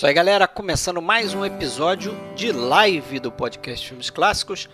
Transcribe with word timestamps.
Isso 0.00 0.06
aí, 0.06 0.14
galera, 0.14 0.48
começando 0.48 1.02
mais 1.02 1.34
um 1.34 1.44
episódio 1.44 2.18
de 2.34 2.50
live 2.50 3.20
do 3.20 3.30
podcast 3.30 3.86
Filmes 3.86 4.08
Clássicos. 4.08 4.66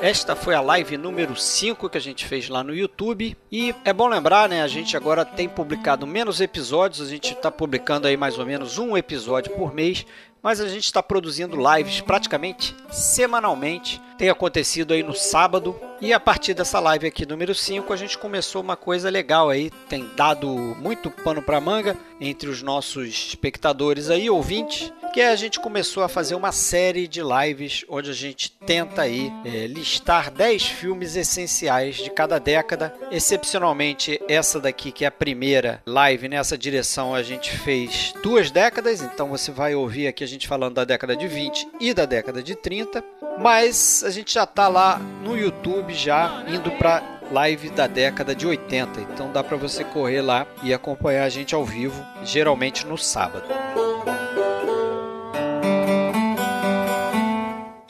Esta 0.00 0.34
foi 0.34 0.54
a 0.54 0.62
live 0.62 0.96
número 0.96 1.36
5 1.36 1.90
que 1.90 1.98
a 1.98 2.00
gente 2.00 2.24
fez 2.24 2.48
lá 2.48 2.64
no 2.64 2.74
YouTube. 2.74 3.36
E 3.52 3.74
é 3.84 3.92
bom 3.92 4.08
lembrar, 4.08 4.48
né? 4.48 4.62
A 4.62 4.68
gente 4.68 4.96
agora 4.96 5.22
tem 5.22 5.50
publicado 5.50 6.06
menos 6.06 6.40
episódios, 6.40 7.06
a 7.06 7.10
gente 7.10 7.34
está 7.34 7.50
publicando 7.50 8.06
aí 8.06 8.16
mais 8.16 8.38
ou 8.38 8.46
menos 8.46 8.78
um 8.78 8.96
episódio 8.96 9.52
por 9.54 9.74
mês 9.74 10.06
mas 10.42 10.60
a 10.60 10.68
gente 10.68 10.84
está 10.84 11.02
produzindo 11.02 11.56
lives 11.56 12.00
praticamente 12.00 12.74
semanalmente. 12.90 14.00
Tem 14.16 14.28
acontecido 14.28 14.92
aí 14.92 15.02
no 15.02 15.14
sábado. 15.14 15.78
E 16.00 16.12
a 16.12 16.20
partir 16.20 16.54
dessa 16.54 16.80
live 16.80 17.06
aqui, 17.06 17.26
número 17.26 17.54
5, 17.54 17.92
a 17.92 17.96
gente 17.96 18.18
começou 18.18 18.62
uma 18.62 18.76
coisa 18.76 19.10
legal 19.10 19.50
aí. 19.50 19.70
Tem 19.88 20.08
dado 20.16 20.48
muito 20.78 21.10
pano 21.10 21.42
para 21.42 21.60
manga 21.60 21.96
entre 22.20 22.48
os 22.48 22.62
nossos 22.62 23.08
espectadores 23.08 24.10
aí, 24.10 24.30
ouvintes. 24.30 24.92
Que 25.12 25.20
a 25.20 25.36
gente 25.36 25.58
começou 25.58 26.02
a 26.02 26.08
fazer 26.08 26.34
uma 26.34 26.52
série 26.52 27.06
de 27.06 27.20
lives 27.20 27.84
onde 27.88 28.10
a 28.10 28.14
gente 28.14 28.50
tenta 28.50 29.02
aí 29.02 29.30
é, 29.44 29.66
listar 29.66 30.30
10 30.30 30.66
filmes 30.66 31.16
essenciais 31.16 31.96
de 31.96 32.10
cada 32.10 32.38
década. 32.38 32.94
Excepcionalmente, 33.10 34.20
essa 34.28 34.60
daqui, 34.60 34.92
que 34.92 35.04
é 35.04 35.08
a 35.08 35.10
primeira 35.10 35.82
live 35.84 36.28
nessa 36.28 36.56
direção, 36.56 37.14
a 37.14 37.22
gente 37.22 37.50
fez 37.50 38.14
duas 38.22 38.50
décadas. 38.50 39.02
Então 39.02 39.28
você 39.28 39.50
vai 39.50 39.74
ouvir 39.74 40.06
aqui 40.06 40.24
gente 40.30 40.48
falando 40.48 40.74
da 40.74 40.84
década 40.84 41.16
de 41.16 41.26
20 41.26 41.68
e 41.80 41.92
da 41.92 42.06
década 42.06 42.42
de 42.42 42.54
30, 42.54 43.04
mas 43.38 44.02
a 44.04 44.10
gente 44.10 44.32
já 44.32 44.44
está 44.44 44.68
lá 44.68 44.98
no 44.98 45.36
YouTube 45.36 45.92
já 45.92 46.44
indo 46.48 46.70
para 46.72 47.02
live 47.30 47.70
da 47.70 47.86
década 47.86 48.34
de 48.34 48.46
80. 48.46 49.00
Então 49.00 49.30
dá 49.32 49.42
para 49.42 49.56
você 49.56 49.84
correr 49.84 50.22
lá 50.22 50.46
e 50.62 50.72
acompanhar 50.72 51.24
a 51.24 51.28
gente 51.28 51.54
ao 51.54 51.64
vivo, 51.64 52.00
geralmente 52.24 52.86
no 52.86 52.96
sábado. 52.96 53.44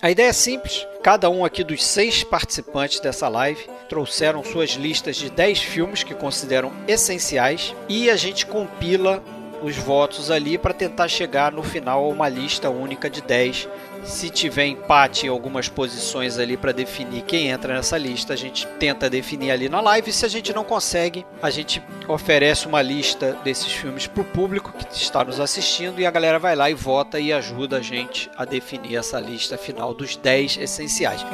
A 0.03 0.11
ideia 0.11 0.29
é 0.29 0.33
simples. 0.33 0.87
Cada 1.03 1.29
um 1.29 1.45
aqui 1.45 1.63
dos 1.63 1.85
seis 1.85 2.25
participantes 2.25 3.01
dessa 3.01 3.29
live 3.29 3.69
trouxeram 3.87 4.43
suas 4.43 4.71
listas 4.71 5.17
de 5.17 5.29
10 5.29 5.59
filmes 5.59 6.03
que 6.03 6.15
consideram 6.15 6.73
essenciais 6.89 7.75
e 7.87 8.09
a 8.09 8.17
gente 8.17 8.47
compila 8.47 9.23
os 9.63 9.77
votos 9.77 10.31
ali 10.31 10.57
para 10.57 10.73
tentar 10.73 11.07
chegar 11.07 11.53
no 11.53 11.63
final 11.63 12.03
a 12.03 12.09
uma 12.09 12.31
lista 12.31 12.71
única 12.71 13.11
de 13.11 13.21
10. 13.21 13.69
Se 14.03 14.31
tiver 14.31 14.67
empate 14.67 15.27
em 15.27 15.29
algumas 15.29 15.69
posições 15.69 16.39
ali 16.39 16.57
para 16.57 16.73
definir 16.73 17.23
quem 17.23 17.49
entra 17.49 17.75
nessa 17.75 17.99
lista, 17.99 18.33
a 18.33 18.37
gente 18.37 18.67
tenta 18.79 19.11
definir 19.11 19.51
ali 19.51 19.69
na 19.69 19.81
live. 19.81 20.13
Se 20.13 20.25
a 20.25 20.29
gente 20.29 20.53
não 20.53 20.65
consegue, 20.65 21.25
a 21.43 21.51
gente 21.51 21.83
oferece 22.09 22.67
uma 22.67 22.83
lista 22.83 23.39
desses 23.45 23.73
filmes 23.73 24.07
para 24.07 24.23
o 24.23 24.25
público 24.25 24.73
que 24.73 24.95
está 24.95 25.25
nos 25.25 25.39
assistindo 25.39 26.01
e 26.01 26.07
a 26.07 26.11
galera 26.11 26.39
vai 26.39 26.57
lá 26.57 26.71
e 26.71 26.75
vota 26.75 27.21
e 27.21 27.33
ajuda 27.33 27.79
a 27.79 27.81
gente 27.81 28.31
a 28.37 28.45
definir 28.45 28.97
essa 28.97 29.21
lista 29.21 29.57
final 29.57 29.95
dos 29.95 30.17
10 30.17 30.59
essenciais. 30.59 31.25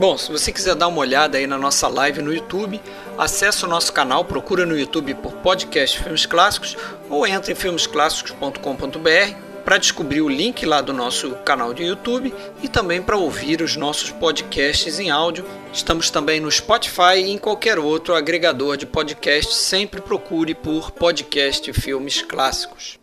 Bom, 0.00 0.16
se 0.16 0.32
você 0.32 0.50
quiser 0.50 0.74
dar 0.74 0.88
uma 0.88 1.00
olhada 1.00 1.36
aí 1.36 1.46
na 1.46 1.58
nossa 1.58 1.86
live 1.86 2.22
no 2.22 2.32
YouTube, 2.32 2.80
acesse 3.20 3.66
o 3.66 3.68
nosso 3.68 3.92
canal, 3.92 4.24
procura 4.24 4.64
no 4.64 4.78
YouTube 4.78 5.14
por 5.16 5.34
podcast 5.34 6.02
Filmes 6.02 6.24
Clássicos 6.24 6.74
ou 7.10 7.26
entre 7.26 7.52
em 7.52 7.54
filmesclássicos.com.br 7.54 9.50
para 9.62 9.76
descobrir 9.76 10.22
o 10.22 10.28
link 10.28 10.64
lá 10.64 10.80
do 10.80 10.94
nosso 10.94 11.34
canal 11.44 11.74
de 11.74 11.82
YouTube 11.82 12.34
e 12.62 12.68
também 12.68 13.02
para 13.02 13.18
ouvir 13.18 13.60
os 13.60 13.76
nossos 13.76 14.10
podcasts 14.10 14.98
em 14.98 15.10
áudio. 15.10 15.44
Estamos 15.70 16.08
também 16.08 16.40
no 16.40 16.50
Spotify 16.50 17.16
e 17.16 17.30
em 17.30 17.36
qualquer 17.36 17.78
outro 17.78 18.14
agregador 18.14 18.78
de 18.78 18.86
podcast. 18.86 19.54
Sempre 19.54 20.00
procure 20.00 20.54
por 20.54 20.90
podcast 20.90 21.70
Filmes 21.74 22.22
Clássicos. 22.22 22.98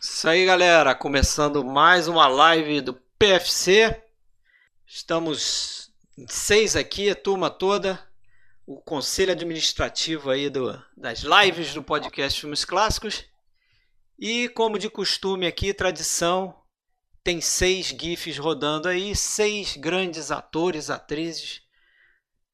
Isso 0.00 0.28
aí, 0.28 0.46
galera. 0.46 0.94
Começando 0.94 1.64
mais 1.64 2.06
uma 2.06 2.28
live 2.28 2.80
do 2.80 2.94
PFC. 3.18 4.00
Estamos 4.86 5.75
seis 6.28 6.76
aqui, 6.76 7.14
turma 7.14 7.50
toda. 7.50 7.98
O 8.66 8.80
conselho 8.80 9.32
administrativo 9.32 10.30
aí 10.30 10.50
do, 10.50 10.82
das 10.96 11.20
lives 11.20 11.72
do 11.72 11.82
podcast 11.82 12.40
Filmes 12.40 12.64
Clássicos. 12.64 13.24
E 14.18 14.48
como 14.50 14.78
de 14.78 14.88
costume 14.88 15.46
aqui, 15.46 15.74
tradição, 15.74 16.54
tem 17.22 17.40
seis 17.40 17.88
GIFs 17.88 18.38
rodando 18.38 18.88
aí, 18.88 19.14
seis 19.14 19.76
grandes 19.76 20.30
atores, 20.30 20.90
atrizes. 20.90 21.62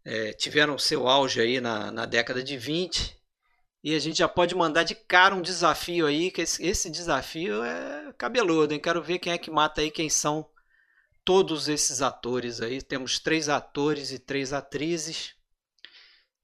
É, 0.04 0.32
tiveram 0.32 0.76
seu 0.76 1.06
auge 1.06 1.40
aí 1.40 1.60
na, 1.60 1.92
na 1.92 2.04
década 2.04 2.42
de 2.42 2.56
20 2.56 3.22
e 3.84 3.96
a 3.96 3.98
gente 3.98 4.18
já 4.18 4.28
pode 4.28 4.54
mandar 4.54 4.84
de 4.84 4.94
cara 4.94 5.34
um 5.34 5.42
desafio 5.42 6.06
aí, 6.06 6.30
que 6.30 6.42
esse, 6.42 6.64
esse 6.64 6.88
desafio 6.88 7.64
é 7.64 8.12
cabeludo, 8.16 8.72
hein? 8.72 8.80
Quero 8.80 9.02
ver 9.02 9.18
quem 9.18 9.32
é 9.32 9.38
que 9.38 9.50
mata 9.50 9.80
aí, 9.80 9.90
quem 9.90 10.08
são 10.08 10.48
todos 11.24 11.68
esses 11.68 12.02
atores 12.02 12.60
aí. 12.60 12.80
Temos 12.82 13.18
três 13.18 13.48
atores 13.48 14.10
e 14.10 14.18
três 14.18 14.52
atrizes. 14.52 15.34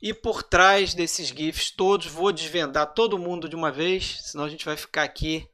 E 0.01 0.15
por 0.15 0.43
trás 0.43 0.95
desses 0.95 1.29
GIFs 1.29 1.73
todos, 1.73 2.07
vou 2.07 2.33
desvendar 2.33 2.95
todo 2.95 3.19
mundo 3.19 3.49
de 3.49 3.57
uma 3.57 3.73
vez, 3.73 4.21
senão 4.23 4.45
a 4.45 4.49
gente 4.49 4.65
vai 4.65 4.77
ficar 4.77 5.03
aqui 5.03 5.49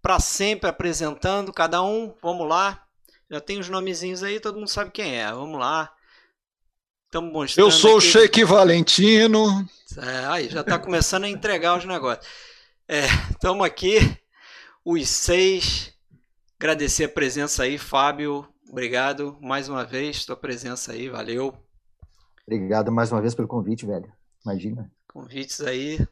para 0.00 0.18
sempre 0.18 0.70
apresentando 0.70 1.52
cada 1.52 1.82
um. 1.82 2.14
Vamos 2.22 2.48
lá. 2.48 2.82
Já 3.30 3.40
tem 3.40 3.58
os 3.58 3.68
nomezinhos 3.68 4.22
aí, 4.22 4.40
todo 4.40 4.56
mundo 4.56 4.68
sabe 4.68 4.90
quem 4.90 5.20
é. 5.20 5.30
Vamos 5.30 5.60
lá. 5.60 5.92
Estamos 7.06 7.32
mostrando. 7.32 7.66
Eu 7.66 7.70
sou 7.70 7.98
aqui... 7.98 7.98
o 7.98 8.00
Sheik 8.00 8.44
Valentino. 8.44 9.68
É, 9.98 10.26
aí, 10.26 10.48
já 10.48 10.62
está 10.62 10.78
começando 10.78 11.24
a 11.24 11.28
entregar 11.28 11.76
os 11.76 11.84
negócios. 11.84 12.26
Estamos 13.30 13.64
é, 13.64 13.68
aqui, 13.68 14.18
os 14.84 15.08
seis. 15.08 15.92
Agradecer 16.60 17.04
a 17.04 17.08
presença 17.08 17.62
aí, 17.62 17.78
Fábio. 17.78 18.46
Obrigado 18.68 19.34
mais 19.40 19.66
uma 19.66 19.82
vez, 19.82 20.26
tua 20.26 20.36
presença 20.36 20.92
aí, 20.92 21.08
valeu. 21.08 21.54
Obrigado 22.46 22.92
mais 22.92 23.10
uma 23.10 23.22
vez 23.22 23.34
pelo 23.34 23.48
convite, 23.48 23.86
velho. 23.86 24.12
Imagina. 24.44 24.92
Convites 25.10 25.62
aí 25.62 26.06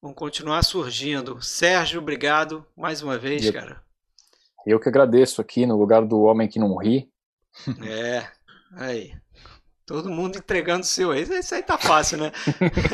vão 0.00 0.14
continuar 0.14 0.62
surgindo. 0.62 1.42
Sérgio, 1.42 2.00
obrigado 2.00 2.64
mais 2.74 3.02
uma 3.02 3.18
vez, 3.18 3.44
eu, 3.44 3.52
cara. 3.52 3.82
Eu 4.64 4.80
que 4.80 4.88
agradeço 4.88 5.42
aqui 5.42 5.66
no 5.66 5.76
lugar 5.76 6.06
do 6.06 6.22
homem 6.22 6.48
que 6.48 6.58
não 6.58 6.74
ri. 6.78 7.12
É, 7.86 8.26
aí. 8.78 9.14
Todo 9.84 10.08
mundo 10.08 10.38
entregando 10.38 10.84
o 10.84 10.86
seu. 10.86 11.12
Isso 11.12 11.54
aí 11.54 11.62
tá 11.62 11.76
fácil, 11.76 12.16
né? 12.16 12.32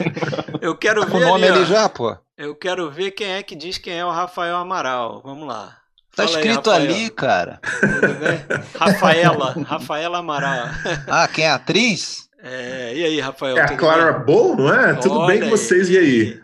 Eu 0.60 0.76
quero 0.76 1.06
ver. 1.06 1.16
o 1.16 1.20
nome 1.20 1.46
ali, 1.46 1.58
ali 1.58 1.64
já, 1.64 1.88
pô. 1.88 2.16
Eu 2.36 2.56
quero 2.56 2.90
ver 2.90 3.12
quem 3.12 3.28
é 3.28 3.42
que 3.42 3.54
diz 3.54 3.78
quem 3.78 3.96
é 3.96 4.04
o 4.04 4.10
Rafael 4.10 4.56
Amaral. 4.56 5.22
Vamos 5.22 5.46
lá. 5.46 5.81
Tá 6.14 6.28
Fala 6.28 6.38
escrito 6.38 6.70
aí, 6.70 6.86
ali, 6.86 7.10
cara. 7.10 7.58
Tudo 7.80 8.14
bem? 8.20 8.44
Rafaela. 8.78 9.52
Rafaela 9.66 10.18
Amaral. 10.18 10.68
Ah, 11.08 11.26
quem 11.26 11.44
é 11.44 11.50
a 11.50 11.54
atriz? 11.54 12.28
É, 12.42 12.94
e 12.94 13.04
aí, 13.04 13.20
Rafael? 13.20 13.56
É 13.56 13.62
a 13.62 13.76
Clara 13.76 14.12
Bow, 14.12 14.56
não 14.56 14.68
é? 14.72 14.88
Olha 14.88 14.96
tudo 14.96 15.26
bem 15.26 15.40
com 15.40 15.50
vocês, 15.50 15.88
e 15.88 15.96
aí? 15.96 16.42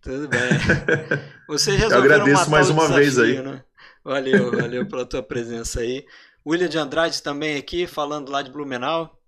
Tudo 0.00 0.28
bem. 0.28 0.40
Vocês 1.46 1.76
resolveram 1.76 2.16
Eu 2.16 2.22
agradeço 2.22 2.50
mais 2.50 2.70
uma 2.70 2.86
desafio, 2.86 2.96
vez 2.96 3.18
aí. 3.18 3.42
Né? 3.42 3.62
Valeu, 4.04 4.50
valeu 4.52 4.86
pela 4.86 5.04
tua 5.04 5.22
presença 5.22 5.80
aí. 5.80 6.06
William 6.46 6.68
de 6.68 6.78
Andrade 6.78 7.22
também 7.22 7.58
aqui, 7.58 7.86
falando 7.86 8.30
lá 8.30 8.40
de 8.40 8.50
Blumenau. 8.50 9.18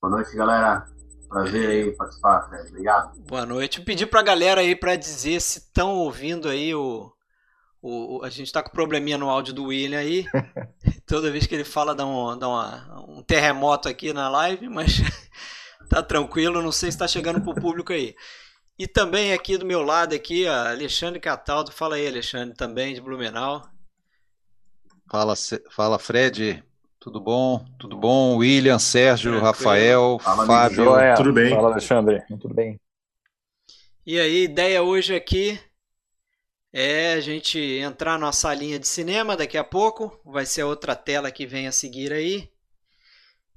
Boa 0.00 0.16
noite, 0.16 0.36
galera. 0.36 0.86
Prazer 1.28 1.68
aí 1.68 1.90
participar, 1.96 2.48
Fred. 2.48 2.68
Obrigado. 2.68 3.18
Boa 3.26 3.44
noite. 3.44 3.80
Pedir 3.80 4.06
pra 4.06 4.22
galera 4.22 4.60
aí 4.60 4.76
para 4.76 4.94
dizer 4.94 5.40
se 5.40 5.58
estão 5.58 5.94
ouvindo 5.94 6.48
aí 6.48 6.74
o, 6.74 7.10
o, 7.86 8.24
A 8.24 8.30
gente 8.30 8.52
tá 8.52 8.62
com 8.62 8.70
probleminha 8.70 9.16
no 9.16 9.30
áudio 9.30 9.54
do 9.54 9.64
William 9.64 9.98
aí. 9.98 10.26
Toda 11.06 11.30
vez 11.30 11.46
que 11.46 11.54
ele 11.54 11.64
fala 11.64 11.94
dá, 11.94 12.04
um, 12.04 12.36
dá 12.36 12.48
uma, 12.48 13.04
um 13.08 13.22
terremoto 13.22 13.88
aqui 13.88 14.12
na 14.12 14.28
live, 14.28 14.68
mas 14.68 15.00
tá 15.88 16.02
tranquilo. 16.02 16.62
Não 16.62 16.72
sei 16.72 16.90
se 16.90 16.96
está 16.96 17.06
chegando 17.06 17.40
pro 17.40 17.54
público 17.54 17.92
aí. 17.92 18.14
E 18.78 18.86
também 18.86 19.32
aqui 19.32 19.56
do 19.56 19.64
meu 19.64 19.82
lado 19.82 20.14
aqui, 20.14 20.46
Alexandre 20.46 21.20
Cataldo. 21.20 21.72
Fala 21.72 21.94
aí, 21.94 22.06
Alexandre, 22.06 22.56
também 22.56 22.92
de 22.92 23.00
Blumenau. 23.00 23.62
Fala, 25.10 25.34
fala 25.70 25.98
Fred. 25.98 26.62
Tudo 26.98 27.20
bom? 27.20 27.64
Tudo 27.78 27.96
bom? 27.96 28.36
William, 28.36 28.80
Sérgio, 28.80 29.38
Rafael, 29.38 30.18
Fala, 30.20 30.44
Fábio. 30.44 30.86
Tudo 31.16 31.32
bem? 31.32 31.50
Fala, 31.50 31.70
Alexandre. 31.70 32.22
Tudo 32.40 32.52
bem? 32.52 32.80
E 34.04 34.18
aí, 34.18 34.42
ideia 34.42 34.82
hoje 34.82 35.14
aqui 35.14 35.58
é 36.78 37.14
a 37.14 37.20
gente 37.20 37.58
entrar 37.58 38.18
na 38.18 38.30
salinha 38.32 38.78
de 38.78 38.86
cinema 38.86 39.34
daqui 39.34 39.56
a 39.56 39.64
pouco. 39.64 40.20
Vai 40.22 40.44
ser 40.44 40.60
a 40.60 40.66
outra 40.66 40.94
tela 40.94 41.30
que 41.30 41.46
vem 41.46 41.66
a 41.66 41.72
seguir 41.72 42.12
aí. 42.12 42.50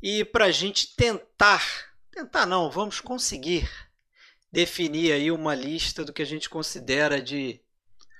E 0.01 0.23
para 0.23 0.45
a 0.45 0.51
gente 0.51 0.95
tentar, 0.95 1.61
tentar 2.09 2.45
não, 2.45 2.71
vamos 2.71 3.01
conseguir 3.01 3.69
definir 4.49 5.11
aí 5.11 5.29
uma 5.31 5.53
lista 5.53 6.05
do 6.05 6.13
que 6.13 6.21
a 6.21 6.25
gente 6.25 6.49
considera 6.49 7.21
de 7.21 7.59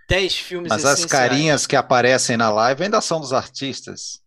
10 0.09 0.35
filmes 0.35 0.69
Mas 0.69 0.83
as 0.83 1.05
carinhas 1.05 1.65
que 1.65 1.77
aparecem 1.77 2.35
na 2.35 2.49
live 2.49 2.83
ainda 2.83 2.99
são 2.99 3.21
dos 3.21 3.31
artistas. 3.31 4.21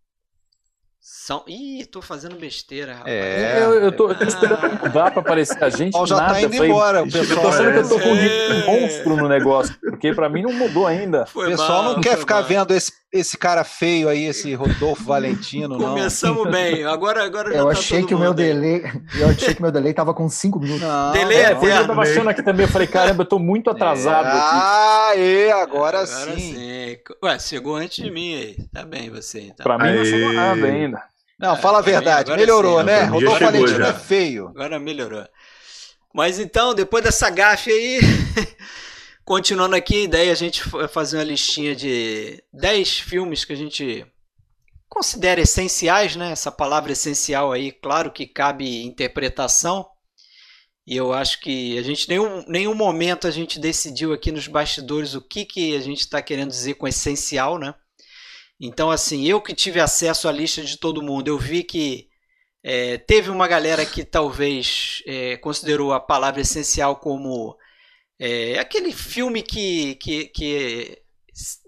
São... 1.05 1.43
Ih, 1.49 1.85
tô 1.85 2.01
fazendo 2.01 2.37
besteira, 2.37 2.95
rapaz. 2.95 3.13
É, 3.13 3.61
eu, 3.61 3.73
eu 3.73 3.91
tô, 3.91 4.15
tô 4.15 4.23
esperando 4.23 4.81
mudar 4.81 5.11
pra 5.11 5.21
aparecer 5.21 5.63
a 5.63 5.69
gente. 5.69 5.95
já 6.07 6.15
tá 6.15 6.23
nada. 6.23 6.35
tá 6.35 6.43
indo 6.43 6.53
falei, 6.55 6.71
embora, 6.71 7.03
o 7.03 7.11
pessoal. 7.11 7.39
Eu 7.39 7.43
tô 7.43 7.49
achando 7.49 7.69
é, 7.69 7.73
que 7.73 7.79
eu 7.79 7.89
tô 7.89 7.99
com 7.99 8.09
um 8.09 8.17
é. 8.17 8.67
monstro 8.67 9.17
no 9.17 9.29
negócio, 9.29 9.75
porque 9.81 10.15
pra 10.15 10.29
mim 10.29 10.43
não 10.43 10.53
mudou 10.53 10.87
ainda. 10.87 11.27
Foi 11.27 11.49
o 11.49 11.51
pessoal 11.51 11.83
mal, 11.83 11.95
não 11.95 12.01
quer 12.01 12.17
ficar 12.17 12.37
mal. 12.37 12.45
vendo 12.45 12.73
esse, 12.73 12.93
esse 13.13 13.37
cara 13.37 13.63
feio 13.63 14.09
aí, 14.09 14.25
esse 14.25 14.55
Rodolfo 14.55 15.05
Valentino, 15.05 15.77
não. 15.77 15.91
Começamos 15.91 16.51
bem, 16.51 16.85
agora, 16.85 17.23
agora 17.23 17.55
eu 17.55 17.67
tá 17.67 17.73
achei 17.73 18.05
que 18.07 18.15
o 18.15 18.19
meu 18.19 18.33
delay, 18.33 18.83
Eu 19.15 19.29
achei 19.29 19.53
que 19.53 19.61
o 19.61 19.63
meu 19.63 19.71
delay 19.71 19.93
tava 19.93 20.15
com 20.15 20.29
5 20.29 20.59
minutos. 20.59 20.83
Não, 20.83 21.13
delay 21.13 21.39
é, 21.39 21.51
é 21.51 21.53
eu 21.53 21.87
tava 21.87 22.03
achando 22.03 22.31
aqui 22.31 22.43
também, 22.43 22.65
eu 22.65 22.73
falei, 22.73 22.89
caramba, 22.89 23.23
eu 23.23 23.27
tô 23.27 23.39
muito 23.39 23.69
atrasado. 23.69 24.27
É. 24.27 24.31
Ah, 24.33 25.13
e 25.15 25.51
agora, 25.51 26.01
agora 26.01 26.07
sim. 26.07 26.39
sim. 26.39 26.97
Ué, 27.23 27.39
chegou 27.39 27.77
antes 27.77 28.03
de 28.03 28.11
mim 28.11 28.35
aí. 28.35 28.57
Tá 28.73 28.85
bem 28.85 29.11
você, 29.11 29.41
então. 29.41 29.63
Pra 29.63 29.77
mim 29.77 29.95
não 29.95 30.05
chegou 30.05 30.33
nada 30.33 30.67
ainda. 30.67 31.03
Não, 31.39 31.57
fala 31.57 31.81
a 31.81 31.83
verdade, 31.83 32.31
melhorou, 32.35 32.81
sim, 32.81 32.87
né? 32.87 33.03
Rodolfo 33.05 33.45
Valentino 33.45 33.85
é 33.85 33.93
feio. 33.93 34.49
Agora 34.49 34.79
melhorou. 34.79 35.25
Mas 36.15 36.39
então, 36.39 36.75
depois 36.75 37.05
dessa 37.05 37.29
gafe 37.29 37.71
aí, 37.71 38.01
continuando 39.25 39.77
aqui, 39.77 39.97
a 39.97 40.05
ideia 40.05 40.29
é 40.31 40.33
a 40.33 40.37
gente 40.37 40.63
fazer 40.89 41.19
uma 41.19 41.25
listinha 41.25 41.75
de 41.75 42.43
10 42.53 42.99
filmes 43.01 43.45
que 43.45 43.53
a 43.53 43.57
gente 43.57 44.07
considera 44.89 45.41
essenciais, 45.41 46.17
né? 46.17 46.33
Essa 46.33 46.53
palavra 46.53 46.93
essencial 46.93 47.51
aí, 47.53 47.73
claro 47.73 48.13
que 48.13 48.27
cabe 48.27 48.85
interpretação. 48.85 49.89
E 50.87 50.97
eu 50.97 51.13
acho 51.13 51.41
que 51.41 51.79
a 51.79 51.83
gente 51.83 52.09
nenhum, 52.09 52.45
nenhum 52.49 52.75
momento 52.75 53.27
a 53.27 53.31
gente 53.31 53.59
decidiu 53.59 54.13
aqui 54.13 54.33
nos 54.33 54.49
bastidores 54.49 55.15
o 55.15 55.23
que, 55.23 55.45
que 55.45 55.77
a 55.77 55.81
gente 55.81 56.01
está 56.01 56.21
querendo 56.21 56.51
dizer 56.51 56.75
com 56.75 56.89
essencial, 56.89 57.59
né? 57.59 57.75
Então, 58.61 58.91
assim, 58.91 59.27
eu 59.27 59.41
que 59.41 59.55
tive 59.55 59.81
acesso 59.81 60.29
à 60.29 60.33
lista 60.33 60.63
de 60.63 60.77
todo 60.77 61.03
mundo, 61.03 61.29
eu 61.29 61.39
vi 61.39 61.65
que 61.65 62.09
é, 62.63 62.99
teve 62.99 63.31
uma 63.31 63.49
galera 63.49 63.85
que 63.85 64.05
talvez 64.05 65.03
é, 65.07 65.37
considerou 65.39 65.93
a 65.93 66.01
palavra 66.01 66.41
essencial 66.41 66.97
como 66.97 67.57
é, 68.25 68.57
aquele 68.57 68.93
filme 68.93 69.43
que, 69.43 69.97
que, 69.97 70.27
que 70.27 71.03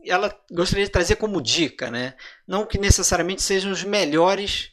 ela 0.06 0.32
gostaria 0.52 0.84
de 0.84 0.90
trazer 0.92 1.16
como 1.16 1.42
dica, 1.42 1.90
né? 1.90 2.14
Não 2.46 2.64
que 2.64 2.78
necessariamente 2.78 3.42
sejam 3.42 3.72
os 3.72 3.82
melhores, 3.82 4.70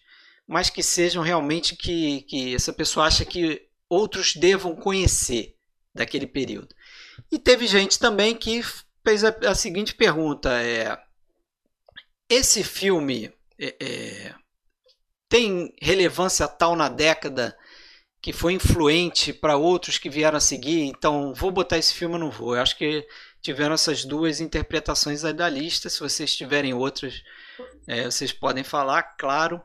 mas 0.48 0.70
que 0.70 0.84
sejam 0.84 1.24
realmente 1.24 1.76
que, 1.76 2.22
que 2.22 2.54
essa 2.54 2.72
pessoa 2.72 3.08
acha 3.08 3.26
que 3.26 3.68
outros 3.90 4.36
devam 4.36 4.76
conhecer 4.76 5.56
daquele 5.92 6.28
período. 6.28 6.76
E 7.32 7.40
teve 7.40 7.66
gente 7.66 7.98
também 7.98 8.36
que 8.36 8.62
fez 9.04 9.24
a, 9.24 9.36
a 9.48 9.56
seguinte 9.56 9.96
pergunta: 9.96 10.62
é, 10.62 10.96
esse 12.30 12.64
filme 12.64 13.34
é, 13.60 13.76
é, 13.82 14.36
tem 15.28 15.74
relevância 15.82 16.48
tal 16.48 16.76
na 16.76 16.90
década 16.90 17.58
que 18.22 18.32
foi 18.32 18.54
influente 18.54 19.34
para 19.34 19.58
outros 19.58 19.98
que 19.98 20.10
vieram 20.10 20.38
a 20.38 20.42
seguir, 20.42 20.84
então 20.84 21.34
vou 21.34 21.50
botar 21.50 21.78
esse 21.78 21.94
filme 21.94 22.14
ou 22.16 22.20
não 22.20 22.30
vou. 22.30 22.56
Eu 22.56 22.62
acho 22.62 22.78
que 22.78 23.08
tiveram 23.42 23.74
essas 23.74 24.06
duas 24.06 24.40
interpretações 24.40 25.26
aí 25.26 25.34
da 25.34 25.50
lista. 25.50 25.90
Se 25.90 26.00
vocês 26.00 26.36
tiverem 26.36 26.74
outras, 26.74 27.24
é, 27.88 28.06
vocês 28.06 28.32
podem 28.32 28.64
falar, 28.64 29.02
claro. 29.18 29.60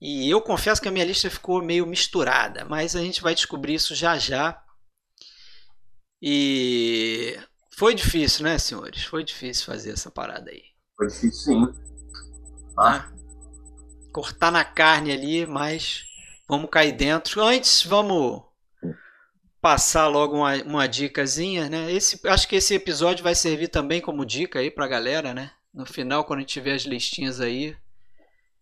E 0.00 0.28
eu 0.28 0.40
confesso 0.40 0.82
que 0.82 0.88
a 0.88 0.90
minha 0.90 1.04
lista 1.04 1.30
ficou 1.30 1.62
meio 1.62 1.86
misturada, 1.86 2.64
mas 2.64 2.96
a 2.96 3.00
gente 3.00 3.22
vai 3.22 3.34
descobrir 3.34 3.74
isso 3.74 3.94
já 3.94 4.18
já. 4.18 4.60
E 6.20 7.38
foi 7.76 7.94
difícil, 7.94 8.44
né, 8.44 8.58
senhores? 8.58 9.04
Foi 9.04 9.22
difícil 9.22 9.64
fazer 9.64 9.92
essa 9.92 10.10
parada 10.10 10.50
aí. 10.50 10.62
Foi 10.96 11.06
difícil 11.06 11.32
sim. 11.32 11.66
Ah. 12.76 13.08
Cortar 14.12 14.50
na 14.50 14.64
carne 14.64 15.12
ali, 15.12 15.46
mas 15.46 16.09
vamos 16.50 16.68
cair 16.68 16.92
dentro. 16.92 17.42
Antes, 17.42 17.84
vamos 17.84 18.42
passar 19.60 20.08
logo 20.08 20.36
uma, 20.36 20.56
uma 20.64 20.88
dicasinha, 20.88 21.70
né? 21.70 21.92
Esse, 21.92 22.20
acho 22.26 22.48
que 22.48 22.56
esse 22.56 22.74
episódio 22.74 23.22
vai 23.22 23.34
servir 23.34 23.68
também 23.68 24.00
como 24.00 24.26
dica 24.26 24.58
aí 24.58 24.70
pra 24.70 24.88
galera, 24.88 25.32
né? 25.32 25.52
No 25.72 25.86
final, 25.86 26.24
quando 26.24 26.38
a 26.38 26.42
gente 26.42 26.52
tiver 26.52 26.74
as 26.74 26.82
listinhas 26.82 27.40
aí. 27.40 27.76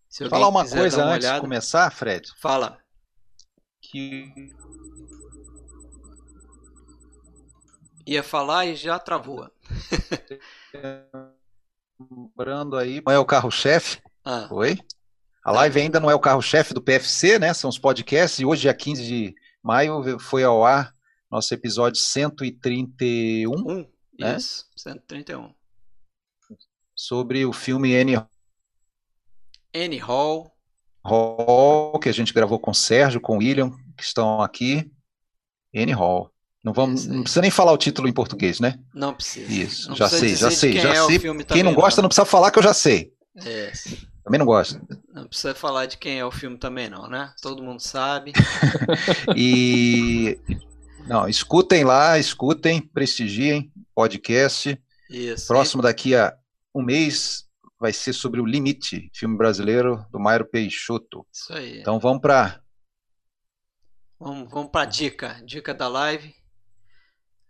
Se 0.09 0.29
Falar 0.29 0.49
uma 0.49 0.69
coisa 0.69 0.99
uma 1.03 1.15
antes 1.15 1.27
olhada. 1.27 1.41
de 1.41 1.41
começar, 1.41 1.91
Fred. 1.91 2.31
Fala. 2.39 2.79
Que 3.81 4.31
ia 8.07 8.23
falar 8.23 8.67
e 8.67 8.77
já 8.77 8.99
travou. 8.99 9.51
lembrando 11.99 12.77
aí, 12.77 13.03
é 13.07 13.19
o 13.19 13.25
carro-chefe. 13.25 14.03
Ah. 14.25 14.49
Oi? 14.51 14.79
A 15.49 15.51
live 15.51 15.81
ainda 15.81 15.99
não 15.99 16.11
é 16.11 16.15
o 16.15 16.21
carro-chefe 16.21 16.75
do 16.75 16.83
PFC, 16.83 17.39
né? 17.39 17.55
São 17.55 17.71
os 17.71 17.79
podcasts. 17.79 18.39
E 18.39 18.45
hoje, 18.45 18.61
dia 18.61 18.75
15 18.75 19.03
de 19.03 19.35
maio, 19.63 20.19
foi 20.19 20.45
ao 20.45 20.63
ar 20.63 20.95
nosso 21.31 21.55
episódio 21.55 21.99
131. 21.99 23.51
Um, 23.51 23.89
né? 24.19 24.37
Isso, 24.37 24.67
131. 24.77 25.55
Sobre 26.95 27.47
o 27.47 27.53
filme 27.55 27.97
Annie, 27.97 28.23
Annie 29.75 29.99
Hall. 29.99 30.53
Hall, 31.03 31.99
que 31.99 32.11
a 32.11 32.13
gente 32.13 32.35
gravou 32.35 32.59
com 32.59 32.73
o 32.73 32.75
Sérgio, 32.75 33.19
com 33.19 33.37
o 33.37 33.39
William, 33.39 33.71
que 33.97 34.05
estão 34.05 34.43
aqui. 34.43 34.93
Annie 35.75 35.95
Hall. 35.95 36.31
Não, 36.63 36.75
vamos, 36.75 37.07
não 37.07 37.23
precisa 37.23 37.41
nem 37.41 37.51
falar 37.51 37.73
o 37.73 37.79
título 37.79 38.07
em 38.07 38.13
português, 38.13 38.61
né? 38.61 38.79
Não 38.93 39.15
precisa. 39.15 39.51
Isso, 39.51 39.89
não 39.89 39.97
já, 39.97 40.11
precisa 40.11 40.51
sei, 40.51 40.73
já 40.75 40.83
sei, 40.83 40.95
já 40.95 41.05
é 41.05 41.07
sei. 41.07 41.45
Quem 41.47 41.63
não 41.63 41.73
gosta 41.73 42.03
não. 42.03 42.05
não 42.05 42.09
precisa 42.11 42.27
falar 42.27 42.51
que 42.51 42.59
eu 42.59 42.63
já 42.63 42.75
sei. 42.75 43.17
É. 43.45 43.73
Também 44.25 44.39
não 44.39 44.47
gosto. 44.47 44.81
Não 45.13 45.27
precisa 45.27 45.55
falar 45.55 45.87
de 45.87 45.97
quem 45.97 46.19
é 46.19 46.25
o 46.25 46.31
filme 46.31 46.59
também 46.59 46.89
não, 46.89 47.09
né? 47.09 47.33
Todo 47.41 47.63
mundo 47.63 47.81
sabe. 47.81 48.33
e 49.37 50.39
não, 51.07 51.29
escutem 51.29 51.85
lá, 51.85 52.19
escutem, 52.19 52.81
prestigiem 52.81 53.73
podcast. 53.95 54.81
Isso. 55.11 55.47
Próximo 55.47 55.83
daqui 55.83 56.15
a 56.15 56.37
um 56.75 56.83
mês 56.83 57.47
vai 57.81 57.93
ser 57.93 58.13
sobre 58.13 58.41
o 58.41 58.47
Limite, 58.47 59.11
filme 59.15 59.37
brasileiro 59.37 60.05
do 60.11 60.19
Mairo 60.19 60.45
Peixoto. 60.45 61.27
Isso 61.33 61.53
aí. 61.53 61.81
Então 61.81 61.99
vamos 61.99 62.21
para 62.21 62.61
Vamos, 64.21 64.51
vamos 64.51 64.71
para 64.73 64.85
dica, 64.85 65.41
dica 65.45 65.73
da 65.73 65.87
live 65.87 66.35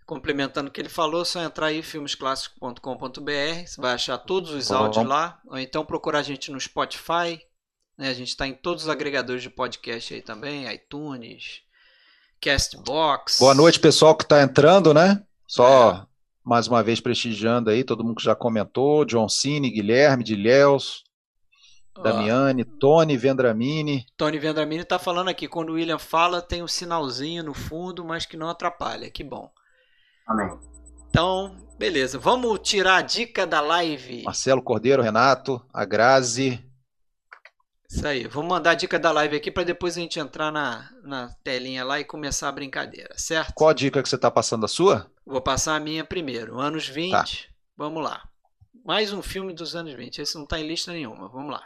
complementando 0.09 0.71
o 0.71 0.73
que 0.73 0.81
ele 0.81 0.89
falou, 0.89 1.21
é 1.21 1.25
só 1.27 1.43
entrar 1.43 1.67
aí 1.67 1.83
filmesclássicos.com.br, 1.83 3.67
você 3.67 3.79
vai 3.79 3.93
achar 3.93 4.17
todos 4.17 4.53
os 4.53 4.73
áudios 4.73 5.05
lá, 5.05 5.39
ou 5.47 5.59
então 5.59 5.85
procurar 5.85 6.21
a 6.21 6.23
gente 6.23 6.51
no 6.51 6.59
Spotify, 6.59 7.39
né? 7.97 8.09
A 8.09 8.15
gente 8.15 8.29
está 8.29 8.49
em 8.49 8.55
todos 8.55 8.85
os 8.85 8.89
agregadores 8.89 9.43
de 9.43 9.51
podcast 9.51 10.15
aí 10.15 10.23
também, 10.23 10.67
iTunes, 10.73 11.61
Castbox. 12.41 13.39
Boa 13.39 13.55
noite, 13.55 13.79
pessoal 13.79 14.17
que 14.17 14.25
está 14.25 14.43
entrando, 14.43 14.95
né? 14.95 15.23
Só 15.47 15.91
é. 15.91 16.07
mais 16.43 16.67
uma 16.69 16.83
vez 16.83 17.01
prestigiando 17.01 17.69
aí, 17.69 17.85
todo 17.85 18.03
mundo 18.03 18.17
que 18.17 18.25
já 18.25 18.35
comentou, 18.35 19.05
John 19.05 19.29
Cine, 19.29 19.71
Guilherme, 19.71 20.25
Dilhéus, 20.25 21.05
Damiane, 22.03 22.65
Tony 22.65 23.15
Vendramini. 23.19 24.07
Tony 24.17 24.39
Vendramini 24.39 24.85
está 24.85 24.99
falando 24.99 25.29
aqui, 25.29 25.47
quando 25.47 25.69
o 25.69 25.75
William 25.75 25.99
fala, 25.99 26.41
tem 26.41 26.63
um 26.63 26.69
sinalzinho 26.69 27.45
no 27.45 27.53
fundo, 27.53 28.03
mas 28.07 28.25
que 28.25 28.39
não 28.39 28.49
atrapalha. 28.49 29.11
Que 29.11 29.23
bom. 29.23 29.53
Amém. 30.29 30.59
Então, 31.09 31.57
beleza. 31.79 32.19
Vamos 32.19 32.61
tirar 32.61 32.97
a 32.97 33.03
dica 33.03 33.47
da 33.47 33.63
live. 33.63 34.23
Marcelo 34.25 34.63
Cordeiro, 34.63 35.03
Renato, 35.03 35.65
a 35.73 35.85
Grazi. 35.87 36.63
Isso 37.91 38.07
aí. 38.07 38.29
Vamos 38.29 38.51
mandar 38.51 38.73
a 38.73 38.75
dica 38.75 38.99
da 38.99 39.11
live 39.11 39.37
aqui 39.37 39.51
para 39.51 39.65
depois 39.65 39.97
a 39.97 40.01
gente 40.01 40.21
entrar 40.21 40.53
na, 40.53 40.91
na 41.03 41.35
telinha 41.43 41.83
lá 41.83 41.99
e 41.99 42.05
começar 42.05 42.51
a 42.51 42.53
brincadeira, 42.53 43.15
certo? 43.17 43.55
Qual 43.55 43.71
a 43.71 43.75
dica 43.75 44.03
que 44.03 44.09
você 44.09 44.17
está 44.17 44.31
passando 44.31 44.67
a 44.67 44.69
sua? 44.69 45.11
Vou 45.25 45.41
passar 45.41 45.75
a 45.75 45.81
minha 45.81 46.05
primeiro. 46.05 46.61
Anos 46.61 46.87
20. 46.87 47.11
Tá. 47.11 47.25
Vamos 47.75 48.05
lá. 48.05 48.29
Mais 48.85 49.13
um 49.13 49.23
filme 49.23 49.55
dos 49.55 49.75
anos 49.75 49.95
20. 49.95 50.21
Esse 50.21 50.35
não 50.37 50.45
está 50.45 50.61
em 50.61 50.67
lista 50.69 50.93
nenhuma. 50.93 51.29
Vamos 51.29 51.51
lá. 51.51 51.63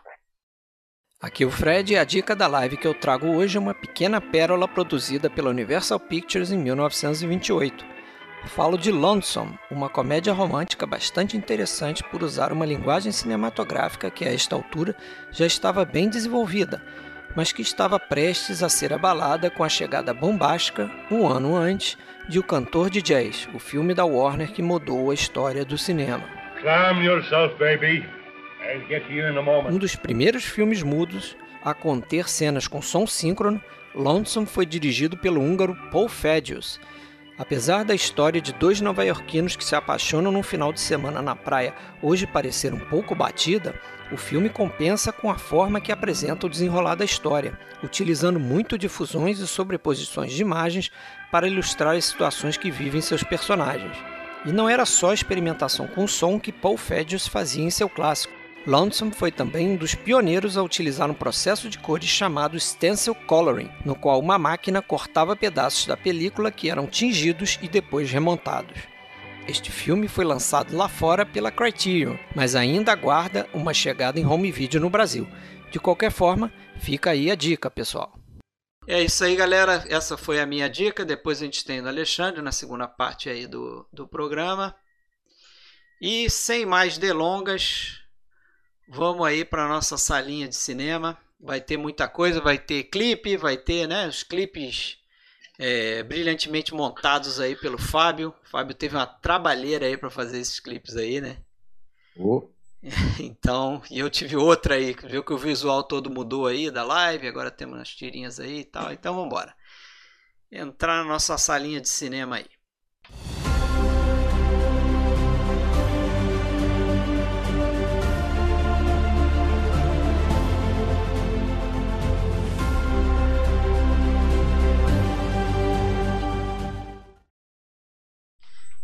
Aqui 1.20 1.44
o 1.44 1.50
Fred 1.50 1.92
e 1.92 1.96
a 1.96 2.04
dica 2.04 2.34
da 2.34 2.46
live 2.46 2.76
que 2.76 2.86
eu 2.86 2.94
trago 2.94 3.28
hoje 3.28 3.56
é 3.56 3.60
uma 3.60 3.74
pequena 3.74 4.20
pérola 4.20 4.66
produzida 4.68 5.28
pela 5.30 5.50
Universal 5.50 5.98
Pictures 6.00 6.50
em 6.50 6.58
1928. 6.58 8.01
Falo 8.46 8.76
de 8.76 8.90
Lonesome, 8.90 9.58
uma 9.70 9.88
comédia 9.88 10.32
romântica 10.32 10.84
bastante 10.84 11.36
interessante 11.36 12.02
por 12.04 12.22
usar 12.22 12.52
uma 12.52 12.66
linguagem 12.66 13.10
cinematográfica 13.10 14.10
que 14.10 14.24
a 14.24 14.32
esta 14.32 14.54
altura 14.54 14.94
já 15.30 15.46
estava 15.46 15.84
bem 15.84 16.08
desenvolvida, 16.08 16.82
mas 17.34 17.50
que 17.50 17.62
estava 17.62 17.98
prestes 17.98 18.62
a 18.62 18.68
ser 18.68 18.92
abalada 18.92 19.48
com 19.48 19.64
a 19.64 19.68
chegada 19.68 20.12
bombástica, 20.12 20.90
um 21.10 21.26
ano 21.26 21.56
antes, 21.56 21.96
de 22.28 22.38
O 22.38 22.42
Cantor 22.42 22.90
de 22.90 23.00
Jazz, 23.00 23.48
o 23.54 23.58
filme 23.58 23.94
da 23.94 24.04
Warner 24.04 24.52
que 24.52 24.60
mudou 24.60 25.10
a 25.10 25.14
história 25.14 25.64
do 25.64 25.78
cinema. 25.78 26.24
Yourself, 27.02 27.54
um 29.70 29.78
dos 29.78 29.96
primeiros 29.96 30.44
filmes 30.44 30.82
mudos 30.82 31.36
a 31.64 31.72
conter 31.72 32.28
cenas 32.28 32.68
com 32.68 32.82
som 32.82 33.06
síncrono, 33.06 33.62
Lonesome 33.94 34.46
foi 34.46 34.66
dirigido 34.66 35.16
pelo 35.16 35.40
húngaro 35.40 35.76
Paul 35.90 36.08
Fedius 36.08 36.78
Apesar 37.38 37.84
da 37.84 37.94
história 37.94 38.40
de 38.40 38.52
dois 38.52 38.80
nova-iorquinos 38.80 39.56
que 39.56 39.64
se 39.64 39.74
apaixonam 39.74 40.30
num 40.30 40.42
final 40.42 40.72
de 40.72 40.80
semana 40.80 41.22
na 41.22 41.34
praia 41.34 41.74
hoje 42.02 42.26
parecer 42.26 42.74
um 42.74 42.78
pouco 42.78 43.14
batida, 43.14 43.74
o 44.12 44.16
filme 44.16 44.50
compensa 44.50 45.10
com 45.10 45.30
a 45.30 45.38
forma 45.38 45.80
que 45.80 45.90
apresenta 45.90 46.46
o 46.46 46.50
desenrolar 46.50 46.94
da 46.94 47.04
história, 47.04 47.58
utilizando 47.82 48.38
muito 48.38 48.76
de 48.76 48.88
fusões 48.88 49.38
e 49.38 49.46
sobreposições 49.46 50.32
de 50.32 50.42
imagens 50.42 50.90
para 51.30 51.48
ilustrar 51.48 51.96
as 51.96 52.04
situações 52.04 52.58
que 52.58 52.70
vivem 52.70 53.00
seus 53.00 53.22
personagens. 53.22 53.96
E 54.44 54.52
não 54.52 54.68
era 54.68 54.84
só 54.84 55.10
a 55.10 55.14
experimentação 55.14 55.86
com 55.86 56.04
o 56.04 56.08
som 56.08 56.38
que 56.38 56.52
Paul 56.52 56.76
Fedius 56.76 57.26
fazia 57.26 57.64
em 57.64 57.70
seu 57.70 57.88
clássico. 57.88 58.41
Lonesome 58.64 59.10
foi 59.10 59.32
também 59.32 59.70
um 59.70 59.76
dos 59.76 59.94
pioneiros 59.94 60.56
a 60.56 60.62
utilizar 60.62 61.10
um 61.10 61.14
processo 61.14 61.68
de 61.68 61.78
cores 61.78 62.08
chamado 62.08 62.58
stencil 62.60 63.12
coloring, 63.12 63.68
no 63.84 63.96
qual 63.96 64.20
uma 64.20 64.38
máquina 64.38 64.80
cortava 64.80 65.34
pedaços 65.34 65.84
da 65.84 65.96
película 65.96 66.52
que 66.52 66.70
eram 66.70 66.86
tingidos 66.86 67.58
e 67.60 67.68
depois 67.68 68.10
remontados. 68.12 68.78
Este 69.48 69.72
filme 69.72 70.06
foi 70.06 70.24
lançado 70.24 70.76
lá 70.76 70.88
fora 70.88 71.26
pela 71.26 71.50
Criterion, 71.50 72.16
mas 72.36 72.54
ainda 72.54 72.92
aguarda 72.92 73.48
uma 73.52 73.74
chegada 73.74 74.20
em 74.20 74.24
home 74.24 74.52
video 74.52 74.80
no 74.80 74.88
Brasil. 74.88 75.26
De 75.72 75.80
qualquer 75.80 76.12
forma, 76.12 76.52
fica 76.78 77.10
aí 77.10 77.32
a 77.32 77.34
dica, 77.34 77.68
pessoal. 77.68 78.16
É 78.86 79.02
isso 79.02 79.24
aí, 79.24 79.34
galera. 79.34 79.84
Essa 79.88 80.16
foi 80.16 80.40
a 80.40 80.46
minha 80.46 80.68
dica. 80.68 81.04
Depois 81.04 81.42
a 81.42 81.44
gente 81.44 81.64
tem 81.64 81.80
o 81.80 81.88
Alexandre 81.88 82.40
na 82.40 82.52
segunda 82.52 82.86
parte 82.86 83.28
aí 83.28 83.48
do, 83.48 83.84
do 83.92 84.06
programa. 84.06 84.74
E 86.00 86.28
sem 86.30 86.64
mais 86.64 86.98
delongas, 86.98 88.01
Vamos 88.94 89.26
aí 89.26 89.42
para 89.42 89.66
nossa 89.66 89.96
salinha 89.96 90.46
de 90.46 90.54
cinema. 90.54 91.16
Vai 91.40 91.62
ter 91.62 91.78
muita 91.78 92.06
coisa, 92.06 92.42
vai 92.42 92.58
ter 92.58 92.84
clipe, 92.84 93.38
vai 93.38 93.56
ter 93.56 93.88
né, 93.88 94.06
os 94.06 94.22
clipes 94.22 94.98
é, 95.58 96.02
brilhantemente 96.02 96.74
montados 96.74 97.40
aí 97.40 97.56
pelo 97.56 97.78
Fábio. 97.78 98.34
O 98.44 98.50
Fábio 98.50 98.74
teve 98.74 98.94
uma 98.94 99.06
trabalheira 99.06 99.86
aí 99.86 99.96
para 99.96 100.10
fazer 100.10 100.38
esses 100.38 100.60
clipes 100.60 100.94
aí, 100.94 101.22
né? 101.22 101.38
Oh. 102.16 102.46
Então, 103.18 103.80
e 103.90 104.00
eu 104.00 104.10
tive 104.10 104.36
outra 104.36 104.74
aí, 104.74 104.94
viu 105.04 105.22
que 105.22 105.32
o 105.32 105.38
visual 105.38 105.84
todo 105.84 106.10
mudou 106.10 106.48
aí 106.48 106.68
da 106.68 106.82
live, 106.82 107.28
agora 107.28 107.48
temos 107.48 107.78
umas 107.78 107.88
tirinhas 107.88 108.40
aí 108.40 108.58
e 108.58 108.64
tal. 108.64 108.92
Então 108.92 109.14
vamos 109.14 109.28
embora. 109.28 109.54
Entrar 110.50 111.02
na 111.02 111.08
nossa 111.08 111.38
salinha 111.38 111.80
de 111.80 111.88
cinema 111.88 112.36
aí. 112.36 112.46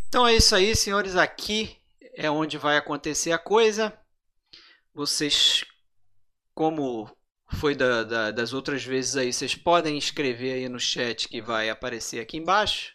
Então 0.09 0.27
é 0.27 0.35
isso 0.35 0.55
aí, 0.55 0.75
senhores. 0.75 1.17
Aqui 1.17 1.77
é 2.15 2.31
onde 2.31 2.57
vai 2.57 2.79
acontecer 2.79 3.31
a 3.31 3.39
coisa. 3.39 3.93
Vocês, 4.95 5.67
como 6.55 7.15
foi 7.53 7.75
da, 7.75 8.05
da, 8.05 8.31
das 8.31 8.55
outras 8.55 8.83
vezes 8.83 9.17
aí, 9.17 9.31
vocês 9.31 9.55
podem 9.55 9.99
escrever 9.99 10.55
aí 10.55 10.69
no 10.69 10.81
chat 10.81 11.29
que 11.29 11.43
vai 11.43 11.69
aparecer 11.69 12.21
aqui 12.21 12.39
embaixo. 12.39 12.95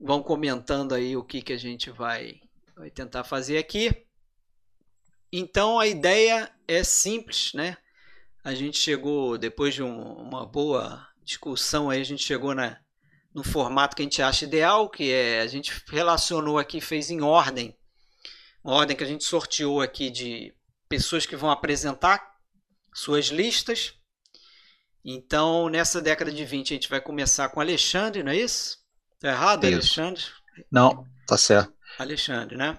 Vão 0.00 0.22
comentando 0.22 0.94
aí 0.94 1.16
o 1.16 1.24
que, 1.24 1.42
que 1.42 1.52
a 1.52 1.58
gente 1.58 1.90
vai, 1.90 2.40
vai 2.76 2.88
tentar 2.88 3.24
fazer 3.24 3.58
aqui. 3.58 4.06
Então 5.32 5.80
a 5.80 5.88
ideia 5.88 6.54
é 6.68 6.84
simples, 6.84 7.52
né? 7.52 7.76
A 8.44 8.54
gente 8.54 8.78
chegou, 8.78 9.36
depois 9.36 9.74
de 9.74 9.82
um, 9.82 10.12
uma 10.12 10.46
boa 10.46 11.04
discussão 11.24 11.90
aí, 11.90 12.00
a 12.00 12.04
gente 12.04 12.22
chegou 12.22 12.54
na, 12.54 12.78
no 13.34 13.44
formato 13.44 13.94
que 13.94 14.02
a 14.02 14.04
gente 14.04 14.22
acha 14.22 14.44
ideal, 14.44 14.88
que 14.88 15.12
é 15.12 15.40
a 15.40 15.46
gente 15.46 15.72
relacionou 15.88 16.58
aqui, 16.58 16.80
fez 16.80 17.10
em 17.10 17.20
ordem, 17.20 17.76
uma 18.64 18.74
ordem 18.74 18.96
que 18.96 19.04
a 19.04 19.06
gente 19.06 19.24
sorteou 19.24 19.80
aqui 19.80 20.10
de 20.10 20.54
pessoas 20.88 21.26
que 21.26 21.36
vão 21.36 21.50
apresentar 21.50 22.22
suas 22.94 23.26
listas. 23.26 23.94
Então, 25.04 25.68
nessa 25.68 26.00
década 26.00 26.30
de 26.30 26.44
20, 26.44 26.72
a 26.72 26.74
gente 26.74 26.88
vai 26.88 27.00
começar 27.00 27.48
com 27.48 27.60
Alexandre, 27.60 28.22
não 28.22 28.32
é 28.32 28.36
isso? 28.36 28.78
Tá 29.20 29.28
errado, 29.28 29.64
isso. 29.64 30.00
Alexandre? 30.00 30.22
Não, 30.70 31.04
tá 31.26 31.36
certo. 31.38 31.72
Alexandre, 31.98 32.56
né? 32.56 32.78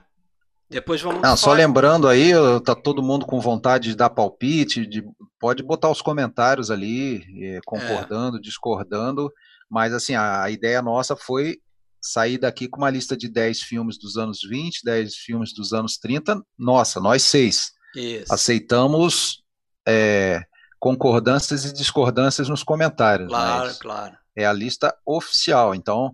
Depois 0.70 1.02
vamos. 1.02 1.22
Não, 1.22 1.36
só 1.36 1.52
lembrando 1.54 2.08
aí, 2.08 2.32
tá 2.64 2.76
todo 2.76 3.02
mundo 3.02 3.26
com 3.26 3.40
vontade 3.40 3.90
de 3.90 3.96
dar 3.96 4.12
palpite, 4.12 4.86
de, 4.86 5.04
pode 5.40 5.64
botar 5.64 5.90
os 5.90 6.02
comentários 6.02 6.70
ali, 6.70 7.24
eh, 7.42 7.60
concordando, 7.66 8.38
é. 8.38 8.40
discordando. 8.42 9.32
Mas 9.70 9.94
assim, 9.94 10.16
a, 10.16 10.44
a 10.44 10.50
ideia 10.50 10.82
nossa 10.82 11.16
foi 11.16 11.60
sair 12.02 12.38
daqui 12.38 12.68
com 12.68 12.78
uma 12.78 12.90
lista 12.90 13.16
de 13.16 13.28
10 13.28 13.62
filmes 13.62 13.98
dos 13.98 14.18
anos 14.18 14.40
20, 14.42 14.84
10 14.84 15.16
filmes 15.16 15.54
dos 15.54 15.74
anos 15.74 15.98
30. 15.98 16.42
Nossa, 16.58 17.00
nós 17.00 17.24
seis. 17.24 17.72
Isso. 17.96 18.34
Aceitamos 18.34 19.44
é, 19.88 20.44
concordâncias 20.80 21.66
e 21.66 21.74
discordâncias 21.74 22.48
nos 22.48 22.64
comentários. 22.64 23.28
Claro, 23.28 23.76
claro. 23.80 24.18
É 24.36 24.46
a 24.46 24.54
lista 24.54 24.96
oficial, 25.06 25.76
então 25.76 26.14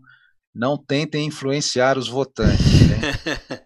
não 0.54 0.78
tentem 0.78 1.28
influenciar 1.28 1.98
os 1.98 2.08
votantes. 2.08 2.90
Né? 2.90 3.62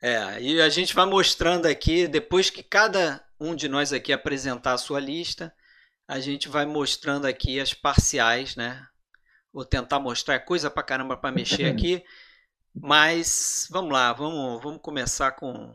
é, 0.00 0.40
e 0.40 0.60
a 0.60 0.68
gente 0.68 0.94
vai 0.94 1.04
mostrando 1.04 1.66
aqui, 1.66 2.06
depois 2.06 2.48
que 2.48 2.62
cada 2.62 3.22
um 3.40 3.54
de 3.54 3.68
nós 3.68 3.92
aqui 3.92 4.12
apresentar 4.12 4.74
a 4.74 4.78
sua 4.78 5.00
lista, 5.00 5.52
a 6.08 6.18
gente 6.18 6.48
vai 6.48 6.64
mostrando 6.64 7.26
aqui 7.26 7.60
as 7.60 7.74
parciais, 7.74 8.56
né? 8.56 8.82
Vou 9.52 9.64
tentar 9.64 10.00
mostrar 10.00 10.34
é 10.34 10.38
coisa 10.38 10.70
pra 10.70 10.82
caramba 10.82 11.16
para 11.16 11.30
mexer 11.30 11.66
aqui, 11.70 12.02
mas 12.74 13.68
vamos 13.70 13.92
lá, 13.92 14.12
vamos, 14.14 14.62
vamos 14.62 14.80
começar 14.80 15.32
com. 15.32 15.74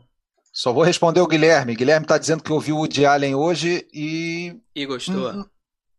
Só 0.52 0.72
vou 0.72 0.82
responder 0.82 1.20
o 1.20 1.26
Guilherme. 1.26 1.76
Guilherme 1.76 2.04
está 2.04 2.18
dizendo 2.18 2.42
que 2.42 2.52
ouviu 2.52 2.76
o 2.76 2.78
Woody 2.80 3.06
Allen 3.06 3.34
hoje 3.34 3.86
e. 3.92 4.60
E 4.74 4.84
gostou? 4.86 5.30
Hum, 5.30 5.44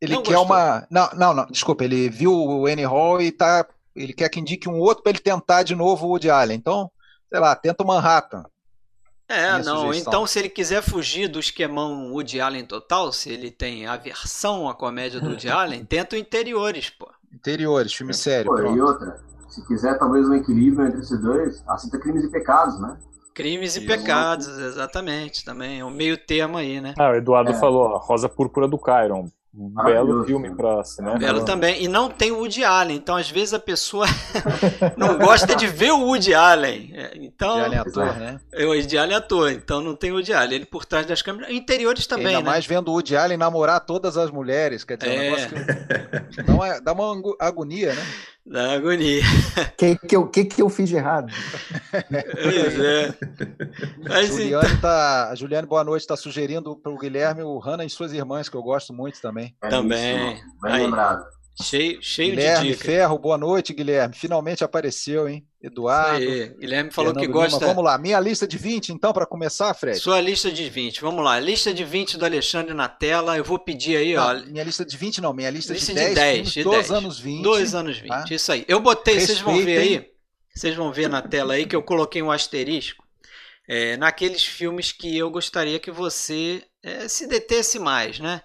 ele 0.01 0.13
não 0.13 0.23
quer 0.23 0.35
gostou. 0.35 0.45
uma. 0.45 0.87
Não, 0.91 1.09
não, 1.13 1.33
não, 1.33 1.45
desculpa, 1.45 1.85
ele 1.85 2.09
viu 2.09 2.33
o 2.33 2.65
Annie 2.65 2.85
Hall 2.85 3.21
e 3.21 3.31
tá. 3.31 3.65
Ele 3.95 4.13
quer 4.13 4.27
que 4.27 4.39
indique 4.41 4.67
um 4.67 4.77
outro 4.77 5.01
para 5.01 5.11
ele 5.11 5.19
tentar 5.19 5.63
de 5.63 5.73
novo 5.73 6.05
o 6.05 6.09
Woody 6.09 6.29
Allen. 6.29 6.57
Então, 6.57 6.91
sei 7.29 7.39
lá, 7.39 7.55
tenta 7.55 7.83
o 7.83 7.87
Manhattan. 7.87 8.43
É, 9.27 9.51
não. 9.63 9.87
Sugestão. 9.87 9.93
Então, 9.93 10.27
se 10.27 10.39
ele 10.39 10.49
quiser 10.49 10.81
fugir 10.81 11.27
do 11.27 11.39
esquemão 11.39 12.11
Woody 12.11 12.39
Allen 12.39 12.65
total, 12.65 13.11
se 13.11 13.29
ele 13.29 13.49
tem 13.49 13.87
aversão 13.87 14.69
à 14.69 14.73
comédia 14.73 15.19
do 15.19 15.29
Woody 15.29 15.49
Allen, 15.49 15.83
tenta 15.85 16.15
o 16.15 16.19
Interiores, 16.19 16.89
pô. 16.89 17.07
Interiores, 17.33 17.93
filme 17.93 18.11
é. 18.11 18.15
sério. 18.15 18.51
Pô, 18.51 18.59
e 18.59 18.79
outra, 18.79 19.19
se 19.49 19.65
quiser 19.65 19.97
talvez 19.97 20.27
um 20.27 20.33
equilíbrio 20.33 20.87
entre 20.87 20.99
esses 20.99 21.19
dois, 21.19 21.63
assista 21.67 21.97
Crimes 21.99 22.23
e 22.23 22.29
Pecados, 22.29 22.79
né? 22.79 22.97
Crimes 23.33 23.75
e, 23.75 23.81
e 23.81 23.85
Pecados, 23.85 24.47
exatamente, 24.47 25.43
também. 25.43 25.81
É 25.81 25.85
um 25.85 25.89
meio 25.89 26.17
termo 26.17 26.57
aí, 26.57 26.79
né? 26.79 26.93
Ah, 26.97 27.09
o 27.09 27.15
Eduardo 27.15 27.51
é. 27.51 27.53
falou, 27.53 27.97
Rosa 27.97 28.29
Púrpura 28.29 28.67
do 28.67 28.77
Cairon. 28.77 29.29
Um 29.57 29.69
belo 29.69 30.25
filme 30.25 30.53
para 30.53 30.83
cinema. 30.83 31.17
Belo 31.17 31.45
também. 31.45 31.81
E 31.81 31.87
não 31.87 32.09
tem 32.09 32.29
o 32.31 32.39
Woody 32.39 32.65
Allen. 32.65 32.97
Então, 32.97 33.15
às 33.15 33.29
vezes, 33.29 33.53
a 33.53 33.59
pessoa 33.59 34.05
não 34.97 35.17
gosta 35.17 35.55
de 35.55 35.65
ver 35.65 35.91
o 35.91 36.01
Woody 36.01 36.33
Allen. 36.33 36.91
É, 36.93 37.13
então, 37.15 37.59
Woody 37.59 37.63
Allen 37.63 37.77
é 37.77 37.81
ator, 37.81 38.17
né? 38.17 38.39
O 38.53 38.65
Woody 38.67 38.97
Allen 38.97 39.13
é 39.13 39.17
ator. 39.17 39.51
Então, 39.51 39.79
não 39.79 39.95
tem 39.95 40.11
o 40.11 40.15
Woody 40.15 40.33
Allen. 40.33 40.55
Ele 40.55 40.65
por 40.65 40.83
trás 40.83 41.05
das 41.05 41.21
câmeras. 41.21 41.49
Interiores 41.51 42.05
também, 42.05 42.27
Ainda 42.27 42.39
né? 42.39 42.45
mais 42.45 42.65
vendo 42.65 42.89
o 42.89 42.91
Woody 42.91 43.15
Allen 43.15 43.37
namorar 43.37 43.79
todas 43.79 44.17
as 44.17 44.29
mulheres. 44.29 44.83
Quer 44.83 44.97
dizer, 44.97 45.11
é. 45.11 45.15
um 45.15 45.21
negócio 45.21 45.49
que 45.49 46.43
dá 46.43 46.53
uma, 46.53 46.79
dá 46.81 46.93
uma 46.93 47.35
agonia, 47.39 47.93
né? 47.93 48.05
Da 48.45 48.73
agonia. 48.73 49.23
O 49.23 49.71
que, 49.75 49.95
que, 49.97 50.15
eu, 50.15 50.27
que, 50.27 50.45
que 50.45 50.61
eu 50.61 50.69
fiz 50.69 50.87
de 50.87 50.95
errado? 50.95 51.33
Pois 51.91 52.79
é. 52.79 53.13
Mas, 54.07 54.27
Juliane 54.27 54.67
então... 54.67 54.81
tá, 54.81 55.29
a 55.29 55.35
Juliane, 55.35 55.67
boa 55.67 55.83
noite, 55.83 56.01
está 56.01 56.15
sugerindo 56.15 56.75
para 56.75 56.91
o 56.91 56.97
Guilherme 56.97 57.41
o 57.41 57.57
Hannah 57.57 57.85
e 57.85 57.89
suas 57.89 58.13
irmãs, 58.13 58.47
que 58.47 58.55
eu 58.55 58.61
gosto 58.61 58.93
muito 58.93 59.19
também. 59.19 59.55
É 59.63 59.67
também. 59.67 60.33
Isso, 60.33 60.43
bem 60.61 60.73
lembrado. 60.73 61.25
Cheio, 61.61 62.01
cheio 62.01 62.31
Guilherme 62.31 62.67
de 62.67 62.73
dica. 62.73 62.85
Ferro, 62.85 63.17
boa 63.17 63.37
noite, 63.37 63.73
Guilherme. 63.73 64.13
Finalmente 64.13 64.63
apareceu, 64.63 65.27
hein? 65.27 65.47
Eduardo. 65.61 66.25
Guilherme 66.59 66.91
falou 66.91 67.13
Fernando 67.13 67.25
que 67.25 67.31
gosta. 67.31 67.57
Lima. 67.57 67.67
Vamos 67.67 67.83
lá, 67.83 67.97
minha 67.97 68.19
lista 68.19 68.45
de 68.47 68.57
20, 68.57 68.89
então, 68.89 69.13
para 69.13 69.25
começar, 69.25 69.73
Fred. 69.73 69.97
Sua 69.97 70.19
lista 70.19 70.51
de 70.51 70.69
20, 70.69 71.01
vamos 71.01 71.23
lá. 71.23 71.39
Lista 71.39 71.73
de 71.73 71.83
20 71.83 72.17
do 72.17 72.25
Alexandre 72.25 72.73
na 72.73 72.89
tela. 72.89 73.37
Eu 73.37 73.43
vou 73.43 73.57
pedir 73.57 73.95
aí, 73.95 74.13
não, 74.15 74.23
ó. 74.23 74.33
Minha 74.45 74.63
lista 74.63 74.85
de 74.85 74.97
20 74.97 75.21
não, 75.21 75.33
minha 75.33 75.49
lista, 75.49 75.73
lista 75.73 75.93
de 75.93 75.99
10. 75.99 76.09
De 76.09 76.15
10, 76.15 76.51
de 76.51 76.63
10. 76.63 76.91
anos 76.91 77.19
20. 77.19 77.41
Dois 77.41 77.73
anos 77.73 77.97
20, 77.97 78.09
tá? 78.09 78.25
isso 78.29 78.51
aí. 78.51 78.65
Eu 78.67 78.81
botei, 78.81 79.19
vocês 79.19 79.39
vão 79.39 79.57
ver 79.63 79.77
aí. 79.77 80.11
Vocês 80.53 80.75
vão 80.75 80.91
ver 80.91 81.09
na 81.09 81.21
tela 81.21 81.53
aí 81.53 81.65
que 81.65 81.75
eu 81.75 81.83
coloquei 81.83 82.21
um 82.21 82.31
asterisco 82.31 83.05
é, 83.67 83.97
naqueles 83.97 84.45
filmes 84.45 84.91
que 84.91 85.17
eu 85.17 85.29
gostaria 85.29 85.79
que 85.79 85.91
você 85.91 86.63
é, 86.83 87.07
se 87.07 87.27
detesse 87.27 87.79
mais, 87.79 88.19
né? 88.19 88.41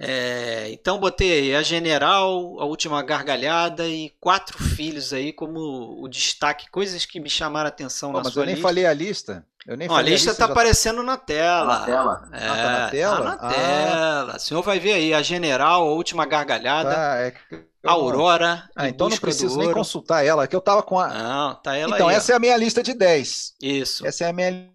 É, 0.00 0.68
então 0.70 0.98
botei 1.00 1.32
aí 1.40 1.54
a 1.56 1.62
General, 1.62 2.30
a 2.60 2.64
Última 2.64 3.02
Gargalhada 3.02 3.86
e 3.88 4.10
Quatro 4.20 4.56
Filhos 4.62 5.12
aí 5.12 5.32
como 5.32 6.00
o 6.00 6.06
destaque, 6.08 6.70
coisas 6.70 7.04
que 7.04 7.18
me 7.18 7.28
chamaram 7.28 7.66
a 7.66 7.68
atenção 7.68 8.12
Pô, 8.12 8.18
na 8.18 8.24
mas 8.24 8.32
sua 8.32 8.42
eu 8.42 8.46
nem 8.46 8.54
lista. 8.54 8.68
falei 8.68 8.86
a 8.86 8.92
lista. 8.92 9.44
Eu 9.66 9.76
nem 9.76 9.88
Não, 9.88 9.96
a 9.96 10.00
lista 10.02 10.30
está 10.30 10.44
aparecendo 10.46 11.02
na 11.02 11.16
tela. 11.16 11.74
Tá 11.74 11.80
na 11.80 11.86
tela? 11.86 12.28
É, 12.32 12.46
ah, 12.48 12.56
tá 12.56 12.70
na 12.78 12.90
tela? 12.90 13.16
Tá 13.18 13.24
na 13.24 13.32
Ah. 13.34 13.52
tela. 13.52 14.36
O 14.36 14.40
senhor 14.40 14.62
vai 14.62 14.78
ver 14.78 14.92
aí 14.92 15.12
a 15.12 15.20
General, 15.20 15.82
a 15.82 15.92
Última 15.92 16.24
Gargalhada, 16.24 16.94
Tá, 16.94 17.16
é 17.18 17.30
que 17.32 17.38
eu 17.54 17.64
a 17.84 17.92
Aurora. 17.92 18.70
Ah, 18.76 18.88
então 18.88 19.08
não 19.08 19.16
preciso 19.18 19.58
nem 19.58 19.72
consultar 19.72 20.24
ela, 20.24 20.46
que 20.46 20.54
eu 20.56 20.60
tava 20.60 20.82
com 20.82 20.98
a. 20.98 21.08
Não, 21.08 21.54
tá 21.56 21.76
ela 21.76 21.96
então, 21.96 22.08
aí. 22.08 22.14
essa 22.14 22.32
é 22.32 22.36
a 22.36 22.38
minha 22.38 22.56
lista 22.56 22.82
de 22.82 22.94
10. 22.94 23.54
ó. 23.62 23.66
Isso. 23.66 24.06
Essa 24.06 24.24
é 24.24 24.28
a 24.28 24.32
minha 24.32 24.70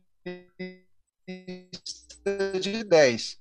lista 1.27 2.59
de 2.59 2.83
10. 2.83 3.37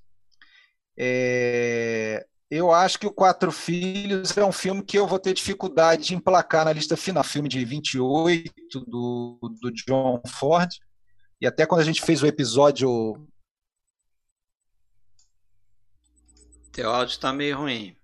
É, 0.97 2.25
Eu 2.49 2.71
acho 2.71 2.99
que 2.99 3.07
o 3.07 3.11
Quatro 3.11 3.51
Filhos 3.51 4.37
é 4.37 4.45
um 4.45 4.51
filme 4.51 4.83
que 4.83 4.97
eu 4.97 5.07
vou 5.07 5.19
ter 5.19 5.33
dificuldade 5.33 6.03
de 6.03 6.15
emplacar 6.15 6.65
na 6.65 6.73
lista 6.73 6.95
final. 6.95 7.23
Filme 7.23 7.49
de 7.49 7.63
28 7.65 8.79
do, 8.81 9.39
do 9.61 9.71
John 9.71 10.21
Ford. 10.27 10.69
E 11.41 11.47
até 11.47 11.65
quando 11.65 11.81
a 11.81 11.85
gente 11.85 12.01
fez 12.01 12.21
o 12.21 12.27
episódio. 12.27 13.27
Teu 16.71 16.89
áudio 16.89 17.19
tá 17.19 17.33
meio 17.33 17.57
ruim. 17.57 17.95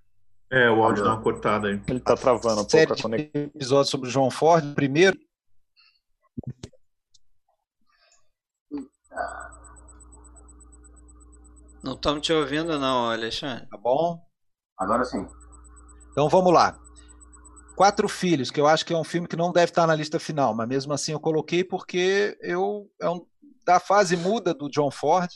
É, 0.51 0.69
o 0.69 0.84
áudio 0.84 1.03
dá 1.03 1.13
uma 1.13 1.22
cortada 1.22 1.67
aí. 1.67 1.79
Ele 1.88 2.00
tá 2.00 2.15
travando 2.15 2.62
um 2.62 2.65
pouco 2.65 2.93
a 2.93 3.01
conexão. 3.01 3.41
episódios 3.43 3.89
sobre 3.89 4.10
o 4.10 4.12
John 4.12 4.31
Ford, 4.31 4.74
primeiro. 4.74 5.17
Não 11.89 11.96
estamos 11.96 12.22
te 12.22 12.31
ouvindo 12.31 12.77
não, 12.77 13.10
Alexandre. 13.10 13.65
Tá 13.65 13.75
bom? 13.75 14.24
Agora 14.77 15.03
sim. 15.03 15.25
Então 16.12 16.29
vamos 16.29 16.53
lá. 16.53 16.79
Quatro 17.75 18.08
Filhos, 18.08 18.51
que 18.51 18.62
eu 18.62 18.67
acho 18.67 18.86
que 18.86 18.93
é 18.93 18.96
um 18.96 19.03
filme 19.03 19.27
que 19.27 19.36
não 19.36 19.51
deve 19.51 19.72
estar 19.72 19.88
na 19.88 19.96
lista 19.96 20.19
final, 20.19 20.53
mas 20.53 20.67
mesmo 20.67 20.93
assim 20.93 21.13
eu 21.13 21.19
coloquei 21.19 21.63
porque 21.63 22.38
eu 22.41 22.88
é 23.01 23.10
um, 23.10 23.25
da 23.65 23.79
fase 23.79 24.15
muda 24.15 24.53
do 24.53 24.69
John 24.69 24.91
Ford, 24.91 25.31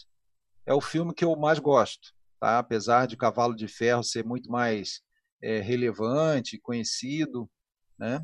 é 0.64 0.76
o 0.76 0.80
filme 0.80 1.12
que 1.12 1.26
eu 1.26 1.36
mais 1.36 1.58
gosto, 1.58 2.14
tá? 2.40 2.60
Apesar 2.60 3.08
de 3.08 3.18
Cavalo 3.18 3.56
de 3.56 3.68
Ferro 3.68 4.04
ser 4.04 4.24
muito 4.24 4.52
mais 4.52 5.02
é, 5.42 5.60
relevante, 5.60 6.60
conhecido, 6.60 7.50
né? 7.98 8.24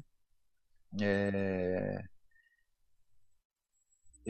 É, 1.02 2.04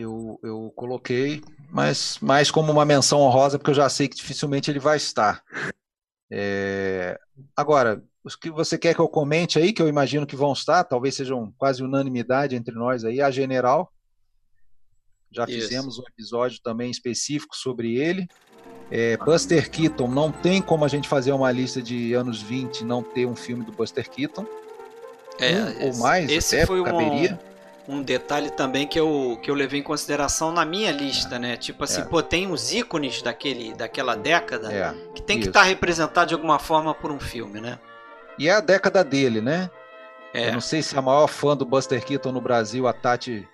eu, 0.01 0.39
eu 0.43 0.71
coloquei, 0.75 1.41
mas 1.69 2.17
mais 2.21 2.49
como 2.49 2.71
uma 2.71 2.85
menção 2.85 3.19
honrosa, 3.21 3.57
porque 3.57 3.71
eu 3.71 3.75
já 3.75 3.89
sei 3.89 4.07
que 4.07 4.15
dificilmente 4.15 4.71
ele 4.71 4.79
vai 4.79 4.97
estar. 4.97 5.43
É, 6.31 7.19
agora, 7.55 8.03
os 8.23 8.35
que 8.35 8.49
você 8.49 8.77
quer 8.77 8.93
que 8.93 9.01
eu 9.01 9.07
comente 9.09 9.57
aí, 9.59 9.73
que 9.73 9.81
eu 9.81 9.87
imagino 9.87 10.25
que 10.27 10.35
vão 10.35 10.53
estar, 10.53 10.83
talvez 10.83 11.15
sejam 11.15 11.53
quase 11.57 11.83
unanimidade 11.83 12.55
entre 12.55 12.73
nós 12.75 13.03
aí, 13.03 13.21
a 13.21 13.31
General. 13.31 13.91
Já 15.31 15.43
Isso. 15.45 15.53
fizemos 15.61 15.99
um 15.99 16.03
episódio 16.07 16.59
também 16.63 16.89
específico 16.89 17.55
sobre 17.55 17.97
ele. 17.97 18.27
É, 18.91 19.15
Buster 19.17 19.69
Keaton, 19.69 20.07
não 20.07 20.31
tem 20.31 20.61
como 20.61 20.83
a 20.83 20.87
gente 20.87 21.07
fazer 21.07 21.31
uma 21.31 21.51
lista 21.51 21.79
de 21.81 22.13
anos 22.13 22.41
20 22.41 22.79
e 22.81 22.85
não 22.85 23.03
ter 23.03 23.27
um 23.27 23.35
filme 23.35 23.63
do 23.63 23.71
Buster 23.71 24.09
Keaton. 24.09 24.45
É, 25.39 25.53
Um 25.61 25.83
ou 25.83 25.89
esse- 25.89 25.99
mais, 26.01 26.31
esse 26.31 26.55
até, 26.55 26.65
foi 26.65 26.83
caberia. 26.83 27.33
um 27.35 27.58
detalhe 28.03 28.51
também 28.51 28.85
que 28.85 28.99
eu, 28.99 29.39
que 29.41 29.49
eu 29.49 29.55
levei 29.55 29.79
em 29.79 29.83
consideração 29.83 30.51
na 30.51 30.63
minha 30.63 30.91
lista, 30.91 31.39
né? 31.39 31.57
Tipo 31.57 31.83
assim, 31.85 32.01
É. 32.01 32.05
pô, 32.05 32.21
tem 32.21 32.51
os 32.51 32.71
ícones 32.71 33.21
daquele, 33.21 33.73
daquela 33.73 34.15
década 34.15 34.71
É, 34.71 34.93
que 35.15 35.21
tem 35.21 35.39
que 35.39 35.47
estar 35.47 35.63
representado 35.63 36.27
de 36.27 36.33
alguma 36.35 36.59
forma 36.59 36.93
por 36.93 37.11
um 37.11 37.19
filme, 37.19 37.59
né? 37.59 37.79
E 38.37 38.47
é 38.47 38.53
a 38.53 38.59
década 38.61 39.03
dele, 39.03 39.41
né? 39.41 39.69
É. 40.33 40.49
Eu 40.49 40.53
não 40.53 40.61
sei 40.61 40.83
se 40.83 40.95
a 40.97 41.01
maior 41.01 41.27
fã 41.27 41.57
do 41.57 41.65
Buster 41.65 42.05
Keaton 42.05 42.31
no 42.31 42.39
Brasil, 42.39 42.87
a 42.87 42.93
Tati 42.93 43.47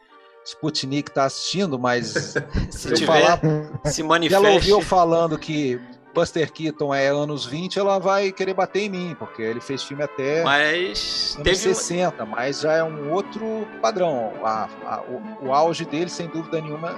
Sputnik, 0.45 1.09
está 1.09 1.23
assistindo, 1.23 1.79
mas 1.79 2.35
Se 2.69 2.93
tiver, 2.93 3.05
falar 3.05 3.39
se 3.85 4.03
Se 4.03 4.33
ela 4.33 4.49
ouviu 4.49 4.81
falando 4.81 5.39
que 5.39 5.79
Buster 6.15 6.51
Keaton 6.51 6.93
é 6.95 7.07
anos 7.09 7.45
20, 7.45 7.77
ela 7.77 7.99
vai 7.99 8.31
querer 8.31 8.53
bater 8.55 8.81
em 8.83 8.89
mim, 8.89 9.15
porque 9.19 9.41
ele 9.41 9.61
fez 9.61 9.83
filme 9.83 10.01
até 10.01 10.43
Mas 10.43 11.35
anos 11.35 11.43
teve, 11.43 11.69
um- 11.69 11.73
60, 11.75 12.25
mas 12.25 12.61
já 12.61 12.73
é 12.73 12.83
um 12.83 13.11
outro 13.13 13.67
padrão. 13.81 14.33
A- 14.43 14.67
a- 14.85 15.01
o, 15.41 15.47
o 15.47 15.53
auge 15.53 15.85
dele, 15.85 16.09
sem 16.09 16.27
dúvida 16.27 16.59
nenhuma, 16.61 16.97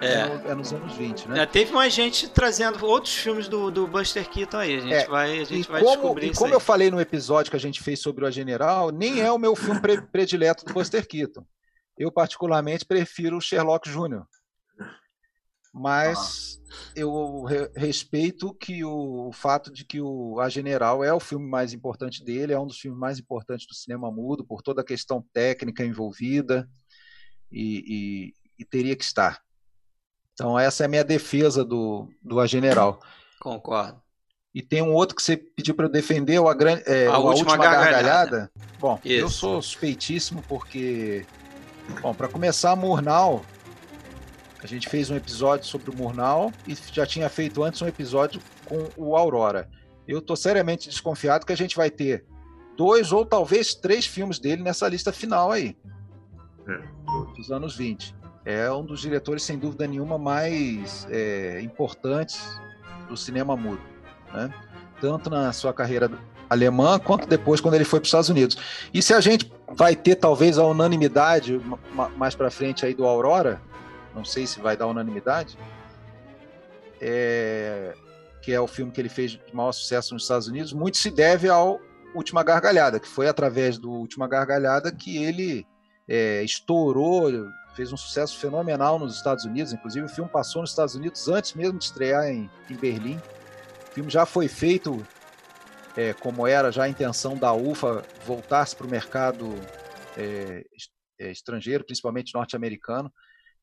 é, 0.00 0.06
é, 0.48 0.50
é 0.50 0.54
nos 0.54 0.72
anos 0.74 0.92
20, 0.94 1.26
né? 1.28 1.42
É, 1.42 1.46
teve 1.46 1.72
mais 1.72 1.92
gente 1.94 2.28
trazendo 2.28 2.84
outros 2.84 3.14
filmes 3.14 3.48
do, 3.48 3.70
do 3.70 3.86
Buster 3.86 4.28
Keaton 4.28 4.58
aí. 4.58 4.76
A 4.76 4.80
gente 4.80 4.94
É, 4.94 5.06
vai, 5.06 5.40
a 5.40 5.44
gente 5.44 5.68
vai 5.70 5.80
como, 5.82 5.96
descobrir 5.96 6.26
e 6.26 6.30
isso 6.30 6.38
como 6.38 6.52
aí. 6.52 6.54
eu 6.54 6.60
falei 6.60 6.90
no 6.90 7.00
episódio 7.00 7.50
que 7.50 7.56
a 7.56 7.60
gente 7.60 7.82
fez 7.82 7.98
sobre 8.00 8.22
o 8.24 8.28
A 8.28 8.30
General, 8.30 8.90
nem 8.90 9.20
é 9.22 9.32
o 9.32 9.38
meu 9.38 9.56
filme 9.56 9.80
pre- 9.80 10.02
predileto 10.12 10.64
do 10.66 10.74
Buster 10.74 11.06
Keaton. 11.08 11.44
Eu, 11.98 12.12
particularmente, 12.12 12.84
prefiro 12.84 13.38
o 13.38 13.40
Sherlock 13.40 13.88
Jr. 13.88 14.22
Mas 15.78 16.58
eu 16.94 17.42
re- 17.44 17.70
respeito 17.76 18.54
que 18.54 18.82
o, 18.82 19.28
o 19.28 19.32
fato 19.32 19.70
de 19.70 19.84
que 19.84 20.00
o 20.00 20.40
A 20.40 20.48
General 20.48 21.04
é 21.04 21.12
o 21.12 21.20
filme 21.20 21.46
mais 21.46 21.74
importante 21.74 22.24
dele, 22.24 22.54
é 22.54 22.58
um 22.58 22.66
dos 22.66 22.78
filmes 22.78 22.98
mais 22.98 23.18
importantes 23.18 23.66
do 23.66 23.74
cinema 23.74 24.10
mudo, 24.10 24.42
por 24.42 24.62
toda 24.62 24.80
a 24.80 24.84
questão 24.84 25.22
técnica 25.34 25.84
envolvida, 25.84 26.66
e, 27.52 27.84
e- 27.86 28.34
e 28.58 28.64
teria 28.64 28.96
que 28.96 29.04
estar. 29.04 29.42
Então, 30.32 30.58
essa 30.58 30.82
é 30.84 30.86
a 30.86 30.88
minha 30.88 31.04
defesa 31.04 31.62
do, 31.62 32.08
do 32.22 32.40
A 32.40 32.46
General. 32.46 32.98
Concordo. 33.38 34.00
E 34.54 34.62
tem 34.62 34.80
um 34.80 34.94
outro 34.94 35.14
que 35.14 35.22
você 35.22 35.36
pediu 35.36 35.74
para 35.74 35.84
eu 35.84 35.90
defender, 35.90 36.38
o 36.38 36.48
a, 36.48 36.54
gran- 36.54 36.80
é, 36.86 37.06
A 37.08 37.18
Última 37.18 37.52
última, 37.52 37.56
Gargalhada. 37.58 37.92
gargalhada. 37.92 38.52
Bom, 38.78 38.98
eu 39.04 39.26
Isso. 39.26 39.38
sou 39.40 39.60
suspeitíssimo 39.60 40.42
porque, 40.48 41.26
bom, 42.00 42.14
para 42.14 42.28
começar, 42.28 42.74
Murnau, 42.74 43.44
a 44.66 44.68
gente 44.68 44.88
fez 44.88 45.08
um 45.10 45.16
episódio 45.16 45.64
sobre 45.64 45.90
o 45.90 45.96
Murnau 45.96 46.52
e 46.66 46.76
já 46.92 47.06
tinha 47.06 47.28
feito 47.28 47.62
antes 47.62 47.80
um 47.80 47.86
episódio 47.86 48.40
com 48.64 48.88
o 48.96 49.16
Aurora. 49.16 49.68
Eu 50.08 50.20
tô 50.20 50.34
seriamente 50.34 50.88
desconfiado 50.88 51.46
que 51.46 51.52
a 51.52 51.56
gente 51.56 51.76
vai 51.76 51.88
ter 51.88 52.24
dois 52.76 53.12
ou 53.12 53.24
talvez 53.24 53.76
três 53.76 54.04
filmes 54.06 54.40
dele 54.40 54.62
nessa 54.64 54.88
lista 54.88 55.12
final 55.12 55.52
aí, 55.52 55.76
dos 57.36 57.52
anos 57.52 57.76
20. 57.76 58.14
É 58.44 58.70
um 58.72 58.84
dos 58.84 59.00
diretores, 59.00 59.44
sem 59.44 59.56
dúvida 59.56 59.86
nenhuma, 59.86 60.18
mais 60.18 61.06
é, 61.10 61.60
importantes 61.62 62.44
do 63.08 63.16
cinema 63.16 63.56
mudo 63.56 63.80
né? 64.34 64.52
tanto 65.00 65.30
na 65.30 65.52
sua 65.52 65.72
carreira 65.72 66.10
alemã 66.50 66.98
quanto 66.98 67.28
depois 67.28 67.60
quando 67.60 67.74
ele 67.74 67.84
foi 67.84 68.00
para 68.00 68.04
os 68.04 68.08
Estados 68.08 68.28
Unidos. 68.28 68.56
E 68.92 69.00
se 69.00 69.14
a 69.14 69.20
gente 69.20 69.52
vai 69.74 69.94
ter 69.94 70.16
talvez 70.16 70.58
a 70.58 70.64
unanimidade 70.64 71.60
ma- 71.64 71.78
ma- 71.92 72.08
mais 72.10 72.34
para 72.34 72.50
frente 72.50 72.84
aí 72.84 72.94
do 72.94 73.04
Aurora, 73.04 73.60
não 74.16 74.24
sei 74.24 74.46
se 74.46 74.58
vai 74.60 74.76
dar 74.76 74.86
unanimidade, 74.86 75.58
é, 77.00 77.94
que 78.40 78.50
é 78.50 78.60
o 78.60 78.66
filme 78.66 78.90
que 78.90 79.00
ele 79.00 79.10
fez 79.10 79.32
de 79.32 79.40
maior 79.52 79.72
sucesso 79.72 80.14
nos 80.14 80.22
Estados 80.22 80.48
Unidos, 80.48 80.72
muito 80.72 80.96
se 80.96 81.10
deve 81.10 81.50
ao 81.50 81.78
Última 82.14 82.42
Gargalhada, 82.42 82.98
que 82.98 83.06
foi 83.06 83.28
através 83.28 83.76
do 83.76 83.92
Última 83.92 84.26
Gargalhada 84.26 84.90
que 84.90 85.22
ele 85.22 85.66
é, 86.08 86.42
estourou, 86.42 87.30
fez 87.74 87.92
um 87.92 87.96
sucesso 87.96 88.38
fenomenal 88.38 88.98
nos 88.98 89.14
Estados 89.14 89.44
Unidos, 89.44 89.74
inclusive 89.74 90.06
o 90.06 90.08
filme 90.08 90.30
passou 90.30 90.62
nos 90.62 90.70
Estados 90.70 90.94
Unidos 90.94 91.28
antes 91.28 91.52
mesmo 91.52 91.78
de 91.78 91.84
estrear 91.84 92.26
em, 92.26 92.50
em 92.70 92.74
Berlim. 92.74 93.20
O 93.90 93.94
filme 93.94 94.10
já 94.10 94.24
foi 94.24 94.48
feito 94.48 95.06
é, 95.94 96.14
como 96.14 96.46
era 96.46 96.72
já 96.72 96.84
a 96.84 96.88
intenção 96.88 97.36
da 97.36 97.52
UFA 97.52 98.02
voltar-se 98.24 98.74
para 98.74 98.86
o 98.86 98.90
mercado 98.90 99.54
é, 100.16 100.64
é, 101.18 101.30
estrangeiro, 101.30 101.84
principalmente 101.84 102.34
norte-americano. 102.34 103.12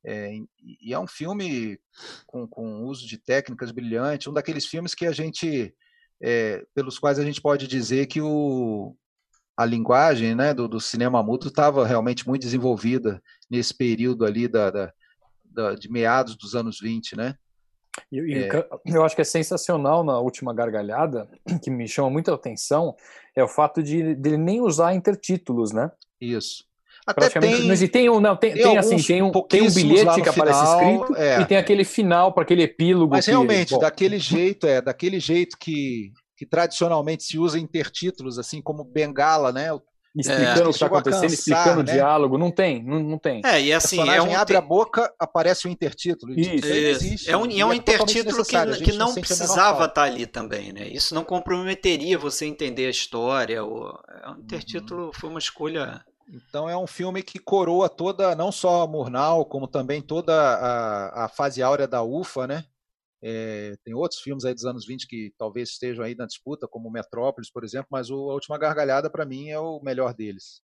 É, 0.06 0.36
e- 0.62 0.94
é 0.94 1.00
um 1.00 1.08
filme 1.08 1.80
com, 2.28 2.48
com 2.48 2.84
uso 2.86 3.08
de 3.08 3.18
técnicas 3.18 3.72
brilhantes, 3.72 4.28
um 4.28 4.34
daqueles 4.34 4.66
filmes 4.66 4.94
que 4.94 5.06
a 5.06 5.12
gente, 5.12 5.74
é, 6.22 6.66
pelos 6.76 7.00
quais 7.00 7.18
a 7.20 7.24
gente 7.24 7.42
pode 7.42 7.68
dizer 7.68 8.08
que 8.08 8.20
o, 8.22 8.96
a 9.56 9.66
linguagem 9.66 10.36
né, 10.36 10.54
do, 10.54 10.68
do 10.68 10.80
cinema 10.82 11.22
mudo 11.24 11.48
estava 11.48 11.86
realmente 11.88 12.28
muito 12.28 12.42
desenvolvida 12.42 13.22
nesse 13.50 13.74
período 13.74 14.26
ali 14.26 14.48
da, 14.48 14.70
da- 14.72 14.94
da- 15.46 15.76
de 15.76 15.90
meados 15.90 16.36
dos 16.36 16.56
anos 16.56 16.80
20, 16.82 17.16
né? 17.16 17.36
E, 18.12 18.20
É. 18.46 18.50
eu 18.86 19.04
acho 19.06 19.16
que 19.16 19.22
é 19.22 19.26
sensacional 19.26 20.04
na 20.04 20.18
última 20.20 20.52
gargalhada, 20.54 21.30
que 21.64 21.70
me 21.70 21.88
chama 21.88 22.10
muita 22.10 22.34
atenção, 22.34 22.96
é 23.36 23.44
o 23.44 23.48
fato 23.48 23.84
de 23.84 24.16
dele 24.16 24.38
nem 24.38 24.62
usar 24.62 24.96
intertítulos, 24.96 25.72
né? 25.72 25.92
Isso. 26.20 26.66
Até 27.06 27.30
tem, 27.30 27.66
não 27.66 27.74
existe. 27.74 27.92
Tem 27.92 28.10
um, 28.10 28.20
não, 28.20 28.36
tem, 28.36 28.54
tem 28.54 28.64
tem, 28.64 28.78
assim, 28.78 28.98
tem 28.98 29.22
um, 29.22 29.32
tem 29.32 29.62
um 29.62 29.72
bilhete 29.72 30.22
que 30.22 30.30
aparece 30.30 30.60
final, 30.60 30.82
escrito 30.82 31.16
é. 31.18 31.42
e 31.42 31.46
tem 31.46 31.58
aquele 31.58 31.84
final 31.84 32.34
para 32.34 32.44
aquele 32.44 32.64
epílogo. 32.64 33.12
Mas 33.12 33.26
que- 33.26 33.32
realmente, 33.32 33.72
bom, 33.72 33.80
daquele 33.80 34.18
jeito, 34.18 34.66
é, 34.66 34.82
daquele 34.82 35.20
jeito 35.20 35.58
que, 35.58 36.12
que 36.38 36.46
tradicionalmente 36.46 37.24
se 37.24 37.38
usa 37.38 37.60
intertítulos, 37.60 38.40
assim 38.40 38.62
como 38.62 38.84
Bengala, 38.84 39.52
né? 39.52 39.70
explicando 40.16 40.60
é, 40.60 40.64
o 40.64 40.66
que 40.66 40.70
está 40.72 40.86
acontecendo, 40.86 41.22
cansar, 41.22 41.34
explicando 41.34 41.84
né? 41.84 41.92
o 41.92 41.96
diálogo. 41.96 42.38
Não 42.38 42.52
tem, 42.52 42.84
não, 42.84 43.00
não 43.00 43.18
tem. 43.18 43.42
É, 43.44 43.62
e 43.62 43.74
assim, 43.74 44.00
é 44.08 44.22
um 44.22 44.36
abre 44.36 44.54
te... 44.54 44.58
a 44.58 44.62
boca, 44.62 45.12
aparece 45.20 45.68
o 45.68 45.72
intertítulo. 45.72 46.34
Isso, 46.40 46.54
isso. 46.56 46.68
Existe, 46.68 47.30
é 47.32 47.38
um, 47.38 47.50
é 47.50 47.66
um 47.66 47.74
é 47.74 47.76
intertítulo 47.76 48.46
que, 48.46 48.84
que 48.84 48.94
não 48.94 49.14
precisava 49.14 49.86
estar 49.86 49.90
tá 49.90 50.04
ali 50.04 50.28
também, 50.28 50.72
né? 50.72 50.88
Isso 50.88 51.16
não 51.16 51.24
comprometeria 51.24 52.18
você 52.18 52.46
entender 52.46 52.86
a 52.86 52.92
história. 52.92 53.64
O, 53.64 53.90
é 54.24 54.30
um 54.30 54.40
intertítulo 54.40 55.06
uhum. 55.06 55.14
foi 55.14 55.30
uma 55.30 55.40
escolha. 55.40 56.04
Então 56.34 56.68
é 56.68 56.76
um 56.76 56.88
filme 56.88 57.22
que 57.22 57.38
coroa 57.38 57.88
toda, 57.88 58.36
não 58.36 58.52
só 58.52 58.82
a 58.82 58.88
Murnau, 58.88 59.46
como 59.46 59.68
também 59.68 60.02
toda 60.02 60.34
a, 60.34 61.26
a 61.26 61.30
fase 61.30 61.62
áurea 61.62 61.88
da 61.88 62.02
UFA, 62.02 62.48
né? 62.48 62.66
É, 63.22 63.76
tem 63.86 63.94
outros 63.94 64.20
filmes 64.20 64.44
aí 64.44 64.54
dos 64.54 64.66
anos 64.66 64.86
20 64.86 65.08
que 65.08 65.32
talvez 65.38 65.70
estejam 65.70 66.04
aí 66.04 66.16
na 66.16 66.26
disputa, 66.26 66.68
como 66.68 66.92
Metrópolis, 66.92 67.52
por 67.52 67.64
exemplo, 67.64 67.88
mas 67.92 68.10
o 68.10 68.32
A 68.32 68.34
Última 68.34 68.58
Gargalhada, 68.58 69.10
para 69.10 69.26
mim, 69.26 69.50
é 69.50 69.60
o 69.60 69.80
melhor 69.82 70.14
deles. 70.14 70.62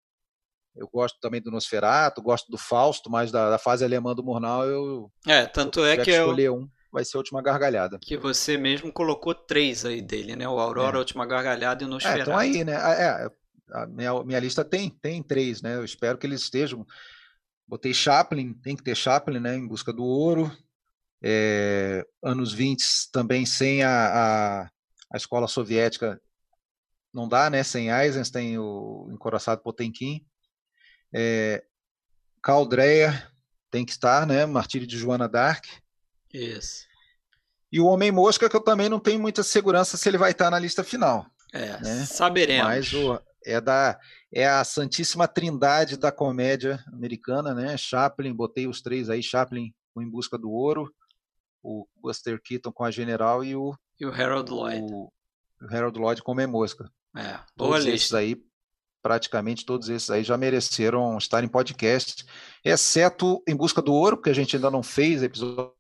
Eu 0.76 0.88
gosto 0.88 1.20
também 1.20 1.42
do 1.42 1.52
Nosferatu, 1.52 2.22
gosto 2.22 2.50
do 2.50 2.58
Fausto, 2.58 3.10
mas 3.10 3.32
da, 3.32 3.50
da 3.50 3.58
fase 3.58 3.84
alemã 3.84 4.16
do 4.16 4.24
Murnau 4.24 4.64
eu. 4.64 5.12
É, 5.28 5.46
tanto 5.46 5.84
é 5.84 5.98
que. 5.98 6.12
escolher 6.12 6.46
eu... 6.46 6.56
um, 6.56 6.70
vai 6.92 7.04
ser 7.04 7.18
a 7.18 7.20
Última 7.20 7.42
Gargalhada. 7.42 8.00
Que 8.02 8.16
você 8.16 8.58
mesmo 8.58 8.92
colocou 8.92 9.36
três 9.36 9.86
aí 9.86 10.02
dele, 10.02 10.36
né? 10.36 10.48
O 10.48 10.60
Aurora, 10.60 10.94
é. 10.94 10.98
a 10.98 11.00
Última 11.00 11.26
Gargalhada 11.26 11.84
e 11.84 11.88
o 11.88 11.90
Nosferatu. 11.90 12.20
É, 12.20 12.24
então 12.24 12.38
aí, 12.38 12.64
né? 12.64 12.74
É, 12.74 13.32
a 13.72 13.86
minha, 13.86 14.24
minha 14.24 14.40
lista 14.40 14.64
tem, 14.64 14.90
tem 14.90 15.22
três, 15.22 15.62
né? 15.62 15.76
Eu 15.76 15.86
espero 15.86 16.18
que 16.18 16.26
eles 16.26 16.42
estejam. 16.42 16.86
Botei 17.68 17.94
Chaplin, 17.94 18.54
tem 18.54 18.76
que 18.76 18.84
ter 18.84 18.96
Chaplin, 18.96 19.40
né? 19.40 19.56
Em 19.56 19.68
busca 19.68 19.92
do 19.92 20.04
ouro 20.04 20.52
é, 21.22 22.06
anos 22.22 22.54
20 22.54 23.12
também 23.12 23.46
sem 23.46 23.84
a, 23.84 23.90
a, 23.90 24.62
a, 25.12 25.18
escola 25.18 25.48
soviética 25.48 26.22
não 27.14 27.28
dá, 27.28 27.50
né? 27.50 27.64
Sem 27.64 27.90
Eisenstein, 27.90 28.58
o 28.60 29.10
encoraçado 29.12 29.62
Potemkin. 29.62 30.24
É, 31.12 31.64
Caldreia 32.42 33.32
tem 33.72 33.84
que 33.84 33.92
estar, 33.92 34.28
né? 34.28 34.46
Martírio 34.46 34.86
de 34.86 34.98
Joana 34.98 35.28
d'Arc. 35.28 35.66
Isso. 36.32 36.86
E 37.72 37.80
o 37.80 37.88
Homem 37.88 38.12
Mosca, 38.12 38.48
que 38.48 38.56
eu 38.56 38.62
também 38.62 38.88
não 38.88 39.00
tenho 39.00 39.20
muita 39.20 39.42
segurança 39.42 39.98
se 39.98 40.08
ele 40.08 40.18
vai 40.18 40.32
estar 40.32 40.52
na 40.52 40.60
lista 40.60 40.84
final. 40.84 41.26
É, 41.52 41.80
né? 41.80 42.06
saberemos. 42.06 42.68
Mas 42.68 42.94
o, 42.94 43.20
é, 43.48 43.62
da, 43.62 43.98
é 44.32 44.46
a 44.48 44.64
santíssima 44.64 45.28
trindade 45.28 45.98
da 45.98 46.12
comédia 46.12 46.84
americana, 46.92 47.54
né? 47.54 47.78
Chaplin, 47.78 48.34
botei 48.34 48.68
os 48.68 48.82
três 48.82 49.10
aí, 49.10 49.24
Chaplin 49.24 49.74
Em 49.98 50.10
Busca 50.10 50.38
do 50.38 50.52
Ouro, 50.52 50.94
o 51.64 51.88
Buster 51.96 52.42
Keaton 52.44 52.72
com 52.72 52.84
a 52.84 52.92
General 52.92 53.44
e 53.44 53.56
o, 53.56 53.74
e 54.00 54.06
o 54.06 54.12
Harold 54.12 54.52
Lloyd. 54.52 54.82
O, 54.82 55.12
o 55.62 55.76
Harold 55.76 55.98
Lloyd 55.98 56.22
com 56.22 56.40
a 56.40 56.48
Mosca. 56.48 56.92
É, 57.16 57.40
todos 57.56 57.86
esses 57.86 58.14
aí, 58.14 58.44
praticamente 59.02 59.66
todos 59.66 59.90
esses 59.90 60.10
aí 60.10 60.24
já 60.24 60.38
mereceram 60.38 61.18
estar 61.18 61.44
em 61.44 61.48
podcast, 61.48 62.26
exceto 62.64 63.42
Em 63.48 63.56
Busca 63.56 63.82
do 63.82 63.94
Ouro, 63.94 64.22
que 64.22 64.30
a 64.30 64.34
gente 64.34 64.56
ainda 64.56 64.70
não 64.70 64.84
fez 64.84 65.24
episódio 65.24 65.74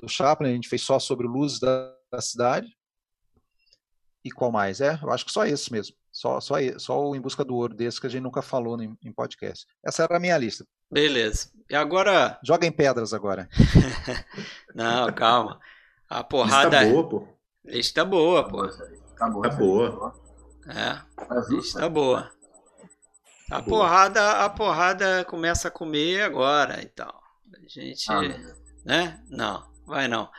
do 0.00 0.08
Chaplin, 0.08 0.50
a 0.50 0.54
gente 0.54 0.68
fez 0.68 0.82
só 0.82 0.98
sobre 0.98 1.26
Luzes 1.26 1.60
da, 1.60 1.94
da 2.10 2.20
Cidade. 2.20 2.66
E 4.24 4.30
qual 4.30 4.50
mais? 4.50 4.80
É, 4.80 4.98
eu 5.02 5.10
acho 5.10 5.24
que 5.24 5.32
só 5.32 5.44
esse 5.44 5.70
mesmo. 5.72 5.96
Só, 6.12 6.40
só, 6.40 6.56
só 6.78 7.08
o 7.08 7.16
Em 7.16 7.20
Busca 7.20 7.42
do 7.42 7.56
Ouro 7.56 7.74
desse 7.74 7.98
que 7.98 8.06
a 8.06 8.10
gente 8.10 8.22
nunca 8.22 8.42
falou 8.42 8.80
em, 8.80 8.96
em 9.02 9.10
podcast. 9.10 9.66
Essa 9.82 10.02
era 10.02 10.18
a 10.18 10.20
minha 10.20 10.36
lista. 10.36 10.66
Beleza. 10.90 11.50
E 11.70 11.74
agora. 11.74 12.38
Joga 12.44 12.66
em 12.66 12.70
pedras 12.70 13.14
agora. 13.14 13.48
Não, 14.74 15.10
calma. 15.12 15.58
A 16.06 16.22
porrada. 16.22 16.82
Lista 16.84 16.92
boa, 16.92 17.08
pô. 17.08 17.28
Lista 17.64 18.04
boa, 18.04 18.48
pô. 18.48 18.68
Tá 19.16 19.30
boa. 19.30 19.48
Tá 19.48 19.56
boa. 19.56 20.22
É. 20.68 21.00
Lista 21.48 21.88
boa. 21.88 22.30
A 23.50 23.60
boa. 23.60 23.62
porrada, 23.62 24.44
a 24.44 24.50
porrada 24.50 25.24
começa 25.24 25.68
a 25.68 25.70
comer 25.70 26.22
agora 26.22 26.82
e 26.82 26.86
tal. 26.86 27.22
A 27.54 27.68
gente. 27.68 28.10
Ah, 28.10 28.20
né? 28.84 29.22
Não, 29.30 29.64
vai 29.86 30.08
não. 30.08 30.30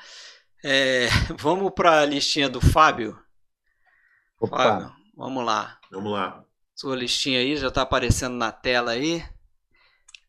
É, 0.64 1.08
vamos 1.40 1.72
para 1.74 2.02
a 2.02 2.06
listinha 2.06 2.48
do 2.48 2.62
Fábio. 2.62 3.20
Opa. 4.40 4.58
Fábio, 4.58 5.03
vamos 5.16 5.46
lá. 5.46 5.80
Vamos 5.92 6.12
lá. 6.12 6.44
Sua 6.76 6.96
listinha 6.96 7.40
aí 7.40 7.56
já 7.56 7.68
está 7.68 7.82
aparecendo 7.84 8.36
na 8.36 8.52
tela 8.52 8.92
aí. 8.92 9.24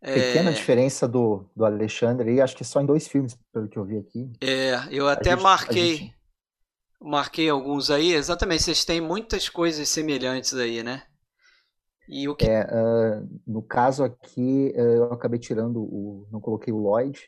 Pequena 0.01 0.51
é... 0.51 0.53
diferença 0.53 1.09
do, 1.09 1.51
do 1.57 1.65
Alexandre 1.65 2.29
aí, 2.29 2.41
acho 2.41 2.55
que 2.55 2.65
só 2.65 2.81
em 2.81 2.87
dois 2.87 3.09
filmes, 3.09 3.39
pelo 3.51 3.69
que 3.69 3.79
eu 3.79 3.85
vi 3.85 3.97
aqui. 3.97 4.31
É, 4.41 4.75
eu 4.91 5.09
até 5.09 5.31
gente, 5.31 5.43
marquei. 5.43 5.97
Gente... 5.97 6.15
Marquei 7.01 7.49
alguns 7.49 7.91
aí, 7.91 8.13
exatamente. 8.13 8.63
Vocês 8.63 8.85
têm 8.85 9.01
muitas 9.01 9.49
coisas 9.49 9.89
semelhantes 9.89 10.55
aí, 10.55 10.83
né? 10.83 11.03
E 12.09 12.29
o 12.29 12.37
que... 12.37 12.47
É, 12.47 12.65
uh, 12.65 13.41
no 13.47 13.63
caso 13.63 14.05
aqui, 14.05 14.73
uh, 14.77 14.81
eu 14.81 15.13
acabei 15.13 15.39
tirando 15.39 15.83
o. 15.83 16.27
Não 16.31 16.41
coloquei 16.41 16.73
o 16.73 16.79
Lloyd 16.79 17.19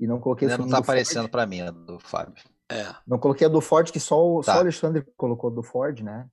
e 0.00 0.06
não 0.06 0.18
coloquei 0.18 0.48
Ainda 0.48 0.62
o. 0.62 0.66
Não 0.66 0.70
tá 0.72 0.78
aparecendo 0.78 1.28
para 1.28 1.46
mim 1.46 1.60
a 1.60 1.70
do 1.70 1.98
Fábio. 1.98 2.42
É. 2.70 2.94
Não 3.06 3.18
coloquei 3.18 3.46
a 3.46 3.50
do 3.50 3.60
Ford, 3.60 3.90
que 3.90 4.00
só 4.00 4.26
o, 4.26 4.42
tá. 4.42 4.52
só 4.52 4.58
o 4.58 4.60
Alexandre 4.62 5.04
colocou 5.16 5.50
do 5.50 5.62
Ford, 5.62 6.00
né? 6.00 6.26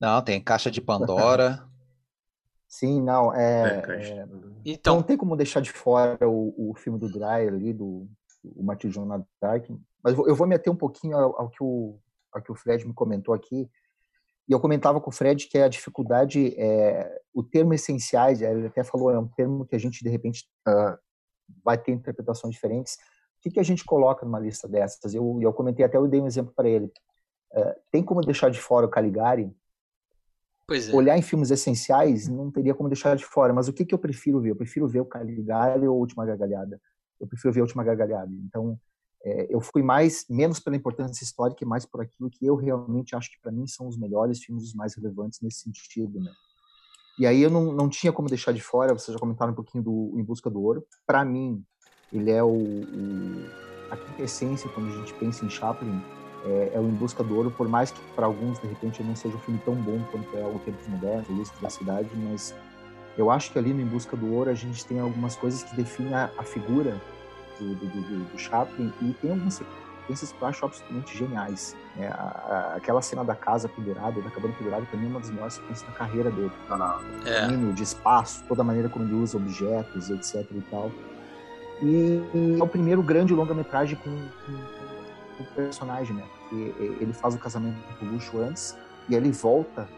Não, 0.00 0.22
tem 0.22 0.42
Caixa 0.42 0.70
de 0.70 0.80
Pandora. 0.80 1.64
Sim, 2.68 3.02
não, 3.02 3.34
é, 3.34 3.82
é, 3.86 4.20
é, 4.20 4.28
então 4.64 4.96
não 4.96 5.02
tem 5.02 5.14
como 5.14 5.36
deixar 5.36 5.60
de 5.60 5.70
fora 5.70 6.26
o, 6.26 6.70
o 6.70 6.74
filme 6.74 6.98
do 6.98 7.12
Dreyer 7.12 7.52
ali, 7.52 7.70
do 7.70 8.08
o 8.42 8.62
Martin 8.62 8.88
John 8.88 9.06
Dark, 9.40 9.66
mas 10.02 10.16
eu 10.16 10.34
vou 10.34 10.46
me 10.46 10.54
ater 10.54 10.72
um 10.72 10.76
pouquinho 10.76 11.16
ao, 11.16 11.42
ao, 11.42 11.50
que 11.50 11.62
o, 11.62 11.98
ao 12.32 12.42
que 12.42 12.50
o 12.50 12.54
Fred 12.54 12.86
me 12.86 12.94
comentou 12.94 13.34
aqui, 13.34 13.68
e 14.48 14.52
eu 14.52 14.58
comentava 14.58 15.00
com 15.00 15.10
o 15.10 15.12
Fred 15.12 15.46
que 15.46 15.58
a 15.58 15.68
dificuldade, 15.68 16.54
é, 16.58 17.20
o 17.32 17.42
termo 17.42 17.74
essenciais, 17.74 18.42
ele 18.42 18.66
até 18.66 18.82
falou, 18.82 19.10
é 19.10 19.18
um 19.18 19.28
termo 19.28 19.66
que 19.66 19.76
a 19.76 19.78
gente, 19.78 20.02
de 20.02 20.10
repente, 20.10 20.44
uh, 20.66 20.98
vai 21.64 21.78
ter 21.78 21.92
interpretações 21.92 22.54
diferentes, 22.54 22.94
o 22.94 23.42
que, 23.42 23.50
que 23.50 23.60
a 23.60 23.64
gente 23.64 23.84
coloca 23.84 24.24
numa 24.24 24.40
lista 24.40 24.68
dessas? 24.68 25.14
Eu, 25.14 25.38
eu 25.40 25.52
comentei 25.52 25.84
até, 25.84 25.96
eu 25.96 26.08
dei 26.08 26.20
um 26.20 26.26
exemplo 26.26 26.52
para 26.54 26.68
ele, 26.68 26.90
uh, 27.54 27.74
tem 27.90 28.02
como 28.02 28.20
deixar 28.20 28.50
de 28.50 28.60
fora 28.60 28.86
o 28.86 28.90
Caligari? 28.90 29.54
É. 30.70 30.94
Olhar 30.94 31.18
em 31.18 31.22
filmes 31.22 31.50
essenciais 31.50 32.28
não 32.28 32.50
teria 32.50 32.74
como 32.74 32.88
deixar 32.88 33.14
de 33.16 33.24
fora, 33.24 33.52
mas 33.52 33.68
o 33.68 33.72
que, 33.72 33.84
que 33.84 33.94
eu 33.94 33.98
prefiro 33.98 34.40
ver? 34.40 34.50
Eu 34.50 34.56
prefiro 34.56 34.88
ver 34.88 35.00
o 35.00 35.04
Caligari 35.04 35.86
ou 35.86 35.94
a 35.94 35.98
Última 35.98 36.24
Gargalhada? 36.24 36.80
Eu 37.20 37.26
prefiro 37.26 37.52
ver 37.52 37.60
a 37.60 37.64
Última 37.64 37.84
Gargalhada. 37.84 38.32
Então, 38.46 38.78
é, 39.24 39.46
eu 39.50 39.60
fui 39.60 39.82
mais, 39.82 40.24
menos 40.28 40.58
pela 40.58 40.76
importância 40.76 41.22
histórica 41.22 41.62
e 41.62 41.66
mais 41.66 41.84
por 41.84 42.00
aquilo 42.00 42.30
que 42.30 42.44
eu 42.44 42.56
realmente 42.56 43.14
acho 43.14 43.30
que 43.30 43.40
para 43.40 43.52
mim 43.52 43.66
são 43.66 43.86
os 43.86 43.96
melhores 43.96 44.42
filmes, 44.42 44.64
os 44.64 44.74
mais 44.74 44.94
relevantes 44.94 45.40
nesse 45.40 45.60
sentido, 45.60 46.20
né? 46.20 46.32
E 47.18 47.26
aí 47.26 47.42
eu 47.42 47.50
não, 47.50 47.72
não 47.72 47.88
tinha 47.88 48.12
como 48.12 48.28
deixar 48.28 48.52
de 48.52 48.62
fora, 48.62 48.94
vocês 48.94 49.12
já 49.12 49.20
comentaram 49.20 49.52
um 49.52 49.54
pouquinho 49.54 49.84
do 49.84 50.14
Em 50.16 50.24
Busca 50.24 50.48
do 50.48 50.62
Ouro. 50.62 50.84
Para 51.06 51.24
mim, 51.24 51.62
ele 52.10 52.30
é 52.30 52.42
o, 52.42 52.48
o 52.48 53.62
a 53.90 53.96
quintessência 53.96 54.70
quando 54.70 54.88
a 54.88 54.96
gente 54.96 55.12
pensa 55.14 55.44
em 55.44 55.50
Chaplin, 55.50 56.02
é, 56.44 56.72
é, 56.74 56.80
o 56.80 56.84
Em 56.84 56.92
Busca 56.92 57.22
do 57.22 57.36
Ouro, 57.36 57.50
por 57.50 57.68
mais 57.68 57.90
que 57.90 58.00
para 58.16 58.26
alguns, 58.26 58.58
de 58.58 58.66
repente, 58.66 59.02
não 59.02 59.14
seja 59.14 59.36
um 59.36 59.40
filme 59.40 59.60
tão 59.64 59.74
bom 59.74 60.00
quanto 60.10 60.36
é 60.36 60.44
o 60.44 60.58
Tempos 60.58 60.86
Modernos, 60.88 61.28
o 61.28 61.32
Lúcio 61.32 61.54
da 61.60 61.70
Cidade, 61.70 62.08
mas 62.16 62.54
eu 63.16 63.30
acho 63.30 63.52
que 63.52 63.58
ali 63.58 63.72
no 63.72 63.80
Em 63.80 63.86
Busca 63.86 64.16
do 64.16 64.32
Ouro 64.32 64.50
a 64.50 64.54
gente 64.54 64.84
tem 64.84 64.98
algumas 64.98 65.36
coisas 65.36 65.62
que 65.62 65.76
definem 65.76 66.14
a, 66.14 66.30
a 66.36 66.42
figura 66.42 67.00
do, 67.58 67.74
do, 67.74 67.86
do, 67.86 68.24
do, 68.32 68.38
Chaplin 68.38 68.92
e 69.00 69.12
tem 69.12 69.30
algumas 69.30 69.54
sequências 69.54 70.32
que 70.32 70.42
eu 70.42 70.48
acho 70.48 70.64
absolutamente 70.64 71.16
geniais. 71.16 71.76
Né? 71.96 72.08
A, 72.08 72.14
a, 72.14 72.76
aquela 72.76 73.02
cena 73.02 73.22
da 73.24 73.34
casa 73.34 73.68
pendurada, 73.68 74.20
da 74.20 74.30
cabana 74.30 74.54
pendurada, 74.58 74.86
também 74.90 75.06
é 75.06 75.10
uma 75.10 75.20
das 75.20 75.30
melhores 75.30 75.54
sequências 75.54 75.88
da 75.88 75.94
carreira 75.94 76.30
dele. 76.30 76.52
É. 77.24 77.46
de 77.72 77.82
espaço, 77.82 78.42
toda 78.48 78.62
a 78.62 78.64
maneira 78.64 78.88
como 78.88 79.04
ele 79.04 79.14
usa 79.14 79.36
objetos, 79.36 80.10
etc 80.10 80.44
e 80.50 80.60
tal. 80.70 80.90
E, 81.82 82.22
e 82.34 82.56
é 82.58 82.62
o 82.62 82.68
primeiro 82.68 83.02
grande 83.02 83.34
longa-metragem 83.34 83.96
com, 83.96 84.10
com 84.10 84.81
o 85.40 85.44
personagem, 85.54 86.14
né? 86.14 86.26
Porque 86.38 86.74
ele 87.00 87.12
faz 87.12 87.34
o 87.34 87.38
casamento 87.38 87.76
com 87.98 88.06
o 88.06 88.10
Luxo 88.10 88.38
antes 88.38 88.76
e 89.08 89.14
ele 89.14 89.30
volta 89.30 89.88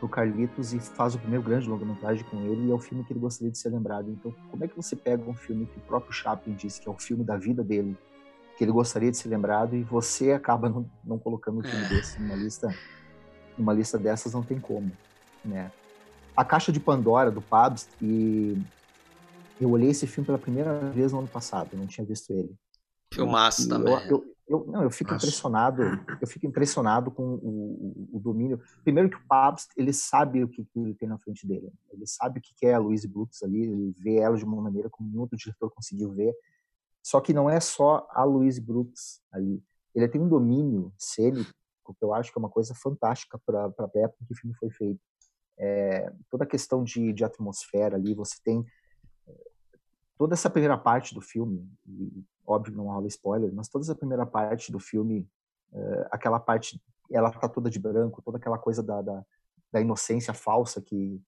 pro 0.00 0.08
Carlitos 0.08 0.72
e 0.72 0.80
faz 0.80 1.14
o 1.14 1.18
primeiro 1.18 1.44
grande 1.44 1.68
longa-metragem 1.68 2.24
com 2.24 2.38
ele 2.42 2.66
e 2.66 2.70
é 2.70 2.74
o 2.74 2.78
filme 2.78 3.04
que 3.04 3.12
ele 3.12 3.20
gostaria 3.20 3.50
de 3.52 3.58
ser 3.58 3.68
lembrado. 3.68 4.10
Então, 4.10 4.34
como 4.50 4.64
é 4.64 4.68
que 4.68 4.74
você 4.74 4.96
pega 4.96 5.22
um 5.28 5.34
filme 5.34 5.66
que 5.66 5.76
o 5.76 5.82
próprio 5.82 6.12
Chaplin 6.12 6.54
disse 6.54 6.80
que 6.80 6.88
é 6.88 6.90
o 6.90 6.98
filme 6.98 7.22
da 7.22 7.36
vida 7.36 7.62
dele, 7.62 7.96
que 8.56 8.64
ele 8.64 8.72
gostaria 8.72 9.10
de 9.10 9.16
ser 9.18 9.28
lembrado 9.28 9.76
e 9.76 9.82
você 9.82 10.32
acaba 10.32 10.68
não, 10.68 10.90
não 11.04 11.18
colocando 11.18 11.58
um 11.58 11.62
filme 11.62 11.84
é. 11.84 11.88
desse 11.88 12.18
numa 12.20 12.34
lista, 12.34 12.74
numa 13.58 13.74
lista 13.74 13.98
dessas 13.98 14.32
não 14.32 14.42
tem 14.42 14.58
como, 14.58 14.90
né? 15.44 15.70
A 16.34 16.44
Caixa 16.44 16.72
de 16.72 16.80
Pandora 16.80 17.30
do 17.30 17.42
Pabst 17.42 17.88
e 18.00 18.56
eu 19.60 19.70
olhei 19.70 19.90
esse 19.90 20.06
filme 20.06 20.24
pela 20.24 20.38
primeira 20.38 20.78
vez 20.90 21.12
no 21.12 21.18
ano 21.18 21.28
passado, 21.28 21.68
eu 21.74 21.78
não 21.78 21.86
tinha 21.86 22.06
visto 22.06 22.32
ele. 22.32 22.56
Filmaço 23.12 23.68
também. 23.68 23.92
Eu, 24.06 24.10
eu, 24.10 24.24
eu, 24.50 24.66
não, 24.66 24.82
eu 24.82 24.90
fico 24.90 25.12
Nossa. 25.12 25.24
impressionado, 25.24 25.82
eu 26.20 26.26
fico 26.26 26.44
impressionado 26.44 27.08
com 27.08 27.22
o, 27.22 28.08
o, 28.10 28.16
o, 28.16 28.20
domínio. 28.20 28.60
Primeiro 28.82 29.08
que 29.08 29.16
o 29.16 29.26
Pabst, 29.28 29.70
ele 29.76 29.92
sabe 29.92 30.42
o 30.42 30.48
que, 30.48 30.64
que, 30.64 30.80
ele 30.80 30.92
tem 30.92 31.08
na 31.08 31.18
frente 31.18 31.46
dele. 31.46 31.72
Ele 31.92 32.04
sabe 32.04 32.40
o 32.40 32.42
que 32.42 32.66
é 32.66 32.74
a 32.74 32.78
Louise 32.78 33.06
Brooks 33.06 33.44
ali, 33.44 33.62
ele 33.62 33.94
vê 33.96 34.16
ela 34.16 34.36
de 34.36 34.44
uma 34.44 34.60
maneira 34.60 34.90
como 34.90 35.08
nenhum 35.08 35.20
outro 35.20 35.38
diretor 35.38 35.70
conseguiu 35.70 36.10
ver. 36.12 36.34
Só 37.00 37.20
que 37.20 37.32
não 37.32 37.48
é 37.48 37.60
só 37.60 38.08
a 38.10 38.24
Louise 38.24 38.60
Brooks 38.60 39.22
ali. 39.30 39.62
Ele 39.94 40.08
tem 40.08 40.20
um 40.20 40.28
domínio 40.28 40.92
cênico 40.98 41.52
que 41.98 42.04
eu 42.04 42.14
acho 42.14 42.32
que 42.32 42.38
é 42.38 42.40
uma 42.40 42.50
coisa 42.50 42.72
fantástica 42.74 43.36
para 43.44 43.66
a 43.66 43.98
época 43.98 44.24
que 44.24 44.32
o 44.32 44.36
filme 44.36 44.54
foi 44.54 44.70
feito. 44.70 45.00
É, 45.58 46.12
toda 46.28 46.44
a 46.44 46.46
questão 46.46 46.82
de, 46.82 47.12
de 47.12 47.24
atmosfera 47.24 47.96
ali, 47.96 48.14
você 48.14 48.36
tem 48.44 48.64
toda 50.20 50.34
essa 50.34 50.50
primeira 50.50 50.76
parte 50.76 51.14
do 51.14 51.20
filme, 51.22 51.66
e, 51.86 52.22
óbvio 52.46 52.74
não 52.74 52.86
rola 52.86 53.06
spoiler, 53.06 53.52
mas 53.52 53.68
toda 53.68 53.84
essa 53.84 53.94
primeira 53.94 54.26
parte 54.26 54.72
do 54.72 54.78
filme, 54.78 55.28
é, 55.72 56.08
aquela 56.10 56.40
parte, 56.40 56.80
ela 57.10 57.30
tá 57.30 57.48
toda 57.48 57.70
de 57.70 57.78
branco, 57.78 58.22
toda 58.22 58.38
aquela 58.38 58.58
coisa 58.58 58.82
da, 58.82 59.02
da, 59.02 59.24
da 59.72 59.80
inocência 59.80 60.34
falsa 60.34 60.80
que 60.80 61.20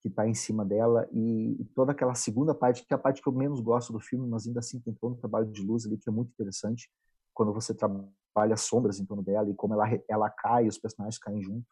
que 0.00 0.08
está 0.08 0.28
em 0.28 0.34
cima 0.34 0.66
dela 0.66 1.08
e, 1.10 1.56
e, 1.58 1.64
toda 1.74 1.92
aquela 1.92 2.14
segunda 2.14 2.54
parte 2.54 2.84
que 2.86 2.92
é 2.92 2.94
a 2.94 2.98
parte 2.98 3.22
que 3.22 3.26
eu 3.26 3.32
menos 3.32 3.58
gosto 3.58 3.90
do 3.90 3.98
filme, 3.98 4.28
mas 4.28 4.46
ainda 4.46 4.60
assim 4.60 4.78
tem 4.78 4.92
todo 4.92 5.14
um 5.14 5.16
trabalho 5.16 5.50
de 5.50 5.62
luz 5.62 5.86
ali 5.86 5.96
que 5.96 6.06
é 6.10 6.12
muito 6.12 6.28
interessante 6.28 6.90
quando 7.32 7.54
você 7.54 7.72
trabalha 7.72 8.52
as 8.52 8.60
sombras 8.60 9.00
em 9.00 9.06
torno 9.06 9.22
dela 9.22 9.48
e 9.48 9.54
como 9.54 9.72
ela 9.72 9.86
ela 10.06 10.28
cai, 10.28 10.68
os 10.68 10.76
personagens 10.76 11.18
caem 11.18 11.42
junto. 11.42 11.66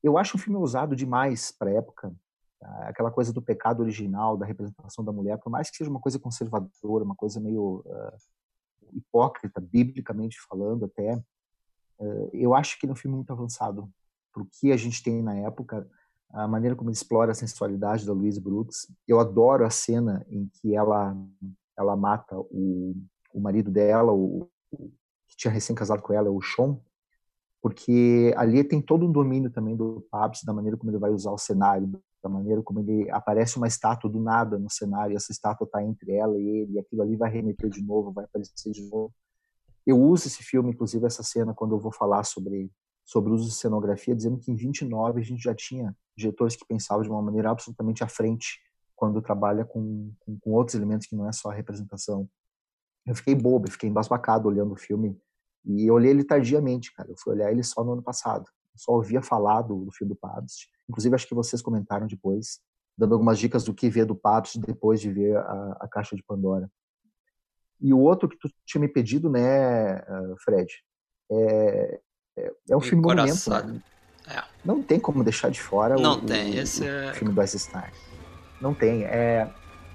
Eu 0.00 0.16
acho 0.16 0.36
o 0.36 0.40
filme 0.40 0.60
usado 0.60 0.94
demais 0.94 1.50
para 1.50 1.72
época 1.72 2.14
aquela 2.60 3.10
coisa 3.10 3.32
do 3.32 3.42
pecado 3.42 3.80
original, 3.80 4.36
da 4.36 4.46
representação 4.46 5.04
da 5.04 5.12
mulher, 5.12 5.38
por 5.38 5.50
mais 5.50 5.70
que 5.70 5.76
seja 5.76 5.90
uma 5.90 6.00
coisa 6.00 6.18
conservadora, 6.18 7.04
uma 7.04 7.14
coisa 7.14 7.40
meio 7.40 7.82
uh, 7.86 8.16
hipócrita, 8.92 9.60
biblicamente 9.60 10.36
falando 10.48 10.84
até, 10.84 11.16
uh, 11.98 12.30
eu 12.32 12.54
acho 12.54 12.78
que 12.78 12.86
é 12.86 12.90
um 12.90 12.96
filme 12.96 13.16
muito 13.16 13.32
avançado 13.32 13.90
para 14.32 14.42
o 14.42 14.46
que 14.46 14.72
a 14.72 14.76
gente 14.76 15.02
tem 15.02 15.22
na 15.22 15.34
época, 15.34 15.88
a 16.30 16.46
maneira 16.46 16.76
como 16.76 16.90
ele 16.90 16.96
explora 16.96 17.32
a 17.32 17.34
sensualidade 17.34 18.06
da 18.06 18.12
Louise 18.12 18.40
Brooks. 18.40 18.86
Eu 19.08 19.18
adoro 19.18 19.64
a 19.64 19.70
cena 19.70 20.24
em 20.28 20.46
que 20.46 20.76
ela 20.76 21.16
ela 21.76 21.96
mata 21.96 22.38
o, 22.38 22.94
o 23.32 23.40
marido 23.40 23.70
dela, 23.70 24.12
o, 24.12 24.50
o 24.70 24.90
que 25.26 25.36
tinha 25.36 25.52
recém 25.52 25.74
casado 25.74 26.02
com 26.02 26.12
ela, 26.12 26.30
o 26.30 26.42
Sean, 26.42 26.78
porque 27.62 28.34
ali 28.36 28.62
tem 28.62 28.82
todo 28.82 29.06
um 29.06 29.12
domínio 29.12 29.50
também 29.50 29.74
do 29.74 30.06
Pabst, 30.10 30.44
da 30.44 30.52
maneira 30.52 30.76
como 30.76 30.90
ele 30.90 30.98
vai 30.98 31.10
usar 31.10 31.30
o 31.30 31.38
cenário, 31.38 31.90
da 32.22 32.28
maneira 32.28 32.62
como 32.62 32.80
ele 32.80 33.10
aparece 33.10 33.56
uma 33.56 33.66
estátua 33.66 34.10
do 34.10 34.20
nada 34.20 34.58
no 34.58 34.70
cenário, 34.70 35.16
essa 35.16 35.32
estátua 35.32 35.64
está 35.64 35.82
entre 35.82 36.12
ela 36.12 36.38
e 36.38 36.46
ele, 36.46 36.72
e 36.72 36.78
aquilo 36.78 37.02
ali 37.02 37.16
vai 37.16 37.30
remeter 37.30 37.70
de 37.70 37.82
novo, 37.82 38.12
vai 38.12 38.24
aparecer 38.24 38.72
de 38.72 38.82
novo. 38.90 39.12
Eu 39.86 39.98
uso 39.98 40.26
esse 40.26 40.42
filme, 40.42 40.70
inclusive 40.70 41.06
essa 41.06 41.22
cena, 41.22 41.54
quando 41.54 41.74
eu 41.74 41.80
vou 41.80 41.92
falar 41.92 42.24
sobre 42.24 42.70
sobre 43.10 43.32
o 43.32 43.34
uso 43.34 43.48
de 43.48 43.54
cenografia, 43.56 44.14
dizendo 44.14 44.38
que 44.38 44.52
em 44.52 44.54
29 44.54 45.20
a 45.20 45.24
gente 45.24 45.42
já 45.42 45.52
tinha 45.52 45.96
diretores 46.16 46.54
que 46.54 46.64
pensavam 46.64 47.02
de 47.02 47.10
uma 47.10 47.20
maneira 47.20 47.50
absolutamente 47.50 48.04
à 48.04 48.08
frente 48.08 48.60
quando 48.94 49.20
trabalha 49.20 49.64
com, 49.64 50.12
com, 50.20 50.38
com 50.38 50.50
outros 50.52 50.76
elementos 50.76 51.08
que 51.08 51.16
não 51.16 51.28
é 51.28 51.32
só 51.32 51.50
a 51.50 51.54
representação. 51.54 52.28
Eu 53.04 53.16
fiquei 53.16 53.34
bobo, 53.34 53.68
fiquei 53.68 53.88
embasbacado 53.88 54.46
olhando 54.46 54.74
o 54.74 54.76
filme 54.76 55.18
e 55.64 55.90
eu 55.90 55.94
olhei 55.94 56.12
ele 56.12 56.22
tardiamente, 56.22 56.94
cara. 56.94 57.10
Eu 57.10 57.16
fui 57.18 57.32
olhar 57.32 57.50
ele 57.50 57.64
só 57.64 57.82
no 57.82 57.94
ano 57.94 58.02
passado. 58.02 58.44
Só 58.80 58.92
ouvia 58.92 59.20
falar 59.20 59.60
do, 59.60 59.84
do 59.84 59.92
filme 59.92 60.14
do 60.14 60.18
Pabst. 60.18 60.64
Inclusive, 60.88 61.14
acho 61.14 61.28
que 61.28 61.34
vocês 61.34 61.60
comentaram 61.60 62.06
depois, 62.06 62.60
dando 62.96 63.12
algumas 63.12 63.38
dicas 63.38 63.62
do 63.62 63.74
que 63.74 63.90
ver 63.90 64.06
do 64.06 64.14
Pabst 64.14 64.56
depois 64.56 65.02
de 65.02 65.12
ver 65.12 65.36
a, 65.36 65.76
a 65.80 65.88
Caixa 65.88 66.16
de 66.16 66.22
Pandora. 66.22 66.70
E 67.78 67.92
o 67.92 67.98
outro 67.98 68.26
que 68.26 68.38
tu 68.38 68.50
tinha 68.64 68.80
me 68.80 68.88
pedido, 68.88 69.28
né, 69.28 69.98
eh, 69.98 70.34
Fred, 70.42 70.72
é, 71.30 72.00
é, 72.38 72.52
é 72.70 72.76
um 72.76 72.80
filme 72.80 73.02
monumento. 73.02 73.50
Né? 73.50 73.82
É. 74.28 74.42
Não 74.64 74.82
tem 74.82 74.98
como 74.98 75.22
deixar 75.22 75.50
de 75.50 75.60
fora 75.60 75.96
não 75.96 76.14
o, 76.14 76.22
tem. 76.22 76.56
Esse 76.56 76.82
o 76.82 76.86
é... 76.86 77.12
filme 77.12 77.34
do 77.34 77.40
Eisenstein. 77.40 77.90
Não 78.60 78.72
tem. 78.74 79.04
É, 79.04 79.50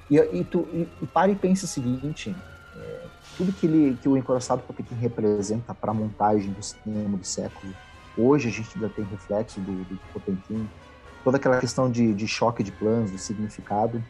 e, 0.09 0.17
e, 0.17 0.43
tu, 0.43 0.67
e, 0.71 0.87
e 1.01 1.07
para 1.07 1.31
e 1.31 1.35
pensa 1.35 1.65
o 1.65 1.67
seguinte: 1.67 2.35
é, 2.75 3.07
tudo 3.35 3.51
que, 3.51 3.65
ele, 3.65 3.97
que 3.97 4.07
o 4.07 4.15
Encoraçado 4.15 4.61
Potemkin 4.61 4.95
representa 4.95 5.73
para 5.73 5.91
a 5.91 5.93
montagem 5.93 6.51
do 6.51 6.61
cinema 6.61 7.17
do 7.17 7.25
século, 7.25 7.73
hoje 8.17 8.49
a 8.49 8.51
gente 8.51 8.69
ainda 8.75 8.89
tem 8.89 9.05
reflexo 9.05 9.59
do, 9.59 9.83
do 9.83 9.99
Potemkin, 10.13 10.67
toda 11.23 11.37
aquela 11.37 11.59
questão 11.59 11.89
de, 11.89 12.13
de 12.13 12.27
choque 12.27 12.63
de 12.63 12.71
planos, 12.71 13.11
do 13.11 13.17
significado, 13.17 14.03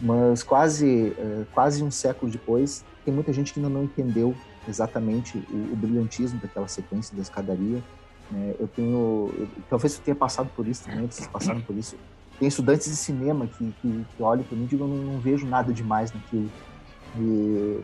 mas 0.00 0.42
quase, 0.42 1.14
é, 1.18 1.44
quase 1.52 1.82
um 1.82 1.90
século 1.90 2.30
depois, 2.30 2.84
tem 3.04 3.12
muita 3.12 3.32
gente 3.32 3.52
que 3.52 3.60
ainda 3.60 3.70
não 3.70 3.84
entendeu 3.84 4.34
exatamente 4.68 5.38
o, 5.50 5.72
o 5.72 5.76
brilhantismo 5.76 6.38
daquela 6.40 6.68
sequência 6.68 7.16
da 7.16 7.22
escadaria. 7.22 7.82
Né? 8.30 8.54
Eu 8.58 8.68
tenho, 8.68 9.48
talvez 9.68 9.94
eu 9.94 10.02
tenha 10.02 10.14
passado 10.14 10.50
por 10.54 10.66
isso 10.66 10.84
também, 10.84 11.06
vocês 11.10 11.26
passaram 11.26 11.60
por 11.60 11.76
isso. 11.76 11.96
Tem 12.38 12.46
estudantes 12.46 12.88
de 12.88 12.96
cinema 12.96 13.46
que, 13.46 13.74
que, 13.80 14.06
que 14.16 14.22
olham 14.22 14.44
para 14.44 14.56
mim 14.56 14.64
e 14.64 14.66
digam, 14.66 14.86
não, 14.86 14.96
não, 14.96 15.18
vejo 15.18 15.46
nada 15.46 15.72
demais 15.72 16.12
naquilo. 16.12 16.50
E 17.16 17.80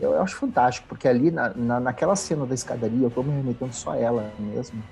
eu, 0.00 0.20
acho 0.22 0.36
fantástico, 0.36 0.88
porque 0.88 1.06
ali 1.06 1.30
na, 1.30 1.50
na, 1.50 1.80
naquela 1.80 2.16
cena 2.16 2.46
da 2.46 2.54
escadaria, 2.54 3.02
eu 3.02 3.08
estou 3.08 3.22
me 3.22 3.30
remetendo 3.30 3.72
só 3.72 3.92
a 3.92 3.96
ela 3.96 4.32
mesmo. 4.38 4.82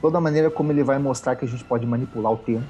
Toda 0.00 0.18
a 0.18 0.20
maneira 0.20 0.50
como 0.50 0.72
ele 0.72 0.82
vai 0.82 0.98
mostrar 0.98 1.36
que 1.36 1.44
a 1.44 1.48
gente 1.48 1.64
pode 1.64 1.86
manipular 1.86 2.32
o 2.32 2.36
tempo, 2.36 2.66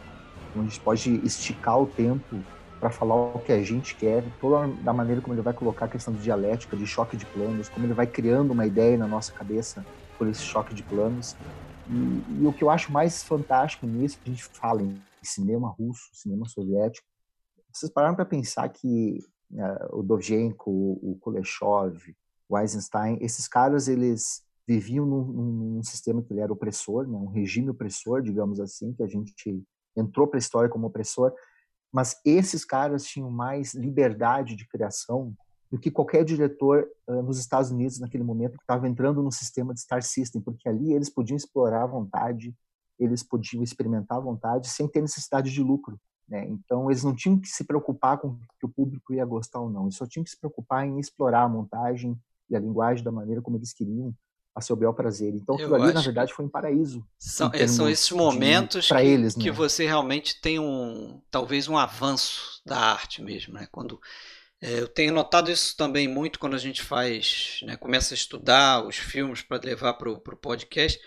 a 0.55 0.63
gente 0.63 0.81
pode 0.81 1.15
esticar 1.25 1.81
o 1.81 1.87
tempo 1.87 2.37
para 2.79 2.91
falar 2.91 3.15
o 3.15 3.39
que 3.39 3.53
a 3.53 3.63
gente 3.63 3.95
quer, 3.95 4.23
toda 4.41 4.67
da 4.83 4.93
maneira 4.93 5.21
como 5.21 5.35
ele 5.35 5.43
vai 5.43 5.53
colocar 5.53 5.87
a 5.87 5.89
questão 5.89 6.13
de 6.13 6.21
dialética, 6.21 6.77
de 6.77 6.87
choque 6.87 7.17
de 7.17 7.27
planos, 7.27 7.69
como 7.69 7.87
ele 7.87 7.95
vai 7.95 8.07
criando 8.07 8.53
uma 8.53 8.67
ideia 8.67 8.97
na 8.97 9.07
nossa 9.07 9.33
cabeça 9.33 9.85
por 10.19 10.29
esse 10.29 10.43
choque 10.43 10.75
de 10.75 10.83
planos. 10.83 11.37
E, 11.89 12.43
e 12.43 12.47
o 12.47 12.53
que 12.53 12.63
eu 12.63 12.71
acho 12.71 12.93
mais 12.93 13.23
fantástico 13.23 13.87
nisso, 13.87 14.19
a 14.25 14.29
gente 14.29 14.45
fala 14.45 14.83
em 14.83 15.01
cinema 15.23 15.69
russo, 15.69 16.11
cinema 16.13 16.47
soviético, 16.47 17.07
vocês 17.73 17.91
pararam 17.93 18.15
para 18.15 18.25
pensar 18.25 18.69
que 18.69 19.19
o 19.93 20.03
Dovzhenko, 20.03 20.71
o 20.71 21.17
Kuleshov, 21.21 21.99
o 22.49 22.59
Eisenstein, 22.59 23.19
esses 23.21 23.49
caras, 23.49 23.89
eles 23.89 24.45
viviam 24.67 25.07
num, 25.07 25.25
num, 25.25 25.83
sistema 25.83 26.23
que 26.23 26.33
ele 26.33 26.41
era 26.41 26.53
opressor, 26.53 27.07
né, 27.07 27.17
um 27.17 27.29
regime 27.29 27.71
opressor, 27.71 28.21
digamos 28.21 28.59
assim, 28.59 28.93
que 28.93 29.03
a 29.03 29.07
gente 29.07 29.63
entrou 29.97 30.27
para 30.27 30.39
a 30.39 30.41
história 30.41 30.69
como 30.69 30.89
opressor, 30.89 31.33
mas 31.93 32.21
esses 32.25 32.65
caras 32.65 33.05
tinham 33.05 33.31
mais 33.31 33.75
liberdade 33.75 34.57
de 34.57 34.67
criação 34.67 35.33
do 35.71 35.79
que 35.79 35.91
qualquer 35.91 36.25
diretor 36.25 36.89
uh, 37.09 37.23
nos 37.23 37.39
Estados 37.39 37.71
Unidos 37.71 37.99
naquele 37.99 38.25
momento 38.25 38.57
que 38.57 38.63
estava 38.63 38.89
entrando 38.89 39.23
no 39.23 39.33
sistema 39.33 39.73
de 39.73 39.81
Star 39.81 40.03
System, 40.03 40.41
porque 40.41 40.69
ali 40.69 40.93
eles 40.93 41.11
podiam 41.11 41.37
explorar 41.37 41.85
à 41.85 41.87
vontade, 41.87 42.55
eles 42.99 43.23
podiam 43.23 43.63
experimentar 43.63 44.19
à 44.19 44.21
vontade 44.21 44.69
sem 44.69 44.89
ter 44.89 45.01
necessidade 45.01 45.51
de 45.51 45.63
lucro. 45.63 45.99
Né? 46.29 46.47
Então 46.49 46.91
eles 46.91 47.05
não 47.05 47.15
tinham 47.15 47.39
que 47.39 47.49
se 47.49 47.65
preocupar 47.65 48.19
com 48.19 48.37
que 48.59 48.67
o 48.67 48.69
público 48.69 49.15
ia 49.15 49.25
gostar 49.25 49.61
ou 49.61 49.71
não, 49.71 49.85
eles 49.85 49.97
só 49.97 50.07
tinham 50.07 50.25
que 50.25 50.31
se 50.31 50.39
preocupar 50.39 50.87
em 50.87 50.99
explorar 50.99 51.43
a 51.43 51.49
montagem 51.49 52.19
e 52.51 52.57
a 52.57 52.61
linguagem 52.61 53.05
da 53.05 53.13
maneira 53.13 53.41
como 53.41 53.57
eles 53.57 53.73
queriam 53.73 54.15
a 54.55 54.61
seu 54.63 54.75
bel 54.75 54.95
prazer. 54.95 55.35
Então, 55.35 55.55
aquilo 55.55 55.75
ali, 55.75 55.93
na 55.93 56.01
verdade, 56.01 56.33
foi 56.33 56.47
um 56.47 56.49
paraíso. 56.49 57.07
São, 57.19 57.53
são 57.69 57.91
esses 57.91 58.11
momentos 58.11 58.89
que, 58.89 58.95
eles, 58.95 59.35
que 59.35 59.51
né? 59.51 59.53
você 59.53 59.85
realmente 59.85 60.41
tem 60.41 60.59
um, 60.59 61.21
talvez 61.31 61.69
um 61.69 61.77
avanço 61.77 62.63
da 62.65 62.79
arte 62.79 63.23
mesmo, 63.23 63.53
né? 63.53 63.69
Quando 63.71 64.01
é, 64.61 64.81
eu 64.81 64.89
tenho 64.89 65.13
notado 65.13 65.51
isso 65.51 65.77
também 65.77 66.09
muito 66.09 66.39
quando 66.39 66.55
a 66.55 66.59
gente 66.59 66.83
faz, 66.83 67.61
né, 67.63 67.77
começa 67.77 68.15
a 68.15 68.17
estudar 68.17 68.87
os 68.87 68.97
filmes 68.97 69.43
para 69.43 69.61
levar 69.63 69.95
para 69.95 70.11
o 70.11 70.19
podcast 70.19 70.99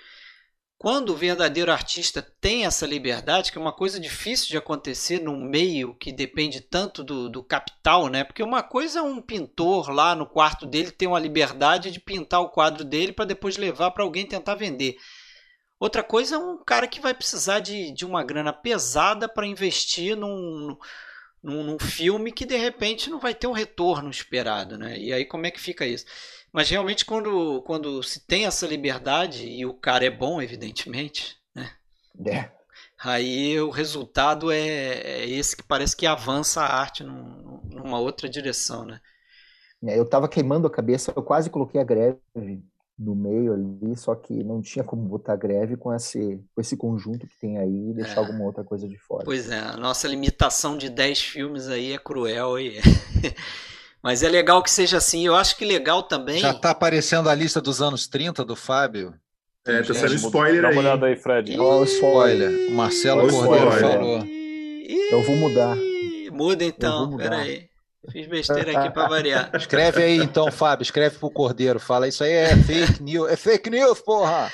quando 0.79 1.09
o 1.09 1.15
verdadeiro 1.15 1.73
artista 1.73 2.21
tem 2.39 2.65
essa 2.65 2.87
liberdade, 2.87 3.51
que 3.51 3.57
é 3.57 3.61
uma 3.61 3.73
coisa 3.73 3.99
difícil 3.99 4.47
de 4.47 4.57
acontecer 4.57 5.19
num 5.21 5.37
meio 5.37 5.93
que 5.93 6.09
depende 6.09 6.61
tanto 6.61 7.03
do, 7.03 7.27
do, 7.29 7.43
capital, 7.43 8.07
né? 8.07 8.23
Porque 8.23 8.41
uma 8.41 8.63
coisa 8.63 8.99
é 8.99 9.01
um 9.01 9.21
pintor 9.21 9.89
lá 9.89 10.15
no 10.15 10.25
quarto 10.25 10.65
dele 10.65 10.89
ter 10.89 11.05
uma 11.05 11.19
liberdade 11.19 11.91
de 11.91 11.99
pintar 11.99 12.39
o 12.39 12.47
quadro 12.47 12.85
dele 12.85 13.11
para 13.11 13.25
depois 13.25 13.57
levar 13.57 13.91
para 13.91 14.05
alguém 14.05 14.25
tentar 14.25 14.55
vender. 14.55 14.95
Outra 15.77 16.01
coisa 16.01 16.35
é 16.35 16.37
um 16.37 16.63
cara 16.63 16.87
que 16.87 17.01
vai 17.01 17.13
precisar 17.13 17.59
de, 17.59 17.91
de 17.91 18.05
uma 18.05 18.23
grana 18.23 18.53
pesada 18.53 19.27
para 19.27 19.45
investir 19.45 20.15
num, 20.15 20.77
num, 21.43 21.61
num 21.61 21.77
filme 21.79 22.31
que 22.31 22.45
de 22.45 22.55
repente 22.55 23.09
não 23.09 23.19
vai 23.19 23.35
ter 23.35 23.47
um 23.47 23.51
retorno 23.51 24.09
esperado, 24.09 24.77
né? 24.77 24.97
E 24.97 25.11
aí 25.11 25.25
como 25.25 25.45
é 25.45 25.51
que 25.51 25.59
fica 25.59 25.85
isso? 25.85 26.05
Mas 26.51 26.69
realmente 26.69 27.05
quando, 27.05 27.61
quando 27.63 28.01
se 28.01 28.25
tem 28.25 28.45
essa 28.45 28.65
liberdade 28.65 29.47
e 29.47 29.65
o 29.65 29.73
cara 29.73 30.05
é 30.05 30.09
bom, 30.09 30.41
evidentemente, 30.41 31.37
né? 31.53 31.71
É. 32.25 32.49
Aí 33.01 33.59
o 33.61 33.69
resultado 33.69 34.51
é, 34.51 34.57
é 34.57 35.29
esse 35.29 35.55
que 35.55 35.63
parece 35.63 35.95
que 35.95 36.05
avança 36.05 36.61
a 36.61 36.79
arte 36.79 37.03
num, 37.03 37.61
numa 37.63 37.99
outra 37.99 38.27
direção, 38.27 38.85
né? 38.85 38.99
É, 39.85 39.97
eu 39.97 40.03
estava 40.03 40.27
queimando 40.27 40.67
a 40.67 40.71
cabeça, 40.71 41.13
eu 41.15 41.23
quase 41.23 41.49
coloquei 41.49 41.79
a 41.79 41.85
greve 41.85 42.19
no 42.97 43.15
meio 43.15 43.53
ali, 43.53 43.95
só 43.95 44.13
que 44.13 44.43
não 44.43 44.61
tinha 44.61 44.83
como 44.83 45.03
botar 45.03 45.37
greve 45.37 45.77
com 45.77 45.93
esse, 45.93 46.43
com 46.53 46.59
esse 46.59 46.75
conjunto 46.75 47.25
que 47.25 47.39
tem 47.39 47.57
aí 47.57 47.91
e 47.91 47.93
deixar 47.93 48.15
é. 48.15 48.19
alguma 48.19 48.43
outra 48.43 48.63
coisa 48.65 48.89
de 48.89 48.97
fora. 48.97 49.23
Pois 49.23 49.49
é, 49.49 49.59
a 49.59 49.77
nossa 49.77 50.05
limitação 50.05 50.77
de 50.77 50.89
10 50.89 51.21
filmes 51.21 51.69
aí 51.69 51.93
é 51.93 51.97
cruel 51.97 52.59
e 52.59 52.77
Mas 54.01 54.23
é 54.23 54.29
legal 54.29 54.63
que 54.63 54.71
seja 54.71 54.97
assim. 54.97 55.25
Eu 55.25 55.35
acho 55.35 55.57
que 55.57 55.65
legal 55.65 56.03
também. 56.03 56.39
Já 56.39 56.51
está 56.51 56.71
aparecendo 56.71 57.29
a 57.29 57.35
lista 57.35 57.61
dos 57.61 57.81
anos 57.81 58.07
30 58.07 58.45
do 58.45 58.55
Fábio. 58.55 59.13
É, 59.67 59.83
tá 59.83 59.93
sendo 59.93 60.15
spoiler 60.15 60.65
aí. 60.65 60.73
Dá 60.73 60.81
uma 60.81 60.81
olhada 60.81 61.05
aí, 61.05 61.15
Fred. 61.15 61.59
Olha 61.59 61.81
o 61.81 61.83
spoiler. 61.83 62.69
O 62.69 62.71
Marcelo 62.71 63.29
Cordeiro 63.29 63.71
falou. 63.71 64.25
Eu 65.11 65.23
vou 65.23 65.35
mudar. 65.35 65.75
Muda 66.31 66.63
então, 66.63 67.17
peraí. 67.17 67.68
Fiz 68.11 68.27
besteira 68.27 68.79
aqui 68.79 68.93
para 68.93 69.07
variar. 69.07 69.51
Escreve 69.55 70.03
aí 70.03 70.17
então, 70.17 70.51
Fábio, 70.51 70.83
escreve 70.83 71.17
pro 71.17 71.29
Cordeiro. 71.29 71.79
Fala, 71.79 72.07
isso 72.07 72.23
aí 72.23 72.31
é 72.31 72.55
fake 72.55 73.03
news. 73.03 73.29
É 73.29 73.35
fake 73.35 73.69
news, 73.69 73.99
porra! 74.01 74.51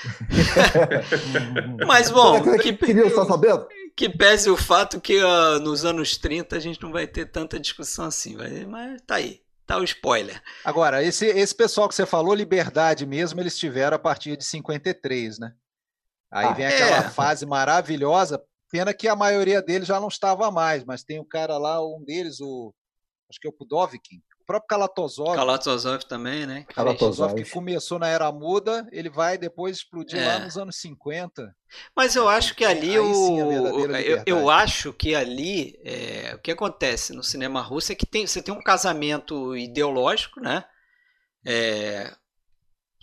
Mas 1.85 2.09
bom, 2.09 2.41
que, 2.57 2.73
que, 2.73 2.93
news, 2.93 3.13
tá 3.13 3.25
sabendo? 3.25 3.67
que 3.95 4.09
pese 4.09 4.49
o 4.49 4.57
fato 4.57 4.99
que 4.99 5.23
uh, 5.23 5.59
nos 5.59 5.85
anos 5.85 6.17
30 6.17 6.55
a 6.55 6.59
gente 6.59 6.81
não 6.81 6.91
vai 6.91 7.07
ter 7.07 7.27
tanta 7.27 7.59
discussão 7.59 8.05
assim, 8.05 8.35
vai, 8.35 8.65
mas 8.65 9.01
tá 9.01 9.15
aí. 9.15 9.41
Tá 9.65 9.77
o 9.77 9.83
spoiler. 9.83 10.39
Agora, 10.63 11.01
esse, 11.01 11.25
esse 11.25 11.55
pessoal 11.55 11.89
que 11.89 11.95
você 11.95 12.05
falou, 12.05 12.35
liberdade 12.35 13.03
mesmo, 13.05 13.39
eles 13.39 13.57
tiveram 13.57 13.95
a 13.95 13.99
partir 13.99 14.37
de 14.37 14.43
53, 14.43 15.39
né? 15.39 15.53
Aí 16.29 16.45
ah, 16.45 16.53
vem 16.53 16.67
aquela 16.67 16.97
é. 16.97 17.09
fase 17.09 17.47
maravilhosa. 17.47 18.39
Pena 18.69 18.93
que 18.93 19.07
a 19.07 19.15
maioria 19.15 19.63
deles 19.63 19.87
já 19.87 19.99
não 19.99 20.07
estava 20.07 20.51
mais, 20.51 20.83
mas 20.83 21.03
tem 21.03 21.19
o 21.19 21.25
cara 21.25 21.57
lá, 21.57 21.83
um 21.83 22.03
deles, 22.03 22.39
o 22.41 22.75
acho 23.29 23.39
que 23.39 23.47
é 23.47 23.49
o 23.49 23.53
Pudovkin, 23.53 24.21
o 24.39 24.45
próprio 24.45 24.67
Kalatozov. 24.67 25.35
Kalatozov 25.35 26.03
também, 26.05 26.45
né? 26.45 26.65
Kalatozov 26.69 27.33
que 27.33 27.49
começou 27.49 27.97
na 27.97 28.07
era 28.07 28.31
muda, 28.31 28.87
ele 28.91 29.09
vai 29.09 29.37
depois 29.37 29.77
explodir 29.77 30.19
é. 30.19 30.27
lá 30.27 30.39
nos 30.39 30.57
anos 30.57 30.75
50. 30.77 31.55
Mas 31.95 32.15
eu 32.15 32.29
acho 32.29 32.55
que 32.55 32.63
ali 32.63 32.97
o, 32.99 33.51
eu, 33.51 34.23
eu, 34.25 34.49
acho 34.49 34.93
que 34.93 35.15
ali 35.15 35.79
é, 35.83 36.35
o 36.35 36.39
que 36.39 36.51
acontece 36.51 37.13
no 37.13 37.23
cinema 37.23 37.61
russo 37.61 37.91
é 37.91 37.95
que 37.95 38.05
tem, 38.05 38.27
você 38.27 38.41
tem 38.41 38.53
um 38.53 38.61
casamento 38.61 39.57
ideológico, 39.57 40.39
né? 40.39 40.63
É, 41.43 42.15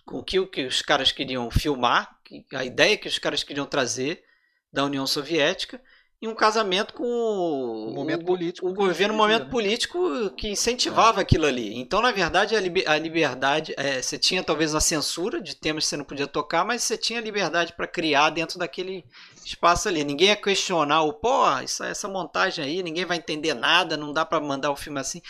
com 0.06 0.18
o 0.18 0.24
que, 0.24 0.38
o 0.38 0.46
que 0.46 0.64
os 0.64 0.80
caras 0.80 1.10
queriam 1.10 1.50
filmar, 1.50 2.16
a 2.54 2.64
ideia 2.64 2.96
que 2.96 3.08
os 3.08 3.18
caras 3.18 3.42
queriam 3.42 3.66
trazer 3.66 4.24
da 4.72 4.84
União 4.84 5.06
Soviética 5.06 5.82
em 6.22 6.28
um 6.28 6.34
casamento 6.36 6.94
com 6.94 7.04
o, 7.04 7.92
momento 7.92 8.24
político, 8.24 8.68
o 8.68 8.72
governo, 8.72 9.12
um 9.12 9.16
momento 9.16 9.46
né? 9.46 9.50
político 9.50 10.30
que 10.36 10.50
incentivava 10.50 11.20
é. 11.20 11.22
aquilo 11.22 11.46
ali. 11.46 11.76
Então, 11.76 12.00
na 12.00 12.12
verdade, 12.12 12.54
a, 12.54 12.60
liberdade, 12.96 13.74
é, 13.76 14.00
você 14.00 14.16
tinha 14.16 14.40
talvez 14.40 14.72
uma 14.72 14.80
censura 14.80 15.42
de 15.42 15.56
temas 15.56 15.82
que 15.82 15.90
você 15.90 15.96
não 15.96 16.04
podia 16.04 16.28
tocar, 16.28 16.64
mas 16.64 16.84
você 16.84 16.96
tinha 16.96 17.20
liberdade 17.20 17.72
para 17.72 17.88
criar 17.88 18.30
dentro 18.30 18.56
daquele 18.56 19.04
espaço 19.44 19.88
ali. 19.88 20.04
Ninguém 20.04 20.28
ia 20.28 20.36
questionar 20.36 21.02
o, 21.02 21.12
pô, 21.12 21.44
essa, 21.58 21.88
essa 21.88 22.06
montagem 22.06 22.64
aí, 22.64 22.84
ninguém 22.84 23.04
vai 23.04 23.16
entender 23.16 23.52
nada, 23.52 23.96
não 23.96 24.12
dá 24.12 24.24
para 24.24 24.40
mandar 24.40 24.70
o 24.70 24.76
filme 24.76 25.00
assim. 25.00 25.20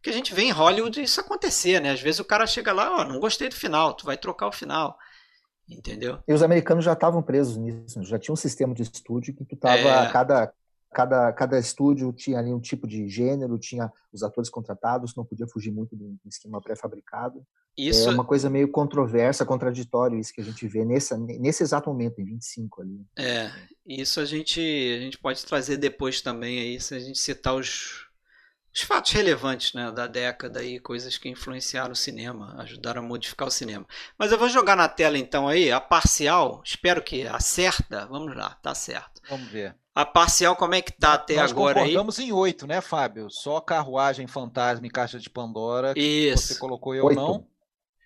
Que 0.00 0.08
a 0.08 0.12
gente 0.14 0.32
vê 0.32 0.44
em 0.44 0.52
Hollywood 0.52 1.02
isso 1.02 1.20
acontecer, 1.20 1.82
né? 1.82 1.90
Às 1.90 2.00
vezes 2.00 2.18
o 2.18 2.24
cara 2.24 2.46
chega 2.46 2.72
lá, 2.72 2.96
ó, 2.96 3.00
oh, 3.02 3.04
não 3.04 3.20
gostei 3.20 3.50
do 3.50 3.54
final, 3.54 3.92
tu 3.92 4.06
vai 4.06 4.16
trocar 4.16 4.46
o 4.46 4.52
final. 4.52 4.98
Entendeu? 5.70 6.18
E 6.26 6.32
os 6.32 6.42
americanos 6.42 6.84
já 6.84 6.92
estavam 6.92 7.22
presos 7.22 7.56
nisso, 7.56 8.02
já 8.02 8.18
tinha 8.18 8.32
um 8.32 8.36
sistema 8.36 8.74
de 8.74 8.82
estúdio 8.82 9.34
que 9.34 9.44
tu 9.44 9.56
tava, 9.56 9.76
é... 9.76 10.10
cada, 10.10 10.52
cada, 10.92 11.32
cada 11.32 11.58
estúdio 11.58 12.12
tinha 12.12 12.38
ali 12.38 12.52
um 12.52 12.60
tipo 12.60 12.86
de 12.86 13.08
gênero, 13.08 13.58
tinha 13.58 13.92
os 14.12 14.22
atores 14.22 14.50
contratados, 14.50 15.14
não 15.14 15.24
podia 15.24 15.46
fugir 15.46 15.70
muito 15.70 15.94
do 15.94 16.18
esquema 16.26 16.60
pré-fabricado. 16.60 17.44
Isso... 17.78 18.08
É 18.08 18.12
uma 18.12 18.24
coisa 18.24 18.50
meio 18.50 18.68
controversa, 18.68 19.46
contraditório 19.46 20.18
isso 20.18 20.34
que 20.34 20.40
a 20.40 20.44
gente 20.44 20.66
vê 20.66 20.84
nessa, 20.84 21.16
nesse 21.16 21.62
exato 21.62 21.88
momento, 21.88 22.20
em 22.20 22.24
25 22.24 22.82
ali. 22.82 23.06
É, 23.16 23.50
isso 23.86 24.20
a 24.20 24.24
gente, 24.24 24.60
a 24.60 25.00
gente 25.00 25.18
pode 25.18 25.44
trazer 25.46 25.76
depois 25.76 26.20
também 26.20 26.58
aí, 26.58 26.80
se 26.80 26.94
a 26.94 26.98
gente 26.98 27.18
citar 27.18 27.54
os, 27.54 28.09
os 28.74 28.82
fatos 28.82 29.12
relevantes 29.12 29.72
né, 29.74 29.90
da 29.90 30.06
década 30.06 30.62
e 30.62 30.78
coisas 30.78 31.18
que 31.18 31.28
influenciaram 31.28 31.92
o 31.92 31.96
cinema, 31.96 32.54
ajudaram 32.58 33.02
a 33.02 33.06
modificar 33.06 33.48
o 33.48 33.50
cinema. 33.50 33.86
Mas 34.18 34.30
eu 34.30 34.38
vou 34.38 34.48
jogar 34.48 34.76
na 34.76 34.88
tela 34.88 35.18
então 35.18 35.48
aí 35.48 35.72
a 35.72 35.80
parcial, 35.80 36.62
espero 36.64 37.02
que 37.02 37.26
acerta. 37.26 38.06
Vamos 38.06 38.36
lá, 38.36 38.50
tá 38.62 38.74
certo. 38.74 39.20
Vamos 39.28 39.48
ver. 39.48 39.74
A 39.92 40.06
parcial 40.06 40.54
como 40.54 40.74
é 40.74 40.80
que 40.80 40.92
tá 40.92 41.14
até 41.14 41.36
Nós 41.36 41.50
agora 41.50 41.82
aí? 41.82 41.94
Nós 41.94 42.18
em 42.20 42.32
oito, 42.32 42.66
né, 42.66 42.80
Fábio? 42.80 43.28
Só 43.28 43.60
carruagem, 43.60 44.26
fantasma 44.26 44.86
e 44.86 44.90
caixa 44.90 45.18
de 45.18 45.28
Pandora. 45.28 45.92
Isso. 45.96 46.54
Você 46.54 46.58
colocou 46.58 46.94
eu 46.94 47.06
oito. 47.06 47.16
não. 47.16 47.49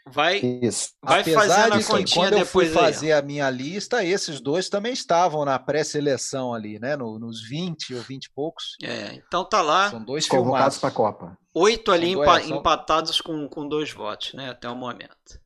Vai, 0.07 0.39
Isso. 0.39 0.91
vai 1.03 1.23
Apesar 1.23 1.71
fazendo 1.71 1.79
de 1.79 2.05
que, 2.05 2.15
quando 2.15 2.35
eu 2.35 2.45
fui 2.45 2.67
fazer 2.67 3.13
a 3.13 3.23
minha 3.23 3.49
lista, 3.49 4.05
esses 4.05 4.39
dois 4.39 4.69
também 4.69 4.93
estavam 4.93 5.45
na 5.47 5.59
pré-seleção 5.59 6.53
ali, 6.53 6.79
né? 6.79 6.95
No, 6.95 7.19
nos 7.19 7.43
20 7.49 7.95
ou 7.95 8.03
20 8.03 8.25
e 8.25 8.31
poucos. 8.33 8.77
É, 8.83 9.15
então 9.15 9.49
tá 9.49 9.63
lá. 9.63 9.91
São 9.91 10.05
dois 10.05 10.29
convocados 10.29 10.77
para 10.77 10.91
a 10.91 10.93
Copa. 10.93 11.39
Oito 11.55 11.91
ali 11.91 12.11
empa 12.11 12.43
empatados 12.43 13.21
com, 13.21 13.49
com 13.49 13.67
dois 13.67 13.93
votos, 13.93 14.35
né? 14.35 14.51
Até 14.51 14.69
o 14.69 14.77
momento. 14.77 15.41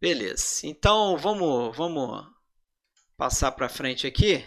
Beleza. 0.00 0.60
Então 0.66 1.18
vamos, 1.18 1.76
vamos 1.76 2.26
passar 3.14 3.52
para 3.52 3.68
frente 3.68 4.06
aqui. 4.06 4.42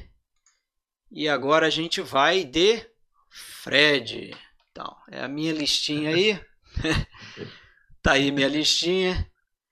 E 1.12 1.30
agora 1.30 1.68
a 1.68 1.70
gente 1.70 2.02
vai 2.02 2.44
de 2.44 2.84
Fred. 3.30 4.36
Então, 4.72 4.96
é 5.12 5.22
a 5.22 5.28
minha 5.28 5.54
listinha 5.54 6.10
aí. 6.10 6.42
tá 8.02 8.14
aí 8.14 8.32
minha 8.32 8.48
listinha. 8.48 9.31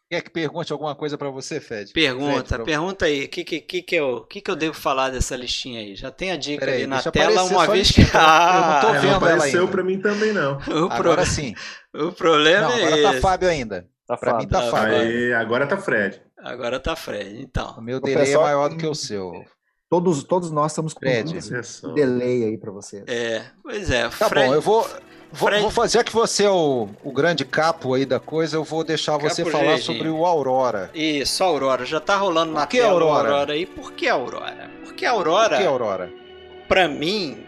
Quer 0.10 0.24
que 0.24 0.32
pergunte 0.32 0.74
alguma 0.74 0.96
coisa 0.96 1.20
para 1.20 1.30
você, 1.30 1.60
Fed? 1.60 1.94
Pergunta, 1.94 2.56
Fed, 2.56 2.66
pergunta 2.66 3.06
aí. 3.06 3.26
O 3.26 3.30
que, 3.30 3.44
que, 3.44 3.62
que, 3.62 3.82
que, 3.84 3.96
eu, 3.96 4.22
que, 4.22 4.42
que 4.42 4.50
eu 4.50 4.56
devo 4.56 4.74
falar 4.74 5.12
dessa 5.12 5.36
listinha 5.36 5.82
aí? 5.82 5.96
Já 5.96 6.10
tem 6.10 6.32
a 6.32 6.36
dica 6.36 6.66
Pera 6.66 6.78
aí, 6.78 6.88
na 6.88 7.04
tela 7.04 7.44
uma 7.44 7.68
vez 7.68 7.92
que. 7.92 8.02
Ah, 8.16 8.82
eu 8.82 8.90
não 8.90 8.94
tô 8.96 9.02
vendo 9.02 9.12
não 9.12 9.18
apareceu 9.18 9.68
para 9.68 9.84
mim 9.84 10.00
também, 10.02 10.34
não. 10.34 10.58
O 10.68 10.92
agora 10.92 11.22
pro... 11.22 11.26
sim. 11.26 11.54
O 11.94 12.12
problema 12.12 12.70
não, 12.70 12.78
é. 12.78 12.86
Agora 12.86 13.14
tá 13.14 13.22
Fábio 13.22 13.50
ainda. 13.50 13.88
Tá 14.08 14.18
para 14.18 14.38
mim 14.38 14.48
tá, 14.48 14.62
tá 14.62 14.72
Fábio. 14.72 14.96
Aí, 14.96 15.32
agora 15.34 15.68
tá 15.68 15.78
Fred. 15.78 16.20
Agora 16.40 16.80
tá 16.80 16.96
Fred. 16.96 17.42
Então. 17.44 17.76
O 17.78 17.82
meu 17.82 18.00
delay 18.00 18.34
é 18.34 18.38
maior 18.38 18.70
do 18.70 18.78
que 18.78 18.88
o 18.88 18.96
seu. 18.96 19.32
Todos, 19.90 20.24
todos 20.24 20.52
nós 20.52 20.72
estamos 20.72 20.94
com 20.94 21.00
Fred. 21.00 21.34
um 21.84 21.94
delay 21.96 22.46
aí 22.46 22.58
para 22.58 22.72
vocês. 22.72 23.04
É, 23.08 23.44
pois 23.64 23.90
é. 23.90 24.04
Tá 24.04 24.30
Fred... 24.30 24.48
bom, 24.48 24.54
eu 24.54 24.62
vou. 24.62 24.88
Vou, 25.32 25.52
vou, 25.62 25.70
fazer 25.70 26.04
que 26.04 26.12
você 26.12 26.46
é 26.46 26.50
o, 26.50 26.90
o, 27.04 27.12
grande 27.12 27.46
capo 27.46 27.94
aí 27.94 28.04
da 28.04 28.20
coisa, 28.20 28.58
eu 28.58 28.64
vou 28.64 28.84
deixar 28.84 29.12
capo 29.12 29.30
você 29.30 29.46
falar 29.46 29.78
sobre 29.78 30.10
o 30.10 30.26
Aurora. 30.26 30.90
Isso, 30.92 31.44
Aurora. 31.44 31.86
Já 31.86 32.00
tá 32.00 32.18
rolando 32.18 32.52
na 32.52 32.62
Por 32.62 32.70
que 32.70 32.78
tela 32.78 32.94
Aurora? 32.94 33.30
Aurora 33.30 33.54
aí. 33.54 33.68
Por 33.68 33.92
que 33.92 34.08
Aurora? 34.08 34.72
Porque 34.84 35.06
Aurora. 35.06 35.50
Por 35.50 35.58
que 35.62 35.68
Aurora? 35.68 36.14
Pra 36.68 36.88
mim, 36.88 37.46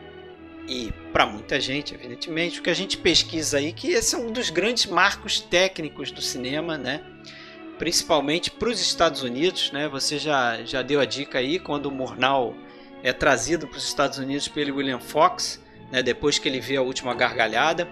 e 0.68 0.94
para 1.12 1.26
muita 1.26 1.60
gente, 1.60 1.96
evidentemente, 1.96 2.60
o 2.60 2.64
que 2.64 2.70
a 2.70 2.74
gente 2.74 3.00
pesquisa 3.00 3.58
aí, 3.58 3.74
que 3.74 3.90
esse 3.90 4.14
é 4.14 4.18
um 4.20 4.32
dos 4.32 4.52
grandes 4.52 4.86
marcos 4.86 5.40
técnicos 5.40 6.12
do 6.12 6.22
cinema, 6.22 6.78
né? 6.78 7.02
Principalmente 7.82 8.52
para 8.52 8.70
os 8.70 8.80
Estados 8.80 9.24
Unidos, 9.24 9.72
né? 9.72 9.88
Você 9.88 10.20
já, 10.20 10.64
já 10.64 10.84
deu 10.84 11.00
a 11.00 11.06
dica 11.06 11.40
aí 11.40 11.58
quando 11.58 11.88
o 11.88 11.92
Murnau 11.92 12.56
é 13.02 13.12
trazido 13.12 13.68
para 13.68 13.80
os 13.80 13.88
Estados 13.88 14.20
Unidos 14.20 14.48
pelo 14.48 14.76
William 14.76 15.00
Fox 15.00 15.60
né, 15.92 16.04
depois 16.04 16.38
que 16.38 16.48
ele 16.48 16.60
vê 16.60 16.78
a 16.78 16.82
última 16.84 17.16
gargalhada, 17.16 17.88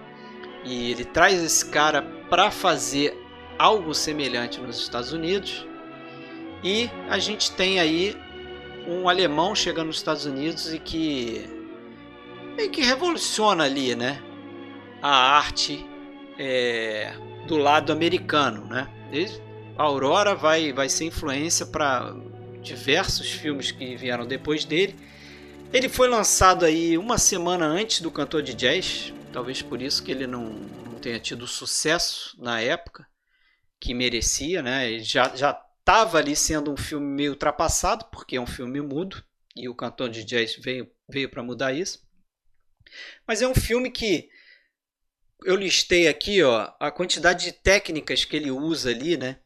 e 0.64 0.92
ele 0.92 1.04
traz 1.04 1.44
esse 1.44 1.66
cara 1.66 2.04
para 2.30 2.52
fazer 2.52 3.18
algo 3.58 3.96
semelhante 3.96 4.60
nos 4.62 4.80
Estados 4.80 5.12
Unidos. 5.12 5.68
E 6.64 6.88
a 7.10 7.18
gente 7.18 7.52
tem 7.54 7.80
aí 7.80 8.16
um 8.88 9.10
alemão 9.10 9.56
chegando 9.56 9.88
nos 9.88 9.96
Estados 9.96 10.28
Unidos 10.28 10.72
e 10.72 10.78
que 10.78 11.50
meio 12.56 12.70
que 12.70 12.84
revoluciona 12.84 13.64
ali, 13.64 13.96
né, 13.96 14.22
a 15.02 15.38
arte 15.38 15.84
é, 16.38 17.12
do 17.48 17.58
lado 17.58 17.92
americano, 17.92 18.66
né? 18.66 18.88
A 19.80 19.84
Aurora 19.84 20.36
vai 20.36 20.74
vai 20.74 20.90
ser 20.90 21.06
influência 21.06 21.66
para 21.66 22.14
diversos 22.62 23.32
filmes 23.32 23.72
que 23.72 23.96
vieram 23.96 24.28
depois 24.28 24.66
dele 24.66 24.96
ele 25.72 25.88
foi 25.88 26.08
lançado 26.08 26.66
aí 26.66 26.98
uma 26.98 27.20
semana 27.20 27.66
antes 27.66 28.02
do 28.02 28.10
cantor 28.10 28.42
de 28.42 28.56
jazz, 28.56 29.14
talvez 29.32 29.62
por 29.62 29.80
isso 29.82 30.04
que 30.04 30.10
ele 30.10 30.26
não, 30.26 30.46
não 30.46 31.00
tenha 31.00 31.20
tido 31.20 31.46
sucesso 31.46 32.36
na 32.42 32.60
época 32.60 33.08
que 33.80 33.94
merecia, 33.94 34.64
né? 34.64 34.98
Já 35.00 35.36
já 35.36 35.52
estava 35.80 36.18
ali 36.18 36.36
sendo 36.36 36.72
um 36.72 36.78
filme 36.78 37.06
meio 37.06 37.32
ultrapassado 37.32 38.06
porque 38.12 38.36
é 38.36 38.42
um 38.42 38.48
filme 38.48 38.82
mudo 38.82 39.24
e 39.56 39.70
o 39.70 39.76
cantor 39.76 40.10
de 40.10 40.24
jazz 40.24 40.56
veio 40.56 40.90
veio 41.08 41.30
para 41.30 41.44
mudar 41.44 41.72
isso. 41.72 42.00
Mas 43.28 43.44
é 43.44 43.48
um 43.48 43.56
filme 43.56 43.92
que 43.92 44.28
eu 45.46 45.56
listei 45.56 46.08
aqui, 46.08 46.42
ó, 46.42 46.74
a 46.80 46.92
quantidade 46.92 47.46
de 47.46 47.52
técnicas 47.52 48.26
que 48.26 48.36
ele 48.36 48.50
usa 48.50 48.90
ali, 48.90 49.16
né? 49.18 49.40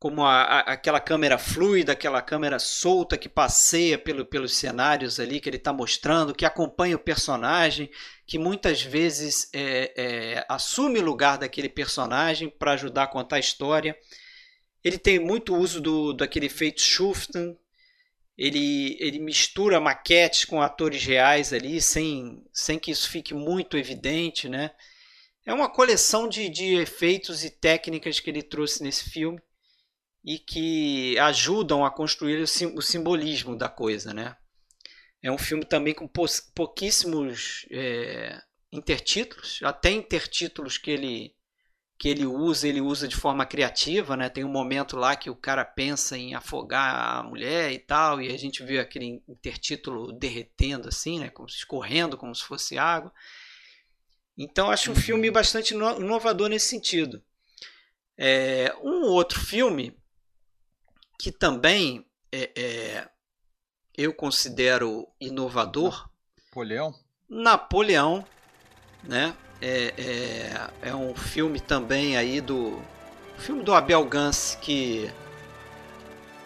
Como 0.00 0.24
a, 0.24 0.42
a, 0.42 0.58
aquela 0.60 0.98
câmera 0.98 1.36
fluida, 1.36 1.92
aquela 1.92 2.22
câmera 2.22 2.58
solta 2.58 3.18
que 3.18 3.28
passeia 3.28 3.98
pelo, 3.98 4.24
pelos 4.24 4.56
cenários 4.56 5.20
ali 5.20 5.38
que 5.38 5.48
ele 5.50 5.58
está 5.58 5.74
mostrando, 5.74 6.34
que 6.34 6.46
acompanha 6.46 6.96
o 6.96 6.98
personagem, 6.98 7.90
que 8.26 8.38
muitas 8.38 8.82
vezes 8.82 9.50
é, 9.52 9.92
é, 9.94 10.46
assume 10.48 10.98
o 10.98 11.04
lugar 11.04 11.36
daquele 11.36 11.68
personagem 11.68 12.48
para 12.48 12.72
ajudar 12.72 13.02
a 13.02 13.08
contar 13.08 13.36
a 13.36 13.40
história. 13.40 13.94
Ele 14.82 14.96
tem 14.96 15.18
muito 15.18 15.54
uso 15.54 15.82
do, 15.82 16.14
daquele 16.14 16.46
efeito 16.46 16.80
Schuften, 16.80 17.54
ele, 18.38 18.96
ele 19.00 19.18
mistura 19.18 19.78
maquetes 19.78 20.46
com 20.46 20.62
atores 20.62 21.04
reais 21.04 21.52
ali, 21.52 21.78
sem, 21.78 22.42
sem 22.50 22.78
que 22.78 22.90
isso 22.90 23.10
fique 23.10 23.34
muito 23.34 23.76
evidente, 23.76 24.48
né? 24.48 24.70
É 25.44 25.52
uma 25.52 25.68
coleção 25.68 26.26
de, 26.26 26.48
de 26.48 26.76
efeitos 26.76 27.44
e 27.44 27.50
técnicas 27.50 28.18
que 28.18 28.30
ele 28.30 28.42
trouxe 28.42 28.82
nesse 28.82 29.10
filme 29.10 29.38
e 30.24 30.38
que 30.38 31.18
ajudam 31.18 31.84
a 31.84 31.90
construir 31.90 32.42
o 32.42 32.82
simbolismo 32.82 33.56
da 33.56 33.68
coisa, 33.68 34.12
né? 34.12 34.36
É 35.22 35.30
um 35.30 35.38
filme 35.38 35.64
também 35.64 35.94
com 35.94 36.08
pouquíssimos 36.54 37.66
é, 37.70 38.40
intertítulos, 38.72 39.60
até 39.62 39.90
intertítulos 39.90 40.78
que 40.78 40.90
ele 40.90 41.34
que 41.98 42.08
ele 42.08 42.24
usa, 42.24 42.66
ele 42.66 42.80
usa 42.80 43.06
de 43.06 43.14
forma 43.14 43.44
criativa, 43.44 44.16
né? 44.16 44.30
Tem 44.30 44.42
um 44.42 44.50
momento 44.50 44.96
lá 44.96 45.14
que 45.14 45.28
o 45.28 45.36
cara 45.36 45.66
pensa 45.66 46.16
em 46.16 46.34
afogar 46.34 47.18
a 47.18 47.22
mulher 47.22 47.70
e 47.72 47.78
tal, 47.78 48.22
e 48.22 48.32
a 48.32 48.38
gente 48.38 48.62
vê 48.62 48.78
aquele 48.78 49.22
intertítulo 49.28 50.10
derretendo 50.10 50.88
assim, 50.88 51.20
né? 51.20 51.28
Como 51.28 51.46
escorrendo, 51.46 52.16
como 52.16 52.34
se 52.34 52.42
fosse 52.42 52.78
água. 52.78 53.12
Então 54.34 54.70
acho 54.70 54.90
um 54.90 54.94
uhum. 54.94 55.00
filme 55.00 55.30
bastante 55.30 55.74
inovador 55.74 56.48
nesse 56.48 56.68
sentido. 56.68 57.22
É, 58.16 58.74
um 58.82 59.02
outro 59.02 59.38
filme 59.38 59.99
que 61.20 61.30
também 61.30 62.06
é, 62.32 62.50
é, 62.56 63.08
eu 63.96 64.14
considero 64.14 65.06
inovador. 65.20 66.08
Napoleão. 66.46 66.94
Napoleão, 67.28 68.26
né? 69.04 69.34
É, 69.60 69.92
é, 70.82 70.88
é, 70.88 70.94
um 70.94 71.14
filme 71.14 71.60
também 71.60 72.16
aí 72.16 72.40
do 72.40 72.82
filme 73.36 73.62
do 73.62 73.74
Abel 73.74 74.02
Gance 74.06 74.56
que 74.56 75.10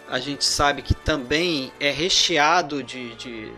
a 0.09 0.19
gente 0.19 0.43
sabe 0.43 0.81
que 0.81 0.93
também 0.93 1.71
é 1.79 1.91
recheado 1.91 2.83
de, 2.83 3.15
de, 3.15 3.53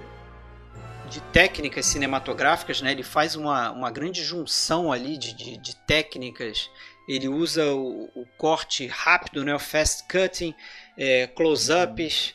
de 1.10 1.20
técnicas 1.34 1.88
cinematográficas, 1.88 2.82
né? 2.82 2.92
Ele 2.92 3.04
faz 3.04 3.36
uma, 3.36 3.72
uma 3.72 3.90
grande 3.90 4.24
junção 4.24 4.92
ali 4.92 5.18
de, 5.18 5.34
de, 5.34 5.58
de 5.58 5.76
técnicas. 5.76 6.70
Ele 7.08 7.28
usa 7.28 7.66
o, 7.74 8.10
o, 8.16 8.26
corte 8.38 8.86
rápido, 8.86 9.44
né? 9.44 9.56
O 9.56 9.60
fast 9.60 10.04
cutting, 10.08 10.54
é, 10.98 11.28
close-ups, 11.28 12.34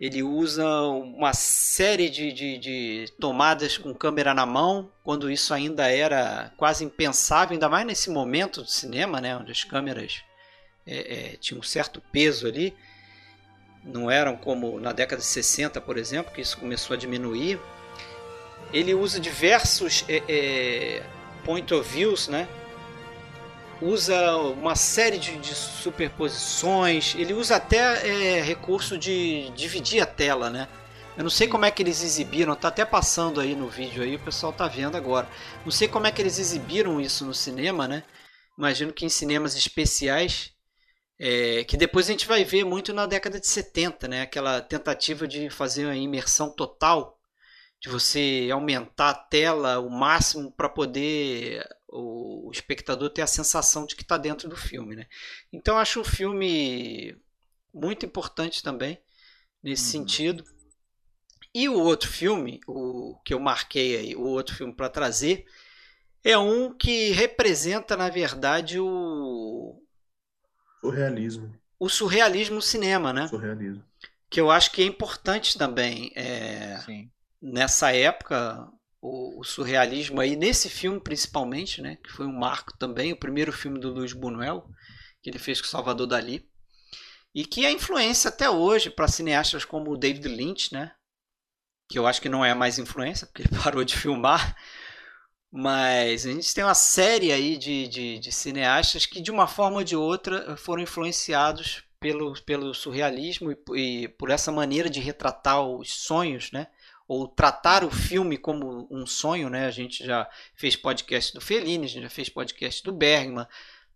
ele 0.00 0.22
usa 0.22 0.66
uma 0.82 1.32
série 1.32 2.10
de, 2.10 2.32
de, 2.32 2.58
de, 2.58 3.12
tomadas 3.20 3.78
com 3.78 3.94
câmera 3.94 4.34
na 4.34 4.44
mão, 4.44 4.90
quando 5.04 5.30
isso 5.30 5.54
ainda 5.54 5.88
era 5.88 6.52
quase 6.56 6.84
impensável, 6.84 7.54
ainda 7.54 7.68
mais 7.68 7.86
nesse 7.86 8.10
momento 8.10 8.62
do 8.62 8.68
cinema, 8.68 9.20
né, 9.20 9.36
onde 9.36 9.52
as 9.52 9.62
câmeras 9.62 10.22
é, 10.86 11.32
é, 11.32 11.36
tinham 11.36 11.60
um 11.60 11.62
certo 11.62 12.02
peso 12.12 12.46
ali. 12.46 12.74
Não 13.84 14.10
eram 14.10 14.36
como 14.36 14.80
na 14.80 14.92
década 14.92 15.20
de 15.20 15.26
60, 15.26 15.80
por 15.80 15.96
exemplo, 15.96 16.32
que 16.32 16.40
isso 16.40 16.58
começou 16.58 16.94
a 16.94 16.98
diminuir. 16.98 17.60
Ele 18.72 18.94
usa 18.94 19.20
diversos 19.20 20.04
é, 20.08 20.22
é 20.28 21.02
point 21.44 21.72
of 21.72 21.88
views, 21.88 22.28
né? 22.28 22.48
Usa 23.80 24.36
uma 24.36 24.74
série 24.74 25.18
de, 25.18 25.36
de 25.38 25.54
superposições, 25.54 27.14
ele 27.16 27.32
usa 27.32 27.56
até 27.56 28.38
é, 28.38 28.40
recurso 28.40 28.96
de 28.98 29.50
dividir 29.50 30.00
a 30.00 30.06
tela, 30.06 30.50
né? 30.50 30.68
Eu 31.16 31.22
não 31.22 31.30
sei 31.30 31.46
como 31.46 31.64
é 31.64 31.70
que 31.70 31.82
eles 31.82 32.02
exibiram, 32.02 32.56
tá 32.56 32.68
até 32.68 32.84
passando 32.84 33.40
aí 33.40 33.54
no 33.54 33.68
vídeo 33.68 34.02
aí, 34.02 34.16
o 34.16 34.24
pessoal 34.24 34.52
tá 34.52 34.66
vendo 34.66 34.96
agora. 34.96 35.28
Não 35.64 35.70
sei 35.70 35.86
como 35.86 36.06
é 36.06 36.12
que 36.12 36.20
eles 36.20 36.38
exibiram 36.38 37.00
isso 37.00 37.24
no 37.24 37.32
cinema, 37.32 37.86
né? 37.86 38.02
Imagino 38.58 38.92
que 38.92 39.04
em 39.06 39.08
cinemas 39.08 39.56
especiais, 39.56 40.52
é, 41.18 41.64
que 41.64 41.76
depois 41.76 42.08
a 42.08 42.12
gente 42.12 42.26
vai 42.26 42.44
ver 42.44 42.64
muito 42.64 42.92
na 42.92 43.06
década 43.06 43.38
de 43.38 43.46
70, 43.46 44.08
né? 44.08 44.22
Aquela 44.22 44.60
tentativa 44.60 45.28
de 45.28 45.48
fazer 45.50 45.86
uma 45.86 45.96
imersão 45.96 46.50
total, 46.50 47.16
de 47.80 47.88
você 47.88 48.48
aumentar 48.52 49.10
a 49.10 49.14
tela 49.14 49.78
o 49.78 49.90
máximo 49.90 50.50
para 50.52 50.68
poder 50.68 51.64
o 51.96 52.50
espectador 52.52 53.08
ter 53.08 53.22
a 53.22 53.26
sensação 53.26 53.86
de 53.86 53.94
que 53.94 54.02
está 54.02 54.18
dentro 54.18 54.48
do 54.48 54.56
filme. 54.56 54.96
Né? 54.96 55.06
Então 55.52 55.78
acho 55.78 56.00
um 56.00 56.04
filme 56.04 57.16
muito 57.72 58.04
importante 58.04 58.62
também 58.62 59.00
nesse 59.62 59.84
uhum. 59.84 60.02
sentido. 60.02 60.44
E 61.54 61.68
o 61.68 61.78
outro 61.78 62.10
filme, 62.10 62.60
o 62.66 63.16
que 63.24 63.32
eu 63.32 63.38
marquei 63.38 63.96
aí, 63.96 64.16
o 64.16 64.22
outro 64.22 64.56
filme 64.56 64.74
para 64.74 64.88
trazer, 64.88 65.46
é 66.24 66.36
um 66.36 66.74
que 66.74 67.12
representa, 67.12 67.96
na 67.96 68.08
verdade, 68.08 68.80
o. 68.80 69.80
Surrealismo. 70.80 71.54
O 71.78 71.88
surrealismo 71.88 72.56
no 72.56 72.62
cinema, 72.62 73.12
né? 73.12 73.28
Surrealismo. 73.28 73.84
Que 74.28 74.40
eu 74.40 74.50
acho 74.50 74.72
que 74.72 74.82
é 74.82 74.86
importante 74.86 75.56
também. 75.56 76.10
É... 76.16 76.80
Nessa 77.40 77.94
época, 77.94 78.68
o, 79.04 79.38
o, 79.40 79.44
surrealismo 79.44 80.18
aí 80.18 80.34
nesse 80.34 80.70
filme 80.70 80.98
principalmente, 80.98 81.82
né, 81.82 81.98
que 82.02 82.10
foi 82.10 82.24
um 82.24 82.32
marco 82.32 82.74
também, 82.78 83.12
o 83.12 83.18
primeiro 83.18 83.52
filme 83.52 83.78
do 83.78 83.92
Luiz 83.92 84.14
Buñuel, 84.14 84.66
que 85.22 85.28
ele 85.28 85.38
fez 85.38 85.60
com 85.60 85.68
Salvador 85.68 86.06
Dali, 86.06 86.48
e 87.34 87.44
que 87.44 87.66
é 87.66 87.70
influência 87.70 88.30
até 88.30 88.48
hoje 88.48 88.88
para 88.88 89.06
cineastas 89.06 89.62
como 89.62 89.90
o 89.90 89.96
David 89.98 90.26
Lynch, 90.26 90.72
né, 90.72 90.92
que 91.86 91.98
eu 91.98 92.06
acho 92.06 92.22
que 92.22 92.30
não 92.30 92.42
é 92.42 92.54
mais 92.54 92.78
influência, 92.78 93.26
porque 93.26 93.42
ele 93.42 93.50
parou 93.62 93.84
de 93.84 93.94
filmar, 93.94 94.56
mas 95.52 96.24
a 96.24 96.32
gente 96.32 96.54
tem 96.54 96.64
uma 96.64 96.74
série 96.74 97.30
aí 97.30 97.58
de, 97.58 97.86
de, 97.86 98.18
de 98.18 98.32
cineastas 98.32 99.04
que 99.04 99.20
de 99.20 99.30
uma 99.30 99.46
forma 99.46 99.76
ou 99.76 99.84
de 99.84 99.94
outra 99.94 100.56
foram 100.56 100.82
influenciados 100.82 101.84
pelo, 102.00 102.32
pelo 102.42 102.72
surrealismo 102.72 103.52
e, 103.52 104.02
e 104.04 104.08
por 104.08 104.30
essa 104.30 104.50
maneira 104.50 104.88
de 104.88 104.98
retratar 104.98 105.60
os 105.60 105.92
sonhos, 105.92 106.50
né, 106.52 106.68
ou 107.06 107.28
tratar 107.28 107.84
o 107.84 107.90
filme 107.90 108.38
como 108.38 108.88
um 108.90 109.06
sonho, 109.06 109.50
né? 109.50 109.66
A 109.66 109.70
gente 109.70 110.04
já 110.04 110.28
fez 110.54 110.74
podcast 110.76 111.34
do 111.34 111.40
Fellini, 111.40 111.84
a 111.84 111.88
gente 111.88 112.02
já 112.02 112.10
fez 112.10 112.28
podcast 112.28 112.82
do 112.82 112.92
Bergman, 112.92 113.46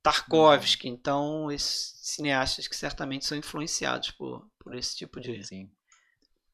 Tarkovsky, 0.02 0.88
então 0.88 1.50
esses 1.50 1.98
cineastas 2.02 2.68
que 2.68 2.76
certamente 2.76 3.24
são 3.26 3.36
influenciados 3.36 4.10
por, 4.10 4.46
por 4.58 4.74
esse 4.74 4.96
tipo 4.96 5.20
de... 5.20 5.44
Sim. 5.44 5.70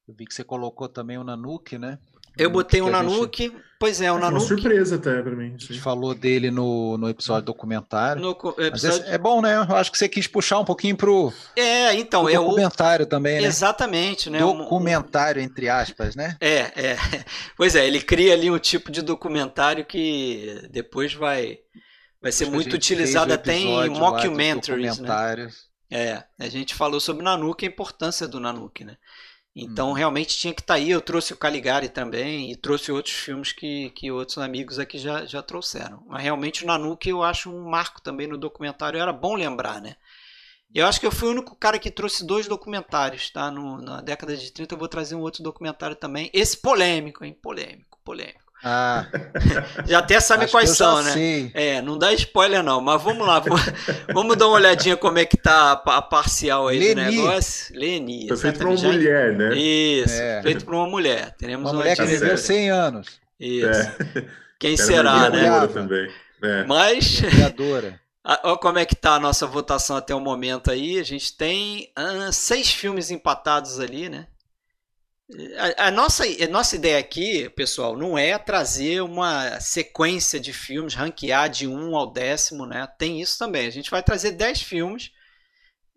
Eu 0.07 0.15
vi 0.15 0.27
que 0.27 0.35
você 0.35 0.45
colocou 0.45 0.89
também 0.89 1.19
o 1.19 1.25
Nanuque, 1.25 1.79
né? 1.79 1.99
Eu 2.37 2.51
botei 2.51 2.81
o 2.81 2.91
Nanuque, 2.91 3.45
gente... 3.45 3.57
pois 3.79 4.01
é, 4.01 4.11
o 4.11 4.19
Nanuque. 4.19 4.43
Uma 4.43 4.49
surpresa 4.49 4.97
até 4.97 5.23
para 5.23 5.37
mim. 5.37 5.55
A 5.55 5.59
gente 5.59 5.81
falou 5.81 6.15
dele 6.15 6.51
no, 6.51 6.99
no 6.99 7.09
episódio 7.09 7.47
documentário. 7.47 8.21
No 8.21 8.37
episódio... 8.59 9.05
É, 9.07 9.15
é, 9.15 9.19
bom, 9.19 9.41
né? 9.41 9.57
Eu 9.57 9.77
acho 9.77 9.93
que 9.93 9.99
você 9.99 10.09
quis 10.09 10.27
puxar 10.27 10.59
um 10.59 10.65
pouquinho 10.65 10.97
pro, 10.97 11.33
é, 11.57 11.95
então, 11.95 12.25
pro 12.25 12.33
é 12.33 12.37
documentário 12.37 13.07
o... 13.07 13.09
também, 13.09 13.41
né? 13.41 13.47
Exatamente, 13.47 14.29
né? 14.29 14.41
Documentário, 14.41 15.41
entre 15.41 15.69
aspas, 15.69 16.17
né? 16.17 16.37
É, 16.41 16.73
é. 16.75 16.97
Pois 17.57 17.77
é, 17.77 17.87
ele 17.87 18.01
cria 18.01 18.35
ali 18.35 18.51
um 18.51 18.59
tipo 18.59 18.91
de 18.91 19.01
documentário 19.01 19.85
que 19.85 20.69
depois 20.71 21.15
vai, 21.15 21.59
vai 22.21 22.33
ser 22.33 22.51
muito 22.51 22.75
utilizado 22.75 23.33
até 23.33 23.57
em 23.57 23.91
mockumentaries, 23.91 24.99
né? 24.99 25.49
É, 25.91 26.25
a 26.41 26.49
gente 26.49 26.75
falou 26.75 26.99
sobre 26.99 27.23
o 27.23 27.25
Nanuque, 27.25 27.65
a 27.65 27.69
importância 27.69 28.27
do 28.27 28.41
Nanuque, 28.41 28.85
né? 28.85 28.97
Então, 29.55 29.91
hum. 29.91 29.93
realmente 29.93 30.37
tinha 30.37 30.53
que 30.53 30.61
estar 30.61 30.75
tá 30.75 30.81
aí. 30.81 30.91
Eu 30.91 31.01
trouxe 31.01 31.33
o 31.33 31.37
Caligari 31.37 31.89
também 31.89 32.51
e 32.51 32.57
trouxe 32.57 32.91
outros 32.91 33.15
filmes 33.15 33.53
que, 33.53 33.91
que 33.91 34.11
outros 34.11 34.39
amigos 34.39 34.79
aqui 34.79 34.99
já, 34.99 35.25
já 35.25 35.43
trouxeram. 35.43 36.03
Mas 36.09 36.23
realmente 36.23 36.65
o 36.65 36.67
Nanuque 36.67 37.11
eu 37.11 37.23
acho 37.23 37.51
um 37.51 37.69
marco 37.71 38.03
também 38.03 38.27
no 38.27 38.37
documentário. 38.37 38.99
Era 38.99 39.13
bom 39.13 39.35
lembrar, 39.35 39.81
né? 39.81 39.97
Eu 40.75 40.87
acho 40.87 40.99
que 40.99 41.07
eu 41.07 41.13
fui 41.13 41.29
o 41.29 41.31
único 41.31 41.55
cara 41.55 41.79
que 41.79 41.91
trouxe 41.91 42.27
dois 42.27 42.49
documentários, 42.49 43.31
tá? 43.31 43.49
No, 43.49 43.81
na 43.81 44.01
década 44.01 44.37
de 44.37 44.51
30 44.51 44.75
eu 44.75 44.79
vou 44.79 44.89
trazer 44.89 45.15
um 45.15 45.21
outro 45.21 45.41
documentário 45.41 45.95
também. 45.95 46.29
Esse 46.33 46.57
polêmico, 46.57 47.25
hein? 47.25 47.39
Polêmico, 47.41 48.01
polêmico. 48.05 48.44
Ah. 48.63 49.07
Já 49.87 49.99
até 49.99 50.19
sabe 50.21 50.49
quais 50.49 50.71
são, 50.71 51.03
né? 51.03 51.13
Sei. 51.13 51.51
É, 51.55 51.83
não 51.83 51.99
dá 51.99 52.13
spoiler 52.15 52.63
não, 52.63 52.81
mas 52.81 53.03
vamos 53.03 53.27
lá, 53.27 53.43
vamos, 54.13 54.37
dar 54.37 54.47
uma 54.47 54.57
olhadinha 54.57 54.97
como 54.97 55.19
é 55.19 55.25
que 55.25 55.37
tá 55.37 55.73
a, 55.73 56.03
parcial 56.03 56.69
aí 56.69 56.79
Leni. 56.79 56.95
do 56.95 57.01
negócio. 57.01 57.79
Leni. 57.79 58.29
Foi 58.29 58.37
feito 58.37 58.59
por 58.59 58.69
uma 58.69 58.81
mulher, 58.81 59.33
né? 59.33 59.57
Isso, 59.57 60.15
é. 60.15 60.43
feito 60.43 60.65
por 60.65 60.75
uma 60.75 60.87
mulher. 60.87 61.35
Teremos 61.37 61.65
uma, 61.65 61.73
uma 61.73 61.83
mulher 61.83 61.97
que 61.97 62.05
viveu 62.05 62.39
100 62.39 62.71
anos. 62.71 63.21
Isso. 63.39 63.69
É. 63.69 63.95
Quem 64.59 64.77
será, 64.77 65.29
né? 65.29 65.67
Também. 65.67 66.11
É. 66.43 66.65
Mas... 66.65 67.23
Olha 68.25 68.57
como 68.59 68.79
é 68.79 68.87
que 68.87 68.97
tá 68.97 69.17
a 69.17 69.21
nossa 69.21 69.47
votação 69.47 69.97
até 69.97 70.15
o 70.15 70.21
momento 70.21 70.71
aí. 70.71 70.99
A 70.99 71.03
gente 71.03 71.37
tem 71.37 71.93
uh, 71.99 72.33
seis 72.33 72.71
filmes 72.71 73.11
empatados 73.11 73.79
ali, 73.79 74.09
né? 74.09 74.27
A, 75.57 75.87
a, 75.87 75.91
nossa, 75.91 76.25
a 76.25 76.49
nossa 76.49 76.77
ideia 76.77 76.99
aqui, 76.99 77.49
pessoal, 77.51 77.97
não 77.97 78.17
é 78.17 78.37
trazer 78.37 79.01
uma 79.03 79.59
sequência 79.59 80.39
de 80.39 80.53
filmes, 80.53 80.95
ranquear 80.95 81.49
de 81.49 81.67
1 81.67 81.97
ao 81.97 82.13
décimo, 82.13 82.67
né? 82.67 82.87
Tem 82.99 83.21
isso 83.21 83.39
também. 83.39 83.67
A 83.67 83.71
gente 83.71 83.91
vai 83.91 84.03
trazer 84.03 84.33
10 84.33 84.63
filmes 84.63 85.11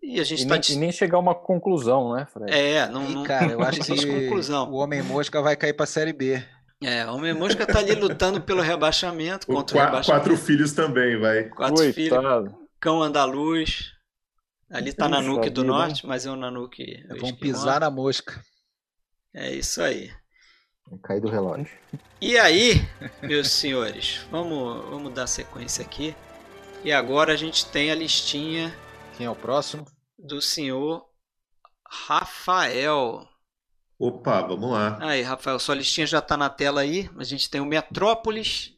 e 0.02 0.18
a 0.18 0.24
gente 0.24 0.44
e, 0.44 0.46
tá... 0.46 0.54
nem, 0.54 0.62
e 0.70 0.76
nem 0.76 0.92
chegar 0.92 1.18
a 1.18 1.20
uma 1.20 1.34
conclusão, 1.34 2.14
né, 2.14 2.26
Fred? 2.32 2.50
É, 2.50 2.88
não, 2.88 3.08
não, 3.08 3.24
cara, 3.24 3.52
eu 3.52 3.60
acho 3.62 3.80
que 3.80 4.06
conclusão. 4.06 4.70
o 4.70 4.76
Homem-Mosca 4.76 5.42
vai 5.42 5.56
cair 5.56 5.74
para 5.74 5.84
a 5.84 5.88
Série 5.88 6.12
B. 6.12 6.42
É, 6.82 7.04
o 7.06 7.16
Homem-Mosca 7.16 7.66
tá 7.66 7.80
ali 7.80 7.94
lutando 7.94 8.40
pelo 8.40 8.62
rebaixamento, 8.62 9.46
contra 9.46 9.76
o, 9.76 9.80
o 9.80 9.84
rebaixamento. 9.84 10.24
Quatro 10.24 10.36
filhos 10.36 10.72
também, 10.72 11.18
vai. 11.18 11.44
Quatro 11.44 11.76
Coitado. 11.76 12.46
filhos. 12.46 12.68
Cão 12.80 13.02
Andaluz. 13.02 13.92
Ali 14.70 14.92
tá 14.92 15.08
Nanuque 15.08 15.50
do 15.50 15.64
Norte, 15.64 16.06
mas 16.06 16.26
é 16.26 16.30
o 16.30 16.36
Nanuque. 16.36 17.02
Vão 17.18 17.34
pisar 17.34 17.80
na 17.80 17.90
mosca. 17.90 18.40
É 19.40 19.52
isso 19.52 19.80
aí. 19.80 20.10
Cair 21.00 21.20
do 21.20 21.28
relógio. 21.28 21.68
E 22.20 22.36
aí, 22.36 22.84
meus 23.22 23.52
senhores, 23.52 24.26
vamos, 24.32 24.84
vamos 24.86 25.14
dar 25.14 25.28
sequência 25.28 25.84
aqui. 25.84 26.12
E 26.82 26.90
agora 26.90 27.34
a 27.34 27.36
gente 27.36 27.64
tem 27.66 27.92
a 27.92 27.94
listinha. 27.94 28.76
Quem 29.16 29.26
é 29.26 29.30
o 29.30 29.36
próximo? 29.36 29.86
Do 30.18 30.42
senhor 30.42 31.08
Rafael. 31.88 33.28
Opa, 33.96 34.42
vamos 34.42 34.72
lá. 34.72 34.98
Aí, 35.00 35.22
Rafael, 35.22 35.60
sua 35.60 35.76
listinha 35.76 36.06
já 36.06 36.18
está 36.18 36.36
na 36.36 36.50
tela 36.50 36.80
aí. 36.80 37.08
A 37.16 37.22
gente 37.22 37.48
tem 37.48 37.60
o 37.60 37.66
Metrópolis, 37.66 38.76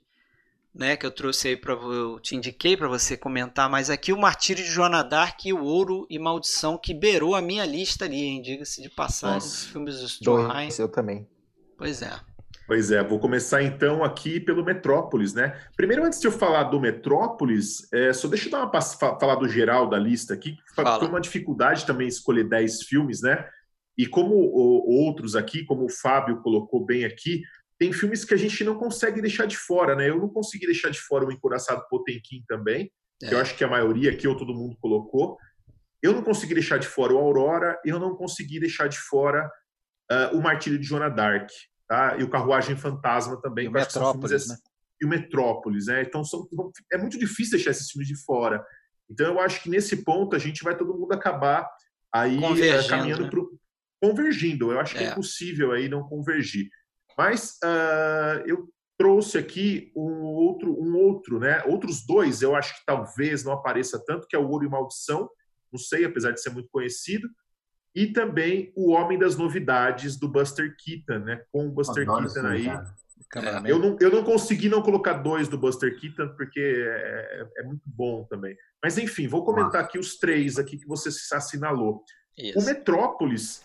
né, 0.74 0.96
que 0.96 1.04
eu 1.04 1.10
trouxe 1.10 1.48
aí 1.48 1.56
para 1.56 1.72
eu 1.72 2.20
te 2.20 2.36
indiquei 2.36 2.76
para 2.76 2.88
você 2.88 3.16
comentar, 3.16 3.68
mas 3.68 3.90
aqui 3.90 4.12
o 4.12 4.18
Martírio 4.18 4.62
de 4.64 4.70
Joana 4.70 5.02
Dark 5.02 5.44
e 5.44 5.52
o 5.52 5.62
Ouro 5.62 6.06
e 6.08 6.18
Maldição 6.18 6.78
que 6.78 6.94
beirou 6.94 7.34
a 7.34 7.42
minha 7.42 7.66
lista 7.66 8.04
ali, 8.04 8.22
hein, 8.22 8.42
diga-se 8.42 8.80
de 8.80 8.88
passagem, 8.88 9.38
os 9.38 9.66
filmes 9.66 10.00
do 10.00 10.06
Stroheim. 10.06 10.68
Eu 10.78 10.88
também. 10.88 11.28
Pois 11.76 12.02
é. 12.02 12.12
Pois 12.70 12.92
é, 12.92 13.02
vou 13.02 13.18
começar 13.18 13.64
então 13.64 14.04
aqui 14.04 14.38
pelo 14.38 14.64
Metrópolis, 14.64 15.34
né? 15.34 15.60
Primeiro, 15.76 16.04
antes 16.04 16.20
de 16.20 16.28
eu 16.28 16.32
falar 16.32 16.64
do 16.64 16.78
Metrópolis, 16.78 17.92
é, 17.92 18.12
só 18.12 18.28
deixa 18.28 18.46
eu 18.46 18.52
dar 18.52 18.64
uma 18.64 18.80
falar 18.80 19.34
do 19.34 19.48
geral 19.48 19.88
da 19.88 19.98
lista 19.98 20.34
aqui, 20.34 20.56
Fala. 20.76 21.00
foi 21.00 21.08
uma 21.08 21.20
dificuldade 21.20 21.84
também 21.84 22.06
escolher 22.06 22.44
10 22.44 22.84
filmes, 22.84 23.22
né? 23.22 23.44
E 23.98 24.06
como 24.06 24.36
o, 24.36 25.04
outros 25.04 25.34
aqui, 25.34 25.64
como 25.64 25.84
o 25.84 25.88
Fábio 25.90 26.40
colocou 26.42 26.84
bem 26.84 27.04
aqui, 27.04 27.42
tem 27.80 27.94
filmes 27.94 28.26
que 28.26 28.34
a 28.34 28.36
gente 28.36 28.62
não 28.62 28.76
consegue 28.76 29.22
deixar 29.22 29.46
de 29.46 29.56
fora, 29.56 29.96
né? 29.96 30.10
Eu 30.10 30.18
não 30.18 30.28
consegui 30.28 30.66
deixar 30.66 30.90
de 30.90 31.00
fora 31.00 31.24
o 31.24 31.32
Encoraçado 31.32 31.82
Potemkin 31.88 32.44
também, 32.46 32.92
é. 33.22 33.28
que 33.28 33.34
eu 33.34 33.38
acho 33.38 33.56
que 33.56 33.64
a 33.64 33.68
maioria 33.68 34.10
aqui, 34.10 34.28
ou 34.28 34.36
todo 34.36 34.54
mundo 34.54 34.76
colocou. 34.78 35.38
Eu 36.02 36.12
não 36.12 36.22
consegui 36.22 36.52
deixar 36.52 36.76
de 36.76 36.86
fora 36.86 37.14
o 37.14 37.18
Aurora, 37.18 37.80
eu 37.82 37.98
não 37.98 38.14
consegui 38.14 38.60
deixar 38.60 38.86
de 38.86 38.98
fora 38.98 39.50
uh, 40.12 40.36
o 40.36 40.42
Martírio 40.42 40.78
de 40.78 40.86
Joana 40.86 41.08
Dark, 41.08 41.48
tá? 41.88 42.18
E 42.18 42.22
o 42.22 42.28
Carruagem 42.28 42.76
Fantasma 42.76 43.40
também. 43.40 43.64
E 43.64 43.68
o 43.68 43.72
Metrópolis, 43.72 44.46
né? 44.46 44.56
E 45.00 45.06
o 45.06 45.08
Metrópolis, 45.08 45.86
né? 45.86 46.02
Então 46.02 46.22
são, 46.22 46.46
é 46.92 46.98
muito 46.98 47.18
difícil 47.18 47.52
deixar 47.52 47.70
esses 47.70 47.90
filmes 47.90 48.08
de 48.08 48.16
fora. 48.24 48.62
Então 49.10 49.26
eu 49.26 49.40
acho 49.40 49.62
que 49.62 49.70
nesse 49.70 50.04
ponto 50.04 50.36
a 50.36 50.38
gente 50.38 50.62
vai 50.62 50.76
todo 50.76 50.98
mundo 50.98 51.12
acabar 51.14 51.66
aí 52.12 52.36
uh, 52.36 52.88
caminhando 52.88 53.22
né? 53.24 53.30
para 53.30 53.40
convergindo. 54.02 54.70
Eu 54.70 54.80
acho 54.80 54.94
que 54.94 55.02
é. 55.02 55.06
é 55.06 55.14
possível 55.14 55.72
aí 55.72 55.88
não 55.88 56.02
convergir. 56.02 56.68
Mas 57.20 57.58
uh, 57.62 58.40
eu 58.46 58.66
trouxe 58.96 59.36
aqui 59.36 59.92
um 59.94 60.22
outro, 60.22 60.72
um 60.72 60.96
outro, 60.96 61.38
né? 61.38 61.62
Outros 61.66 62.06
dois, 62.06 62.40
eu 62.40 62.56
acho 62.56 62.74
que 62.78 62.86
talvez 62.86 63.44
não 63.44 63.52
apareça 63.52 64.02
tanto, 64.02 64.26
que 64.26 64.34
é 64.34 64.38
o 64.38 64.48
Ouro 64.48 64.64
e 64.64 64.70
Maldição, 64.70 65.28
não 65.70 65.78
sei, 65.78 66.06
apesar 66.06 66.30
de 66.30 66.40
ser 66.40 66.48
muito 66.48 66.70
conhecido, 66.72 67.28
e 67.94 68.06
também 68.06 68.72
o 68.74 68.92
Homem 68.92 69.18
das 69.18 69.36
Novidades 69.36 70.16
do 70.16 70.26
Buster 70.26 70.74
Keaton, 70.78 71.26
né? 71.26 71.42
Com 71.52 71.66
o 71.66 71.70
Buster 71.70 72.08
Adoro 72.08 72.32
Keaton 72.32 72.48
aí. 72.48 72.66
É, 72.66 73.70
eu, 73.70 73.78
não, 73.78 73.98
eu 74.00 74.10
não 74.10 74.24
consegui 74.24 74.70
não 74.70 74.80
colocar 74.80 75.12
dois 75.12 75.46
do 75.46 75.58
Buster 75.58 76.00
Keaton, 76.00 76.34
porque 76.38 76.58
é, 76.58 77.46
é 77.58 77.62
muito 77.64 77.82
bom 77.84 78.24
também. 78.30 78.56
Mas 78.82 78.96
enfim, 78.96 79.28
vou 79.28 79.44
comentar 79.44 79.84
aqui 79.84 79.98
os 79.98 80.16
três 80.16 80.58
aqui 80.58 80.78
que 80.78 80.88
você 80.88 81.10
assinalou. 81.34 82.02
Isso. 82.38 82.58
O 82.58 82.64
Metrópolis 82.64 83.62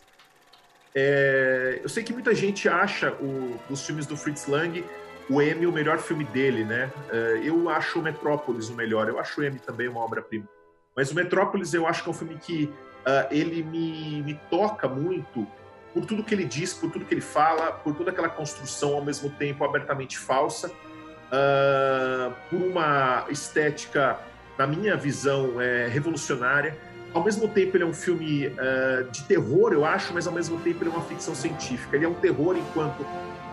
é, 0.95 1.81
eu 1.83 1.89
sei 1.89 2.03
que 2.03 2.13
muita 2.13 2.33
gente 2.33 2.69
acha 2.69 3.11
o, 3.13 3.59
os 3.69 3.85
filmes 3.85 4.05
do 4.05 4.15
Fritz 4.15 4.47
Lang 4.47 4.83
o 5.29 5.41
M 5.41 5.65
o 5.65 5.71
melhor 5.71 5.97
filme 5.97 6.23
dele, 6.23 6.63
né? 6.63 6.91
É, 7.11 7.41
eu 7.43 7.69
acho 7.69 7.99
o 7.99 8.01
Metrópolis 8.01 8.69
o 8.69 8.75
melhor. 8.75 9.09
Eu 9.09 9.19
acho 9.19 9.41
o 9.41 9.43
M 9.43 9.59
também 9.59 9.87
uma 9.87 9.99
obra-prima. 9.99 10.47
Mas 10.95 11.11
o 11.11 11.15
Metrópolis 11.15 11.73
eu 11.73 11.85
acho 11.87 12.03
que 12.03 12.09
é 12.09 12.11
um 12.11 12.15
filme 12.15 12.37
que 12.37 12.65
uh, 12.65 13.27
ele 13.29 13.63
me, 13.63 14.21
me 14.21 14.39
toca 14.49 14.87
muito 14.87 15.45
por 15.93 16.05
tudo 16.05 16.23
que 16.23 16.33
ele 16.33 16.45
diz, 16.45 16.73
por 16.73 16.91
tudo 16.91 17.05
que 17.05 17.13
ele 17.13 17.21
fala, 17.21 17.71
por 17.71 17.95
toda 17.95 18.11
aquela 18.11 18.29
construção 18.29 18.95
ao 18.95 19.03
mesmo 19.03 19.29
tempo 19.29 19.63
abertamente 19.63 20.17
falsa, 20.17 20.67
uh, 20.69 22.33
por 22.49 22.61
uma 22.61 23.25
estética, 23.29 24.19
na 24.57 24.67
minha 24.67 24.95
visão, 24.95 25.59
é, 25.59 25.87
revolucionária 25.87 26.77
ao 27.15 27.23
mesmo 27.23 27.47
tempo 27.47 27.77
ele 27.77 27.83
é 27.85 27.87
um 27.87 27.93
filme 27.93 28.47
uh, 28.47 29.09
de 29.09 29.23
terror, 29.23 29.71
eu 29.71 29.85
acho, 29.85 30.13
mas 30.13 30.27
ao 30.27 30.33
mesmo 30.33 30.59
tempo 30.59 30.83
ele 30.83 30.89
é 30.89 30.93
uma 30.93 31.05
ficção 31.05 31.33
científica. 31.33 31.95
Ele 31.95 32.03
é 32.03 32.09
um 32.09 32.13
terror 32.13 32.57
enquanto 32.57 33.07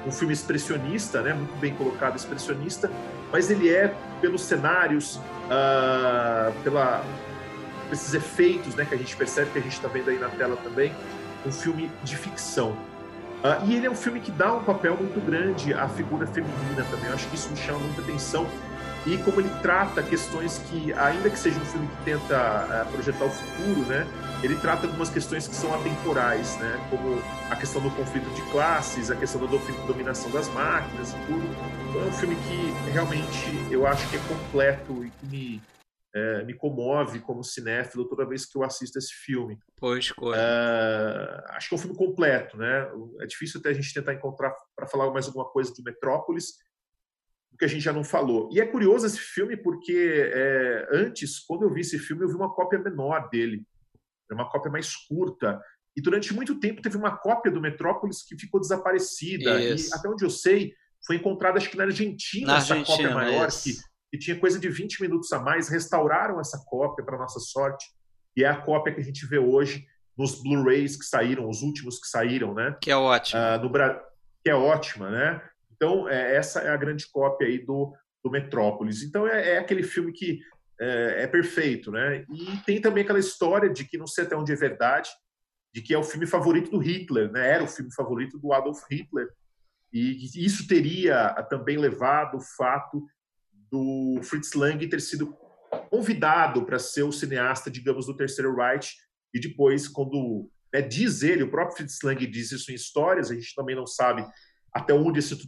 um 0.04 0.10
filme 0.10 0.34
expressionista, 0.34 1.22
né, 1.22 1.32
muito 1.32 1.56
bem 1.60 1.72
colocado, 1.72 2.16
expressionista, 2.16 2.90
mas 3.30 3.52
ele 3.52 3.72
é 3.72 3.94
pelos 4.20 4.42
cenários, 4.42 5.14
uh, 5.14 6.52
pela 6.64 7.04
esses 7.92 8.14
efeitos, 8.14 8.74
né, 8.74 8.84
que 8.84 8.96
a 8.96 8.98
gente 8.98 9.14
percebe 9.14 9.50
que 9.52 9.58
a 9.60 9.62
gente 9.62 9.74
está 9.74 9.86
vendo 9.86 10.10
aí 10.10 10.18
na 10.18 10.28
tela 10.30 10.56
também, 10.56 10.92
um 11.46 11.52
filme 11.52 11.88
de 12.02 12.16
ficção. 12.16 12.70
Uh, 12.70 13.64
e 13.66 13.76
ele 13.76 13.86
é 13.86 13.90
um 13.90 13.94
filme 13.94 14.18
que 14.18 14.32
dá 14.32 14.52
um 14.52 14.64
papel 14.64 14.96
muito 14.96 15.24
grande 15.24 15.72
à 15.72 15.88
figura 15.88 16.26
feminina 16.26 16.84
também. 16.90 17.06
Eu 17.06 17.14
acho 17.14 17.28
que 17.28 17.36
isso 17.36 17.48
me 17.48 17.56
chama 17.56 17.78
muita 17.78 18.00
atenção 18.00 18.44
e 19.04 19.18
como 19.18 19.40
ele 19.40 19.50
trata 19.60 20.02
questões 20.02 20.58
que, 20.58 20.92
ainda 20.92 21.28
que 21.28 21.38
seja 21.38 21.58
um 21.58 21.64
filme 21.64 21.88
que 21.88 22.04
tenta 22.04 22.86
uh, 22.86 22.92
projetar 22.92 23.24
o 23.24 23.30
futuro, 23.30 23.80
né, 23.86 24.06
ele 24.44 24.56
trata 24.56 24.86
algumas 24.86 25.10
questões 25.10 25.48
que 25.48 25.54
são 25.54 25.74
atemporais, 25.74 26.56
né, 26.58 26.86
como 26.88 27.20
a 27.50 27.56
questão 27.56 27.82
do 27.82 27.90
conflito 27.90 28.28
de 28.30 28.42
classes, 28.50 29.10
a 29.10 29.16
questão 29.16 29.40
da 29.40 29.46
dominação 29.86 30.30
das 30.30 30.48
máquinas 30.48 31.10
e 31.12 31.26
tudo. 31.26 31.44
Então 31.90 32.02
é 32.02 32.04
um 32.04 32.12
filme 32.12 32.36
que 32.36 32.90
realmente 32.90 33.72
eu 33.72 33.86
acho 33.86 34.08
que 34.08 34.16
é 34.16 34.20
completo 34.20 35.04
e 35.04 35.10
que 35.10 35.26
me, 35.26 35.62
é, 36.14 36.44
me 36.44 36.54
comove 36.54 37.18
como 37.18 37.42
cinéfilo 37.42 38.08
toda 38.08 38.24
vez 38.24 38.46
que 38.46 38.56
eu 38.56 38.62
assisto 38.62 38.98
esse 38.98 39.12
filme. 39.12 39.58
Pois, 39.78 40.12
coisa. 40.12 40.40
É, 40.40 41.56
acho 41.56 41.68
que 41.68 41.74
é 41.74 41.76
um 41.76 41.80
filme 41.80 41.96
completo, 41.96 42.56
né? 42.56 42.88
É 43.20 43.26
difícil 43.26 43.58
até 43.58 43.70
a 43.70 43.74
gente 43.74 43.92
tentar 43.92 44.14
encontrar 44.14 44.54
para 44.76 44.86
falar 44.86 45.10
mais 45.10 45.26
alguma 45.26 45.44
coisa 45.44 45.72
de 45.72 45.82
Metrópolis, 45.82 46.54
que 47.62 47.66
a 47.66 47.68
gente 47.68 47.82
já 47.82 47.92
não 47.92 48.02
falou. 48.02 48.50
E 48.52 48.60
é 48.60 48.66
curioso 48.66 49.06
esse 49.06 49.20
filme 49.20 49.56
porque 49.56 49.94
é, 50.34 50.88
antes, 50.90 51.38
quando 51.38 51.62
eu 51.62 51.72
vi 51.72 51.82
esse 51.82 51.96
filme, 51.96 52.24
eu 52.24 52.28
vi 52.28 52.34
uma 52.34 52.52
cópia 52.52 52.76
menor 52.80 53.30
dele, 53.30 53.64
uma 54.32 54.50
cópia 54.50 54.68
mais 54.68 54.96
curta. 54.96 55.62
E 55.96 56.02
durante 56.02 56.34
muito 56.34 56.58
tempo 56.58 56.82
teve 56.82 56.96
uma 56.96 57.16
cópia 57.16 57.52
do 57.52 57.60
Metrópolis 57.60 58.24
que 58.24 58.36
ficou 58.36 58.60
desaparecida. 58.60 59.62
Isso. 59.62 59.94
E 59.94 59.96
até 59.96 60.08
onde 60.08 60.24
eu 60.24 60.30
sei, 60.30 60.74
foi 61.06 61.16
encontrada 61.16 61.56
acho 61.56 61.70
que 61.70 61.76
na 61.76 61.84
Argentina 61.84 62.48
na 62.48 62.58
essa 62.58 62.74
Argentina, 62.74 62.96
cópia 62.96 63.14
maior, 63.14 63.48
que, 63.48 63.76
que, 64.10 64.18
tinha 64.18 64.40
coisa 64.40 64.58
de 64.58 64.68
20 64.68 65.00
minutos 65.00 65.32
a 65.32 65.38
mais. 65.38 65.68
Restauraram 65.68 66.40
essa 66.40 66.60
cópia, 66.66 67.04
para 67.04 67.16
nossa 67.16 67.38
sorte. 67.38 67.86
E 68.36 68.42
é 68.42 68.48
a 68.48 68.60
cópia 68.60 68.92
que 68.92 69.00
a 69.00 69.04
gente 69.04 69.24
vê 69.24 69.38
hoje 69.38 69.86
nos 70.18 70.42
Blu-rays 70.42 70.96
que 70.96 71.04
saíram, 71.04 71.48
os 71.48 71.62
últimos 71.62 72.00
que 72.00 72.08
saíram, 72.08 72.54
né? 72.54 72.76
Que 72.80 72.90
é 72.90 72.96
ótimo. 72.96 73.40
Uh, 73.40 73.62
no 73.62 73.70
Bra... 73.70 74.02
Que 74.42 74.50
é 74.50 74.54
ótima, 74.56 75.08
né? 75.08 75.40
Então, 75.82 76.08
é, 76.08 76.36
essa 76.36 76.60
é 76.60 76.68
a 76.68 76.76
grande 76.76 77.10
cópia 77.10 77.48
aí 77.48 77.58
do, 77.58 77.92
do 78.22 78.30
Metrópolis. 78.30 79.02
Então, 79.02 79.26
é, 79.26 79.54
é 79.54 79.58
aquele 79.58 79.82
filme 79.82 80.12
que 80.12 80.40
é, 80.80 81.24
é, 81.24 81.26
perfeito, 81.26 81.90
né? 81.90 82.24
E 82.32 82.56
tem 82.64 82.80
também 82.80 83.02
aquela 83.02 83.18
história 83.18 83.68
de 83.68 83.84
que 83.84 83.98
não 83.98 84.06
sei 84.06 84.22
até 84.22 84.36
onde 84.36 84.52
é 84.52 84.54
verdade, 84.54 85.10
de 85.74 85.82
que 85.82 85.92
é 85.92 85.98
o 85.98 86.04
filme 86.04 86.24
favorito 86.24 86.70
do 86.70 86.78
Hitler, 86.78 87.32
né? 87.32 87.50
Era 87.50 87.64
o 87.64 87.68
filme 87.68 87.92
favorito 87.92 88.38
do 88.38 88.52
Adolf 88.52 88.84
Hitler. 88.88 89.28
E 89.92 90.46
isso 90.46 90.68
teria 90.68 91.34
também 91.50 91.76
levado 91.76 92.36
o 92.36 92.40
fato 92.56 93.04
do 93.68 94.20
Fritz 94.22 94.52
Lang 94.52 94.86
ter 94.88 95.00
sido 95.00 95.36
convidado 95.90 96.64
para 96.64 96.78
ser 96.78 97.02
o 97.02 97.10
cineasta, 97.10 97.68
digamos, 97.68 98.06
do 98.06 98.16
Terceiro 98.16 98.54
Reich, 98.54 98.94
e 99.34 99.40
depois, 99.40 99.88
quando 99.88 100.48
né, 100.72 100.80
diz 100.80 101.24
ele, 101.24 101.42
o 101.42 101.50
próprio 101.50 101.78
Fritz 101.78 101.98
Lang 102.04 102.24
diz 102.24 102.52
isso 102.52 102.70
em 102.70 102.74
histórias, 102.74 103.32
a 103.32 103.34
gente 103.34 103.52
também 103.54 103.74
não 103.74 103.86
sabe 103.86 104.24
até 104.72 104.94
onde 104.94 105.20
isso 105.20 105.38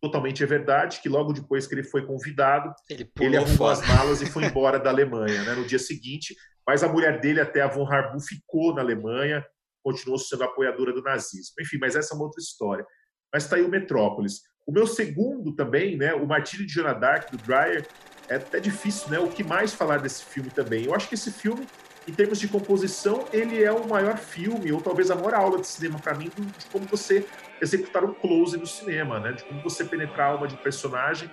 totalmente 0.00 0.42
é 0.42 0.46
verdade, 0.46 1.00
que 1.00 1.08
logo 1.08 1.32
depois 1.32 1.66
que 1.66 1.74
ele 1.74 1.82
foi 1.82 2.06
convidado, 2.06 2.72
ele, 2.88 3.10
ele 3.20 3.36
arrumou 3.36 3.56
fora. 3.56 3.72
as 3.72 3.88
malas 3.88 4.22
e 4.22 4.26
foi 4.26 4.44
embora 4.44 4.78
da 4.78 4.90
Alemanha, 4.90 5.42
né, 5.42 5.54
no 5.54 5.64
dia 5.64 5.78
seguinte, 5.78 6.34
mas 6.66 6.82
a 6.82 6.88
mulher 6.88 7.20
dele, 7.20 7.40
até 7.40 7.62
a 7.62 7.68
von 7.68 7.86
Harbu, 7.86 8.20
ficou 8.20 8.74
na 8.74 8.82
Alemanha, 8.82 9.44
continuou 9.82 10.18
sendo 10.18 10.44
apoiadora 10.44 10.92
do 10.92 11.02
nazismo. 11.02 11.54
Enfim, 11.60 11.78
mas 11.80 11.94
essa 11.94 12.12
é 12.12 12.16
uma 12.16 12.24
outra 12.24 12.40
história. 12.40 12.84
Mas 13.32 13.44
está 13.44 13.56
aí 13.56 13.62
o 13.62 13.68
Metrópolis. 13.68 14.40
O 14.66 14.72
meu 14.72 14.86
segundo 14.86 15.54
também, 15.54 15.96
né, 15.96 16.12
o 16.12 16.26
Martírio 16.26 16.66
de 16.66 16.72
Joana 16.72 16.92
Dark, 16.92 17.30
do 17.30 17.38
Dreyer, 17.38 17.86
é 18.28 18.34
até 18.34 18.58
difícil, 18.58 19.08
né, 19.10 19.18
o 19.20 19.28
que 19.28 19.44
mais 19.44 19.72
falar 19.72 19.98
desse 19.98 20.24
filme 20.24 20.50
também. 20.50 20.86
Eu 20.86 20.94
acho 20.94 21.08
que 21.08 21.14
esse 21.14 21.30
filme, 21.30 21.64
em 22.08 22.12
termos 22.12 22.40
de 22.40 22.48
composição, 22.48 23.24
ele 23.32 23.62
é 23.62 23.70
o 23.70 23.86
maior 23.86 24.18
filme, 24.18 24.72
ou 24.72 24.80
talvez 24.80 25.08
a 25.08 25.14
maior 25.14 25.34
aula 25.34 25.60
de 25.60 25.68
cinema 25.68 26.00
para 26.00 26.14
mim, 26.14 26.30
de 26.30 26.66
como 26.72 26.84
você 26.86 27.24
executar 27.60 28.04
um 28.04 28.12
close 28.12 28.56
no 28.56 28.66
cinema, 28.66 29.18
né? 29.20 29.32
De 29.32 29.44
como 29.44 29.60
você 29.60 29.84
penetrar 29.84 30.28
a 30.28 30.32
alma 30.32 30.48
de 30.48 30.56
personagem 30.56 31.30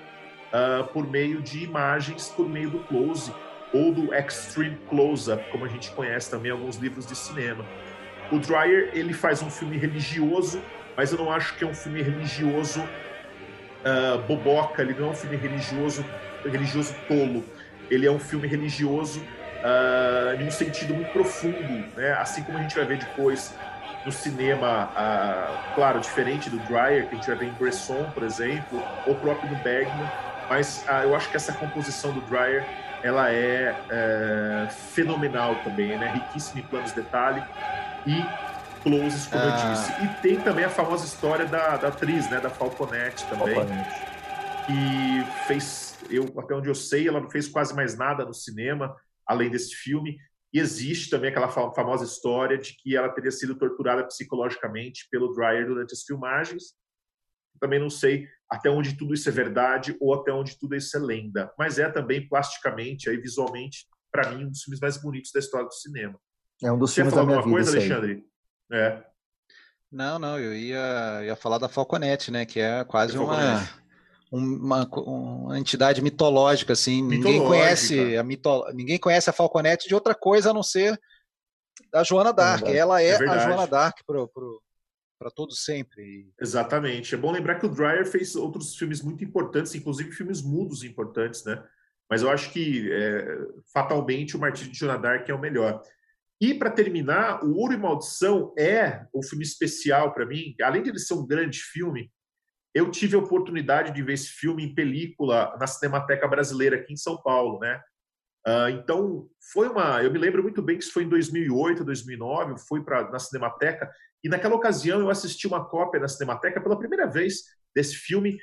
uh, 0.54 0.86
por 0.88 1.08
meio 1.08 1.42
de 1.42 1.64
imagens, 1.64 2.30
por 2.30 2.48
meio 2.48 2.70
do 2.70 2.80
close 2.80 3.34
ou 3.74 3.92
do 3.92 4.14
extreme 4.14 4.78
close-up, 4.88 5.44
como 5.52 5.66
a 5.66 5.68
gente 5.68 5.92
conhece 5.92 6.30
também 6.30 6.52
alguns 6.52 6.78
livros 6.78 7.06
de 7.06 7.16
cinema. 7.16 7.66
O 8.32 8.38
Dreyer 8.38 8.92
ele 8.94 9.14
faz 9.14 9.42
um 9.42 9.50
filme 9.50 9.78
religioso, 9.78 10.62
mas 10.96 11.12
eu 11.12 11.18
não 11.18 11.32
acho 11.32 11.56
que 11.58 11.64
é 11.64 11.68
um 11.68 11.74
filme 11.74 12.02
religioso 12.02 12.82
uh, 12.82 14.20
boboca. 14.28 14.82
Ele 14.82 14.94
não 14.94 15.08
é 15.08 15.10
um 15.12 15.16
filme 15.16 15.36
religioso 15.36 16.06
religioso 16.44 16.96
tolo. 17.08 17.44
Ele 17.90 18.06
é 18.06 18.12
um 18.12 18.20
filme 18.20 18.48
religioso 18.48 19.20
uh, 19.20 20.40
em 20.40 20.48
um 20.48 20.52
sentido 20.52 20.94
muito 20.94 21.12
profundo, 21.12 21.86
né? 21.96 22.14
Assim 22.14 22.44
como 22.44 22.58
a 22.58 22.62
gente 22.62 22.76
vai 22.76 22.86
ver 22.86 23.00
depois 23.00 23.56
no 24.06 24.12
cinema, 24.12 24.90
uh, 24.92 25.76
claro, 25.76 26.00
diferente 26.00 26.50
do 26.50 26.58
Dreyer, 26.60 27.08
que 27.08 27.16
a 27.16 27.18
gente 27.18 27.28
vai 27.28 27.36
ver 27.38 27.48
em 27.48 27.54
Bresson, 27.54 28.10
por 28.14 28.24
exemplo, 28.24 28.84
ou 29.06 29.16
próprio 29.16 29.50
do 29.50 29.56
Bergman, 29.64 30.10
mas 30.50 30.86
uh, 30.88 31.04
eu 31.04 31.16
acho 31.16 31.30
que 31.30 31.38
essa 31.38 31.54
composição 31.54 32.14
do 32.14 32.22
Dreyer 32.22 32.66
ela 33.02 33.32
é, 33.32 33.76
é 33.90 34.68
fenomenal 34.70 35.56
também, 35.64 35.98
né? 35.98 36.14
riquíssima 36.14 36.62
em 36.62 36.64
planos 36.64 36.94
de 36.94 37.02
detalhe 37.02 37.44
e 38.08 38.24
closes, 38.82 39.28
como 39.28 39.44
ah. 39.44 39.48
eu 39.48 39.74
disse. 39.74 40.04
E 40.04 40.22
tem 40.22 40.40
também 40.40 40.64
a 40.64 40.70
famosa 40.70 41.06
história 41.06 41.46
da, 41.46 41.78
da 41.78 41.90
atriz, 41.90 42.30
né? 42.30 42.40
da 42.40 42.50
Falconete 42.50 43.26
também, 43.26 43.56
Falconete. 43.56 44.02
que 44.66 45.26
fez 45.48 45.94
eu, 46.10 46.34
até 46.38 46.54
onde 46.56 46.70
eu 46.70 46.76
sei, 46.76 47.08
ela 47.08 47.20
não 47.20 47.30
fez 47.30 47.48
quase 47.48 47.76
mais 47.76 47.98
nada 47.98 48.26
no 48.26 48.34
cinema, 48.34 48.96
além 49.28 49.50
desse 49.50 49.76
filme. 49.76 50.18
E 50.54 50.60
existe 50.60 51.10
também 51.10 51.32
aquela 51.32 51.50
famosa 51.50 52.06
história 52.06 52.58
de 52.58 52.76
que 52.78 52.96
ela 52.96 53.10
teria 53.10 53.32
sido 53.32 53.56
torturada 53.56 54.06
psicologicamente 54.06 55.08
pelo 55.10 55.34
Dreyer 55.34 55.66
durante 55.66 55.94
as 55.94 56.04
filmagens. 56.04 56.76
Também 57.60 57.80
não 57.80 57.90
sei 57.90 58.28
até 58.50 58.70
onde 58.70 58.96
tudo 58.96 59.16
isso 59.16 59.28
é 59.28 59.32
verdade 59.32 59.98
ou 60.00 60.14
até 60.14 60.32
onde 60.32 60.60
tudo 60.60 60.76
isso 60.76 60.96
é 60.96 61.00
lenda. 61.00 61.52
Mas 61.58 61.80
é 61.80 61.90
também 61.90 62.28
plasticamente, 62.28 63.10
aí 63.10 63.18
visualmente, 63.18 63.88
para 64.12 64.30
mim, 64.30 64.46
um 64.46 64.50
dos 64.50 64.62
filmes 64.62 64.80
mais 64.80 65.02
bonitos 65.02 65.32
da 65.34 65.40
história 65.40 65.66
do 65.66 65.74
cinema. 65.74 66.20
É 66.62 66.72
um 66.72 66.78
dos 66.78 66.92
Você 66.92 67.02
filmes 67.02 67.16
da 67.16 67.26
minha 67.26 67.40
vida. 67.40 67.50
Coisa, 67.50 67.72
Alexandre? 67.72 68.24
É. 68.72 69.04
Não, 69.92 70.20
não, 70.20 70.40
eu 70.40 70.56
ia, 70.56 71.24
ia 71.26 71.36
falar 71.36 71.58
da 71.58 71.68
Falconete, 71.68 72.30
né? 72.30 72.46
Que 72.46 72.60
é 72.60 72.84
quase 72.84 73.18
uma, 73.18 73.68
uma, 74.34 74.88
uma, 74.88 75.60
entidade 75.60 76.02
mitológica, 76.02 76.74
assim. 76.74 77.04
Ninguém 77.04 77.40
conhece 77.40 78.18
a 78.18 78.24
mito, 78.24 78.66
ninguém 78.74 78.98
conhece 78.98 79.30
a 79.30 79.34
Falconete 79.34 79.88
de 79.88 79.94
outra 79.94 80.16
coisa 80.16 80.50
a 80.50 80.54
não 80.54 80.64
ser 80.64 81.00
da 81.92 82.04
Joana 82.04 82.34
Dark. 82.34 82.66
É 82.66 82.76
Ela 82.76 83.02
é, 83.02 83.10
é 83.10 83.30
a 83.30 83.38
Joana 83.38 83.68
Dark 83.68 84.00
para 84.06 85.30
todos 85.30 85.64
sempre. 85.64 86.34
Exatamente. 86.42 87.14
É 87.14 87.18
bom 87.18 87.32
lembrar 87.32 87.60
que 87.60 87.68
o 87.68 87.70
Dreyer 87.70 88.08
fez 88.08 88.36
outros 88.36 88.76
filmes 88.76 89.04
muito 89.04 89.24
importantes, 89.24 89.76
inclusive 89.76 90.12
filmes 90.12 90.42
mudos 90.42 90.84
importantes, 90.84 91.44
né? 91.46 91.64
Mas 92.10 92.24
eu 92.24 92.30
acho 92.30 92.52
que 92.52 92.92
é, 92.92 93.38
fatalmente 93.72 94.36
o 94.36 94.40
Martírio 94.40 94.72
de 94.72 94.78
Joana 94.78 95.00
Dark 95.00 95.30
é 95.30 95.34
o 95.34 95.40
melhor. 95.40 95.82
E 96.42 96.56
para 96.56 96.72
terminar, 96.72 97.44
o 97.46 97.56
Ouro 97.56 97.74
e 97.74 97.78
Maldição 97.78 98.52
é 98.58 99.06
o 99.14 99.24
filme 99.24 99.44
especial 99.44 100.12
para 100.12 100.26
mim. 100.26 100.56
Além 100.62 100.82
de 100.82 100.90
ele 100.90 101.00
ser 101.00 101.14
um 101.14 101.26
grande 101.26 101.60
filme, 101.60 102.12
eu 102.74 102.90
tive 102.90 103.16
a 103.16 103.20
oportunidade 103.20 103.94
de 103.94 104.02
ver 104.02 104.14
esse 104.14 104.30
filme 104.30 104.64
em 104.64 104.74
película 104.74 105.56
na 105.60 105.68
Cinemateca 105.68 106.28
Brasileira 106.28 106.78
aqui 106.78 106.94
em 106.94 106.98
São 106.98 107.22
Paulo, 107.22 107.60
né? 107.60 107.80
Uh, 108.46 108.70
então 108.70 109.28
foi 109.54 109.70
uma, 109.70 110.04
eu 110.04 110.12
me 110.12 110.20
lembro 110.20 110.44
muito 110.44 110.62
bem 110.62 110.78
que 110.78 110.84
isso 110.84 110.92
foi 110.92 111.04
em 111.04 111.10
2008, 111.10 111.84
2009, 111.84 112.56
fui 112.68 112.84
para 112.84 113.10
na 113.10 113.20
Cinemateca 113.20 113.90
e 114.22 114.28
naquela 114.28 114.56
ocasião 114.56 115.00
eu 115.00 115.10
assisti 115.10 115.48
uma 115.48 115.64
cópia 115.64 116.02
na 116.02 116.08
Cinemateca 116.08 116.60
pela 116.60 116.78
primeira 116.78 117.08
vez 117.08 117.44
desse 117.76 117.96
filme, 117.96 118.38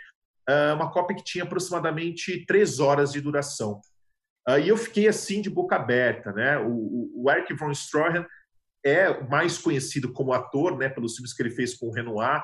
uh, 0.49 0.75
uma 0.75 0.91
cópia 0.91 1.17
que 1.17 1.25
tinha 1.25 1.45
aproximadamente 1.45 2.47
três 2.47 2.79
horas 2.79 3.13
de 3.13 3.21
duração. 3.21 3.81
Uh, 4.49 4.59
e 4.59 4.69
eu 4.69 4.77
fiquei 4.77 5.07
assim 5.07 5.43
de 5.43 5.51
boca 5.51 5.77
aberta, 5.77 6.33
né? 6.33 6.59
O, 6.59 7.11
o, 7.15 7.31
Eric 7.31 7.53
von 7.55 7.71
Stroheim 7.73 8.25
é 8.85 9.23
mais 9.25 9.59
conhecido 9.59 10.13
como 10.13 10.33
ator, 10.33 10.79
né, 10.79 10.89
pelos 10.89 11.15
filmes 11.15 11.35
que 11.35 11.43
ele 11.43 11.51
fez 11.51 11.75
com 11.75 11.89
o 11.89 11.93
Renoir 11.93 12.43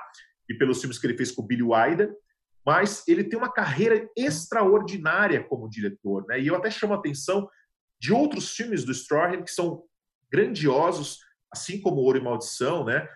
e 0.49 0.55
pelos 0.55 0.81
filmes 0.81 0.99
que 0.99 1.07
ele 1.07 1.17
fez 1.17 1.33
com 1.33 1.43
o 1.43 1.47
Billy 1.47 1.63
Wilder, 1.63 2.15
mas 2.65 3.07
ele 3.07 3.23
tem 3.25 3.39
uma 3.39 3.53
carreira 3.53 4.09
extraordinária 4.17 5.43
como 5.45 5.71
diretor, 5.71 6.27
né? 6.27 6.41
E 6.41 6.49
eu 6.49 6.57
até 6.57 6.71
chamo 6.71 6.95
a 6.95 6.97
atenção 6.97 7.49
de 8.01 8.13
outros 8.13 8.51
filmes 8.51 8.85
do 8.85 8.93
Stroheim 8.93 9.43
que 9.43 9.51
são 9.51 9.85
grandiosos, 10.31 11.21
assim 11.53 11.81
como 11.81 12.01
Ouro 12.01 12.19
e 12.19 12.21
Maldição, 12.21 12.85
né? 12.85 13.09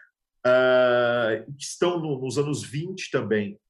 Uh, 0.47 1.53
que 1.59 1.64
estão 1.64 2.01
no, 2.01 2.20
nos 2.20 2.39
anos 2.39 2.62
20 2.62 3.11
também. 3.11 3.61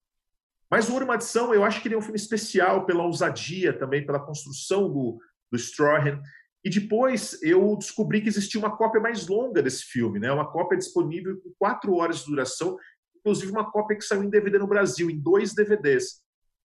Mas 0.70 0.88
o 0.88 0.92
Ouro 0.92 1.04
e 1.04 1.08
Maldição, 1.08 1.52
eu 1.52 1.64
acho 1.64 1.80
que 1.80 1.88
ele 1.88 1.94
é 1.94 1.98
um 1.98 2.02
filme 2.02 2.18
especial 2.18 2.86
pela 2.86 3.02
ousadia 3.02 3.72
também, 3.72 4.06
pela 4.06 4.20
construção 4.20 4.88
do, 4.88 5.18
do. 5.50 5.58
E 6.62 6.68
depois 6.68 7.42
eu 7.42 7.74
descobri 7.76 8.20
que 8.20 8.28
existia 8.28 8.60
uma 8.60 8.76
cópia 8.76 9.00
mais 9.00 9.26
longa 9.26 9.62
desse 9.62 9.84
filme, 9.84 10.18
né? 10.18 10.30
uma 10.30 10.50
cópia 10.50 10.76
disponível 10.76 11.40
com 11.40 11.52
quatro 11.58 11.94
horas 11.94 12.20
de 12.20 12.26
duração, 12.26 12.76
inclusive 13.20 13.52
uma 13.52 13.70
cópia 13.70 13.96
que 13.96 14.04
saiu 14.04 14.24
em 14.24 14.30
DVD 14.30 14.58
no 14.58 14.66
Brasil, 14.66 15.08
em 15.08 15.18
dois 15.18 15.54
DVDs 15.54 16.22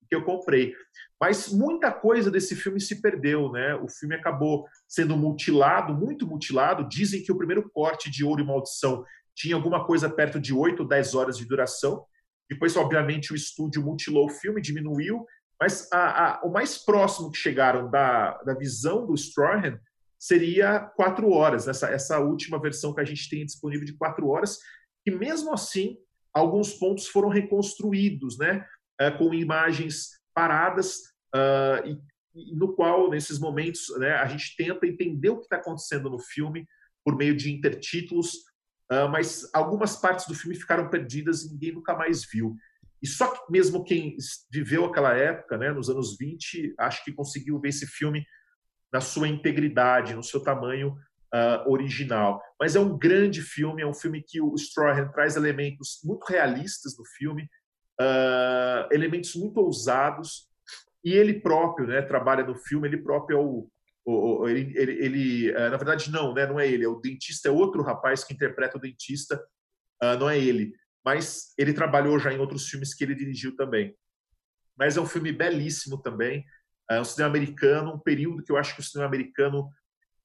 que 0.08 0.16
eu 0.16 0.24
comprei. 0.24 0.74
Mas 1.20 1.52
muita 1.52 1.92
coisa 1.92 2.30
desse 2.30 2.56
filme 2.56 2.80
se 2.80 3.02
perdeu, 3.02 3.52
né? 3.52 3.76
O 3.76 3.88
filme 3.90 4.16
acabou 4.16 4.66
sendo 4.88 5.16
mutilado, 5.18 5.94
muito 5.94 6.28
mutilado. 6.28 6.88
Dizem 6.88 7.24
que 7.24 7.32
o 7.32 7.38
primeiro 7.38 7.70
corte 7.70 8.10
de 8.10 8.24
Ouro 8.24 8.42
e 8.42 8.46
Maldição 8.46 9.04
tinha 9.34 9.56
alguma 9.56 9.86
coisa 9.86 10.10
perto 10.10 10.40
de 10.40 10.54
8 10.54 10.82
ou 10.82 10.88
10 10.88 11.16
horas 11.16 11.38
de 11.38 11.46
duração. 11.46 12.06
Depois, 12.50 12.76
obviamente, 12.76 13.34
o 13.34 13.36
estúdio 13.36 13.84
mutilou 13.84 14.28
o 14.28 14.30
filme, 14.30 14.62
diminuiu, 14.62 15.26
mas 15.60 15.92
a, 15.92 16.26
a, 16.26 16.42
o 16.44 16.52
mais 16.52 16.78
próximo 16.78 17.32
que 17.32 17.38
chegaram 17.38 17.90
da, 17.90 18.38
da 18.44 18.54
visão 18.54 19.06
do 19.06 19.16
Strawhan 19.16 19.80
seria 20.20 20.80
quatro 20.80 21.32
horas, 21.32 21.68
essa, 21.68 21.88
essa 21.90 22.20
última 22.20 22.60
versão 22.60 22.94
que 22.94 23.02
a 23.02 23.06
gente 23.06 23.30
tem 23.30 23.46
disponível 23.46 23.86
de 23.86 23.94
quatro 23.94 24.28
horas, 24.30 24.60
e 25.06 25.12
mesmo 25.12 25.54
assim, 25.54 25.98
alguns 26.36 26.74
pontos 26.74 27.08
foram 27.08 27.30
reconstruídos, 27.30 28.38
né, 28.38 28.66
é, 29.00 29.10
com 29.10 29.34
imagens 29.34 30.20
paradas, 30.34 30.98
uh, 31.34 31.88
e, 31.88 32.52
e, 32.52 32.56
no 32.56 32.76
qual, 32.76 33.10
nesses 33.10 33.40
momentos, 33.40 33.88
né, 33.98 34.14
a 34.16 34.26
gente 34.26 34.56
tenta 34.58 34.86
entender 34.86 35.30
o 35.30 35.38
que 35.38 35.46
está 35.46 35.56
acontecendo 35.56 36.10
no 36.10 36.20
filme 36.20 36.68
por 37.04 37.16
meio 37.16 37.36
de 37.36 37.52
intertítulos, 37.52 38.34
Uh, 38.92 39.10
mas 39.10 39.50
algumas 39.52 39.96
partes 39.96 40.28
do 40.28 40.36
filme 40.36 40.56
ficaram 40.56 40.90
perdidas 40.90 41.44
e 41.44 41.52
ninguém 41.52 41.72
nunca 41.72 41.96
mais 41.96 42.24
viu. 42.24 42.56
E 43.02 43.08
só 43.08 43.28
que 43.28 43.52
mesmo 43.52 43.84
quem 43.84 44.16
viveu 44.52 44.86
aquela 44.86 45.14
época, 45.16 45.58
né, 45.58 45.72
nos 45.72 45.90
anos 45.90 46.16
20, 46.18 46.76
acho 46.78 47.04
que 47.04 47.12
conseguiu 47.12 47.60
ver 47.60 47.70
esse 47.70 47.88
filme 47.88 48.26
na 48.92 49.02
sua 49.02 49.28
integridade, 49.28 50.16
no 50.16 50.24
seu 50.24 50.40
tamanho 50.40 50.96
uh, 51.34 51.70
original. 51.70 52.42
Mas 52.60 52.76
é 52.76 52.80
um 52.80 52.98
grande 52.98 53.42
filme, 53.42 53.82
é 53.82 53.88
um 53.88 53.94
filme 53.94 54.24
que 54.26 54.42
o 54.42 54.56
Strahan 54.56 55.08
traz 55.10 55.36
elementos 55.36 56.00
muito 56.04 56.24
realistas 56.26 56.98
no 56.98 57.06
filme, 57.06 57.44
uh, 58.00 58.88
elementos 58.92 59.36
muito 59.36 59.60
ousados, 59.60 60.48
e 61.04 61.14
ele 61.14 61.40
próprio 61.40 61.88
né, 61.88 62.02
trabalha 62.02 62.44
no 62.44 62.56
filme, 62.56 62.88
ele 62.88 62.98
próprio 62.98 63.38
é 63.38 63.40
o, 63.40 64.48
ele, 64.48 64.72
ele, 64.76 64.92
ele, 65.04 65.52
é, 65.52 65.70
na 65.70 65.78
verdade 65.78 66.12
não, 66.12 66.34
né? 66.34 66.46
Não 66.46 66.60
é 66.60 66.68
ele, 66.68 66.84
é 66.84 66.88
o 66.88 67.00
dentista, 67.00 67.48
é 67.48 67.52
outro 67.52 67.82
rapaz 67.82 68.24
que 68.24 68.34
interpreta 68.34 68.78
o 68.78 68.82
dentista, 68.82 69.44
não 70.20 70.30
é 70.30 70.38
ele. 70.38 70.74
Mas 71.04 71.54
ele 71.58 71.74
trabalhou 71.74 72.20
já 72.20 72.32
em 72.32 72.38
outros 72.38 72.68
filmes 72.68 72.94
que 72.94 73.04
ele 73.04 73.16
dirigiu 73.16 73.56
também. 73.56 73.96
Mas 74.78 74.96
é 74.96 75.02
um 75.02 75.08
filme 75.08 75.32
belíssimo 75.32 76.00
também, 76.02 76.46
é 76.90 77.00
um 77.00 77.04
cinema 77.04 77.30
americano, 77.30 77.94
um 77.94 78.00
período 78.00 78.44
que 78.44 78.52
eu 78.52 78.58
acho 78.58 78.76
que 78.76 78.82
o 78.82 78.84
cinema 78.84 79.08
americano 79.08 79.70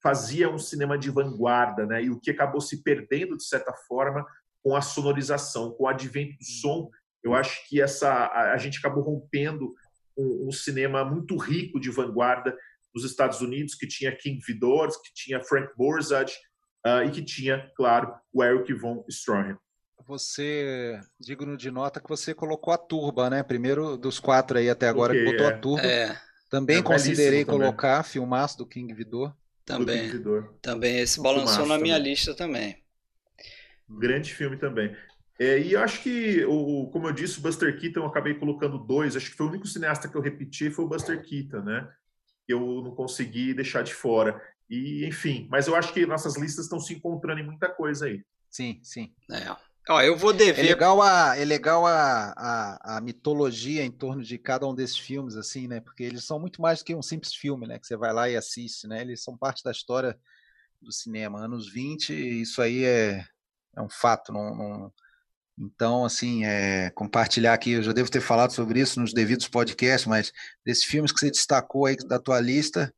fazia 0.01 0.49
um 0.49 0.57
cinema 0.57 0.97
de 0.97 1.09
vanguarda, 1.09 1.85
né? 1.85 2.03
E 2.03 2.09
o 2.09 2.19
que 2.19 2.31
acabou 2.31 2.59
se 2.59 2.81
perdendo 2.83 3.37
de 3.37 3.43
certa 3.43 3.73
forma 3.87 4.25
com 4.63 4.75
a 4.75 4.81
sonorização, 4.81 5.71
com 5.71 5.85
o 5.85 5.87
advento 5.87 6.37
do 6.37 6.45
som, 6.45 6.89
eu 7.23 7.33
acho 7.33 7.67
que 7.67 7.81
essa 7.81 8.09
a, 8.09 8.53
a 8.53 8.57
gente 8.57 8.79
acabou 8.79 9.03
rompendo 9.03 9.73
um, 10.17 10.47
um 10.47 10.51
cinema 10.51 11.03
muito 11.05 11.37
rico 11.37 11.79
de 11.79 11.89
vanguarda 11.89 12.55
nos 12.93 13.05
Estados 13.05 13.41
Unidos, 13.41 13.75
que 13.75 13.87
tinha 13.87 14.15
King 14.15 14.39
Vidor, 14.45 14.89
que 15.01 15.13
tinha 15.13 15.41
Frank 15.41 15.71
Borzage 15.77 16.35
uh, 16.85 17.03
e 17.05 17.11
que 17.11 17.23
tinha, 17.23 17.71
claro, 17.75 18.13
o 18.33 18.43
Eric 18.43 18.73
von 18.73 19.05
Stroheim. 19.09 19.55
Você, 20.07 20.99
digno 21.19 21.55
de 21.55 21.71
nota, 21.71 22.01
que 22.01 22.09
você 22.09 22.33
colocou 22.33 22.73
a 22.73 22.77
turba, 22.77 23.29
né? 23.29 23.43
Primeiro 23.43 23.95
dos 23.95 24.19
quatro 24.19 24.57
aí 24.57 24.69
até 24.69 24.87
agora 24.87 25.13
okay, 25.13 25.23
que 25.23 25.31
botou 25.31 25.45
é. 25.45 25.49
a 25.49 25.57
turba. 25.57 25.87
É. 25.87 26.17
Também 26.49 26.79
é 26.79 26.83
considerei 26.83 27.45
colocar 27.45 27.97
também. 27.97 28.11
filmaço 28.11 28.57
do 28.57 28.65
King 28.65 28.93
Vidor. 28.93 29.33
Também. 29.65 30.11
Também 30.61 30.99
esse 30.99 31.21
balançou 31.21 31.65
na 31.65 31.77
minha 31.77 31.95
também. 31.95 32.11
lista 32.11 32.33
também. 32.33 32.77
Grande 33.89 34.33
filme 34.33 34.57
também. 34.57 34.95
É, 35.39 35.59
e 35.59 35.73
eu 35.73 35.81
acho 35.81 36.01
que, 36.03 36.45
o, 36.45 36.89
como 36.91 37.07
eu 37.07 37.11
disse, 37.11 37.39
o 37.39 37.41
Buster 37.41 37.79
Keaton 37.79 38.01
eu 38.01 38.05
acabei 38.05 38.35
colocando 38.35 38.77
dois. 38.77 39.15
Acho 39.15 39.31
que 39.31 39.37
foi 39.37 39.47
o 39.47 39.49
único 39.49 39.67
cineasta 39.67 40.07
que 40.07 40.15
eu 40.15 40.21
repeti 40.21 40.69
foi 40.69 40.85
o 40.85 40.87
Buster 40.87 41.21
Keaton, 41.23 41.61
né? 41.61 41.91
que 42.45 42.53
eu 42.53 42.81
não 42.81 42.93
consegui 42.93 43.53
deixar 43.53 43.83
de 43.83 43.93
fora. 43.93 44.41
E, 44.69 45.05
enfim, 45.05 45.47
mas 45.49 45.67
eu 45.67 45.75
acho 45.75 45.93
que 45.93 46.05
nossas 46.05 46.37
listas 46.37 46.65
estão 46.65 46.79
se 46.79 46.93
encontrando 46.93 47.39
em 47.39 47.45
muita 47.45 47.69
coisa 47.69 48.05
aí. 48.05 48.23
Sim, 48.49 48.79
sim. 48.83 49.13
É. 49.31 49.55
Ó, 49.91 50.01
eu 50.01 50.15
vou 50.15 50.33
dever. 50.33 50.65
É 50.65 50.69
legal, 50.69 51.01
a, 51.01 51.37
é 51.37 51.45
legal 51.45 51.85
a, 51.85 52.33
a, 52.37 52.97
a, 52.97 53.01
mitologia 53.01 53.83
em 53.83 53.91
torno 53.91 54.23
de 54.23 54.37
cada 54.37 54.67
um 54.67 54.73
desses 54.73 54.97
filmes, 54.97 55.35
assim, 55.35 55.67
né? 55.67 55.79
Porque 55.79 56.03
eles 56.03 56.23
são 56.23 56.39
muito 56.39 56.61
mais 56.61 56.79
do 56.79 56.85
que 56.85 56.95
um 56.95 57.01
simples 57.01 57.33
filme, 57.33 57.67
né? 57.67 57.77
Que 57.77 57.85
você 57.85 57.97
vai 57.97 58.13
lá 58.13 58.29
e 58.29 58.35
assiste, 58.35 58.87
né? 58.87 59.01
Eles 59.01 59.23
são 59.23 59.37
parte 59.37 59.63
da 59.63 59.71
história 59.71 60.17
do 60.81 60.91
cinema. 60.91 61.43
Anos 61.43 61.71
20, 61.71 62.13
isso 62.41 62.61
aí 62.61 62.83
é, 62.83 63.25
é 63.75 63.81
um 63.81 63.89
fato, 63.89 64.31
não, 64.33 64.55
não, 64.55 64.93
então, 65.59 66.05
assim, 66.05 66.43
é, 66.43 66.89
compartilhar 66.91 67.53
aqui, 67.53 67.73
eu 67.73 67.83
já 67.83 67.93
devo 67.93 68.09
ter 68.09 68.21
falado 68.21 68.51
sobre 68.51 68.79
isso 68.79 68.99
nos 68.99 69.13
devidos 69.13 69.47
podcasts, 69.47 70.07
mas 70.07 70.31
desses 70.65 70.83
filmes 70.83 71.11
que 71.11 71.19
você 71.19 71.29
destacou 71.29 71.85
aí 71.85 71.95
da 71.97 72.17
tua 72.17 72.39
lista, 72.39 72.91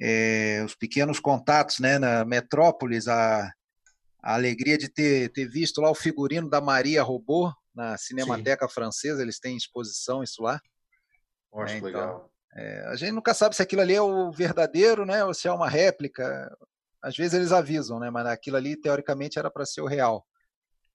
é, 0.00 0.62
os 0.64 0.74
pequenos 0.74 1.20
contatos 1.20 1.78
né, 1.80 1.98
na 1.98 2.24
Metrópolis, 2.24 3.06
a, 3.06 3.52
a 4.24 4.34
alegria 4.34 4.78
de 4.78 4.88
ter, 4.88 5.28
ter 5.32 5.46
visto 5.46 5.82
lá 5.82 5.90
o 5.90 5.94
figurino 5.94 6.48
da 6.48 6.58
Maria 6.58 7.02
Robô 7.02 7.52
na 7.74 7.98
Cinemateca 7.98 8.66
Sim. 8.66 8.72
Francesa, 8.72 9.20
eles 9.20 9.38
têm 9.38 9.54
exposição 9.54 10.22
isso 10.22 10.42
lá. 10.42 10.58
Acho 11.52 11.74
é, 11.74 11.76
então, 11.76 11.86
legal. 11.86 12.32
É, 12.56 12.86
a 12.86 12.96
gente 12.96 13.12
nunca 13.12 13.34
sabe 13.34 13.54
se 13.54 13.60
aquilo 13.60 13.82
ali 13.82 13.94
é 13.94 14.00
o 14.00 14.32
verdadeiro, 14.32 15.04
né, 15.04 15.22
ou 15.22 15.34
se 15.34 15.46
é 15.46 15.52
uma 15.52 15.68
réplica. 15.68 16.56
Às 17.02 17.14
vezes 17.14 17.34
eles 17.34 17.52
avisam, 17.52 18.00
né, 18.00 18.08
mas 18.08 18.24
aquilo 18.26 18.56
ali 18.56 18.80
teoricamente 18.80 19.38
era 19.38 19.50
para 19.50 19.66
ser 19.66 19.82
o 19.82 19.86
real. 19.86 20.26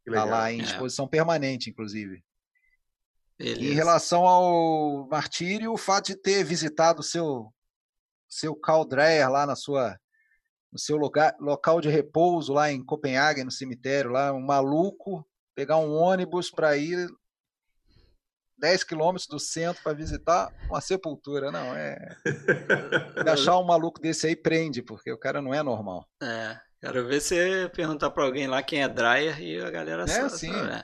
Está 0.08 0.24
lá 0.24 0.52
em 0.52 0.62
é. 0.62 0.64
exposição 0.64 1.06
é. 1.06 1.10
permanente, 1.10 1.70
inclusive. 1.70 2.24
Em 3.40 3.74
relação 3.74 4.26
ao 4.26 5.08
martírio, 5.08 5.72
o 5.72 5.78
fato 5.78 6.08
de 6.08 6.16
ter 6.16 6.44
visitado 6.44 7.02
o 7.02 7.04
seu, 7.04 7.54
seu 8.28 8.56
Caldreyer 8.56 9.30
lá 9.30 9.46
na 9.46 9.56
sua, 9.56 10.00
no 10.72 10.80
seu 10.80 10.98
lugar, 10.98 11.36
local 11.40 11.82
de 11.82 11.90
repouso 11.90 12.54
lá 12.54 12.72
em 12.72 12.84
Copenhague, 12.84 13.44
no 13.44 13.52
cemitério, 13.52 14.12
lá, 14.12 14.32
um 14.32 14.42
maluco, 14.42 15.26
pegar 15.56 15.78
um 15.78 15.94
ônibus 15.94 16.52
para 16.52 16.78
ir 16.78 17.10
10 18.60 18.84
quilômetros 18.84 19.28
do 19.28 19.40
centro 19.40 19.82
para 19.82 19.94
visitar 19.94 20.54
uma 20.70 20.82
sepultura. 20.82 21.52
Não, 21.52 21.76
é. 21.76 21.98
Achar 23.32 23.58
um 23.58 23.66
maluco 23.66 24.00
desse 24.00 24.28
aí 24.28 24.36
prende, 24.36 24.82
porque 24.82 25.12
o 25.12 25.18
cara 25.18 25.42
não 25.42 25.54
é 25.54 25.64
normal. 25.64 26.08
É. 26.22 26.60
Quero 26.82 27.06
ver 27.06 27.20
você 27.20 27.70
perguntar 27.76 28.10
para 28.10 28.24
alguém 28.24 28.48
lá 28.48 28.64
quem 28.64 28.82
é 28.82 28.88
Dryer 28.88 29.42
e 29.42 29.62
a 29.62 29.70
galera 29.70 30.04
é, 30.04 30.08
sabe. 30.08 30.30
Sim. 30.32 30.52
Né? 30.52 30.84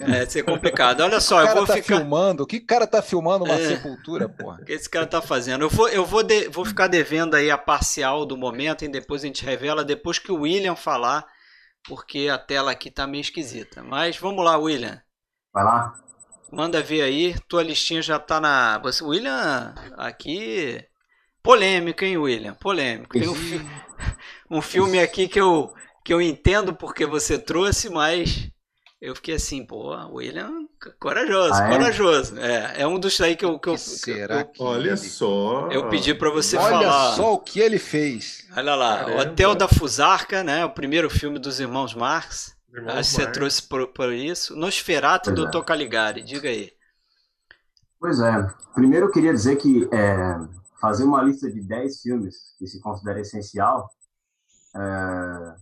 É, 0.00 0.24
ser 0.24 0.42
complicado. 0.42 1.02
Olha 1.02 1.20
só, 1.20 1.42
eu 1.42 1.54
vou 1.54 1.66
tá 1.66 1.74
ficar. 1.74 1.98
filmando? 1.98 2.42
O 2.42 2.46
que 2.46 2.56
o 2.56 2.66
cara 2.66 2.86
tá 2.86 3.02
filmando 3.02 3.44
uma 3.44 3.54
é. 3.54 3.68
sepultura, 3.68 4.28
porra? 4.30 4.62
O 4.62 4.64
que 4.64 4.72
esse 4.72 4.88
cara 4.88 5.06
tá 5.06 5.20
fazendo? 5.20 5.62
Eu 5.62 5.68
vou, 5.68 5.88
eu 5.90 6.06
vou, 6.06 6.22
de... 6.22 6.48
vou 6.48 6.64
ficar 6.64 6.86
devendo 6.86 7.34
aí 7.34 7.50
a 7.50 7.58
parcial 7.58 8.24
do 8.24 8.34
momento 8.34 8.82
e 8.82 8.88
depois 8.88 9.22
a 9.22 9.26
gente 9.26 9.44
revela 9.44 9.84
depois 9.84 10.18
que 10.18 10.32
o 10.32 10.40
William 10.40 10.74
falar, 10.74 11.26
porque 11.86 12.30
a 12.32 12.38
tela 12.38 12.70
aqui 12.70 12.90
tá 12.90 13.06
meio 13.06 13.20
esquisita. 13.20 13.82
Mas 13.82 14.16
vamos 14.16 14.42
lá, 14.42 14.56
William. 14.56 15.02
Vai 15.52 15.64
lá. 15.64 15.94
Manda 16.50 16.82
ver 16.82 17.02
aí, 17.02 17.34
tua 17.46 17.62
listinha 17.62 18.00
já 18.00 18.18
tá 18.18 18.40
na. 18.40 18.78
Você, 18.78 19.04
William, 19.04 19.74
aqui. 19.98 20.82
Polêmico, 21.42 22.04
hein, 22.04 22.16
William? 22.16 22.54
Polêmico. 22.54 23.12
Tem 23.12 23.28
um, 23.28 23.34
fi... 23.34 23.60
um 24.50 24.60
filme 24.62 24.98
aqui 25.00 25.28
que 25.28 25.40
eu, 25.40 25.72
que 26.04 26.12
eu 26.12 26.20
entendo 26.20 26.74
porque 26.74 27.06
você 27.06 27.38
trouxe, 27.38 27.88
mas 27.88 28.50
eu 29.00 29.14
fiquei 29.14 29.34
assim, 29.34 29.64
pô, 29.64 29.94
William, 30.14 30.66
corajoso, 30.98 31.54
ah, 31.54 31.66
é? 31.66 31.70
corajoso. 31.70 32.38
É, 32.38 32.82
é 32.82 32.86
um 32.86 32.98
dos 32.98 33.20
aí 33.20 33.36
que 33.36 33.44
eu. 33.44 33.58
Que, 33.58 33.68
eu, 33.68 33.76
será 33.76 34.44
que 34.44 34.60
eu, 34.60 34.66
Olha 34.66 34.96
só. 34.96 35.68
Eu 35.70 35.88
pedi 35.88 36.14
para 36.14 36.30
você 36.30 36.56
Olha 36.56 36.68
falar. 36.68 37.06
Olha 37.06 37.16
só 37.16 37.34
o 37.34 37.38
que 37.38 37.60
ele 37.60 37.78
fez. 37.78 38.46
Olha 38.56 38.74
lá, 38.74 38.98
Caramba. 38.98 39.22
Hotel 39.22 39.54
da 39.54 39.68
Fusarca, 39.68 40.42
né? 40.42 40.64
O 40.64 40.70
primeiro 40.70 41.10
filme 41.10 41.38
dos 41.38 41.60
irmãos 41.60 41.94
Marx. 41.94 42.56
Acho 42.88 43.10
que 43.10 43.16
você 43.16 43.30
trouxe 43.30 43.62
por, 43.62 43.86
por 43.88 44.12
isso. 44.12 44.54
Nosferato 44.54 45.32
do 45.32 45.46
é. 45.46 45.64
Caligari, 45.64 46.22
diga 46.22 46.48
aí. 46.48 46.70
Pois 47.98 48.20
é. 48.20 48.46
Primeiro 48.74 49.06
eu 49.06 49.10
queria 49.10 49.32
dizer 49.32 49.56
que 49.56 49.88
é, 49.92 50.38
fazer 50.80 51.04
uma 51.04 51.22
lista 51.22 51.50
de 51.50 51.60
10 51.60 52.02
filmes 52.02 52.36
que 52.58 52.66
se 52.66 52.80
considera 52.80 53.20
essencial, 53.20 53.88
é, 54.76 55.56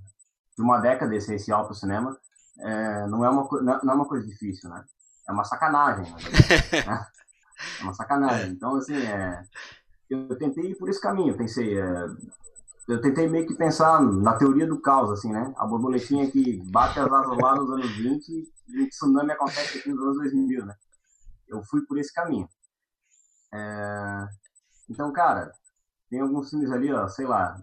de 0.57 0.63
uma 0.63 0.81
década 0.81 1.15
essencial 1.15 1.65
para 1.65 1.73
o 1.73 1.77
cinema, 1.77 2.17
é, 2.59 3.07
não, 3.07 3.25
é 3.25 3.31
uma, 3.31 3.49
não 3.83 3.93
é 3.93 3.97
uma 3.97 4.09
coisa 4.09 4.27
difícil, 4.27 4.69
né? 4.71 4.85
É 5.29 5.33
uma 5.33 5.45
sacanagem, 5.45 6.13
né? 6.13 7.07
É 7.81 7.85
uma 7.85 7.95
sacanagem. 7.95 8.51
Então, 8.51 8.75
assim, 8.75 8.97
é, 8.97 9.43
eu 10.11 10.37
tentei 10.37 10.73
ir 10.73 10.75
por 10.75 10.89
esse 10.89 11.01
caminho. 11.01 11.37
Pensei, 11.37 11.79
é, 11.79 12.07
eu 12.89 13.01
tentei 13.01 13.29
meio 13.29 13.47
que 13.47 13.55
pensar 13.55 14.03
na 14.03 14.37
teoria 14.37 14.67
do 14.67 14.81
caos, 14.81 15.11
assim, 15.11 15.33
né? 15.33 15.55
A 15.57 15.67
borboletinha 15.67 16.31
que 16.31 16.61
bate 16.71 16.99
as 16.99 17.11
asas 17.11 17.39
lá 17.39 17.55
nos 17.55 17.71
anos 17.71 17.91
20 17.97 18.29
e 18.69 18.83
o 18.83 18.89
tsunami 18.89 19.33
acontece 19.33 19.79
aqui 19.79 19.89
nos 19.91 20.03
anos 20.03 20.17
2000, 20.19 20.67
né? 20.67 20.75
Eu 21.49 21.63
fui 21.63 21.83
por 21.87 21.99
esse 21.99 22.13
caminho. 22.13 22.49
É... 23.53 24.29
Então, 24.91 25.13
cara, 25.13 25.53
tem 26.11 26.21
alguns 26.21 26.51
filmes 26.51 26.71
ali, 26.71 26.93
ó, 26.93 27.09
sei 27.09 27.27
lá. 27.27 27.57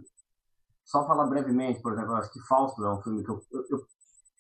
Só 0.92 1.08
falar 1.08 1.26
brevemente, 1.28 1.82
por 1.82 1.94
exemplo, 1.94 2.12
eu 2.12 2.18
acho 2.18 2.34
que 2.34 2.42
Fausto 2.42 2.84
é 2.84 2.94
um 2.94 3.02
filme 3.02 3.24
que 3.24 3.30
eu, 3.30 3.42
eu, 3.50 3.66
eu 3.70 3.86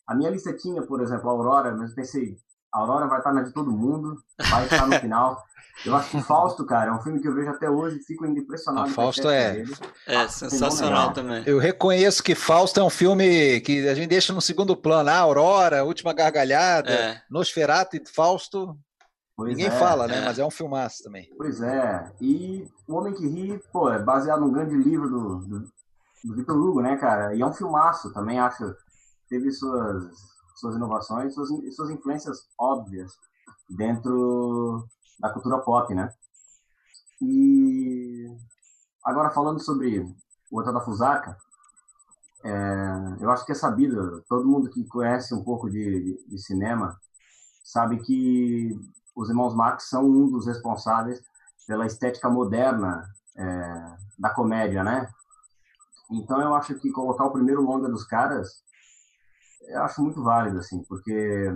a 0.05 0.13
minha 0.13 0.29
lista 0.29 0.51
tinha, 0.51 0.81
por 0.81 1.01
exemplo, 1.01 1.29
Aurora, 1.29 1.73
mas 1.73 1.91
eu 1.91 1.95
pensei, 1.95 2.35
Aurora 2.73 3.07
vai 3.07 3.19
estar 3.19 3.31
na 3.31 3.43
de 3.43 3.53
todo 3.53 3.71
mundo, 3.71 4.21
vai 4.49 4.65
estar 4.65 4.85
no 4.85 4.99
final. 4.99 5.41
Eu 5.85 5.95
acho 5.95 6.11
que 6.11 6.19
Fausto, 6.21 6.65
cara, 6.65 6.91
é 6.91 6.93
um 6.93 7.01
filme 7.01 7.21
que 7.21 7.27
eu 7.29 7.33
vejo 7.33 7.49
até 7.49 7.69
hoje 7.69 7.99
e 7.99 8.03
fico 8.03 8.25
impressionado. 8.25 8.89
A 8.89 8.93
Fausto 8.93 9.29
é. 9.29 9.63
É 10.05 10.17
ah, 10.17 10.27
sensacional 10.27 11.13
também. 11.13 11.41
Eu 11.45 11.57
reconheço 11.57 12.21
que 12.21 12.35
Fausto 12.35 12.81
é 12.81 12.83
um 12.83 12.89
filme 12.89 13.61
que 13.61 13.87
a 13.87 13.95
gente 13.95 14.09
deixa 14.09 14.33
no 14.33 14.41
segundo 14.41 14.75
plano. 14.75 15.09
Ah, 15.09 15.19
Aurora, 15.19 15.85
Última 15.85 16.11
Gargalhada, 16.11 16.91
é. 16.91 17.21
Nosferatu 17.29 17.95
e 17.95 18.03
Fausto. 18.05 18.77
Pois 19.37 19.51
Ninguém 19.51 19.67
é, 19.67 19.71
fala, 19.71 20.07
né? 20.07 20.17
É. 20.17 20.25
Mas 20.25 20.37
é 20.37 20.45
um 20.45 20.51
filmaço 20.51 21.01
também. 21.03 21.29
Pois 21.37 21.61
é. 21.61 22.11
E 22.19 22.67
O 22.85 22.95
Homem 22.95 23.13
que 23.13 23.25
Ri, 23.25 23.63
pô, 23.71 23.89
é 23.89 23.97
baseado 23.97 24.41
num 24.41 24.51
grande 24.51 24.75
livro 24.75 25.09
do, 25.09 25.35
do, 25.37 25.71
do 26.23 26.35
Victor 26.35 26.57
Hugo, 26.57 26.81
né, 26.81 26.97
cara? 26.97 27.35
E 27.35 27.41
é 27.41 27.45
um 27.45 27.53
filmaço 27.53 28.13
também, 28.13 28.39
acho. 28.39 28.75
Teve 29.29 29.51
suas, 29.51 30.11
suas 30.55 30.75
inovações, 30.75 31.33
suas, 31.33 31.49
suas 31.73 31.89
influências 31.89 32.47
óbvias 32.59 33.13
dentro 33.69 34.85
da 35.19 35.29
cultura 35.29 35.59
pop, 35.59 35.93
né? 35.93 36.13
E 37.21 38.27
agora 39.05 39.29
falando 39.29 39.59
sobre 39.59 39.99
o 40.51 40.59
Hotel 40.59 40.73
da 40.73 40.81
Fusaka, 40.81 41.37
é, 42.43 43.17
eu 43.19 43.29
acho 43.29 43.45
que 43.45 43.51
é 43.51 43.55
sabido, 43.55 44.23
todo 44.27 44.47
mundo 44.47 44.69
que 44.69 44.83
conhece 44.85 45.33
um 45.33 45.43
pouco 45.43 45.69
de, 45.69 46.03
de, 46.03 46.27
de, 46.27 46.37
cinema 46.39 46.99
sabe 47.63 47.99
que 47.99 48.75
os 49.15 49.29
irmãos 49.29 49.53
Marx 49.53 49.89
são 49.89 50.03
um 50.03 50.29
dos 50.29 50.47
responsáveis 50.47 51.21
pela 51.67 51.85
estética 51.85 52.29
moderna 52.29 53.07
é, 53.37 53.95
da 54.17 54.31
comédia, 54.31 54.83
né? 54.83 55.07
Então 56.11 56.41
eu 56.41 56.53
acho 56.53 56.75
que 56.75 56.91
colocar 56.91 57.25
o 57.25 57.31
primeiro 57.31 57.61
longa 57.61 57.87
dos 57.87 58.05
caras, 58.05 58.63
eu 59.61 59.83
acho 59.83 60.01
muito 60.01 60.23
válido, 60.23 60.57
assim, 60.59 60.83
porque 60.83 61.53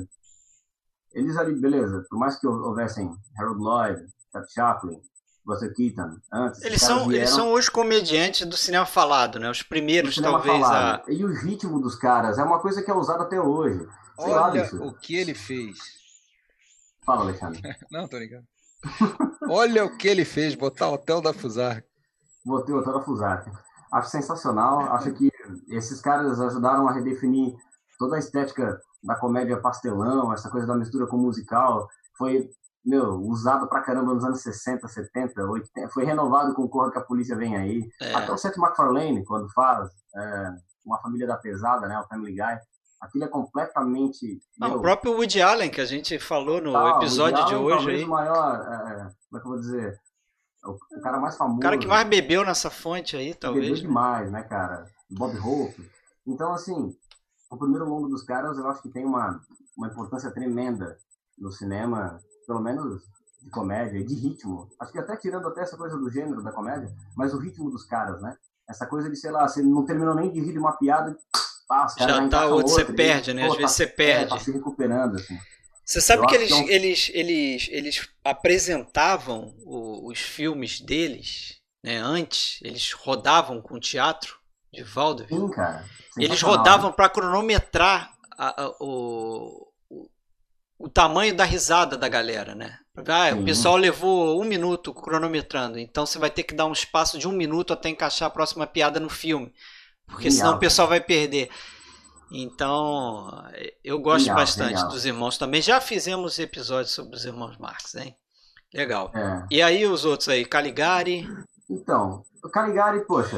eles 1.13 1.37
ali, 1.37 1.59
beleza, 1.59 2.05
por 2.09 2.17
mais 2.19 2.37
que 2.37 2.47
houvessem 2.47 3.11
Harold 3.37 3.61
Lloyd, 3.61 4.05
Charlie 4.31 4.51
Chaplin, 4.53 5.01
Buster 5.45 5.73
Keaton, 5.73 6.17
antes. 6.33 6.63
Eles 6.63 6.81
são, 6.81 7.07
vieram... 7.07 7.13
eles 7.13 7.29
são 7.29 7.53
os 7.53 7.69
comediantes 7.69 8.47
do 8.47 8.57
cinema 8.57 8.85
falado, 8.85 9.39
né? 9.39 9.49
Os 9.49 9.61
primeiros, 9.61 10.15
talvez. 10.15 10.63
A... 10.63 11.03
E 11.07 11.23
o 11.23 11.33
ritmo 11.33 11.79
dos 11.79 11.95
caras 11.95 12.39
é 12.39 12.43
uma 12.43 12.59
coisa 12.59 12.81
que 12.81 12.89
é 12.89 12.93
usada 12.93 13.23
até 13.23 13.39
hoje. 13.39 13.79
Sei 14.19 14.33
Olha 14.33 14.61
lá, 14.61 14.85
o 14.85 14.93
que 14.93 15.15
ele 15.15 15.33
fez. 15.33 15.77
Fala, 17.05 17.21
Alexandre. 17.21 17.61
Não, 17.91 18.07
tô 18.07 18.17
ligado. 18.17 18.45
Olha 19.47 19.85
o 19.85 19.97
que 19.97 20.07
ele 20.07 20.25
fez, 20.25 20.55
botar 20.55 20.89
o 20.89 20.93
Hotel 20.93 21.21
da 21.21 21.33
Fusarca. 21.33 21.87
Botei 22.43 22.73
o 22.73 22.79
Hotel 22.79 22.93
da 22.93 23.01
Fusarca. 23.01 23.64
Acho 23.95 24.09
sensacional. 24.09 24.81
Acho 24.93 25.13
que 25.13 25.31
esses 25.69 26.01
caras 26.01 26.41
ajudaram 26.41 26.85
a 26.85 26.91
redefinir 26.91 27.55
toda 27.97 28.17
a 28.17 28.19
estética 28.19 28.77
da 29.01 29.15
comédia 29.15 29.61
pastelão, 29.61 30.33
essa 30.33 30.49
coisa 30.49 30.67
da 30.67 30.75
mistura 30.75 31.07
com 31.07 31.17
musical, 31.17 31.87
foi, 32.17 32.49
meu, 32.83 33.21
usado 33.21 33.69
pra 33.69 33.81
caramba 33.81 34.13
nos 34.13 34.25
anos 34.25 34.41
60, 34.41 34.85
70, 34.85 35.41
80, 35.41 35.89
foi 35.89 36.03
renovado 36.03 36.53
com 36.53 36.67
Corra 36.67 36.91
que 36.91 36.97
a 36.97 37.03
Polícia 37.03 37.37
Vem 37.37 37.55
Aí. 37.55 37.89
É. 38.01 38.15
Até 38.15 38.33
o 38.33 38.37
Seth 38.37 38.57
MacFarlane, 38.57 39.23
quando 39.23 39.47
faz 39.53 39.89
é, 40.15 40.51
Uma 40.83 40.99
Família 40.99 41.27
da 41.27 41.37
Pesada, 41.37 41.87
né, 41.87 41.97
o 41.97 42.07
Family 42.07 42.33
Guy, 42.33 42.59
aquilo 42.99 43.23
é 43.23 43.27
completamente... 43.27 44.41
Não, 44.59 44.69
meu, 44.69 44.77
o 44.79 44.81
próprio 44.81 45.13
Woody 45.13 45.41
Allen, 45.41 45.69
que 45.69 45.79
a 45.79 45.85
gente 45.85 46.19
falou 46.19 46.59
no 46.59 46.73
tal, 46.73 46.97
episódio 46.97 47.45
de 47.45 47.55
hoje 47.55 47.91
aí. 47.91 48.03
o 48.03 48.09
maior, 48.09 48.55
é, 48.55 48.91
é, 48.91 48.95
como 49.29 49.37
é 49.37 49.39
que 49.39 49.45
eu 49.47 49.51
vou 49.51 49.59
dizer... 49.59 50.04
O, 50.65 51.01
cara 51.01 51.19
mais 51.19 51.37
famoso. 51.37 51.59
O 51.59 51.61
cara 51.61 51.77
que 51.77 51.87
mais 51.87 52.07
bebeu 52.07 52.43
nessa 52.45 52.69
fonte 52.69 53.15
aí, 53.15 53.33
talvez. 53.33 53.65
Bebeu 53.65 53.81
demais, 53.81 54.31
né, 54.31 54.43
cara? 54.43 54.85
Bob 55.09 55.37
Hope. 55.37 55.89
Então, 56.25 56.53
assim, 56.53 56.95
o 57.49 57.57
primeiro 57.57 57.87
longo 57.87 58.07
dos 58.07 58.23
caras 58.23 58.57
eu 58.57 58.67
acho 58.67 58.81
que 58.81 58.89
tem 58.89 59.05
uma, 59.05 59.39
uma 59.77 59.87
importância 59.87 60.31
tremenda 60.31 60.97
no 61.37 61.51
cinema, 61.51 62.19
pelo 62.47 62.61
menos 62.61 63.03
de 63.41 63.49
comédia 63.51 63.99
e 63.99 64.03
de 64.03 64.15
ritmo. 64.15 64.67
Acho 64.79 64.91
que 64.91 64.99
até 64.99 65.15
tirando 65.15 65.47
até 65.47 65.61
essa 65.61 65.77
coisa 65.77 65.97
do 65.97 66.09
gênero 66.09 66.43
da 66.43 66.51
comédia, 66.51 66.91
mas 67.15 67.33
o 67.33 67.37
ritmo 67.37 67.69
dos 67.69 67.85
caras, 67.85 68.21
né? 68.21 68.35
Essa 68.67 68.87
coisa 68.87 69.09
de, 69.09 69.15
sei 69.15 69.31
lá, 69.31 69.47
você 69.47 69.61
não 69.61 69.85
terminou 69.85 70.15
nem 70.15 70.31
de 70.31 70.39
rir 70.39 70.53
de 70.53 70.57
uma 70.57 70.75
piada, 70.75 71.15
pá, 71.67 71.85
já 71.97 72.27
tá 72.27 72.47
outro, 72.47 72.73
você 72.73 72.85
perde, 72.85 73.33
né? 73.33 73.43
Às 73.43 73.55
vezes 73.55 73.61
tá, 73.61 73.67
você 73.67 73.87
perde. 73.87 74.33
É, 74.33 74.37
tá 74.37 74.39
se 74.39 74.51
recuperando, 74.51 75.15
assim. 75.15 75.37
Você 75.85 76.01
sabe 76.01 76.23
eu 76.23 76.27
que 76.27 76.35
eles, 76.35 76.51
é 76.51 76.55
um... 76.55 76.67
eles, 76.67 77.11
eles, 77.13 77.67
eles 77.71 78.09
apresentavam 78.23 79.55
o, 79.59 80.09
os 80.09 80.19
filmes 80.19 80.81
deles, 80.81 81.59
né? 81.83 81.97
Antes, 81.97 82.59
eles 82.63 82.91
rodavam 82.91 83.61
com 83.61 83.79
teatro 83.79 84.39
de 84.73 84.81
Vaudeville. 84.81 85.41
Sim, 85.41 85.51
cara. 85.51 85.85
Eles 86.17 86.41
rodavam 86.41 86.91
para 86.91 87.07
cronometrar 87.07 88.11
a, 88.35 88.63
a, 88.63 88.69
o, 88.79 89.71
o, 89.89 90.09
o, 90.79 90.89
tamanho 90.89 91.35
da 91.35 91.43
risada 91.43 91.95
da 91.95 92.09
galera, 92.09 92.55
né? 92.55 92.79
Ah, 93.07 93.35
o 93.35 93.43
pessoal 93.43 93.75
levou 93.75 94.41
um 94.41 94.45
minuto 94.45 94.93
cronometrando, 94.93 95.77
então 95.77 96.05
você 96.05 96.17
vai 96.17 96.31
ter 96.31 96.43
que 96.43 96.55
dar 96.55 96.65
um 96.65 96.71
espaço 96.71 97.19
de 97.19 97.27
um 97.27 97.31
minuto 97.31 97.73
até 97.73 97.89
encaixar 97.89 98.27
a 98.27 98.31
próxima 98.31 98.65
piada 98.65 98.99
no 98.99 99.09
filme, 99.09 99.53
porque 100.07 100.31
senão 100.31 100.55
o 100.55 100.59
pessoal 100.59 100.87
vai 100.87 101.01
perder. 101.01 101.49
Então, 102.31 103.43
eu 103.83 103.99
gosto 103.99 104.33
bastante 104.33 104.83
dos 104.87 105.05
irmãos 105.05 105.37
também. 105.37 105.61
Já 105.61 105.79
fizemos 105.79 106.39
episódios 106.39 106.91
sobre 106.93 107.15
os 107.15 107.25
irmãos 107.25 107.57
Marx, 107.57 107.95
hein? 107.95 108.15
Legal. 108.73 109.11
É. 109.15 109.45
E 109.51 109.61
aí 109.61 109.85
os 109.85 110.05
outros 110.05 110.27
aí, 110.27 110.43
Caligari? 110.43 111.27
Então, 111.69 112.23
Caligari, 112.51 113.05
poxa, 113.05 113.37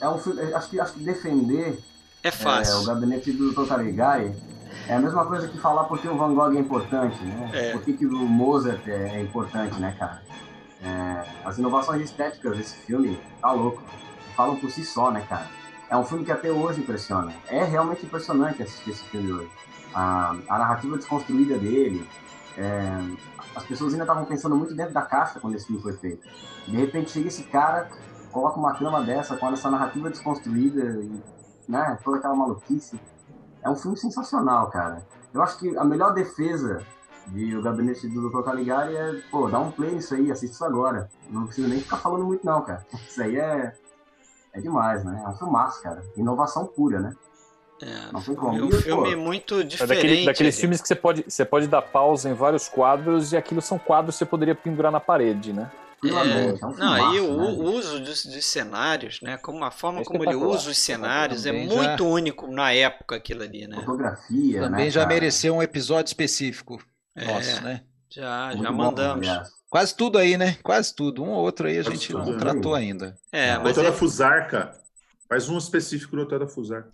é 0.00 0.08
um 0.08 0.18
filme, 0.18 0.42
acho 0.54 0.70
que, 0.70 0.80
acho 0.80 0.94
que 0.94 1.00
defender 1.00 1.78
é 2.22 2.30
fácil. 2.30 2.74
É, 2.74 2.78
o 2.78 2.84
gabinete 2.84 3.32
do 3.32 3.52
Dr. 3.52 3.66
Caligari 3.66 4.34
É 4.88 4.94
a 4.94 4.98
mesma 4.98 5.24
coisa 5.26 5.48
que 5.48 5.58
falar 5.58 5.84
porque 5.84 6.08
o 6.08 6.16
Van 6.16 6.34
Gogh 6.34 6.54
é 6.56 6.58
importante, 6.58 7.22
né? 7.22 7.50
É. 7.52 7.72
Por 7.72 7.82
que, 7.82 7.92
que 7.92 8.06
o 8.06 8.10
Mozart 8.10 8.86
é, 8.86 9.16
é 9.16 9.20
importante, 9.20 9.78
né, 9.78 9.94
cara? 9.98 10.22
É, 10.82 11.24
as 11.44 11.58
inovações 11.58 12.02
estéticas 12.02 12.56
desse 12.56 12.76
filme, 12.78 13.20
tá 13.40 13.52
louco. 13.52 13.82
Falam 14.34 14.56
por 14.56 14.70
si 14.70 14.84
só, 14.84 15.10
né, 15.10 15.24
cara? 15.28 15.48
É 15.90 15.96
um 15.96 16.04
filme 16.04 16.24
que 16.24 16.30
até 16.30 16.52
hoje 16.52 16.80
impressiona. 16.80 17.34
É 17.48 17.64
realmente 17.64 18.06
impressionante 18.06 18.62
assistir 18.62 18.90
esse 18.90 19.02
filme 19.04 19.32
hoje. 19.32 19.50
A, 19.92 20.36
a 20.48 20.58
narrativa 20.58 20.96
desconstruída 20.96 21.58
dele, 21.58 22.08
é, 22.56 22.96
as 23.56 23.64
pessoas 23.64 23.92
ainda 23.92 24.04
estavam 24.04 24.24
pensando 24.24 24.54
muito 24.54 24.72
dentro 24.72 24.94
da 24.94 25.02
caixa 25.02 25.40
quando 25.40 25.56
esse 25.56 25.66
filme 25.66 25.82
foi 25.82 25.94
feito. 25.94 26.28
De 26.68 26.76
repente 26.76 27.10
chega 27.10 27.26
esse 27.26 27.42
cara, 27.42 27.90
coloca 28.30 28.56
uma 28.56 28.72
trama 28.74 29.02
dessa, 29.02 29.36
com 29.36 29.48
essa 29.48 29.68
narrativa 29.68 30.08
desconstruída, 30.08 31.02
e, 31.02 31.20
né, 31.68 31.98
toda 32.04 32.18
aquela 32.18 32.36
maluquice. 32.36 33.00
É 33.60 33.68
um 33.68 33.74
filme 33.74 33.96
sensacional, 33.96 34.70
cara. 34.70 35.04
Eu 35.34 35.42
acho 35.42 35.58
que 35.58 35.76
a 35.76 35.84
melhor 35.84 36.14
defesa 36.14 36.86
de 37.26 37.56
O 37.56 37.62
Gabinete 37.62 38.08
do 38.08 38.30
Dr. 38.30 38.42
Caligari 38.42 38.96
é, 38.96 39.20
pô, 39.30 39.48
dá 39.48 39.58
um 39.58 39.70
play 39.70 39.94
nisso 39.94 40.14
aí, 40.14 40.30
assiste 40.30 40.54
isso 40.54 40.64
agora. 40.64 41.08
Não 41.28 41.46
precisa 41.46 41.68
nem 41.68 41.80
ficar 41.80 41.98
falando 41.98 42.24
muito 42.24 42.44
não, 42.44 42.62
cara. 42.62 42.84
Isso 43.06 43.22
aí 43.22 43.36
é, 43.36 43.72
é 44.52 44.60
demais, 44.60 45.04
né? 45.04 45.22
É 45.24 45.28
um 45.28 45.34
filmaço, 45.34 45.82
cara. 45.82 46.02
Inovação 46.16 46.66
pura, 46.66 47.00
né? 47.00 47.16
É, 47.82 48.12
não 48.12 48.20
tem 48.20 48.34
como. 48.34 48.58
É 48.58 48.62
um 48.62 48.70
filme 48.72 49.14
pô, 49.14 49.20
muito 49.20 49.64
diferente. 49.64 49.92
É 49.92 50.02
daquele, 50.02 50.24
daqueles 50.26 50.60
filmes 50.60 50.80
que 50.82 50.88
você 50.88 50.94
pode, 50.94 51.24
você 51.26 51.44
pode 51.44 51.66
dar 51.66 51.82
pausa 51.82 52.28
em 52.28 52.34
vários 52.34 52.68
quadros 52.68 53.32
e 53.32 53.36
aquilo 53.36 53.62
são 53.62 53.78
quadros 53.78 54.14
que 54.14 54.18
você 54.18 54.26
poderia 54.26 54.54
pendurar 54.54 54.92
na 54.92 55.00
parede, 55.00 55.52
né? 55.52 55.70
É, 56.02 56.62
é 56.62 56.66
um 56.66 56.74
não, 56.76 57.14
e 57.14 57.20
o, 57.20 57.36
né? 57.36 57.76
uso 57.76 58.00
dos, 58.00 58.24
dos, 58.24 58.46
cenários, 58.46 59.20
né? 59.20 59.36
Como 59.36 59.62
a 59.62 59.70
forma 59.70 60.00
é 60.00 60.04
como 60.04 60.24
ele 60.24 60.34
usa 60.34 60.70
os 60.70 60.78
cenários 60.78 61.44
é 61.44 61.52
muito 61.52 62.04
já... 62.04 62.04
único 62.04 62.50
na 62.50 62.72
época 62.72 63.16
aquilo 63.16 63.42
ali, 63.42 63.66
né? 63.66 63.76
Fotografia, 63.76 64.62
Também 64.62 64.86
né, 64.86 64.90
já 64.90 65.06
mereceu 65.06 65.56
um 65.56 65.62
episódio 65.62 66.08
específico 66.08 66.82
é, 67.14 67.26
nosso, 67.26 67.62
né? 67.62 67.82
Já, 68.10 68.48
muito 68.48 68.62
já 68.62 68.72
mandamos. 68.72 69.28
Bom, 69.28 69.42
Quase 69.70 69.94
tudo 69.94 70.18
aí, 70.18 70.36
né? 70.36 70.58
Quase 70.64 70.92
tudo. 70.92 71.22
Um 71.22 71.28
ou 71.28 71.44
outro 71.44 71.68
aí 71.68 71.78
a 71.78 71.84
Quase 71.84 71.96
gente 71.96 72.12
não 72.12 72.36
tratou 72.36 72.74
ainda. 72.74 73.16
É, 73.30 73.54
mas 73.54 73.76
Doutora 73.76 73.88
é... 73.90 73.92
Fusarca, 73.92 74.72
faz 75.28 75.48
um 75.48 75.56
específico 75.56 76.16
do 76.16 76.22
Doutora 76.22 76.48
Fusarca. 76.48 76.90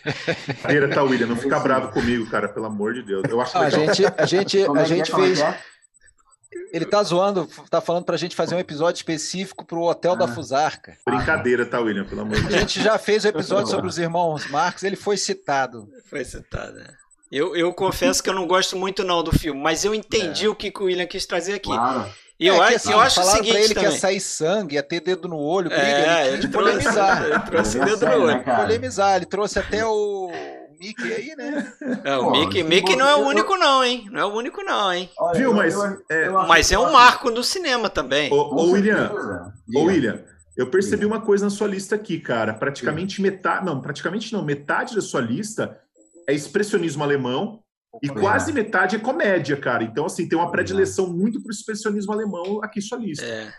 Aí 0.64 0.88
tá, 0.88 1.02
William, 1.02 1.26
não 1.26 1.36
fica 1.36 1.60
bravo 1.60 1.92
comigo, 1.92 2.28
cara, 2.30 2.48
pelo 2.48 2.64
amor 2.64 2.94
de 2.94 3.02
Deus. 3.02 3.22
Eu 3.28 3.38
acho 3.38 3.58
a 3.58 3.68
gente, 3.68 4.02
a 4.16 4.24
gente, 4.24 4.58
a 4.58 4.80
é 4.80 4.84
gente 4.86 5.12
é? 5.12 5.14
fez. 5.14 5.40
Ele 6.72 6.86
tá 6.86 7.02
zoando, 7.02 7.46
tá 7.68 7.82
falando 7.82 8.04
pra 8.04 8.16
gente 8.16 8.34
fazer 8.34 8.54
um 8.54 8.58
episódio 8.58 8.96
específico 8.96 9.62
pro 9.66 9.82
Hotel 9.82 10.14
ah, 10.14 10.16
da 10.16 10.28
Fusarca. 10.28 10.96
Brincadeira, 11.04 11.66
tá, 11.66 11.80
William, 11.80 12.06
pelo 12.06 12.22
amor 12.22 12.36
de 12.36 12.42
Deus. 12.42 12.54
A 12.54 12.58
gente 12.60 12.82
já 12.82 12.96
fez 12.96 13.24
o 13.24 13.26
um 13.26 13.30
episódio 13.30 13.70
sobre 13.70 13.88
os 13.88 13.98
irmãos 13.98 14.48
Marx, 14.48 14.82
ele 14.82 14.96
foi 14.96 15.18
citado. 15.18 15.86
Foi 16.08 16.24
citado, 16.24 16.78
né? 16.78 16.86
Eu, 17.30 17.56
eu 17.56 17.72
confesso 17.72 18.22
que 18.22 18.30
eu 18.30 18.34
não 18.34 18.46
gosto 18.46 18.76
muito 18.76 19.02
não 19.02 19.22
do 19.22 19.36
filme, 19.36 19.60
mas 19.60 19.84
eu 19.84 19.94
entendi 19.94 20.46
é. 20.46 20.48
o 20.48 20.54
que 20.54 20.72
o 20.78 20.84
William 20.84 21.06
quis 21.06 21.26
trazer 21.26 21.54
aqui. 21.54 21.68
Claro. 21.68 22.08
E 22.38 22.46
eu, 22.46 22.62
é, 22.62 22.74
assim, 22.74 22.92
eu 22.92 23.00
acho 23.00 23.18
o 23.18 23.24
seguinte 23.24 23.50
pra 23.50 23.60
ele 23.60 23.74
também. 23.74 23.88
que 23.88 23.94
ia 23.94 23.98
sair 23.98 24.20
sangue, 24.20 24.74
ia 24.74 24.82
ter 24.82 25.00
dedo 25.00 25.26
no 25.26 25.38
olho, 25.38 25.70
briga, 25.70 25.82
é, 25.82 26.28
ele 26.28 26.38
quis 26.38 26.50
polemizar. 26.50 27.24
Ele 27.24 27.40
trouxe 27.40 27.78
dedo 27.84 28.06
no 28.06 28.12
olho. 28.12 28.26
Né, 28.26 28.38
polemizar, 28.44 29.16
ele 29.16 29.24
trouxe 29.24 29.58
até 29.58 29.86
o 29.86 30.30
Mickey 30.78 31.14
aí, 31.14 31.34
né? 31.34 31.72
É, 32.04 32.16
o 32.16 32.24
Pô, 32.24 32.30
Mickey, 32.32 32.62
Mickey 32.62 32.94
não 32.94 33.08
é 33.08 33.16
o 33.16 33.20
único 33.20 33.56
não, 33.56 33.82
hein? 33.82 34.06
Não 34.12 34.20
é 34.20 34.24
o 34.26 34.34
único 34.34 34.62
não, 34.62 34.92
hein? 34.92 35.10
Olha, 35.18 35.38
Viu, 35.38 35.54
mas... 35.54 35.74
é, 36.10 36.28
mas 36.28 36.70
é 36.70 36.78
um 36.78 36.92
marco 36.92 37.30
no 37.30 37.42
cinema 37.42 37.88
também. 37.88 38.30
Ô, 38.30 38.54
ô 38.54 38.70
William, 38.72 39.10
ô 39.74 39.84
William, 39.84 40.22
eu 40.54 40.66
percebi 40.66 41.06
uma 41.06 41.22
coisa 41.22 41.46
na 41.46 41.50
sua 41.50 41.66
lista 41.66 41.94
aqui, 41.94 42.20
cara. 42.20 42.52
Praticamente 42.52 43.22
metade, 43.22 43.64
não, 43.64 43.80
praticamente 43.80 44.30
não, 44.32 44.44
metade 44.44 44.94
da 44.94 45.00
sua 45.00 45.22
lista 45.22 45.78
é 46.26 46.34
expressionismo 46.34 47.02
alemão 47.02 47.60
e 48.02 48.08
quase 48.08 48.52
metade 48.52 48.96
é 48.96 48.98
comédia, 48.98 49.56
cara. 49.56 49.84
Então, 49.84 50.06
assim, 50.06 50.28
tem 50.28 50.38
uma 50.38 50.50
predileção 50.50 51.12
muito 51.12 51.42
pro 51.42 51.50
expressionismo 51.50 52.12
alemão 52.12 52.62
aqui 52.62 52.80
sua 52.80 52.98
lista. 52.98 53.24
É. 53.24 53.52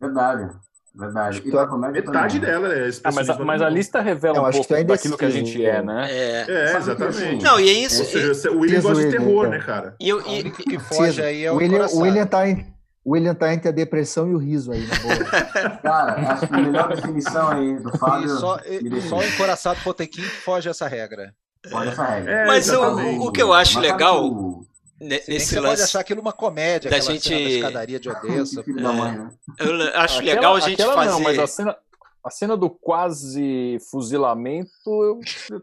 Verdade. 0.00 0.56
Verdade. 0.92 1.42
E 1.44 1.50
comédia 1.50 2.02
metade 2.02 2.40
também. 2.40 2.50
dela 2.50 2.74
é 2.74 2.90
ah, 3.04 3.12
mas, 3.12 3.30
a, 3.30 3.38
mas 3.38 3.62
a 3.62 3.68
lista 3.68 4.00
revela 4.00 4.38
Eu 4.38 4.42
um 4.42 4.50
pouco 4.50 4.74
que 4.74 4.84
daquilo 4.84 5.16
que 5.16 5.24
a 5.24 5.30
gente 5.30 5.64
é, 5.64 5.80
né? 5.80 6.08
É, 6.10 6.46
é 6.48 6.76
exatamente. 6.76 7.44
Não, 7.44 7.60
e 7.60 7.68
é 7.68 7.72
isso. 7.72 8.00
Ou 8.00 8.08
seja, 8.08 8.50
o 8.50 8.58
William 8.58 8.82
gosta 8.82 9.04
de 9.04 9.10
terror, 9.10 9.48
né, 9.48 9.60
cara? 9.60 9.94
E, 10.00 10.08
eu, 10.08 10.20
e, 10.20 10.50
que 10.50 10.78
foge 10.80 11.22
aí 11.22 11.44
é 11.44 11.52
o 11.52 11.56
William, 11.56 11.86
o 11.86 12.00
William 12.00 12.26
tá 12.26 12.48
em, 12.48 12.66
William 13.06 13.34
tá 13.34 13.54
entre 13.54 13.68
a 13.68 13.72
depressão 13.72 14.28
e 14.28 14.34
o 14.34 14.38
riso 14.38 14.72
aí, 14.72 14.84
na 14.84 14.96
boa. 14.96 15.78
Cara, 15.80 16.32
acho 16.32 16.48
que 16.48 16.54
a 16.54 16.58
melhor 16.58 16.88
definição 16.88 17.48
aí 17.48 17.78
do 17.78 17.96
Fábio. 17.96 18.26
E 18.26 18.38
só, 18.38 18.58
e, 18.64 19.02
só 19.02 19.18
o 19.18 19.22
encoraçado 19.22 19.80
Potequim 19.84 20.22
que 20.22 20.28
foge 20.28 20.68
essa 20.68 20.88
regra. 20.88 21.32
Essa 21.64 22.04
regra. 22.04 22.32
É, 22.32 22.46
Mas 22.46 22.68
o, 22.70 23.26
o, 23.26 23.32
que 23.32 23.42
eu 23.42 23.52
acho 23.52 23.74
Mas 23.74 23.90
legal. 23.90 24.24
O... 24.24 24.66
Nesse 25.00 25.40
você 25.40 25.60
lance... 25.60 25.76
pode 25.76 25.82
achar 25.82 26.00
aquilo 26.00 26.20
uma 26.20 26.32
comédia, 26.32 26.90
da 26.90 27.00
gente... 27.00 27.30
da 27.30 27.40
escadaria 27.40 27.98
de 27.98 28.08
Odessa. 28.10 28.60
É. 28.60 28.72
Mãe, 28.72 29.18
né? 29.18 29.30
Eu 29.58 30.00
acho 30.00 30.18
aquela, 30.18 30.34
legal 30.34 30.56
a 30.56 30.60
gente 30.60 30.82
fazer. 30.82 31.10
Não, 31.10 31.20
mas 31.20 31.38
a 31.38 31.46
cena, 31.46 31.76
a 32.22 32.30
cena 32.30 32.56
do 32.56 32.68
quase 32.68 33.78
fuzilamento, 33.90 34.70
eu, 34.86 35.20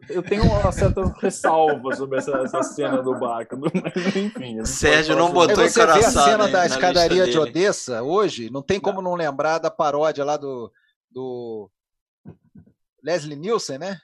eu 0.09 0.23
tenho 0.23 0.43
uma 0.43 0.71
certa 0.71 1.03
ressalva 1.21 1.95
sobre 1.95 2.17
essa, 2.17 2.31
essa 2.39 2.63
cena 2.63 3.01
do 3.01 3.13
barco. 3.19 3.57
Mas, 3.61 4.15
enfim. 4.15 4.65
Sérgio 4.65 5.15
não 5.15 5.31
botou 5.31 5.63
em 5.63 5.69
Você 5.69 5.85
vê 5.85 5.91
a 5.91 6.01
cena 6.01 6.47
da 6.47 6.65
escadaria 6.65 7.27
de 7.27 7.37
Odessa 7.37 8.01
hoje, 8.01 8.49
não 8.49 8.63
tem 8.63 8.79
como 8.79 9.01
não 9.01 9.13
lembrar 9.13 9.59
da 9.59 9.69
paródia 9.69 10.25
lá 10.25 10.35
do, 10.35 10.71
do 11.11 11.69
Leslie 13.03 13.35
Nielsen, 13.35 13.77
né? 13.77 13.99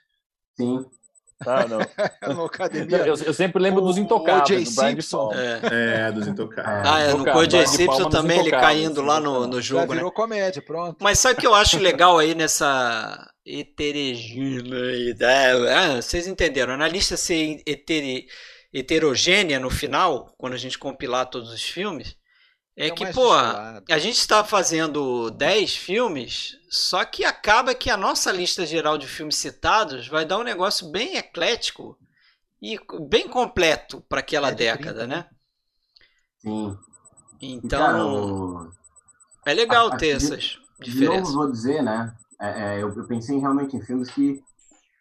Sim. 0.56 0.86
Ah, 1.46 1.66
não. 1.66 1.78
no 2.34 2.44
academia. 2.44 2.98
Eu, 2.98 3.14
eu, 3.14 3.34
sempre 3.34 3.62
lembro 3.62 3.82
o, 3.82 3.86
dos 3.86 3.98
intocáveis. 3.98 4.44
O 4.44 4.48
Jay 4.48 4.66
Simpson. 4.66 5.32
É. 5.34 6.08
é. 6.08 6.12
dos 6.12 6.26
intocáveis. 6.26 6.86
Ah, 6.86 7.00
é, 7.00 7.12
no 7.14 7.24
o 7.24 7.50
Jay 7.50 7.66
Simpson 7.66 8.08
também, 8.08 8.40
ele 8.40 8.50
caindo 8.50 9.02
lá 9.02 9.20
no, 9.20 9.46
no 9.46 9.60
jogo, 9.60 9.86
Já 9.88 9.92
virou 9.94 10.10
né? 10.10 10.14
comédia, 10.14 10.62
pronto. 10.62 10.96
Mas 11.00 11.18
sabe 11.18 11.38
o 11.38 11.40
que 11.40 11.46
eu 11.46 11.54
acho 11.54 11.78
legal 11.80 12.18
aí 12.18 12.34
nessa 12.34 13.30
heterogênea... 13.46 15.14
É, 15.68 15.96
vocês 15.96 16.26
entenderam, 16.26 16.76
na 16.76 16.88
lista 16.88 17.16
ser 17.16 17.62
heter, 17.66 18.26
heterogênea 18.72 19.60
no 19.60 19.70
final, 19.70 20.34
quando 20.38 20.54
a 20.54 20.58
gente 20.58 20.78
compilar 20.78 21.26
todos 21.26 21.52
os 21.52 21.62
filmes, 21.62 22.16
é, 22.76 22.88
é 22.88 22.90
que, 22.90 23.12
pô, 23.12 23.32
a 23.32 23.98
gente 23.98 24.18
está 24.18 24.42
fazendo 24.42 25.30
10 25.30 25.76
filmes, 25.76 26.58
só 26.68 27.04
que 27.04 27.24
acaba 27.24 27.74
que 27.74 27.88
a 27.88 27.96
nossa 27.96 28.32
lista 28.32 28.66
geral 28.66 28.98
de 28.98 29.06
filmes 29.06 29.36
citados 29.36 30.08
vai 30.08 30.24
dar 30.24 30.38
um 30.38 30.42
negócio 30.42 30.90
bem 30.90 31.16
eclético 31.16 31.96
e 32.60 32.78
bem 33.08 33.28
completo 33.28 34.00
para 34.08 34.20
aquela 34.20 34.48
é 34.48 34.54
década, 34.54 35.06
né? 35.06 35.26
Sim. 36.40 36.76
Então, 37.40 38.72
é 39.46 39.54
legal 39.54 39.88
a, 39.88 39.96
ter 39.96 40.12
a, 40.12 40.16
essas 40.16 40.58
de, 40.80 40.90
diferenças. 40.90 41.28
De 41.28 41.34
novo, 41.34 41.44
vou 41.44 41.52
dizer, 41.52 41.80
né? 41.80 42.12
É, 42.40 42.48
é, 42.48 42.82
eu, 42.82 42.92
eu, 42.92 43.06
pensei 43.06 43.38
realmente 43.38 43.76
em 43.76 43.82
filmes 43.82 44.10
que, 44.10 44.42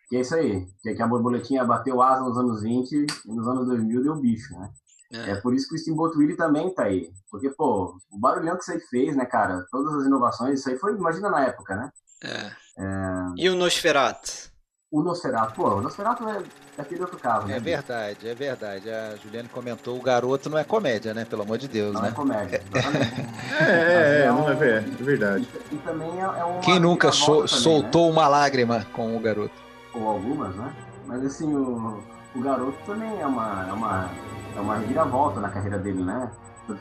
que 0.09 0.17
é 0.17 0.21
isso 0.21 0.35
aí, 0.35 0.67
que, 0.83 0.93
que 0.93 1.01
a 1.01 1.07
borboletinha 1.07 1.65
bateu 1.65 2.01
asa 2.03 2.21
nos 2.21 2.37
anos 2.37 2.61
20 2.61 3.07
e 3.25 3.33
nos 3.33 3.47
anos 3.47 3.65
2000 3.65 4.03
deu 4.03 4.15
bicho, 4.15 4.53
né? 4.59 4.71
É. 5.13 5.31
é. 5.31 5.35
por 5.35 5.53
isso 5.53 5.69
que 5.69 5.75
o 5.75 5.77
Steamboat 5.77 6.17
Willie 6.17 6.35
também 6.35 6.73
tá 6.73 6.83
aí. 6.83 7.11
Porque, 7.29 7.49
pô, 7.49 7.95
o 8.11 8.19
barulhão 8.19 8.55
que 8.57 8.63
isso 8.63 8.71
aí 8.71 8.79
fez, 8.89 9.15
né, 9.15 9.25
cara? 9.25 9.65
Todas 9.71 9.93
as 9.93 10.05
inovações, 10.05 10.59
isso 10.59 10.69
aí 10.69 10.77
foi, 10.77 10.93
imagina 10.93 11.29
na 11.29 11.45
época, 11.45 11.75
né? 11.75 11.91
É. 12.23 12.51
é... 12.77 13.33
E 13.37 13.49
o 13.49 13.55
Nosferatu? 13.55 14.51
O 14.91 15.01
Nosferatu, 15.01 15.55
pô, 15.55 15.69
o 15.69 15.81
Nosferatu 15.81 16.29
é 16.29 16.43
daquele 16.77 17.01
outro 17.01 17.17
carro, 17.17 17.47
né? 17.47 17.57
É 17.57 17.59
verdade, 17.59 18.27
é 18.27 18.35
verdade. 18.35 18.91
A 18.91 19.15
Juliane 19.15 19.49
comentou, 19.49 19.97
o 19.97 20.01
garoto 20.01 20.51
não 20.51 20.57
é 20.57 20.63
comédia, 20.63 21.15
né? 21.15 21.25
Pelo 21.25 21.41
amor 21.41 21.57
de 21.57 21.67
Deus, 21.67 21.95
não 21.95 22.01
né? 22.03 22.09
Não 22.09 22.13
é 22.13 22.15
comédia, 22.15 22.63
exatamente. 22.71 23.21
é, 23.59 23.63
é, 23.63 24.21
é, 24.21 24.27
não 24.27 24.47
é, 24.47 24.51
é 24.51 24.79
verdade. 24.81 25.49
E, 25.71 25.75
e 25.75 25.77
também 25.79 26.11
é, 26.19 26.23
é 26.23 26.43
uma 26.43 26.59
Quem 26.61 26.79
nunca 26.79 27.11
so, 27.11 27.25
também, 27.33 27.47
soltou 27.47 28.05
né? 28.05 28.11
uma 28.11 28.27
lágrima 28.27 28.85
com 28.93 29.17
o 29.17 29.19
garoto? 29.19 29.55
Ou 29.95 30.07
algumas, 30.07 30.55
né? 30.55 30.71
Mas 31.07 31.25
assim, 31.25 31.51
o, 31.51 32.03
o 32.35 32.41
garoto 32.41 32.77
também 32.85 33.19
é 33.19 33.25
uma, 33.25 33.65
é 33.67 33.73
uma 33.73 34.09
é 34.55 34.59
uma 34.59 34.77
reviravolta 34.77 35.39
na 35.39 35.49
carreira 35.49 35.77
dele, 35.77 36.03
né? 36.03 36.29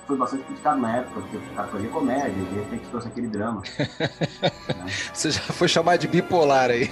Foi 0.06 0.16
bastante 0.16 0.44
criticado 0.44 0.80
na 0.80 0.98
época, 0.98 1.20
porque 1.22 1.36
o 1.36 1.56
cara 1.56 1.68
fazia 1.68 1.88
comédia, 1.88 2.44
de 2.44 2.54
repente 2.54 2.88
trouxe 2.88 3.08
aquele 3.08 3.26
drama. 3.26 3.62
né? 3.78 3.88
Você 5.12 5.30
já 5.32 5.40
foi 5.40 5.66
chamado 5.66 5.98
de 6.00 6.08
bipolar 6.08 6.70
aí. 6.70 6.90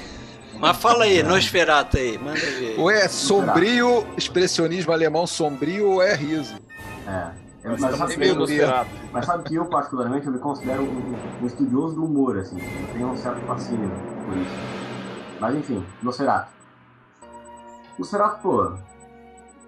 Mas 0.58 0.76
fala 0.76 1.04
aí, 1.04 1.22
Nosferatu 1.22 1.96
aí, 1.96 2.18
manda 2.18 2.40
ver. 2.40 2.74
Ou 2.78 2.90
é 2.90 3.08
sombrio, 3.08 4.06
expressionismo 4.16 4.92
alemão 4.92 5.26
sombrio, 5.26 5.88
ou 5.88 6.02
é 6.02 6.14
riso. 6.14 6.56
É. 7.06 7.28
Eu, 7.62 7.76
mas, 7.78 7.96
sabe 7.96 8.16
que 8.16 8.26
eu, 8.26 8.36
mas 9.12 9.26
sabe 9.26 9.44
que 9.44 9.54
eu, 9.54 9.66
particularmente, 9.66 10.26
eu 10.26 10.32
me 10.32 10.38
considero 10.38 10.82
um, 10.82 11.14
um, 11.42 11.46
estudioso 11.46 11.94
do 11.94 12.04
humor, 12.04 12.38
assim. 12.38 12.58
Eu 12.58 12.92
tenho 12.92 13.08
um 13.10 13.16
certo 13.16 13.40
fascínio 13.46 13.90
por 14.26 14.36
isso. 14.36 14.50
Mas 15.38 15.54
enfim, 15.54 15.86
Nosferatu. 16.02 16.59
Nosferatu, 18.00 18.40
pô, 18.40 18.72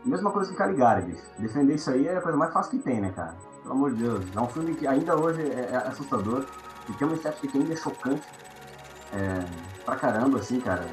Mesma 0.05 0.33
coisa 0.33 0.51
que 0.51 0.57
Caligari, 0.57 1.03
bicho. 1.03 1.23
Defender 1.39 1.75
isso 1.75 1.91
aí 1.91 2.09
é 2.09 2.17
a 2.17 2.21
coisa 2.21 2.37
mais 2.37 2.53
fácil 2.53 2.73
que 2.73 2.79
tem, 2.79 3.01
né, 3.01 3.13
cara? 3.13 3.37
Pelo 3.63 3.75
amor 3.75 3.95
de 3.95 4.03
Deus. 4.03 4.25
É 4.35 4.41
um 4.41 4.49
filme 4.49 4.75
que 4.75 4.87
ainda 4.87 5.17
hoje 5.17 5.43
é, 5.43 5.71
é 5.71 5.77
assustador. 5.77 6.45
E 6.89 6.93
tem 6.95 7.07
uma 7.07 7.15
estética 7.15 7.47
que 7.47 7.59
ainda 7.59 7.73
é 7.73 7.77
chocante. 7.77 8.27
É, 9.13 9.85
pra 9.85 9.95
caramba, 9.95 10.39
assim, 10.39 10.61
cara. 10.61 10.85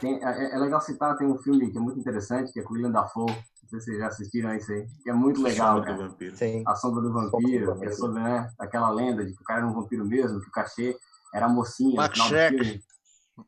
Tem, 0.00 0.24
é, 0.24 0.54
é, 0.54 0.58
legal 0.58 0.80
citar, 0.80 1.16
tem 1.16 1.26
um 1.26 1.38
filme 1.38 1.70
que 1.70 1.78
é 1.78 1.80
muito 1.80 1.98
interessante, 1.98 2.52
que 2.52 2.60
é 2.60 2.62
com 2.62 2.74
William 2.74 2.92
Dafoe. 2.92 3.26
Não 3.26 3.68
sei 3.68 3.80
se 3.80 3.84
vocês 3.86 3.98
já 3.98 4.06
assistiram 4.06 4.54
isso 4.54 4.70
aí. 4.70 4.86
Que 5.02 5.10
é 5.10 5.12
muito 5.12 5.42
legal, 5.42 5.78
Sombra 5.78 5.84
cara. 5.90 5.96
Do 5.96 6.10
vampiro. 6.10 6.36
Sim. 6.36 6.62
A 6.66 6.76
Sombra 6.76 7.02
do 7.02 7.12
Vampiro, 7.12 7.78
que 7.78 7.86
é 7.86 7.92
sobre 7.92 8.22
né, 8.22 8.48
aquela 8.58 8.90
lenda 8.90 9.24
de 9.24 9.32
que 9.34 9.42
o 9.42 9.44
cara 9.44 9.60
era 9.60 9.68
um 9.68 9.74
vampiro 9.74 10.04
mesmo, 10.04 10.40
que 10.40 10.48
o 10.48 10.52
cachê 10.52 10.96
era 11.34 11.46
a 11.46 11.48
mocinha 11.48 11.96
Max 11.96 12.18
no 12.18 12.24
final 12.26 12.50
do 12.50 12.58
filme. 12.58 12.84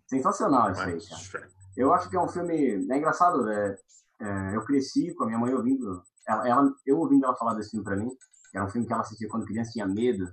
Sensacional 0.09 0.73
isso 0.73 0.81
aí, 0.81 0.99
cara. 1.33 1.62
Eu 1.77 1.93
acho 1.93 2.09
que 2.09 2.17
é 2.17 2.21
um 2.21 2.29
filme. 2.29 2.87
É 2.91 2.97
engraçado, 2.97 3.49
é, 3.49 3.79
é, 4.21 4.57
eu 4.57 4.65
cresci 4.65 5.15
com 5.15 5.25
a 5.25 5.27
minha 5.27 5.39
mãe 5.39 5.55
ouvindo. 5.55 6.03
Ela, 6.27 6.49
ela, 6.49 6.75
eu 6.87 6.99
ouvindo 6.99 7.25
ela 7.25 7.35
falar 7.35 7.55
desse 7.55 7.71
filme 7.71 7.85
pra 7.85 7.97
mim. 7.97 8.11
Era 8.55 8.65
um 8.65 8.69
filme 8.69 8.87
que 8.87 8.93
ela 8.93 9.03
assistia 9.03 9.29
quando 9.29 9.47
criança, 9.47 9.73
tinha 9.73 9.87
medo. 9.87 10.31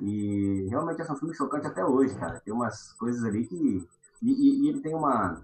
E 0.00 0.66
realmente 0.68 1.00
é 1.00 1.12
um 1.12 1.16
filme 1.16 1.34
chocante 1.34 1.66
até 1.66 1.84
hoje, 1.84 2.14
cara. 2.16 2.40
Tem 2.40 2.52
umas 2.52 2.92
coisas 2.94 3.22
ali 3.24 3.46
que. 3.46 3.86
E, 4.20 4.30
e, 4.30 4.64
e 4.64 4.68
ele 4.68 4.80
tem 4.80 4.94
uma, 4.94 5.42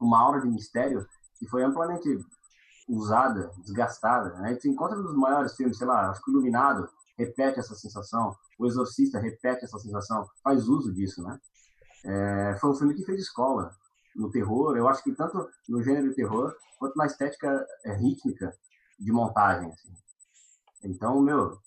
uma 0.00 0.20
aura 0.20 0.40
de 0.40 0.48
mistério 0.48 1.06
que 1.38 1.46
foi 1.46 1.62
amplamente 1.62 2.24
usada, 2.88 3.50
desgastada. 3.58 4.30
Né? 4.38 4.54
Gente 4.54 4.68
encontra 4.68 4.96
nos 4.96 5.14
maiores 5.14 5.54
filmes, 5.54 5.76
sei 5.76 5.86
lá, 5.86 6.10
acho 6.10 6.22
que 6.22 6.30
o 6.30 6.32
Iluminado 6.32 6.88
repete 7.16 7.58
essa 7.58 7.74
sensação, 7.74 8.34
o 8.58 8.66
Exorcista 8.66 9.18
repete 9.18 9.64
essa 9.64 9.78
sensação, 9.78 10.26
faz 10.42 10.68
uso 10.68 10.92
disso, 10.92 11.22
né? 11.22 11.38
É, 12.04 12.56
foi 12.60 12.70
um 12.70 12.74
filme 12.74 12.94
que 12.94 13.04
fez 13.04 13.20
escola 13.20 13.72
no 14.18 14.30
terror, 14.30 14.76
eu 14.76 14.88
acho 14.88 15.02
que 15.02 15.14
tanto 15.14 15.48
no 15.68 15.82
gênero 15.82 16.14
terror, 16.14 16.54
quanto 16.78 16.96
na 16.96 17.06
estética 17.06 17.64
é, 17.84 17.94
rítmica 17.94 18.52
de 18.98 19.12
montagem, 19.12 19.70
assim. 19.70 19.94
Então, 20.82 21.20
meu, 21.20 21.58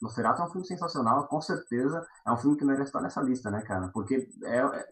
Nosferatu 0.00 0.42
é 0.42 0.44
um 0.44 0.50
filme 0.50 0.66
sensacional, 0.66 1.26
com 1.26 1.40
certeza 1.40 2.06
é 2.26 2.30
um 2.30 2.36
filme 2.36 2.56
que 2.56 2.64
merece 2.64 2.88
estar 2.88 3.00
nessa 3.00 3.22
lista, 3.22 3.50
né, 3.50 3.62
cara? 3.62 3.88
Porque 3.88 4.28
é, 4.44 4.88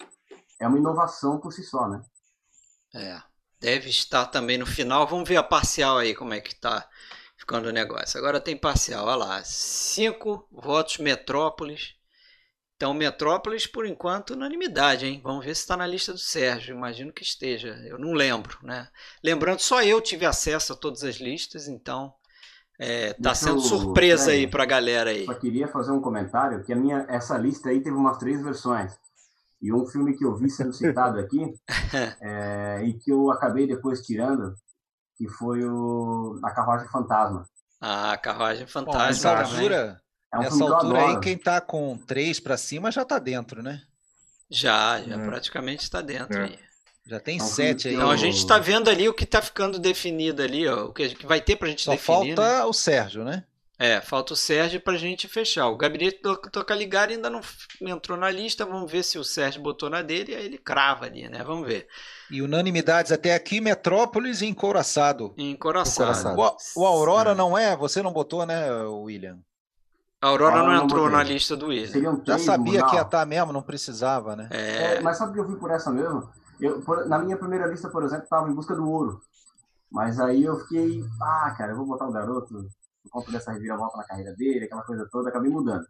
é 0.60 0.68
uma 0.68 0.78
inovação 0.78 1.38
por 1.38 1.52
si 1.52 1.62
só, 1.62 1.88
né? 1.88 2.02
É, 2.94 3.20
deve 3.60 3.90
estar 3.90 4.26
também 4.26 4.56
no 4.56 4.66
final. 4.66 5.06
Vamos 5.06 5.28
ver 5.28 5.36
a 5.36 5.42
parcial 5.42 5.98
aí, 5.98 6.14
como 6.14 6.32
é 6.32 6.40
que 6.40 6.54
tá 6.54 6.88
ficando 7.36 7.68
o 7.68 7.72
negócio. 7.72 8.18
Agora 8.18 8.40
tem 8.40 8.56
parcial, 8.56 9.06
olha 9.06 9.16
lá. 9.16 9.44
Cinco 9.44 10.48
votos 10.50 10.98
Metrópolis. 10.98 11.96
Então, 12.84 12.92
Metrópolis, 12.92 13.66
por 13.66 13.86
enquanto, 13.86 14.34
unanimidade, 14.34 15.06
hein? 15.06 15.18
Vamos 15.24 15.42
ver 15.42 15.54
se 15.54 15.62
está 15.62 15.74
na 15.74 15.86
lista 15.86 16.12
do 16.12 16.18
Sérgio. 16.18 16.76
Imagino 16.76 17.14
que 17.14 17.22
esteja. 17.22 17.68
Eu 17.88 17.98
não 17.98 18.12
lembro, 18.12 18.58
né? 18.62 18.88
Lembrando, 19.22 19.60
só 19.60 19.82
eu 19.82 20.02
tive 20.02 20.26
acesso 20.26 20.74
a 20.74 20.76
todas 20.76 21.02
as 21.02 21.16
listas, 21.16 21.66
então 21.66 22.12
é, 22.78 23.14
tá 23.14 23.34
sendo 23.34 23.62
surpresa 23.62 24.32
aí 24.32 24.46
para 24.46 24.64
a 24.64 24.66
galera 24.66 25.08
aí. 25.08 25.24
Só 25.24 25.32
queria 25.32 25.66
fazer 25.66 25.92
um 25.92 26.00
comentário 26.02 26.62
que 26.62 26.74
a 26.74 26.76
minha 26.76 27.06
essa 27.08 27.38
lista 27.38 27.70
aí 27.70 27.80
teve 27.80 27.96
umas 27.96 28.18
três 28.18 28.42
versões. 28.42 28.92
E 29.62 29.72
um 29.72 29.86
filme 29.86 30.14
que 30.14 30.22
eu 30.26 30.36
vi 30.36 30.50
sendo 30.50 30.74
citado 30.74 31.18
aqui 31.18 31.54
é, 32.20 32.82
e 32.84 32.92
que 32.98 33.10
eu 33.10 33.30
acabei 33.30 33.66
depois 33.66 34.02
tirando, 34.02 34.54
que 35.16 35.26
foi 35.26 35.64
o 35.64 36.38
A 36.44 36.50
Carruagem 36.50 36.88
Fantasma. 36.88 37.48
Ah, 37.80 38.12
a 38.12 38.18
Carruagem 38.18 38.66
Fantasma. 38.66 39.00
Bom, 39.00 39.08
essa 39.08 39.38
altura, 39.38 40.03
é 40.34 40.38
um 40.38 40.42
essa 40.42 40.64
altura 40.64 41.06
aí, 41.06 41.20
quem 41.20 41.36
tá 41.36 41.60
com 41.60 41.96
três 41.96 42.40
para 42.40 42.56
cima 42.56 42.90
já 42.90 43.04
tá 43.04 43.18
dentro, 43.18 43.62
né? 43.62 43.82
Já, 44.50 45.00
já 45.02 45.14
é. 45.14 45.26
praticamente 45.26 45.82
está 45.82 46.00
dentro 46.00 46.38
é. 46.38 46.44
aí. 46.44 46.58
Já 47.06 47.20
tem 47.20 47.36
então, 47.36 47.46
sete 47.46 47.88
aí. 47.88 47.94
Então 47.94 48.10
a 48.10 48.16
gente 48.16 48.38
está 48.38 48.58
vendo 48.58 48.88
ali 48.88 49.08
o 49.08 49.14
que 49.14 49.24
está 49.24 49.42
ficando 49.42 49.78
definido 49.78 50.42
ali, 50.42 50.66
ó, 50.66 50.86
o 50.86 50.92
que 50.92 51.14
vai 51.26 51.40
ter 51.40 51.56
para 51.56 51.68
a 51.68 51.70
gente 51.70 51.82
Só 51.82 51.92
definir. 51.92 52.34
falta 52.34 52.58
né? 52.58 52.64
o 52.64 52.72
Sérgio, 52.72 53.24
né? 53.24 53.44
É, 53.76 54.00
falta 54.00 54.32
o 54.32 54.36
Sérgio 54.36 54.80
para 54.80 54.94
a 54.94 54.98
gente 54.98 55.26
fechar. 55.26 55.66
O 55.66 55.76
gabinete 55.76 56.22
do 56.22 56.36
Tocaligar 56.36 57.08
ainda 57.08 57.28
não 57.28 57.40
entrou 57.82 58.16
na 58.16 58.30
lista. 58.30 58.64
Vamos 58.64 58.90
ver 58.90 59.02
se 59.02 59.18
o 59.18 59.24
Sérgio 59.24 59.60
botou 59.60 59.90
na 59.90 60.00
dele 60.00 60.32
e 60.32 60.36
aí 60.36 60.46
ele 60.46 60.58
crava 60.58 61.06
ali, 61.06 61.28
né? 61.28 61.42
Vamos 61.42 61.66
ver. 61.66 61.88
E 62.30 62.40
unanimidades 62.40 63.10
até 63.10 63.34
aqui, 63.34 63.60
Metrópolis 63.60 64.42
e 64.42 64.46
Encoraçado. 64.46 65.34
Encoraçado. 65.36 66.40
O, 66.40 66.82
o 66.82 66.86
Aurora 66.86 67.32
é. 67.32 67.34
não 67.34 67.58
é? 67.58 67.76
Você 67.76 68.00
não 68.00 68.12
botou, 68.12 68.46
né, 68.46 68.72
William? 68.72 69.40
A 70.24 70.28
Aurora 70.28 70.56
não, 70.56 70.66
não 70.68 70.84
entrou 70.84 71.10
na 71.10 71.22
lista 71.22 71.54
do 71.54 71.66
William. 71.66 72.22
Já 72.24 72.38
sabia 72.38 72.82
que 72.86 72.94
ia 72.94 73.02
estar 73.02 73.20
tá 73.20 73.26
mesmo, 73.26 73.52
não 73.52 73.60
precisava, 73.60 74.34
né? 74.34 74.48
É... 74.50 74.94
é... 74.94 75.00
mas 75.02 75.18
sabe 75.18 75.34
que 75.34 75.40
eu 75.40 75.44
fui 75.44 75.56
por 75.56 75.70
essa 75.70 75.90
mesmo? 75.90 76.30
Eu, 76.58 76.80
por, 76.80 77.06
na 77.06 77.18
minha 77.18 77.36
primeira 77.36 77.66
lista, 77.66 77.90
por 77.90 78.02
exemplo, 78.02 78.24
estava 78.24 78.48
em 78.48 78.54
busca 78.54 78.74
do 78.74 78.88
ouro. 78.88 79.20
Mas 79.92 80.18
aí 80.18 80.42
eu 80.42 80.58
fiquei, 80.60 81.04
ah, 81.20 81.54
cara, 81.58 81.72
eu 81.72 81.76
vou 81.76 81.84
botar 81.84 82.06
o 82.08 82.12
garoto 82.12 82.66
por 83.02 83.10
conta 83.10 83.32
dessa 83.32 83.52
reviravolta 83.52 83.98
na 83.98 84.04
carreira 84.04 84.32
dele, 84.32 84.64
aquela 84.64 84.82
coisa 84.82 85.06
toda, 85.12 85.28
acabei 85.28 85.50
mudando. 85.50 85.84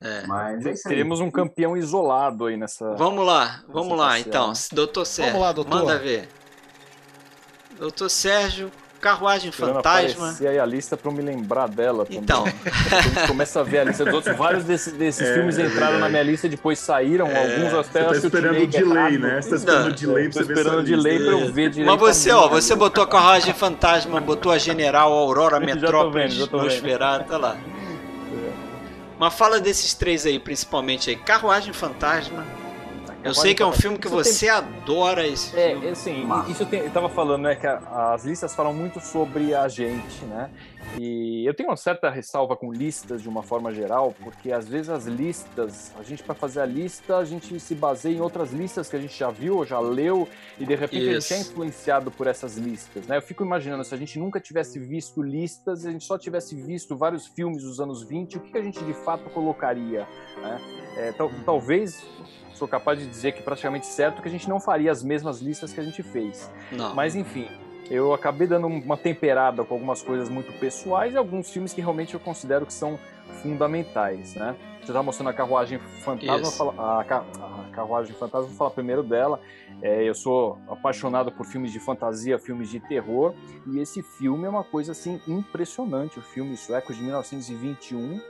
É. 0.00 0.26
Mas 0.26 0.66
é 0.66 0.88
Teremos 0.88 1.20
um 1.20 1.30
campeão 1.30 1.76
isolado 1.76 2.46
aí 2.46 2.56
nessa. 2.56 2.96
Vamos 2.96 3.24
lá, 3.24 3.62
vamos 3.68 3.96
lá, 3.96 4.18
então. 4.18 4.52
Doutor 4.72 5.06
Sérgio, 5.06 5.32
vamos 5.34 5.46
lá, 5.46 5.52
doutor. 5.52 5.70
manda 5.70 5.96
ver. 5.96 6.28
Doutor 7.78 8.10
Sérgio, 8.10 8.68
Carruagem 9.00 9.50
Fantasma. 9.50 10.36
E 10.40 10.46
aí 10.46 10.58
a 10.58 10.66
lista 10.66 10.96
para 10.96 11.10
eu 11.10 11.14
me 11.14 11.22
lembrar 11.22 11.68
dela. 11.68 12.04
Também. 12.04 12.20
Então. 12.20 12.44
a 12.44 13.00
gente 13.00 13.26
começa 13.26 13.60
a 13.60 13.62
ver 13.62 13.78
a 13.78 13.84
lista 13.84 14.04
dos 14.04 14.14
outros. 14.14 14.36
Vários 14.36 14.64
desses, 14.64 14.92
desses 14.92 15.26
é, 15.26 15.34
filmes 15.34 15.58
entraram 15.58 15.96
é. 15.96 16.00
na 16.00 16.08
minha 16.08 16.22
lista 16.22 16.46
e 16.46 16.50
depois 16.50 16.78
saíram. 16.78 17.26
É. 17.26 17.54
Alguns 17.54 17.74
até 17.74 18.04
Você 18.04 18.20
tá 18.20 18.26
esperando 18.26 18.62
o 18.62 18.66
delay, 18.66 19.18
né? 19.18 19.40
Você 19.40 19.50
tá 19.50 19.56
esperando 19.56 19.88
o 19.88 19.94
delay 19.94 20.28
pra 20.28 20.32
você 20.32 20.52
esperando 20.52 20.78
o 20.78 20.82
delay 20.82 21.18
para 21.18 21.32
eu 21.32 21.52
ver 21.52 21.70
direito. 21.70 21.90
Mas 21.90 22.00
você, 22.00 22.30
ó, 22.30 22.48
você 22.48 22.74
botou 22.74 23.02
a 23.02 23.06
Carruagem 23.06 23.54
Fantasma, 23.54 24.20
botou 24.20 24.52
a 24.52 24.58
General 24.58 25.10
Aurora 25.12 25.58
Metrópolis, 25.60 26.38
Nosferatu, 26.50 27.30
tá 27.30 27.38
lá. 27.38 27.56
Mas 29.18 29.34
fala 29.34 29.60
desses 29.60 29.94
três 29.94 30.24
aí, 30.24 30.38
principalmente 30.38 31.10
aí. 31.10 31.16
Carruagem 31.16 31.72
Fantasma, 31.72 32.46
eu 33.22 33.34
sei 33.34 33.54
que 33.54 33.62
é 33.62 33.66
um 33.66 33.72
filme 33.72 33.98
que 33.98 34.08
você 34.08 34.46
tem... 34.46 34.48
adora 34.50 35.26
esse 35.26 35.58
é, 35.58 35.70
filme. 35.70 35.86
É, 35.86 35.90
assim, 35.90 36.28
isso 36.48 36.62
eu, 36.62 36.66
tem, 36.66 36.80
eu 36.80 36.90
tava 36.90 37.08
falando, 37.08 37.42
né, 37.42 37.54
que 37.54 37.66
as 37.66 38.24
listas 38.24 38.54
falam 38.54 38.72
muito 38.72 39.00
sobre 39.00 39.54
a 39.54 39.68
gente, 39.68 40.24
né? 40.24 40.50
E 40.98 41.46
eu 41.46 41.54
tenho 41.54 41.68
uma 41.68 41.76
certa 41.76 42.10
ressalva 42.10 42.56
com 42.56 42.72
listas 42.72 43.22
de 43.22 43.28
uma 43.28 43.42
forma 43.42 43.72
geral, 43.72 44.14
porque 44.22 44.50
às 44.50 44.66
vezes 44.66 44.88
as 44.88 45.04
listas, 45.04 45.92
a 45.98 46.02
gente 46.02 46.22
para 46.22 46.34
fazer 46.34 46.60
a 46.60 46.66
lista, 46.66 47.18
a 47.18 47.24
gente 47.24 47.60
se 47.60 47.74
baseia 47.74 48.16
em 48.16 48.20
outras 48.20 48.52
listas 48.52 48.88
que 48.88 48.96
a 48.96 48.98
gente 48.98 49.16
já 49.16 49.30
viu, 49.30 49.64
já 49.64 49.78
leu, 49.78 50.28
e 50.58 50.64
de 50.64 50.74
repente 50.74 51.10
Isso. 51.10 51.32
a 51.32 51.36
gente 51.36 51.48
é 51.48 51.50
influenciado 51.50 52.10
por 52.10 52.26
essas 52.26 52.56
listas, 52.56 53.06
né? 53.06 53.18
Eu 53.18 53.22
fico 53.22 53.44
imaginando, 53.44 53.84
se 53.84 53.94
a 53.94 53.98
gente 53.98 54.18
nunca 54.18 54.40
tivesse 54.40 54.78
visto 54.78 55.22
listas, 55.22 55.86
a 55.86 55.90
gente 55.90 56.04
só 56.04 56.18
tivesse 56.18 56.54
visto 56.54 56.96
vários 56.96 57.26
filmes 57.26 57.62
dos 57.62 57.80
anos 57.80 58.02
20, 58.02 58.38
o 58.38 58.40
que, 58.40 58.50
que 58.52 58.58
a 58.58 58.62
gente 58.62 58.82
de 58.82 58.94
fato 58.94 59.28
colocaria, 59.30 60.08
né? 60.38 60.60
É, 60.96 61.12
tal, 61.12 61.30
talvez 61.44 62.04
sou 62.60 62.68
capaz 62.68 62.98
de 62.98 63.06
dizer 63.06 63.32
que 63.32 63.42
praticamente 63.42 63.86
certo 63.86 64.20
que 64.20 64.28
a 64.28 64.30
gente 64.30 64.46
não 64.46 64.60
faria 64.60 64.92
as 64.92 65.02
mesmas 65.02 65.40
listas 65.40 65.72
que 65.72 65.80
a 65.80 65.82
gente 65.82 66.02
fez. 66.02 66.50
Não. 66.70 66.94
Mas 66.94 67.16
enfim, 67.16 67.48
eu 67.90 68.12
acabei 68.12 68.46
dando 68.46 68.66
uma 68.66 68.98
temperada 68.98 69.64
com 69.64 69.74
algumas 69.74 70.02
coisas 70.02 70.28
muito 70.28 70.52
pessoais 70.60 71.14
e 71.14 71.16
alguns 71.16 71.50
filmes 71.50 71.72
que 71.72 71.80
realmente 71.80 72.12
eu 72.12 72.20
considero 72.20 72.66
que 72.66 72.72
são 72.74 72.98
fundamentais, 73.42 74.34
né? 74.34 74.54
Você 74.80 74.92
está 74.92 75.02
mostrando 75.02 75.28
a 75.28 75.32
Carruagem 75.32 75.78
Fantasma, 76.04 76.50
fala, 76.50 76.74
a, 76.78 77.00
a, 77.00 77.70
Carruagem 77.72 78.14
Fantasma, 78.14 78.48
vou 78.48 78.56
falar 78.56 78.70
primeiro 78.70 79.02
dela. 79.02 79.40
É, 79.82 80.02
eu 80.02 80.14
sou 80.14 80.58
apaixonado 80.68 81.32
por 81.32 81.46
filmes 81.46 81.72
de 81.72 81.78
fantasia, 81.78 82.38
filmes 82.38 82.68
de 82.68 82.80
terror, 82.80 83.34
e 83.66 83.78
esse 83.78 84.02
filme 84.02 84.46
é 84.46 84.48
uma 84.48 84.64
coisa 84.64 84.92
assim 84.92 85.20
impressionante. 85.26 86.18
O 86.18 86.22
filme 86.22 86.56
sueco 86.56 86.92
de 86.92 87.02
1921 87.02 88.20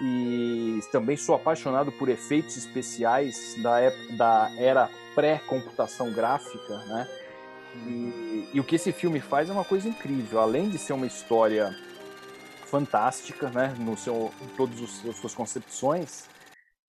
e 0.00 0.80
também 0.90 1.16
sou 1.16 1.34
apaixonado 1.34 1.92
por 1.92 2.08
efeitos 2.08 2.56
especiais 2.56 3.54
da, 3.62 3.80
época, 3.80 4.16
da 4.16 4.50
era 4.56 4.90
pré-computação 5.14 6.12
gráfica, 6.12 6.78
né? 6.86 7.08
E, 7.86 8.48
e, 8.54 8.60
o 8.60 8.64
que 8.64 8.76
esse 8.76 8.92
filme 8.92 9.20
faz 9.20 9.48
é 9.48 9.52
uma 9.52 9.64
coisa 9.64 9.88
incrível. 9.88 10.40
Além 10.40 10.68
de 10.68 10.78
ser 10.78 10.92
uma 10.92 11.06
história 11.06 11.76
fantástica, 12.64 13.48
né, 13.50 13.74
no 13.78 13.96
seu, 13.96 14.32
em 14.42 14.48
todas 14.56 14.80
as 14.82 15.16
suas 15.16 15.34
concepções, 15.34 16.28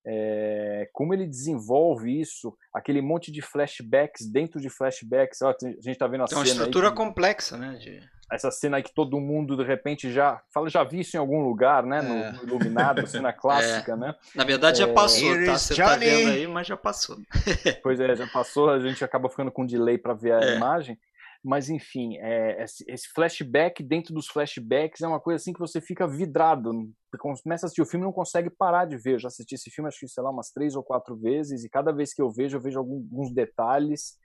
é, 0.06 0.90
como 0.92 1.14
ele 1.14 1.28
desenvolve 1.28 2.20
isso, 2.20 2.56
aquele 2.74 3.02
monte 3.02 3.32
de 3.32 3.42
flashbacks 3.42 4.26
dentro 4.32 4.60
de 4.60 4.70
flashbacks. 4.70 5.42
Ó, 5.42 5.50
a 5.50 5.66
gente 5.68 5.90
está 5.90 6.08
vendo 6.08 6.24
a 6.24 6.28
Tem 6.28 6.38
uma 6.38 6.46
cena 6.46 6.58
estrutura 6.58 6.90
aí, 6.90 6.96
complexa, 6.96 7.58
né? 7.58 7.76
De 7.76 8.02
essa 8.32 8.50
cena 8.50 8.78
aí 8.78 8.84
que 8.84 8.94
todo 8.94 9.20
mundo 9.20 9.58
de 9.58 9.64
repente 9.64 10.12
já 10.12 10.42
fala, 10.54 10.70
já 10.70 10.84
vi 10.84 11.02
isso 11.02 11.18
em 11.18 11.20
algum 11.20 11.42
lugar, 11.42 11.86
né? 11.86 12.02
No, 12.02 12.16
é. 12.16 12.32
no 12.32 12.44
Iluminado, 12.44 13.06
cena 13.06 13.34
clássica, 13.34 13.94
é. 13.94 13.96
né? 13.96 14.16
Na 14.34 14.44
verdade 14.44 14.80
já 14.80 14.88
é, 14.88 14.94
passou, 14.94 15.46
tá? 15.46 15.58
Você 15.58 15.76
tá 15.76 15.96
vendo 15.98 16.32
aí, 16.32 16.48
mas 16.48 16.66
já 16.66 16.78
passou. 16.78 17.18
pois 17.84 18.00
é, 18.00 18.16
já 18.16 18.28
passou, 18.28 18.70
a 18.70 18.80
gente 18.80 19.04
acaba 19.04 19.30
ficando 19.30 19.52
com 19.52 19.66
delay 19.66 19.98
para 19.98 20.14
ver 20.14 20.34
a 20.34 20.42
é. 20.42 20.56
imagem. 20.56 20.98
Mas 21.44 21.70
enfim, 21.70 22.18
é, 22.20 22.64
esse 22.88 23.08
flashback 23.16 23.82
dentro 23.82 24.14
dos 24.14 24.28
flashbacks 24.28 25.02
é 25.02 25.08
uma 25.08 25.20
coisa 25.20 25.38
assim 25.38 25.52
que 25.52 25.60
você 25.60 25.82
fica 25.82 26.08
vidrado. 26.08 26.72
Começa 27.18 27.66
a 27.66 27.68
assistir 27.68 27.82
o 27.82 27.86
filme 27.86 28.06
e 28.06 28.08
não 28.08 28.14
consegue 28.14 28.50
parar 28.50 28.86
de 28.86 28.96
ver. 28.96 29.14
Eu 29.14 29.20
já 29.20 29.28
assisti 29.28 29.56
esse 29.56 29.72
filme, 29.72 29.88
acho 29.88 30.00
que, 30.00 30.08
sei 30.08 30.24
lá, 30.24 30.30
umas 30.30 30.52
três 30.52 30.76
ou 30.76 30.84
quatro 30.84 31.16
vezes, 31.16 31.64
e 31.64 31.70
cada 31.70 31.92
vez 31.92 32.14
que 32.14 32.22
eu 32.22 32.30
vejo, 32.30 32.58
eu 32.58 32.62
vejo 32.62 32.78
alguns 32.78 33.34
detalhes 33.34 34.20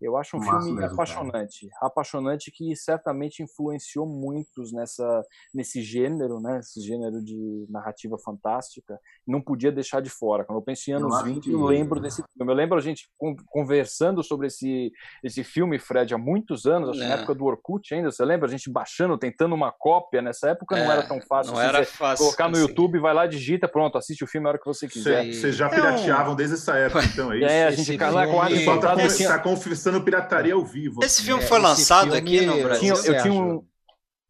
Eu 0.00 0.16
acho 0.16 0.36
um 0.36 0.42
filme 0.42 0.72
mesmo, 0.72 0.92
apaixonante, 0.92 1.68
cara. 1.68 1.86
apaixonante 1.86 2.50
que 2.50 2.74
certamente 2.74 3.42
influenciou 3.42 4.06
muitos 4.06 4.72
nessa 4.72 5.22
nesse 5.52 5.82
gênero, 5.82 6.40
né? 6.40 6.58
Esse 6.60 6.80
gênero 6.80 7.22
de 7.22 7.66
narrativa 7.68 8.16
fantástica. 8.18 8.98
Não 9.26 9.40
podia 9.40 9.70
deixar 9.70 10.00
de 10.00 10.08
fora. 10.08 10.44
Quando 10.44 10.58
eu 10.58 10.62
penso 10.62 10.90
em 10.90 10.94
anos 10.94 11.18
eu 11.18 11.24
20, 11.24 11.50
eu 11.50 11.64
lembro 11.64 12.00
desse 12.00 12.22
filme. 12.22 12.52
Eu 12.52 12.56
lembro 12.56 12.78
a 12.78 12.80
gente 12.80 13.10
conversando 13.46 14.22
sobre 14.22 14.46
esse 14.46 14.90
esse 15.22 15.44
filme, 15.44 15.78
Fred, 15.78 16.14
há 16.14 16.18
muitos 16.18 16.66
anos, 16.66 16.90
acho 16.90 17.02
é. 17.02 17.08
na 17.08 17.14
época 17.16 17.34
do 17.34 17.44
Orkut 17.44 17.94
ainda. 17.94 18.10
Você 18.10 18.24
lembra 18.24 18.48
a 18.48 18.50
gente 18.50 18.70
baixando, 18.70 19.18
tentando 19.18 19.54
uma 19.54 19.70
cópia 19.70 20.22
nessa 20.22 20.50
época? 20.50 20.78
É, 20.78 20.84
não 20.84 20.92
era 20.92 21.02
tão 21.06 21.20
fácil. 21.20 21.52
Não 21.52 21.60
era 21.60 21.84
fácil. 21.84 22.24
Colocar 22.24 22.48
no 22.48 22.56
assim. 22.56 22.66
YouTube, 22.66 22.98
vai 22.98 23.12
lá, 23.12 23.26
digita, 23.26 23.68
pronto, 23.68 23.98
assiste 23.98 24.24
o 24.24 24.26
filme 24.26 24.46
a 24.46 24.50
hora 24.50 24.58
que 24.58 24.66
você 24.66 24.88
quiser. 24.88 25.26
Vocês 25.26 25.54
já 25.54 25.68
pirateavam 25.68 26.34
desde 26.34 26.54
essa 26.54 26.76
época, 26.76 27.04
então 27.04 27.32
é 27.32 27.38
isso. 27.38 27.46
É, 27.46 27.64
a 27.66 27.70
gente 27.70 27.96
lá 27.96 28.26
com 28.26 28.40
a 28.40 28.48
tá 28.48 29.38
confessando 29.38 29.89
pirataria 30.04 30.54
ao 30.54 30.64
vivo. 30.64 31.02
Esse 31.02 31.22
filme 31.22 31.42
é, 31.42 31.46
foi 31.46 31.58
lançado 31.58 32.12
filme, 32.12 32.18
aqui 32.18 32.46
no 32.46 32.62
Brasil. 32.62 32.94
Eu 32.94 33.02
tinha, 33.02 33.16
eu 33.16 33.22
tinha 33.22 33.34
um. 33.34 33.66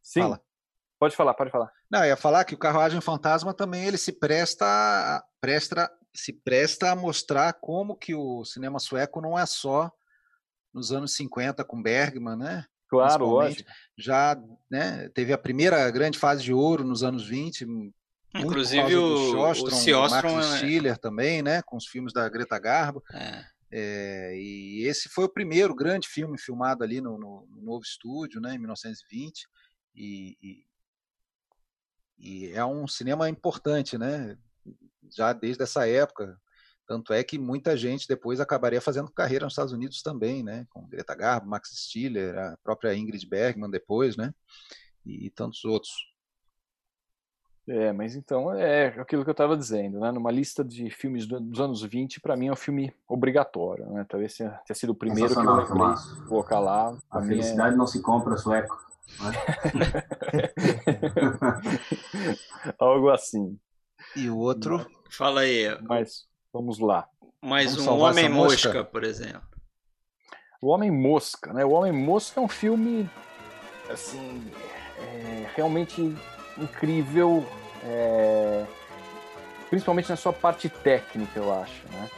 Sim. 0.02 0.22
Fala. 0.22 0.40
Pode 0.98 1.16
falar, 1.16 1.34
pode 1.34 1.50
falar. 1.50 1.72
Não, 1.90 2.00
eu 2.00 2.08
ia 2.08 2.16
falar 2.16 2.44
que 2.44 2.54
o 2.54 2.58
Carruagem 2.58 3.00
Fantasma 3.00 3.54
também 3.54 3.84
ele 3.84 3.96
se 3.96 4.12
presta, 4.12 5.24
presta, 5.40 5.90
se 6.14 6.32
presta 6.32 6.90
a 6.90 6.96
mostrar 6.96 7.54
como 7.54 7.96
que 7.96 8.14
o 8.14 8.44
cinema 8.44 8.78
sueco 8.78 9.20
não 9.20 9.38
é 9.38 9.46
só 9.46 9.90
nos 10.72 10.92
anos 10.92 11.14
50 11.14 11.64
com 11.64 11.82
Bergman, 11.82 12.36
né? 12.36 12.64
Claro, 12.88 13.26
lógico. 13.26 13.68
Já 13.96 14.36
né, 14.70 15.08
teve 15.14 15.32
a 15.32 15.38
primeira 15.38 15.90
grande 15.90 16.18
fase 16.18 16.42
de 16.42 16.52
ouro 16.52 16.84
nos 16.84 17.02
anos 17.02 17.26
20, 17.26 17.66
Inclusive 18.34 18.96
o, 18.96 19.32
Sjostrom, 19.32 19.76
o, 19.76 20.06
o 20.06 20.10
Max 20.10 20.24
é... 20.24 20.56
Stiller 20.58 20.98
também, 20.98 21.42
né, 21.42 21.62
com 21.62 21.76
os 21.76 21.86
filmes 21.86 22.12
da 22.12 22.28
Greta 22.28 22.58
Garbo. 22.58 23.02
É. 23.12 23.44
É, 23.72 24.36
e 24.36 24.84
esse 24.86 25.08
foi 25.08 25.24
o 25.24 25.32
primeiro 25.32 25.74
grande 25.74 26.08
filme 26.08 26.36
filmado 26.38 26.82
ali 26.82 27.00
no, 27.00 27.16
no, 27.16 27.46
no 27.46 27.62
novo 27.62 27.84
estúdio, 27.84 28.40
né, 28.40 28.54
em 28.54 28.58
1920. 28.58 29.46
E, 29.94 30.36
e, 30.42 30.66
e, 32.18 32.50
é 32.50 32.64
um 32.64 32.86
cinema 32.88 33.28
importante, 33.28 33.96
né, 33.96 34.36
já 35.14 35.32
desde 35.32 35.62
essa 35.62 35.86
época. 35.86 36.38
Tanto 36.86 37.12
é 37.12 37.22
que 37.22 37.38
muita 37.38 37.76
gente 37.76 38.08
depois 38.08 38.40
acabaria 38.40 38.80
fazendo 38.80 39.12
carreira 39.12 39.44
nos 39.44 39.52
Estados 39.52 39.72
Unidos 39.72 40.02
também, 40.02 40.42
né, 40.42 40.66
com 40.70 40.88
Greta 40.88 41.14
Garbo, 41.14 41.48
Max 41.48 41.70
Stiller, 41.72 42.36
a 42.36 42.56
própria 42.64 42.94
Ingrid 42.94 43.24
Bergman 43.26 43.70
depois, 43.70 44.16
né, 44.16 44.34
e, 45.06 45.26
e 45.26 45.30
tantos 45.30 45.64
outros. 45.64 46.09
É, 47.70 47.92
mas 47.92 48.16
então 48.16 48.52
é 48.52 48.88
aquilo 48.88 49.22
que 49.22 49.30
eu 49.30 49.32
estava 49.32 49.56
dizendo, 49.56 50.00
né? 50.00 50.10
Numa 50.10 50.32
lista 50.32 50.64
de 50.64 50.90
filmes 50.90 51.24
dos 51.24 51.60
anos 51.60 51.82
20, 51.82 52.20
para 52.20 52.36
mim 52.36 52.48
é 52.48 52.52
um 52.52 52.56
filme 52.56 52.92
obrigatório, 53.08 53.86
né? 53.90 54.04
Talvez 54.08 54.34
tenha, 54.34 54.50
tenha 54.66 54.74
sido 54.74 54.90
o 54.90 54.94
primeiro 54.94 55.32
que 55.32 55.38
eu 55.38 55.54
lembrei 55.54 55.94
colocar 56.26 56.58
lá. 56.58 56.98
A 57.08 57.20
é 57.20 57.26
felicidade 57.26 57.74
é... 57.74 57.76
não 57.78 57.86
se 57.86 58.02
compra, 58.02 58.36
sueco. 58.36 58.76
Né? 59.20 59.32
Algo 62.76 63.08
assim. 63.08 63.56
E 64.16 64.28
o 64.28 64.36
outro? 64.36 64.84
Fala 65.08 65.42
aí. 65.42 65.66
Mas 65.82 66.26
vamos 66.52 66.80
lá. 66.80 67.06
Mais 67.40 67.76
vamos 67.76 67.86
um 67.86 68.00
Homem 68.00 68.28
mosca, 68.28 68.68
mosca, 68.68 68.84
por 68.84 69.04
exemplo. 69.04 69.48
O 70.60 70.70
Homem 70.70 70.90
Mosca, 70.90 71.52
né? 71.52 71.64
O 71.64 71.70
Homem 71.70 71.92
Mosca 71.92 72.40
é 72.40 72.42
um 72.42 72.48
filme 72.48 73.08
assim, 73.88 74.42
é, 74.98 75.46
realmente 75.54 76.16
incrível 76.58 77.46
é, 77.84 78.64
principalmente 79.68 80.10
na 80.10 80.16
sua 80.16 80.32
parte 80.32 80.68
técnica, 80.68 81.38
eu 81.38 81.52
acho, 81.52 81.86
né? 81.92 82.08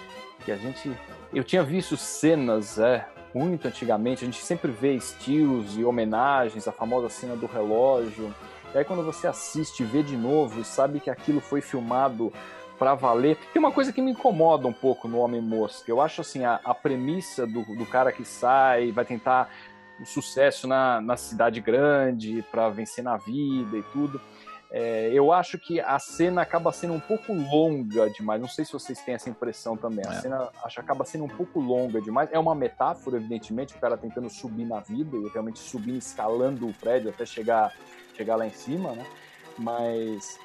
Que 0.44 0.52
a 0.52 0.56
gente, 0.56 0.90
eu 1.32 1.44
tinha 1.44 1.62
visto 1.62 1.96
cenas, 1.96 2.78
é, 2.78 3.06
muito 3.34 3.66
antigamente, 3.68 4.24
a 4.24 4.26
gente 4.26 4.42
sempre 4.42 4.70
vê 4.70 4.94
estilos 4.94 5.76
e 5.76 5.84
homenagens, 5.84 6.66
a 6.68 6.72
famosa 6.72 7.08
cena 7.08 7.36
do 7.36 7.46
relógio. 7.46 8.34
E 8.74 8.78
aí 8.78 8.84
quando 8.84 9.04
você 9.04 9.26
assiste, 9.26 9.84
vê 9.84 10.02
de 10.02 10.16
novo 10.16 10.60
e 10.60 10.64
sabe 10.64 11.00
que 11.00 11.10
aquilo 11.10 11.40
foi 11.40 11.60
filmado 11.60 12.32
para 12.78 12.94
valer. 12.94 13.36
Tem 13.52 13.60
uma 13.60 13.70
coisa 13.70 13.92
que 13.92 14.02
me 14.02 14.10
incomoda 14.10 14.66
um 14.66 14.72
pouco 14.72 15.06
no 15.06 15.18
Homem 15.18 15.40
Mosca. 15.40 15.90
Eu 15.90 16.00
acho 16.00 16.20
assim, 16.20 16.44
a, 16.44 16.60
a 16.64 16.74
premissa 16.74 17.46
do, 17.46 17.62
do 17.76 17.86
cara 17.86 18.10
que 18.10 18.24
sai, 18.24 18.90
vai 18.90 19.04
tentar 19.04 19.50
um 20.00 20.04
sucesso 20.04 20.66
na, 20.66 21.00
na 21.00 21.16
cidade 21.16 21.60
grande 21.60 22.44
para 22.50 22.68
vencer 22.70 23.04
na 23.04 23.16
vida 23.16 23.76
e 23.76 23.82
tudo. 23.92 24.20
É, 24.74 25.10
eu 25.12 25.30
acho 25.30 25.58
que 25.58 25.78
a 25.80 25.98
cena 25.98 26.40
acaba 26.40 26.72
sendo 26.72 26.94
um 26.94 27.00
pouco 27.00 27.34
longa 27.34 28.08
demais. 28.08 28.40
Não 28.40 28.48
sei 28.48 28.64
se 28.64 28.72
vocês 28.72 28.98
têm 29.02 29.14
essa 29.14 29.28
impressão 29.28 29.76
também. 29.76 30.02
A 30.08 30.14
é. 30.14 30.20
cena 30.22 30.48
acho 30.64 30.80
acaba 30.80 31.04
sendo 31.04 31.24
um 31.24 31.28
pouco 31.28 31.60
longa 31.60 32.00
demais. 32.00 32.30
É 32.32 32.38
uma 32.38 32.54
metáfora, 32.54 33.18
evidentemente, 33.18 33.76
o 33.76 33.78
cara 33.78 33.98
tentando 33.98 34.30
subir 34.30 34.64
na 34.64 34.80
vida 34.80 35.14
e 35.14 35.28
realmente 35.28 35.58
subindo, 35.58 35.98
escalando 35.98 36.66
o 36.66 36.72
prédio 36.72 37.10
até 37.10 37.26
chegar, 37.26 37.70
chegar 38.16 38.36
lá 38.36 38.46
em 38.46 38.52
cima, 38.52 38.92
né? 38.92 39.06
Mas 39.58 40.38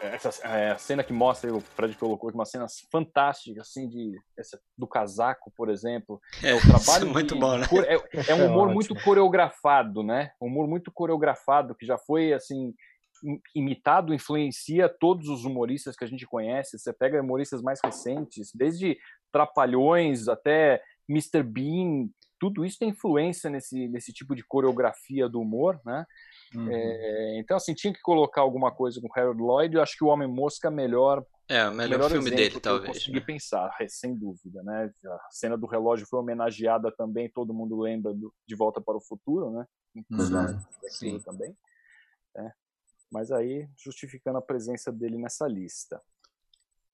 essa 0.00 0.30
é, 0.46 0.70
a 0.70 0.78
cena 0.78 1.04
que 1.04 1.12
mostra 1.12 1.54
o 1.54 1.60
Fred 1.60 1.96
colocou 1.96 2.30
uma 2.32 2.44
cena 2.44 2.66
fantástica 2.90 3.60
assim 3.60 3.88
de 3.88 4.18
essa, 4.36 4.58
do 4.76 4.86
casaco 4.86 5.52
por 5.56 5.70
exemplo 5.70 6.20
é 6.42 6.52
o 6.54 6.60
trabalho 6.60 7.08
é 7.08 7.12
muito 7.12 7.34
de, 7.34 7.40
bom 7.40 7.56
né 7.56 7.66
é, 7.86 8.32
é 8.32 8.34
um 8.34 8.46
humor 8.50 8.70
é 8.70 8.74
muito 8.74 8.94
coreografado 8.96 10.02
né 10.02 10.32
um 10.40 10.46
humor 10.46 10.66
muito 10.66 10.90
coreografado 10.90 11.74
que 11.76 11.86
já 11.86 11.96
foi 11.96 12.32
assim 12.32 12.74
imitado 13.54 14.14
influencia 14.14 14.88
todos 14.88 15.28
os 15.28 15.44
humoristas 15.44 15.96
que 15.96 16.04
a 16.04 16.06
gente 16.06 16.26
conhece. 16.26 16.78
Você 16.78 16.92
pega 16.92 17.20
humoristas 17.20 17.62
mais 17.62 17.80
recentes, 17.84 18.50
desde 18.54 18.98
Trapalhões 19.30 20.28
até 20.28 20.82
Mr. 21.08 21.42
Bean, 21.42 22.08
tudo 22.38 22.64
isso 22.64 22.78
tem 22.78 22.88
influência 22.88 23.48
nesse, 23.48 23.86
nesse 23.86 24.12
tipo 24.12 24.34
de 24.34 24.42
coreografia 24.42 25.28
do 25.28 25.40
humor, 25.40 25.80
né? 25.86 26.04
Uhum. 26.54 26.68
É, 26.70 27.38
então, 27.38 27.56
assim, 27.56 27.72
tinha 27.72 27.92
que 27.92 28.00
colocar 28.00 28.40
alguma 28.40 28.74
coisa 28.74 29.00
com 29.00 29.08
Harold 29.14 29.40
Lloyd. 29.40 29.76
Eu 29.76 29.82
acho 29.82 29.96
que 29.96 30.02
o 30.02 30.08
Homem 30.08 30.26
Mosca 30.26 30.66
é 30.66 30.70
melhor. 30.70 31.24
É, 31.48 31.68
o 31.68 31.72
melhor, 31.72 31.98
melhor 31.98 32.10
filme 32.10 32.30
dele, 32.30 32.58
talvez. 32.58 32.88
Eu 32.88 32.94
consegui 32.94 33.20
né? 33.20 33.24
pensar, 33.26 33.70
sem 33.88 34.16
dúvida, 34.16 34.60
né? 34.64 34.90
A 35.06 35.28
cena 35.30 35.56
do 35.56 35.66
relógio 35.66 36.04
foi 36.04 36.18
homenageada 36.18 36.90
também. 36.90 37.30
Todo 37.30 37.54
mundo 37.54 37.78
lembra 37.78 38.12
do, 38.12 38.34
de 38.44 38.56
Volta 38.56 38.80
para 38.80 38.96
o 38.96 39.00
Futuro, 39.00 39.52
né? 39.52 39.64
Uhum. 40.10 40.60
Sim. 40.88 41.20
também. 41.20 41.56
É 42.36 42.50
mas 43.12 43.30
aí 43.30 43.68
justificando 43.76 44.38
a 44.38 44.42
presença 44.42 44.90
dele 44.90 45.18
nessa 45.18 45.46
lista. 45.46 46.00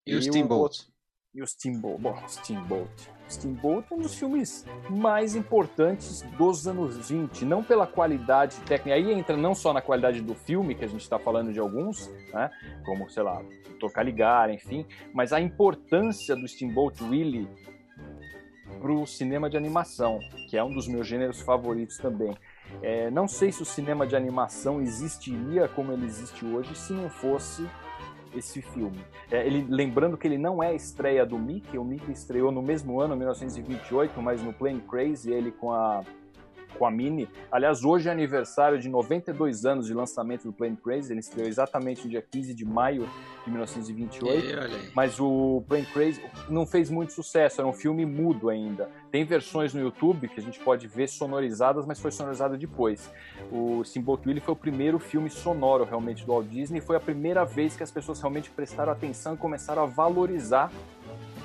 E, 0.04 0.12
e 0.12 0.16
o 0.16 0.22
Steamboat? 0.22 0.92
E 1.32 1.40
o 1.40 1.46
Steamboat. 1.46 2.00
Bom, 2.00 2.28
Steamboat. 2.28 3.10
Steamboat 3.30 3.86
é 3.92 3.94
um 3.94 4.00
dos 4.00 4.14
filmes 4.14 4.64
mais 4.90 5.36
importantes 5.36 6.22
dos 6.36 6.66
anos 6.66 7.08
20, 7.08 7.44
não 7.44 7.62
pela 7.62 7.86
qualidade 7.86 8.56
técnica. 8.62 8.96
Aí 8.96 9.12
entra 9.12 9.36
não 9.36 9.54
só 9.54 9.72
na 9.72 9.80
qualidade 9.80 10.20
do 10.20 10.34
filme, 10.34 10.74
que 10.74 10.84
a 10.84 10.88
gente 10.88 11.02
está 11.02 11.18
falando 11.18 11.52
de 11.52 11.60
alguns, 11.60 12.08
né? 12.32 12.50
como, 12.84 13.08
sei 13.08 13.22
lá, 13.22 13.40
Tocar 13.78 14.02
Ligar, 14.02 14.50
enfim, 14.50 14.84
mas 15.14 15.32
a 15.32 15.40
importância 15.40 16.34
do 16.34 16.48
Steamboat 16.48 17.04
Willie 17.04 17.48
para 18.80 18.92
o 18.92 19.06
cinema 19.06 19.48
de 19.48 19.56
animação, 19.56 20.18
que 20.48 20.56
é 20.56 20.64
um 20.64 20.72
dos 20.72 20.88
meus 20.88 21.06
gêneros 21.06 21.40
favoritos 21.40 21.98
também. 21.98 22.36
É, 22.82 23.10
não 23.10 23.26
sei 23.26 23.50
se 23.50 23.62
o 23.62 23.64
cinema 23.64 24.06
de 24.06 24.14
animação 24.14 24.80
existiria 24.80 25.68
como 25.68 25.92
ele 25.92 26.06
existe 26.06 26.44
hoje 26.44 26.74
se 26.74 26.92
não 26.92 27.08
fosse 27.08 27.68
esse 28.34 28.60
filme. 28.60 29.04
É, 29.30 29.46
ele, 29.46 29.66
lembrando 29.68 30.16
que 30.16 30.26
ele 30.26 30.38
não 30.38 30.62
é 30.62 30.74
estreia 30.74 31.24
do 31.24 31.38
Mickey, 31.38 31.78
o 31.78 31.84
Mickey 31.84 32.12
estreou 32.12 32.52
no 32.52 32.62
mesmo 32.62 33.00
ano, 33.00 33.16
1928, 33.16 34.20
mas 34.20 34.42
no 34.42 34.52
Plane 34.52 34.80
Crazy, 34.80 35.32
ele 35.32 35.50
com 35.50 35.72
a 35.72 36.02
com 36.76 36.86
a 36.86 36.90
Mini. 36.90 37.28
Aliás, 37.50 37.84
hoje 37.84 38.08
é 38.08 38.12
aniversário 38.12 38.78
de 38.78 38.88
92 38.88 39.64
anos 39.64 39.86
de 39.86 39.94
lançamento 39.94 40.44
do 40.44 40.52
Plane 40.52 40.76
Crazy. 40.76 41.12
Ele 41.12 41.20
estreou 41.20 41.48
exatamente 41.48 42.04
no 42.04 42.10
dia 42.10 42.22
15 42.22 42.54
de 42.54 42.64
maio 42.64 43.08
de 43.44 43.50
1928. 43.50 44.46
E, 44.46 44.90
mas 44.94 45.18
o 45.20 45.62
Plane 45.68 45.86
Crazy 45.86 46.22
não 46.48 46.66
fez 46.66 46.90
muito 46.90 47.12
sucesso, 47.12 47.60
era 47.60 47.68
um 47.68 47.72
filme 47.72 48.04
mudo 48.04 48.48
ainda. 48.48 48.90
Tem 49.10 49.24
versões 49.24 49.72
no 49.72 49.80
YouTube 49.80 50.28
que 50.28 50.40
a 50.40 50.42
gente 50.42 50.58
pode 50.60 50.86
ver 50.86 51.08
sonorizadas, 51.08 51.86
mas 51.86 51.98
foi 51.98 52.10
sonorizado 52.10 52.58
depois. 52.58 53.10
O 53.50 53.82
Steamboat 53.84 54.26
Willie 54.26 54.40
foi 54.40 54.52
o 54.52 54.56
primeiro 54.56 54.98
filme 54.98 55.30
sonoro 55.30 55.84
realmente 55.84 56.24
do 56.24 56.32
Walt 56.32 56.46
Disney. 56.46 56.80
Foi 56.80 56.96
a 56.96 57.00
primeira 57.00 57.44
vez 57.44 57.76
que 57.76 57.82
as 57.82 57.90
pessoas 57.90 58.20
realmente 58.20 58.50
prestaram 58.50 58.92
atenção 58.92 59.34
e 59.34 59.36
começaram 59.36 59.82
a 59.82 59.86
valorizar 59.86 60.70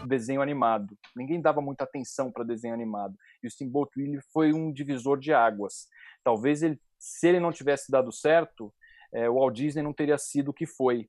desenho 0.07 0.41
animado. 0.41 0.97
Ninguém 1.15 1.41
dava 1.41 1.61
muita 1.61 1.83
atenção 1.83 2.31
para 2.31 2.43
desenho 2.43 2.73
animado. 2.73 3.15
E 3.41 3.47
o 3.47 3.51
Steamboat 3.51 3.91
Willie 3.97 4.21
foi 4.31 4.53
um 4.53 4.71
divisor 4.71 5.19
de 5.19 5.33
águas. 5.33 5.87
Talvez 6.23 6.63
ele, 6.63 6.79
se 6.99 7.27
ele 7.27 7.39
não 7.39 7.51
tivesse 7.51 7.91
dado 7.91 8.11
certo, 8.11 8.73
é, 9.13 9.29
o 9.29 9.35
Walt 9.35 9.55
Disney 9.55 9.83
não 9.83 9.93
teria 9.93 10.17
sido 10.17 10.49
o 10.49 10.53
que 10.53 10.65
foi. 10.65 11.07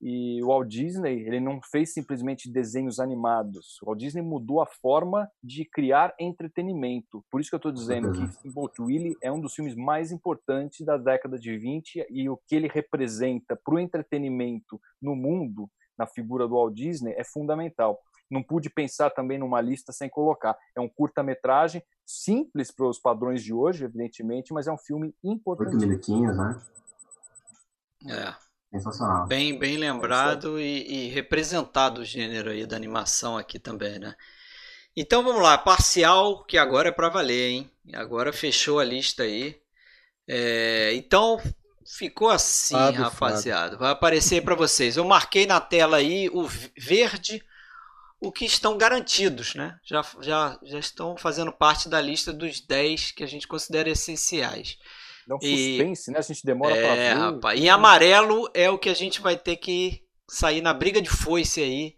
E 0.00 0.42
o 0.42 0.48
Walt 0.48 0.68
Disney, 0.68 1.22
ele 1.26 1.40
não 1.40 1.58
fez 1.62 1.94
simplesmente 1.94 2.50
desenhos 2.50 3.00
animados. 3.00 3.80
O 3.82 3.86
Walt 3.86 3.98
Disney 3.98 4.22
mudou 4.22 4.60
a 4.60 4.66
forma 4.66 5.28
de 5.42 5.64
criar 5.64 6.14
entretenimento. 6.20 7.24
Por 7.30 7.40
isso 7.40 7.48
que 7.48 7.54
eu 7.54 7.58
estou 7.58 7.72
dizendo 7.72 8.12
que 8.12 8.28
Steamboat 8.34 8.80
Willie 8.80 9.16
é 9.22 9.32
um 9.32 9.40
dos 9.40 9.54
filmes 9.54 9.74
mais 9.74 10.12
importantes 10.12 10.84
da 10.84 10.98
década 10.98 11.38
de 11.38 11.56
20 11.56 12.06
e 12.10 12.28
o 12.28 12.36
que 12.46 12.54
ele 12.54 12.68
representa 12.68 13.56
para 13.56 13.74
o 13.74 13.78
entretenimento 13.78 14.78
no 15.00 15.16
mundo, 15.16 15.68
na 15.98 16.06
figura 16.06 16.46
do 16.46 16.54
Walt 16.54 16.74
Disney, 16.74 17.14
é 17.16 17.24
fundamental. 17.24 17.98
Não 18.30 18.42
pude 18.42 18.68
pensar 18.70 19.10
também 19.10 19.38
numa 19.38 19.60
lista 19.60 19.92
sem 19.92 20.08
colocar. 20.08 20.56
É 20.74 20.80
um 20.80 20.88
curta-metragem, 20.88 21.82
simples 22.04 22.70
para 22.70 22.86
os 22.86 22.98
padrões 22.98 23.42
de 23.42 23.52
hoje, 23.52 23.84
evidentemente, 23.84 24.52
mas 24.52 24.66
é 24.66 24.72
um 24.72 24.78
filme 24.78 25.14
importante. 25.22 25.74
Oito 25.74 25.86
minutinhos, 25.86 26.36
né? 26.36 26.60
É. 28.08 28.46
Sensacional. 28.70 29.26
Bem, 29.26 29.58
bem 29.58 29.76
lembrado 29.76 30.60
e, 30.60 31.06
e, 31.06 31.08
representado 31.08 32.00
o 32.00 32.04
gênero 32.04 32.50
aí 32.50 32.66
da 32.66 32.76
animação 32.76 33.38
aqui 33.38 33.58
também, 33.58 33.98
né? 33.98 34.14
Então 34.96 35.22
vamos 35.22 35.42
lá, 35.42 35.56
parcial, 35.56 36.44
que 36.44 36.58
agora 36.58 36.88
é 36.88 36.92
para 36.92 37.08
valer, 37.08 37.50
hein? 37.50 37.70
Agora 37.94 38.32
fechou 38.32 38.78
a 38.78 38.84
lista 38.84 39.22
aí. 39.22 39.60
É, 40.28 40.94
então 40.94 41.40
ficou 41.86 42.28
assim, 42.28 42.74
Fábio, 42.74 43.02
rapaziada. 43.02 43.76
Vai 43.76 43.92
aparecer 43.92 44.42
para 44.42 44.54
vocês. 44.54 44.96
Eu 44.96 45.04
marquei 45.04 45.46
na 45.46 45.60
tela 45.60 45.98
aí 45.98 46.28
o 46.30 46.48
verde, 46.76 47.42
o 48.26 48.32
que 48.32 48.44
estão 48.44 48.76
garantidos, 48.76 49.54
né? 49.54 49.78
Já, 49.84 50.04
já, 50.20 50.58
já 50.64 50.78
estão 50.78 51.16
fazendo 51.16 51.52
parte 51.52 51.88
da 51.88 52.00
lista 52.00 52.32
dos 52.32 52.60
10 52.60 53.12
que 53.12 53.22
a 53.22 53.26
gente 53.26 53.46
considera 53.46 53.88
essenciais. 53.88 54.76
Dá 55.26 55.36
um 55.36 55.40
suspense, 55.40 56.10
e, 56.10 56.12
né? 56.12 56.18
A 56.18 56.22
gente 56.22 56.44
demora 56.44 56.76
é, 56.76 56.82
pra 56.82 56.94
ver. 56.94 57.14
Rapaz, 57.14 57.60
em 57.60 57.68
amarelo 57.68 58.50
é 58.52 58.68
o 58.68 58.78
que 58.78 58.88
a 58.88 58.94
gente 58.94 59.20
vai 59.20 59.36
ter 59.36 59.56
que 59.56 60.02
sair 60.28 60.60
na 60.60 60.74
briga 60.74 61.00
de 61.00 61.08
foice 61.08 61.60
aí 61.60 61.96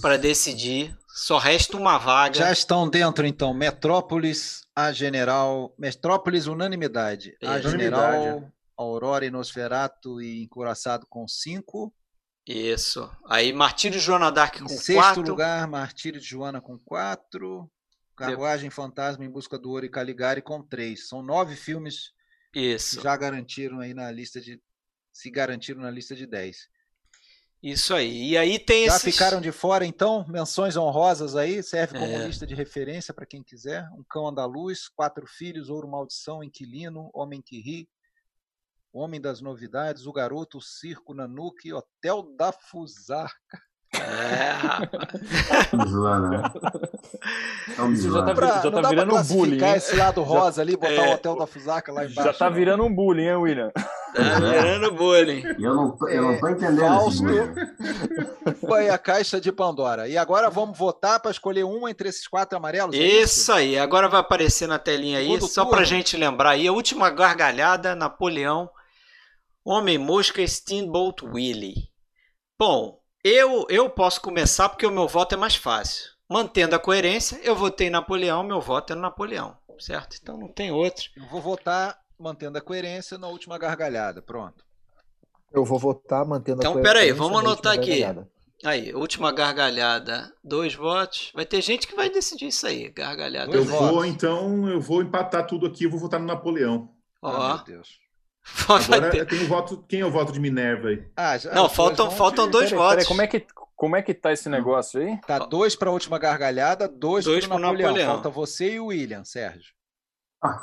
para 0.00 0.16
decidir. 0.16 0.96
Só 1.08 1.38
resta 1.38 1.76
uma 1.76 1.98
vaga. 1.98 2.34
Já 2.34 2.52
estão 2.52 2.88
dentro, 2.88 3.26
então, 3.26 3.52
Metrópolis, 3.52 4.66
a 4.74 4.92
General. 4.92 5.74
Metrópolis, 5.78 6.46
unanimidade. 6.46 7.36
A 7.42 7.58
General, 7.58 8.44
Aurora 8.76 9.24
e 9.24 9.30
Nosferato 9.30 10.20
e 10.20 10.44
Encoraçado 10.44 11.06
com 11.08 11.26
5. 11.26 11.92
Isso. 12.46 13.10
Aí 13.28 13.52
Martírio 13.52 13.98
de 13.98 14.04
Joana 14.04 14.30
Dark 14.30 14.54
com 14.54 14.66
4. 14.66 14.76
Sexto 14.76 14.94
quatro. 14.94 15.22
lugar, 15.22 15.66
Martírio 15.66 16.20
de 16.20 16.26
Joana 16.26 16.60
com 16.60 16.78
4. 16.78 17.68
Carruagem 18.16 18.70
Fantasma 18.70 19.24
em 19.24 19.30
Busca 19.30 19.58
do 19.58 19.70
Ouro 19.70 19.84
e 19.84 19.90
Caligari 19.90 20.40
com 20.40 20.62
3. 20.62 21.08
São 21.08 21.22
nove 21.22 21.56
filmes 21.56 22.12
Isso. 22.54 22.96
que 22.96 23.02
já 23.02 23.16
garantiram 23.16 23.80
aí 23.80 23.92
na 23.92 24.10
lista 24.10 24.40
de. 24.40 24.62
Se 25.12 25.30
garantiram 25.30 25.80
na 25.80 25.90
lista 25.90 26.14
de 26.14 26.26
10. 26.26 26.68
Isso 27.62 27.94
aí. 27.94 28.30
E 28.30 28.38
aí 28.38 28.58
tem 28.58 28.86
Já 28.86 28.96
esses... 28.96 29.12
ficaram 29.12 29.40
de 29.40 29.50
fora, 29.50 29.84
então? 29.84 30.24
Menções 30.28 30.76
honrosas 30.76 31.34
aí, 31.34 31.62
serve 31.62 31.98
como 31.98 32.12
é. 32.12 32.26
lista 32.26 32.46
de 32.46 32.54
referência 32.54 33.12
para 33.12 33.26
quem 33.26 33.42
quiser. 33.42 33.88
Um 33.92 34.04
Cão 34.04 34.28
Andaluz, 34.28 34.88
Quatro 34.88 35.26
Filhos, 35.26 35.68
Ouro 35.68 35.88
Maldição, 35.88 36.44
Inquilino, 36.44 37.10
Homem 37.12 37.42
que 37.42 37.60
Ri, 37.60 37.88
Homem 38.96 39.20
das 39.20 39.42
Novidades, 39.42 40.06
O 40.06 40.12
Garoto, 40.12 40.56
o 40.56 40.62
Circo, 40.62 41.12
Nanuque, 41.12 41.72
Hotel 41.72 42.34
da 42.36 42.50
Fusarca. 42.50 43.60
É, 43.94 44.56
Zoando, 45.86 46.28
né? 46.28 46.42
Isso 47.92 48.10
já 48.10 48.22
tá, 48.24 48.34
pra, 48.34 48.62
já 48.62 48.70
tá 48.70 48.88
virando 48.88 49.14
um 49.14 49.22
bullying. 49.22 49.64
esse 49.76 49.96
lado 49.96 50.22
rosa 50.22 50.56
já, 50.56 50.62
ali, 50.62 50.76
botar 50.76 50.92
é, 50.92 51.10
o 51.10 51.14
Hotel 51.14 51.36
da 51.36 51.46
Fusarca 51.46 51.92
lá 51.92 52.04
embaixo. 52.04 52.22
Já 52.30 52.32
tá 52.32 52.48
virando 52.48 52.84
um 52.84 52.94
bullying, 52.94 53.26
hein, 53.26 53.36
William? 53.36 53.70
Tá 53.72 54.38
virando 54.40 54.92
bullying. 54.92 55.42
Eu 55.58 55.74
não, 55.74 55.90
tô, 55.90 56.08
eu 56.08 56.22
não 56.22 56.40
tô 56.40 56.48
entendendo 56.48 56.80
Fausto 56.80 57.24
foi 58.66 58.88
a 58.88 58.98
caixa 58.98 59.40
de 59.40 59.52
Pandora. 59.52 60.08
E 60.08 60.16
agora 60.16 60.48
vamos 60.50 60.76
votar 60.76 61.20
para 61.20 61.30
escolher 61.30 61.64
um 61.64 61.86
entre 61.88 62.08
esses 62.08 62.26
quatro 62.26 62.56
amarelos? 62.56 62.96
É 62.96 62.98
isso, 62.98 63.40
isso 63.40 63.52
aí. 63.52 63.78
Agora 63.78 64.08
vai 64.08 64.20
aparecer 64.20 64.66
na 64.66 64.78
telinha 64.78 65.18
aí, 65.18 65.26
Segundo 65.26 65.48
só 65.48 65.62
turno. 65.62 65.76
pra 65.76 65.84
gente 65.84 66.16
lembrar 66.16 66.50
aí. 66.50 66.66
A 66.66 66.72
última 66.72 67.10
gargalhada, 67.10 67.94
Napoleão, 67.94 68.70
Homem-Mosca, 69.66 70.46
Steamboat 70.46 71.24
Willie. 71.24 71.90
Bom, 72.56 73.00
eu, 73.24 73.66
eu 73.68 73.90
posso 73.90 74.20
começar 74.20 74.68
porque 74.68 74.86
o 74.86 74.92
meu 74.92 75.08
voto 75.08 75.34
é 75.34 75.36
mais 75.36 75.56
fácil. 75.56 76.04
Mantendo 76.30 76.76
a 76.76 76.78
coerência, 76.78 77.40
eu 77.42 77.56
votei 77.56 77.88
em 77.88 77.90
Napoleão, 77.90 78.44
meu 78.44 78.60
voto 78.60 78.92
é 78.92 78.96
no 78.96 79.02
Napoleão, 79.02 79.56
certo? 79.80 80.16
Então 80.22 80.38
não 80.38 80.46
tem 80.46 80.70
outro. 80.70 81.10
Eu 81.16 81.26
vou 81.26 81.40
votar 81.40 81.98
mantendo 82.16 82.56
a 82.56 82.60
coerência 82.60 83.18
na 83.18 83.26
última 83.26 83.58
gargalhada, 83.58 84.22
pronto. 84.22 84.64
Eu 85.52 85.64
vou 85.64 85.80
votar 85.80 86.24
mantendo 86.24 86.60
então, 86.60 86.70
a 86.70 86.74
coerência. 86.74 86.90
Então, 86.90 87.08
peraí, 87.08 87.12
vamos 87.12 87.40
anotar 87.40 87.74
aqui. 87.74 88.04
Aí, 88.64 88.94
última 88.94 89.32
gargalhada, 89.32 90.32
dois 90.44 90.76
votos. 90.76 91.32
Vai 91.34 91.44
ter 91.44 91.60
gente 91.60 91.88
que 91.88 91.96
vai 91.96 92.08
decidir 92.08 92.46
isso 92.46 92.68
aí, 92.68 92.88
gargalhada. 92.90 93.50
Eu 93.50 93.64
vou, 93.64 94.04
então, 94.04 94.68
eu 94.68 94.80
vou 94.80 95.02
empatar 95.02 95.44
tudo 95.44 95.66
aqui, 95.66 95.84
eu 95.84 95.90
vou 95.90 95.98
votar 95.98 96.20
no 96.20 96.26
Napoleão. 96.26 96.88
Ó, 97.20 97.34
oh, 97.34 97.54
meu 97.56 97.64
Deus. 97.64 98.05
Agora 98.68 99.10
ter... 99.10 99.26
tem 99.26 99.42
o 99.42 99.48
voto. 99.48 99.84
Quem 99.88 100.00
é 100.00 100.06
o 100.06 100.10
voto 100.10 100.32
de 100.32 100.40
Minerva 100.40 100.88
aí? 100.88 101.04
Ah, 101.16 101.36
já, 101.36 101.52
não, 101.52 101.68
faltam, 101.68 102.10
faltam 102.10 102.48
dois 102.48 102.70
peraí, 102.70 102.78
votos. 102.78 102.94
Peraí, 102.96 103.06
como, 103.06 103.22
é 103.22 103.26
que, 103.26 103.46
como 103.74 103.96
é 103.96 104.02
que 104.02 104.14
tá 104.14 104.32
esse 104.32 104.48
negócio 104.48 105.00
aí? 105.00 105.20
Tá 105.26 105.38
dois 105.40 105.76
para 105.76 105.90
a 105.90 105.92
última 105.92 106.18
gargalhada, 106.18 106.88
dois, 106.88 107.24
dois 107.24 107.46
para 107.46 107.56
o 107.56 107.60
Napoleão. 107.60 107.88
Napoleão. 107.88 108.12
Falta 108.12 108.30
você 108.30 108.74
e 108.74 108.80
o 108.80 108.86
William, 108.86 109.24
Sérgio. 109.24 109.72
Ah. 110.42 110.60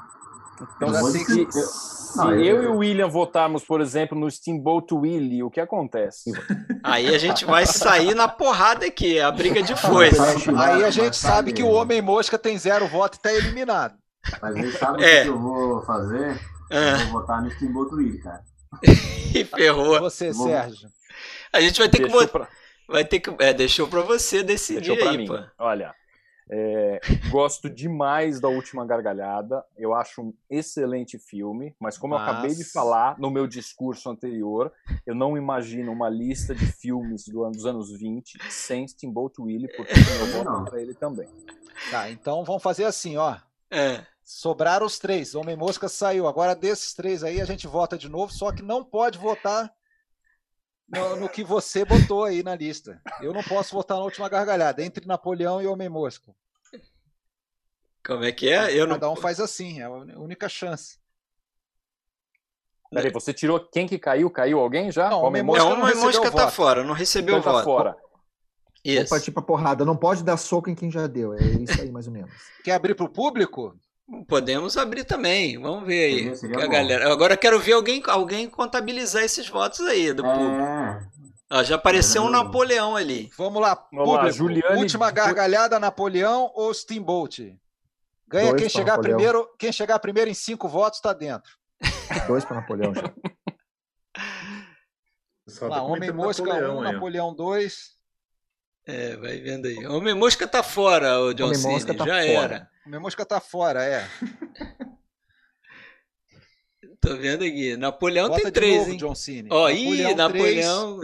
Então, 0.78 0.94
se, 1.06 1.26
que... 1.26 1.52
se 1.52 2.18
não, 2.18 2.32
eu, 2.32 2.40
eu, 2.42 2.64
e 2.64 2.68
o 2.68 2.78
William 2.78 3.08
votarmos, 3.08 3.64
por 3.64 3.82
exemplo, 3.82 4.18
no 4.18 4.30
Steamboat 4.30 4.94
Willie, 4.94 5.44
o 5.44 5.50
que 5.50 5.60
acontece? 5.60 6.32
Aí 6.84 7.14
a 7.14 7.18
gente 7.18 7.44
vai 7.44 7.66
sair 7.66 8.14
na 8.14 8.28
porrada 8.28 8.86
aqui, 8.86 9.20
a 9.20 9.32
briga 9.32 9.64
de 9.64 9.76
foice. 9.76 10.20
Aí 10.56 10.84
a 10.84 10.92
gente 10.92 11.16
sabe 11.16 11.54
que 11.54 11.64
o 11.64 11.72
Homem-Mosca 11.72 12.38
tem 12.38 12.58
zero 12.58 12.88
voto 12.88 13.18
e 13.18 13.22
tá 13.22 13.34
eliminado. 13.34 13.96
Mas 14.42 14.56
ele 14.56 14.72
sabe 14.72 15.04
é. 15.04 15.22
o 15.22 15.24
que 15.24 15.30
eu 15.30 15.40
vou 15.40 15.82
fazer? 15.82 16.40
Ah. 16.74 17.04
Vou 17.04 17.22
votar 17.22 17.42
no 17.42 17.52
Steamboat 17.52 17.94
Willie, 17.94 18.20
cara. 18.20 18.44
e 19.36 19.46
ferrou. 19.46 20.00
Você, 20.00 20.32
vou... 20.32 20.48
Sérgio. 20.48 20.90
A 21.54 21.62
gente 21.62 21.80
vai 21.80 21.88
ter 21.88 22.00
deixou 22.00 22.22
que 22.22 22.28
pra... 22.28 22.48
vai 22.90 23.06
ter 23.06 23.20
que 23.20 23.36
é, 23.40 23.54
deixou 23.54 23.88
para 23.88 24.02
você 24.02 24.42
decidir 24.42 24.96
deixou 24.96 25.10
aí, 25.10 25.18
mim. 25.18 25.28
pô. 25.28 25.38
Olha, 25.60 25.94
é, 26.50 27.00
gosto 27.30 27.70
demais 27.70 28.40
da 28.40 28.48
Última 28.48 28.86
Gargalhada. 28.86 29.64
Eu 29.78 29.94
acho 29.94 30.22
um 30.22 30.34
excelente 30.50 31.20
filme, 31.20 31.76
mas 31.80 31.98
como 31.98 32.16
mas... 32.16 32.26
eu 32.26 32.34
acabei 32.34 32.56
de 32.56 32.64
falar 32.64 33.18
no 33.20 33.30
meu 33.30 33.46
discurso 33.46 34.10
anterior, 34.10 34.72
eu 35.06 35.14
não 35.14 35.38
imagino 35.38 35.92
uma 35.92 36.10
lista 36.10 36.56
de 36.56 36.66
filmes 36.66 37.26
do 37.28 37.48
dos 37.52 37.66
anos 37.68 37.92
20 37.96 38.40
sem 38.50 38.88
Steamboat 38.88 39.40
Willie, 39.40 39.70
porque 39.78 39.94
eu 40.20 40.44
voto 40.44 40.66
para 40.72 40.82
ele 40.82 40.96
também. 40.96 41.30
Tá, 41.92 42.10
então 42.10 42.44
vamos 42.44 42.64
fazer 42.64 42.86
assim, 42.86 43.16
ó. 43.18 43.38
É. 43.70 44.06
Sobraram 44.24 44.86
os 44.86 44.98
três. 44.98 45.36
Homem 45.36 45.56
Mosca 45.56 45.90
saiu. 45.90 46.28
Agora, 46.28 46.56
desses 46.56 46.94
três 46.94 47.24
aí, 47.24 47.42
a 47.42 47.46
gente 47.46 47.68
vota 47.68 47.98
de 47.98 48.08
novo, 48.08 48.32
só 48.32 48.52
que 48.52 48.62
não 48.62 48.84
pode 48.84 49.18
votar 49.18 49.72
no, 50.88 51.16
no, 51.18 51.30
que 51.30 51.44
você 51.44 51.84
botou 51.84 52.24
aí 52.24 52.42
na 52.42 52.56
lista. 52.56 53.02
Eu 53.22 53.34
não 53.34 53.44
posso 53.44 53.74
votar 53.74 53.98
na 53.98 54.04
última 54.04 54.30
gargalhada, 54.30 54.84
entre 54.84 55.06
Napoleão 55.06 55.62
e 55.62 55.68
Homem 55.68 55.90
Mosca. 55.90 56.34
Como 58.06 58.24
é 58.24 58.32
que 58.32 58.50
é? 58.50 58.74
Eu 58.74 58.88
Cada 58.88 59.08
não... 59.08 59.14
um 59.14 59.16
faz 59.16 59.40
assim, 59.40 59.82
é 59.82 59.84
a 59.84 59.90
única 59.90 60.48
chance. 60.50 61.00
Peraí, 62.92 63.12
você 63.12 63.34
tirou 63.34 63.60
quem 63.60 63.88
que 63.88 63.98
caiu? 63.98 64.30
Caiu 64.30 64.60
alguém 64.60 64.92
já? 64.92 65.10
Não, 65.10 65.24
Homem 65.24 65.42
Mosca, 65.42 65.64
não, 65.64 65.82
Homem 65.82 65.96
Mosca 65.96 66.32
tá 66.32 66.48
fora, 66.50 66.84
não 66.84 66.94
recebeu 66.94 67.40
então, 67.40 67.52
o 67.52 67.56
tá 67.56 67.64
voto. 67.64 67.66
Tá 67.66 67.94
fora. 67.94 68.04
Isso. 68.84 69.00
Vou 69.02 69.10
partir 69.10 69.32
pra 69.32 69.42
porrada. 69.42 69.86
Não 69.86 69.96
pode 69.96 70.24
dar 70.24 70.38
soco 70.38 70.70
em 70.70 70.76
quem 70.76 70.92
já 70.92 71.08
deu. 71.08 71.34
É 71.34 71.42
isso 71.42 71.82
aí, 71.82 71.90
mais 71.90 72.06
ou 72.06 72.14
menos. 72.14 72.32
Quer 72.64 72.74
abrir 72.74 72.94
pro 72.94 73.10
público? 73.10 73.76
Podemos 74.28 74.78
abrir 74.78 75.06
também. 75.06 75.58
Vamos 75.60 75.86
ver 75.88 76.06
aí. 76.06 76.18
Seria, 76.20 76.36
seria 76.36 76.64
a 76.64 76.68
galera. 76.68 77.12
Agora 77.12 77.34
eu 77.34 77.38
quero 77.38 77.60
ver 77.60 77.74
alguém, 77.74 78.02
alguém 78.08 78.50
contabilizar 78.50 79.24
esses 79.24 79.48
votos 79.48 79.80
aí 79.82 80.14
do 80.14 80.26
é... 80.26 80.34
público. 80.34 81.14
Ó, 81.52 81.64
já 81.64 81.76
apareceu 81.76 82.24
é... 82.24 82.26
um 82.26 82.30
Napoleão 82.30 82.96
ali. 82.96 83.32
Vamos 83.38 83.62
lá, 83.62 83.76
Vamos 83.92 84.06
público. 84.06 84.26
Lá, 84.26 84.32
Juliane... 84.32 84.80
Última 84.80 85.12
gargalhada, 85.12 85.80
Napoleão 85.80 86.52
ou 86.54 86.74
Steamboat? 86.74 87.58
Ganha 88.28 88.56
quem 88.56 88.68
chegar 88.68 88.98
primeiro. 88.98 89.48
Quem 89.58 89.72
chegar 89.72 90.00
primeiro 90.00 90.30
em 90.30 90.34
cinco 90.34 90.68
votos 90.68 90.98
está 90.98 91.14
dentro. 91.14 91.52
Dois 92.28 92.44
para 92.44 92.58
Napoleão 92.58 92.94
já. 92.96 93.14
Lá, 95.68 95.82
Homem 95.84 96.12
Mosca 96.12 96.44
1, 96.44 96.78
um, 96.78 96.82
Napoleão 96.82 97.34
2. 97.34 97.94
É, 98.86 99.16
vai 99.18 99.40
vendo 99.40 99.68
aí. 99.68 99.86
Homem 99.86 100.14
Mosca 100.14 100.48
tá 100.48 100.64
fora, 100.64 101.20
o 101.20 101.34
John 101.34 101.46
Homem 101.46 101.58
Cine, 101.58 101.86
tá 101.86 101.94
já 101.94 102.06
fora. 102.06 102.24
era. 102.24 102.73
Homem 102.86 103.00
Mosca 103.00 103.26
tá 103.26 103.40
fora, 103.40 103.84
é. 103.84 104.08
Tô 107.00 107.16
vendo 107.18 107.44
aqui. 107.44 107.78
Napoleão 107.78 108.30
Bota 108.30 108.42
tem 108.44 108.52
três, 108.52 108.78
novo, 108.80 108.92
hein? 108.92 108.98
John 108.98 109.16
Cine. 109.16 109.50
Ó, 109.52 109.70
Napoleão 109.70 109.80
ih, 109.80 110.16
Napoleão. 110.16 111.00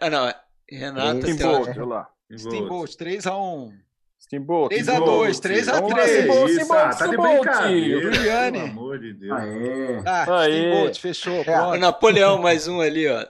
Ah, 0.00 0.10
não. 0.10 0.34
Renata 0.70 1.20
Steamboat, 1.20 1.70
olha 1.70 1.84
lá. 1.84 2.10
Steamboat, 2.36 2.96
3x1. 2.96 3.72
Steamboat. 4.18 4.74
3x2, 4.74 5.40
3x3. 5.40 5.62
Steamboat, 5.62 6.52
Steamboat, 6.52 6.98
tá 6.98 7.06
de 7.06 7.16
brincadeira. 7.16 8.00
Juliane. 8.00 8.58
Pelo 8.58 8.70
amor 8.70 8.98
de 8.98 9.12
Deus. 9.12 9.32
Aê. 9.38 10.02
Ah, 10.06 10.40
Aê. 10.40 10.52
Steamboat, 10.52 11.00
fechou. 11.00 11.42
É. 11.42 11.78
Napoleão, 11.78 12.38
mais 12.38 12.66
um 12.66 12.80
ali, 12.80 13.06
ó. 13.08 13.26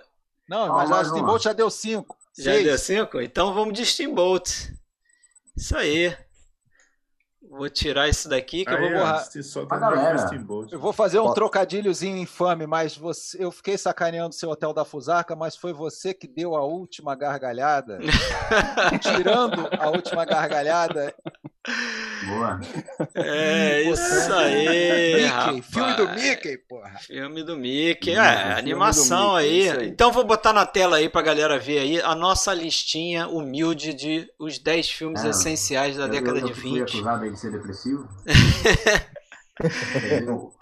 Não, 0.49 0.69
mas 0.69 0.91
ah, 0.91 1.01
o 1.01 1.05
Steamboat 1.05 1.45
já 1.45 1.53
deu 1.53 1.71
5. 1.71 2.17
Já 2.39 2.53
Seis. 2.53 2.65
deu 2.65 2.79
5? 2.79 3.21
Então 3.23 3.55
vamos 3.55 3.75
de 3.75 3.85
Steamboat. 3.85 4.73
Isso 5.57 5.77
aí. 5.77 6.17
Vou 7.57 7.71
tirar 7.71 8.09
isso 8.09 8.29
daqui 8.29 8.65
que 8.65 8.71
Aí, 8.71 8.77
eu 8.77 8.81
vou 8.81 8.99
borrar. 8.99 9.25
Eu 10.73 10.81
vou 10.81 10.93
fazer 10.93 11.21
um 11.21 11.33
trocadilhozinho 11.33 12.17
infame, 12.17 12.67
mas 12.67 12.97
você, 12.97 13.43
eu 13.43 13.53
fiquei 13.53 13.79
sacaneando 13.79 14.35
seu 14.35 14.51
hotel 14.51 14.73
da 14.73 14.85
Fusarca, 14.85 15.37
mas 15.37 15.55
foi 15.55 15.73
você 15.73 16.13
que 16.13 16.27
deu 16.27 16.57
a 16.57 16.65
última 16.65 17.15
gargalhada. 17.15 18.01
Tirando 19.01 19.69
a 19.79 19.89
última 19.89 20.25
gargalhada. 20.25 21.15
Boa. 22.27 22.61
É 23.15 23.83
isso 23.83 24.33
aí. 24.33 25.23
Mickey, 25.23 25.63
filme 25.63 25.95
do 25.95 26.09
Mickey, 26.11 26.59
porra. 26.59 26.91
Filme 26.99 27.43
do 27.43 27.57
Mickey. 27.57 28.13
É, 28.13 28.59
animação 28.59 29.37
Mickey, 29.37 29.71
aí. 29.71 29.71
aí. 29.71 29.89
Então 29.89 30.13
vou 30.13 30.25
botar 30.25 30.53
na 30.53 30.67
tela 30.67 30.99
aí 30.99 31.09
pra 31.09 31.23
galera 31.23 31.59
ver 31.59 31.79
aí 31.79 31.99
a 32.01 32.15
nossa 32.15 32.53
listinha 32.53 33.27
humilde 33.29 33.95
de 33.95 34.29
os 34.39 34.59
10 34.59 34.91
filmes 34.91 35.25
é, 35.25 35.31
essenciais 35.31 35.97
da 35.97 36.05
eu, 36.05 36.11
década 36.11 36.39
eu, 36.39 36.49
eu 36.49 36.49
de 36.49 36.53
20. 36.53 36.63
Fui 36.63 36.83
acusado 36.83 37.31
de 37.31 37.41
ser 37.41 37.53
depressivo. 37.53 38.07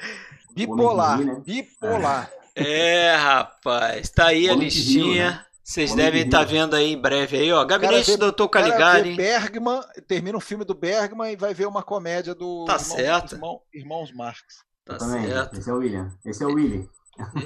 bipolar, 0.54 1.18
né? 1.18 1.42
bipolar. 1.44 2.30
É, 2.54 3.16
rapaz, 3.16 4.08
tá 4.10 4.26
aí 4.26 4.48
a 4.48 4.54
listinha. 4.54 5.44
Vocês 5.62 5.94
devem 5.94 6.24
estar 6.24 6.40
tá 6.40 6.44
vendo 6.44 6.74
aí 6.74 6.92
em 6.92 7.00
breve 7.00 7.38
aí, 7.38 7.52
ó. 7.52 7.64
Gabinete 7.64 8.16
do 8.16 8.32
Dr. 8.32 8.48
Caligari. 8.48 9.14
Bergman, 9.14 9.80
termina 10.08 10.36
um 10.36 10.40
filme 10.40 10.64
do 10.64 10.74
Bergman 10.74 11.32
e 11.32 11.36
vai 11.36 11.54
ver 11.54 11.66
uma 11.66 11.82
comédia 11.82 12.34
do 12.34 12.64
tá 12.64 12.74
irmão, 12.74 12.96
certo. 12.96 13.34
Irmão, 13.34 13.60
Irmãos 13.72 14.12
Marx. 14.12 14.42
Tá 14.84 14.98
certo. 14.98 15.58
Esse 15.58 15.70
é 15.70 15.72
o 15.72 15.76
William. 15.76 16.18
Esse 16.24 16.42
é 16.42 16.46
o 16.46 16.52
Willy. 16.52 16.90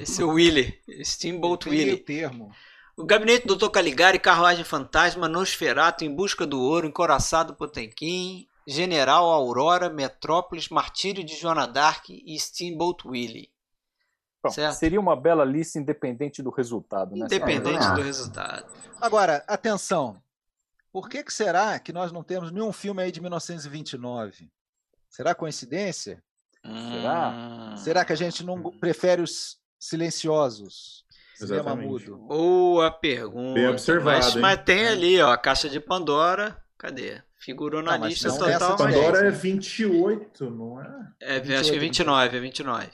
Esse 0.01 0.21
é 0.21 0.25
o 0.25 0.29
Willy. 0.29 0.79
Steamboat 1.03 1.69
Willy. 1.69 1.97
termo. 1.97 2.51
O 2.95 3.05
Gabinete 3.05 3.45
do 3.45 3.55
Dr. 3.55 3.69
Caligari, 3.69 4.17
Carruagem 4.17 4.63
Fantasma, 4.63 5.29
Nosferato, 5.29 6.03
Em 6.03 6.13
Busca 6.13 6.47
do 6.47 6.59
Ouro, 6.59 6.87
Encoraçado 6.87 7.53
Potemkin, 7.53 8.47
General 8.65 9.25
Aurora, 9.25 9.87
Metrópolis, 9.87 10.69
Martírio 10.69 11.23
de 11.23 11.35
Joana 11.35 11.67
Dark 11.67 12.09
e 12.09 12.39
Steamboat 12.39 13.07
Willie. 13.07 13.51
Bom, 14.49 14.71
seria 14.71 14.99
uma 14.99 15.15
bela 15.15 15.43
lista 15.43 15.79
independente 15.79 16.41
do 16.41 16.49
resultado, 16.49 17.15
né? 17.15 17.25
Independente 17.25 17.85
é, 17.85 17.93
do 17.93 18.01
resultado. 18.01 18.65
Agora, 18.99 19.43
atenção. 19.47 20.21
Por 20.91 21.09
que, 21.09 21.23
que 21.23 21.33
será 21.33 21.77
que 21.79 21.93
nós 21.93 22.11
não 22.11 22.23
temos 22.23 22.51
nenhum 22.51 22.73
filme 22.73 23.03
aí 23.03 23.11
de 23.11 23.21
1929? 23.21 24.49
Será 25.09 25.35
coincidência? 25.35 26.23
Hum... 26.63 26.91
Será? 26.91 27.75
Será 27.77 28.05
que 28.05 28.13
a 28.13 28.15
gente 28.15 28.43
não 28.43 28.61
prefere 28.79 29.21
os 29.21 29.57
silenciosos? 29.79 31.05
Cinema 31.35 31.75
mudo. 31.75 32.17
Boa 32.17 32.89
pergunta. 32.89 33.53
Bem 33.53 33.67
observado. 33.67 34.25
Mas, 34.25 34.35
mas, 34.35 34.63
tem 34.63 34.87
ali, 34.87 35.21
ó, 35.21 35.31
a 35.31 35.37
caixa 35.37 35.69
de 35.69 35.79
Pandora. 35.79 36.57
Cadê? 36.77 37.21
Figurou 37.35 37.83
na 37.83 37.97
não, 37.97 38.07
lista 38.07 38.35
total. 38.35 38.75
Pandora 38.75 39.27
é 39.27 39.29
28, 39.29 40.49
não 40.49 40.81
é? 40.81 41.07
É, 41.19 41.39
28, 41.39 41.59
acho 41.59 41.71
que 41.71 41.77
é 41.77 41.79
29, 41.79 42.37
é 42.37 42.39
29. 42.39 42.89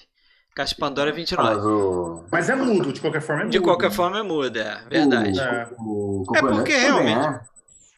Caixa 0.55 0.75
Pandora 0.77 1.09
é 1.09 1.13
29. 1.13 1.55
Mas, 1.55 1.65
o... 1.65 2.23
Mas 2.31 2.49
é 2.49 2.55
mudo, 2.55 2.93
de 2.93 3.01
qualquer 3.01 3.21
forma 3.21 3.41
é 3.41 3.43
mudo. 3.45 3.51
De 3.51 3.59
qualquer 3.59 3.89
né? 3.89 3.95
forma 3.95 4.19
é 4.19 4.23
mudo, 4.23 4.59
é 4.59 4.83
verdade. 4.89 5.39
É, 5.39 5.69
o, 5.79 6.23
o, 6.27 6.35
é 6.35 6.41
porque 6.41 6.77
realmente. 6.77 7.15
Também, 7.15 7.31
né? 7.31 7.41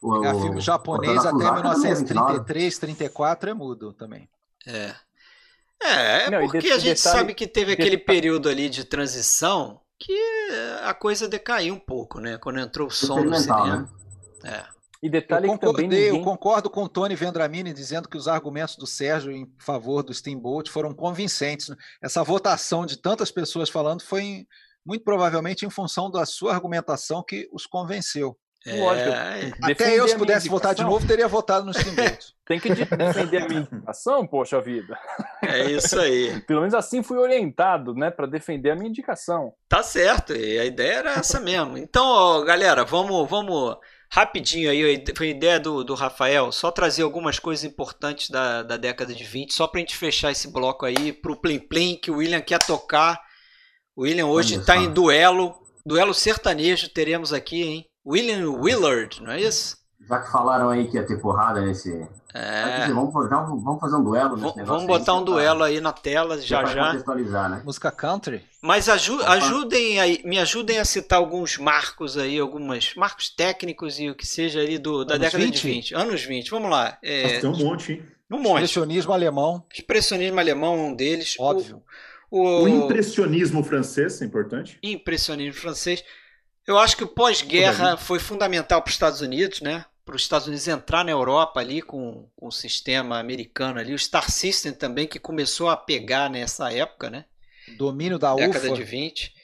O, 0.02 0.24
é, 0.24 0.34
filme 0.40 0.60
japonês 0.60 1.26
até 1.26 1.52
1933, 1.52 2.78
34 2.78 3.50
é 3.50 3.54
mudo 3.54 3.92
também. 3.92 4.28
É. 4.66 4.94
É, 5.82 6.24
é 6.24 6.30
Não, 6.30 6.40
porque 6.40 6.58
a 6.58 6.78
gente 6.78 6.96
detalhe, 6.96 6.96
sabe 6.96 7.34
que 7.34 7.46
teve 7.46 7.72
aquele 7.72 7.98
período 7.98 8.48
ali 8.48 8.68
de 8.68 8.84
transição 8.84 9.80
que 9.98 10.18
a 10.84 10.94
coisa 10.94 11.28
decaiu 11.28 11.74
um 11.74 11.78
pouco, 11.78 12.20
né? 12.20 12.38
Quando 12.38 12.60
entrou 12.60 12.88
o 12.88 12.90
som 12.90 13.22
no 13.22 13.36
cinema. 13.36 13.88
Né? 14.42 14.50
É. 14.50 14.75
E 15.02 15.10
detalhe 15.10 15.46
eu 15.46 15.52
concordei, 15.52 15.86
ninguém... 15.86 16.06
eu 16.08 16.22
concordo 16.22 16.70
com 16.70 16.84
o 16.84 16.88
Tony 16.88 17.14
Vendramini 17.14 17.72
dizendo 17.72 18.08
que 18.08 18.16
os 18.16 18.28
argumentos 18.28 18.76
do 18.76 18.86
Sérgio 18.86 19.30
em 19.30 19.46
favor 19.58 20.02
do 20.02 20.14
Steamboat 20.14 20.70
foram 20.70 20.94
convincentes. 20.94 21.70
Essa 22.02 22.22
votação 22.22 22.86
de 22.86 22.96
tantas 22.96 23.30
pessoas 23.30 23.68
falando 23.68 24.02
foi 24.02 24.46
muito 24.84 25.04
provavelmente 25.04 25.66
em 25.66 25.70
função 25.70 26.10
da 26.10 26.24
sua 26.24 26.54
argumentação 26.54 27.22
que 27.22 27.48
os 27.52 27.66
convenceu. 27.66 28.38
É, 28.66 28.80
Lógico. 28.80 29.10
Até 29.62 29.96
eu, 29.96 30.08
se 30.08 30.18
pudesse 30.18 30.48
votar 30.48 30.74
de 30.74 30.82
novo, 30.82 31.06
teria 31.06 31.28
votado 31.28 31.64
no 31.64 31.72
Steamboat. 31.72 32.34
Tem 32.44 32.58
que 32.58 32.68
defender 32.74 33.42
a 33.42 33.48
minha 33.48 33.60
indicação, 33.60 34.26
poxa 34.26 34.60
vida. 34.60 34.98
É 35.40 35.70
isso 35.70 35.98
aí. 35.98 36.40
Pelo 36.46 36.60
menos 36.60 36.74
assim 36.74 37.02
fui 37.02 37.16
orientado, 37.16 37.94
né, 37.94 38.10
para 38.10 38.26
defender 38.26 38.70
a 38.70 38.74
minha 38.74 38.88
indicação. 38.88 39.52
Tá 39.68 39.84
certo, 39.84 40.34
e 40.34 40.58
a 40.58 40.64
ideia 40.64 40.94
era 40.98 41.12
essa 41.12 41.40
mesmo. 41.40 41.78
Então, 41.78 42.04
ó, 42.04 42.42
galera, 42.42 42.84
vamos, 42.84 43.28
vamos 43.28 43.76
Rapidinho 44.10 44.70
aí, 44.70 45.04
foi 45.16 45.30
ideia 45.30 45.58
do, 45.58 45.82
do 45.82 45.94
Rafael, 45.94 46.50
só 46.52 46.70
trazer 46.70 47.02
algumas 47.02 47.38
coisas 47.38 47.64
importantes 47.64 48.30
da, 48.30 48.62
da 48.62 48.76
década 48.76 49.14
de 49.14 49.24
20, 49.24 49.52
só 49.52 49.66
pra 49.66 49.80
gente 49.80 49.96
fechar 49.96 50.30
esse 50.30 50.48
bloco 50.48 50.86
aí 50.86 51.12
pro 51.12 51.36
Plim 51.36 51.58
Plim, 51.58 51.96
que 51.96 52.10
o 52.10 52.16
William 52.16 52.40
quer 52.40 52.58
tocar. 52.64 53.20
O 53.94 54.02
William 54.02 54.26
hoje 54.26 54.56
está 54.56 54.76
em 54.76 54.90
duelo, 54.92 55.54
duelo 55.84 56.14
sertanejo 56.14 56.88
teremos 56.90 57.32
aqui, 57.32 57.62
hein? 57.62 57.86
William 58.06 58.50
Willard, 58.50 59.22
não 59.22 59.32
é 59.32 59.40
isso? 59.40 59.76
Já 60.08 60.20
que 60.20 60.30
falaram 60.30 60.68
aí 60.68 60.86
que 60.88 60.96
ia 60.96 61.04
ter 61.04 61.20
porrada 61.20 61.60
nesse, 61.60 62.06
é. 62.38 62.88
Vamos, 62.92 63.14
vamos, 63.64 63.80
fazer 63.80 63.96
um 63.96 64.04
duelo 64.04 64.36
nesse 64.36 64.62
Vamos 64.62 64.84
botar 64.84 65.12
aí, 65.12 65.18
um 65.18 65.24
duelo 65.24 65.62
aí 65.62 65.80
na 65.80 65.92
tela 65.92 66.38
já 66.38 66.66
já. 66.66 66.92
Né? 67.48 67.62
Música 67.64 67.90
country. 67.90 68.44
Mas 68.60 68.90
aju 68.90 69.22
ajudem 69.22 69.98
aí, 70.00 70.20
me 70.22 70.38
ajudem 70.38 70.78
a 70.78 70.84
citar 70.84 71.18
alguns 71.18 71.56
marcos 71.56 72.18
aí, 72.18 72.38
algumas 72.38 72.94
marcos 72.94 73.30
técnicos 73.30 73.98
e 73.98 74.10
o 74.10 74.14
que 74.14 74.26
seja 74.26 74.60
ali 74.60 74.76
do, 74.76 75.02
da 75.02 75.16
década 75.16 75.42
20? 75.42 75.54
de 75.54 75.62
20. 75.62 75.94
Anos 75.94 76.22
20, 76.24 76.50
vamos 76.50 76.70
lá. 76.70 76.98
É, 77.02 77.40
tem 77.40 77.48
um 77.48 77.56
monte, 77.56 77.92
hein? 77.92 78.02
Um 78.30 78.38
monte. 78.38 78.64
Expressionismo 78.64 79.12
alemão. 79.14 79.64
Expressionismo 79.72 80.38
alemão 80.38 80.74
é 80.74 80.82
um 80.88 80.94
deles. 80.94 81.36
Óbvio. 81.38 81.82
O, 82.30 82.40
o, 82.40 82.64
o 82.64 82.68
impressionismo 82.68 83.64
francês 83.64 84.20
é 84.20 84.26
importante. 84.26 84.78
Impressionismo 84.82 85.58
francês. 85.58 86.04
Eu 86.66 86.76
acho 86.78 86.96
que 86.96 87.04
o 87.04 87.08
pós-guerra 87.08 87.96
foi 87.96 88.18
fundamental 88.18 88.82
para 88.82 88.88
os 88.88 88.94
Estados 88.94 89.20
Unidos, 89.22 89.62
né? 89.62 89.86
Para 90.06 90.14
os 90.14 90.22
Estados 90.22 90.46
Unidos 90.46 90.68
entrar 90.68 91.04
na 91.04 91.10
Europa 91.10 91.58
ali 91.58 91.82
com, 91.82 92.30
com 92.36 92.46
o 92.46 92.52
sistema 92.52 93.18
americano 93.18 93.80
ali, 93.80 93.92
o 93.92 93.98
Star 93.98 94.30
System 94.30 94.72
também, 94.72 95.08
que 95.08 95.18
começou 95.18 95.68
a 95.68 95.76
pegar 95.76 96.30
nessa 96.30 96.72
época, 96.72 97.10
né? 97.10 97.24
Domínio 97.76 98.16
da 98.16 98.32
década 98.32 98.50
UFA. 98.50 98.60
Década 98.60 98.76
de 98.76 98.84
20. 98.84 99.34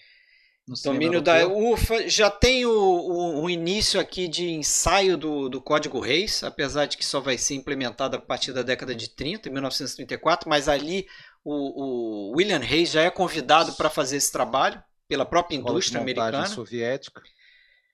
Domínio 0.85 1.21
da 1.21 1.49
UFA. 1.49 2.09
Já 2.09 2.31
tem 2.31 2.65
o, 2.65 2.71
o, 2.71 3.43
o, 3.43 3.51
início 3.51 3.99
aqui 3.99 4.29
de 4.29 4.51
ensaio 4.51 5.17
do, 5.17 5.49
do 5.49 5.61
Código 5.61 5.99
Reis, 5.99 6.45
apesar 6.45 6.87
de 6.87 6.97
que 6.97 7.05
só 7.05 7.21
vai 7.21 7.37
ser 7.37 7.57
implementado 7.57 8.17
a 8.17 8.21
partir 8.21 8.53
da 8.53 8.63
década 8.63 8.95
de 8.95 9.11
30, 9.11 9.51
1934, 9.51 10.49
mas 10.49 10.69
ali 10.69 11.09
o, 11.45 12.31
o 12.31 12.37
William 12.37 12.61
Reis 12.61 12.93
já 12.93 13.03
é 13.03 13.11
convidado 13.11 13.73
para 13.73 13.91
fazer 13.91 14.19
esse 14.19 14.31
trabalho 14.31 14.81
pela 15.09 15.27
própria 15.27 15.57
indústria 15.57 16.01
americana. 16.01 16.47
soviética. 16.47 17.21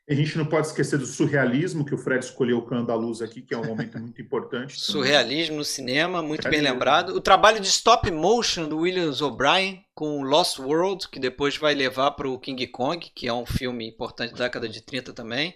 A 0.08 0.14
gente 0.14 0.38
não 0.38 0.46
pode 0.46 0.68
esquecer 0.68 0.98
do 0.98 1.04
surrealismo, 1.04 1.84
que 1.84 1.94
o 1.94 1.98
Fred 1.98 2.24
escolheu 2.24 2.58
o 2.58 2.62
Cano 2.62 2.86
da 2.86 2.94
Luz 2.94 3.20
aqui, 3.20 3.42
que 3.42 3.52
é 3.52 3.58
um 3.58 3.66
momento 3.66 3.98
muito 4.00 4.22
importante. 4.22 4.80
Surrealismo 4.80 5.56
no 5.56 5.64
cinema, 5.64 6.22
muito 6.22 6.48
bem 6.48 6.62
lembrado. 6.62 7.10
O 7.10 7.20
trabalho 7.20 7.60
de 7.60 7.68
stop 7.68 8.10
motion 8.10 8.68
do 8.68 8.78
Williams 8.78 9.20
O'Brien 9.20 9.84
com 9.94 10.22
Lost 10.22 10.58
World, 10.58 11.08
que 11.10 11.20
depois 11.20 11.58
vai 11.58 11.74
levar 11.74 12.12
para 12.12 12.26
o 12.26 12.38
King 12.38 12.66
Kong, 12.68 13.10
que 13.14 13.28
é 13.28 13.32
um 13.34 13.44
filme 13.44 13.86
importante 13.86 14.32
da 14.32 14.44
década 14.44 14.66
de 14.66 14.80
30 14.80 15.12
também. 15.12 15.54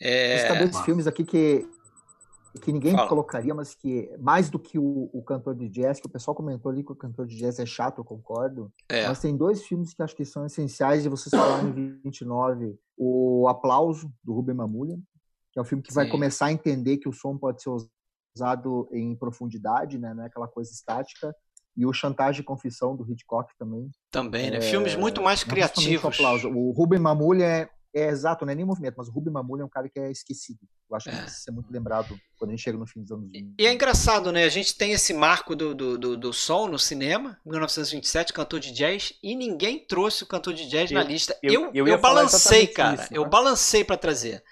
É... 0.00 0.36
Está 0.36 0.54
dois 0.54 0.80
filmes 0.84 1.06
aqui 1.06 1.24
que 1.24 1.64
que 2.60 2.72
ninguém 2.72 2.94
Fala. 2.94 3.08
colocaria, 3.08 3.54
mas 3.54 3.74
que 3.74 4.10
mais 4.18 4.50
do 4.50 4.58
que 4.58 4.78
o, 4.78 5.10
o, 5.12 5.22
cantor 5.22 5.54
de 5.54 5.68
jazz, 5.68 6.00
que 6.00 6.06
o 6.06 6.10
pessoal 6.10 6.34
comentou 6.34 6.70
ali 6.70 6.82
que 6.82 6.92
o 6.92 6.96
cantor 6.96 7.26
de 7.26 7.36
jazz 7.36 7.58
é 7.58 7.66
chato, 7.66 7.98
eu 7.98 8.04
concordo. 8.04 8.72
É. 8.88 9.06
Mas 9.06 9.20
tem 9.20 9.36
dois 9.36 9.64
filmes 9.64 9.92
que 9.92 10.02
acho 10.02 10.14
que 10.16 10.24
são 10.24 10.46
essenciais 10.46 11.02
de 11.02 11.08
vocês 11.08 11.30
falarem 11.30 11.70
em 11.70 11.98
29. 12.02 12.78
O 12.96 13.46
Aplauso, 13.48 14.12
do 14.22 14.32
Ruben 14.32 14.54
Mamoulian, 14.54 14.98
que 15.52 15.58
é 15.58 15.62
um 15.62 15.64
filme 15.64 15.82
que 15.82 15.92
Sim. 15.92 15.96
vai 15.96 16.08
começar 16.08 16.46
a 16.46 16.52
entender 16.52 16.98
que 16.98 17.08
o 17.08 17.12
som 17.12 17.36
pode 17.36 17.62
ser 17.62 17.70
usado 18.36 18.88
em 18.92 19.14
profundidade, 19.14 19.98
né? 19.98 20.12
não 20.14 20.22
é 20.22 20.26
aquela 20.26 20.48
coisa 20.48 20.70
estática. 20.70 21.34
E 21.76 21.84
o 21.84 21.92
Chantagem 21.92 22.40
e 22.40 22.44
Confissão, 22.44 22.96
do 22.96 23.10
Hitchcock 23.10 23.52
também. 23.58 23.90
Também, 24.10 24.50
né? 24.50 24.56
É... 24.56 24.60
Filmes 24.62 24.96
muito 24.96 25.20
mais 25.20 25.44
criativos. 25.44 26.04
O, 26.04 26.08
aplauso. 26.08 26.48
o 26.48 26.70
Ruben 26.72 26.98
Mamoulian 26.98 27.44
é, 27.44 27.70
é 27.98 28.08
exato, 28.08 28.44
não 28.44 28.52
é 28.52 28.54
nem 28.54 28.64
movimento, 28.64 28.94
mas 28.98 29.08
o 29.08 29.10
Ruben 29.10 29.32
Mamula 29.32 29.62
é 29.62 29.64
um 29.64 29.68
cara 29.68 29.88
que 29.88 29.98
é 29.98 30.10
esquecido. 30.10 30.58
Eu 30.88 30.96
acho 30.96 31.08
que 31.08 31.16
é. 31.16 31.24
isso 31.24 31.48
é 31.48 31.52
muito 31.52 31.72
lembrado 31.72 32.14
quando 32.38 32.50
a 32.50 32.52
gente 32.54 32.62
chega 32.62 32.76
no 32.76 32.86
fim 32.86 33.00
dos 33.00 33.10
anos 33.10 33.30
20. 33.30 33.54
E 33.58 33.66
é 33.66 33.72
engraçado, 33.72 34.30
né? 34.30 34.44
A 34.44 34.50
gente 34.50 34.76
tem 34.76 34.92
esse 34.92 35.14
marco 35.14 35.56
do, 35.56 35.74
do, 35.74 35.98
do, 35.98 36.16
do 36.16 36.32
som 36.32 36.68
no 36.68 36.78
cinema, 36.78 37.38
1927, 37.46 38.34
cantor 38.34 38.60
de 38.60 38.72
jazz, 38.72 39.14
e 39.22 39.34
ninguém 39.34 39.78
trouxe 39.78 40.24
o 40.24 40.26
cantor 40.26 40.52
de 40.52 40.68
jazz 40.68 40.90
eu, 40.90 40.98
na 40.98 41.02
lista. 41.02 41.38
Eu, 41.42 41.52
eu, 41.52 41.70
eu, 41.74 41.88
eu 41.88 41.98
balancei, 41.98 42.66
cara. 42.66 43.02
Isso, 43.02 43.12
né? 43.12 43.18
Eu 43.18 43.28
balancei 43.28 43.82
para 43.82 43.96
trazer. 43.96 44.42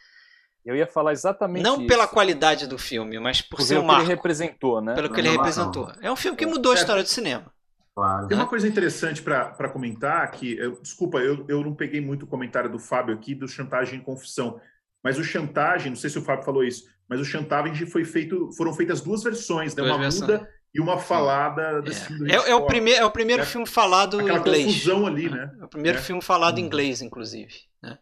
Eu 0.65 0.75
ia 0.75 0.87
falar 0.87 1.13
exatamente 1.13 1.63
Não 1.63 1.77
isso. 1.77 1.87
pela 1.87 2.09
qualidade 2.09 2.67
do 2.67 2.79
filme, 2.79 3.21
mas 3.21 3.43
por, 3.43 3.59
por 3.59 3.63
ser 3.63 3.79
um 3.79 3.85
marco. 3.85 4.01
que 4.01 4.07
ele 4.07 4.15
representou, 4.15 4.81
né? 4.81 4.95
Pelo 4.95 5.13
que 5.13 5.21
ele 5.21 5.29
representou. 5.29 5.93
É 6.01 6.11
um 6.11 6.17
filme 6.17 6.39
que 6.39 6.47
mudou 6.47 6.73
a 6.73 6.75
história 6.75 7.03
do 7.03 7.09
cinema. 7.09 7.53
Claro. 7.95 8.27
Tem 8.27 8.37
uma 8.37 8.49
coisa 8.49 8.67
interessante 8.67 9.23
para 9.23 9.69
comentar 9.69 10.29
que, 10.33 10.57
eu, 10.59 10.81
desculpa, 10.83 11.19
eu, 11.19 11.45
eu 11.49 11.63
não 11.63 11.75
peguei 11.75 12.01
muito 12.01 12.25
o 12.25 12.27
comentário 12.27 12.69
do 12.69 12.79
Fábio 12.79 13.15
aqui 13.15 13.35
do 13.35 13.47
chantagem 13.47 14.01
e 14.01 14.03
confissão. 14.03 14.61
mas 15.03 15.19
o 15.19 15.23
Chantagem, 15.23 15.91
não 15.91 15.97
sei 15.97 16.11
se 16.11 16.19
o 16.19 16.23
Fábio 16.23 16.45
falou 16.45 16.65
isso, 16.65 16.89
mas 17.09 17.21
o 17.21 17.25
Chantagem 17.25 17.87
foi 17.87 18.05
feito, 18.05 18.51
foram 18.57 18.73
feitas 18.73 19.01
duas 19.01 19.23
versões, 19.23 19.75
né? 19.75 19.83
Duas 19.83 19.95
uma 19.95 20.03
versões. 20.03 20.21
muda 20.23 20.49
e 20.75 20.81
uma 20.81 20.99
falada 20.99 21.81
desse 21.83 22.03
é. 22.03 22.07
filme 22.07 22.27
do 22.27 22.33
é, 22.33 22.51
é, 22.51 22.55
o 22.55 22.67
primeiro, 22.67 23.01
é 23.01 23.05
o 23.05 23.11
primeiro 23.11 23.43
é. 23.43 23.47
filme 23.47 23.67
falado 23.67 24.21
em 24.21 24.25
inglês. 24.25 24.67
confusão 24.67 25.07
ali, 25.07 25.31
né? 25.31 25.53
É 25.61 25.65
o 25.65 25.69
primeiro 25.69 25.99
é. 25.99 26.03
filme 26.03 26.21
falado 26.21 26.59
em 26.59 26.65
inglês, 26.65 27.01
inclusive. 27.01 27.55
Né? 27.81 27.97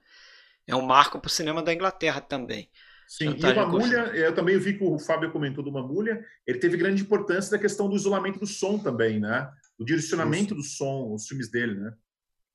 É 0.67 0.75
um 0.75 0.87
marco 0.87 1.21
para 1.21 1.29
o 1.29 1.31
cinema 1.31 1.63
da 1.63 1.75
Inglaterra 1.75 2.21
também. 2.23 2.71
Sim, 3.07 3.33
Chantagem 3.33 3.59
e 3.59 3.61
uma 3.61 3.69
mulha, 3.69 3.99
eu 4.15 4.35
também 4.35 4.59
vi 4.59 4.79
que 4.79 4.85
o 4.85 4.99
Fábio 4.99 5.31
comentou 5.31 5.63
de 5.63 5.69
uma 5.69 5.87
mulha, 5.87 6.25
ele 6.47 6.59
teve 6.59 6.79
grande 6.79 7.03
importância 7.03 7.51
da 7.51 7.59
questão 7.59 7.91
do 7.91 7.97
isolamento 7.97 8.39
do 8.39 8.47
som 8.47 8.79
também, 8.79 9.21
né? 9.21 9.51
O 9.83 9.85
direcionamento 9.85 10.55
Isso. 10.55 10.57
do 10.57 10.63
som, 10.63 11.13
os 11.13 11.27
filmes 11.27 11.51
dele, 11.51 11.75
né? 11.79 11.93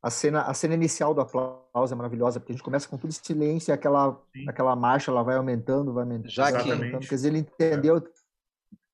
A 0.01 0.09
cena, 0.09 0.41
a 0.43 0.53
cena 0.53 0.75
inicial 0.75 1.13
do 1.13 1.21
aplauso 1.21 1.91
é 1.91 1.95
maravilhosa, 1.95 2.39
porque 2.39 2.53
a 2.53 2.55
gente 2.55 2.63
começa 2.63 2.87
com 2.87 2.97
tudo 2.97 3.11
silêncio 3.11 3.71
e 3.71 3.73
aquela, 3.73 4.21
aquela 4.47 4.75
marcha 4.75 5.11
ela 5.11 5.23
vai 5.23 5.35
aumentando, 5.35 5.93
vai 5.93 6.03
aumentando. 6.03 6.29
Já 6.29 6.51
que, 6.51 6.71
aumentando, 6.71 7.07
quer 7.07 7.15
dizer, 7.15 7.29
ele 7.29 7.39
entendeu 7.39 8.01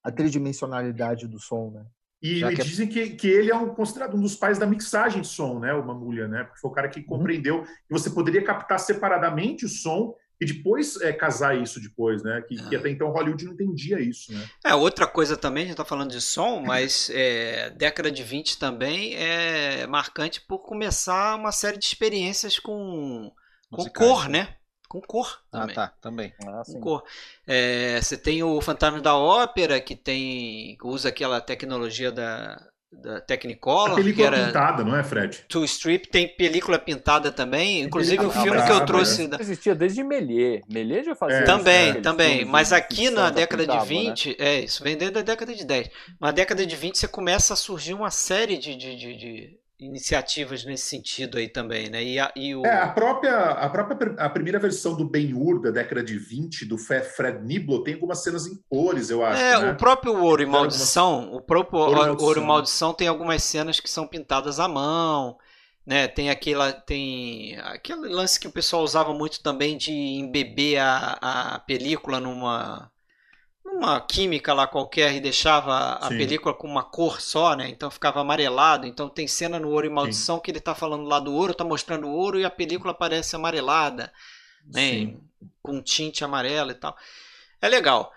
a 0.04 0.12
tridimensionalidade 0.12 1.28
do 1.28 1.40
som, 1.40 1.72
né? 1.72 1.86
E, 2.22 2.42
e 2.42 2.56
que... 2.56 2.64
dizem 2.64 2.88
que, 2.88 3.10
que 3.12 3.28
ele 3.28 3.52
é 3.52 3.56
um, 3.56 3.76
considerado 3.76 4.16
um 4.16 4.22
dos 4.22 4.36
pais 4.36 4.58
da 4.58 4.66
mixagem 4.66 5.22
de 5.22 5.28
som, 5.28 5.60
né? 5.60 5.74
O 5.74 5.86
Mamulha, 5.86 6.26
né? 6.28 6.46
Porque 6.46 6.62
foi 6.62 6.72
o 6.72 6.74
cara 6.74 6.88
que 6.88 7.02
uhum. 7.02 7.06
compreendeu 7.06 7.58
uhum. 7.58 7.64
que 7.66 7.92
você 7.92 8.10
poderia 8.10 8.42
captar 8.44 8.80
separadamente 8.80 9.66
o 9.66 9.70
som 9.70 10.16
e 10.44 10.46
depois 10.46 11.00
é, 11.02 11.14
casar 11.14 11.58
isso 11.58 11.82
depois, 11.82 12.22
né? 12.22 12.44
Que, 12.48 12.56
que, 12.56 12.76
ah. 12.76 12.80
até 12.80 12.90
então 12.90 13.10
Hollywood 13.10 13.46
não 13.46 13.54
entendia 13.54 14.00
isso, 14.00 14.34
né? 14.34 14.46
É, 14.64 14.76
outra 14.76 15.08
coisa 15.08 15.38
também, 15.38 15.64
a 15.64 15.68
gente 15.68 15.78
tá 15.78 15.86
falando 15.86 16.12
de 16.12 16.22
som, 16.22 16.62
mas 16.62 17.10
é, 17.16 17.70
década 17.72 18.12
de 18.12 18.22
20 18.22 18.60
também 18.60 19.16
é 19.16 19.88
marcante 19.88 20.42
por 20.42 20.60
começar 20.60 21.36
uma 21.36 21.52
série 21.52 21.78
de 21.78 21.86
experiências 21.86 22.60
com, 22.60 23.32
com 23.72 23.90
cor, 23.90 24.28
né? 24.28 24.44
né? 24.44 24.58
Com 24.90 25.02
cor 25.02 25.42
ah, 25.52 25.60
também. 25.60 25.76
Ah, 25.76 25.88
tá, 25.88 25.94
também. 26.02 26.34
Ah, 26.46 26.62
com 26.66 26.80
cor. 26.82 27.04
É, 27.48 28.00
você 28.02 28.18
tem 28.18 28.44
o 28.44 28.62
Fantasma 28.62 29.02
da 29.02 29.16
Ópera, 29.16 29.80
que 29.80 29.96
tem 29.96 30.78
usa 30.84 31.10
aquela 31.10 31.42
tecnologia 31.42 32.12
da, 32.12 32.62
da 33.02 33.20
Technicolor. 33.22 33.92
A 33.92 33.96
película 33.96 34.30
que 34.30 34.36
era 34.36 34.46
pintada, 34.48 34.84
não 34.84 34.96
é, 34.96 35.04
Fred? 35.04 35.46
Two 35.48 35.64
Strip 35.66 36.08
tem 36.08 36.28
película 36.28 36.78
pintada 36.78 37.32
também. 37.32 37.82
Inclusive 37.82 38.26
o 38.26 38.32
filme 38.32 38.62
que 38.64 38.72
eu 38.72 38.86
trouxe. 38.86 39.28
Da... 39.28 39.38
Existia 39.40 39.76
desde 39.76 40.04
Méliès. 40.04 40.62
Méliès 40.70 41.06
já 41.06 41.16
fazia. 41.16 41.38
É, 41.38 41.44
também, 41.44 41.86
isso, 41.86 41.96
né? 41.96 42.02
também. 42.02 42.46
Mas 42.46 42.72
aqui 42.72 43.10
na 43.10 43.30
década 43.30 43.64
pintava, 43.64 43.82
de 43.82 43.90
20, 43.90 44.30
né? 44.30 44.36
é 44.40 44.60
isso, 44.62 44.84
vem 44.84 44.98
desde 44.98 45.18
a 45.18 45.22
década 45.22 45.54
de 45.54 45.66
10. 45.66 45.90
Na 46.20 46.32
década 46.32 46.66
de 46.66 46.76
20 46.76 46.98
você 46.98 47.08
começa 47.08 47.54
a 47.54 47.58
surgir 47.58 47.94
uma 47.94 48.12
série 48.12 48.58
de, 48.58 48.76
de, 48.76 48.96
de, 48.96 49.16
de 49.16 49.63
iniciativas 49.86 50.64
nesse 50.64 50.86
sentido 50.86 51.38
aí 51.38 51.48
também, 51.48 51.90
né? 51.90 52.04
E, 52.04 52.20
a, 52.20 52.32
e 52.36 52.56
o... 52.56 52.66
É, 52.66 52.82
a 52.82 52.88
própria, 52.88 53.36
a 53.36 53.70
própria 53.70 54.16
a 54.18 54.30
primeira 54.30 54.60
versão 54.60 54.96
do 54.96 55.06
Ben-Hur 55.06 55.62
da 55.62 55.72
década 55.72 56.04
de 56.04 56.18
20, 56.18 56.66
do 56.66 56.78
Fred 56.78 57.44
Niblo, 57.44 57.84
tem 57.84 57.96
algumas 57.96 58.24
cenas 58.24 58.48
em 58.48 58.60
cores, 58.70 59.10
eu 59.10 59.26
acho. 59.26 59.42
É, 59.42 59.60
né? 59.60 59.72
o 59.72 59.76
próprio 59.76 60.16
Ouro 60.22 60.42
e 60.42 60.46
Maldição, 60.46 61.16
algumas... 61.16 61.36
o 61.36 61.42
próprio 61.42 61.80
Ouro, 61.80 61.96
Maldição. 61.96 62.28
Ouro 62.28 62.42
e 62.42 62.46
Maldição 62.46 62.94
tem 62.94 63.08
algumas 63.08 63.44
cenas 63.44 63.80
que 63.80 63.90
são 63.90 64.08
pintadas 64.08 64.60
à 64.60 64.68
mão, 64.68 65.38
né? 65.86 66.08
Tem 66.08 66.30
aquela, 66.30 66.72
tem 66.72 67.58
aquele 67.60 68.08
lance 68.08 68.40
que 68.40 68.48
o 68.48 68.52
pessoal 68.52 68.84
usava 68.84 69.14
muito 69.14 69.42
também 69.42 69.78
de 69.78 69.92
embeber 69.92 70.80
a, 70.80 71.56
a 71.56 71.60
película 71.60 72.20
numa 72.20 72.93
uma 73.78 74.00
química 74.00 74.54
lá 74.54 74.68
qualquer 74.68 75.14
e 75.14 75.20
deixava 75.20 75.96
a 75.96 76.10
Sim. 76.10 76.18
película 76.18 76.54
com 76.54 76.68
uma 76.68 76.84
cor 76.84 77.20
só, 77.20 77.56
né? 77.56 77.68
Então 77.70 77.90
ficava 77.92 78.22
amarelado. 78.22 78.88
Então 78.88 79.10
tem 79.10 79.28
cena 79.28 79.60
no 79.60 79.70
Ouro 79.70 79.86
e 79.86 79.90
Maldição 79.90 80.38
Sim. 80.38 80.42
que 80.42 80.52
ele 80.52 80.60
tá 80.60 80.74
falando 80.74 81.04
lá 81.04 81.20
do 81.20 81.34
ouro, 81.34 81.54
tá 81.54 81.64
mostrando 81.64 82.08
o 82.08 82.14
ouro 82.14 82.40
e 82.40 82.46
a 82.46 82.50
película 82.50 82.92
aparece 82.92 83.36
amarelada, 83.36 84.12
né? 84.66 85.16
Com 85.62 85.82
tinte 85.82 86.24
amarelo 86.24 86.72
e 86.72 86.76
tal. 86.76 86.96
É 87.62 87.68
legal. 87.68 88.12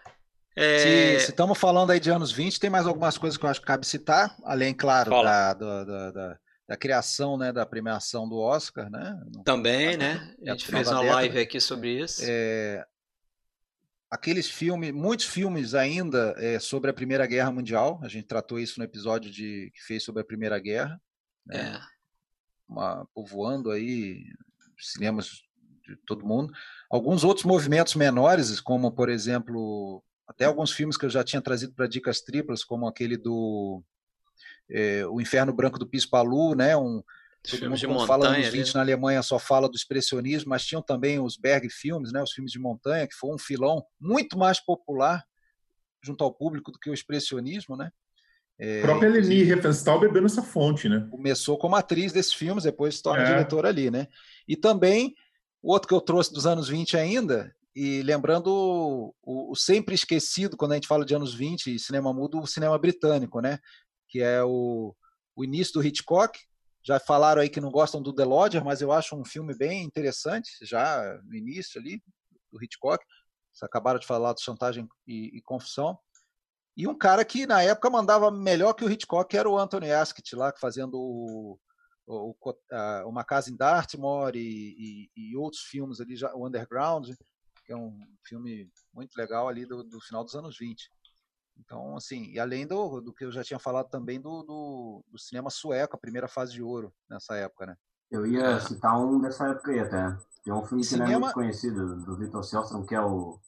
É... 0.56 1.18
Se 1.18 1.30
estamos 1.30 1.58
falando 1.58 1.90
aí 1.90 2.00
de 2.00 2.10
anos 2.10 2.32
20, 2.32 2.58
tem 2.58 2.70
mais 2.70 2.86
algumas 2.86 3.18
coisas 3.18 3.36
que 3.36 3.44
eu 3.44 3.50
acho 3.50 3.60
que 3.60 3.66
cabe 3.66 3.86
citar, 3.86 4.34
além, 4.42 4.72
claro, 4.72 5.10
da, 5.10 5.52
da, 5.52 5.84
da, 5.84 6.38
da, 6.66 6.76
criação, 6.78 7.36
né, 7.36 7.52
da 7.52 7.66
premiação 7.66 8.26
do 8.26 8.38
Oscar, 8.38 8.90
né? 8.90 9.20
Também, 9.44 9.98
né? 9.98 10.34
A 10.46 10.52
gente 10.52 10.66
fez 10.66 10.88
uma 10.88 11.02
live 11.02 11.38
aqui 11.38 11.60
sobre 11.60 12.00
isso. 12.00 12.22
É, 12.24 12.82
aqueles 14.10 14.48
filmes, 14.48 14.92
muitos 14.92 15.26
filmes 15.26 15.74
ainda 15.74 16.34
é, 16.38 16.58
sobre 16.58 16.90
a 16.90 16.94
Primeira 16.94 17.26
Guerra 17.26 17.50
Mundial. 17.50 18.00
A 18.02 18.08
gente 18.08 18.26
tratou 18.26 18.58
isso 18.58 18.78
no 18.78 18.84
episódio 18.84 19.30
de, 19.30 19.70
que 19.74 19.82
fez 19.82 20.02
sobre 20.02 20.22
a 20.22 20.24
Primeira 20.24 20.58
Guerra. 20.58 21.00
Né? 21.44 21.58
É. 21.58 21.80
Uma, 22.68 23.06
povoando 23.14 23.70
aí 23.70 24.24
cinemas 24.78 25.42
de 25.86 25.96
todo 26.06 26.26
mundo. 26.26 26.52
Alguns 26.90 27.24
outros 27.24 27.46
movimentos 27.46 27.94
menores, 27.94 28.60
como 28.60 28.90
por 28.92 29.08
exemplo, 29.08 30.02
até 30.26 30.44
alguns 30.44 30.72
filmes 30.72 30.96
que 30.96 31.06
eu 31.06 31.10
já 31.10 31.22
tinha 31.22 31.40
trazido 31.40 31.72
para 31.74 31.86
dicas 31.86 32.20
triplas, 32.20 32.64
como 32.64 32.86
aquele 32.86 33.16
do 33.16 33.82
é, 34.68 35.06
O 35.06 35.20
Inferno 35.20 35.52
Branco 35.52 35.78
do 35.78 35.86
Pispalu, 35.86 36.54
né? 36.54 36.76
Um, 36.76 37.02
Todo 37.50 37.70
mundo, 37.70 37.78
de 37.78 37.86
montanha, 37.86 38.06
fala 38.06 38.36
nos 38.36 38.48
20 38.48 38.66
né? 38.66 38.72
na 38.74 38.80
Alemanha 38.80 39.22
só 39.22 39.38
fala 39.38 39.68
do 39.68 39.76
expressionismo, 39.76 40.50
mas 40.50 40.64
tinham 40.64 40.82
também 40.82 41.20
os 41.20 41.36
Berg 41.36 41.68
filmes, 41.70 42.12
né, 42.12 42.22
os 42.22 42.32
filmes 42.32 42.52
de 42.52 42.58
montanha, 42.58 43.06
que 43.06 43.14
foi 43.14 43.32
um 43.32 43.38
filão 43.38 43.84
muito 44.00 44.36
mais 44.38 44.58
popular 44.58 45.24
junto 46.02 46.24
ao 46.24 46.32
público 46.32 46.70
do 46.70 46.78
que 46.78 46.90
o 46.90 46.94
expressionismo, 46.94 47.76
né? 47.76 47.90
É, 48.58 48.80
a 48.80 48.82
própria 48.82 49.10
Leni 49.10 49.42
Riefenstahl 49.42 50.00
bebeu 50.00 50.22
nessa 50.22 50.42
fonte, 50.42 50.88
né? 50.88 51.06
Começou 51.10 51.58
como 51.58 51.76
atriz 51.76 52.12
desses 52.12 52.32
filmes, 52.32 52.64
depois 52.64 52.96
se 52.96 53.02
torna 53.02 53.22
é. 53.22 53.26
diretora 53.26 53.68
ali, 53.68 53.90
né? 53.90 54.08
E 54.48 54.56
também, 54.56 55.14
outro 55.62 55.88
que 55.88 55.94
eu 55.94 56.00
trouxe 56.00 56.32
dos 56.32 56.46
anos 56.46 56.68
20 56.68 56.96
ainda, 56.96 57.54
e 57.74 58.00
lembrando 58.02 58.46
o, 59.22 59.50
o, 59.50 59.54
sempre 59.54 59.94
esquecido, 59.94 60.56
quando 60.56 60.72
a 60.72 60.74
gente 60.76 60.88
fala 60.88 61.04
de 61.04 61.14
anos 61.14 61.34
20 61.34 61.74
e 61.74 61.78
cinema 61.78 62.12
mudo, 62.14 62.40
o 62.40 62.46
cinema 62.46 62.78
britânico, 62.78 63.40
né? 63.40 63.58
Que 64.08 64.22
é 64.22 64.42
o, 64.42 64.94
o 65.34 65.44
início 65.44 65.74
do 65.74 65.86
Hitchcock, 65.86 66.38
já 66.86 67.00
falaram 67.00 67.42
aí 67.42 67.50
que 67.50 67.60
não 67.60 67.70
gostam 67.70 68.00
do 68.00 68.12
The 68.12 68.24
Lodger, 68.24 68.64
mas 68.64 68.80
eu 68.80 68.92
acho 68.92 69.16
um 69.16 69.24
filme 69.24 69.52
bem 69.56 69.82
interessante, 69.82 70.52
já 70.62 71.20
no 71.24 71.34
início 71.34 71.80
ali, 71.80 72.00
do 72.52 72.62
Hitchcock. 72.62 73.04
Vocês 73.52 73.66
acabaram 73.68 73.98
de 73.98 74.06
falar 74.06 74.32
do 74.32 74.40
Chantagem 74.40 74.88
e, 75.04 75.36
e 75.36 75.42
Confissão. 75.42 75.98
E 76.76 76.86
um 76.86 76.96
cara 76.96 77.24
que 77.24 77.44
na 77.44 77.60
época 77.60 77.90
mandava 77.90 78.30
melhor 78.30 78.72
que 78.72 78.84
o 78.84 78.90
Hitchcock 78.90 79.36
era 79.36 79.50
o 79.50 79.58
Anthony 79.58 79.90
Asquith 79.90 80.36
lá, 80.36 80.52
fazendo 80.60 80.94
o, 80.94 81.58
o, 82.06 82.36
o, 82.38 83.08
Uma 83.08 83.24
Casa 83.24 83.50
em 83.50 83.56
Dartmoor 83.56 84.36
e, 84.36 85.10
e, 85.16 85.30
e, 85.32 85.36
outros 85.36 85.62
filmes 85.62 86.00
ali, 86.00 86.14
já, 86.14 86.32
o 86.36 86.46
Underground, 86.46 87.10
que 87.64 87.72
é 87.72 87.76
um 87.76 87.98
filme 88.24 88.70
muito 88.94 89.16
legal 89.16 89.48
ali 89.48 89.66
do, 89.66 89.82
do 89.82 90.00
final 90.00 90.22
dos 90.22 90.36
anos 90.36 90.56
20. 90.56 90.88
Então, 91.58 91.96
assim, 91.96 92.24
e 92.26 92.38
além 92.38 92.66
do, 92.66 93.00
do 93.00 93.12
que 93.12 93.24
eu 93.24 93.32
já 93.32 93.42
tinha 93.42 93.58
falado 93.58 93.88
também 93.88 94.20
do, 94.20 94.42
do, 94.42 95.04
do 95.08 95.18
cinema 95.18 95.50
sueco, 95.50 95.96
a 95.96 95.98
primeira 95.98 96.28
fase 96.28 96.52
de 96.52 96.62
ouro 96.62 96.92
nessa 97.08 97.34
época, 97.34 97.66
né? 97.66 97.76
Eu 98.10 98.26
ia 98.26 98.44
é. 98.44 98.60
citar 98.60 98.98
um 98.98 99.20
dessa 99.20 99.48
época 99.48 99.72
aí 99.72 99.80
até. 99.80 100.16
Tem 100.44 100.52
um 100.52 100.64
filme 100.64 100.84
cinema... 100.84 101.06
que 101.06 101.12
não 101.12 101.18
é 101.18 101.20
muito 101.22 101.34
conhecido, 101.34 101.96
do 102.04 102.16
Victor 102.16 102.44
Selstrom, 102.44 102.86
que 102.86 102.94
é 102.94 103.00
o 103.00 103.40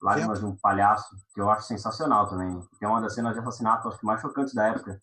Lágrimas 0.00 0.38
de 0.38 0.46
um 0.46 0.56
Palhaço, 0.56 1.14
que 1.34 1.40
eu 1.40 1.50
acho 1.50 1.66
sensacional 1.66 2.28
também. 2.28 2.58
Que 2.78 2.84
é 2.84 2.88
uma 2.88 3.00
das 3.00 3.14
cenas 3.14 3.34
de 3.34 3.40
assassinato, 3.40 3.88
acho 3.88 3.98
que 3.98 4.06
mais 4.06 4.20
chocantes 4.20 4.54
da 4.54 4.68
época. 4.68 4.98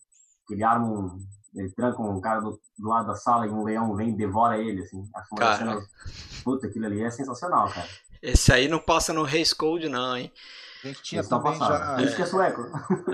Que 0.46 0.54
ele 0.54 0.64
arma 0.64 0.88
um... 0.88 1.24
Ele 1.54 1.70
tranca 1.70 2.02
um 2.02 2.20
cara 2.20 2.40
do, 2.40 2.60
do 2.76 2.88
lado 2.88 3.06
da 3.06 3.14
sala 3.14 3.46
e 3.46 3.50
um 3.50 3.62
leão 3.62 3.94
vem 3.94 4.10
e 4.10 4.16
devora 4.16 4.58
ele, 4.58 4.82
assim. 4.82 5.08
Acho 5.14 5.28
uma 5.32 5.40
das 5.40 5.58
cenas... 5.58 5.84
Puta, 6.42 6.66
aquilo 6.66 6.86
ali 6.86 7.00
é 7.00 7.10
sensacional, 7.12 7.70
cara. 7.70 7.88
Esse 8.20 8.52
aí 8.52 8.66
não 8.66 8.80
passa 8.80 9.12
no 9.12 9.22
Race 9.22 9.54
Code, 9.54 9.88
não, 9.88 10.16
hein? 10.16 10.32
A 10.84 10.88
gente 10.88 11.02
tinha 11.02 11.24
também 11.24 11.58
já. 11.58 11.96
Isso 12.02 12.14
que 12.14 12.22
é 12.22 12.26
sueco. 12.26 12.60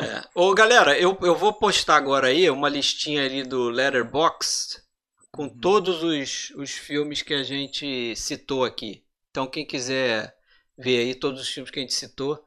É. 0.03 0.25
Ô, 0.35 0.53
galera, 0.53 0.99
eu, 0.99 1.17
eu 1.23 1.37
vou 1.37 1.53
postar 1.53 1.97
agora 1.97 2.27
aí 2.27 2.51
uma 2.51 2.69
listinha 2.69 3.25
ali 3.25 3.45
do 3.45 3.69
Letterboxd 3.69 4.83
com 5.31 5.45
uhum. 5.45 5.61
todos 5.61 6.03
os, 6.03 6.51
os 6.57 6.73
filmes 6.73 7.23
que 7.23 7.33
a 7.33 7.45
gente 7.45 8.17
citou 8.17 8.65
aqui. 8.65 9.05
Então, 9.31 9.47
quem 9.47 9.65
quiser 9.65 10.35
ver 10.77 10.99
aí 10.99 11.15
todos 11.15 11.41
os 11.41 11.49
filmes 11.49 11.71
que 11.71 11.79
a 11.79 11.83
gente 11.83 11.95
citou, 11.95 12.45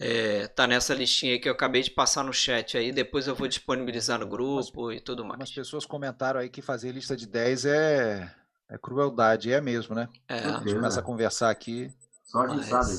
é, 0.00 0.48
tá 0.48 0.66
nessa 0.66 0.94
listinha 0.94 1.34
aí 1.34 1.38
que 1.38 1.48
eu 1.48 1.52
acabei 1.52 1.82
de 1.82 1.90
passar 1.90 2.24
no 2.24 2.32
chat 2.32 2.78
aí. 2.78 2.90
Depois 2.90 3.26
eu 3.26 3.34
vou 3.34 3.46
disponibilizar 3.46 4.18
no 4.18 4.26
grupo 4.26 4.86
Mas, 4.86 4.96
e 4.96 5.00
tudo 5.00 5.26
mais. 5.26 5.42
As 5.42 5.50
pessoas 5.50 5.84
comentaram 5.84 6.40
aí 6.40 6.48
que 6.48 6.62
fazer 6.62 6.92
lista 6.92 7.14
de 7.14 7.26
10 7.26 7.66
é, 7.66 8.34
é 8.70 8.78
crueldade, 8.78 9.52
é 9.52 9.60
mesmo, 9.60 9.94
né? 9.94 10.08
É. 10.26 10.38
A 10.38 10.58
gente 10.60 10.74
começa 10.74 11.00
a 11.00 11.02
conversar 11.02 11.50
aqui. 11.50 11.92
Só 12.32 12.40
a 12.40 12.48
gente 12.48 12.66
sabe 12.66 12.94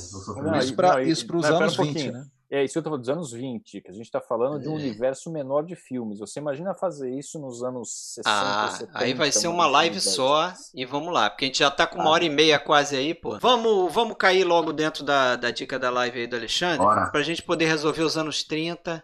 Isso 1.09 1.25
para 1.25 1.37
os 1.37 1.45
anos 1.45 1.79
um 1.79 1.83
20, 1.85 2.11
né? 2.11 2.25
É, 2.51 2.63
isso 2.63 2.77
eu 2.77 2.83
tô 2.83 2.91
falando 2.91 3.01
dos 3.01 3.09
anos 3.09 3.31
20, 3.31 3.81
que 3.81 3.89
a 3.89 3.91
gente 3.91 4.05
está 4.05 4.21
falando 4.21 4.57
é. 4.57 4.59
de 4.59 4.69
um 4.69 4.73
é. 4.73 4.75
universo 4.75 5.31
menor 5.31 5.63
de 5.63 5.75
filmes. 5.75 6.19
Você 6.19 6.39
imagina 6.39 6.75
fazer 6.75 7.09
isso 7.09 7.39
nos 7.39 7.63
anos 7.63 8.13
60, 8.13 8.29
ah, 8.29 8.69
70? 8.69 8.99
Aí 8.99 9.15
vai 9.15 9.31
ser 9.31 9.47
uma 9.47 9.65
live 9.65 9.99
só 9.99 10.53
e 10.75 10.85
vamos 10.85 11.11
lá, 11.11 11.31
porque 11.31 11.45
a 11.45 11.47
gente 11.47 11.57
já 11.57 11.69
está 11.69 11.87
com 11.87 11.97
uma 11.97 12.11
hora 12.11 12.23
e 12.23 12.29
meia 12.29 12.59
quase 12.59 12.95
aí, 12.95 13.15
pô. 13.15 13.39
Vamos, 13.39 13.91
vamos 13.91 14.15
cair 14.17 14.43
logo 14.43 14.71
dentro 14.71 15.03
da, 15.03 15.35
da 15.35 15.49
dica 15.49 15.79
da 15.79 15.89
live 15.89 16.19
aí 16.19 16.27
do 16.27 16.35
Alexandre, 16.35 16.85
para 16.85 17.19
a 17.19 17.23
gente 17.23 17.41
poder 17.41 17.65
resolver 17.65 18.03
os 18.03 18.15
anos 18.15 18.43
30 18.43 19.03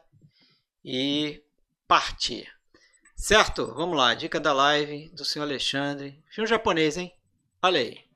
e 0.86 1.42
partir. 1.88 2.48
Certo? 3.16 3.74
Vamos 3.74 3.98
lá, 3.98 4.14
dica 4.14 4.40
da 4.40 4.54
live 4.54 5.10
do 5.10 5.26
senhor 5.26 5.46
Alexandre. 5.46 6.24
Filme 6.30 6.48
japonês, 6.48 6.98
hein? 6.98 7.12
Olha 7.64 7.80
aí. 7.80 8.09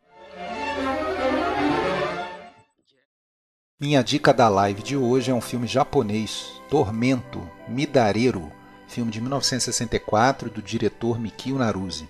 Minha 3.83 4.01
dica 4.01 4.33
da 4.33 4.47
live 4.47 4.81
de 4.81 4.95
hoje 4.95 5.29
é 5.29 5.33
um 5.33 5.41
filme 5.41 5.67
japonês, 5.67 6.53
Tormento, 6.69 7.45
Midareiro, 7.67 8.49
filme 8.87 9.11
de 9.11 9.19
1964 9.19 10.49
do 10.49 10.61
diretor 10.61 11.19
Mikio 11.19 11.57
Naruse. 11.57 12.07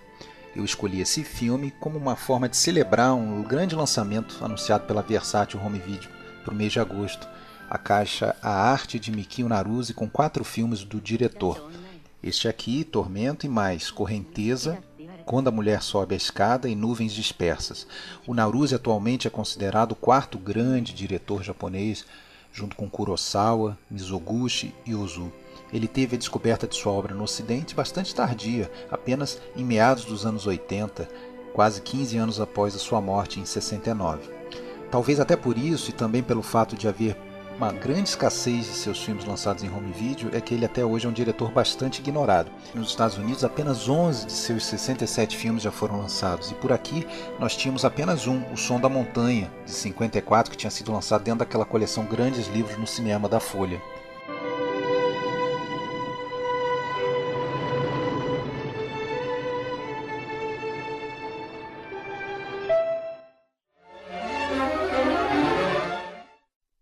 Eu 0.55 0.63
escolhi 0.63 1.01
esse 1.01 1.23
filme 1.23 1.73
como 1.79 1.97
uma 1.97 2.15
forma 2.15 2.47
de 2.47 2.57
celebrar 2.57 3.15
um 3.15 3.41
grande 3.41 3.75
lançamento 3.75 4.37
anunciado 4.45 4.85
pela 4.85 5.01
Versátil 5.01 5.59
Home 5.65 5.79
Video 5.79 6.11
para 6.43 6.53
o 6.53 6.55
mês 6.55 6.71
de 6.71 6.79
agosto. 6.79 7.27
A 7.67 7.79
caixa 7.79 8.35
A 8.39 8.51
Arte 8.51 8.99
de 8.99 9.11
Mikio 9.11 9.49
Naruse 9.49 9.95
com 9.95 10.07
quatro 10.07 10.43
filmes 10.43 10.83
do 10.83 11.01
diretor. 11.01 11.71
Este 12.21 12.47
aqui, 12.47 12.83
Tormento 12.83 13.47
e 13.47 13.49
mais, 13.49 13.89
Correnteza, 13.89 14.77
quando 15.25 15.47
a 15.47 15.51
mulher 15.51 15.81
sobe 15.81 16.13
a 16.13 16.17
escada 16.17 16.69
e 16.69 16.75
nuvens 16.75 17.13
dispersas. 17.13 17.87
O 18.27 18.33
Naruse 18.33 18.75
atualmente 18.75 19.27
é 19.27 19.29
considerado 19.29 19.93
o 19.93 19.95
quarto 19.95 20.37
grande 20.37 20.93
diretor 20.93 21.43
japonês, 21.43 22.05
junto 22.51 22.75
com 22.75 22.89
Kurosawa, 22.89 23.77
Mizoguchi 23.89 24.73
e 24.85 24.93
Ozu. 24.93 25.31
Ele 25.71 25.87
teve 25.87 26.15
a 26.15 26.19
descoberta 26.19 26.67
de 26.67 26.75
sua 26.75 26.91
obra 26.91 27.15
no 27.15 27.23
Ocidente 27.23 27.73
bastante 27.73 28.13
tardia, 28.13 28.71
apenas 28.91 29.41
em 29.55 29.63
meados 29.65 30.05
dos 30.05 30.25
anos 30.25 30.45
80, 30.45 31.09
quase 31.53 31.81
15 31.81 32.17
anos 32.17 32.39
após 32.39 32.75
a 32.75 32.79
sua 32.79 33.01
morte 33.01 33.39
em 33.39 33.45
69. 33.45 34.29
Talvez 34.91 35.19
até 35.19 35.35
por 35.35 35.57
isso 35.57 35.89
e 35.89 35.93
também 35.93 36.21
pelo 36.21 36.43
fato 36.43 36.75
de 36.75 36.87
haver 36.87 37.17
uma 37.63 37.71
grande 37.71 38.09
escassez 38.09 38.65
de 38.65 38.73
seus 38.73 39.01
filmes 39.01 39.23
lançados 39.23 39.63
em 39.63 39.69
home 39.69 39.93
video 39.93 40.29
é 40.35 40.41
que 40.41 40.53
ele 40.53 40.65
até 40.65 40.83
hoje 40.83 41.05
é 41.05 41.09
um 41.09 41.13
diretor 41.13 41.49
bastante 41.49 41.99
ignorado. 42.01 42.51
Nos 42.75 42.89
Estados 42.89 43.17
Unidos, 43.17 43.45
apenas 43.45 43.87
11 43.87 44.25
de 44.25 44.33
seus 44.33 44.65
67 44.65 45.37
filmes 45.37 45.63
já 45.63 45.71
foram 45.71 45.97
lançados, 45.97 46.51
e 46.51 46.55
por 46.55 46.73
aqui 46.73 47.07
nós 47.39 47.55
tínhamos 47.55 47.85
apenas 47.85 48.27
um, 48.27 48.43
O 48.51 48.57
Som 48.57 48.81
da 48.81 48.89
Montanha, 48.89 49.49
de 49.65 49.71
54, 49.71 50.51
que 50.51 50.57
tinha 50.57 50.69
sido 50.69 50.91
lançado 50.91 51.23
dentro 51.23 51.39
daquela 51.39 51.63
coleção 51.63 52.03
Grandes 52.03 52.47
Livros 52.47 52.77
no 52.77 52.85
Cinema 52.85 53.29
da 53.29 53.39
Folha. 53.39 53.81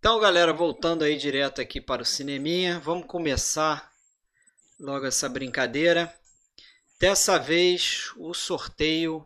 Então, 0.01 0.19
galera, 0.19 0.51
voltando 0.51 1.03
aí 1.03 1.15
direto 1.15 1.61
aqui 1.61 1.79
para 1.79 2.01
o 2.01 2.05
cineminha, 2.05 2.79
vamos 2.79 3.05
começar 3.05 3.91
logo 4.79 5.05
essa 5.05 5.29
brincadeira. 5.29 6.11
Dessa 6.99 7.37
vez, 7.37 8.11
o 8.17 8.33
sorteio 8.33 9.23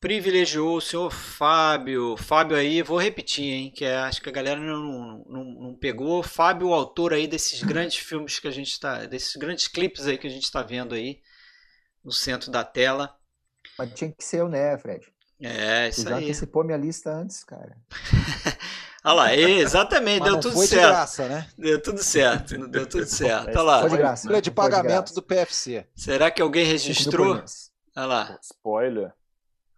privilegiou 0.00 0.78
o 0.78 0.80
senhor 0.80 1.10
Fábio. 1.10 2.16
Fábio 2.16 2.56
aí, 2.56 2.80
vou 2.80 2.96
repetir, 2.96 3.44
hein, 3.44 3.70
que 3.70 3.84
é, 3.84 3.98
acho 3.98 4.22
que 4.22 4.30
a 4.30 4.32
galera 4.32 4.58
não, 4.58 5.22
não, 5.28 5.44
não 5.44 5.74
pegou. 5.74 6.22
Fábio, 6.22 6.68
o 6.68 6.74
autor 6.74 7.12
aí 7.12 7.26
desses 7.26 7.62
grandes 7.62 7.98
filmes 7.98 8.38
que 8.38 8.48
a 8.48 8.50
gente 8.50 8.72
está, 8.72 9.04
desses 9.04 9.36
grandes 9.36 9.68
clipes 9.68 10.06
aí 10.06 10.16
que 10.16 10.26
a 10.26 10.30
gente 10.30 10.44
está 10.44 10.62
vendo 10.62 10.94
aí 10.94 11.20
no 12.02 12.10
centro 12.10 12.50
da 12.50 12.64
tela. 12.64 13.14
Mas 13.76 13.92
tinha 13.92 14.10
que 14.10 14.24
ser 14.24 14.40
eu, 14.40 14.48
né, 14.48 14.78
Fred? 14.78 15.13
É, 15.40 15.88
isso 15.88 16.04
tu 16.04 16.08
já 16.10 16.16
aí. 16.16 16.24
antecipou 16.24 16.64
minha 16.64 16.78
lista 16.78 17.10
antes, 17.10 17.42
cara. 17.44 17.76
Olha 19.06 19.14
lá, 19.14 19.36
exatamente, 19.36 20.24
deu 20.24 20.40
tudo 20.40 20.54
foi 20.54 20.66
certo. 20.66 20.82
De 20.86 20.88
graça, 20.92 21.28
né? 21.28 21.48
Deu 21.58 21.82
tudo 21.82 22.02
certo, 22.02 22.68
deu 22.68 22.86
tudo 22.88 23.04
certo. 23.04 23.48
Olha 23.48 23.62
lá. 23.62 23.80
Foi 23.80 23.90
de 23.90 23.96
graça. 23.98 24.22
Folha 24.22 24.40
de 24.40 24.48
Foi 24.48 24.50
de 24.50 24.50
pagamento 24.50 24.96
graça. 24.96 25.14
do 25.14 25.22
PFC. 25.22 25.86
Será 25.94 26.30
que 26.30 26.40
alguém 26.40 26.64
registrou? 26.64 27.34
Olha 27.96 28.06
lá. 28.06 28.38
Spoiler. 28.42 29.12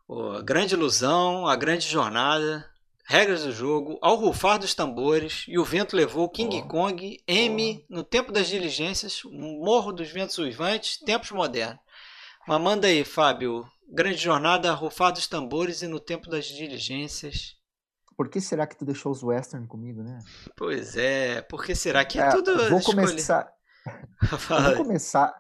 Pô, 0.07 0.31
a 0.31 0.43
grande 0.43 0.75
ilusão, 0.75 1.49
a 1.49 1.57
grande 1.57 1.89
jornada, 1.89 2.65
regras 3.05 3.43
do 3.43 3.51
jogo, 3.51 3.99
ao 4.01 4.15
rufar 4.15 4.61
dos 4.61 4.75
tambores 4.75 5.45
e 5.49 5.59
o 5.59 5.65
vento 5.65 5.97
levou 5.97 6.29
King 6.29 6.63
Oh. 6.65 6.69
Kong, 6.69 7.21
M, 7.27 7.85
no 7.91 8.05
tempo 8.05 8.31
das 8.31 8.47
diligências, 8.47 9.23
Morro 9.25 9.91
dos 9.93 10.09
Ventos 10.09 10.39
Uivantes, 10.39 10.99
tempos 10.99 11.33
modernos. 11.33 11.81
Mas 12.47 12.61
manda 12.61 12.87
aí, 12.87 13.03
Fábio. 13.05 13.67
Grande 13.89 14.19
jornada, 14.19 14.73
rufar 14.75 15.13
dos 15.13 15.27
tambores 15.27 15.83
e 15.83 15.87
no 15.87 16.01
tempo 16.01 16.29
das 16.29 16.45
diligências. 16.47 17.57
Por 18.17 18.29
que 18.29 18.41
será 18.41 18.67
que 18.67 18.77
tu 18.77 18.85
deixou 18.85 19.13
os 19.13 19.23
western 19.23 19.67
comigo, 19.67 20.03
né? 20.03 20.19
Pois 20.57 20.97
é, 20.97 21.43
por 21.43 21.65
que 21.65 21.75
será 21.75 22.05
que 22.05 22.19
é, 22.19 22.23
É, 22.23 22.31
tudo 22.31 22.57
vou 22.69 22.79
escolha? 22.79 22.83
começar, 23.07 23.53
vou 24.65 24.77
começar 24.77 25.35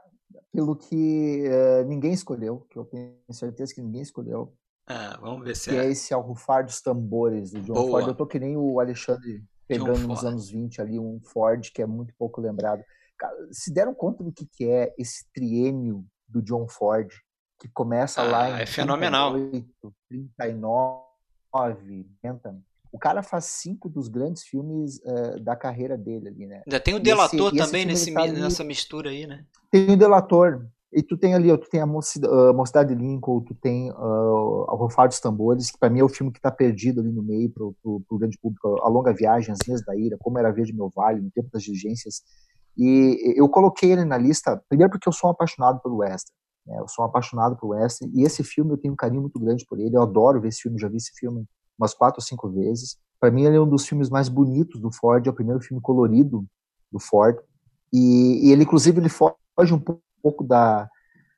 pelo 0.52 0.76
que 0.76 1.44
eh, 1.46 1.84
ninguém 1.84 2.12
escolheu, 2.12 2.60
que 2.70 2.78
eu 2.78 2.84
tenho 2.84 3.16
certeza 3.30 3.74
que 3.74 3.82
ninguém 3.82 4.02
escolheu, 4.02 4.54
Ah, 4.86 5.18
vamos 5.20 5.44
ver 5.44 5.56
se 5.56 5.70
que 5.70 5.76
é 5.76 5.86
é. 5.86 5.90
esse 5.90 6.14
Ao 6.14 6.20
Rufar 6.22 6.64
dos 6.64 6.80
Tambores, 6.80 7.50
do 7.50 7.60
John 7.62 7.74
Boa. 7.74 7.90
Ford. 7.90 8.08
Eu 8.08 8.14
tô 8.14 8.26
que 8.26 8.38
nem 8.38 8.56
o 8.56 8.78
Alexandre 8.78 9.42
pegando 9.66 10.06
nos 10.06 10.24
anos 10.24 10.48
20 10.50 10.80
ali 10.80 10.98
um 10.98 11.20
Ford 11.20 11.70
que 11.72 11.82
é 11.82 11.86
muito 11.86 12.14
pouco 12.16 12.40
lembrado. 12.40 12.82
Cara, 13.18 13.34
se 13.50 13.72
deram 13.72 13.94
conta 13.94 14.22
do 14.22 14.32
que, 14.32 14.46
que 14.46 14.68
é 14.68 14.94
esse 14.98 15.26
triênio 15.32 16.06
do 16.28 16.40
John 16.42 16.68
Ford, 16.68 17.10
que 17.58 17.68
começa 17.68 18.22
lá 18.22 18.44
Ah, 18.44 18.50
em 18.58 18.62
é 18.62 18.66
fenomenal. 18.66 19.32
38, 19.32 19.94
39, 20.08 21.02
40. 21.50 22.56
O 22.92 22.98
cara 22.98 23.22
faz 23.22 23.44
cinco 23.46 23.88
dos 23.88 24.08
grandes 24.08 24.42
filmes 24.44 25.00
eh, 25.04 25.38
da 25.40 25.54
carreira 25.56 25.96
dele 25.98 26.28
ali, 26.28 26.46
né? 26.46 26.62
Ainda 26.66 26.80
tem 26.80 26.94
o 26.94 27.00
delator 27.00 27.48
esse- 27.54 27.56
também 27.64 27.84
nesse, 27.84 28.12
tá 28.12 28.22
ali- 28.22 28.32
nessa 28.40 28.64
mistura 28.64 29.10
aí, 29.10 29.26
né? 29.26 29.44
Tem 29.70 29.90
o 29.90 29.96
Delator. 29.96 30.66
E 30.92 31.02
tu 31.02 31.16
tem 31.18 31.34
ali, 31.34 31.50
ó, 31.52 31.58
tu 31.58 31.68
tem 31.68 31.80
a 31.80 31.86
Mocidade, 31.86 32.94
uh, 32.94 32.96
Lincoln, 32.96 33.40
tu 33.40 33.54
tem 33.54 33.90
uh, 33.90 33.94
o 33.94 34.76
Rufar 34.76 35.08
dos 35.08 35.20
Tambores, 35.20 35.70
que 35.70 35.78
pra 35.78 35.90
mim 35.90 35.98
é 36.00 36.04
o 36.04 36.08
filme 36.08 36.32
que 36.32 36.40
tá 36.40 36.50
perdido 36.50 37.00
ali 37.00 37.10
no 37.12 37.22
meio 37.22 37.50
pro, 37.50 37.74
pro, 37.82 38.00
pro 38.08 38.18
grande 38.18 38.38
público, 38.38 38.80
A 38.82 38.88
Longa 38.88 39.12
Viagem, 39.12 39.52
As 39.52 39.58
Linhas 39.66 39.84
da 39.84 39.94
Ira, 39.94 40.16
Como 40.18 40.38
Era 40.38 40.50
Verde 40.52 40.72
Meu 40.72 40.88
Vale, 40.94 41.20
No 41.20 41.30
Tempo 41.32 41.50
das 41.52 41.64
Diligências. 41.64 42.22
E 42.78 43.34
eu 43.36 43.46
coloquei 43.48 43.92
ele 43.92 44.04
na 44.04 44.16
lista, 44.16 44.62
primeiro 44.68 44.90
porque 44.90 45.08
eu 45.08 45.12
sou 45.12 45.28
um 45.28 45.32
apaixonado 45.32 45.80
pelo 45.82 45.96
western? 45.98 46.32
Eu 46.68 46.88
sou 46.88 47.04
um 47.04 47.08
apaixonado 47.08 47.56
pelo 47.56 47.72
western, 47.72 48.12
e 48.14 48.24
esse 48.24 48.42
filme 48.42 48.72
eu 48.72 48.76
tenho 48.76 48.94
um 48.94 48.96
carinho 48.96 49.20
muito 49.20 49.38
grande 49.38 49.64
por 49.66 49.78
ele, 49.78 49.96
eu 49.96 50.02
adoro 50.02 50.40
ver 50.40 50.48
esse 50.48 50.62
filme, 50.62 50.78
já 50.78 50.88
vi 50.88 50.96
esse 50.96 51.12
filme 51.14 51.44
umas 51.78 51.94
quatro 51.94 52.20
ou 52.20 52.24
cinco 52.24 52.48
vezes. 52.48 52.96
Para 53.20 53.30
mim 53.30 53.44
ele 53.44 53.56
é 53.56 53.60
um 53.60 53.68
dos 53.68 53.86
filmes 53.86 54.08
mais 54.08 54.28
bonitos 54.28 54.80
do 54.80 54.90
Ford, 54.90 55.26
é 55.26 55.30
o 55.30 55.34
primeiro 55.34 55.60
filme 55.60 55.80
colorido 55.80 56.44
do 56.90 56.98
Ford, 56.98 57.38
e, 57.92 58.48
e 58.48 58.52
ele 58.52 58.64
inclusive 58.64 59.00
ele 59.00 59.08
foge 59.08 59.72
um 59.72 59.82
pouco 60.22 60.42
da, 60.42 60.88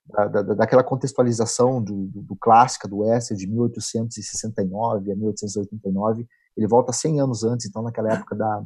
da, 0.09 0.27
da, 0.27 0.43
daquela 0.55 0.83
contextualização 0.83 1.83
do, 1.83 2.07
do, 2.07 2.23
do 2.23 2.37
clássica 2.37 2.89
do 2.89 2.99
western 2.99 3.39
de 3.39 3.47
1869 3.47 5.13
a 5.13 5.17
1889, 5.17 6.27
ele 6.57 6.67
volta 6.67 6.93
100 6.93 7.21
anos 7.21 7.45
antes, 7.45 7.67
então 7.67 7.83
naquela 7.83 8.13
época 8.13 8.35
da, 8.35 8.65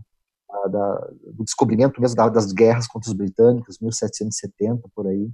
da, 0.68 1.10
do 1.34 1.44
descobrimento 1.44 2.00
mesmo 2.00 2.16
da, 2.16 2.28
das 2.28 2.52
guerras 2.52 2.86
contra 2.86 3.10
os 3.10 3.16
britânicos, 3.16 3.78
1770 3.80 4.88
por 4.94 5.06
aí. 5.06 5.30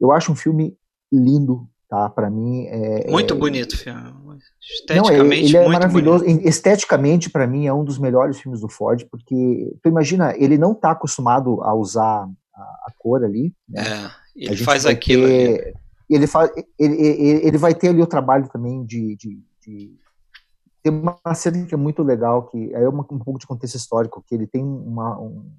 Eu 0.00 0.12
acho 0.12 0.32
um 0.32 0.36
filme 0.36 0.76
lindo, 1.12 1.68
tá? 1.88 2.08
Para 2.10 2.28
mim 2.30 2.66
é 2.66 3.10
Muito 3.10 3.34
é, 3.34 3.36
bonito 3.36 3.76
filme. 3.76 4.00
não, 4.00 4.32
é, 4.32 4.38
Esteticamente 4.60 5.44
ele 5.44 5.56
é 5.56 5.68
maravilhoso. 5.68 6.24
bonito. 6.24 6.46
Esteticamente, 6.48 7.30
para 7.30 7.46
mim, 7.46 7.66
é 7.66 7.72
um 7.72 7.84
dos 7.84 7.98
melhores 7.98 8.40
filmes 8.40 8.60
do 8.60 8.68
Ford, 8.68 9.04
porque 9.10 9.72
tu 9.82 9.88
imagina, 9.88 10.34
ele 10.36 10.58
não 10.58 10.74
tá 10.74 10.90
acostumado 10.92 11.62
a 11.62 11.74
usar 11.74 12.28
a, 12.54 12.60
a 12.60 12.92
cor 12.98 13.22
ali. 13.24 13.54
Né? 13.68 13.82
É, 13.82 14.10
ele 14.34 14.56
faz 14.64 14.84
aquilo 14.86 15.24
ali. 15.24 15.58
ter- 15.58 15.74
Ele, 16.10 16.26
faz, 16.26 16.50
ele, 16.78 16.94
ele, 17.00 17.46
ele 17.46 17.58
vai 17.58 17.74
ter 17.74 17.88
ali 17.88 18.02
o 18.02 18.06
trabalho 18.06 18.48
também 18.48 18.84
de, 18.84 19.16
de, 19.16 19.42
de- 19.66 19.94
Tem 20.82 20.92
uma 20.92 21.18
cena 21.34 21.64
que 21.64 21.72
é 21.74 21.78
muito 21.78 22.02
legal, 22.02 22.46
que 22.46 22.70
é 22.74 22.86
uma, 22.88 23.02
um 23.10 23.18
pouco 23.18 23.38
de 23.38 23.46
contexto 23.46 23.76
histórico, 23.76 24.22
que 24.26 24.34
ele 24.34 24.46
tem 24.46 24.62
uma, 24.62 25.18
um, 25.18 25.50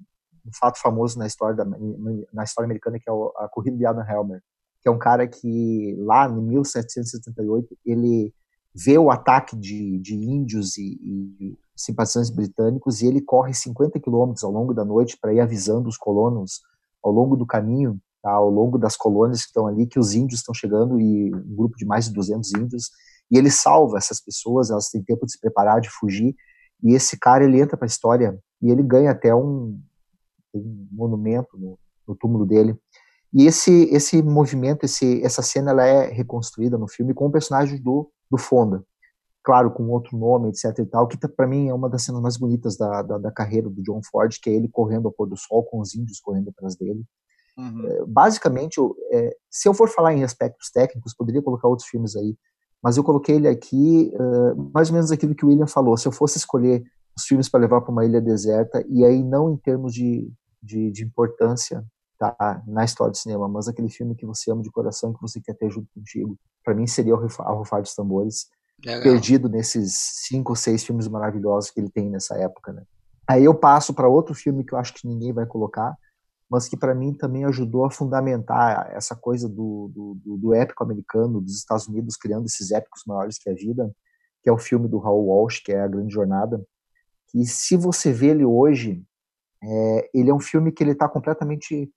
um 0.46 0.52
fato 0.54 0.80
famoso 0.80 1.18
na 1.18 1.26
história, 1.26 1.56
da, 1.56 1.66
na 1.66 2.44
história 2.44 2.66
americana, 2.66 3.00
que 3.00 3.10
é 3.10 3.14
a 3.38 3.48
corrida 3.50 3.78
de 3.78 3.86
Adam 3.86 4.08
Helmer, 4.08 4.42
que 4.82 4.88
é 4.88 4.92
um 4.92 5.00
cara 5.00 5.28
que 5.28 5.96
lá 6.00 6.30
em 6.30 6.42
1778 6.42 7.76
ele 7.84 8.34
vê 8.74 8.98
o 8.98 9.10
ataque 9.10 9.56
de, 9.56 9.98
de 10.00 10.16
índios 10.16 10.78
e, 10.78 11.00
e 11.02 11.58
simpatizantes 11.76 12.30
britânicos 12.30 13.02
e 13.02 13.08
ele 13.08 13.22
corre 13.22 13.54
50 13.54 14.00
quilômetros 14.00 14.44
ao 14.44 14.52
longo 14.52 14.74
da 14.74 14.86
noite 14.86 15.18
para 15.20 15.34
ir 15.34 15.40
avisando 15.40 15.90
os 15.90 15.98
colonos 15.98 16.62
ao 17.02 17.12
longo 17.12 17.36
do 17.36 17.46
caminho, 17.46 18.00
tá, 18.22 18.32
ao 18.32 18.50
longo 18.50 18.78
das 18.78 18.96
colônias 18.96 19.42
que 19.42 19.48
estão 19.48 19.66
ali, 19.66 19.88
que 19.88 19.98
os 19.98 20.14
índios 20.14 20.42
estão 20.42 20.54
chegando 20.54 21.00
e 21.00 21.34
um 21.34 21.56
grupo 21.56 21.78
de 21.78 21.86
mais 21.86 22.06
de 22.06 22.14
200 22.14 22.54
índios 22.54 22.92
e 23.32 23.38
ele 23.38 23.50
salva 23.50 23.98
essas 23.98 24.22
pessoas, 24.22 24.70
elas 24.70 24.90
têm 24.90 25.02
tempo 25.02 25.26
de 25.26 25.32
se 25.32 25.40
preparar, 25.40 25.82
de 25.82 25.90
fugir 25.90 26.36
e 26.84 26.94
esse 26.94 27.18
cara 27.18 27.44
ele 27.44 27.60
entra 27.60 27.78
para 27.78 27.86
a 27.86 27.88
história 27.88 28.38
e 28.62 28.70
ele 28.70 28.84
ganha 28.84 29.12
até 29.12 29.34
um, 29.34 29.80
um 30.58 30.88
monumento 30.92 31.58
no, 31.58 31.78
no 32.08 32.16
túmulo 32.16 32.46
dele 32.46 32.78
e 33.36 33.46
esse 33.46 33.84
esse 33.94 34.24
movimento, 34.24 34.86
esse, 34.86 35.22
essa 35.22 35.42
cena, 35.42 35.72
ela 35.72 35.86
é 35.86 36.08
reconstruída 36.08 36.78
no 36.78 36.88
filme 36.88 37.14
com 37.14 37.28
o 37.28 37.32
personagem 37.32 37.82
do, 37.82 38.10
do 38.32 38.38
Fonda. 38.38 38.82
Claro, 39.44 39.70
com 39.72 39.90
outro 39.90 40.18
nome, 40.18 40.50
etc 40.50 40.80
e 40.80 40.86
tal, 40.86 41.06
que 41.06 41.18
para 41.28 41.46
mim 41.46 41.68
é 41.68 41.74
uma 41.74 41.90
das 41.90 42.04
cenas 42.04 42.22
mais 42.22 42.38
bonitas 42.38 42.78
da, 42.78 43.02
da, 43.02 43.18
da, 43.18 43.32
carreira 43.32 43.70
do 43.70 43.84
John 43.84 44.00
Ford, 44.10 44.34
que 44.42 44.50
é 44.50 44.54
ele 44.54 44.70
correndo 44.70 45.08
ao 45.08 45.12
pôr 45.12 45.28
do 45.28 45.38
sol, 45.38 45.64
com 45.64 45.82
os 45.82 45.94
índios 45.94 46.20
correndo 46.20 46.50
atrás 46.50 46.76
dele. 46.78 47.04
Uhum. 47.58 47.86
É, 47.86 48.06
basicamente, 48.08 48.80
é, 49.12 49.36
se 49.52 49.68
eu 49.68 49.74
for 49.74 49.90
falar 49.90 50.14
em 50.14 50.24
aspectos 50.24 50.72
técnicos, 50.72 51.14
poderia 51.14 51.44
colocar 51.44 51.68
outros 51.68 51.88
filmes 51.88 52.16
aí, 52.16 52.36
mas 52.82 52.96
eu 52.96 53.04
coloquei 53.04 53.36
ele 53.36 53.48
aqui, 53.48 54.14
uh, 54.16 54.72
mais 54.74 54.90
ou 54.90 54.96
menos 54.96 55.12
aquilo 55.12 55.36
que 55.36 55.46
o 55.46 55.50
William 55.50 55.68
falou. 55.68 55.98
Se 55.98 56.08
eu 56.08 56.12
fosse 56.12 56.38
escolher 56.38 56.84
os 57.18 57.26
filmes 57.26 57.50
para 57.50 57.60
levar 57.60 57.82
para 57.82 57.92
uma 57.92 58.06
ilha 58.06 58.22
deserta, 58.22 58.84
e 58.90 59.04
aí 59.04 59.24
não 59.24 59.52
em 59.52 59.58
termos 59.58 59.94
de, 59.94 60.32
de, 60.62 60.92
de, 60.92 61.04
importância 61.04 61.86
tá, 62.18 62.64
na 62.68 62.84
história 62.84 63.12
do 63.12 63.18
cinema, 63.18 63.48
mas 63.48 63.68
aquele 63.68 63.90
filme 63.90 64.16
que 64.16 64.26
você 64.26 64.52
ama 64.52 64.62
de 64.62 64.72
coração, 64.72 65.14
que 65.14 65.22
você 65.22 65.40
quer 65.42 65.54
ter 65.56 65.70
junto 65.70 65.88
contigo, 65.94 66.38
para 66.64 66.74
mim 66.74 66.88
seria 66.88 67.16
o 67.16 67.28
Rufar 67.58 67.82
dos 67.82 67.94
Tambores, 67.94 68.48
Legal. 68.84 69.04
perdido 69.04 69.48
nesses 69.48 69.94
cinco 70.28 70.52
ou 70.52 70.56
seis 70.56 70.84
filmes 70.84 71.08
maravilhosos 71.08 71.72
que 71.72 71.80
ele 71.80 71.90
tem 71.90 72.10
nessa 72.10 72.36
época. 72.38 72.74
Né? 72.74 72.84
Aí 73.28 73.44
eu 73.46 73.56
passo 73.56 73.94
para 73.94 74.08
outro 74.08 74.34
filme 74.34 74.64
que 74.64 74.74
eu 74.74 74.78
acho 74.78 74.94
que 74.94 75.08
ninguém 75.08 75.32
vai 75.32 75.46
colocar, 75.46 75.96
mas 76.50 76.68
que 76.68 76.78
para 76.78 76.94
mim 76.94 77.14
também 77.14 77.44
ajudou 77.46 77.86
a 77.86 77.92
fundamentar 77.92 78.92
essa 78.94 79.16
coisa 79.16 79.50
do, 79.50 79.92
do, 79.94 80.38
do, 80.38 80.54
épico 80.54 80.84
americano, 80.84 81.42
dos 81.42 81.58
Estados 81.58 81.88
Unidos 81.88 82.16
criando 82.16 82.46
esses 82.46 82.72
épicos 82.72 83.04
maiores 83.06 83.38
que 83.38 83.50
a 83.50 83.54
vida, 83.54 83.92
que 84.44 84.50
é 84.50 84.52
o 84.52 84.58
filme 84.58 84.88
do 84.88 85.00
Raul 85.00 85.26
Walsh, 85.26 85.60
que 85.60 85.72
é 85.72 85.82
A 85.82 85.88
Grande 85.88 86.14
Jornada, 86.14 86.64
que 87.30 87.46
se 87.46 87.76
você 87.76 88.14
vê 88.14 88.28
ele 88.28 88.46
hoje, 88.46 89.04
é, 89.68 90.10
ele 90.14 90.30
é 90.30 90.34
um 90.34 90.40
filme 90.40 90.72
que 90.72 90.84
ele 90.84 90.92
está 90.92 91.10
completamente 91.10 91.92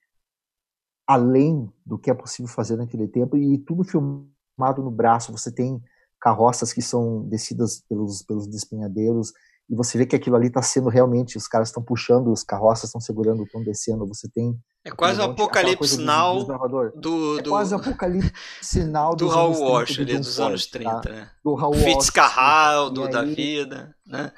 além 1.07 1.71
do 1.85 1.99
que 1.99 2.11
é 2.11 2.15
possível 2.15 2.51
fazer 2.51 2.77
naquele 2.77 3.09
tempo 3.09 3.37
e 3.37 3.59
tudo 3.59 3.85
filmado 3.85 4.83
no 4.83 4.91
braço. 4.91 5.33
Você 5.33 5.53
tem 5.53 5.83
carroças 6.21 6.73
que 6.73 6.83
são 6.83 7.23
descidas 7.29 7.83
pelos, 7.89 8.23
pelos 8.23 8.47
despenhadeiros, 8.47 9.33
e 9.71 9.75
você 9.75 9.99
vê 9.99 10.07
que 10.07 10.17
aquilo 10.17 10.35
ali 10.35 10.47
está 10.47 10.63
sendo 10.63 10.89
realmente, 10.89 11.37
os 11.37 11.47
caras 11.47 11.69
estão 11.69 11.83
puxando, 11.83 12.33
os 12.33 12.43
carroças 12.43 12.85
estão 12.85 13.01
segurando, 13.01 13.43
estão 13.43 13.63
descendo, 13.63 14.07
você 14.07 14.27
tem... 14.29 14.59
É 14.83 14.91
quase 14.91 15.21
o 15.21 15.25
apocalipse 15.25 15.97
sinal 15.97 16.43
do, 16.45 16.91
do, 16.97 17.39
É 17.39 17.43
quase 17.43 17.75
o 17.75 17.77
apocalipse 17.77 18.33
sinal 18.63 19.15
do 19.15 19.29
Raul 19.29 19.61
Walsh 19.61 20.01
ali 20.01 20.17
dos 20.17 20.41
anos 20.41 20.67
30, 20.67 21.01
tá? 21.01 21.11
né? 21.11 21.31
Do 21.45 21.55
Raul 21.55 21.75
Fitzcarraldo 21.75 23.09
da 23.11 23.23
vida, 23.23 23.95
né? 24.07 24.33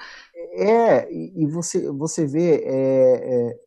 É, 0.51 1.11
e 1.11 1.45
você, 1.47 1.89
você 1.91 2.25
vê, 2.25 2.57
é, 2.65 3.49
é, 3.49 3.59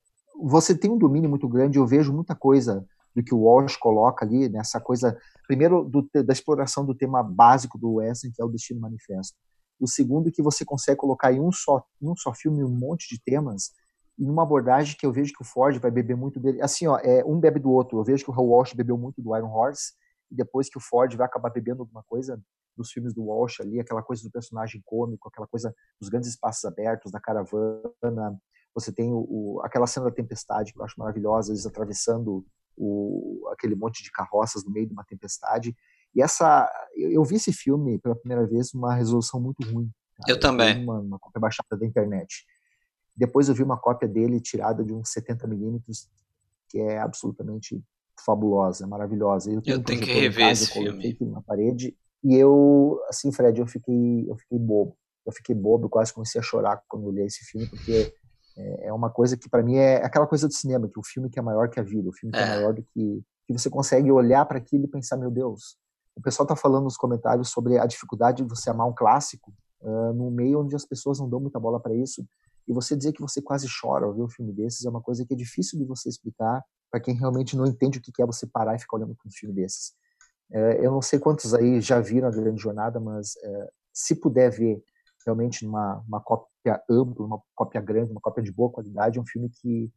você 0.43 0.77
tem 0.77 0.91
um 0.91 0.99
domínio 0.99 1.31
muito 1.31 1.49
grande, 1.49 1.79
eu 1.79 1.87
vejo 1.87 2.13
muita 2.13 2.35
coisa 2.35 2.85
do 3.15 3.23
que 3.23 3.35
o 3.35 3.41
Walsh 3.41 3.77
coloca 3.77 4.25
ali, 4.25 4.49
nessa 4.49 4.81
coisa, 4.81 5.17
primeiro 5.47 5.85
do, 5.85 6.09
da 6.25 6.33
exploração 6.33 6.85
do 6.85 6.95
tema 6.95 7.23
básico 7.23 7.79
do 7.79 7.95
Western, 7.95 8.35
que 8.35 8.43
é 8.43 8.45
o 8.45 8.49
Destino 8.49 8.81
Manifesto 8.81 9.37
o 9.79 9.89
segundo 9.89 10.31
que 10.31 10.43
você 10.43 10.65
consegue 10.65 10.99
colocar 10.99 11.33
em 11.33 11.41
um 11.41 11.53
só, 11.53 11.85
em 12.01 12.09
um 12.09 12.17
só 12.17 12.33
filme 12.33 12.65
um 12.65 12.69
monte 12.69 13.09
de 13.09 13.23
temas 13.23 13.73
e 14.19 14.25
numa 14.25 14.43
abordagem 14.43 14.97
que 14.97 15.05
eu 15.05 15.13
vejo 15.13 15.33
que 15.33 15.43
o 15.43 15.45
Ford 15.45 15.77
vai 15.79 15.91
beber 15.91 16.17
muito 16.17 16.39
dele. 16.39 16.63
Assim, 16.63 16.87
ó, 16.87 16.99
é, 16.99 17.25
um 17.25 17.39
bebe 17.39 17.59
do 17.59 17.71
outro. 17.71 17.99
Eu 17.99 18.05
vejo 18.05 18.25
que 18.25 18.31
o 18.31 18.35
Walsh 18.35 18.73
bebeu 18.73 18.97
muito 18.97 19.21
do 19.21 19.37
Iron 19.37 19.51
Horse 19.51 19.93
e 20.31 20.35
depois 20.35 20.69
que 20.69 20.79
o 20.79 20.81
Ford 20.81 21.15
vai 21.17 21.27
acabar 21.27 21.51
bebendo 21.51 21.83
alguma 21.83 22.03
coisa 22.05 22.41
dos 22.77 22.91
filmes 22.91 23.15
do 23.15 23.25
Walsh 23.25 23.61
ali, 23.61 23.81
aquela 23.81 24.03
coisa 24.03 24.23
do 24.23 24.31
personagem 24.31 24.83
cômico, 24.85 25.29
aquela 25.29 25.47
coisa 25.47 25.75
dos 26.01 26.09
grandes 26.09 26.31
espaços 26.31 26.65
abertos, 26.65 27.13
da 27.13 27.21
caravana. 27.21 28.39
Você 28.75 28.93
tem 28.93 29.13
o, 29.13 29.27
o 29.29 29.61
aquela 29.63 29.87
cena 29.87 30.07
da 30.07 30.13
tempestade 30.13 30.73
que 30.73 30.79
eu 30.79 30.85
acho 30.85 30.99
maravilhosa, 30.99 31.53
eles 31.53 31.67
atravessando 31.67 32.45
o, 32.77 33.49
aquele 33.53 33.75
monte 33.75 34.03
de 34.03 34.11
carroças 34.11 34.65
no 34.65 34.71
meio 34.71 34.87
de 34.87 34.93
uma 34.93 35.05
tempestade. 35.05 35.77
E 36.15 36.23
essa, 36.23 36.71
eu, 36.95 37.11
eu, 37.13 37.25
vi 37.25 37.37
esse 37.37 37.53
filme 37.53 37.99
pela 37.99 38.17
primeira 38.17 38.47
vez 38.47 38.73
uma 38.75 38.95
resolução 38.95 39.41
muito 39.41 39.63
ruim. 39.71 39.91
Cara. 40.17 40.33
Eu 40.33 40.41
também. 40.41 40.83
Uma, 40.83 41.01
uma, 41.01 41.19
cópia 41.19 41.41
baixada 41.41 41.77
da 41.77 41.87
internet. 41.87 42.45
Depois 43.17 43.49
eu 43.49 43.55
vi 43.55 43.63
uma 43.63 43.79
cópia 43.79 44.09
dele 44.09 44.41
tirada 44.41 44.85
de 44.85 44.93
uns 44.93 45.11
70 45.11 45.47
milímetros, 45.47 46.09
que 46.69 46.79
é 46.79 46.99
absolutamente 46.99 47.83
fabulosa, 48.25 48.87
maravilhosa. 48.87 49.51
Eu, 49.51 49.63
eu 49.65 49.83
tenho 49.83 50.01
que 50.01 50.13
rever 50.13 50.49
casa, 50.49 50.65
esse 50.65 50.73
filme. 50.73 51.17
na 51.33 51.43
parede 51.43 51.97
e 52.25 52.35
eu, 52.35 53.01
assim, 53.09 53.31
Fred, 53.31 53.61
eu 53.61 53.67
fiquei, 53.67 54.29
eu 54.29 54.37
fiquei 54.37 54.59
bobo. 54.59 54.97
Eu 55.27 55.33
fiquei 55.33 55.55
bobo, 55.55 55.89
quase 55.89 56.13
comecei 56.13 56.41
a 56.41 56.45
chorar 56.45 56.83
quando 56.89 57.11
li 57.11 57.23
esse 57.23 57.45
filme, 57.45 57.67
porque 57.67 58.15
é, 58.57 58.89
é 58.89 58.93
uma 58.93 59.11
coisa 59.11 59.37
que 59.37 59.49
para 59.49 59.63
mim 59.63 59.77
é 59.77 59.97
aquela 60.05 60.27
coisa 60.27 60.49
do 60.49 60.55
cinema, 60.55 60.89
que 60.89 60.99
o 60.99 61.05
filme 61.05 61.31
que 61.31 61.39
é 61.39 61.43
maior 61.43 61.69
que 61.69 61.79
a 61.79 61.83
vida, 61.83 62.09
o 62.09 62.13
filme 62.13 62.33
que 62.33 62.39
é, 62.39 62.43
é 62.43 62.57
maior 62.57 62.75
do 62.75 62.83
que 62.83 63.23
que 63.47 63.53
você 63.53 63.69
consegue 63.69 64.11
olhar 64.11 64.45
para 64.47 64.59
aquilo 64.59 64.85
e 64.85 64.89
pensar, 64.89 65.17
meu 65.17 65.31
Deus, 65.31 65.77
o 66.17 66.23
pessoal 66.23 66.45
está 66.45 66.57
falando 66.57 66.85
nos 66.85 66.97
comentários 66.97 67.51
sobre 67.51 67.79
a 67.79 67.87
dificuldade 67.87 68.43
de 68.43 68.49
você 68.49 68.71
amar 68.71 68.87
um 68.89 68.95
clássico 68.95 69.53
uh, 69.81 70.13
no 70.15 70.31
meio 70.31 70.61
onde 70.61 70.75
as 70.75 70.85
pessoas 70.85 71.19
não 71.19 71.29
dão 71.29 71.41
muita 71.41 71.61
bola 71.61 71.81
para 71.81 71.95
isso. 71.95 72.27
E 72.67 72.73
você 72.73 72.97
dizer 72.97 73.13
que 73.13 73.21
você 73.21 73.43
quase 73.43 73.67
chora 73.69 74.07
ao 74.07 74.15
ver 74.15 74.23
um 74.23 74.29
filme 74.29 74.53
desses 74.53 74.85
é 74.87 74.89
uma 74.89 75.03
coisa 75.03 75.25
que 75.27 75.35
é 75.35 75.37
difícil 75.37 75.79
de 75.79 75.85
você 75.85 76.09
explicar 76.09 76.65
para 76.91 77.01
quem 77.01 77.15
realmente 77.15 77.57
não 77.57 77.67
entende 77.67 77.99
o 77.99 78.01
que 78.01 78.23
é 78.23 78.27
você 78.27 78.47
parar 78.47 78.75
e 78.77 78.79
ficar 78.79 78.97
olhando 78.97 79.15
para 79.15 79.29
um 79.29 79.31
filme 79.31 79.55
desses. 79.55 79.93
Uh, 80.55 80.79
eu 80.81 80.93
não 80.93 81.03
sei 81.03 81.19
quantos 81.19 81.53
aí 81.53 81.81
já 81.81 82.01
viram 82.01 82.29
a 82.29 82.31
Grande 82.31 82.63
Jornada, 82.63 83.01
mas 83.01 83.35
uh, 83.45 83.69
se 83.93 84.15
puder 84.15 84.51
ver 84.51 84.83
realmente 85.27 85.67
uma, 85.67 86.03
cópia 86.25 86.81
ampla, 86.89 87.27
uma 87.27 87.43
cópia 87.55 87.81
grande, 87.81 88.13
uma 88.13 88.21
cópia 88.21 88.43
de 88.43 88.53
boa 88.53 88.71
qualidade, 88.71 89.19
é 89.19 89.21
um 89.21 89.27
filme 89.27 89.51
que 89.51 89.91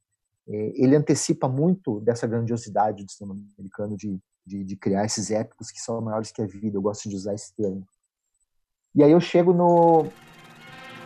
ele 0.47 0.95
antecipa 0.95 1.49
muito 1.49 1.99
dessa 1.99 2.25
grandiosidade 2.25 3.03
do 3.03 3.11
cinema 3.11 3.37
americano 3.57 3.97
de 3.97 4.17
de, 4.47 4.63
de, 4.63 4.75
criar 4.77 5.05
esses 5.05 5.29
épicos 5.29 5.69
que 5.69 5.79
são 5.79 5.99
maiores 5.99 6.31
que 6.31 6.41
a 6.41 6.47
vida. 6.47 6.77
Eu 6.77 6.81
gosto 6.81 7.09
de 7.09 7.15
usar 7.15 7.33
esse 7.33 7.53
termo. 7.53 7.85
E 8.95 9.03
aí 9.03 9.11
eu 9.11 9.19
chego 9.19 9.53
no, 9.53 10.07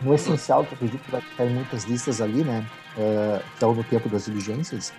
no 0.02 0.14
essencial, 0.14 0.64
que 0.64 0.74
acredito 0.74 1.02
que 1.02 1.10
vai 1.10 1.20
ficar 1.20 1.44
em 1.44 1.54
muitas 1.54 1.84
listas 1.84 2.20
ali, 2.20 2.44
né? 2.44 2.64
É, 2.96 3.42
que 3.58 3.64
é 3.64 3.66
o 3.66 3.74
No 3.74 3.84
Tempo 3.84 4.08
das 4.08 4.26
Diligências. 4.26 4.92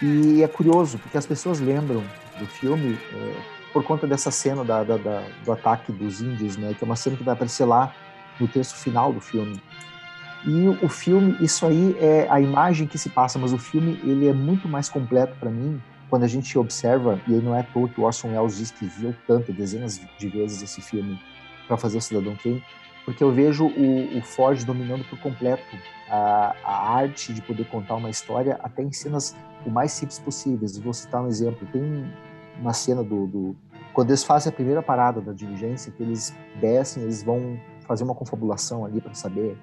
E 0.00 0.42
é 0.42 0.48
curioso, 0.48 0.98
porque 0.98 1.18
as 1.18 1.26
pessoas 1.26 1.60
lembram 1.60 2.02
do 2.38 2.46
filme 2.46 2.98
é, 3.12 3.34
por 3.72 3.84
conta 3.84 4.06
dessa 4.06 4.30
cena 4.30 4.64
da, 4.64 4.84
da, 4.84 4.96
da, 4.96 5.22
do 5.44 5.52
ataque 5.52 5.92
dos 5.92 6.20
índios, 6.20 6.56
né? 6.56 6.74
Que 6.74 6.84
é 6.84 6.86
uma 6.86 6.96
cena 6.96 7.16
que 7.16 7.24
vai 7.24 7.34
aparecer 7.34 7.64
lá 7.64 7.94
no 8.38 8.48
texto 8.48 8.74
final 8.74 9.12
do 9.12 9.20
filme. 9.20 9.60
E 10.44 10.68
o 10.84 10.88
filme, 10.88 11.36
isso 11.40 11.64
aí 11.64 11.96
é 12.00 12.26
a 12.28 12.40
imagem 12.40 12.86
que 12.86 12.98
se 12.98 13.08
passa, 13.08 13.38
mas 13.38 13.52
o 13.52 13.58
filme 13.58 14.00
ele 14.02 14.26
é 14.26 14.32
muito 14.32 14.68
mais 14.68 14.88
completo 14.88 15.36
para 15.38 15.50
mim 15.50 15.80
quando 16.10 16.24
a 16.24 16.28
gente 16.28 16.58
observa, 16.58 17.18
e 17.26 17.34
aí 17.34 17.40
não 17.40 17.56
é 17.56 17.60
à 17.60 17.62
toa 17.62 17.88
que 17.88 17.98
o 17.98 18.04
Orson 18.04 18.36
Welles 18.36 18.58
diz 18.58 18.70
que 18.70 18.84
viu 18.84 19.14
tanto, 19.26 19.50
dezenas 19.50 19.98
de 20.18 20.28
vezes 20.28 20.60
esse 20.60 20.82
filme 20.82 21.18
para 21.66 21.78
fazer 21.78 21.96
o 21.96 22.02
Cidadão 22.02 22.36
Kane, 22.36 22.62
porque 23.04 23.22
eu 23.22 23.32
vejo 23.32 23.66
o, 23.66 24.18
o 24.18 24.22
Ford 24.22 24.64
dominando 24.64 25.04
por 25.04 25.18
completo 25.20 25.76
a, 26.08 26.54
a, 26.64 26.94
arte 26.96 27.32
de 27.32 27.42
poder 27.42 27.66
contar 27.68 27.96
uma 27.96 28.10
história 28.10 28.58
até 28.62 28.82
em 28.82 28.92
cenas 28.92 29.36
o 29.64 29.70
mais 29.70 29.92
simples 29.92 30.18
possíveis. 30.18 30.78
Vou 30.78 30.92
citar 30.92 31.22
um 31.22 31.28
exemplo. 31.28 31.66
Tem 31.72 32.04
uma 32.60 32.72
cena 32.72 33.02
do, 33.02 33.26
do 33.26 33.56
quando 33.92 34.10
eles 34.10 34.24
fazem 34.24 34.50
a 34.50 34.54
primeira 34.54 34.82
parada 34.82 35.20
da 35.20 35.32
diligência, 35.32 35.92
que 35.92 36.02
eles 36.02 36.34
descem, 36.60 37.02
eles 37.02 37.22
vão 37.22 37.58
fazer 37.86 38.04
uma 38.04 38.14
confabulação 38.14 38.84
ali 38.84 39.00
para 39.00 39.14
saber 39.14 39.56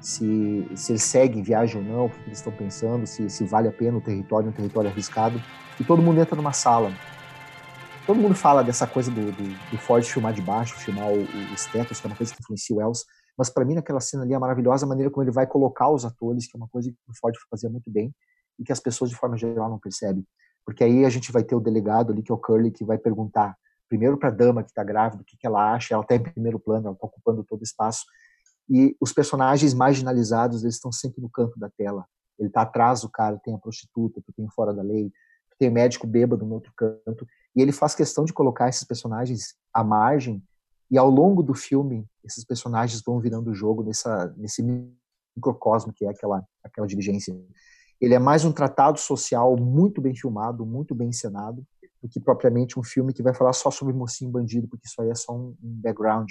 se, 0.00 0.68
se 0.74 0.92
eles 0.92 1.02
seguem 1.02 1.42
viagem 1.42 1.80
ou 1.80 1.86
não, 1.86 2.06
o 2.06 2.10
que 2.10 2.20
eles 2.26 2.38
estão 2.38 2.52
pensando, 2.52 3.06
se, 3.06 3.30
se 3.30 3.44
vale 3.44 3.68
a 3.68 3.72
pena 3.72 3.98
o 3.98 4.00
território, 4.00 4.48
um 4.48 4.52
território 4.52 4.90
arriscado 4.90 5.40
e 5.80 5.84
todo 5.84 6.02
mundo 6.02 6.20
entra 6.20 6.36
numa 6.36 6.52
sala. 6.52 6.92
Todo 8.04 8.18
mundo 8.18 8.34
fala 8.34 8.64
dessa 8.64 8.84
coisa 8.84 9.12
do, 9.12 9.30
do, 9.30 9.70
do 9.70 9.78
Ford 9.78 10.04
filmar 10.04 10.32
de 10.32 10.42
baixo, 10.42 10.74
filmar 10.74 11.06
o, 11.06 11.20
o, 11.20 11.54
os 11.54 11.66
tetos, 11.66 12.00
que 12.00 12.06
é 12.06 12.10
uma 12.10 12.16
coisa 12.16 12.34
que 12.34 12.42
influencia 12.42 12.74
o 12.74 12.80
Els, 12.82 13.04
mas 13.38 13.48
para 13.48 13.64
mim 13.64 13.74
naquela 13.74 14.00
cena 14.00 14.24
ali 14.24 14.34
é 14.34 14.38
maravilhosa 14.38 14.84
a 14.84 14.88
maneira 14.88 15.08
como 15.08 15.22
ele 15.22 15.30
vai 15.30 15.46
colocar 15.46 15.88
os 15.88 16.04
atores, 16.04 16.48
que 16.48 16.56
é 16.56 16.58
uma 16.58 16.68
coisa 16.68 16.90
que 16.90 16.96
o 17.08 17.14
Ford 17.20 17.34
fazia 17.48 17.70
muito 17.70 17.90
bem 17.92 18.12
e 18.58 18.64
que 18.64 18.72
as 18.72 18.80
pessoas 18.80 19.08
de 19.08 19.16
forma 19.16 19.36
geral 19.36 19.70
não 19.70 19.78
percebem. 19.78 20.26
Porque 20.66 20.82
aí 20.82 21.04
a 21.04 21.08
gente 21.08 21.30
vai 21.30 21.44
ter 21.44 21.54
o 21.54 21.60
delegado 21.60 22.12
ali, 22.12 22.22
que 22.22 22.32
é 22.32 22.34
o 22.34 22.38
Curly, 22.38 22.72
que 22.72 22.84
vai 22.84 22.98
perguntar 22.98 23.56
primeiro 23.88 24.18
para 24.18 24.30
a 24.30 24.32
dama 24.32 24.64
que 24.64 24.70
está 24.70 24.82
grávida 24.82 25.22
o 25.22 25.24
que, 25.24 25.36
que 25.36 25.46
ela 25.46 25.72
acha, 25.72 25.94
ela 25.94 26.02
está 26.02 26.16
em 26.16 26.22
primeiro 26.22 26.58
plano, 26.58 26.86
ela 26.86 26.94
está 26.94 27.06
ocupando 27.06 27.44
todo 27.44 27.60
o 27.60 27.64
espaço, 27.64 28.04
e 28.68 28.96
os 29.00 29.12
personagens 29.12 29.74
marginalizados 29.74 30.62
eles 30.62 30.74
estão 30.74 30.90
sempre 30.90 31.20
no 31.20 31.30
canto 31.30 31.58
da 31.58 31.70
tela. 31.70 32.04
Ele 32.38 32.48
está 32.48 32.62
atrás 32.62 33.02
do 33.02 33.08
cara, 33.08 33.38
tem 33.44 33.54
a 33.54 33.58
prostituta, 33.58 34.20
tem 34.34 34.48
fora 34.50 34.72
da 34.72 34.82
lei, 34.82 35.12
tem 35.58 35.70
médico 35.70 36.06
bêbado 36.06 36.44
no 36.44 36.54
outro 36.54 36.72
canto, 36.76 37.26
e 37.54 37.62
ele 37.62 37.72
faz 37.72 37.94
questão 37.94 38.24
de 38.24 38.32
colocar 38.32 38.68
esses 38.68 38.84
personagens 38.84 39.54
à 39.72 39.84
margem, 39.84 40.42
e 40.90 40.98
ao 40.98 41.08
longo 41.08 41.42
do 41.42 41.54
filme, 41.54 42.06
esses 42.22 42.44
personagens 42.44 43.02
vão 43.02 43.18
virando 43.18 43.50
o 43.50 43.54
jogo 43.54 43.82
nessa, 43.82 44.34
nesse 44.36 44.62
microcosmo 45.34 45.92
que 45.92 46.04
é 46.04 46.10
aquela, 46.10 46.44
aquela 46.62 46.86
diligência. 46.86 47.34
Ele 48.00 48.14
é 48.14 48.18
mais 48.18 48.44
um 48.44 48.52
tratado 48.52 48.98
social 48.98 49.56
muito 49.56 50.00
bem 50.00 50.14
filmado, 50.14 50.66
muito 50.66 50.94
bem 50.94 51.08
encenado, 51.08 51.64
do 52.02 52.08
que 52.08 52.20
propriamente 52.20 52.78
um 52.78 52.82
filme 52.82 53.12
que 53.12 53.22
vai 53.22 53.32
falar 53.32 53.52
só 53.52 53.70
sobre 53.70 53.94
mocinho 53.94 54.30
bandido, 54.30 54.68
porque 54.68 54.86
isso 54.86 55.00
aí 55.00 55.08
é 55.08 55.14
só 55.14 55.32
um, 55.32 55.54
um 55.62 55.80
background. 55.80 56.30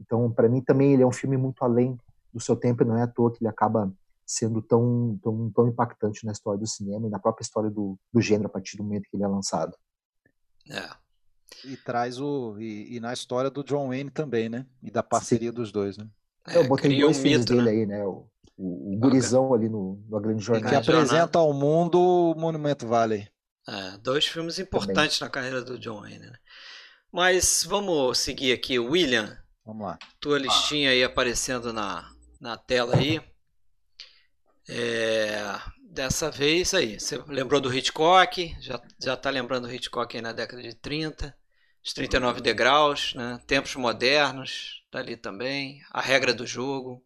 Então, 0.00 0.30
para 0.30 0.48
mim 0.48 0.62
também 0.62 0.94
ele 0.94 1.02
é 1.02 1.06
um 1.06 1.12
filme 1.12 1.36
muito 1.36 1.62
além 1.62 1.98
do 2.32 2.40
seu 2.40 2.54
tempo, 2.54 2.82
e 2.82 2.86
não 2.86 2.96
é 2.96 3.02
à 3.02 3.06
toa 3.06 3.32
que 3.32 3.42
ele 3.42 3.48
acaba 3.48 3.92
sendo 4.24 4.62
tão, 4.62 5.18
tão, 5.22 5.50
tão 5.50 5.68
impactante 5.68 6.24
na 6.24 6.32
história 6.32 6.60
do 6.60 6.66
cinema 6.66 7.06
e 7.06 7.10
na 7.10 7.18
própria 7.18 7.42
história 7.42 7.70
do, 7.70 7.98
do 8.12 8.20
gênero 8.20 8.46
a 8.46 8.50
partir 8.50 8.76
do 8.76 8.84
momento 8.84 9.08
que 9.10 9.16
ele 9.16 9.24
é 9.24 9.28
lançado. 9.28 9.74
É. 10.70 10.88
E 11.64 11.76
traz 11.76 12.20
o. 12.20 12.56
E, 12.58 12.96
e, 12.96 13.00
na 13.00 13.12
história 13.12 13.50
do 13.50 13.64
John 13.64 13.88
Wayne 13.88 14.10
também, 14.10 14.48
né? 14.48 14.66
E 14.82 14.90
da 14.90 15.02
parceria 15.02 15.50
Sim. 15.50 15.54
dos 15.54 15.72
dois, 15.72 15.96
né? 15.96 16.06
É, 16.46 16.58
eu 16.58 16.68
botei 16.68 17.00
dois 17.00 17.18
um 17.18 17.20
filmes 17.20 17.40
mito, 17.40 17.54
dele 17.54 17.64
né? 17.64 17.70
aí, 17.70 17.86
né? 17.86 18.04
O, 18.04 18.28
o, 18.56 18.94
o 18.94 18.98
gurizão 18.98 19.52
ali 19.54 19.68
no, 19.68 20.02
no 20.08 20.20
Grande 20.20 20.42
Jornada. 20.42 20.68
Que 20.68 20.90
apresenta 20.90 21.38
ao 21.38 21.52
mundo 21.52 21.98
o 21.98 22.34
Monumento 22.34 22.86
Valley. 22.86 23.28
É, 23.66 23.98
dois 23.98 24.26
filmes 24.26 24.58
importantes 24.58 25.18
também. 25.18 25.28
na 25.28 25.32
carreira 25.32 25.62
do 25.62 25.78
John 25.78 26.00
Wayne, 26.00 26.18
né? 26.18 26.32
Mas 27.12 27.64
vamos 27.66 28.18
seguir 28.18 28.52
aqui, 28.52 28.78
William. 28.78 29.36
Vamos 29.64 29.86
lá. 29.86 29.98
Tua 30.20 30.38
listinha 30.38 30.90
aí 30.90 31.02
aparecendo 31.02 31.72
na, 31.72 32.10
na 32.40 32.56
tela 32.56 32.96
aí. 32.96 33.20
É, 34.68 35.42
dessa 35.90 36.30
vez 36.30 36.74
aí, 36.74 37.00
você 37.00 37.16
lembrou 37.26 37.60
do 37.60 37.72
Hitchcock, 37.74 38.56
já, 38.60 38.80
já 38.98 39.16
tá 39.16 39.30
lembrando 39.30 39.66
do 39.66 39.74
Hitchcock 39.74 40.16
aí 40.16 40.22
na 40.22 40.32
década 40.32 40.62
de 40.62 40.74
30, 40.74 41.34
os 41.84 41.92
39 41.92 42.40
degraus, 42.40 43.14
né? 43.14 43.40
Tempos 43.46 43.74
modernos, 43.76 44.84
tá 44.90 44.98
ali 44.98 45.16
também, 45.16 45.82
a 45.90 46.00
regra 46.00 46.34
do 46.34 46.46
jogo. 46.46 47.04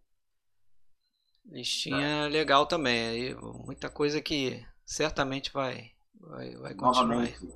Listinha 1.44 2.26
é. 2.26 2.28
legal 2.28 2.66
também, 2.66 3.08
aí 3.08 3.34
muita 3.34 3.88
coisa 3.88 4.20
que 4.20 4.64
certamente 4.84 5.52
vai, 5.52 5.90
vai, 6.20 6.54
vai 6.56 6.74
continuar. 6.74 7.06
Novamente, 7.06 7.54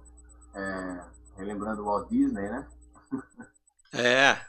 é, 0.54 1.04
relembrando 1.36 1.82
o 1.82 1.84
Walt 1.84 2.08
Disney, 2.08 2.48
né? 2.48 2.68
é. 3.92 4.40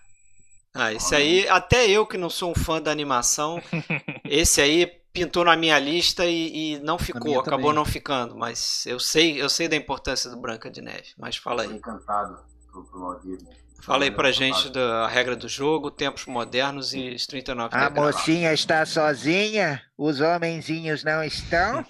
Ah, 0.74 0.94
esse 0.94 1.16
aí, 1.16 1.48
até 1.50 1.90
eu 1.90 2.06
que 2.06 2.18
não 2.18 2.30
sou 2.30 2.52
um 2.52 2.56
fã 2.56 2.80
da 2.80 2.92
animação, 2.92 3.60
esse 4.26 4.62
aí 4.62 4.86
pintou 5.18 5.44
na 5.44 5.56
minha 5.56 5.80
lista 5.80 6.26
e, 6.26 6.76
e 6.76 6.80
não 6.80 7.00
ficou, 7.00 7.40
acabou 7.40 7.60
também. 7.60 7.74
não 7.74 7.86
ficando. 7.86 8.38
Mas 8.38 8.86
eu 8.86 9.00
sei, 9.00 9.42
eu 9.42 9.50
sei 9.50 9.68
da 9.68 9.76
importância 9.76 10.30
do 10.30 10.38
Branca 10.38 10.70
de 10.70 10.82
Neve. 10.82 11.14
Mas 11.18 11.38
fala 11.38 11.64
aí. 11.64 11.74
encantado 11.74 12.40
pro, 12.72 13.20
Disney. 13.24 13.56
Fala 13.82 14.04
aí 14.04 14.12
pra 14.12 14.32
gente 14.32 14.70
da 14.70 15.08
regra 15.08 15.36
do 15.36 15.48
jogo, 15.48 15.90
tempos 15.90 16.26
modernos 16.26 16.94
e 16.94 17.10
os 17.10 17.26
39 17.26 17.76
A 17.76 17.90
mocinha 17.90 18.54
está 18.54 18.86
sozinha? 18.86 19.82
Os 19.98 20.20
homenzinhos 20.20 21.04
não 21.04 21.24
estão? 21.24 21.86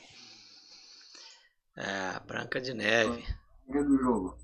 é, 1.75 2.19
Branca 2.25 2.61
de 2.61 2.73
Neve. 2.73 3.25
A 3.67 3.73
regra 3.73 3.83
do 3.83 3.97
jogo. 3.97 4.37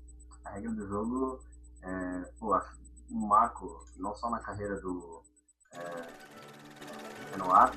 A 0.44 0.50
regra 0.50 0.72
do 0.72 0.88
jogo 0.88 1.40
é, 1.82 2.30
pô, 2.38 2.56
um 3.10 3.26
marco, 3.26 3.86
não 3.96 4.14
só 4.14 4.30
na 4.30 4.40
carreira 4.40 4.80
do 4.80 5.22
é, 5.72 6.34
Renoir, 7.32 7.72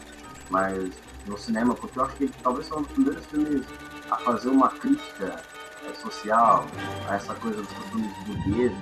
mas 0.49 0.93
no 1.25 1.37
cinema, 1.37 1.75
porque 1.75 1.99
eu 1.99 2.03
acho 2.03 2.15
que 2.15 2.27
talvez 2.41 2.65
seja 2.65 2.79
um 2.79 2.83
dos 2.83 2.91
primeiros 2.91 3.25
filmes 3.27 3.65
a 4.09 4.15
fazer 4.17 4.49
uma 4.49 4.69
crítica 4.69 5.43
é, 5.85 5.93
social 5.93 6.65
a 7.09 7.15
essa 7.15 7.33
coisa 7.35 7.61
dos 7.61 7.71
costumes 7.71 8.11
burgueses, 8.25 8.77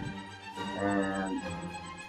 é, 0.77 1.55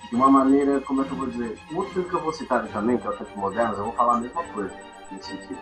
de 0.08 0.14
uma 0.14 0.30
maneira, 0.30 0.80
como 0.80 1.02
é 1.02 1.04
que 1.04 1.12
eu 1.12 1.16
vou 1.16 1.26
dizer, 1.26 1.58
um 1.72 1.76
outro 1.76 1.94
filme 1.94 2.08
que 2.08 2.14
eu 2.14 2.22
vou 2.22 2.32
citar 2.32 2.66
também, 2.68 2.98
que 2.98 3.06
é 3.06 3.10
o 3.10 3.16
Tempo 3.16 3.38
Moderno, 3.38 3.74
eu 3.74 3.84
vou 3.84 3.92
falar 3.92 4.16
a 4.16 4.20
mesma 4.20 4.44
coisa, 4.44 4.74
nesse 5.10 5.30
sentido. 5.30 5.58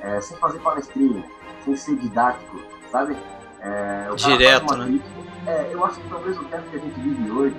É, 0.00 0.20
sem 0.20 0.36
fazer 0.36 0.58
palestrinha, 0.58 1.24
sem 1.64 1.76
ser 1.76 1.96
didático, 1.96 2.60
sabe? 2.90 3.16
É, 3.60 4.14
Direto, 4.14 4.76
né? 4.76 4.84
Crítica. 4.86 5.50
É, 5.50 5.70
eu 5.72 5.84
acho 5.84 5.98
que 6.00 6.08
talvez 6.08 6.38
o 6.38 6.44
tempo 6.44 6.70
que 6.70 6.76
a 6.76 6.80
gente 6.80 7.00
vive 7.00 7.30
hoje 7.30 7.56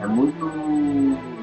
é 0.00 0.06
muito 0.06 0.46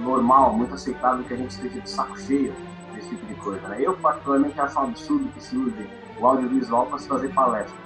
normal, 0.01 0.53
muito 0.53 0.73
aceitável 0.73 1.23
que 1.23 1.33
a 1.33 1.37
gente 1.37 1.51
esteja 1.51 1.81
de 1.81 1.89
saco 1.89 2.19
cheio 2.19 2.53
desse 2.93 3.09
tipo 3.09 3.25
de 3.25 3.35
coisa. 3.35 3.67
Né? 3.67 3.77
Eu, 3.79 3.95
particularmente, 3.97 4.59
acho 4.59 4.79
um 4.79 4.83
absurdo 4.83 5.27
que 5.29 5.43
se 5.43 5.57
use 5.57 5.89
o 6.19 6.25
audiovisual 6.25 6.85
para 6.87 6.99
se 6.99 7.07
fazer 7.07 7.33
palestra. 7.33 7.77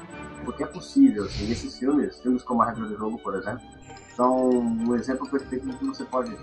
Porque 0.44 0.64
é 0.64 0.68
possível, 0.68 1.24
assim, 1.24 1.52
esses 1.52 1.78
filmes, 1.78 2.20
filmes 2.20 2.44
como 2.44 2.62
A 2.62 2.66
Regra 2.66 2.88
do 2.88 2.98
Jogo, 2.98 3.18
por 3.20 3.36
exemplo, 3.36 3.62
são 4.16 4.50
um 4.50 4.96
exemplo 4.96 5.28
perfeito 5.30 5.68
de 5.68 5.78
que 5.78 5.86
você 5.86 6.04
pode 6.04 6.36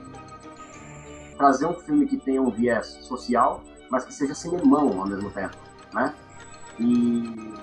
trazer 1.37 1.67
um 1.67 1.75
filme 1.75 2.07
que 2.07 2.17
tenha 2.17 2.41
um 2.41 2.51
viés 2.51 2.87
social, 3.03 3.63
mas 3.91 4.05
que 4.05 4.15
seja 4.15 4.35
cinemão 4.35 5.01
ao 5.01 5.07
mesmo 5.07 5.31
tempo, 5.31 5.57
né? 5.93 6.15
E 6.79 7.55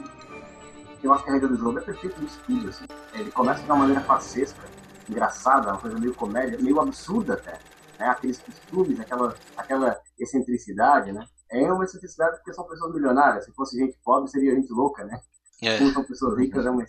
eu 1.04 1.14
acho 1.14 1.24
que 1.24 1.30
a 1.30 1.34
regra 1.34 1.50
do 1.50 1.58
jogo 1.58 1.80
é 1.80 1.82
perfeito 1.82 2.22
nisso 2.22 2.40
tudo, 2.46 2.70
assim. 2.70 2.86
Ele 3.14 3.32
começa 3.32 3.62
de 3.62 3.70
uma 3.70 3.78
maneira 3.78 4.02
facesca, 4.02 4.62
engraçada, 5.10 5.72
uma 5.72 5.80
coisa 5.80 5.98
meio 5.98 6.14
comédia, 6.14 6.60
meio 6.60 6.80
absurda 6.80 7.34
até. 7.34 7.60
Né? 8.00 8.08
Aqueles 8.08 8.40
costumes, 8.40 9.00
aquela, 9.00 9.36
aquela 9.56 10.02
excentricidade, 10.18 11.12
né? 11.12 11.26
É 11.50 11.72
uma 11.72 11.86
excentricidade 11.86 12.38
porque 12.38 12.54
são 12.54 12.68
pessoas 12.68 12.94
milionárias. 12.94 13.46
Se 13.46 13.54
fosse 13.54 13.78
gente 13.78 13.98
pobre, 14.04 14.30
seria 14.30 14.54
gente 14.54 14.72
louca, 14.72 15.04
né? 15.06 15.22
É. 15.62 15.78
Como 15.78 15.92
são 15.92 16.04
pessoas 16.04 16.38
ricas, 16.38 16.66
é 16.66 16.70
uma, 16.70 16.84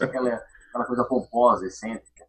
aquela, 0.00 0.42
aquela 0.68 0.84
coisa 0.86 1.04
pomposa, 1.04 1.66
excêntrica. 1.66 2.24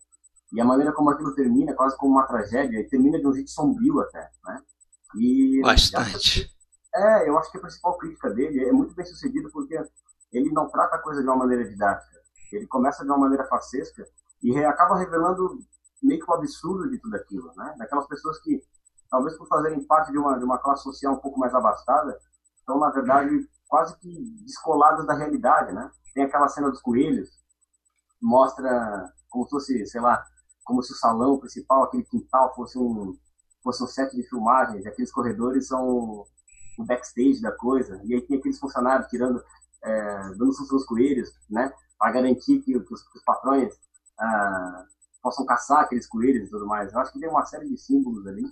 E 0.52 0.60
a 0.60 0.66
maneira 0.66 0.92
como 0.92 1.12
aquilo 1.12 1.34
termina, 1.36 1.74
quase 1.74 1.96
como 1.98 2.14
uma 2.14 2.26
tragédia, 2.26 2.80
e 2.80 2.88
termina 2.88 3.20
de 3.20 3.28
um 3.28 3.34
jeito 3.34 3.52
sombrio 3.52 4.02
até, 4.02 4.30
né? 4.46 4.62
E 5.16 5.62
Bastante. 5.62 6.52
é, 6.94 7.30
eu 7.30 7.38
acho 7.38 7.52
que 7.52 7.58
a 7.58 7.62
principal 7.62 7.98
crítica 7.98 8.30
dele 8.32 8.66
é 8.66 8.72
muito 8.72 8.94
bem 8.96 9.06
sucedido 9.06 9.50
porque 9.52 9.80
ele 10.32 10.52
não 10.52 10.70
trata 10.70 10.96
a 10.96 11.02
coisa 11.02 11.22
de 11.22 11.28
uma 11.28 11.38
maneira 11.38 11.68
didática. 11.68 12.20
Ele 12.52 12.68
começa 12.68 13.04
de 13.04 13.10
uma 13.10 13.18
maneira 13.18 13.46
facesca 13.46 14.06
e 14.42 14.58
acaba 14.64 14.98
revelando 14.98 15.60
meio 16.02 16.24
que 16.24 16.32
o 16.32 16.34
absurdo 16.34 16.90
de 16.90 17.00
tudo 17.00 17.16
aquilo, 17.16 17.52
né? 17.56 17.76
Daquelas 17.78 18.08
pessoas 18.08 18.40
que, 18.42 18.62
talvez 19.10 19.38
por 19.38 19.48
fazerem 19.48 19.84
parte 19.86 20.12
de 20.12 20.18
uma, 20.18 20.38
de 20.38 20.46
uma 20.46 20.58
classe 20.58 20.84
social 20.84 21.14
um 21.14 21.20
pouco 21.20 21.40
mais 21.40 21.54
abastada, 21.54 22.18
estão, 22.58 22.80
na 22.80 22.90
verdade, 22.90 23.48
quase 23.68 23.98
que 24.00 24.34
descoladas 24.46 25.06
da 25.06 25.14
realidade, 25.14 25.74
né? 25.74 25.92
Tem 26.14 26.24
aquela 26.24 26.48
cena 26.48 26.70
dos 26.70 26.82
coelhos, 26.82 27.30
mostra 28.22 29.12
como 29.30 29.46
se 29.46 29.52
fosse, 29.52 29.86
sei 29.88 30.02
lá, 30.02 30.24
como 30.64 30.82
se 30.82 30.94
o 30.94 30.96
salão 30.96 31.40
principal, 31.40 31.84
aquele 31.84 32.04
quintal, 32.04 32.54
fosse 32.56 32.78
um, 32.78 33.18
fosse 33.64 33.84
um 33.84 33.88
set 33.88 34.16
de 34.16 34.24
filmagens, 34.28 34.86
aqueles 34.86 35.12
corredores 35.12 35.68
são 35.68 36.26
o 36.78 36.86
backstage 36.86 37.42
da 37.42 37.52
coisa, 37.52 38.02
e 38.06 38.14
aí 38.14 38.22
tem 38.22 38.38
aqueles 38.38 38.60
funcionários 38.60 39.08
tirando, 39.10 39.44
é, 39.84 40.30
dando 40.38 40.54
susto 40.54 40.74
nos 40.74 40.86
coelhos, 40.86 41.30
né? 41.50 41.72
Para 41.98 42.14
garantir 42.14 42.62
que, 42.62 42.78
os, 42.78 42.86
que 42.88 43.18
os 43.18 43.24
patrões 43.24 43.74
ah, 44.20 44.86
possam 45.22 45.46
caçar 45.46 45.82
aqueles 45.82 46.08
coelhos 46.08 46.48
e 46.48 46.52
tudo 46.52 46.68
mais. 46.68 46.92
Eu 46.92 47.00
acho 47.00 47.12
que 47.14 47.20
tem 47.20 47.30
uma 47.30 47.46
série 47.46 47.68
de 47.68 47.78
símbolos 47.78 48.26
ali 48.28 48.46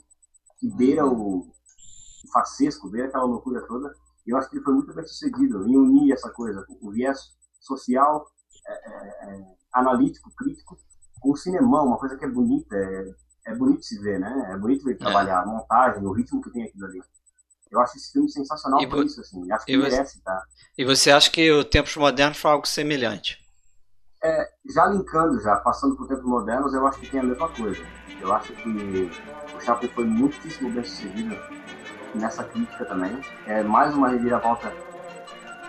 que 0.60 0.70
beira 0.70 1.06
o, 1.06 1.40
o 1.40 2.32
facesco, 2.32 2.90
beira 2.90 3.08
aquela 3.08 3.26
loucura 3.26 3.66
toda. 3.68 3.94
E 4.26 4.32
eu 4.32 4.38
acho 4.38 4.50
que 4.50 4.58
ele 4.58 4.64
foi 4.64 4.74
muito 4.74 4.94
bem 4.94 5.06
sucedido 5.06 5.66
em 5.68 5.78
unir 5.78 6.14
essa 6.14 6.30
coisa, 6.32 6.66
o 6.82 6.92
viés 6.92 7.18
social, 7.62 8.28
é, 8.68 8.74
é, 8.74 9.36
é, 9.36 9.46
analítico, 9.74 10.32
crítico, 10.36 10.78
com 11.22 11.32
o 11.32 11.38
cinemão, 11.38 11.88
uma 11.88 11.98
coisa 11.98 12.18
que 12.18 12.26
é 12.26 12.30
bonita, 12.30 12.76
é, 12.76 13.16
é 13.48 13.56
bonito 13.56 13.84
se 13.84 14.00
ver, 14.02 14.20
né? 14.20 14.52
É 14.52 14.58
bonito 14.58 14.84
ver 14.84 14.96
é. 14.96 14.98
trabalhar, 14.98 15.42
a 15.42 15.46
montagem, 15.46 16.06
o 16.06 16.12
ritmo 16.12 16.42
que 16.42 16.52
tem 16.52 16.64
aquilo 16.64 16.86
ali. 16.86 17.02
Eu 17.72 17.80
acho 17.82 17.98
esse 17.98 18.12
filme 18.12 18.30
sensacional 18.30 18.82
e 18.82 18.88
por 18.88 19.06
isso, 19.06 19.20
assim. 19.20 19.52
Acho 19.52 19.66
que 19.66 19.78
merece, 19.78 20.22
tá? 20.22 20.42
E 20.78 20.86
você 20.86 21.12
acha 21.12 21.30
que 21.30 21.52
o 21.52 21.66
Tempos 21.66 21.96
Modernos 21.98 22.38
foi 22.38 22.52
algo 22.52 22.68
semelhante? 22.68 23.47
É, 24.24 24.50
já 24.74 24.86
linkando, 24.88 25.40
já 25.42 25.56
passando 25.58 25.96
por 25.96 26.08
tempos 26.08 26.26
modernos, 26.26 26.74
eu 26.74 26.86
acho 26.88 27.00
que 27.00 27.10
tem 27.10 27.20
a 27.20 27.24
mesma 27.24 27.50
coisa. 27.50 27.84
Eu 28.20 28.34
acho 28.34 28.52
que 28.54 29.12
o 29.56 29.62
Chaplin 29.62 29.90
foi 29.90 30.06
muitíssimo 30.06 30.72
bem 30.72 30.84
sucedido 30.84 31.38
nessa 32.16 32.44
crítica 32.44 32.86
também. 32.86 33.20
É 33.46 33.62
mais 33.62 33.94
uma 33.94 34.10
reviravolta 34.10 34.74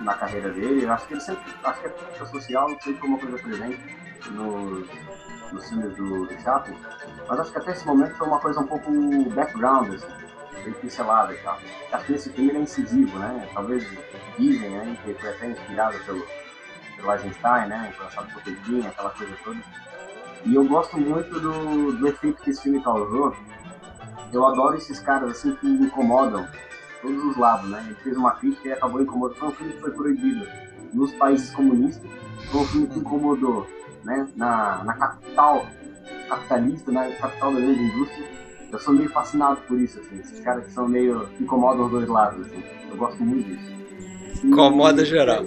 na 0.00 0.14
carreira 0.14 0.50
dele. 0.50 0.84
Eu 0.84 0.92
acho 0.92 1.06
que 1.06 1.14
ele 1.14 1.20
sempre, 1.20 1.42
acho 1.62 1.80
que 1.80 1.86
a 1.86 1.90
crítica 1.90 2.26
social 2.26 2.68
sempre 2.80 2.94
foi 2.94 3.08
uma 3.08 3.18
coisa 3.18 3.38
presente 3.38 3.80
nos, 4.30 4.88
nos 5.52 5.68
filmes 5.68 5.94
do, 5.96 6.26
do 6.26 6.40
Chaplin. 6.40 6.76
Mas 7.28 7.40
acho 7.40 7.52
que 7.52 7.58
até 7.58 7.72
esse 7.72 7.86
momento 7.86 8.16
foi 8.16 8.26
uma 8.26 8.40
coisa 8.40 8.60
um 8.60 8.66
pouco 8.66 8.90
background, 9.30 9.94
assim, 9.94 10.06
bem 10.64 10.72
pincelada 10.72 11.34
e 11.34 11.38
tal. 11.38 11.58
Acho 11.92 12.06
que 12.06 12.12
nesse 12.12 12.32
filme 12.32 12.52
é 12.52 12.60
incisivo, 12.60 13.18
né? 13.18 13.46
Talvez 13.52 13.86
dizem 14.38 14.70
né, 14.70 14.98
que 15.04 15.12
foi 15.14 15.30
até 15.30 15.50
inspirado 15.50 15.98
pelo 16.04 16.26
pelo 16.98 17.12
Eisenstein, 17.12 17.68
né? 17.68 17.92
Lançado 17.98 18.32
por 18.32 18.42
Tolkien, 18.42 18.86
aquela 18.86 19.10
coisa 19.10 19.32
toda. 19.44 19.58
E 20.44 20.54
eu 20.54 20.64
gosto 20.64 20.98
muito 20.98 21.40
do, 21.40 21.92
do 21.92 22.08
efeito 22.08 22.42
que 22.42 22.50
esse 22.50 22.62
filme 22.62 22.82
causou. 22.82 23.34
Eu 24.32 24.44
adoro 24.44 24.76
esses 24.76 25.00
caras 25.00 25.30
assim 25.30 25.54
que 25.56 25.66
incomodam 25.66 26.46
todos 27.00 27.24
os 27.24 27.36
lados, 27.36 27.68
né? 27.70 27.82
Ele 27.86 27.94
fez 27.96 28.16
uma 28.16 28.32
crítica 28.32 28.68
e 28.68 28.72
acabou 28.72 29.00
incomodando. 29.00 29.38
Foi 29.38 29.48
um 29.48 29.52
filme 29.52 29.72
que 29.72 29.80
foi 29.80 29.90
proibido 29.92 30.46
nos 30.92 31.12
países 31.14 31.50
comunistas, 31.50 32.10
foi 32.50 32.60
um 32.60 32.64
filme 32.66 32.86
que 32.88 32.98
incomodou, 32.98 33.66
né? 34.04 34.28
Na, 34.36 34.84
na 34.84 34.94
capital 34.94 35.66
capitalista, 36.28 36.92
na 36.92 37.10
capital 37.12 37.54
da 37.54 37.60
grande 37.60 37.82
indústria. 37.82 38.26
Eu 38.70 38.78
sou 38.78 38.92
meio 38.92 39.08
fascinado 39.08 39.60
por 39.66 39.80
isso, 39.80 39.98
assim. 39.98 40.18
Esses 40.18 40.40
caras 40.40 40.66
que 40.66 40.72
são 40.72 40.86
meio 40.86 41.26
incomodam 41.40 41.86
os 41.86 41.90
dois 41.90 42.08
lados, 42.08 42.46
assim. 42.46 42.62
Eu 42.90 42.96
gosto 42.96 43.22
muito 43.22 43.48
disso. 43.48 44.46
Incomoda 44.46 45.04
geral 45.04 45.46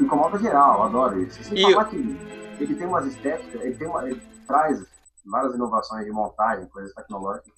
incomoda 0.00 0.38
geral, 0.38 0.82
adoro 0.82 1.20
isso. 1.22 1.42
Sem 1.42 1.58
e 1.58 1.72
falar 1.72 1.86
que 1.86 1.96
ele 1.96 2.74
tem 2.74 2.86
umas 2.86 3.06
estéticas, 3.06 3.60
ele, 3.60 3.76
tem 3.76 3.88
uma, 3.88 4.08
ele 4.08 4.20
traz 4.46 4.84
várias 5.24 5.54
inovações 5.54 6.04
de 6.04 6.10
montagem, 6.10 6.66
coisas 6.68 6.92
tecnológicas, 6.94 7.52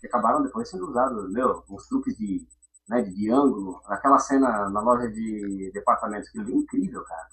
que 0.00 0.06
acabaram 0.06 0.42
depois 0.42 0.68
sendo 0.68 0.88
usados, 0.88 1.32
meu, 1.32 1.62
uns 1.70 1.86
truques 1.88 2.16
de, 2.16 2.46
né, 2.88 3.02
de, 3.02 3.14
de 3.14 3.30
ângulo, 3.30 3.80
aquela 3.86 4.18
cena 4.18 4.68
na 4.68 4.80
loja 4.80 5.08
de 5.10 5.70
departamentos, 5.72 6.28
aquilo 6.28 6.50
é 6.50 6.54
incrível, 6.54 7.02
cara. 7.04 7.28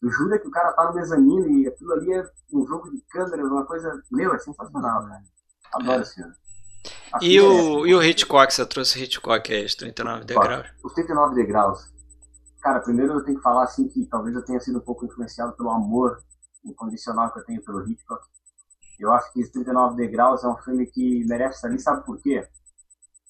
Tu 0.00 0.10
jura 0.10 0.38
que 0.38 0.48
o 0.48 0.50
cara 0.50 0.72
tá 0.72 0.88
no 0.88 0.94
mezanino 0.94 1.48
e 1.48 1.68
aquilo 1.68 1.92
ali 1.92 2.12
é 2.12 2.28
um 2.52 2.66
jogo 2.66 2.90
de 2.90 3.00
câmeras, 3.02 3.46
uma 3.46 3.64
coisa, 3.64 4.02
meu, 4.10 4.34
é 4.34 4.38
sensacional, 4.38 5.06
cara. 5.06 5.22
Adoro 5.74 5.98
é. 6.00 6.02
esse 6.02 6.14
filme. 6.16 6.34
E 7.20 7.40
o, 7.40 7.86
e 7.86 7.94
o 7.94 8.02
Hitchcock, 8.02 8.52
você 8.52 8.66
trouxe 8.66 9.02
Hitchcock 9.02 9.52
aí, 9.52 9.64
os 9.64 9.74
39 9.74 10.24
degraus? 10.24 10.66
Os 10.82 10.92
39 10.94 11.34
degraus. 11.34 11.92
Cara, 12.62 12.80
primeiro 12.80 13.14
eu 13.14 13.24
tenho 13.24 13.36
que 13.36 13.42
falar 13.42 13.64
assim 13.64 13.88
que 13.88 14.06
talvez 14.06 14.36
eu 14.36 14.44
tenha 14.44 14.60
sido 14.60 14.78
um 14.78 14.82
pouco 14.82 15.04
influenciado 15.04 15.52
pelo 15.56 15.70
amor 15.70 16.22
incondicional 16.64 17.32
que 17.32 17.40
eu 17.40 17.44
tenho 17.44 17.62
pelo 17.62 17.84
Hitchcock. 17.86 18.24
Eu 19.00 19.12
acho 19.12 19.32
que 19.32 19.50
39 19.50 19.96
Degraus 19.96 20.44
é 20.44 20.48
um 20.48 20.56
filme 20.58 20.86
que 20.86 21.24
merece 21.24 21.56
estar 21.56 21.68
ali, 21.68 21.80
sabe 21.80 22.04
por 22.06 22.20
quê? 22.22 22.46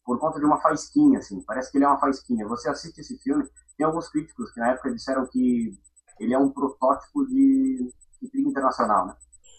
Por 0.05 0.19
conta 0.19 0.39
de 0.39 0.45
uma 0.45 0.61
faísquinha, 0.61 1.19
assim, 1.19 1.41
parece 1.45 1.73
que 1.73 1.79
ele 1.79 1.85
é 1.87 1.89
uma 1.89 1.99
faísquinha. 1.99 2.47
Você 2.47 2.69
assiste 2.69 2.99
esse 3.01 3.17
filme, 3.21 3.49
tem 3.79 3.87
alguns 3.87 4.11
críticos 4.11 4.53
que 4.53 4.61
na 4.61 4.73
época 4.73 4.93
disseram 4.93 5.27
que 5.27 5.73
ele 6.21 6.35
é 6.35 6.39
um 6.39 6.51
protótipo 6.51 7.27
de 7.27 7.91
intriga 8.23 8.51
internacional, 8.51 9.07
né? 9.07 9.17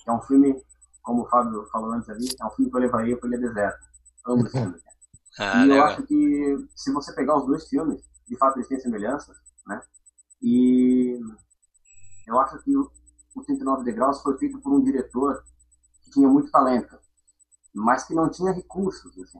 É 0.07 0.11
um 0.11 0.21
filme, 0.21 0.61
como 1.01 1.23
o 1.23 1.29
Fábio 1.29 1.65
falou 1.71 1.93
antes 1.93 2.09
ali, 2.09 2.27
é 2.39 2.45
um 2.45 2.51
filme 2.51 2.69
que 2.69 2.77
eu 2.77 2.81
levaria 2.81 3.17
para 3.17 3.29
Ilha 3.29 3.39
Deserta. 3.39 3.79
Amo 4.27 4.45
esse 4.45 4.51
filme. 4.51 4.77
Ah, 5.39 5.65
e 5.65 5.67
legal. 5.67 5.77
eu 5.77 5.83
acho 5.85 6.03
que 6.03 6.67
se 6.75 6.93
você 6.93 7.11
pegar 7.15 7.35
os 7.35 7.47
dois 7.47 7.67
filmes, 7.67 8.07
de 8.27 8.37
fato 8.37 8.55
eles 8.55 8.67
têm 8.67 8.79
semelhanças? 8.79 9.35
E 10.43 11.17
eu 12.27 12.37
acho 12.41 12.61
que 12.63 12.75
o, 12.75 12.91
o 13.33 13.43
39 13.43 13.85
Degraus 13.85 14.21
foi 14.21 14.37
feito 14.37 14.59
por 14.59 14.73
um 14.73 14.83
diretor 14.83 15.41
que 16.03 16.11
tinha 16.11 16.27
muito 16.27 16.51
talento, 16.51 16.99
mas 17.73 18.03
que 18.03 18.13
não 18.13 18.29
tinha 18.29 18.51
recursos, 18.51 19.17
assim. 19.19 19.39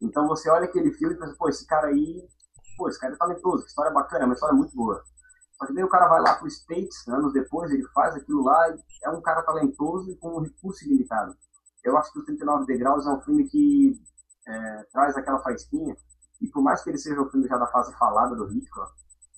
Então 0.00 0.26
você 0.26 0.50
olha 0.50 0.64
aquele 0.64 0.92
filme 0.94 1.14
e 1.14 1.18
pensa, 1.18 1.36
pô, 1.38 1.48
esse 1.48 1.64
cara 1.64 1.86
aí, 1.86 2.28
pô, 2.76 2.88
esse 2.88 2.98
cara 2.98 3.14
é 3.14 3.16
talentoso, 3.16 3.62
que 3.62 3.68
história 3.68 3.92
bacana, 3.92 4.24
é 4.24 4.26
uma 4.26 4.34
história 4.34 4.54
muito 4.54 4.74
boa. 4.74 5.00
Só 5.56 5.66
que 5.66 5.74
daí 5.74 5.84
o 5.84 5.88
cara 5.88 6.08
vai 6.08 6.20
lá 6.20 6.34
pro 6.34 6.48
States, 6.48 7.06
anos 7.06 7.32
depois, 7.32 7.70
ele 7.70 7.86
faz 7.94 8.16
aquilo 8.16 8.42
lá, 8.42 8.76
é 9.04 9.10
um 9.10 9.22
cara 9.22 9.42
talentoso 9.42 10.10
e 10.10 10.16
com 10.16 10.38
um 10.38 10.40
recurso 10.40 10.84
ilimitado. 10.84 11.36
Eu 11.84 11.96
acho 11.96 12.12
que 12.12 12.18
o 12.18 12.24
39 12.24 12.66
Degraus 12.66 13.06
é 13.06 13.10
um 13.10 13.20
filme 13.20 13.48
que 13.48 14.02
é, 14.48 14.86
traz 14.92 15.16
aquela 15.16 15.38
faísquinha, 15.38 15.96
e 16.40 16.48
por 16.48 16.62
mais 16.62 16.82
que 16.82 16.90
ele 16.90 16.98
seja 16.98 17.22
um 17.22 17.30
filme 17.30 17.46
já 17.46 17.56
da 17.56 17.68
fase 17.68 17.96
falada 17.96 18.34
do 18.34 18.52
Hitchcock, 18.52 18.92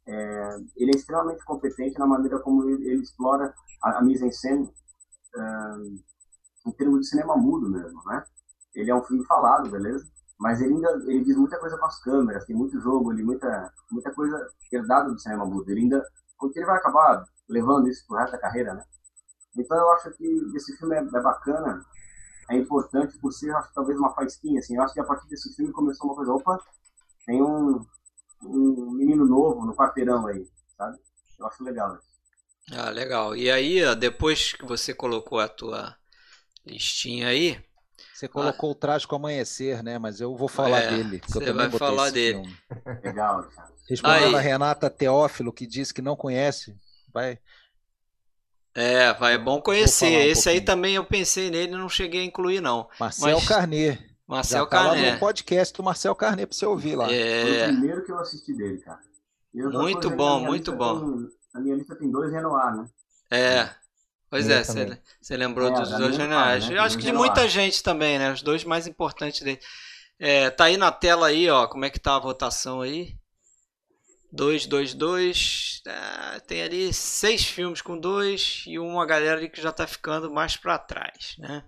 é, 0.06 0.56
ele 0.76 0.92
é 0.94 0.96
extremamente 0.96 1.44
competente 1.44 1.98
na 1.98 2.06
maneira 2.06 2.38
como 2.40 2.68
ele, 2.68 2.88
ele 2.88 3.02
explora 3.02 3.54
a, 3.82 3.98
a 3.98 4.02
mise-en-scène 4.02 4.70
em 6.66 6.72
termos 6.72 7.00
de 7.00 7.08
cinema 7.08 7.36
mudo 7.36 7.68
mesmo, 7.68 8.00
né? 8.06 8.24
Ele 8.74 8.90
é 8.90 8.94
um 8.94 9.02
filme 9.04 9.24
falado, 9.26 9.70
beleza? 9.70 10.06
Mas 10.38 10.60
ele 10.60 10.74
ainda 10.74 10.90
ele 11.06 11.24
diz 11.24 11.36
muita 11.36 11.58
coisa 11.58 11.78
com 11.78 11.86
as 11.86 12.00
câmeras, 12.02 12.44
tem 12.44 12.56
muito 12.56 12.80
jogo 12.80 13.10
ali, 13.10 13.22
muita, 13.22 13.72
muita 13.90 14.12
coisa 14.12 14.48
herdada 14.72 15.10
do 15.10 15.18
cinema 15.18 15.44
mudo. 15.44 15.70
Ele 15.70 15.82
ainda, 15.82 16.02
ele 16.54 16.66
vai 16.66 16.76
acabar 16.76 17.24
levando 17.48 17.88
isso 17.88 18.06
pro 18.06 18.16
resto 18.16 18.32
da 18.32 18.38
carreira, 18.38 18.74
né? 18.74 18.84
Então 19.56 19.76
eu 19.76 19.90
acho 19.92 20.10
que 20.12 20.26
esse 20.54 20.76
filme 20.76 20.96
é, 20.96 20.98
é 20.98 21.20
bacana, 21.22 21.84
é 22.50 22.56
importante 22.56 23.18
por 23.18 23.32
ser, 23.32 23.54
acho, 23.54 23.72
talvez 23.74 23.98
uma 23.98 24.14
faísquinha, 24.14 24.58
assim. 24.58 24.76
Eu 24.76 24.82
acho 24.82 24.94
que 24.94 25.00
a 25.00 25.04
partir 25.04 25.28
desse 25.28 25.54
filme 25.54 25.72
começou 25.72 26.08
uma 26.08 26.16
coisa, 26.16 26.32
opa, 26.32 26.58
tem 27.26 27.42
um, 27.42 27.80
um 28.46 28.92
menino 28.92 29.26
novo 29.26 29.64
no 29.66 29.74
quarteirão 29.74 30.26
aí, 30.26 30.46
sabe? 30.76 30.98
Eu 31.38 31.46
acho 31.46 31.62
legal 31.62 31.96
isso. 31.96 32.14
Ah, 32.72 32.90
legal. 32.90 33.36
E 33.36 33.50
aí, 33.50 33.94
depois 33.96 34.52
que 34.52 34.64
você 34.64 34.94
colocou 34.94 35.38
a 35.38 35.48
tua 35.48 35.94
listinha 36.64 37.28
aí. 37.28 37.62
Você 38.12 38.28
colocou 38.28 38.70
ah, 38.70 38.72
o 38.72 38.74
trágico 38.74 39.14
amanhecer, 39.14 39.82
né? 39.82 39.98
Mas 39.98 40.20
eu 40.20 40.36
vou 40.36 40.48
falar 40.48 40.80
é, 40.80 40.90
dele. 40.90 41.20
Você 41.26 41.52
vai 41.52 41.70
falar 41.70 42.10
dele. 42.10 42.42
Filme. 42.42 43.00
Legal, 43.02 43.48
Respondendo 43.88 44.36
a 44.36 44.40
Renata 44.40 44.88
Teófilo, 44.88 45.52
que 45.52 45.66
diz 45.66 45.92
que 45.92 46.00
não 46.00 46.16
conhece, 46.16 46.74
vai. 47.12 47.38
É, 48.74 49.12
vai 49.14 49.34
é 49.34 49.38
bom 49.38 49.60
conhecer. 49.60 50.06
Um 50.06 50.20
Esse 50.20 50.44
pouquinho. 50.44 50.54
aí 50.54 50.60
também 50.64 50.94
eu 50.94 51.04
pensei 51.04 51.50
nele, 51.50 51.72
não 51.72 51.88
cheguei 51.88 52.22
a 52.22 52.24
incluir, 52.24 52.60
não. 52.60 52.88
Marcel 52.98 53.36
Mas... 53.36 53.48
Carnet. 53.48 54.13
Marcel 54.26 54.64
Já 54.64 54.66
tá 54.66 54.84
Carnet. 54.84 55.12
no 55.12 55.18
podcast 55.18 55.74
do 55.74 55.82
Marcel 55.82 56.14
Carnet 56.14 56.46
pra 56.46 56.56
você 56.56 56.66
ouvir 56.66 56.96
lá. 56.96 57.12
É... 57.12 57.42
Foi 57.42 57.62
o 57.62 57.76
primeiro 57.76 58.04
que 58.04 58.12
eu 58.12 58.18
assisti 58.18 58.54
dele, 58.54 58.78
cara. 58.78 59.00
Muito 59.52 60.10
bom, 60.10 60.40
muito 60.40 60.72
bom. 60.72 61.00
Tem, 61.00 61.28
na 61.54 61.60
minha 61.60 61.76
lista 61.76 61.94
tem 61.94 62.10
dois 62.10 62.32
Renoir, 62.32 62.76
né? 62.76 62.86
É. 63.30 63.70
Pois 64.28 64.48
é, 64.48 64.64
você 64.64 65.36
lembrou 65.36 65.68
é, 65.68 65.80
dos 65.80 65.90
dois 65.90 66.16
generais. 66.16 66.68
Né? 66.68 66.76
Eu 66.76 66.82
acho 66.82 66.98
que 66.98 67.04
de 67.04 67.12
muita 67.12 67.48
gente 67.48 67.82
também, 67.82 68.18
né? 68.18 68.32
Os 68.32 68.42
dois 68.42 68.64
mais 68.64 68.86
importantes 68.88 69.42
dele. 69.42 69.60
É, 70.18 70.50
tá 70.50 70.64
aí 70.64 70.76
na 70.76 70.90
tela 70.90 71.28
aí, 71.28 71.48
ó, 71.48 71.68
como 71.68 71.84
é 71.84 71.90
que 71.90 72.00
tá 72.00 72.16
a 72.16 72.20
votação 72.20 72.80
aí. 72.80 73.14
2, 74.32 74.66
2, 74.66 74.94
2. 74.94 75.82
tem 76.48 76.62
ali 76.62 76.92
seis 76.92 77.44
filmes 77.44 77.80
com 77.80 77.96
dois 77.96 78.64
e 78.66 78.76
uma 78.80 79.06
galera 79.06 79.48
que 79.48 79.62
já 79.62 79.70
tá 79.70 79.86
ficando 79.86 80.28
mais 80.32 80.56
para 80.56 80.76
trás, 80.78 81.36
né? 81.38 81.64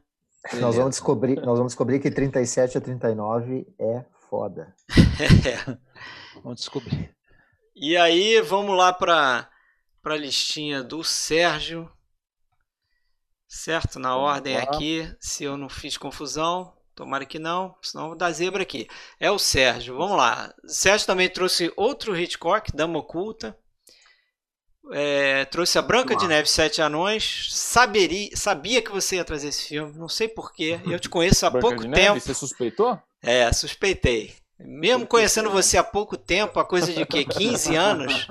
Nós 0.54 0.76
vamos, 0.76 0.90
descobrir, 0.90 1.36
nós 1.36 1.58
vamos 1.58 1.72
descobrir 1.72 2.00
que 2.00 2.10
37 2.10 2.78
a 2.78 2.80
39 2.80 3.66
é 3.78 4.04
foda. 4.28 4.74
é. 5.44 5.76
Vamos 6.42 6.60
descobrir. 6.60 7.14
E 7.74 7.96
aí, 7.96 8.40
vamos 8.40 8.76
lá 8.76 8.92
para 8.92 9.48
a 10.04 10.16
listinha 10.16 10.82
do 10.82 11.02
Sérgio. 11.02 11.90
Certo? 13.48 13.98
Na 13.98 14.16
ordem 14.16 14.56
aqui, 14.56 15.10
se 15.20 15.44
eu 15.44 15.56
não 15.56 15.68
fiz 15.68 15.96
confusão. 15.96 16.74
Tomara 16.94 17.26
que 17.26 17.38
não, 17.38 17.76
senão 17.82 18.08
vou 18.08 18.16
dar 18.16 18.32
zebra 18.32 18.62
aqui. 18.62 18.88
É 19.20 19.30
o 19.30 19.38
Sérgio, 19.38 19.98
vamos 19.98 20.16
lá. 20.16 20.54
O 20.64 20.68
Sérgio 20.68 21.06
também 21.06 21.28
trouxe 21.28 21.70
outro 21.76 22.16
Hitchcock, 22.16 22.74
Dama 22.74 22.98
Oculta. 22.98 23.58
É, 24.92 25.44
trouxe 25.46 25.78
a 25.78 25.82
Branca 25.82 26.14
de 26.14 26.28
Neve 26.28 26.48
Sete 26.48 26.80
Anões. 26.80 27.48
Saberia, 27.50 28.30
sabia 28.34 28.80
que 28.80 28.90
você 28.90 29.16
ia 29.16 29.24
trazer 29.24 29.48
esse 29.48 29.68
filme, 29.68 29.92
não 29.96 30.08
sei 30.08 30.28
porquê. 30.28 30.80
Eu 30.86 30.98
te 30.98 31.08
conheço 31.08 31.44
há 31.46 31.50
pouco 31.50 31.82
tempo. 31.82 31.88
Neve, 31.88 32.20
você 32.20 32.34
suspeitou? 32.34 32.98
É, 33.22 33.52
suspeitei. 33.52 34.34
Mesmo 34.58 35.06
conhecendo 35.06 35.50
você 35.50 35.76
há 35.76 35.84
pouco 35.84 36.16
tempo, 36.16 36.58
a 36.58 36.64
coisa 36.64 36.90
de 36.90 37.04
que 37.04 37.24
15 37.24 37.76
anos, 37.76 38.26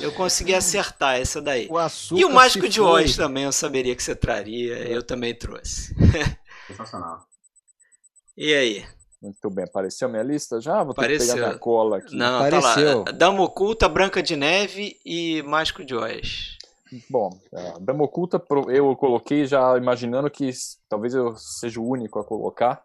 eu 0.00 0.10
consegui 0.12 0.54
acertar 0.54 1.20
essa 1.20 1.40
daí. 1.40 1.68
O 1.70 2.18
e 2.18 2.24
o 2.24 2.30
Mágico 2.30 2.68
de 2.68 2.80
Oz 2.80 3.14
também 3.14 3.44
eu 3.44 3.52
saberia 3.52 3.94
que 3.94 4.02
você 4.02 4.14
traria, 4.16 4.88
eu 4.88 5.02
também 5.02 5.34
trouxe. 5.34 5.94
Sensacional. 6.66 7.26
E 8.36 8.54
aí? 8.54 8.86
Muito 9.26 9.50
bem, 9.50 9.64
apareceu 9.64 10.06
a 10.06 10.10
minha 10.10 10.22
lista 10.22 10.60
já? 10.60 10.84
Vou 10.84 10.94
ter 10.94 11.00
Apareceu. 11.00 11.26
que 11.26 11.34
pegar 11.34 11.48
minha 11.48 11.58
cola 11.58 11.98
aqui. 11.98 12.16
Não, 12.16 12.36
apareceu. 12.36 13.04
Tá 13.04 13.10
lá. 13.10 13.18
Dama 13.18 13.42
Oculta, 13.42 13.88
Branca 13.88 14.22
de 14.22 14.36
Neve 14.36 14.96
e 15.04 15.42
Mágico 15.42 15.84
de 15.84 15.96
Oz. 15.96 16.56
Bom, 17.10 17.30
é, 17.52 17.74
Dama 17.80 18.04
Oculta 18.04 18.40
eu 18.68 18.94
coloquei 18.94 19.44
já 19.44 19.76
imaginando 19.76 20.30
que 20.30 20.48
talvez 20.88 21.12
eu 21.12 21.34
seja 21.36 21.80
o 21.80 21.88
único 21.88 22.20
a 22.20 22.24
colocar. 22.24 22.84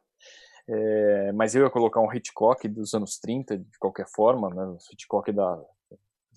É, 0.68 1.32
mas 1.34 1.54
eu 1.54 1.64
ia 1.64 1.70
colocar 1.70 2.00
um 2.00 2.12
Hitchcock 2.12 2.68
dos 2.68 2.94
anos 2.94 3.20
30, 3.20 3.58
de 3.58 3.78
qualquer 3.80 4.08
forma, 4.08 4.50
né? 4.50 4.64
O 4.64 4.78
Hitchcock 4.92 5.32
da, 5.32 5.60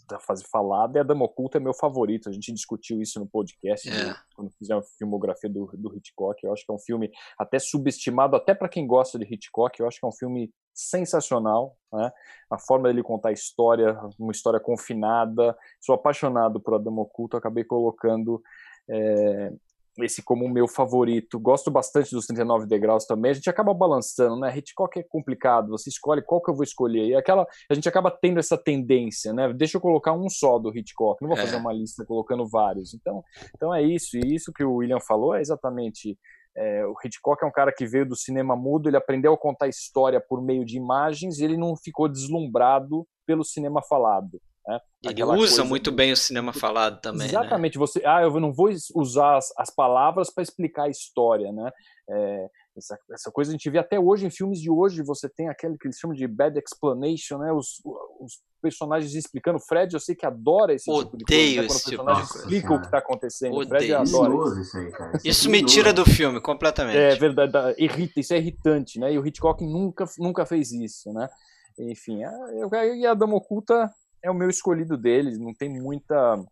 da 0.08 0.18
fase 0.18 0.44
falada, 0.50 0.98
e 0.98 1.00
a 1.00 1.04
Dama 1.04 1.24
Oculta 1.24 1.58
é 1.58 1.60
meu 1.60 1.74
favorito. 1.74 2.28
A 2.28 2.32
gente 2.32 2.52
discutiu 2.52 3.00
isso 3.00 3.18
no 3.18 3.26
podcast, 3.26 3.88
é. 3.88 3.92
né, 3.92 4.16
quando 4.34 4.50
fizemos 4.52 4.84
a 4.84 4.88
filmografia 4.98 5.48
do, 5.48 5.70
do 5.74 5.96
Hitchcock. 5.96 6.44
Eu 6.44 6.52
acho 6.52 6.64
que 6.64 6.70
é 6.70 6.74
um 6.74 6.78
filme 6.78 7.10
até 7.38 7.58
subestimado, 7.58 8.36
até 8.36 8.54
para 8.54 8.68
quem 8.68 8.86
gosta 8.86 9.18
de 9.18 9.24
Hitchcock. 9.24 9.78
Eu 9.78 9.86
acho 9.86 9.98
que 9.98 10.04
é 10.04 10.08
um 10.08 10.12
filme 10.12 10.52
sensacional, 10.74 11.76
né? 11.92 12.12
A 12.50 12.58
forma 12.58 12.88
dele 12.88 13.02
contar 13.02 13.28
a 13.28 13.32
história, 13.32 13.98
uma 14.18 14.32
história 14.32 14.60
confinada. 14.60 15.56
Sou 15.80 15.94
apaixonado 15.94 16.60
por 16.60 16.74
A 16.74 16.78
Dama 16.78 17.02
Oculta, 17.02 17.38
acabei 17.38 17.64
colocando 17.64 18.42
é, 18.88 19.52
esse 20.00 20.22
como 20.22 20.44
o 20.44 20.48
meu 20.48 20.66
favorito. 20.66 21.38
Gosto 21.38 21.70
bastante 21.70 22.10
dos 22.10 22.26
39 22.26 22.66
degraus 22.66 23.04
também. 23.06 23.30
A 23.30 23.34
gente 23.34 23.48
acaba 23.48 23.72
balançando, 23.72 24.38
né? 24.38 24.56
Hitchcock 24.56 24.98
é 24.98 25.02
complicado, 25.02 25.68
você 25.68 25.88
escolhe 25.88 26.22
qual 26.22 26.42
que 26.42 26.50
eu 26.50 26.54
vou 26.54 26.64
escolher. 26.64 27.06
E 27.06 27.14
aquela, 27.14 27.46
a 27.70 27.74
gente 27.74 27.88
acaba 27.88 28.10
tendo 28.10 28.38
essa 28.38 28.56
tendência, 28.56 29.32
né? 29.32 29.52
Deixa 29.52 29.76
eu 29.76 29.80
colocar 29.80 30.12
um 30.12 30.28
só 30.28 30.58
do 30.58 30.76
Hitchcock, 30.76 31.22
não 31.22 31.28
vou 31.28 31.36
fazer 31.36 31.56
é. 31.56 31.58
uma 31.58 31.72
lista 31.72 32.04
colocando 32.04 32.46
vários. 32.48 32.94
Então, 32.94 33.22
então 33.54 33.74
é 33.74 33.82
isso. 33.82 34.16
E 34.16 34.34
isso 34.34 34.52
que 34.52 34.64
o 34.64 34.76
William 34.76 35.00
falou 35.00 35.34
é 35.34 35.40
exatamente 35.40 36.18
é, 36.56 36.86
o 36.86 36.94
Hitchcock 37.04 37.42
é 37.42 37.46
um 37.46 37.52
cara 37.52 37.72
que 37.72 37.84
veio 37.84 38.06
do 38.06 38.16
cinema 38.16 38.54
mudo, 38.54 38.88
ele 38.88 38.96
aprendeu 38.96 39.32
a 39.32 39.38
contar 39.38 39.66
história 39.66 40.20
por 40.20 40.40
meio 40.40 40.64
de 40.64 40.76
imagens 40.76 41.38
e 41.38 41.44
ele 41.44 41.56
não 41.56 41.76
ficou 41.76 42.08
deslumbrado 42.08 43.06
pelo 43.26 43.44
cinema 43.44 43.82
falado. 43.82 44.40
Né? 44.66 44.80
Ele 45.04 45.22
usa 45.22 45.64
muito 45.64 45.92
bem 45.92 46.12
o 46.12 46.16
cinema 46.16 46.52
falado 46.52 47.00
também. 47.00 47.20
Né? 47.20 47.26
Exatamente. 47.26 47.78
Né? 47.78 47.80
Você, 47.80 48.02
ah, 48.04 48.22
eu 48.22 48.40
não 48.40 48.52
vou 48.52 48.70
usar 48.94 49.36
as, 49.36 49.52
as 49.58 49.70
palavras 49.74 50.32
para 50.32 50.42
explicar 50.42 50.84
a 50.84 50.90
história, 50.90 51.52
né? 51.52 51.70
É, 52.08 52.48
essa, 52.76 52.98
essa, 53.12 53.30
coisa 53.30 53.50
a 53.50 53.52
gente 53.52 53.70
vê 53.70 53.78
até 53.78 53.98
hoje 53.98 54.26
em 54.26 54.30
filmes 54.30 54.60
de 54.60 54.70
hoje. 54.70 55.02
Você 55.02 55.28
tem 55.28 55.48
aquele 55.48 55.76
que 55.78 55.86
eles 55.86 55.98
chamam 55.98 56.16
de 56.16 56.26
bad 56.26 56.58
explanation, 56.58 57.38
né? 57.38 57.52
Os, 57.52 57.80
os 58.18 58.40
personagens 58.60 59.14
explicando. 59.14 59.58
O 59.58 59.60
Fred, 59.60 59.92
eu 59.92 60.00
sei 60.00 60.14
que 60.14 60.26
adora 60.26 60.74
esse 60.74 60.90
Odeio 60.90 61.06
tipo 61.06 61.16
de 61.18 61.24
coisa. 61.24 61.44
Né? 61.44 61.66
Quando 61.66 61.76
o 61.76 61.84
personagem 61.84 62.24
tipo 62.24 62.38
explica 62.38 62.74
o 62.74 62.80
que 62.80 62.86
está 62.86 62.98
acontecendo. 62.98 63.54
Odeio. 63.54 63.66
O 63.66 63.68
Fred 63.68 63.94
adora 63.94 64.34
isso. 64.60 64.60
Isso, 64.60 64.78
aí, 64.78 65.18
isso 65.24 65.50
me 65.50 65.62
tira 65.62 65.92
do 65.92 66.04
filme 66.04 66.40
completamente. 66.40 66.96
É 66.96 67.14
verdade, 67.14 67.74
irrita, 67.78 68.20
isso 68.20 68.32
é 68.32 68.38
irritante, 68.38 68.98
né? 68.98 69.12
E 69.12 69.18
o 69.18 69.26
Hitchcock 69.26 69.64
nunca, 69.64 70.04
nunca 70.18 70.46
fez 70.46 70.72
isso, 70.72 71.12
né? 71.12 71.28
Enfim, 71.78 72.20
e 72.96 73.06
a 73.06 73.14
Dama 73.14 73.36
Oculta 73.36 73.90
é 74.24 74.30
o 74.30 74.34
meu 74.34 74.48
escolhido 74.48 74.96
deles, 74.96 75.38
não 75.38 75.54
tem 75.54 75.68
muita. 75.68 76.42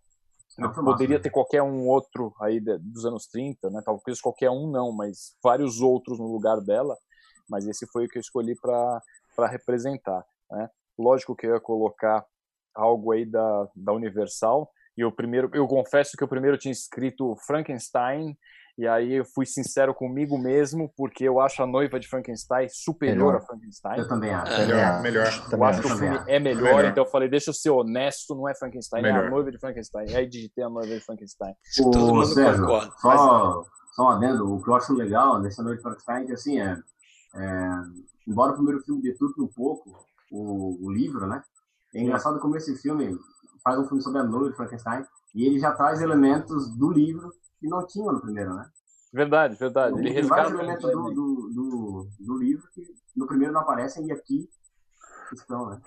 Não, 0.59 0.71
poderia 0.71 1.19
ter 1.19 1.31
qualquer 1.31 1.63
um 1.63 1.89
outro 1.89 2.35
aí 2.39 2.61
dos 2.61 3.07
anos 3.07 3.27
30, 3.27 3.71
né? 3.71 3.81
Talvez 3.83 4.21
qualquer 4.21 4.51
um 4.51 4.71
não, 4.71 4.93
mas 4.93 5.35
vários 5.43 5.81
outros 5.81 6.19
no 6.19 6.31
lugar 6.31 6.61
dela. 6.61 6.95
Mas 7.49 7.67
esse 7.67 7.87
foi 7.87 8.05
o 8.05 8.09
que 8.09 8.19
eu 8.19 8.21
escolhi 8.21 8.55
para 8.61 9.47
representar. 9.49 10.23
Né? 10.51 10.69
Lógico 10.99 11.35
que 11.35 11.47
eu 11.47 11.55
ia 11.55 11.61
colocar 11.61 12.25
algo 12.75 13.13
aí 13.13 13.25
da, 13.25 13.69
da 13.75 13.93
Universal, 13.93 14.71
E 14.97 15.05
o 15.05 15.11
primeiro, 15.11 15.51
eu 15.55 15.67
confesso 15.67 16.17
que 16.19 16.25
o 16.25 16.29
primeiro 16.29 16.59
tinha 16.59 16.73
escrito 16.73 17.35
Frankenstein, 17.47 18.37
e 18.79 18.89
aí 18.89 19.13
eu 19.15 19.25
fui 19.25 19.45
sincero 19.45 19.95
comigo 19.95 20.39
mesmo, 20.39 20.91
porque 20.97 21.25
eu 21.25 21.41
acho 21.41 21.63
a 21.63 21.67
noiva 21.67 22.01
de 22.01 22.09
Frankenstein 22.09 22.69
superior 22.71 23.27
melhor. 23.27 23.37
a 23.37 23.41
Frankenstein. 23.41 23.99
Eu 23.99 24.09
também 24.09 24.33
acho. 24.33 24.53
É. 24.53 24.67
Melhor, 24.67 25.03
melhor. 25.03 25.49
Eu 25.53 25.65
acho 25.65 25.81
que 25.83 25.87
o 25.87 25.97
filme 25.99 26.21
é 26.27 26.39
melhor, 26.39 26.63
melhor, 26.63 26.85
então 26.87 27.05
eu 27.05 27.11
falei, 27.11 27.29
deixa 27.29 27.51
eu 27.51 27.55
ser 27.55 27.71
honesto, 27.71 28.35
não 28.35 28.49
é 28.49 28.55
Frankenstein, 28.55 29.03
melhor. 29.03 29.25
é 29.25 29.27
a 29.27 29.31
noiva 29.31 29.53
de 29.53 29.59
Frankenstein. 29.59 30.07
E 30.09 30.17
aí 30.17 30.27
digitei 30.27 30.65
a 30.65 30.71
noiva 30.71 30.95
de 30.95 31.01
Frankenstein. 31.01 31.55
O, 31.81 31.91
Todo 31.91 32.15
mundo 32.15 32.27
Sérgio, 32.27 32.65
concorda. 32.65 32.93
Só, 32.99 33.65
só 33.93 34.09
adendo, 34.09 34.55
o 34.55 34.63
que 34.63 34.71
eu 34.71 34.75
acho 34.75 34.95
legal 34.95 35.39
nessa 35.39 35.63
noite 35.63 35.79
de 35.79 35.83
Frankenstein 35.83 36.23
é 36.23 36.27
que, 36.27 36.33
assim, 36.33 36.61
é, 36.61 36.79
é, 37.35 37.69
embora 38.27 38.53
o 38.53 38.55
primeiro 38.55 38.81
filme 38.81 39.03
deturpe 39.03 39.43
um 39.43 39.49
pouco 39.49 39.91
o, 40.31 40.87
o 40.87 40.91
livro, 40.91 41.27
né? 41.27 41.43
É 41.95 42.01
engraçado 42.01 42.41
como 42.41 42.57
esse 42.57 42.75
filme 42.79 43.19
faz 43.63 43.79
um 43.79 43.87
filme 43.87 44.03
sobre 44.03 44.21
a 44.21 44.25
noiva 44.25 44.51
de 44.51 44.57
Frankenstein 44.57 45.05
e 45.35 45.45
ele 45.47 45.59
já 45.59 45.73
traz 45.73 46.01
elementos 46.01 46.75
do 46.75 46.91
livro 46.91 47.31
que 47.63 47.69
não 47.69 47.87
tinha 47.87 48.11
no 48.11 48.21
primeiro, 48.21 48.55
né? 48.55 48.69
Verdade, 49.13 49.57
verdade. 49.57 49.99
Ele 50.01 50.15
tem 50.15 50.23
vários 50.25 50.53
elementos 50.53 50.91
do, 50.91 51.11
do, 51.11 51.51
do, 51.55 52.09
do, 52.19 52.39
livro 52.39 52.69
que 52.73 52.83
no 53.15 53.27
primeiro 53.27 53.53
não 53.53 53.61
aparecem 53.61 54.07
e 54.07 54.13
aqui 54.13 54.49
estão, 55.33 55.71
né? 55.71 55.81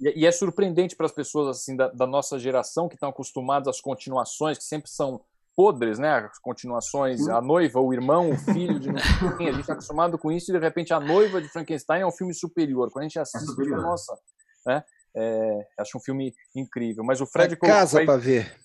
E, 0.00 0.22
e 0.22 0.26
é 0.26 0.32
surpreendente 0.32 0.96
para 0.96 1.06
as 1.06 1.12
pessoas 1.12 1.48
assim 1.48 1.76
da, 1.76 1.88
da 1.88 2.06
nossa 2.06 2.38
geração 2.38 2.88
que 2.88 2.94
estão 2.94 3.10
acostumadas 3.10 3.68
às 3.68 3.80
continuações, 3.80 4.56
que 4.56 4.64
sempre 4.64 4.88
são 4.88 5.20
podres, 5.54 5.98
né? 5.98 6.14
As 6.14 6.38
continuações, 6.38 7.24
Sim. 7.24 7.30
a 7.32 7.42
noiva, 7.42 7.80
o 7.80 7.92
irmão, 7.92 8.30
o 8.30 8.38
filho 8.38 8.78
de 8.78 8.88
a 8.90 9.50
gente 9.50 9.60
está 9.60 9.72
acostumado 9.74 10.16
com 10.16 10.32
isso 10.32 10.50
e 10.50 10.54
de 10.54 10.60
repente 10.60 10.94
a 10.94 11.00
noiva 11.00 11.42
de 11.42 11.48
Frankenstein 11.48 12.02
é 12.02 12.06
um 12.06 12.12
filme 12.12 12.32
superior. 12.32 12.90
Quando 12.90 13.02
a 13.02 13.08
gente 13.08 13.18
assiste, 13.18 13.60
é 13.60 13.76
nossa, 13.76 14.16
né? 14.64 14.84
É, 15.16 15.66
acho 15.80 15.98
um 15.98 16.00
filme 16.00 16.32
incrível. 16.54 17.02
Mas 17.02 17.20
o 17.20 17.26
Fred 17.26 17.54
é 17.54 17.56
casa 17.56 18.04
para 18.04 18.16
ver. 18.16 18.56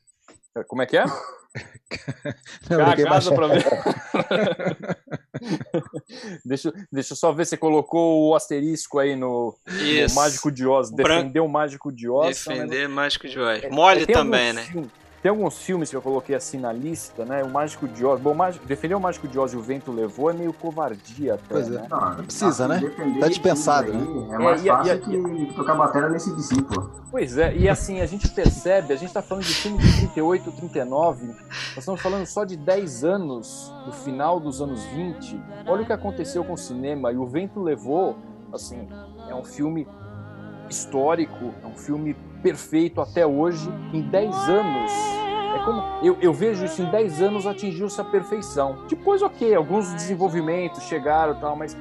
Como 0.68 0.82
é 0.82 0.86
que 0.86 0.98
é? 0.98 1.06
Não, 2.70 3.06
casa 3.06 3.34
para 3.34 3.48
ver. 3.48 3.64
deixa, 6.46 6.74
deixa 6.92 7.14
eu 7.14 7.18
só 7.18 7.32
ver 7.32 7.46
se 7.46 7.58
colocou 7.58 8.30
o 8.30 8.36
asterisco 8.36 9.00
aí 9.00 9.16
no, 9.16 9.56
no 9.68 10.16
Mágico 10.16 10.52
de 10.52 10.66
Oz. 10.66 10.92
Defender 10.92 11.42
o 11.42 11.48
Mágico 11.48 11.92
de 11.92 12.10
Oz. 12.10 12.46
Defender 12.46 12.88
o 12.88 12.92
Mágico 12.92 13.28
de 13.28 13.40
Oz. 13.40 13.64
Mole 13.72 14.04
é, 14.04 14.08
também, 14.08 14.54
né? 14.54 14.64
Filme, 14.64 14.90
tem 15.24 15.30
alguns 15.30 15.58
filmes 15.58 15.90
que 15.90 15.96
eu 15.96 16.02
coloquei 16.02 16.36
assim 16.36 16.58
na 16.58 16.74
lista, 16.74 17.24
né? 17.24 17.42
O 17.46 17.50
Mágico 17.50 17.88
de 17.88 18.06
Oz. 18.06 18.20
Bom, 18.20 18.34
Mágico, 18.34 18.66
defender 18.66 18.94
o 18.94 19.00
Mágico 19.00 19.26
de 19.26 19.40
Oz 19.40 19.54
e 19.54 19.56
o 19.56 19.62
Vento 19.62 19.90
levou 19.90 20.30
é 20.30 20.34
meio 20.34 20.52
covardia 20.52 21.36
até, 21.36 21.46
pois 21.48 21.68
é. 21.70 21.72
né? 21.72 21.88
Não, 21.90 22.16
não 22.18 22.24
precisa, 22.26 22.68
né? 22.68 22.82
Tá 23.22 23.30
dispensado, 23.30 23.94
né? 23.94 24.36
É 24.36 24.38
mais 24.38 24.66
é, 24.66 24.68
fácil 24.68 24.96
e, 24.96 25.00
que, 25.00 25.46
que 25.46 25.54
tocar 25.56 25.76
bateria 25.76 26.10
nesse 26.10 26.36
discípulo. 26.36 26.92
Pois 27.10 27.38
é, 27.38 27.56
e 27.56 27.70
assim, 27.70 28.02
a 28.02 28.06
gente 28.06 28.30
percebe, 28.32 28.92
a 28.92 28.98
gente 28.98 29.14
tá 29.14 29.22
falando 29.22 29.46
de 29.46 29.54
filme 29.54 29.78
de 29.78 29.98
38, 30.08 30.52
39, 30.52 31.28
nós 31.28 31.38
estamos 31.78 32.02
falando 32.02 32.26
só 32.26 32.44
de 32.44 32.58
10 32.58 33.06
anos, 33.06 33.74
do 33.86 33.94
final 33.94 34.42
dos 34.42 34.62
anos 34.62 34.84
20. 34.88 35.40
Olha 35.66 35.84
o 35.84 35.86
que 35.86 35.94
aconteceu 35.94 36.44
com 36.44 36.52
o 36.52 36.58
cinema, 36.58 37.14
e 37.14 37.16
o 37.16 37.26
Vento 37.26 37.62
levou, 37.62 38.18
assim, 38.52 38.90
é 39.30 39.34
um 39.34 39.46
filme 39.46 39.88
histórico, 40.70 41.54
é 41.64 41.68
um 41.68 41.76
filme 41.76 42.16
perfeito 42.42 43.02
até 43.02 43.26
hoje, 43.26 43.70
em 43.94 44.02
10 44.02 44.36
anos. 44.50 44.92
É 45.56 45.64
como 45.64 45.82
eu, 46.04 46.18
eu 46.22 46.34
vejo 46.34 46.66
isso 46.66 46.82
em 46.82 46.90
10 46.90 47.22
anos 47.22 47.46
atingiu-se 47.46 48.00
a 48.02 48.04
perfeição. 48.04 48.86
Depois, 48.88 49.22
ok, 49.22 49.54
alguns 49.54 49.94
desenvolvimentos 49.94 50.84
chegaram 50.84 51.38
e 51.38 51.40
tal, 51.40 51.56
mas 51.56 51.78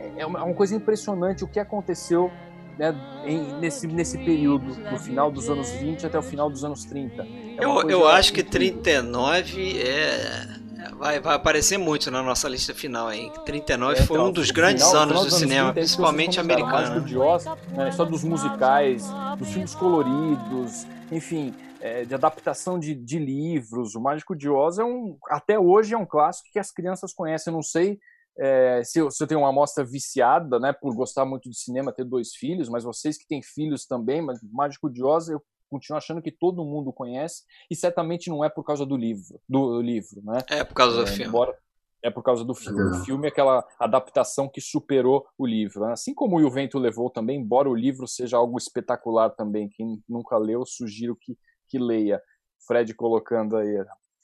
é, 0.00 0.22
é 0.22 0.26
uma, 0.26 0.40
é 0.40 0.42
uma 0.42 0.54
coisa 0.54 0.74
impressionante 0.74 1.44
o 1.44 1.48
que 1.48 1.60
aconteceu 1.60 2.30
né, 2.78 2.94
em, 3.24 3.58
nesse, 3.60 3.86
nesse 3.86 4.18
período, 4.18 4.74
do 4.90 4.98
final 4.98 5.30
dos 5.30 5.48
anos 5.48 5.70
20 5.70 6.06
até 6.06 6.18
o 6.18 6.22
final 6.22 6.50
dos 6.50 6.64
anos 6.64 6.84
30. 6.84 7.22
É 7.22 7.64
eu 7.64 7.88
eu 7.88 8.08
acho 8.08 8.32
que 8.32 8.42
39 8.42 9.80
é 9.80 10.63
vai, 10.92 11.20
vai 11.20 11.34
aparecer 11.34 11.78
muito 11.78 12.10
na 12.10 12.22
nossa 12.22 12.48
lista 12.48 12.74
final 12.74 13.08
aí. 13.08 13.30
39 13.44 13.98
é, 13.98 14.02
foi 14.02 14.16
então, 14.16 14.28
um 14.28 14.32
dos 14.32 14.50
grandes 14.50 14.86
final, 14.86 15.02
anos 15.02 15.24
do 15.24 15.30
cinema, 15.30 15.72
30, 15.72 15.80
principalmente 15.80 16.40
americano. 16.40 17.00
De 17.00 17.16
Oz, 17.16 17.44
né, 17.72 17.90
só 17.92 18.04
dos 18.04 18.24
musicais, 18.24 19.04
dos 19.38 19.48
filmes 19.50 19.74
coloridos, 19.74 20.86
enfim, 21.10 21.54
é, 21.80 22.04
de 22.04 22.14
adaptação 22.14 22.78
de, 22.78 22.94
de, 22.94 23.18
livros. 23.18 23.94
O 23.94 24.00
Mágico 24.00 24.34
de 24.34 24.48
Oz 24.48 24.78
é 24.78 24.84
um, 24.84 25.16
até 25.28 25.58
hoje 25.58 25.94
é 25.94 25.98
um 25.98 26.06
clássico 26.06 26.48
que 26.52 26.58
as 26.58 26.70
crianças 26.70 27.12
conhecem. 27.12 27.50
Eu 27.50 27.56
não 27.56 27.62
sei 27.62 27.98
é, 28.38 28.82
se, 28.84 28.98
eu, 28.98 29.10
se, 29.10 29.22
eu, 29.22 29.26
tenho 29.26 29.40
uma 29.40 29.50
amostra 29.50 29.84
viciada, 29.84 30.58
né, 30.58 30.72
por 30.72 30.94
gostar 30.94 31.24
muito 31.24 31.48
de 31.48 31.58
cinema, 31.58 31.92
ter 31.92 32.04
dois 32.04 32.34
filhos, 32.34 32.68
mas 32.68 32.84
vocês 32.84 33.16
que 33.16 33.26
têm 33.26 33.42
filhos 33.42 33.86
também, 33.86 34.20
mas 34.20 34.40
Mágico 34.42 34.90
de 34.90 35.02
Oz 35.02 35.28
eu 35.28 35.42
continuo 35.74 35.98
achando 35.98 36.22
que 36.22 36.30
todo 36.30 36.64
mundo 36.64 36.92
conhece 36.92 37.42
e 37.70 37.74
certamente 37.74 38.30
não 38.30 38.44
é 38.44 38.48
por 38.48 38.64
causa 38.64 38.86
do 38.86 38.96
livro, 38.96 39.40
do 39.48 39.80
livro, 39.80 40.22
né? 40.22 40.38
É 40.48 40.64
por 40.64 40.74
causa 40.74 40.96
do 40.96 41.02
é, 41.02 41.06
filme. 41.06 41.24
Embora, 41.26 41.56
é 42.02 42.10
por 42.10 42.22
causa 42.22 42.44
do 42.44 42.54
filme. 42.54 42.82
O 42.82 43.04
filme 43.04 43.26
é 43.26 43.30
aquela 43.30 43.66
adaptação 43.80 44.46
que 44.48 44.60
superou 44.60 45.26
o 45.38 45.46
livro. 45.46 45.86
Né? 45.86 45.92
Assim 45.92 46.14
como 46.14 46.38
o 46.38 46.50
Vento 46.50 46.78
Levou 46.78 47.08
também, 47.08 47.40
embora 47.40 47.68
o 47.68 47.74
livro 47.74 48.06
seja 48.06 48.36
algo 48.36 48.58
espetacular 48.58 49.30
também, 49.30 49.70
quem 49.70 50.02
nunca 50.06 50.36
leu, 50.36 50.66
sugiro 50.66 51.16
que, 51.16 51.36
que 51.66 51.78
leia. 51.78 52.20
Fred 52.66 52.94
colocando 52.94 53.56
aí 53.56 53.76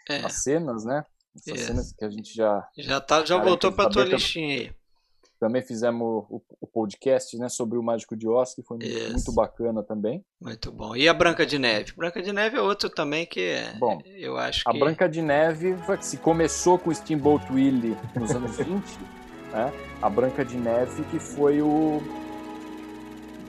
é. 0.09 0.17
as 0.25 0.43
cenas, 0.43 0.85
né? 0.85 1.05
Essas 1.37 1.61
cenas 1.61 1.93
que 1.93 2.05
a 2.05 2.11
gente 2.11 2.35
já. 2.35 2.67
Já, 2.77 3.01
tá, 3.01 3.25
já 3.25 3.39
voltou 3.39 3.73
para 3.73 3.89
tua 3.89 4.05
listinha 4.05 4.55
aí. 4.57 4.80
Também 5.41 5.63
fizemos 5.63 6.27
o, 6.29 6.43
o, 6.61 6.67
podcast 6.67 7.35
né, 7.39 7.49
sobre 7.49 7.79
o 7.79 7.83
Mágico 7.83 8.15
de 8.15 8.29
Oz, 8.29 8.55
que 8.55 8.63
foi 8.63 8.77
Isso. 8.83 9.11
muito 9.11 9.33
bacana 9.33 9.83
também. 9.83 10.23
Muito 10.39 10.71
bom. 10.71 10.95
E 10.95 11.09
a 11.09 11.15
Branca 11.15 11.47
de 11.47 11.59
Neve? 11.59 11.95
Branca 11.97 12.21
de 12.21 12.31
Neve 12.31 12.59
é 12.59 12.61
outro 12.61 12.91
também 12.91 13.25
que 13.25 13.57
bom, 13.79 14.03
eu 14.05 14.37
acho 14.37 14.63
que... 14.63 14.69
A 14.69 14.79
Branca 14.79 15.09
de 15.09 15.23
Neve 15.23 15.75
se 16.03 16.19
começou 16.19 16.79
com 16.79 16.93
Steamboat 16.93 17.51
Willie 17.51 17.97
nos 18.15 18.33
anos 18.33 18.55
20, 18.61 18.69
né? 19.51 19.73
a 20.03 20.11
Branca 20.11 20.45
de 20.45 20.59
Neve 20.59 21.05
que 21.05 21.19
foi 21.19 21.63
o 21.63 22.03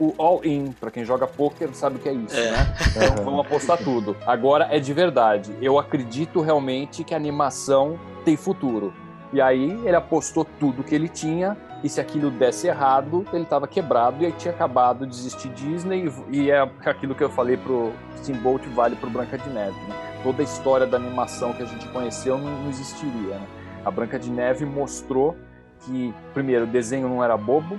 o 0.00 0.14
all-in, 0.18 0.72
para 0.72 0.90
quem 0.90 1.04
joga 1.04 1.26
poker 1.26 1.72
sabe 1.74 1.96
o 1.96 1.98
que 1.98 2.08
é 2.08 2.12
isso, 2.12 2.36
é. 2.36 2.50
né? 2.50 2.74
Então 2.88 3.24
vamos 3.24 3.46
apostar 3.46 3.78
tudo. 3.78 4.16
Agora 4.26 4.66
é 4.70 4.80
de 4.80 4.92
verdade. 4.92 5.54
Eu 5.60 5.78
acredito 5.78 6.40
realmente 6.40 7.04
que 7.04 7.12
a 7.12 7.16
animação 7.16 8.00
tem 8.24 8.36
futuro. 8.36 8.92
E 9.32 9.40
aí 9.40 9.70
ele 9.84 9.94
apostou 9.94 10.44
tudo 10.44 10.82
que 10.82 10.94
ele 10.94 11.08
tinha 11.08 11.56
e 11.82 11.88
se 11.88 12.00
aquilo 12.00 12.30
desse 12.30 12.68
errado, 12.68 13.24
ele 13.32 13.42
estava 13.42 13.66
quebrado 13.66 14.22
e 14.22 14.26
aí 14.26 14.32
tinha 14.32 14.54
acabado 14.54 15.06
de 15.06 15.14
existir 15.14 15.48
Disney 15.48 16.12
e 16.30 16.50
é 16.50 16.60
aquilo 16.84 17.14
que 17.14 17.24
eu 17.24 17.30
falei 17.30 17.56
pro 17.56 17.92
Steamboat 18.18 18.68
vale 18.68 18.94
pro 18.94 19.10
Branca 19.10 19.36
de 19.36 19.48
Neve. 19.50 19.76
Né? 19.88 20.20
Toda 20.22 20.42
a 20.42 20.44
história 20.44 20.86
da 20.86 20.96
animação 20.96 21.52
que 21.52 21.62
a 21.62 21.66
gente 21.66 21.88
conheceu 21.88 22.38
não, 22.38 22.62
não 22.62 22.70
existiria. 22.70 23.34
Né? 23.34 23.46
A 23.84 23.90
Branca 23.90 24.18
de 24.18 24.30
Neve 24.30 24.64
mostrou 24.64 25.36
que, 25.80 26.14
primeiro, 26.32 26.64
o 26.64 26.68
desenho 26.68 27.08
não 27.08 27.24
era 27.24 27.36
bobo, 27.36 27.76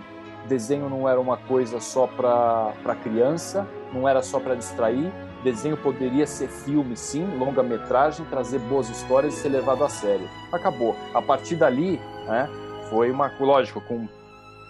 desenho 0.48 0.90
não 0.90 1.08
era 1.08 1.20
uma 1.20 1.38
coisa 1.38 1.80
só 1.80 2.06
para 2.06 2.96
criança, 3.02 3.66
não 3.94 4.08
era 4.08 4.22
só 4.22 4.38
para 4.40 4.56
distrair, 4.56 5.10
desenho 5.44 5.78
poderia 5.78 6.28
ser 6.28 6.50
filme, 6.50 6.98
sim, 6.98 7.26
longa-metragem, 7.38 8.26
trazer 8.26 8.60
boas 8.60 8.90
histórias 8.90 9.34
e 9.34 9.38
ser 9.38 9.50
levado 9.50 9.84
a 9.84 9.90
sério. 9.90 10.28
Acabou. 10.52 10.96
A 11.14 11.22
partir 11.22 11.56
dali, 11.56 12.02
né, 12.28 12.50
foi 12.94 13.10
uma. 13.10 13.28
Lógico, 13.40 13.82
com 13.82 14.08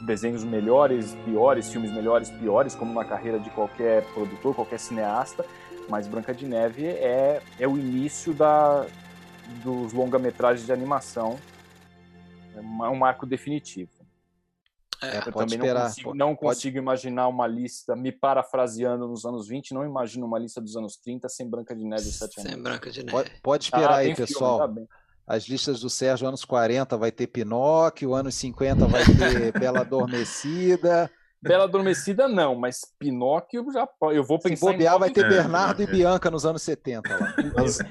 desenhos 0.05 0.45
melhores, 0.45 1.13
piores, 1.25 1.69
filmes 1.69 1.91
melhores, 1.91 2.29
piores, 2.29 2.73
como 2.73 2.93
na 2.93 3.03
carreira 3.03 3.37
de 3.37 3.49
qualquer 3.49 4.05
produtor, 4.13 4.55
qualquer 4.55 4.79
cineasta, 4.79 5.45
mas 5.89 6.07
Branca 6.07 6.33
de 6.33 6.45
Neve 6.45 6.85
é, 6.87 7.41
é 7.59 7.67
o 7.67 7.77
início 7.77 8.33
da, 8.33 8.85
dos 9.61 9.91
longa-metragens 9.91 10.65
de 10.65 10.71
animação. 10.71 11.37
É 12.55 12.59
um 12.61 12.95
marco 12.95 13.25
definitivo. 13.25 13.91
É, 15.01 15.17
eu 15.17 15.33
também 15.33 15.57
esperar, 15.57 15.73
não 15.73 15.87
consigo, 15.87 16.15
não 16.15 16.35
consigo 16.35 16.77
imaginar 16.77 17.27
uma 17.27 17.45
lista, 17.45 17.93
me 17.93 18.09
parafraseando 18.09 19.05
nos 19.05 19.25
anos 19.25 19.49
20, 19.49 19.73
não 19.73 19.83
imagino 19.83 20.25
uma 20.25 20.39
lista 20.39 20.61
dos 20.61 20.77
anos 20.77 20.95
30 20.95 21.27
sem 21.27 21.49
Branca 21.49 21.75
de 21.75 21.83
Neve 21.83 22.03
e 22.03 22.11
Sete 22.11 22.41
Sem 22.41 22.61
Branca 22.61 22.89
de 22.89 22.99
Neve. 22.99 23.11
Pode, 23.11 23.31
pode 23.41 23.63
esperar 23.65 23.91
ah, 23.91 23.97
aí, 23.97 24.15
pessoal. 24.15 24.59
Filme, 24.59 24.87
tá 24.87 25.02
As 25.25 25.45
listas 25.45 25.79
do 25.79 25.89
Sérgio, 25.89 26.27
anos 26.27 26.43
40 26.43 26.97
vai 26.97 27.11
ter 27.11 27.27
Pinóquio, 27.27 28.13
anos 28.13 28.35
50 28.35 28.85
vai 28.87 29.03
ter 29.05 29.51
Bela 29.57 29.81
Adormecida. 29.81 31.09
Bela 31.41 31.65
Adormecida 31.65 32.27
não, 32.27 32.55
mas 32.55 32.81
Pinóquio 32.97 33.65
já 33.71 33.87
eu 34.13 34.23
vou 34.23 34.39
pensar 34.39 34.67
Se 34.67 34.71
bobear, 34.71 34.97
vai 34.97 35.09
ter 35.11 35.27
Bernardo 35.27 35.81
é, 35.81 35.85
e 35.85 35.87
Bianca 35.87 36.31
nos 36.31 36.45
anos 36.45 36.61
70 36.61 37.09
lá. 37.09 37.35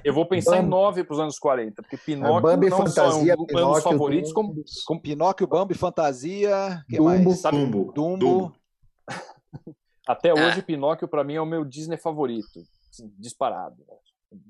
eu 0.03 0.15
vou 0.15 0.27
pensar 0.27 0.53
Bambi. 0.53 0.67
em 0.67 0.69
nove 0.69 1.05
para 1.05 1.15
os 1.15 1.21
anos 1.21 1.39
40, 1.39 1.83
porque 1.83 1.99
Pinóquio 1.99 2.41
Bambi 2.41 2.71
não 2.71 2.79
Fantasia, 2.79 3.03
só 3.03 3.31
é 3.31 3.35
um, 3.35 3.47
Pinóquio, 3.47 3.75
dos 3.75 3.83
favoritos 3.83 4.33
como, 4.33 4.65
como 4.87 5.03
Pinóquio, 5.03 5.47
Bambi, 5.47 5.75
Fantasia, 5.75 6.83
que 6.89 6.97
Dumbo, 6.97 7.09
mais? 7.09 7.41
Sabe? 7.41 7.59
Dumbo. 7.59 7.93
Dumbo. 7.93 8.19
Dumbo. 8.19 8.57
Até 10.09 10.33
hoje 10.33 10.63
Pinóquio 10.63 11.07
para 11.07 11.23
mim 11.23 11.35
é 11.35 11.41
o 11.41 11.47
meu 11.47 11.65
Disney 11.65 11.99
favorito, 11.99 12.61
assim, 12.91 13.13
disparado. 13.19 13.77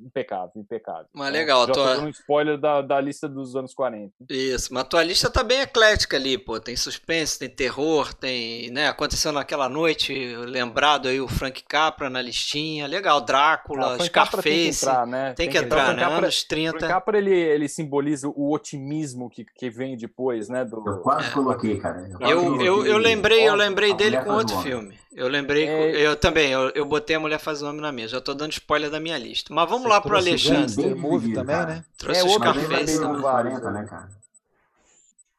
Impecável, 0.00 0.52
impecável. 0.56 1.06
Mas 1.12 1.28
então, 1.28 1.40
legal, 1.40 1.66
já 1.66 1.72
tô... 1.72 2.02
um 2.02 2.08
spoiler 2.08 2.58
da, 2.58 2.82
da 2.82 3.00
lista 3.00 3.28
dos 3.28 3.56
anos 3.56 3.74
40. 3.74 4.12
Isso, 4.28 4.72
mas 4.72 4.84
tua 4.84 5.02
lista 5.02 5.30
tá 5.30 5.42
bem 5.42 5.60
eclética 5.60 6.16
ali, 6.16 6.38
pô. 6.38 6.60
Tem 6.60 6.76
suspense, 6.76 7.38
tem 7.38 7.48
terror, 7.48 8.12
tem, 8.14 8.70
né, 8.70 8.88
aconteceu 8.88 9.32
naquela 9.32 9.68
noite, 9.68 10.36
lembrado 10.36 11.08
aí 11.08 11.20
o 11.20 11.28
Frank 11.28 11.62
Capra 11.64 12.08
na 12.08 12.20
listinha, 12.20 12.86
legal, 12.86 13.20
Drácula, 13.20 13.96
ah, 13.96 14.04
Scarface. 14.04 14.42
Tem 14.42 14.70
que 14.70 14.76
entrar, 14.76 15.06
né? 15.06 15.26
Tem, 15.26 15.34
tem 15.34 15.48
que, 15.48 15.58
que 15.58 15.64
entrar, 15.64 15.92
entrar, 15.92 15.94
né? 15.94 16.02
Capra, 16.02 16.18
anos 16.18 16.44
30. 16.44 16.78
Frank 16.78 16.92
Capra, 16.92 17.18
ele, 17.18 17.34
ele 17.34 17.68
simboliza 17.68 18.28
o 18.28 18.52
otimismo 18.52 19.28
que, 19.30 19.44
que 19.44 19.70
vem 19.70 19.96
depois, 19.96 20.48
né? 20.48 20.64
Do... 20.64 20.82
Eu 20.86 20.98
quase 20.98 21.28
é. 21.28 21.30
coloquei, 21.30 21.78
cara. 21.78 22.10
Eu, 22.20 22.28
eu, 22.28 22.62
eu, 22.62 22.86
eu 22.86 22.98
lembrei, 22.98 23.48
eu 23.48 23.54
lembrei 23.54 23.94
dele 23.94 24.20
com 24.20 24.30
outro 24.30 24.58
filme. 24.58 25.02
Eu 25.14 25.28
lembrei, 25.28 25.68
é... 25.68 26.06
eu 26.06 26.16
também, 26.16 26.50
eu, 26.50 26.70
eu 26.70 26.86
botei 26.86 27.16
a 27.16 27.20
Mulher 27.20 27.38
Faz 27.38 27.62
o 27.62 27.68
Homem 27.68 27.82
na 27.82 27.92
minha, 27.92 28.08
já 28.08 28.20
tô 28.20 28.32
dando 28.32 28.52
spoiler 28.52 28.90
da 28.90 28.98
minha 28.98 29.18
lista. 29.18 29.52
Mas 29.52 29.68
vamos 29.72 29.88
lá 29.88 30.00
pro 30.00 30.16
Alexandre. 30.16 30.94
Movie 30.94 31.32
também, 31.32 31.56
né? 31.56 31.84
Trouxe 31.96 32.20
é, 32.20 32.24
o 32.24 32.28
Scarface. 32.30 33.00
Também. 33.00 33.20
40, 33.22 33.70
né, 33.70 33.84
cara? 33.84 34.08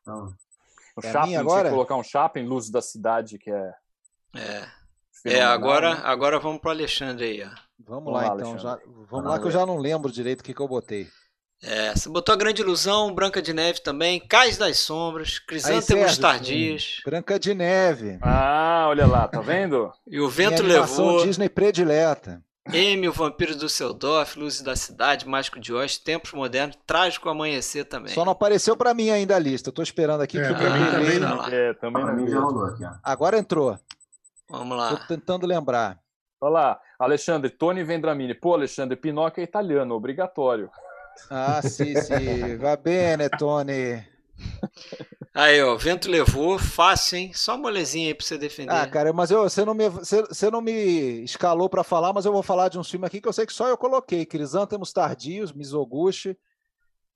Então... 0.01 0.34
O 0.95 1.05
é 1.05 1.11
Chaplin 1.11 1.35
agora? 1.35 1.69
colocar 1.69 1.95
um 1.95 2.03
Chaplin, 2.03 2.45
Luz 2.45 2.69
da 2.69 2.81
Cidade, 2.81 3.38
que 3.38 3.51
é... 3.51 3.73
É, 4.35 4.68
é 5.26 5.43
agora, 5.43 5.95
né? 5.95 6.01
agora 6.03 6.39
vamos 6.39 6.60
pro 6.60 6.69
Alexandre 6.69 7.26
aí, 7.26 7.43
ó. 7.43 7.49
Vamos, 7.85 8.05
vamos 8.05 8.14
lá, 8.14 8.34
lá, 8.34 8.35
então. 8.35 8.57
Já, 8.57 8.80
vamos 9.10 9.30
lá 9.30 9.39
que 9.39 9.45
eu 9.45 9.51
já 9.51 9.65
não 9.65 9.77
lembro 9.77 10.11
direito 10.11 10.41
o 10.41 10.43
que, 10.43 10.53
que 10.53 10.61
eu 10.61 10.68
botei. 10.68 11.07
É, 11.61 11.95
você 11.95 12.10
botou 12.10 12.34
a 12.34 12.38
Grande 12.38 12.61
Ilusão, 12.61 13.14
Branca 13.14 13.41
de 13.41 13.53
Neve 13.53 13.81
também, 13.81 14.19
Cais 14.19 14.57
das 14.57 14.80
Sombras, 14.80 15.39
Crisântemos 15.39 16.18
Tardias. 16.18 17.01
Branca 17.05 17.39
de 17.39 17.53
Neve. 17.53 18.18
Ah, 18.22 18.85
olha 18.89 19.07
lá, 19.07 19.27
tá 19.27 19.39
vendo? 19.39 19.91
e 20.05 20.19
o 20.19 20.30
Vento 20.30 20.64
Minha 20.64 20.81
Levou. 20.81 21.26
Disney 21.26 21.49
predileta. 21.49 22.43
M, 22.72 23.07
o 23.10 23.11
Vampiro 23.11 23.56
do 23.57 23.68
Seudorf, 23.68 24.40
Luzes 24.40 24.61
da 24.61 24.76
Cidade, 24.76 25.27
Mágico 25.27 25.60
de 25.60 25.73
Oz, 25.73 25.98
Tempos 25.98 26.31
Modernos, 26.31 26.77
Trágico 26.88 27.27
Amanhecer 27.27 27.85
também. 27.85 28.14
Só 28.14 28.23
não 28.23 28.31
apareceu 28.31 28.77
para 28.77 28.94
mim 28.94 29.10
ainda 29.10 29.35
a 29.35 29.40
lista. 29.40 29.69
Eu 29.69 29.73
tô 29.73 29.84
esperando 29.84 30.22
aqui 30.22 30.40
é, 30.40 30.44
que 30.44 30.49
eu 30.49 30.56
ah, 30.56 30.91
também 30.91 31.19
não. 31.19 31.45
É, 31.45 31.73
também 31.73 32.06
não. 32.06 32.27
Já 32.27 32.40
rolou 32.40 32.65
aqui, 32.65 32.84
Agora 33.03 33.38
entrou. 33.38 33.77
Vamos 34.49 34.77
lá. 34.77 34.95
Tô 34.95 35.07
tentando 35.07 35.45
lembrar. 35.45 35.99
Olha 36.40 36.52
lá, 36.52 36.80
Alexandre, 36.98 37.49
Tony 37.49 37.84
Vendramini. 37.84 38.34
Pô, 38.34 38.53
Alexandre, 38.53 38.95
Pinóquio 38.95 39.41
é 39.41 39.44
italiano, 39.44 39.94
obrigatório. 39.95 40.69
Ah, 41.30 41.61
sim, 41.61 41.95
sim. 41.99 42.57
Va 42.57 42.76
bene, 42.76 43.30
Tony. 43.30 44.06
Aí, 45.35 45.64
ó, 45.64 45.76
vento 45.76 46.11
levou, 46.11 46.60
fácil, 46.60 47.18
hein? 47.18 47.31
Só 47.34 47.57
molezinha 47.57 48.10
aí 48.10 48.14
pra 48.14 48.23
você 48.23 48.38
defender. 48.38 48.72
Ah, 48.72 48.88
cara, 48.88 49.11
mas 49.11 49.31
eu, 49.31 49.41
você, 49.41 49.65
não 49.65 49.73
me, 49.73 49.89
você, 49.89 50.22
você 50.22 50.51
não 50.51 50.61
me 50.61 51.23
escalou 51.23 51.68
para 51.68 51.84
falar, 51.84 52.14
mas 52.14 52.26
eu 52.26 52.31
vou 52.31 52.43
falar 52.43 52.69
de 52.69 52.77
um 52.77 52.84
filme 52.84 53.07
aqui 53.07 53.19
que 53.19 53.27
eu 53.27 53.34
sei 53.34 53.47
que 53.47 53.53
só 53.53 53.68
eu 53.68 53.76
coloquei. 53.76 54.27
Crisântemos 54.27 54.93
Tardios, 54.93 55.51
Mizoguchi. 55.51 56.38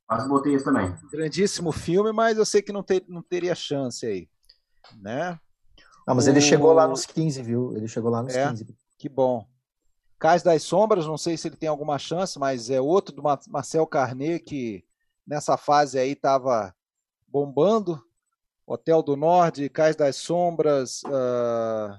Mas 0.10 0.28
botei 0.28 0.56
isso 0.56 0.66
também. 0.66 0.96
Grandíssimo 1.12 1.72
filme, 1.72 2.12
mas 2.12 2.40
eu 2.40 2.46
sei 2.46 2.62
que 2.64 2.72
não, 2.72 2.82
ter, 2.82 3.06
não 3.08 3.22
teria 3.22 3.54
chance 3.54 4.04
aí, 4.06 4.28
né? 5.00 5.40
Não, 6.08 6.16
mas 6.16 6.26
o... 6.26 6.30
ele 6.32 6.42
chegou 6.42 6.74
lá 6.74 6.88
nos 6.88 7.06
15, 7.06 7.44
viu? 7.44 7.76
Ele 7.76 7.88
chegou 7.88 8.10
lá 8.10 8.24
nos 8.24 8.34
é, 8.34 8.48
15. 8.48 8.68
Que 8.98 9.10
bom. 9.10 9.46
Cais 10.18 10.42
das 10.42 10.64
Sombras, 10.64 11.06
não 11.06 11.18
sei 11.20 11.38
se 11.38 11.48
ele 11.48 11.56
tem 11.56 11.70
alguma 11.70 12.00
chance, 12.00 12.40
mas 12.40 12.72
é 12.72 12.82
outro 12.82 13.14
do 13.14 13.22
Marcel 13.22 13.86
Carnet 13.86 14.44
que 14.44 14.84
nessa 15.26 15.56
fase 15.56 16.00
aí 16.00 16.14
estava 16.14 16.74
bombando. 17.28 18.02
Hotel 18.70 19.02
do 19.02 19.16
Norte, 19.16 19.70
Cais 19.70 19.96
das 19.96 20.18
Sombras, 20.18 21.02
uh, 21.04 21.98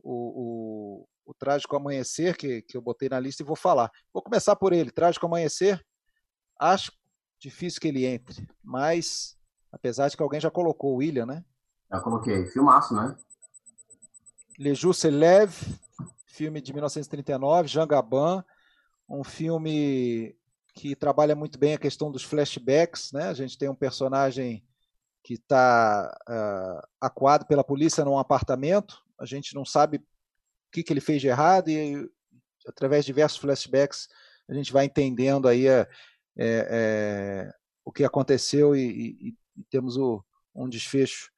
o, 0.00 1.02
o, 1.02 1.08
o, 1.26 1.34
Trágico 1.34 1.74
Amanhecer, 1.74 2.36
que, 2.36 2.62
que 2.62 2.76
eu 2.76 2.80
botei 2.80 3.08
na 3.08 3.18
lista 3.18 3.42
e 3.42 3.46
vou 3.46 3.56
falar. 3.56 3.90
Vou 4.12 4.22
começar 4.22 4.54
por 4.54 4.72
ele. 4.72 4.92
Trágico 4.92 5.26
Amanhecer, 5.26 5.84
acho 6.56 6.92
difícil 7.40 7.80
que 7.80 7.88
ele 7.88 8.06
entre, 8.06 8.48
mas 8.62 9.36
apesar 9.72 10.08
de 10.08 10.16
que 10.16 10.22
alguém 10.22 10.40
já 10.40 10.52
colocou 10.52 10.92
o 10.92 10.96
William, 10.98 11.26
né? 11.26 11.44
Já 11.90 12.00
coloquei. 12.00 12.46
Filmaço, 12.46 12.94
né? 12.94 13.16
Le 14.56 14.72
Jus 14.76 15.02
Leve, 15.02 15.80
filme 16.26 16.60
de 16.60 16.72
1939, 16.72 17.66
Jean 17.66 17.88
Gabin, 17.88 18.44
um 19.08 19.24
filme 19.24 20.36
que 20.74 20.94
trabalha 20.94 21.34
muito 21.34 21.58
bem 21.58 21.74
a 21.74 21.78
questão 21.78 22.12
dos 22.12 22.22
flashbacks, 22.22 23.10
né? 23.10 23.24
A 23.24 23.34
gente 23.34 23.58
tem 23.58 23.68
um 23.68 23.74
personagem 23.74 24.64
que 25.22 25.34
está 25.34 26.12
uh, 26.28 26.32
ah, 26.32 26.88
acuado 27.00 27.46
pela 27.46 27.62
polícia 27.62 28.04
num 28.04 28.18
apartamento, 28.18 29.00
a 29.18 29.24
gente 29.24 29.54
não 29.54 29.64
sabe 29.64 29.98
o 29.98 30.02
que, 30.72 30.82
que 30.82 30.92
ele 30.92 31.00
fez 31.00 31.20
de 31.20 31.28
errado 31.28 31.68
e 31.68 32.10
através 32.66 33.04
de 33.04 33.12
diversos 33.12 33.38
flashbacks 33.38 34.08
a 34.48 34.54
gente 34.54 34.72
vai 34.72 34.84
entendendo 34.84 35.46
aí 35.46 35.66
é, 35.68 35.88
é, 36.36 37.54
o 37.84 37.92
que 37.92 38.04
aconteceu 38.04 38.74
e, 38.74 38.80
e, 38.80 39.36
e 39.56 39.64
temos 39.70 39.96
o, 39.96 40.24
um 40.54 40.68
desfecho 40.68 41.30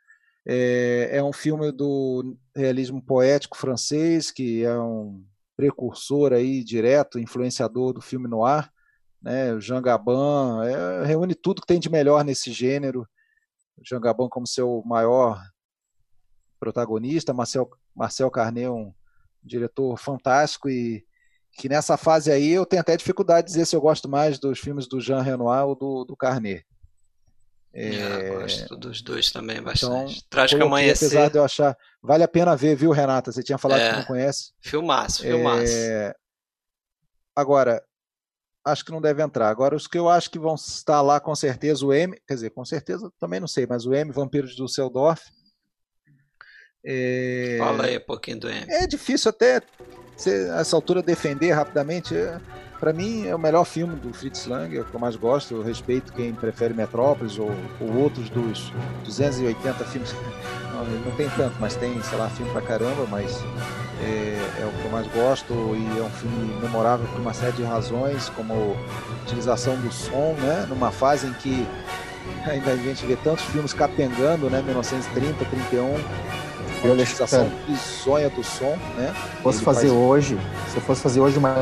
é, 0.47 1.11
é 1.12 1.23
um 1.23 1.32
filme 1.32 1.73
do 1.73 2.36
realismo 2.55 3.02
poético 3.02 3.56
francês, 3.56 4.31
que 4.31 4.62
é 4.62 4.78
um 4.78 5.24
precursor 5.56 6.32
aí 6.32 6.62
direto, 6.62 7.19
influenciador 7.19 7.93
do 7.93 8.01
filme 8.01 8.28
noir, 8.28 8.70
né? 9.23 9.55
O 9.55 9.61
Jean 9.61 9.81
Gabin 9.81 10.12
é, 10.66 11.06
reúne 11.06 11.35
tudo 11.35 11.62
que 11.62 11.66
tem 11.66 11.81
de 11.81 11.89
melhor 11.89 12.24
nesse 12.24 12.52
gênero. 12.52 13.09
Jean 13.82 14.01
Gabin 14.01 14.28
como 14.28 14.46
seu 14.46 14.82
maior 14.84 15.42
protagonista, 16.59 17.32
Marcel 17.32 17.68
Marcel 17.94 18.30
Carnet 18.30 18.68
um 18.68 18.92
diretor 19.42 19.96
fantástico 19.98 20.68
e 20.68 21.05
que 21.52 21.68
nessa 21.68 21.96
fase 21.96 22.32
aí 22.32 22.51
eu 22.51 22.66
tenho 22.66 22.80
até 22.80 22.96
dificuldade 22.96 23.46
de 23.46 23.52
dizer 23.52 23.66
se 23.66 23.76
eu 23.76 23.80
gosto 23.80 24.09
mais 24.09 24.38
dos 24.38 24.59
filmes 24.59 24.88
do 24.88 25.01
Jean 25.01 25.22
Renoir 25.22 25.66
ou 25.66 25.74
do, 25.74 26.05
do 26.05 26.16
Carnet. 26.16 26.64
É, 27.72 27.94
é... 27.94 28.30
gosto 28.30 28.76
dos 28.76 29.02
dois 29.02 29.32
também 29.32 29.60
bastante. 29.60 30.18
Então, 30.18 30.28
Trágico 30.30 30.62
Amanhecer. 30.62 31.09
Apesar 31.09 31.28
de 31.28 31.38
eu 31.38 31.44
achar. 31.44 31.76
Vale 32.01 32.22
a 32.22 32.28
pena 32.28 32.56
ver, 32.56 32.76
viu, 32.76 32.92
Renata? 32.92 33.32
Você 33.32 33.42
tinha 33.42 33.59
falado 33.59 33.80
é, 33.80 33.90
que 33.90 33.96
não 33.98 34.05
conhece. 34.05 34.52
Filmaço, 34.60 35.22
filmaço. 35.22 35.72
É... 35.72 36.14
Agora, 37.34 37.84
acho 38.64 38.84
que 38.84 38.92
não 38.92 39.00
deve 39.00 39.22
entrar. 39.22 39.48
Agora, 39.48 39.76
os 39.76 39.86
que 39.86 39.98
eu 39.98 40.08
acho 40.08 40.30
que 40.30 40.38
vão 40.38 40.54
estar 40.54 41.00
lá 41.02 41.20
com 41.20 41.34
certeza, 41.34 41.84
o 41.84 41.92
M, 41.92 42.16
quer 42.26 42.34
dizer, 42.34 42.50
com 42.50 42.64
certeza 42.64 43.12
também 43.20 43.40
não 43.40 43.48
sei, 43.48 43.66
mas 43.66 43.86
o 43.86 43.94
M, 43.94 44.10
Vampiros 44.10 44.52
de 44.52 44.56
Dusseldorf. 44.56 45.22
É... 46.84 47.56
Fala 47.58 47.86
aí 47.86 47.96
um 47.96 48.04
pouquinho 48.04 48.40
do 48.40 48.48
M. 48.48 48.66
É 48.68 48.86
difícil 48.86 49.30
até, 49.30 49.62
a 50.54 50.60
essa 50.60 50.76
altura, 50.76 51.02
defender 51.02 51.52
rapidamente. 51.52 52.16
É 52.16 52.40
para 52.84 52.92
mim 52.92 53.26
é 53.26 53.34
o 53.34 53.38
melhor 53.38 53.64
filme 53.64 53.96
do 53.96 54.12
Fritz 54.12 54.44
Lang, 54.44 54.76
é 54.76 54.80
o 54.82 54.84
que 54.84 54.94
eu 54.94 55.00
mais 55.00 55.16
gosto. 55.16 55.54
Eu 55.54 55.62
respeito 55.62 56.12
quem 56.12 56.34
prefere 56.34 56.74
Metrópolis 56.74 57.38
ou, 57.38 57.50
ou 57.80 57.96
outros 57.96 58.28
dos 58.28 58.70
280 59.04 59.84
filmes. 59.86 60.12
Não, 60.74 60.84
não 60.84 61.16
tem 61.16 61.30
tanto, 61.30 61.56
mas 61.60 61.76
tem, 61.76 62.02
sei 62.02 62.18
lá, 62.18 62.28
filme 62.28 62.50
pra 62.50 62.60
caramba, 62.60 63.06
mas 63.08 63.38
é, 64.02 64.60
é, 64.60 64.66
o 64.66 64.70
que 64.80 64.84
eu 64.84 64.90
mais 64.90 65.06
gosto 65.08 65.52
e 65.52 65.98
é 65.98 66.02
um 66.02 66.10
filme 66.10 66.54
memorável 66.60 67.06
por 67.06 67.20
uma 67.20 67.32
série 67.32 67.52
de 67.52 67.62
razões, 67.62 68.28
como 68.30 68.52
a 68.52 69.22
utilização 69.22 69.76
do 69.76 69.92
som, 69.92 70.34
né? 70.38 70.66
Numa 70.68 70.90
fase 70.90 71.26
em 71.26 71.32
que 71.34 71.66
ainda 72.46 72.72
a 72.72 72.76
gente 72.76 73.04
vê 73.06 73.16
tantos 73.16 73.44
filmes 73.44 73.72
capengando, 73.72 74.50
né? 74.50 74.62
1930, 74.62 75.44
31 75.44 75.94
a 76.84 76.92
utilização 76.92 77.50
bizonha 77.66 78.28
do 78.28 78.44
som, 78.44 78.76
né? 78.96 79.14
Se 79.36 79.42
fosse 79.42 79.62
fazer 79.62 79.88
faz... 79.88 79.92
hoje, 79.92 80.38
se 80.68 80.76
eu 80.76 80.82
fosse 80.82 81.00
fazer 81.00 81.20
hoje 81.20 81.38
uma 81.38 81.56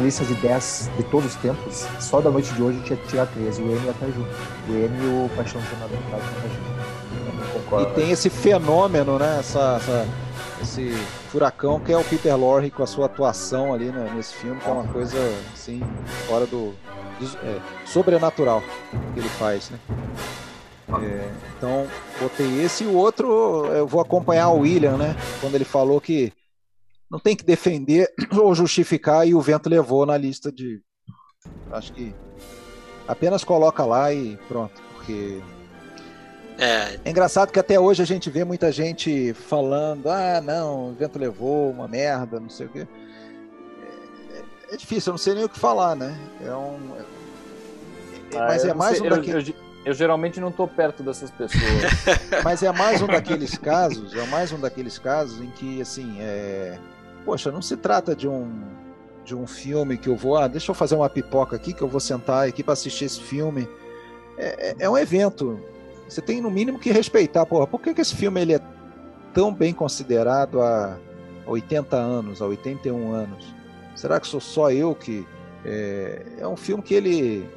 lista 0.00 0.24
de 0.24 0.34
10 0.34 0.90
de 0.96 1.02
todos 1.04 1.34
os 1.34 1.36
tempos, 1.36 1.86
só 2.00 2.20
da 2.20 2.30
noite 2.30 2.52
de 2.54 2.62
hoje 2.62 2.78
eu 2.78 2.84
tinha 2.84 2.96
que 2.96 3.08
tirar 3.08 3.26
13. 3.26 3.62
O 3.62 3.66
M 3.66 3.84
ia 3.84 3.90
estar 3.90 4.06
junto. 4.06 4.30
O 4.68 4.72
M 4.72 4.98
e 4.98 5.06
o 5.06 5.30
Paixão 5.36 5.60
ia 5.60 5.66
estar 5.66 5.88
junto. 6.18 7.82
E 7.82 7.94
tem 7.94 8.10
esse 8.10 8.30
fenômeno, 8.30 9.18
né? 9.18 9.36
Essa, 9.40 9.78
essa, 9.80 10.06
esse 10.62 10.90
furacão 11.30 11.80
que 11.80 11.92
é 11.92 11.98
o 11.98 12.04
Peter 12.04 12.36
Lorre 12.36 12.70
com 12.70 12.82
a 12.82 12.86
sua 12.86 13.06
atuação 13.06 13.74
ali 13.74 13.86
né, 13.86 14.12
nesse 14.14 14.34
filme, 14.34 14.60
que 14.60 14.68
é 14.68 14.72
uma 14.72 14.86
coisa 14.92 15.18
assim, 15.52 15.80
fora 16.26 16.46
do. 16.46 16.74
é, 17.42 17.60
sobrenatural 17.86 18.62
que 19.12 19.20
ele 19.20 19.28
faz, 19.28 19.70
né? 19.70 19.78
É, 21.00 21.30
então, 21.56 21.86
botei 22.20 22.62
esse 22.62 22.84
e 22.84 22.86
o 22.86 22.94
outro 22.94 23.66
eu 23.66 23.86
vou 23.86 24.00
acompanhar 24.00 24.50
o 24.50 24.60
William, 24.60 24.96
né? 24.96 25.16
Quando 25.40 25.54
ele 25.54 25.64
falou 25.64 26.00
que 26.00 26.32
não 27.10 27.18
tem 27.18 27.36
que 27.36 27.44
defender 27.44 28.08
ou 28.32 28.54
justificar 28.54 29.26
e 29.26 29.34
o 29.34 29.40
vento 29.40 29.68
levou 29.68 30.06
na 30.06 30.16
lista 30.16 30.52
de. 30.52 30.80
Acho 31.70 31.92
que 31.92 32.14
apenas 33.08 33.42
coloca 33.42 33.84
lá 33.84 34.12
e 34.12 34.36
pronto, 34.48 34.80
porque. 34.94 35.40
É. 36.62 37.00
é 37.04 37.10
engraçado 37.10 37.50
que 37.50 37.58
até 37.58 37.78
hoje 37.78 38.02
a 38.02 38.06
gente 38.06 38.30
vê 38.30 38.44
muita 38.44 38.70
gente 38.70 39.32
falando: 39.32 40.08
ah, 40.08 40.40
não, 40.40 40.90
o 40.90 40.94
vento 40.94 41.18
levou, 41.18 41.70
uma 41.70 41.88
merda, 41.88 42.38
não 42.38 42.48
sei 42.48 42.66
o 42.66 42.68
quê. 42.68 42.86
É, 44.70 44.74
é 44.74 44.76
difícil, 44.76 45.10
eu 45.10 45.14
não 45.14 45.18
sei 45.18 45.34
nem 45.34 45.44
o 45.44 45.48
que 45.48 45.58
falar, 45.58 45.96
né? 45.96 46.16
É 46.44 46.54
um. 46.54 46.78
É, 48.32 48.38
ah, 48.38 48.46
mas 48.46 48.64
é 48.64 48.72
mais 48.72 48.98
sei, 48.98 49.06
um 49.06 49.10
daqueles. 49.10 49.48
Eu, 49.48 49.54
eu, 49.54 49.60
eu 49.86 49.92
geralmente 49.92 50.38
não 50.38 50.50
estou 50.50 50.68
perto 50.68 51.02
dessas 51.02 51.30
pessoas. 51.32 51.62
mas 52.44 52.62
é 52.62 52.70
mais 52.70 53.02
um 53.02 53.08
daqueles 53.08 53.58
casos, 53.58 54.14
é 54.14 54.24
mais 54.26 54.52
um 54.52 54.60
daqueles 54.60 54.98
casos 54.98 55.40
em 55.40 55.50
que, 55.50 55.82
assim, 55.82 56.16
é 56.20 56.78
poxa, 57.24 57.50
não 57.50 57.62
se 57.62 57.76
trata 57.76 58.14
de 58.14 58.28
um 58.28 58.62
de 59.24 59.36
um 59.36 59.46
filme 59.46 59.96
que 59.96 60.08
eu 60.08 60.16
vou, 60.16 60.36
ah, 60.36 60.48
deixa 60.48 60.72
eu 60.72 60.74
fazer 60.74 60.96
uma 60.96 61.08
pipoca 61.08 61.54
aqui 61.54 61.72
que 61.72 61.80
eu 61.80 61.86
vou 61.86 62.00
sentar 62.00 62.48
aqui 62.48 62.60
para 62.60 62.72
assistir 62.72 63.04
esse 63.04 63.20
filme. 63.20 63.68
É, 64.36 64.70
é, 64.70 64.76
é, 64.80 64.90
um 64.90 64.98
evento. 64.98 65.60
Você 66.12 66.20
tem 66.20 66.42
no 66.42 66.50
mínimo 66.50 66.78
que 66.78 66.92
respeitar, 66.92 67.46
porra, 67.46 67.66
por 67.66 67.80
que, 67.80 67.94
que 67.94 68.00
esse 68.02 68.14
filme 68.14 68.38
ele 68.38 68.52
é 68.52 68.60
tão 69.32 69.52
bem 69.52 69.72
considerado 69.72 70.60
há 70.60 70.98
80 71.46 71.96
anos, 71.96 72.42
há 72.42 72.46
81 72.46 73.14
anos? 73.14 73.54
Será 73.96 74.20
que 74.20 74.26
sou 74.26 74.38
só 74.40 74.70
eu 74.70 74.94
que 74.94 75.26
é, 75.64 76.22
é 76.40 76.46
um 76.46 76.56
filme 76.56 76.82
que 76.82 76.92
ele 76.92 77.48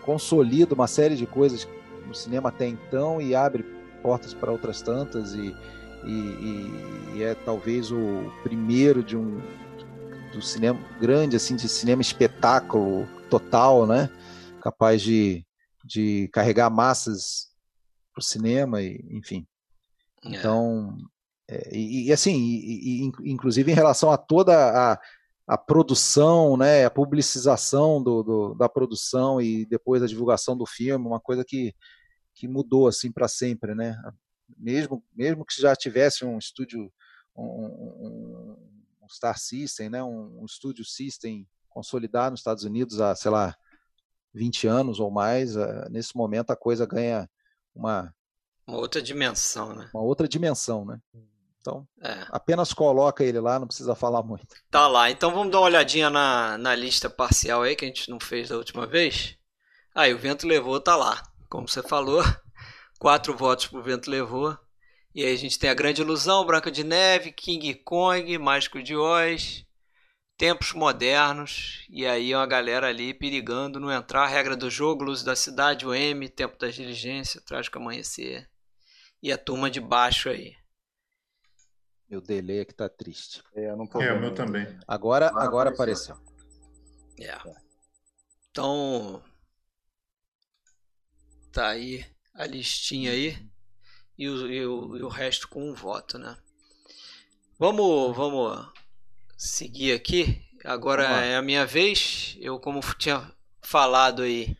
consolida 0.00 0.74
uma 0.74 0.86
série 0.86 1.14
de 1.14 1.26
coisas 1.26 1.68
no 2.06 2.14
cinema 2.14 2.48
até 2.48 2.66
então 2.66 3.20
e 3.20 3.34
abre 3.34 3.62
portas 4.02 4.32
para 4.32 4.50
outras 4.50 4.80
tantas 4.80 5.34
e, 5.34 5.54
e, 6.06 7.16
e, 7.16 7.22
é 7.22 7.34
talvez 7.34 7.92
o 7.92 8.32
primeiro 8.42 9.02
de 9.02 9.14
um 9.14 9.42
do 10.32 10.40
cinema 10.40 10.78
grande 10.98 11.36
assim 11.36 11.54
de 11.54 11.68
cinema 11.68 12.00
espetáculo 12.00 13.06
total 13.28 13.86
né 13.86 14.08
capaz 14.62 15.02
de, 15.02 15.44
de 15.84 16.30
carregar 16.32 16.70
massas 16.70 17.47
para 18.18 18.20
o 18.20 18.24
cinema 18.24 18.82
e 18.82 19.00
enfim 19.10 19.46
é. 20.24 20.30
então 20.30 20.96
é, 21.48 21.76
e, 21.76 22.12
assim 22.12 22.36
e, 22.36 23.12
inclusive 23.24 23.70
em 23.70 23.74
relação 23.74 24.10
a 24.10 24.18
toda 24.18 24.92
a, 24.92 25.00
a 25.46 25.56
produção, 25.56 26.58
né, 26.58 26.84
a 26.84 26.90
publicização 26.90 28.02
do, 28.02 28.22
do, 28.22 28.54
da 28.54 28.68
produção 28.68 29.40
e 29.40 29.64
depois 29.64 30.02
a 30.02 30.06
divulgação 30.06 30.54
do 30.54 30.66
filme, 30.66 31.06
uma 31.06 31.20
coisa 31.20 31.42
que, 31.42 31.74
que 32.34 32.46
mudou 32.46 32.86
assim 32.86 33.10
para 33.10 33.26
sempre, 33.28 33.74
né? 33.74 33.96
Mesmo 34.58 35.02
mesmo 35.14 35.46
que 35.46 35.58
já 35.58 35.74
tivesse 35.74 36.22
um 36.22 36.36
estúdio, 36.36 36.92
um, 37.34 37.44
um, 37.44 38.56
um 39.02 39.08
Star 39.08 39.38
System, 39.38 39.88
né, 39.88 40.02
um, 40.02 40.42
um 40.42 40.44
estúdio 40.44 40.84
System 40.84 41.48
consolidado 41.70 42.32
nos 42.32 42.40
Estados 42.40 42.64
Unidos 42.64 43.00
há, 43.00 43.14
sei 43.14 43.30
lá, 43.30 43.56
20 44.34 44.66
anos 44.66 45.00
ou 45.00 45.10
mais, 45.10 45.56
uh, 45.56 45.88
nesse 45.90 46.14
momento 46.14 46.50
a 46.50 46.56
coisa 46.56 46.84
ganha 46.84 47.26
uma 47.78 48.12
uma 48.66 48.76
outra 48.76 49.00
dimensão, 49.00 49.74
né? 49.74 49.88
Uma 49.94 50.02
outra 50.02 50.28
dimensão, 50.28 50.84
né? 50.84 51.00
Então, 51.58 51.88
é. 52.02 52.26
apenas 52.30 52.72
coloca 52.74 53.24
ele 53.24 53.40
lá, 53.40 53.58
não 53.58 53.66
precisa 53.66 53.94
falar 53.94 54.22
muito. 54.22 54.46
Tá 54.70 54.86
lá. 54.86 55.10
Então 55.10 55.32
vamos 55.32 55.50
dar 55.50 55.60
uma 55.60 55.66
olhadinha 55.66 56.10
na, 56.10 56.58
na 56.58 56.74
lista 56.74 57.08
parcial 57.08 57.62
aí 57.62 57.74
que 57.74 57.86
a 57.86 57.88
gente 57.88 58.10
não 58.10 58.20
fez 58.20 58.50
da 58.50 58.56
última 58.56 58.86
vez. 58.86 59.36
Aí, 59.94 60.12
ah, 60.12 60.14
o 60.14 60.18
Vento 60.18 60.46
Levou 60.46 60.78
tá 60.78 60.94
lá. 60.94 61.22
Como 61.48 61.66
você 61.66 61.82
falou, 61.82 62.22
quatro 63.00 63.34
votos 63.34 63.66
pro 63.66 63.82
Vento 63.82 64.10
Levou. 64.10 64.56
E 65.14 65.24
aí 65.24 65.32
a 65.32 65.38
gente 65.38 65.58
tem 65.58 65.70
a 65.70 65.74
Grande 65.74 66.02
Ilusão, 66.02 66.44
Branca 66.44 66.70
de 66.70 66.84
Neve, 66.84 67.32
King 67.32 67.74
Kong, 67.74 68.36
Mágico 68.38 68.82
de 68.82 68.94
Oz, 68.94 69.64
Tempos 70.38 70.72
Modernos. 70.72 71.84
E 71.90 72.06
aí 72.06 72.32
uma 72.32 72.46
galera 72.46 72.86
ali 72.86 73.12
perigando 73.12 73.80
não 73.80 73.90
entrar. 73.90 74.28
Regra 74.28 74.56
do 74.56 74.70
Jogo, 74.70 75.02
Luz 75.02 75.24
da 75.24 75.34
Cidade, 75.34 75.84
o 75.84 75.92
M, 75.92 76.28
Tempo 76.28 76.56
da 76.56 76.68
Diligência, 76.68 77.40
Trágico 77.40 77.78
Amanhecer. 77.78 78.48
E 79.20 79.32
a 79.32 79.36
turma 79.36 79.68
de 79.68 79.80
baixo 79.80 80.28
aí. 80.28 80.56
Meu 82.08 82.20
delay 82.20 82.60
aqui 82.60 82.72
tá 82.72 82.88
triste. 82.88 83.42
É, 83.52 83.74
não 83.74 83.86
é 84.00 84.12
o 84.12 84.20
meu 84.20 84.32
também. 84.32 84.64
Agora, 84.86 85.26
agora, 85.26 85.44
agora 85.44 85.70
apareceu. 85.70 86.16
É. 87.20 87.36
Então. 88.48 89.22
Tá 91.52 91.70
aí 91.70 92.06
a 92.32 92.46
listinha 92.46 93.10
aí. 93.10 93.36
E 94.16 94.28
o, 94.28 94.46
e 94.46 94.66
o, 94.66 94.96
e 94.96 95.02
o 95.02 95.08
resto 95.08 95.48
com 95.48 95.68
um 95.68 95.74
voto, 95.74 96.16
né? 96.16 96.36
Vamos, 97.58 98.16
vamos 98.16 98.72
seguir 99.38 99.92
aqui. 99.92 100.42
Agora 100.64 101.04
é 101.04 101.36
a 101.36 101.42
minha 101.42 101.64
vez. 101.64 102.36
Eu, 102.40 102.58
como 102.58 102.80
tinha 102.98 103.30
falado 103.62 104.22
aí, 104.22 104.56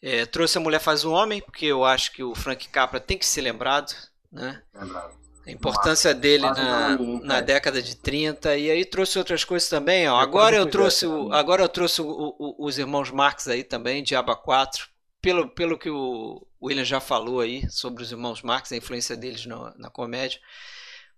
é, 0.00 0.24
trouxe 0.24 0.56
a 0.56 0.60
Mulher 0.60 0.80
Faz 0.80 1.04
o 1.04 1.10
Homem, 1.10 1.42
porque 1.42 1.66
eu 1.66 1.84
acho 1.84 2.12
que 2.12 2.22
o 2.22 2.34
Frank 2.34 2.68
Capra 2.68 3.00
tem 3.00 3.18
que 3.18 3.26
ser 3.26 3.42
lembrado, 3.42 3.92
né? 4.30 4.62
Lembrado. 4.72 5.20
A 5.44 5.50
importância 5.50 6.14
dele 6.14 6.44
na, 6.44 6.96
na 7.24 7.40
década 7.40 7.82
de 7.82 7.96
30 7.96 8.56
e 8.56 8.70
aí 8.70 8.84
trouxe 8.84 9.18
outras 9.18 9.42
coisas 9.42 9.68
também. 9.68 10.08
Ó. 10.08 10.16
Agora 10.16 10.54
eu 10.54 10.66
trouxe, 10.66 11.04
o, 11.04 11.32
agora 11.32 11.64
eu 11.64 11.68
trouxe 11.68 12.00
o, 12.00 12.36
o, 12.38 12.64
os 12.64 12.78
irmãos 12.78 13.10
Marx 13.10 13.48
aí 13.48 13.64
também, 13.64 14.04
Diaba 14.04 14.36
4, 14.36 14.86
pelo, 15.20 15.48
pelo 15.48 15.76
que 15.76 15.90
o 15.90 16.46
William 16.62 16.84
já 16.84 17.00
falou 17.00 17.40
aí 17.40 17.68
sobre 17.68 18.04
os 18.04 18.12
irmãos 18.12 18.40
Marx, 18.40 18.70
a 18.70 18.76
influência 18.76 19.16
deles 19.16 19.44
no, 19.44 19.72
na 19.76 19.90
comédia. 19.90 20.40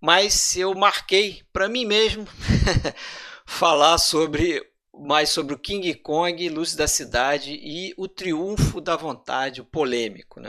Mas 0.00 0.56
eu 0.56 0.74
marquei 0.74 1.42
para 1.52 1.68
mim 1.68 1.84
mesmo 1.84 2.26
falar 3.46 3.98
sobre 3.98 4.62
mais 4.96 5.30
sobre 5.30 5.54
o 5.54 5.58
King 5.58 5.92
Kong, 5.94 6.48
Luz 6.48 6.74
da 6.74 6.86
Cidade 6.86 7.58
e 7.60 7.92
o 7.96 8.06
Triunfo 8.06 8.80
da 8.80 8.96
Vontade, 8.96 9.60
o 9.60 9.64
polêmico, 9.64 10.40
né? 10.40 10.48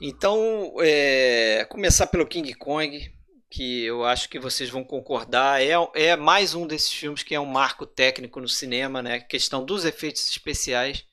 Então, 0.00 0.74
é, 0.80 1.66
começar 1.68 2.06
pelo 2.06 2.26
King 2.26 2.52
Kong, 2.54 3.12
que 3.50 3.84
eu 3.84 4.04
acho 4.04 4.28
que 4.28 4.38
vocês 4.38 4.68
vão 4.68 4.84
concordar, 4.84 5.62
é, 5.62 5.72
é 5.94 6.16
mais 6.16 6.54
um 6.54 6.66
desses 6.66 6.92
filmes 6.92 7.22
que 7.22 7.34
é 7.34 7.40
um 7.40 7.46
marco 7.46 7.86
técnico 7.86 8.40
no 8.40 8.48
cinema, 8.48 9.02
né? 9.02 9.14
A 9.14 9.20
questão 9.20 9.64
dos 9.64 9.84
efeitos 9.84 10.28
especiais 10.28 11.04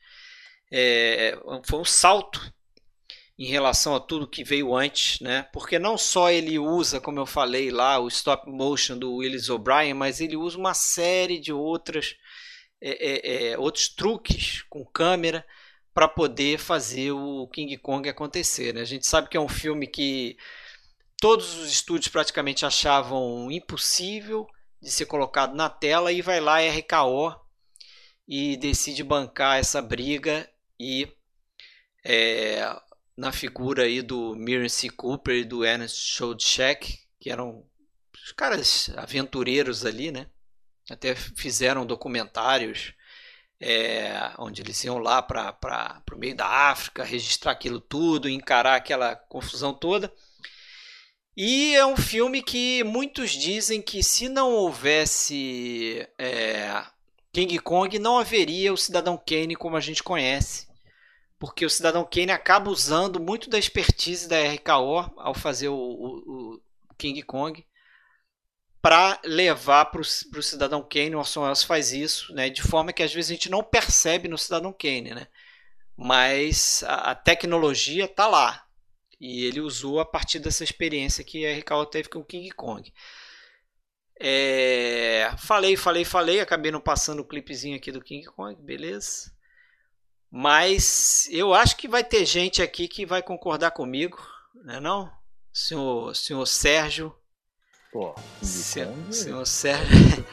é, 0.71 1.37
foi 1.65 1.79
um 1.79 1.85
salto 1.85 2.53
em 3.37 3.45
relação 3.45 3.95
a 3.95 3.99
tudo 3.99 4.27
que 4.27 4.43
veio 4.43 4.75
antes, 4.75 5.19
né? 5.19 5.43
Porque 5.51 5.79
não 5.79 5.97
só 5.97 6.29
ele 6.29 6.59
usa, 6.59 7.01
como 7.01 7.19
eu 7.19 7.25
falei 7.25 7.71
lá, 7.71 7.99
o 7.99 8.07
stop 8.07 8.49
motion 8.49 8.97
do 8.97 9.15
Willis 9.15 9.49
O'Brien, 9.49 9.93
mas 9.93 10.21
ele 10.21 10.37
usa 10.37 10.57
uma 10.57 10.73
série 10.73 11.39
de 11.39 11.51
outras 11.51 12.15
é, 12.81 12.91
é, 12.91 13.51
é 13.51 13.57
outros 13.57 13.87
truques 13.89 14.61
com 14.69 14.85
câmera 14.85 15.45
para 15.93 16.07
poder 16.07 16.57
fazer 16.59 17.11
o 17.11 17.47
King 17.47 17.77
Kong 17.77 18.07
acontecer. 18.09 18.73
Né? 18.73 18.81
A 18.81 18.85
gente 18.85 19.07
sabe 19.07 19.29
que 19.29 19.37
é 19.37 19.39
um 19.39 19.47
filme 19.47 19.87
que 19.87 20.37
todos 21.17 21.55
os 21.55 21.71
estúdios 21.71 22.09
praticamente 22.09 22.65
achavam 22.65 23.51
impossível 23.51 24.47
de 24.81 24.91
ser 24.91 25.05
colocado 25.05 25.55
na 25.55 25.69
tela 25.69 26.11
e 26.11 26.21
vai 26.21 26.39
lá 26.39 26.59
RKO 26.59 27.33
e 28.27 28.57
decide 28.57 29.03
bancar 29.03 29.59
essa 29.59 29.81
briga 29.81 30.49
e 30.79 31.07
é, 32.03 32.61
na 33.15 33.31
figura 33.31 33.83
aí 33.83 34.01
do 34.01 34.35
Miriam 34.35 34.69
C. 34.69 34.89
Cooper 34.89 35.35
e 35.35 35.43
do 35.43 35.63
Ernest 35.63 35.97
Schoedcheck, 35.97 36.99
que 37.19 37.29
eram 37.29 37.65
os 38.23 38.31
caras 38.31 38.89
aventureiros 38.97 39.85
ali, 39.85 40.11
né? 40.11 40.27
Até 40.89 41.15
fizeram 41.15 41.85
documentários 41.85 42.93
é, 43.59 44.33
onde 44.37 44.61
eles 44.61 44.83
iam 44.83 44.97
lá 44.97 45.21
para 45.21 46.03
o 46.11 46.17
meio 46.17 46.35
da 46.35 46.47
África, 46.47 47.03
registrar 47.03 47.53
aquilo 47.53 47.79
tudo, 47.79 48.27
encarar 48.27 48.75
aquela 48.75 49.15
confusão 49.15 49.73
toda. 49.73 50.13
E 51.35 51.73
é 51.75 51.85
um 51.85 51.95
filme 51.95 52.43
que 52.43 52.83
muitos 52.83 53.31
dizem 53.31 53.81
que 53.81 54.03
se 54.03 54.27
não 54.27 54.51
houvesse 54.51 56.07
é, 56.17 56.83
King 57.31 57.57
Kong, 57.59 57.97
não 57.97 58.19
haveria 58.19 58.73
o 58.73 58.77
Cidadão 58.77 59.17
Kane 59.17 59.55
como 59.55 59.77
a 59.77 59.79
gente 59.79 60.03
conhece. 60.03 60.67
Porque 61.43 61.65
o 61.65 61.69
Cidadão 61.69 62.07
Kane 62.09 62.31
acaba 62.31 62.71
usando 62.71 63.19
muito 63.19 63.49
da 63.49 63.59
expertise 63.59 64.29
da 64.29 64.41
RKO 64.53 65.11
ao 65.17 65.33
fazer 65.33 65.67
o, 65.67 65.75
o, 65.75 66.53
o 66.89 66.93
King 66.97 67.21
Kong 67.21 67.67
para 68.81 69.19
levar 69.25 69.87
para 69.87 69.99
o 69.99 70.41
cidadão 70.41 70.81
Kane. 70.81 71.15
O 71.15 71.19
Orson 71.19 71.41
Welles 71.41 71.61
faz 71.61 71.91
isso, 71.91 72.33
né, 72.33 72.49
de 72.49 72.61
forma 72.61 72.93
que 72.93 73.03
às 73.03 73.13
vezes 73.13 73.29
a 73.29 73.33
gente 73.33 73.51
não 73.51 73.61
percebe 73.61 74.29
no 74.29 74.37
cidadão 74.37 74.71
Kane, 74.71 75.13
né, 75.13 75.27
mas 75.97 76.81
a, 76.87 77.11
a 77.11 77.15
tecnologia 77.15 78.05
está 78.05 78.25
lá 78.25 78.65
e 79.19 79.43
ele 79.43 79.59
usou 79.59 79.99
a 79.99 80.05
partir 80.05 80.39
dessa 80.39 80.63
experiência 80.63 81.25
que 81.25 81.45
a 81.45 81.57
RKO 81.57 81.85
teve 81.87 82.07
com 82.07 82.19
o 82.19 82.25
King 82.25 82.51
Kong. 82.51 82.89
É, 84.17 85.29
falei, 85.39 85.75
falei, 85.75 86.05
falei, 86.05 86.39
acabei 86.39 86.71
não 86.71 86.79
passando 86.79 87.19
o 87.19 87.27
clipezinho 87.27 87.75
aqui 87.75 87.91
do 87.91 88.01
King 88.01 88.25
Kong, 88.27 88.55
beleza? 88.61 89.32
Mas 90.35 91.29
eu 91.31 91.53
acho 91.53 91.77
que 91.77 91.87
vai 91.87 92.03
ter 92.03 92.25
gente 92.25 92.61
aqui 92.61 92.87
que 92.87 93.05
vai 93.05 93.21
concordar 93.21 93.69
comigo, 93.71 94.17
né 94.65 94.79
não? 94.79 95.11
Senhor, 95.53 96.15
senhor 96.15 96.47
Sérgio 96.47 97.15
Pô, 97.93 98.15
senhor, 98.41 98.91
senhor 99.11 99.45
Sérgio. 99.45 100.25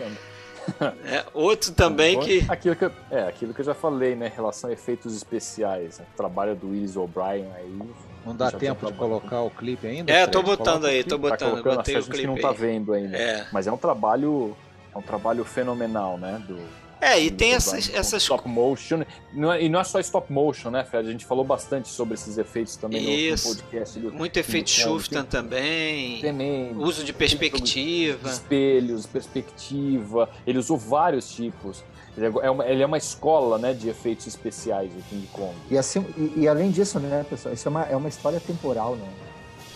é, 1.04 1.26
outro 1.34 1.72
também 1.72 2.18
que. 2.18 2.42
Aquilo 2.48 2.74
que, 2.74 2.86
eu, 2.86 2.92
é, 3.10 3.24
aquilo 3.24 3.52
que 3.52 3.60
eu 3.60 3.64
já 3.66 3.74
falei, 3.74 4.16
né? 4.16 4.28
Em 4.28 4.34
relação 4.34 4.70
a 4.70 4.72
efeitos 4.72 5.14
especiais. 5.14 5.98
Né? 5.98 6.06
O 6.14 6.16
trabalho 6.16 6.56
do 6.56 6.70
Willis 6.70 6.96
O'Brien 6.96 7.52
aí. 7.54 7.78
Não 8.24 8.34
dá 8.34 8.50
tempo 8.50 8.86
de 8.86 8.94
colocar 8.94 9.42
o 9.42 9.50
clipe 9.50 9.86
ainda? 9.86 10.10
É, 10.10 10.26
tô 10.26 10.42
botando 10.42 10.86
aí, 10.86 11.04
tô 11.04 11.18
botando. 11.18 11.62
Tá 11.62 11.76
botei 11.76 11.98
o 11.98 12.02
clipe. 12.02 12.12
A 12.12 12.16
gente 12.16 12.26
não 12.28 12.38
tá 12.38 12.50
vendo 12.50 12.94
ainda. 12.94 13.14
É. 13.14 13.46
Mas 13.52 13.66
é 13.66 13.72
um 13.72 13.76
trabalho. 13.76 14.56
É 14.94 14.96
um 14.96 15.02
trabalho 15.02 15.44
fenomenal, 15.44 16.16
né? 16.16 16.42
Do, 16.48 16.56
É, 17.00 17.18
e 17.18 17.30
tem 17.30 17.54
essas, 17.54 17.92
essas. 17.94 18.22
Stop 18.22 18.46
motion. 18.48 19.04
Não 19.32 19.52
é, 19.52 19.62
e 19.62 19.68
não 19.68 19.80
é 19.80 19.84
só 19.84 19.98
stop 20.00 20.30
motion, 20.32 20.70
né, 20.70 20.84
Fred? 20.84 21.08
A 21.08 21.12
gente 21.12 21.24
falou 21.24 21.44
bastante 21.44 21.88
sobre 21.88 22.14
esses 22.14 22.36
efeitos 22.36 22.76
também 22.76 23.28
Isso. 23.28 23.48
no, 23.48 23.54
podcast. 23.54 23.98
Do, 23.98 24.12
Muito 24.12 24.36
efeito 24.36 24.70
Schuftan 24.70 25.24
também. 25.24 26.20
Também. 26.20 26.76
Uso 26.76 27.02
de 27.02 27.12
perspectiva. 27.12 28.28
Espelhos, 28.28 29.06
perspectiva. 29.06 30.28
Ele 30.46 30.58
usou 30.58 30.76
vários 30.76 31.32
tipos. 31.32 31.82
Ele 32.16 32.26
é, 32.26 32.50
uma, 32.50 32.66
ele 32.66 32.82
é 32.82 32.86
uma 32.86 32.98
escola 32.98 33.56
né, 33.56 33.72
de 33.72 33.88
efeitos 33.88 34.26
especiais, 34.26 34.90
o 34.92 35.02
King 35.08 35.26
Kong. 35.28 35.54
E, 35.70 35.78
assim, 35.78 36.04
e, 36.16 36.40
e 36.40 36.48
além 36.48 36.70
disso, 36.70 36.98
né, 36.98 37.24
pessoal, 37.28 37.54
isso 37.54 37.66
é 37.66 37.70
uma, 37.70 37.84
é 37.84 37.96
uma 37.96 38.08
história 38.08 38.40
temporal, 38.40 38.96
né? 38.96 39.08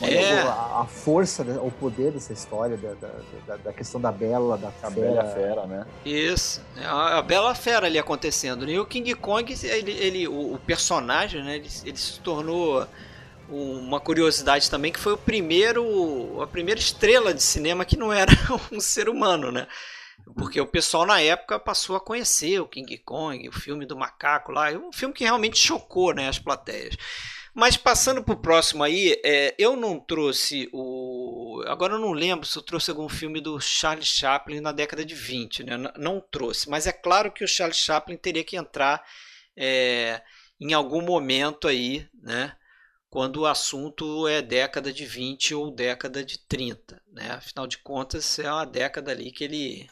É. 0.01 0.41
A, 0.41 0.81
a, 0.81 0.87
força, 0.87 1.43
o 1.43 1.71
poder 1.71 2.13
dessa 2.13 2.33
história, 2.33 2.77
da, 2.77 2.95
da, 3.47 3.57
da 3.57 3.73
questão 3.73 4.01
da 4.01 4.11
Bela, 4.11 4.59
da 4.59 4.69
a 4.69 4.91
fera. 4.91 4.91
Bela 4.91 5.25
Fera, 5.27 5.67
né? 5.67 5.87
Isso, 6.05 6.61
é 6.77 6.85
a, 6.85 7.19
a 7.19 7.23
Bela 7.23 7.55
Fera 7.55 7.87
ali 7.87 7.99
acontecendo. 7.99 8.69
E 8.69 8.79
o 8.79 8.87
King 8.87 9.15
Kong, 9.15 9.55
ele, 9.63 9.93
ele 9.93 10.29
o, 10.29 10.55
o, 10.55 10.59
personagem, 10.59 11.43
né, 11.45 11.57
ele, 11.57 11.69
ele 11.85 11.97
se 11.97 12.19
tornou 12.21 12.87
uma 13.49 14.01
curiosidade 14.01 14.71
também 14.71 14.91
que 14.91 14.99
foi 14.99 15.13
o 15.13 15.19
primeiro 15.19 16.41
a 16.41 16.47
primeira 16.47 16.81
estrela 16.81 17.35
de 17.35 17.43
cinema 17.43 17.85
que 17.85 17.97
não 17.97 18.11
era 18.13 18.33
um 18.73 18.81
ser 18.81 19.09
humano, 19.09 19.53
né? 19.53 19.67
Porque 20.35 20.61
o 20.61 20.67
pessoal 20.67 21.05
na 21.05 21.21
época 21.21 21.59
passou 21.59 21.97
a 21.97 22.01
conhecer 22.01 22.59
o 22.61 22.67
King 22.67 22.97
Kong, 22.99 23.49
o 23.49 23.53
filme 23.53 23.85
do 23.85 23.97
macaco 23.97 24.53
lá, 24.53 24.71
um 24.71 24.93
filme 24.93 25.15
que 25.15 25.25
realmente 25.25 25.59
chocou 25.59 26.15
né, 26.15 26.29
as 26.29 26.39
plateias. 26.39 26.97
Mas 27.55 27.77
passando 27.77 28.23
para 28.25 28.35
o 28.35 28.41
próximo 28.41 28.83
aí, 28.83 29.21
é, 29.25 29.55
eu 29.57 29.77
não 29.77 30.01
trouxe 30.01 30.69
o. 30.73 31.63
Agora 31.69 31.95
eu 31.95 32.01
não 32.01 32.11
lembro 32.11 32.45
se 32.45 32.59
eu 32.59 32.63
trouxe 32.63 32.91
algum 32.91 33.09
filme 33.09 33.41
do 33.41 33.61
Charles 33.61 34.09
Chaplin 34.09 34.61
na 34.61 34.73
década 34.73 35.05
de 35.05 35.15
20, 35.15 35.63
né? 35.63 35.77
Não, 35.97 36.21
trouxe. 36.21 36.69
Mas 36.69 36.89
é 36.89 36.93
claro 36.93 37.31
que 37.31 37.45
o 37.45 37.49
Charles 37.49 37.77
Chaplin 37.77 38.17
teria 38.17 38.43
que 38.43 38.57
entrar 38.57 39.07
é, 39.57 40.21
em 40.61 40.73
algum 40.73 41.01
momento 41.01 41.69
aí, 41.69 42.09
né? 42.21 42.57
Quando 43.09 43.43
o 43.43 43.47
assunto 43.47 44.27
é 44.27 44.43
década 44.43 44.93
de 44.93 45.07
20 45.07 45.55
ou 45.55 45.71
década 45.71 46.25
de 46.25 46.41
30, 46.41 47.01
né? 47.13 47.31
Afinal 47.31 47.69
de 47.69 47.79
contas, 47.79 48.37
é 48.41 48.51
uma 48.51 48.67
década 48.67 49.13
ali 49.13 49.31
que 49.31 49.45
ele, 49.45 49.89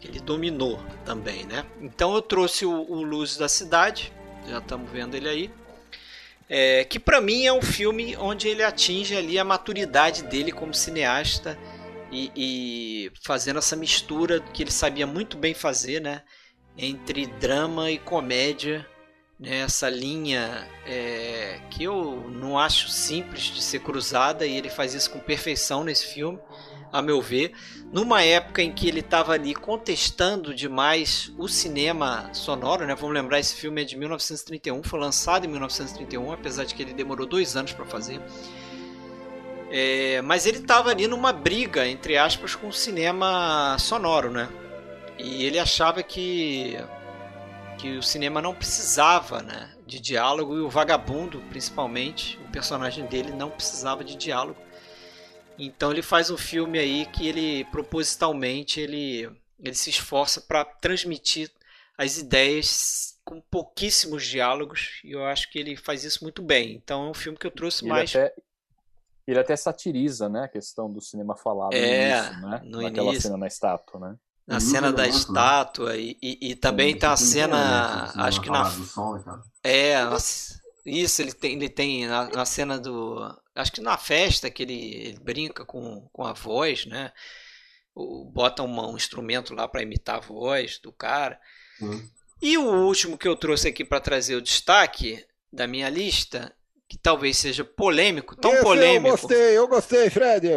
que 0.00 0.08
ele 0.08 0.18
dominou 0.18 0.80
também, 1.04 1.44
né? 1.44 1.66
Então 1.78 2.14
eu 2.14 2.22
trouxe 2.22 2.64
o, 2.64 2.72
o 2.72 3.02
Luz 3.02 3.36
da 3.36 3.50
Cidade, 3.50 4.10
já 4.48 4.60
estamos 4.60 4.90
vendo 4.90 5.14
ele 5.14 5.28
aí 5.28 5.65
é, 6.48 6.84
que 6.84 6.98
para 6.98 7.20
mim 7.20 7.46
é 7.46 7.52
um 7.52 7.62
filme 7.62 8.16
onde 8.16 8.48
ele 8.48 8.62
atinge 8.62 9.16
ali 9.16 9.38
a 9.38 9.44
maturidade 9.44 10.22
dele 10.22 10.52
como 10.52 10.72
cineasta 10.72 11.58
e, 12.10 12.30
e, 12.36 13.12
fazendo 13.22 13.58
essa 13.58 13.74
mistura 13.74 14.40
que 14.40 14.62
ele 14.62 14.70
sabia 14.70 15.06
muito 15.06 15.36
bem 15.36 15.54
fazer, 15.54 16.00
né, 16.00 16.22
entre 16.78 17.26
drama 17.26 17.90
e 17.90 17.98
comédia, 17.98 18.86
né, 19.38 19.58
essa 19.58 19.88
linha 19.88 20.68
é, 20.86 21.60
que 21.70 21.84
eu 21.84 22.30
não 22.30 22.58
acho 22.58 22.88
simples 22.88 23.42
de 23.42 23.62
ser 23.62 23.80
cruzada 23.80 24.46
e 24.46 24.56
ele 24.56 24.70
faz 24.70 24.94
isso 24.94 25.10
com 25.10 25.18
perfeição 25.18 25.82
nesse 25.82 26.06
filme 26.06 26.38
a 26.96 27.02
meu 27.02 27.20
ver, 27.20 27.52
numa 27.92 28.22
época 28.22 28.62
em 28.62 28.72
que 28.72 28.88
ele 28.88 29.00
estava 29.00 29.32
ali 29.32 29.54
contestando 29.54 30.54
demais 30.54 31.30
o 31.36 31.46
cinema 31.46 32.30
sonoro, 32.32 32.86
né? 32.86 32.94
Vamos 32.94 33.14
lembrar, 33.14 33.38
esse 33.38 33.54
filme 33.54 33.82
é 33.82 33.84
de 33.84 33.96
1931, 33.96 34.82
foi 34.82 34.98
lançado 34.98 35.44
em 35.44 35.48
1931, 35.48 36.32
apesar 36.32 36.64
de 36.64 36.74
que 36.74 36.82
ele 36.82 36.94
demorou 36.94 37.26
dois 37.26 37.54
anos 37.54 37.72
para 37.72 37.84
fazer. 37.84 38.20
É, 39.70 40.22
mas 40.22 40.46
ele 40.46 40.58
estava 40.58 40.90
ali 40.90 41.06
numa 41.06 41.32
briga, 41.32 41.86
entre 41.86 42.16
aspas, 42.16 42.54
com 42.54 42.68
o 42.68 42.72
cinema 42.72 43.76
sonoro, 43.78 44.30
né? 44.30 44.48
E 45.18 45.44
ele 45.44 45.58
achava 45.58 46.02
que, 46.02 46.78
que 47.76 47.98
o 47.98 48.02
cinema 48.02 48.40
não 48.40 48.54
precisava 48.54 49.42
né, 49.42 49.70
de 49.86 50.00
diálogo, 50.00 50.56
e 50.56 50.60
o 50.60 50.68
vagabundo, 50.70 51.42
principalmente, 51.50 52.38
o 52.46 52.50
personagem 52.50 53.04
dele, 53.06 53.32
não 53.32 53.50
precisava 53.50 54.02
de 54.02 54.16
diálogo. 54.16 54.65
Então 55.58 55.90
ele 55.90 56.02
faz 56.02 56.30
um 56.30 56.36
filme 56.36 56.78
aí 56.78 57.06
que 57.06 57.26
ele 57.26 57.64
propositalmente 57.66 58.80
ele, 58.80 59.30
ele 59.58 59.74
se 59.74 59.90
esforça 59.90 60.40
para 60.40 60.64
transmitir 60.64 61.50
as 61.96 62.18
ideias 62.18 63.18
com 63.24 63.40
pouquíssimos 63.40 64.24
diálogos 64.24 65.00
e 65.02 65.12
eu 65.12 65.24
acho 65.24 65.50
que 65.50 65.58
ele 65.58 65.76
faz 65.76 66.04
isso 66.04 66.22
muito 66.22 66.42
bem. 66.42 66.74
Então 66.74 67.06
é 67.06 67.10
um 67.10 67.14
filme 67.14 67.38
que 67.38 67.46
eu 67.46 67.50
trouxe 67.50 67.84
ele 67.84 67.90
mais. 67.90 68.10
Até, 68.10 68.34
ele 69.26 69.38
até 69.38 69.56
satiriza, 69.56 70.28
né, 70.28 70.44
a 70.44 70.48
questão 70.48 70.92
do 70.92 71.00
cinema 71.00 71.36
falado 71.36 71.74
é, 71.74 71.80
no 71.80 72.26
início, 72.26 72.48
né? 72.48 72.60
No 72.64 72.82
Naquela 72.82 73.08
início. 73.08 73.22
cena 73.22 73.36
na 73.36 73.46
estátua, 73.46 74.00
né? 74.00 74.16
Na 74.46 74.60
cena 74.60 74.92
da 74.92 75.08
estátua 75.08 75.96
e, 75.96 76.16
e, 76.22 76.50
e 76.50 76.54
também 76.54 76.92
Sim, 76.92 76.98
tá 77.00 77.12
a 77.12 77.16
cena, 77.16 78.12
acho 78.14 78.40
que 78.40 78.48
na 78.48 78.72
é, 79.64 79.96
isso 80.86 81.20
ele 81.20 81.32
tem, 81.32 81.54
ele 81.54 81.68
tem 81.68 82.06
na, 82.06 82.28
na 82.30 82.44
cena 82.44 82.78
do 82.78 83.20
Acho 83.56 83.72
que 83.72 83.80
na 83.80 83.96
festa 83.96 84.50
que 84.50 84.62
ele, 84.62 84.94
ele 84.94 85.18
brinca 85.18 85.64
com, 85.64 86.06
com 86.12 86.24
a 86.24 86.34
voz, 86.34 86.84
né? 86.84 87.10
Bota 87.94 88.62
uma, 88.62 88.86
um 88.86 88.96
instrumento 88.96 89.54
lá 89.54 89.66
para 89.66 89.82
imitar 89.82 90.16
a 90.16 90.20
voz 90.20 90.78
do 90.78 90.92
cara. 90.92 91.40
Uhum. 91.80 92.06
E 92.42 92.58
o 92.58 92.86
último 92.86 93.16
que 93.16 93.26
eu 93.26 93.34
trouxe 93.34 93.68
aqui 93.68 93.82
para 93.82 93.98
trazer 93.98 94.36
o 94.36 94.42
destaque 94.42 95.24
da 95.50 95.66
minha 95.66 95.88
lista, 95.88 96.54
que 96.86 96.98
talvez 96.98 97.38
seja 97.38 97.64
polêmico, 97.64 98.36
tão 98.36 98.52
Esse 98.52 98.62
polêmico. 98.62 99.08
Eu 99.08 99.12
gostei, 99.12 99.58
eu 99.58 99.68
gostei, 99.68 100.10
Fred. 100.10 100.48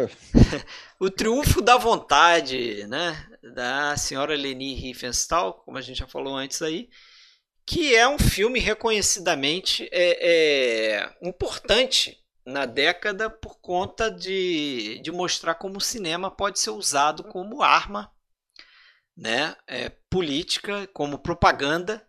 o 1.00 1.10
Triunfo 1.10 1.62
da 1.62 1.78
Vontade, 1.78 2.86
né? 2.86 3.26
Da 3.54 3.96
senhora 3.96 4.36
Leni 4.36 4.74
Riefenstahl, 4.74 5.54
como 5.54 5.78
a 5.78 5.80
gente 5.80 6.00
já 6.00 6.06
falou 6.06 6.36
antes 6.36 6.60
aí, 6.60 6.90
que 7.64 7.94
é 7.94 8.08
um 8.08 8.18
filme 8.18 8.58
reconhecidamente 8.58 9.88
é, 9.92 10.18
é, 10.20 11.12
importante 11.22 12.18
na 12.44 12.66
década 12.66 13.30
por 13.30 13.60
conta 13.60 14.10
de, 14.10 15.00
de 15.02 15.12
mostrar 15.12 15.54
como 15.54 15.78
o 15.78 15.80
cinema 15.80 16.30
pode 16.30 16.58
ser 16.58 16.70
usado 16.70 17.24
como 17.24 17.62
arma 17.62 18.10
né, 19.16 19.54
é, 19.66 19.90
política, 20.08 20.88
como 20.92 21.18
propaganda. 21.18 22.02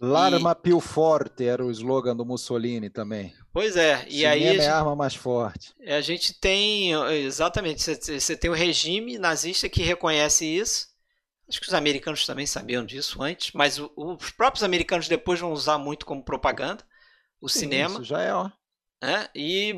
L'arma 0.00 0.52
e... 0.52 0.62
più 0.62 0.80
forte 0.80 1.44
era 1.44 1.64
o 1.64 1.70
slogan 1.70 2.14
do 2.14 2.24
Mussolini 2.24 2.88
também. 2.88 3.34
Pois 3.52 3.76
é, 3.76 4.06
e 4.08 4.18
cinema 4.18 4.32
aí. 4.32 4.58
é 4.58 4.68
a 4.68 4.78
arma 4.78 4.94
mais 4.94 5.14
forte. 5.14 5.74
A 5.84 6.00
gente 6.00 6.38
tem, 6.38 6.92
exatamente, 7.24 7.82
você 7.82 8.36
tem 8.36 8.50
o 8.50 8.54
regime 8.54 9.18
nazista 9.18 9.68
que 9.68 9.82
reconhece 9.82 10.44
isso. 10.44 10.86
Acho 11.48 11.60
que 11.60 11.68
os 11.68 11.74
americanos 11.74 12.26
também 12.26 12.46
sabiam 12.46 12.84
disso 12.84 13.22
antes, 13.22 13.52
mas 13.52 13.78
os 13.78 14.30
próprios 14.32 14.62
americanos 14.62 15.08
depois 15.08 15.40
vão 15.40 15.52
usar 15.52 15.78
muito 15.78 16.04
como 16.04 16.22
propaganda 16.22 16.84
o 17.40 17.48
Sim, 17.48 17.60
cinema. 17.60 17.94
Isso 17.94 18.04
já 18.04 18.22
é, 18.22 18.34
ó. 18.34 18.50
Né? 19.02 19.28
E 19.34 19.74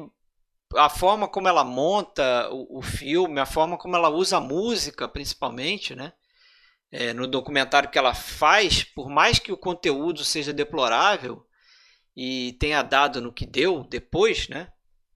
a 0.74 0.88
forma 0.88 1.28
como 1.28 1.48
ela 1.48 1.64
monta 1.64 2.48
o, 2.50 2.78
o, 2.78 2.82
filme, 2.82 3.40
a 3.40 3.46
forma 3.46 3.76
como 3.76 3.96
ela 3.96 4.08
usa 4.08 4.38
a 4.38 4.40
música, 4.40 5.08
principalmente, 5.08 5.94
né? 5.94 6.12
É, 6.92 7.12
no 7.12 7.28
documentário 7.28 7.88
que 7.88 7.98
ela 7.98 8.14
faz, 8.14 8.82
por 8.82 9.08
mais 9.08 9.38
que 9.38 9.52
o 9.52 9.56
conteúdo 9.56 10.24
seja 10.24 10.52
deplorável 10.52 11.46
e 12.16 12.56
tenha 12.58 12.82
dado 12.82 13.20
no 13.20 13.32
que 13.32 13.46
deu 13.46 13.84
depois, 13.84 14.48
né? 14.48 14.72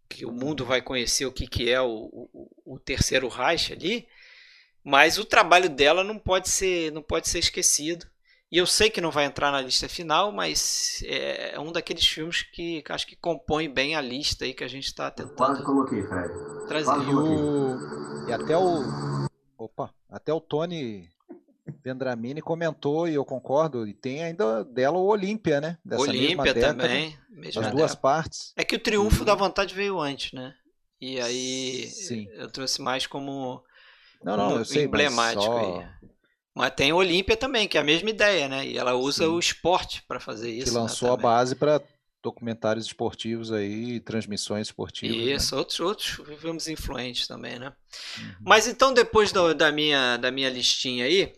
Que 0.09 0.25
o 0.25 0.31
mundo 0.31 0.65
vai 0.65 0.81
conhecer 0.81 1.27
o 1.27 1.33
que, 1.33 1.49
que 1.49 1.69
é 1.69 1.81
o, 1.81 1.89
o, 2.33 2.75
o 2.75 2.79
terceiro 2.79 3.27
Reich 3.27 3.73
ali, 3.73 4.07
mas 4.85 5.19
o 5.19 5.25
trabalho 5.25 5.71
dela 5.71 6.05
não 6.05 6.19
pode 6.19 6.49
ser, 6.49 6.93
não 6.93 7.03
pode 7.03 7.29
ser 7.29 7.39
esquecido. 7.39 8.07
E 8.53 8.59
eu 8.59 8.67
sei 8.67 8.89
que 8.89 9.01
não 9.01 9.11
vai 9.11 9.25
entrar 9.25 9.51
na 9.51 9.61
lista 9.61 9.89
final, 9.89 10.31
mas 10.31 11.03
é, 11.07 11.55
é 11.55 11.61
um 11.61 11.73
daqueles 11.73 12.07
filmes 12.07 12.43
que 12.43 12.85
acho 12.89 13.07
que 13.07 13.17
compõe 13.17 13.69
bem 13.69 13.97
a 13.97 14.01
lista 14.01 14.45
aí 14.45 14.55
que 14.55 14.63
a 14.63 14.69
gente 14.69 14.85
está 14.85 15.11
tentando. 15.11 15.35
Quase 15.35 15.63
coloquei, 15.65 16.03
Fred. 16.05 16.33
Trazer. 16.69 16.85
Quase 16.85 18.31
E, 18.31 18.33
até 18.33 18.57
o. 18.57 19.27
Opa, 19.59 19.93
até 20.09 20.33
o 20.33 20.41
Tony 20.41 21.09
Vendramini 21.83 22.43
comentou, 22.43 23.09
e 23.09 23.15
eu 23.15 23.25
concordo, 23.25 23.87
e 23.87 23.95
tem 23.95 24.23
ainda 24.23 24.65
dela 24.65 24.99
o 24.99 25.07
Olímpia, 25.07 25.61
né? 25.61 25.79
Dessa 25.85 26.03
Olímpia 26.03 26.55
também. 26.55 27.19
As 27.47 27.55
duas 27.55 27.73
década. 27.73 27.97
partes. 27.97 28.53
É 28.57 28.65
que 28.65 28.77
o 28.77 28.79
Triunfo 28.79 29.21
uhum. 29.21 29.25
da 29.25 29.35
Vontade 29.35 29.75
veio 29.75 29.99
antes, 29.99 30.33
né? 30.33 30.55
E 31.01 31.21
aí 31.21 31.89
Sim. 31.89 32.29
eu 32.35 32.51
trouxe 32.51 32.81
mais 32.81 33.07
como, 33.07 33.63
não, 34.25 34.37
não, 34.37 34.59
eu 34.59 34.65
sei, 34.65 34.85
emblemático 34.85 35.43
só... 35.43 35.79
aí. 35.79 36.09
Mas 36.55 36.75
tem 36.75 36.93
a 36.93 36.95
Olímpia 36.95 37.37
também, 37.37 37.67
que 37.67 37.77
é 37.77 37.81
a 37.81 37.85
mesma 37.85 38.11
ideia, 38.11 38.49
né? 38.49 38.67
E 38.67 38.79
ela 38.79 38.95
usa 38.95 39.25
Sim. 39.25 39.31
o 39.31 39.39
esporte 39.39 40.03
para 40.07 40.21
fazer 40.21 40.51
isso. 40.51 40.73
Que 40.73 40.79
lançou 40.79 41.09
né, 41.09 41.15
a 41.15 41.17
base 41.17 41.57
para 41.57 41.83
documentários 42.23 42.87
esportivos 42.87 43.53
aí, 43.53 44.01
transmissões 44.01 44.69
esportivas. 44.69 45.17
Né? 45.17 45.33
Isso, 45.33 45.55
né? 45.55 45.59
outros, 45.59 45.81
outros 45.81 46.27
vivemos 46.27 46.69
influentes 46.69 47.27
também, 47.27 47.59
né? 47.59 47.73
Uhum. 48.19 48.35
Mas 48.41 48.67
então, 48.67 48.95
depois 48.95 49.33
da, 49.33 49.53
da, 49.53 49.73
minha, 49.73 50.17
da 50.17 50.31
minha 50.31 50.49
listinha 50.49 51.05
aí, 51.05 51.33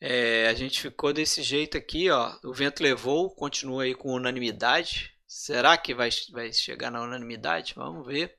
é, 0.00 0.48
a 0.48 0.54
gente 0.54 0.80
ficou 0.80 1.12
desse 1.12 1.42
jeito 1.42 1.76
aqui, 1.76 2.08
ó. 2.08 2.32
O 2.44 2.54
vento 2.54 2.82
levou, 2.82 3.30
continua 3.34 3.82
aí 3.82 3.94
com 3.94 4.12
unanimidade. 4.12 5.12
Será 5.26 5.76
que 5.76 5.94
vai, 5.94 6.10
vai 6.32 6.52
chegar 6.52 6.90
na 6.90 7.02
unanimidade? 7.02 7.74
Vamos 7.74 8.06
ver. 8.06 8.34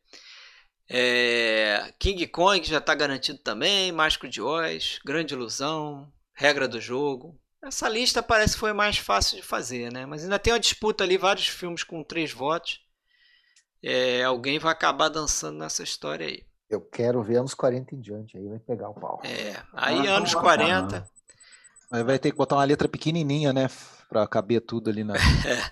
É, 0.89 1.93
King 1.99 2.25
Kong 2.27 2.63
já 2.63 2.77
está 2.77 2.95
garantido 2.95 3.39
também, 3.39 3.91
Mágico 3.91 4.27
de 4.27 4.41
Oz, 4.41 4.99
Grande 5.05 5.33
Ilusão, 5.33 6.11
Regra 6.33 6.67
do 6.67 6.79
Jogo. 6.79 7.37
Essa 7.61 7.89
lista 7.89 8.23
parece 8.23 8.53
que 8.53 8.59
foi 8.59 8.71
mais 8.71 8.97
fácil 8.97 9.37
de 9.37 9.43
fazer, 9.43 9.91
né? 9.91 10.05
Mas 10.05 10.23
ainda 10.23 10.39
tem 10.39 10.53
uma 10.53 10.59
disputa 10.59 11.03
ali, 11.03 11.17
vários 11.17 11.47
filmes 11.47 11.83
com 11.83 12.03
três 12.03 12.31
votos. 12.31 12.81
É, 13.83 14.23
alguém 14.23 14.59
vai 14.59 14.71
acabar 14.71 15.09
dançando 15.09 15.59
nessa 15.59 15.83
história 15.83 16.27
aí. 16.27 16.45
Eu 16.69 16.81
quero 16.81 17.23
ver 17.23 17.37
anos 17.37 17.53
40 17.53 17.95
em 17.95 18.01
diante, 18.01 18.37
aí 18.37 18.47
vai 18.47 18.59
pegar 18.59 18.89
o 18.89 18.93
pau. 18.93 19.21
É, 19.23 19.55
aí 19.73 20.07
ah, 20.07 20.17
anos 20.17 20.33
40. 20.33 21.09
Aí 21.91 22.03
vai 22.03 22.19
ter 22.19 22.31
que 22.31 22.37
botar 22.37 22.55
uma 22.55 22.65
letra 22.65 22.87
pequenininha, 22.87 23.53
né? 23.53 23.69
Pra 24.09 24.27
caber 24.27 24.61
tudo 24.61 24.89
ali 24.89 25.03
na. 25.03 25.15
é, 25.47 25.71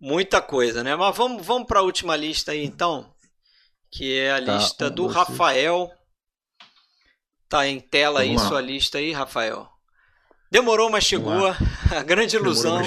muita 0.00 0.42
coisa, 0.42 0.82
né? 0.82 0.96
Mas 0.96 1.16
vamos, 1.16 1.44
vamos 1.44 1.68
para 1.68 1.80
a 1.80 1.82
última 1.82 2.16
lista 2.16 2.52
aí 2.52 2.64
então. 2.64 3.12
Que 3.92 4.18
é 4.18 4.32
a 4.32 4.42
tá, 4.42 4.56
lista 4.56 4.90
do. 4.90 5.06
Rafael. 5.06 5.90
Tá 7.48 7.66
em 7.66 7.78
tela 7.78 8.20
vamos 8.20 8.30
aí 8.30 8.36
lá. 8.42 8.48
sua 8.48 8.60
lista 8.62 8.96
aí, 8.96 9.12
Rafael. 9.12 9.68
Demorou, 10.50 10.90
mas 10.90 11.04
chegou. 11.04 11.32
A 11.94 12.02
grande 12.02 12.36
ilusão. 12.36 12.80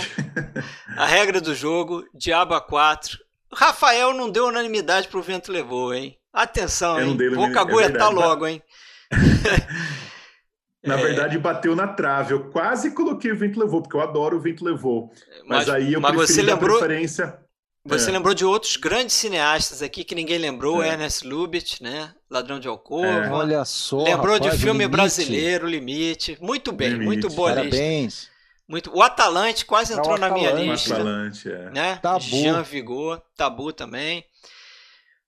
a 0.98 1.06
regra 1.06 1.40
do 1.40 1.54
jogo. 1.54 2.04
Diaba 2.14 2.60
4. 2.60 3.20
Rafael 3.54 4.14
não 4.14 4.30
deu 4.30 4.48
unanimidade 4.48 5.08
pro 5.08 5.22
vento 5.22 5.52
levou, 5.52 5.94
hein? 5.94 6.18
Atenção, 6.34 7.00
hein? 7.00 7.16
Vou 7.34 7.52
caguetar 7.52 8.10
é 8.10 8.14
logo, 8.14 8.48
hein? 8.48 8.62
Na 10.84 11.00
é... 11.00 11.02
verdade, 11.02 11.38
bateu 11.38 11.76
na 11.76 11.88
trave. 11.88 12.34
Eu 12.34 12.50
quase 12.50 12.92
coloquei 12.92 13.32
o 13.32 13.38
vento 13.38 13.60
levou, 13.60 13.82
porque 13.82 13.96
eu 13.96 14.02
adoro 14.02 14.38
o 14.38 14.42
vento 14.42 14.66
levou. 14.66 15.12
Mas, 15.46 15.68
mas 15.68 15.70
aí 15.70 15.94
eu 15.94 16.02
mas 16.02 16.16
você 16.16 16.42
lembrou... 16.42 16.78
preferência. 16.78 17.40
Você 17.86 18.10
é. 18.10 18.14
lembrou 18.14 18.34
de 18.34 18.44
outros 18.44 18.78
grandes 18.78 19.16
cineastas 19.16 19.84
aqui 19.84 20.04
que 20.04 20.16
ninguém 20.16 20.40
lembrou, 20.40 20.82
é. 20.82 20.90
Ernest 20.90 21.26
Lubitsch, 21.26 21.82
né? 21.82 22.12
Ladrão 22.28 22.60
de 22.60 22.68
Alcova. 22.68 23.06
É. 23.06 23.30
Olha 23.30 23.64
só. 23.64 24.04
Lembrou 24.04 24.34
rapaz, 24.34 24.54
de 24.54 24.58
filme 24.58 24.80
Limite. 24.80 24.92
brasileiro, 24.92 25.68
Limite. 25.68 26.38
Muito 26.42 26.72
bem, 26.72 26.90
Limite. 26.90 27.06
muito 27.06 27.30
boa 27.30 27.50
Parabéns. 27.50 28.04
lista. 28.04 28.32
Muito. 28.68 28.92
O 28.92 29.04
Atalante 29.04 29.66
quase 29.66 29.94
entrou 29.94 30.18
na 30.18 30.32
minha 30.32 30.52
lista. 30.52 30.90
O 30.90 30.94
Atalante, 30.96 31.52
é. 31.52 31.70
Né? 31.70 31.96
Tabu. 31.98 32.22
Jean 32.22 32.64
Vigor, 32.64 33.22
Tabu 33.38 33.72
também. 33.72 34.26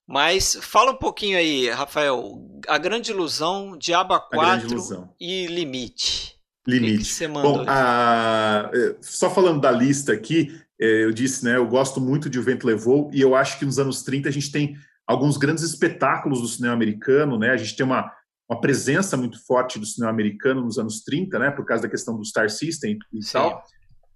Mas 0.08 0.58
fala 0.62 0.92
um 0.92 0.98
pouquinho 0.98 1.38
aí, 1.38 1.70
Rafael. 1.70 2.42
A 2.68 2.78
Grande 2.80 3.12
Ilusão, 3.12 3.78
Diaba 3.78 4.20
4 4.20 5.14
e 5.20 5.46
Limite. 5.46 6.36
Limite. 6.66 6.94
O 6.94 6.98
que, 6.98 7.04
que 7.04 7.14
você 7.14 7.28
mandou? 7.28 7.58
Bom, 7.58 7.66
a... 7.68 8.72
É, 8.74 8.96
só 9.02 9.30
falando 9.30 9.62
da 9.62 9.70
lista 9.70 10.14
aqui, 10.14 10.60
é, 10.60 10.67
eu 10.80 11.12
disse, 11.12 11.44
né, 11.44 11.58
eu 11.58 11.68
gosto 11.68 12.00
muito 12.00 12.30
de 12.30 12.40
O 12.40 12.44
Vento 12.44 12.68
Levou, 12.68 13.10
e 13.14 13.22
eu 13.22 13.36
acho 13.36 13.58
que 13.58 13.66
nos 13.66 13.80
anos 13.80 14.04
30 14.04 14.30
a 14.30 14.32
gente 14.32 14.52
tem 14.52 14.76
alguns 15.06 15.38
grandes 15.38 15.64
espetáculos 15.64 16.42
do 16.42 16.48
cinema 16.48 16.74
americano, 16.74 17.40
né? 17.40 17.52
A 17.52 17.58
gente 17.58 17.76
tem 17.76 17.86
uma, 17.86 18.12
uma 18.50 18.60
presença 18.60 19.16
muito 19.16 19.44
forte 19.46 19.80
do 19.80 19.86
cinema 19.86 20.12
americano 20.12 20.62
nos 20.62 20.78
anos 20.78 21.02
30, 21.02 21.40
né? 21.40 21.52
Por 21.52 21.66
causa 21.66 21.84
da 21.84 21.90
questão 21.90 22.18
do 22.18 22.26
Star 22.26 22.50
System 22.50 23.00
e 23.14 23.24
Sim. 23.24 23.34
tal. 23.34 23.64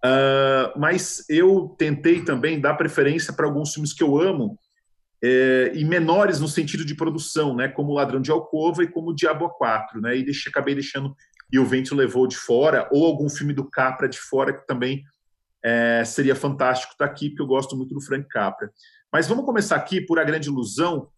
Uh, 0.04 0.80
mas 0.80 1.24
eu 1.30 1.76
tentei 1.78 2.24
também 2.24 2.60
dar 2.60 2.74
preferência 2.74 3.32
para 3.32 3.46
alguns 3.46 3.74
filmes 3.74 3.94
que 3.94 4.04
eu 4.04 4.20
amo, 4.20 4.60
é, 5.24 5.72
e 5.76 5.86
menores 5.86 6.40
no 6.40 6.48
sentido 6.48 6.84
de 6.84 6.96
produção, 6.96 7.56
né, 7.56 7.68
como 7.68 7.94
Ladrão 7.94 8.20
de 8.20 8.32
Alcova 8.32 8.84
e 8.84 8.88
como 8.88 9.14
Diabo 9.14 9.48
4, 9.50 10.02
né, 10.02 10.18
e 10.18 10.26
deixei, 10.26 10.50
acabei 10.50 10.74
deixando 10.74 11.16
E 11.54 11.60
o 11.60 11.66
Vento 11.66 11.94
Levou 11.94 12.26
de 12.26 12.36
fora, 12.36 12.90
ou 12.92 13.06
algum 13.06 13.30
filme 13.30 13.54
do 13.54 13.70
Capra 13.70 14.10
de 14.10 14.18
fora, 14.18 14.52
que 14.52 14.66
também 14.66 15.04
é, 15.64 16.04
seria 16.06 16.36
fantástico 16.36 16.94
estar 16.94 17.08
tá 17.08 17.12
aqui, 17.12 17.30
porque 17.30 17.42
eu 17.42 17.48
gosto 17.48 17.76
muito 17.76 17.94
do 17.94 18.02
Frank 18.02 18.28
Capra. 18.28 18.72
Mas 19.12 19.28
vamos 19.28 19.46
começar 19.46 19.76
aqui 19.76 20.02
por 20.02 20.20
A 20.20 20.24
Grande 20.24 20.50
Ilusão, 20.50 21.10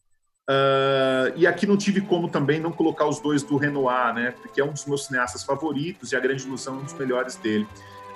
uh, 0.50 1.34
e 1.36 1.46
aqui 1.46 1.66
não 1.66 1.78
tive 1.78 2.02
como 2.02 2.30
também 2.30 2.60
não 2.60 2.72
colocar 2.72 3.08
os 3.08 3.20
dois 3.20 3.44
do 3.44 3.58
Renoir, 3.58 4.14
né, 4.14 4.32
porque 4.32 4.60
é 4.60 4.66
um 4.66 4.74
dos 4.74 4.86
meus 4.86 5.06
cineastas 5.06 5.44
favoritos, 5.44 6.12
e 6.12 6.16
A 6.16 6.20
Grande 6.20 6.46
Ilusão 6.46 6.76
é 6.76 6.78
um 6.80 6.84
dos 6.84 6.94
melhores 6.94 7.36
dele. 7.36 7.68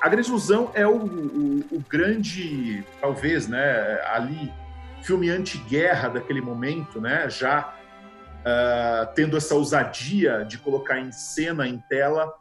A 0.02 0.10
Grande 0.10 0.30
Ilusão 0.30 0.72
é 0.74 0.86
o, 0.86 0.96
o, 0.96 1.66
o 1.72 1.84
grande, 1.90 2.84
talvez, 3.02 3.48
né, 3.48 4.00
ali 4.12 4.52
filme 5.08 5.30
anti-guerra 5.30 6.10
daquele 6.10 6.42
momento, 6.42 7.00
né? 7.00 7.30
Já 7.30 7.74
uh, 8.42 9.14
tendo 9.16 9.38
essa 9.38 9.56
ousadia 9.56 10.44
de 10.44 10.58
colocar 10.58 11.00
em 11.00 11.12
cena, 11.14 11.68
em 11.68 11.78
tela, 11.90 12.32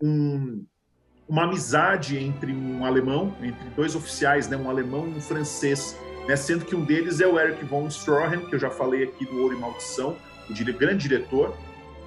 um, 0.00 0.64
uma 1.28 1.44
amizade 1.44 2.18
entre 2.18 2.52
um 2.52 2.84
alemão, 2.84 3.34
entre 3.42 3.68
dois 3.70 3.94
oficiais, 3.94 4.48
né? 4.48 4.56
Um 4.56 4.68
alemão 4.68 5.06
e 5.08 5.16
um 5.16 5.20
francês, 5.20 5.96
né? 6.26 6.36
Sendo 6.36 6.64
que 6.64 6.74
um 6.74 6.84
deles 6.84 7.20
é 7.20 7.26
o 7.26 7.38
Eric 7.38 7.64
von 7.64 7.86
Stroheim, 7.88 8.46
que 8.46 8.54
eu 8.54 8.58
já 8.58 8.70
falei 8.70 9.04
aqui 9.04 9.24
do 9.24 9.40
Ouro 9.40 9.54
e 9.54 9.58
Maldição, 9.58 10.16
o 10.50 10.78
grande 10.78 11.08
diretor, 11.08 11.56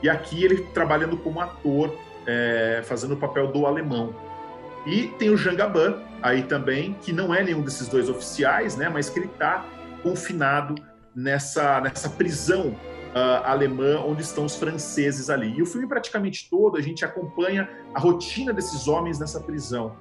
e 0.04 0.10
aqui 0.10 0.44
ele 0.44 0.64
trabalhando 0.74 1.18
como 1.18 1.42
ator, 1.42 1.96
é, 2.28 2.82
fazendo 2.86 3.14
o 3.14 3.18
papel 3.18 3.48
do 3.52 3.66
alemão. 3.66 4.16
E 4.86 5.08
tem 5.18 5.32
o 5.32 5.38
Jean 5.38 5.56
Gabin 5.56 5.96
aí 6.22 6.44
também, 6.44 6.94
que 7.02 7.12
não 7.12 7.34
é 7.34 7.44
nenhum 7.44 7.62
desses 7.62 7.88
dois 7.88 8.10
oficiais, 8.10 8.76
né? 8.76 8.90
Mas 8.90 9.10
que 9.10 9.20
ele 9.20 9.28
está 9.28 9.66
confinado 10.04 10.76
nessa, 11.16 11.82
nessa 11.82 12.10
prisão 12.10 12.76
uh, 13.16 13.46
alemã 13.46 14.02
onde 14.02 14.22
estão 14.22 14.46
os 14.46 14.56
franceses 14.56 15.30
ali. 15.30 15.58
E 15.58 15.62
o 15.62 15.66
filme 15.66 15.88
praticamente 15.88 16.50
todo 16.50 16.78
a 16.78 16.82
gente 16.82 17.06
acompanha 17.06 17.70
a 17.94 18.00
rotina 18.00 18.52
desses 18.52 18.88
homens 18.88 19.18
nessa 19.18 19.40
prisão. 19.40 19.96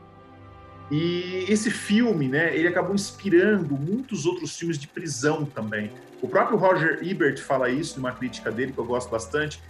E 0.90 1.46
esse 1.48 1.70
filme, 1.70 2.28
né, 2.28 2.54
ele 2.54 2.68
acabou 2.68 2.94
inspirando 2.94 3.74
muitos 3.74 4.26
outros 4.26 4.56
filmes 4.56 4.78
de 4.78 4.86
prisão 4.88 5.44
também. 5.44 5.90
O 6.20 6.28
próprio 6.28 6.58
Roger 6.58 6.98
Ebert 7.02 7.40
fala 7.40 7.70
isso 7.70 7.96
numa 7.96 8.12
crítica 8.12 8.50
dele 8.50 8.72
que 8.72 8.78
eu 8.78 8.84
gosto 8.84 9.10
bastante. 9.10 9.62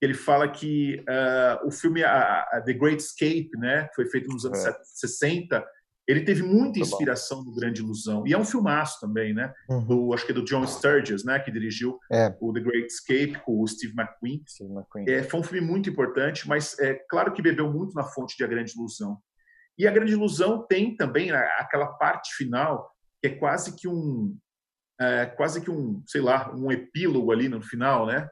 Ele 0.00 0.14
fala 0.14 0.48
que 0.48 1.04
uh, 1.08 1.66
o 1.66 1.70
filme 1.70 2.02
a, 2.02 2.42
a 2.52 2.60
The 2.60 2.72
Great 2.72 3.02
Escape, 3.02 3.50
né, 3.56 3.88
que 3.88 3.94
foi 3.94 4.06
feito 4.06 4.28
nos 4.28 4.44
anos 4.44 4.64
é. 4.64 4.76
60, 4.82 5.64
ele 6.12 6.24
teve 6.24 6.42
muita 6.42 6.78
inspiração 6.78 7.42
no 7.42 7.54
Grande 7.54 7.80
Ilusão. 7.80 8.26
E 8.26 8.34
é 8.34 8.38
um 8.38 8.44
filmaço 8.44 9.00
também, 9.00 9.32
né? 9.32 9.52
Uhum. 9.68 9.84
Do, 9.84 10.14
acho 10.14 10.26
que 10.26 10.32
é 10.32 10.34
do 10.34 10.44
John 10.44 10.66
Sturges, 10.66 11.24
né? 11.24 11.40
Que 11.40 11.50
dirigiu 11.50 11.98
é. 12.10 12.36
o 12.40 12.52
The 12.52 12.60
Great 12.60 12.86
Escape 12.86 13.42
com 13.44 13.62
o 13.62 13.66
Steve 13.66 13.94
McQueen. 13.96 14.42
Steve 14.46 14.72
McQueen. 14.72 15.08
É, 15.08 15.22
foi 15.22 15.40
um 15.40 15.42
filme 15.42 15.66
muito 15.66 15.88
importante, 15.88 16.46
mas 16.46 16.78
é 16.78 16.94
claro 17.08 17.32
que 17.32 17.40
bebeu 17.40 17.72
muito 17.72 17.94
na 17.94 18.04
fonte 18.04 18.36
de 18.36 18.44
A 18.44 18.46
Grande 18.46 18.72
Ilusão. 18.76 19.18
E 19.78 19.86
A 19.86 19.90
Grande 19.90 20.12
Ilusão 20.12 20.66
tem 20.66 20.94
também 20.96 21.30
aquela 21.30 21.86
parte 21.94 22.34
final 22.36 22.90
que 23.20 23.28
é 23.28 23.30
quase 23.30 23.74
que 23.74 23.88
um... 23.88 24.36
É, 25.00 25.26
quase 25.26 25.60
que 25.60 25.70
um, 25.70 26.02
sei 26.06 26.20
lá, 26.20 26.54
um 26.54 26.70
epílogo 26.70 27.32
ali 27.32 27.48
no 27.48 27.60
final, 27.62 28.06
né? 28.06 28.28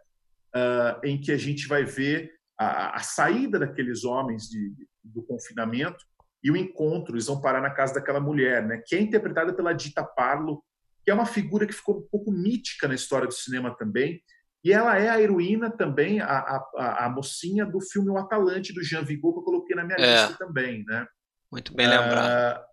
Uh, 0.54 1.06
em 1.06 1.20
que 1.20 1.32
a 1.32 1.36
gente 1.36 1.66
vai 1.66 1.84
ver 1.84 2.30
a, 2.58 2.96
a 2.96 3.00
saída 3.00 3.58
daqueles 3.58 4.04
homens 4.04 4.48
de, 4.48 4.74
do 5.02 5.22
confinamento 5.22 6.09
e 6.42 6.50
o 6.50 6.56
encontro, 6.56 7.14
eles 7.14 7.26
vão 7.26 7.40
parar 7.40 7.60
na 7.60 7.70
casa 7.70 7.94
daquela 7.94 8.20
mulher, 8.20 8.66
né, 8.66 8.82
que 8.84 8.96
é 8.96 9.00
interpretada 9.00 9.52
pela 9.52 9.72
Dita 9.72 10.02
Parlo, 10.02 10.62
que 11.04 11.10
é 11.10 11.14
uma 11.14 11.26
figura 11.26 11.66
que 11.66 11.72
ficou 11.72 11.98
um 11.98 12.08
pouco 12.10 12.30
mítica 12.30 12.88
na 12.88 12.94
história 12.94 13.26
do 13.26 13.34
cinema 13.34 13.74
também, 13.76 14.22
e 14.62 14.72
ela 14.72 14.98
é 14.98 15.08
a 15.08 15.20
heroína 15.20 15.70
também, 15.70 16.20
a, 16.20 16.26
a, 16.28 17.06
a 17.06 17.08
mocinha 17.08 17.64
do 17.64 17.80
filme 17.80 18.10
O 18.10 18.18
Atalante, 18.18 18.74
do 18.74 18.82
Jean 18.82 19.02
Vigo, 19.02 19.32
que 19.32 19.38
eu 19.38 19.44
coloquei 19.44 19.74
na 19.74 19.84
minha 19.84 19.96
é. 19.98 20.22
lista 20.22 20.36
também, 20.38 20.84
né. 20.84 21.06
Muito 21.50 21.74
bem 21.74 21.88
lembrado. 21.88 22.60
Uh, 22.60 22.64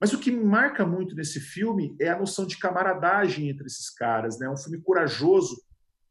mas 0.00 0.12
o 0.12 0.18
que 0.18 0.30
me 0.30 0.44
marca 0.44 0.84
muito 0.84 1.14
nesse 1.14 1.40
filme 1.40 1.96
é 2.00 2.08
a 2.08 2.18
noção 2.18 2.46
de 2.46 2.58
camaradagem 2.58 3.48
entre 3.48 3.66
esses 3.66 3.88
caras, 3.90 4.38
né, 4.38 4.46
é 4.46 4.50
um 4.50 4.56
filme 4.56 4.80
corajoso 4.80 5.56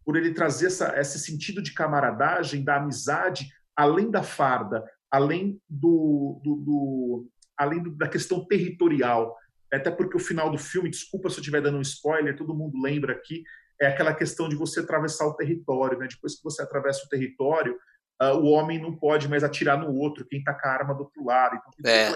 por 0.06 0.16
ele 0.16 0.34
trazer 0.34 0.68
essa, 0.68 1.00
esse 1.00 1.20
sentido 1.20 1.62
de 1.62 1.74
camaradagem, 1.74 2.64
da 2.64 2.78
amizade, 2.78 3.50
além 3.76 4.10
da 4.10 4.24
farda, 4.24 4.84
além 5.16 5.62
do, 5.70 6.42
do, 6.44 6.56
do 6.56 7.30
além 7.58 7.82
do, 7.82 7.96
da 7.96 8.08
questão 8.08 8.46
territorial. 8.46 9.36
Até 9.74 9.90
porque 9.90 10.18
o 10.18 10.20
final 10.20 10.52
do 10.52 10.58
filme, 10.58 10.90
desculpa 10.90 11.30
se 11.30 11.38
eu 11.38 11.40
estiver 11.40 11.62
dando 11.62 11.78
um 11.78 11.82
spoiler, 11.82 12.36
todo 12.36 12.56
mundo 12.56 12.82
lembra 12.82 13.14
aqui, 13.14 13.44
é 13.82 13.88
aquela 13.88 14.14
questão 14.14 14.48
de 14.48 14.56
você 14.56 14.82
atravessar 14.82 15.26
o 15.26 15.36
território. 15.36 15.98
Né? 15.98 16.08
Depois 16.10 16.36
que 16.36 16.44
você 16.44 16.62
atravessa 16.62 17.06
o 17.06 17.10
território, 17.10 17.78
uh, 18.22 18.38
o 18.38 18.48
homem 18.48 18.82
não 18.82 18.96
pode 18.96 19.28
mais 19.28 19.44
atirar 19.44 19.78
no 19.78 19.94
outro, 19.94 20.26
quem 20.26 20.40
está 20.40 20.54
com 20.54 20.68
a 20.68 20.72
arma 20.72 20.94
do 20.94 21.04
outro 21.04 21.24
lado. 21.24 21.56
Então, 21.56 21.92
é. 21.92 22.12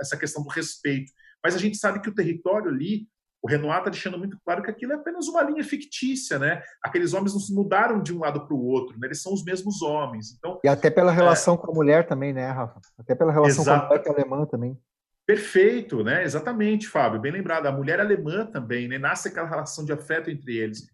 essa 0.00 0.16
questão 0.16 0.42
do 0.42 0.48
respeito. 0.48 1.12
Mas 1.42 1.54
a 1.54 1.58
gente 1.58 1.76
sabe 1.76 2.00
que 2.00 2.08
o 2.08 2.14
território 2.14 2.68
ali 2.68 3.06
o 3.42 3.48
Renoir 3.48 3.78
está 3.78 3.90
deixando 3.90 4.18
muito 4.18 4.38
claro 4.44 4.62
que 4.62 4.70
aquilo 4.70 4.92
é 4.92 4.96
apenas 4.96 5.28
uma 5.28 5.42
linha 5.42 5.62
fictícia, 5.62 6.38
né? 6.38 6.62
Aqueles 6.82 7.14
homens 7.14 7.32
não 7.32 7.40
se 7.40 7.54
mudaram 7.54 8.02
de 8.02 8.14
um 8.14 8.18
lado 8.18 8.46
para 8.46 8.54
o 8.54 8.64
outro, 8.64 8.98
né? 8.98 9.06
Eles 9.06 9.22
são 9.22 9.32
os 9.32 9.44
mesmos 9.44 9.80
homens. 9.80 10.34
Então, 10.36 10.58
e 10.64 10.68
até 10.68 10.90
pela 10.90 11.12
relação 11.12 11.54
é... 11.54 11.58
com 11.58 11.70
a 11.70 11.74
mulher 11.74 12.06
também, 12.06 12.32
né, 12.32 12.50
Rafa? 12.50 12.80
Até 12.98 13.14
pela 13.14 13.32
relação 13.32 13.62
Exato. 13.62 13.80
com 13.80 13.84
a 13.84 13.88
mulher 13.88 14.02
que 14.02 14.08
é 14.08 14.12
alemã 14.12 14.46
também. 14.46 14.78
Perfeito, 15.26 16.02
né? 16.02 16.24
Exatamente, 16.24 16.88
Fábio. 16.88 17.20
Bem 17.20 17.32
lembrado. 17.32 17.66
A 17.66 17.72
mulher 17.72 18.00
alemã 18.00 18.46
também, 18.46 18.88
né? 18.88 18.98
Nasce 18.98 19.28
aquela 19.28 19.48
relação 19.48 19.84
de 19.84 19.92
afeto 19.92 20.30
entre 20.30 20.56
eles. 20.56 20.88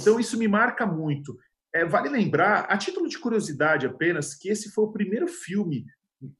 Então 0.00 0.18
isso 0.18 0.38
me 0.38 0.48
marca 0.48 0.86
muito. 0.86 1.36
É, 1.74 1.84
vale 1.84 2.08
lembrar, 2.08 2.66
a 2.68 2.76
título 2.76 3.08
de 3.08 3.18
curiosidade 3.18 3.86
apenas, 3.86 4.34
que 4.34 4.48
esse 4.48 4.70
foi 4.70 4.84
o 4.84 4.92
primeiro 4.92 5.28
filme 5.28 5.84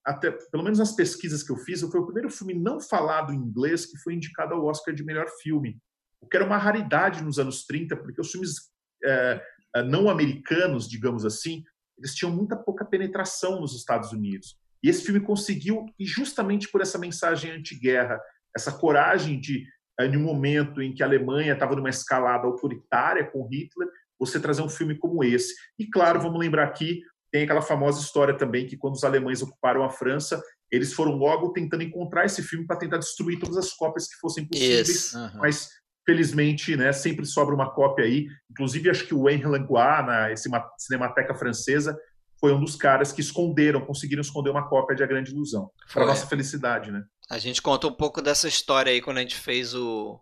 até 0.04 0.30
pelo 0.30 0.62
menos 0.62 0.78
nas 0.78 0.92
pesquisas 0.92 1.42
que 1.42 1.50
eu 1.50 1.56
fiz, 1.56 1.80
foi 1.80 2.00
o 2.00 2.04
primeiro 2.04 2.30
filme 2.30 2.54
não 2.54 2.80
falado 2.80 3.32
em 3.32 3.36
inglês 3.36 3.86
que 3.86 3.98
foi 3.98 4.14
indicado 4.14 4.54
ao 4.54 4.64
Oscar 4.66 4.94
de 4.94 5.04
melhor 5.04 5.26
filme, 5.42 5.78
o 6.20 6.26
que 6.26 6.36
era 6.36 6.46
uma 6.46 6.58
raridade 6.58 7.22
nos 7.22 7.38
anos 7.38 7.64
30, 7.64 7.96
porque 7.96 8.20
os 8.20 8.30
filmes 8.30 8.70
é, 9.02 9.42
é, 9.76 9.82
não 9.82 10.10
americanos, 10.10 10.88
digamos 10.88 11.24
assim, 11.24 11.64
eles 11.98 12.14
tinham 12.14 12.34
muita 12.34 12.56
pouca 12.56 12.84
penetração 12.84 13.60
nos 13.60 13.74
Estados 13.74 14.12
Unidos. 14.12 14.56
E 14.82 14.88
esse 14.88 15.04
filme 15.04 15.20
conseguiu, 15.20 15.86
e 15.98 16.06
justamente 16.06 16.68
por 16.68 16.80
essa 16.80 16.98
mensagem 16.98 17.50
anti-guerra, 17.50 18.20
essa 18.56 18.72
coragem 18.72 19.38
de, 19.38 19.66
em 20.00 20.16
um 20.16 20.22
momento 20.22 20.80
em 20.82 20.94
que 20.94 21.02
a 21.02 21.06
Alemanha 21.06 21.52
estava 21.52 21.76
numa 21.76 21.90
escalada 21.90 22.46
autoritária 22.46 23.30
com 23.30 23.46
Hitler, 23.46 23.88
você 24.18 24.38
trazer 24.38 24.62
um 24.62 24.68
filme 24.68 24.96
como 24.96 25.24
esse. 25.24 25.54
E 25.78 25.86
claro, 25.86 26.20
vamos 26.20 26.38
lembrar 26.38 26.64
aqui, 26.64 27.02
tem 27.30 27.44
aquela 27.44 27.62
famosa 27.62 28.00
história 28.00 28.36
também 28.36 28.66
que 28.66 28.76
quando 28.76 28.94
os 28.94 29.04
alemães 29.04 29.42
ocuparam 29.42 29.84
a 29.84 29.90
França, 29.90 30.42
eles 30.70 30.92
foram 30.92 31.12
logo 31.12 31.52
tentando 31.52 31.82
encontrar 31.82 32.24
esse 32.24 32.42
filme 32.42 32.66
para 32.66 32.76
tentar 32.76 32.98
destruir 32.98 33.38
todas 33.38 33.56
as 33.56 33.72
cópias 33.72 34.06
que 34.06 34.18
fossem 34.20 34.46
possíveis, 34.46 35.14
uhum. 35.14 35.38
mas 35.38 35.68
felizmente, 36.06 36.76
né, 36.76 36.92
sempre 36.92 37.24
sobra 37.26 37.54
uma 37.54 37.72
cópia 37.72 38.04
aí. 38.04 38.26
Inclusive, 38.50 38.90
acho 38.90 39.06
que 39.06 39.14
o 39.14 39.28
Henri 39.28 39.46
Langlois, 39.46 40.06
na 40.06 40.34
Cinemateca 40.78 41.34
Francesa, 41.34 41.96
foi 42.38 42.52
um 42.52 42.60
dos 42.60 42.74
caras 42.74 43.12
que 43.12 43.20
esconderam, 43.20 43.80
conseguiram 43.84 44.22
esconder 44.22 44.50
uma 44.50 44.68
cópia 44.68 44.96
de 44.96 45.02
A 45.02 45.06
Grande 45.06 45.30
Ilusão. 45.30 45.70
Para 45.92 46.06
nossa 46.06 46.26
felicidade, 46.26 46.90
né? 46.90 47.04
A 47.28 47.38
gente 47.38 47.60
conta 47.60 47.86
um 47.86 47.92
pouco 47.92 48.22
dessa 48.22 48.48
história 48.48 48.90
aí 48.90 49.00
quando 49.00 49.18
a 49.18 49.20
gente 49.20 49.36
fez 49.36 49.74
o 49.74 50.18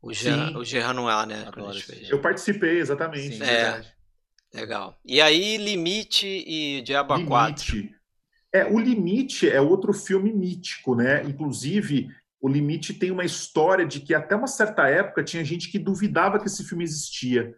o 0.00 0.12
Jean, 0.12 0.56
o 0.56 0.64
Jean 0.64 0.92
Noir, 0.92 1.26
né? 1.26 1.44
Eu 2.08 2.20
participei, 2.20 2.78
exatamente. 2.78 3.36
Sim, 3.36 3.42
é, 3.42 3.84
legal. 4.54 4.98
E 5.04 5.20
aí, 5.20 5.56
Limite 5.56 6.26
e 6.26 6.82
Diabo 6.82 7.14
Limite. 7.14 7.28
4. 7.28 7.98
É, 8.52 8.64
o 8.64 8.78
Limite 8.78 9.48
é 9.48 9.60
outro 9.60 9.92
filme 9.92 10.32
mítico, 10.32 10.94
né? 10.94 11.22
Inclusive, 11.24 12.10
o 12.40 12.48
Limite 12.48 12.94
tem 12.94 13.10
uma 13.10 13.24
história 13.24 13.84
de 13.84 14.00
que 14.00 14.14
até 14.14 14.34
uma 14.34 14.46
certa 14.46 14.88
época 14.88 15.24
tinha 15.24 15.44
gente 15.44 15.70
que 15.70 15.78
duvidava 15.78 16.38
que 16.38 16.46
esse 16.46 16.64
filme 16.64 16.84
existia. 16.84 17.54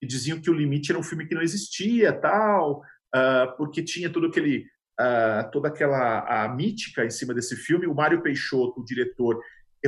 E 0.00 0.06
diziam 0.06 0.40
que 0.40 0.48
o 0.48 0.54
Limite 0.54 0.90
era 0.90 0.98
um 0.98 1.02
filme 1.02 1.26
que 1.26 1.34
não 1.34 1.42
existia, 1.42 2.12
tal, 2.12 2.80
uh, 3.14 3.56
porque 3.56 3.82
tinha 3.82 4.08
todo 4.08 4.28
aquele, 4.28 4.64
uh, 4.98 5.50
toda 5.52 5.68
aquela 5.68 6.44
a 6.44 6.48
mítica 6.48 7.04
em 7.04 7.10
cima 7.10 7.34
desse 7.34 7.54
filme. 7.54 7.86
O 7.86 7.94
Mário 7.94 8.22
Peixoto, 8.22 8.80
o 8.80 8.84
diretor, 8.84 9.38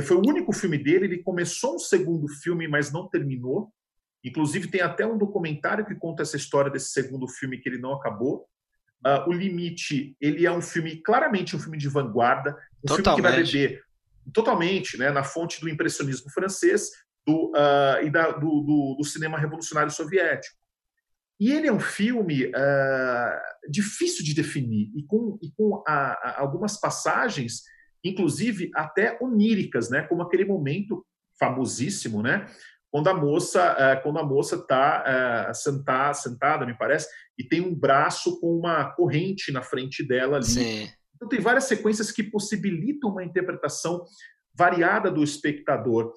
foi 0.03 0.17
o 0.17 0.27
único 0.27 0.53
filme 0.53 0.77
dele. 0.77 1.05
Ele 1.05 1.23
começou 1.23 1.75
um 1.75 1.79
segundo 1.79 2.27
filme, 2.27 2.67
mas 2.67 2.91
não 2.91 3.09
terminou. 3.09 3.73
Inclusive, 4.23 4.69
tem 4.69 4.81
até 4.81 5.05
um 5.05 5.17
documentário 5.17 5.85
que 5.85 5.95
conta 5.95 6.21
essa 6.21 6.37
história 6.37 6.71
desse 6.71 6.91
segundo 6.91 7.27
filme 7.27 7.57
que 7.57 7.67
ele 7.67 7.77
não 7.77 7.93
acabou. 7.93 8.47
Uh, 9.05 9.29
o 9.29 9.33
Limite, 9.33 10.15
ele 10.21 10.45
é 10.45 10.51
um 10.51 10.61
filme, 10.61 10.95
claramente 10.97 11.55
um 11.55 11.59
filme 11.59 11.77
de 11.77 11.89
vanguarda, 11.89 12.51
um 12.83 12.87
Totalmente. 12.87 13.03
filme 13.03 13.15
que 13.15 13.21
vai 13.21 13.43
beber 13.43 13.83
totalmente 14.31 14.97
né, 14.97 15.11
na 15.11 15.23
fonte 15.23 15.59
do 15.59 15.67
impressionismo 15.67 16.29
francês 16.29 16.89
do, 17.25 17.51
uh, 17.51 18.03
e 18.03 18.09
da, 18.09 18.31
do, 18.31 18.61
do, 18.61 18.95
do, 18.97 19.03
cinema 19.03 19.37
revolucionário 19.37 19.91
soviético. 19.91 20.55
E 21.39 21.51
ele 21.51 21.67
é 21.67 21.73
um 21.73 21.79
filme 21.79 22.45
uh, 22.45 23.69
difícil 23.69 24.23
de 24.23 24.33
definir 24.33 24.91
e 24.95 25.03
com, 25.03 25.37
e 25.41 25.51
com 25.51 25.83
a, 25.85 26.13
a, 26.13 26.39
algumas 26.39 26.79
passagens, 26.79 27.63
inclusive 28.03 28.71
até 28.75 29.17
oníricas, 29.21 29.89
né, 29.89 30.03
como 30.03 30.21
aquele 30.21 30.45
momento 30.45 31.05
famosíssimo, 31.37 32.21
né, 32.21 32.45
quando 32.93 33.07
a 33.07 33.13
moça 33.15 33.73
uh, 33.73 34.03
quando 34.03 34.19
a 34.19 34.23
moça 34.23 34.55
está 34.55 35.49
uh, 35.49 35.55
sentada, 35.55 36.13
sentada, 36.13 36.63
me 36.63 36.77
parece, 36.77 37.07
e 37.35 37.43
tem 37.43 37.59
um 37.59 37.73
braço 37.73 38.39
com 38.39 38.55
uma 38.55 38.85
corrente 38.91 39.51
na 39.51 39.63
frente 39.63 40.07
dela 40.07 40.37
ali. 40.37 40.45
Sim. 40.45 40.89
Então, 41.15 41.27
tem 41.27 41.39
várias 41.39 41.63
sequências 41.63 42.11
que 42.11 42.21
possibilitam 42.21 43.09
uma 43.09 43.23
interpretação 43.23 44.05
variada 44.53 45.09
do 45.09 45.23
espectador. 45.23 46.13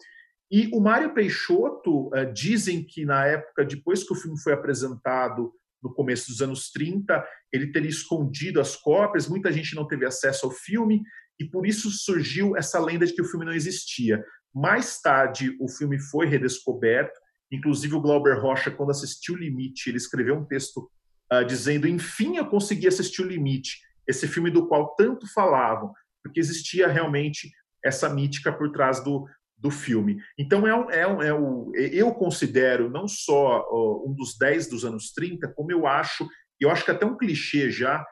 E 0.51 0.69
o 0.71 0.79
Mário 0.79 1.15
Peixoto, 1.15 2.09
uh, 2.09 2.31
dizem 2.31 2.85
que 2.85 3.07
na 3.07 3.25
época, 3.25 3.65
depois 3.65 4.05
que 4.05 4.13
o 4.13 4.17
filme 4.17 4.39
foi 4.39 4.53
apresentado, 4.53 5.55
no 5.83 5.95
começo 5.95 6.29
dos 6.29 6.43
anos 6.43 6.71
30, 6.73 7.27
ele 7.51 7.73
teria 7.73 7.89
escondido 7.89 8.61
as 8.61 8.77
cópias, 8.77 9.27
muita 9.27 9.51
gente 9.51 9.75
não 9.75 9.87
teve 9.87 10.05
acesso 10.05 10.45
ao 10.45 10.53
filme, 10.53 11.03
e 11.39 11.45
por 11.45 11.67
isso 11.67 11.91
surgiu 11.91 12.57
essa 12.57 12.79
lenda 12.79 13.07
de 13.07 13.15
que 13.15 13.23
o 13.23 13.27
filme 13.27 13.45
não 13.45 13.53
existia. 13.53 14.25
Mais 14.55 15.01
tarde, 15.01 15.57
o 15.61 15.69
filme 15.69 15.99
foi 15.99 16.27
redescoberto, 16.27 17.19
inclusive 17.53 17.95
o 17.95 18.01
Glauber 18.01 18.41
Rocha, 18.41 18.71
quando 18.71 18.91
assistiu 18.91 19.35
o 19.35 19.39
Limite, 19.39 19.91
ele 19.91 19.99
escreveu 19.99 20.37
um 20.37 20.45
texto 20.45 20.91
uh, 21.33 21.45
dizendo: 21.45 21.87
Enfim, 21.87 22.37
eu 22.37 22.47
consegui 22.47 22.89
assistir 22.89 23.23
o 23.23 23.29
Limite 23.29 23.79
esse 24.07 24.29
filme 24.29 24.51
do 24.51 24.69
qual 24.69 24.95
tanto 24.95 25.27
falavam, 25.33 25.93
porque 26.23 26.41
existia 26.41 26.87
realmente 26.87 27.51
essa 27.85 28.09
mítica 28.09 28.53
por 28.53 28.71
trás 28.71 29.03
do, 29.03 29.27
do 29.57 29.71
filme. 29.71 30.19
Então, 30.39 30.67
é 30.67 30.75
um, 30.75 30.91
é 30.91 31.07
um, 31.07 31.23
é 31.23 31.35
um, 31.35 31.73
eu 31.75 32.13
considero 32.15 32.91
não 32.91 33.09
só 33.09 33.65
um 34.07 34.15
dos 34.15 34.37
10 34.39 34.69
dos 34.69 34.85
anos 34.85 35.13
30, 35.13 35.49
como 35.55 35.73
eu 35.73 35.87
acho, 35.87 36.27
eu 36.61 36.71
acho 36.71 36.85
que 36.85 36.91
até 36.91 37.05
um 37.05 37.17
clichê 37.17 37.71
já, 37.71 38.05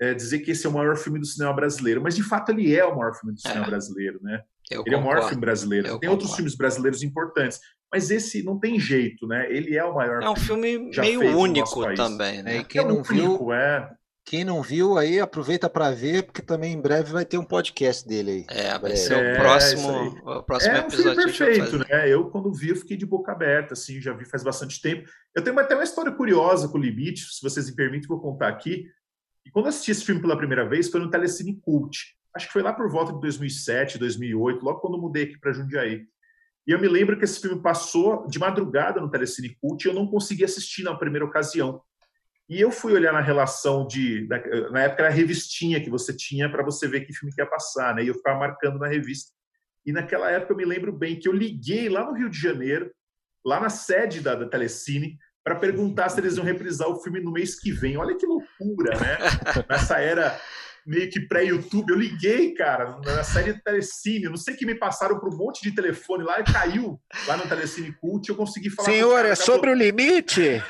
é 0.00 0.14
dizer 0.14 0.40
que 0.40 0.50
esse 0.50 0.66
é 0.66 0.70
o 0.70 0.72
maior 0.72 0.96
filme 0.96 1.18
do 1.18 1.26
cinema 1.26 1.52
brasileiro, 1.52 2.02
mas 2.02 2.14
de 2.14 2.22
fato 2.22 2.50
ele 2.50 2.74
é 2.74 2.84
o 2.84 2.96
maior 2.96 3.14
filme 3.14 3.34
do 3.34 3.40
cinema 3.40 3.66
é. 3.66 3.70
brasileiro, 3.70 4.20
né? 4.22 4.42
Eu 4.70 4.82
ele 4.84 4.94
concordo. 4.94 4.94
é 4.94 4.98
o 4.98 5.04
maior 5.04 5.28
filme 5.28 5.40
brasileiro. 5.40 5.86
Eu 5.86 5.90
tem 5.98 6.08
concordo. 6.08 6.12
outros 6.12 6.34
filmes 6.34 6.54
brasileiros 6.54 7.02
importantes, 7.02 7.60
mas 7.92 8.10
esse 8.10 8.42
não 8.42 8.58
tem 8.58 8.78
jeito, 8.78 9.26
né? 9.26 9.46
Ele 9.50 9.76
é 9.76 9.84
o 9.84 9.94
maior. 9.94 10.22
É 10.22 10.28
um 10.28 10.36
filme 10.36 10.90
meio 10.90 11.38
único 11.38 11.94
também, 11.94 12.42
né? 12.42 12.58
É, 12.58 12.64
quem 12.64 12.80
é 12.80 12.84
não 12.84 12.96
único, 12.96 13.12
viu, 13.12 13.52
é. 13.52 13.90
Quem 14.26 14.44
não 14.44 14.60
viu 14.60 14.98
aí, 14.98 15.20
aproveita 15.20 15.70
para 15.70 15.92
ver, 15.92 16.24
porque 16.24 16.42
também 16.42 16.72
em 16.72 16.80
breve 16.80 17.12
vai 17.12 17.24
ter 17.24 17.38
um 17.38 17.44
podcast 17.44 18.06
dele 18.06 18.44
aí. 18.50 18.58
É, 18.58 18.76
vai 18.76 18.96
ser 18.96 19.12
é, 19.12 19.34
o 19.34 19.36
próximo, 19.36 19.88
o 20.24 20.42
próximo 20.42 20.74
é, 20.74 20.78
episódio. 20.80 21.12
É 21.12 21.24
perfeito, 21.24 21.78
né? 21.78 22.08
Eu, 22.08 22.28
quando 22.28 22.52
vi, 22.52 22.70
eu 22.70 22.76
fiquei 22.76 22.96
de 22.96 23.06
boca 23.06 23.30
aberta, 23.30 23.74
assim, 23.74 24.00
já 24.00 24.12
vi 24.12 24.24
faz 24.24 24.42
bastante 24.42 24.82
tempo. 24.82 25.08
Eu 25.32 25.44
tenho 25.44 25.56
até 25.60 25.76
uma 25.76 25.84
história 25.84 26.10
curiosa 26.10 26.66
com 26.66 26.76
o 26.76 26.80
Limite, 26.80 27.20
se 27.20 27.40
vocês 27.40 27.70
me 27.70 27.76
permitem, 27.76 28.08
vou 28.08 28.20
contar 28.20 28.48
aqui. 28.48 28.86
E 29.46 29.50
quando 29.50 29.66
eu 29.66 29.68
assisti 29.68 29.92
esse 29.92 30.04
filme 30.04 30.20
pela 30.20 30.36
primeira 30.36 30.68
vez, 30.68 30.90
foi 30.90 30.98
no 30.98 31.08
Telecine 31.08 31.60
Cult. 31.60 32.16
Acho 32.34 32.48
que 32.48 32.52
foi 32.52 32.62
lá 32.62 32.72
por 32.72 32.90
volta 32.90 33.12
de 33.12 33.20
2007, 33.20 33.96
2008, 33.96 34.64
logo 34.64 34.80
quando 34.80 34.94
eu 34.94 35.00
mudei 35.00 35.22
aqui 35.22 35.38
para 35.38 35.52
Jundiaí. 35.52 36.04
E 36.66 36.72
eu 36.72 36.80
me 36.80 36.88
lembro 36.88 37.16
que 37.16 37.24
esse 37.24 37.40
filme 37.40 37.62
passou 37.62 38.26
de 38.26 38.40
madrugada 38.40 39.00
no 39.00 39.08
Telecine 39.08 39.56
Cult 39.60 39.84
e 39.84 39.88
eu 39.88 39.94
não 39.94 40.08
consegui 40.08 40.44
assistir 40.44 40.82
na 40.82 40.96
primeira 40.96 41.24
ocasião. 41.24 41.80
E 42.48 42.60
eu 42.60 42.72
fui 42.72 42.92
olhar 42.92 43.12
na 43.12 43.20
relação 43.20 43.86
de. 43.86 44.26
Na 44.72 44.82
época 44.82 45.02
era 45.02 45.12
a 45.12 45.14
revistinha 45.14 45.80
que 45.80 45.90
você 45.90 46.14
tinha 46.14 46.50
para 46.50 46.64
você 46.64 46.88
ver 46.88 47.02
que 47.02 47.14
filme 47.14 47.32
que 47.32 47.40
ia 47.40 47.46
passar, 47.46 47.94
né? 47.94 48.04
E 48.04 48.08
eu 48.08 48.14
ficava 48.14 48.40
marcando 48.40 48.78
na 48.78 48.88
revista. 48.88 49.32
E 49.84 49.92
naquela 49.92 50.30
época 50.30 50.52
eu 50.52 50.56
me 50.56 50.64
lembro 50.64 50.92
bem 50.92 51.18
que 51.18 51.28
eu 51.28 51.32
liguei 51.32 51.88
lá 51.88 52.04
no 52.04 52.12
Rio 52.12 52.28
de 52.28 52.38
Janeiro, 52.38 52.92
lá 53.44 53.60
na 53.60 53.70
sede 53.70 54.20
da, 54.20 54.34
da 54.34 54.48
Telecine, 54.48 55.16
para 55.46 55.54
perguntar 55.54 56.08
se 56.08 56.18
eles 56.18 56.36
iam 56.36 56.44
reprisar 56.44 56.88
o 56.88 57.00
filme 57.00 57.20
no 57.20 57.30
mês 57.30 57.54
que 57.54 57.70
vem. 57.70 57.96
Olha 57.96 58.16
que 58.16 58.26
loucura, 58.26 58.98
né? 58.98 59.16
Nessa 59.70 60.00
era 60.00 60.36
meio 60.84 61.08
que 61.08 61.20
pré-YouTube. 61.20 61.88
Eu 61.88 61.96
liguei, 61.96 62.52
cara, 62.52 62.98
na 63.04 63.22
série 63.22 63.52
de 63.52 63.62
Telecine. 63.62 64.24
Não 64.24 64.36
sei 64.36 64.56
que 64.56 64.66
me 64.66 64.74
passaram 64.74 65.20
por 65.20 65.32
um 65.32 65.36
monte 65.36 65.62
de 65.62 65.72
telefone 65.72 66.24
lá 66.24 66.40
e 66.40 66.44
caiu 66.52 67.00
lá 67.28 67.36
no 67.36 67.46
Telecine 67.46 67.92
Cult. 67.92 68.28
Eu 68.28 68.34
consegui 68.34 68.70
falar. 68.70 68.88
Senhor, 68.88 69.24
é 69.24 69.36
sobre 69.36 69.70
o 69.70 69.74
limite? 69.74 70.60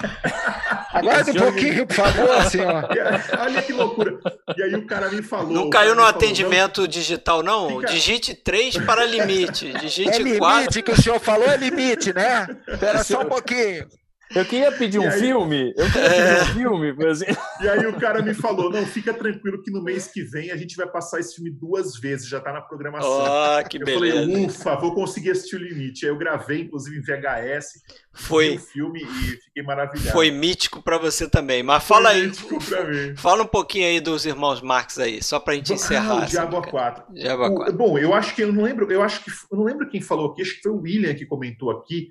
Aguarde 0.92 1.30
um 1.30 1.34
pouquinho, 1.34 1.86
por 1.86 1.96
favor, 1.96 2.42
senhor. 2.50 2.84
Olha 3.40 3.62
que 3.62 3.72
loucura. 3.72 4.18
E 4.58 4.62
aí 4.62 4.74
o 4.74 4.86
cara 4.86 5.08
me 5.08 5.22
falou. 5.22 5.52
Não 5.54 5.70
caiu 5.70 5.94
no 5.94 6.04
atendimento 6.04 6.76
falou, 6.76 6.88
digital, 6.88 7.42
não? 7.42 7.80
Fica... 7.80 7.92
Digite 7.92 8.34
3 8.34 8.76
para 8.84 9.06
limite. 9.06 9.72
Digite 9.72 10.16
é 10.16 10.18
limite 10.18 10.38
4. 10.38 10.82
que 10.82 10.90
o 10.90 11.02
senhor 11.02 11.18
falou, 11.18 11.48
é 11.48 11.56
limite, 11.56 12.12
né? 12.12 12.46
Espera 12.68 13.02
só 13.02 13.22
um 13.22 13.26
pouquinho. 13.26 13.86
Eu 14.34 14.44
queria 14.44 14.72
pedir 14.72 14.98
um 14.98 15.08
aí... 15.08 15.20
filme. 15.20 15.72
Eu 15.76 15.90
queria 15.90 16.10
pedir 16.10 16.68
um 16.68 16.84
é. 16.84 16.94
filme. 16.94 17.06
Assim. 17.08 17.24
E 17.58 17.68
aí 17.68 17.86
o 17.86 17.98
cara 17.98 18.20
me 18.20 18.34
falou: 18.34 18.70
não, 18.70 18.84
fica 18.84 19.14
tranquilo 19.14 19.62
que 19.62 19.70
no 19.70 19.82
mês 19.82 20.08
que 20.08 20.22
vem 20.22 20.50
a 20.50 20.56
gente 20.56 20.76
vai 20.76 20.86
passar 20.86 21.20
esse 21.20 21.36
filme 21.36 21.50
duas 21.50 21.98
vezes, 21.98 22.28
já 22.28 22.38
tá 22.38 22.52
na 22.52 22.60
programação. 22.60 23.08
Oh, 23.08 23.66
que 23.66 23.78
eu 23.78 23.84
beleza. 23.84 24.26
falei, 24.26 24.46
ufa, 24.46 24.76
vou 24.76 24.94
conseguir 24.94 25.30
assistir 25.30 25.56
o 25.56 25.58
limite. 25.58 26.04
Aí 26.04 26.12
eu 26.12 26.18
gravei, 26.18 26.62
inclusive, 26.62 26.98
em 26.98 27.00
VHS. 27.00 27.82
Foi. 28.12 28.56
o 28.56 28.58
filme 28.58 29.02
e 29.02 29.36
fiquei 29.36 29.62
maravilhado. 29.62 30.12
Foi 30.12 30.30
mítico 30.30 30.82
para 30.82 30.98
você 30.98 31.28
também. 31.28 31.62
Mas 31.62 31.84
fala 31.84 32.10
Foi 32.10 32.20
aí. 32.20 32.26
Mítico 32.26 32.64
pra 32.64 32.84
mim. 32.84 33.16
Fala 33.16 33.42
um 33.42 33.46
pouquinho 33.46 33.86
aí 33.86 34.00
dos 34.00 34.26
irmãos 34.26 34.60
Marx 34.60 34.98
aí, 34.98 35.22
só 35.22 35.40
pra 35.40 35.54
gente 35.54 35.72
encerrar. 35.72 36.22
Ah, 36.22 36.24
o 36.24 36.26
Diabo 36.26 36.60
A4. 36.60 37.04
Diabo 37.14 37.42
A4. 37.44 37.72
Bom, 37.72 37.98
eu 37.98 38.12
acho 38.12 38.34
que 38.34 38.42
eu 38.42 38.52
não 38.52 38.62
lembro, 38.62 38.90
eu 38.90 39.02
acho 39.02 39.24
que 39.24 39.30
eu 39.30 39.56
não 39.56 39.64
lembro 39.64 39.88
quem 39.88 40.00
falou 40.00 40.32
aqui, 40.32 40.42
acho 40.42 40.56
que 40.56 40.62
foi 40.62 40.72
o 40.72 40.80
William 40.80 41.14
que 41.14 41.24
comentou 41.24 41.70
aqui 41.70 42.08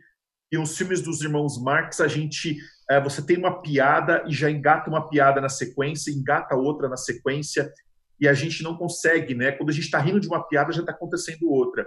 e 0.55 0.57
os 0.57 0.77
filmes 0.77 1.01
dos 1.01 1.21
irmãos 1.21 1.61
Marx, 1.61 1.99
a 1.99 2.07
gente. 2.07 2.57
É, 2.89 3.01
você 3.01 3.21
tem 3.21 3.37
uma 3.37 3.61
piada 3.61 4.23
e 4.27 4.33
já 4.33 4.49
engata 4.49 4.89
uma 4.89 5.09
piada 5.09 5.41
na 5.41 5.49
sequência, 5.49 6.11
engata 6.11 6.55
outra 6.55 6.87
na 6.87 6.97
sequência, 6.97 7.71
e 8.19 8.27
a 8.27 8.33
gente 8.33 8.63
não 8.63 8.77
consegue, 8.77 9.33
né? 9.33 9.51
Quando 9.51 9.69
a 9.69 9.73
gente 9.73 9.85
está 9.85 9.99
rindo 9.99 10.19
de 10.19 10.27
uma 10.27 10.47
piada, 10.47 10.71
já 10.71 10.81
está 10.81 10.91
acontecendo 10.91 11.49
outra. 11.49 11.85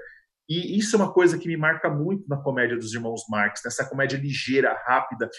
E 0.48 0.76
isso 0.78 0.96
é 0.96 0.98
uma 0.98 1.12
coisa 1.12 1.38
que 1.38 1.46
me 1.46 1.56
marca 1.56 1.88
muito 1.88 2.28
na 2.28 2.36
comédia 2.36 2.76
dos 2.76 2.92
irmãos 2.92 3.22
Marx, 3.28 3.60
nessa 3.64 3.88
comédia 3.88 4.18
ligeira, 4.18 4.76
rápida, 4.86 5.30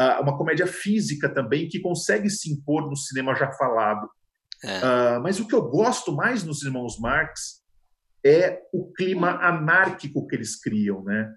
uh, 0.00 0.22
uma 0.22 0.36
comédia 0.36 0.66
física 0.66 1.28
também, 1.28 1.68
que 1.68 1.80
consegue 1.80 2.28
se 2.28 2.52
impor 2.52 2.88
no 2.88 2.96
cinema 2.96 3.34
já 3.34 3.50
falado. 3.52 4.08
É. 4.62 4.78
Uh, 4.78 5.22
mas 5.22 5.40
o 5.40 5.46
que 5.46 5.54
eu 5.54 5.62
gosto 5.62 6.12
mais 6.14 6.44
nos 6.44 6.62
irmãos 6.62 6.98
Marx 6.98 7.62
é 8.24 8.60
o 8.72 8.92
clima 8.92 9.30
anárquico 9.40 10.26
que 10.26 10.34
eles 10.34 10.60
criam, 10.60 11.02
né? 11.04 11.32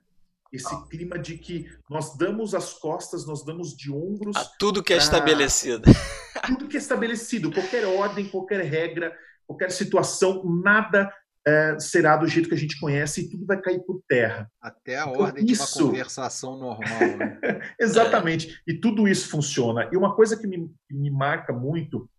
Esse 0.51 0.87
clima 0.89 1.17
de 1.17 1.37
que 1.37 1.69
nós 1.89 2.17
damos 2.17 2.55
as 2.55 2.73
costas, 2.73 3.25
nós 3.25 3.45
damos 3.45 3.75
de 3.75 3.91
ombros. 3.91 4.35
A 4.35 4.45
tudo 4.57 4.83
que 4.83 4.93
é 4.93 4.97
estabelecido. 4.97 5.83
Tudo 6.47 6.67
que 6.67 6.77
é 6.77 6.79
estabelecido, 6.79 7.51
qualquer 7.51 7.85
ordem, 7.85 8.27
qualquer 8.27 8.63
regra, 8.63 9.13
qualquer 9.45 9.71
situação, 9.71 10.43
nada 10.63 11.11
é, 11.45 11.79
será 11.79 12.17
do 12.17 12.27
jeito 12.27 12.49
que 12.49 12.55
a 12.55 12.57
gente 12.57 12.79
conhece 12.79 13.21
e 13.21 13.29
tudo 13.29 13.45
vai 13.45 13.59
cair 13.59 13.79
por 13.79 14.01
terra. 14.07 14.49
Até 14.61 14.97
a 14.97 15.07
então, 15.07 15.21
ordem 15.21 15.45
isso... 15.45 15.77
de 15.77 15.83
uma 15.83 15.89
conversação 15.89 16.57
normal. 16.57 16.99
Né? 17.17 17.39
Exatamente. 17.79 18.61
E 18.67 18.73
tudo 18.73 19.07
isso 19.07 19.29
funciona. 19.29 19.89
E 19.91 19.97
uma 19.97 20.15
coisa 20.15 20.37
que 20.37 20.47
me, 20.47 20.69
me 20.89 21.11
marca 21.11 21.53
muito 21.53 22.09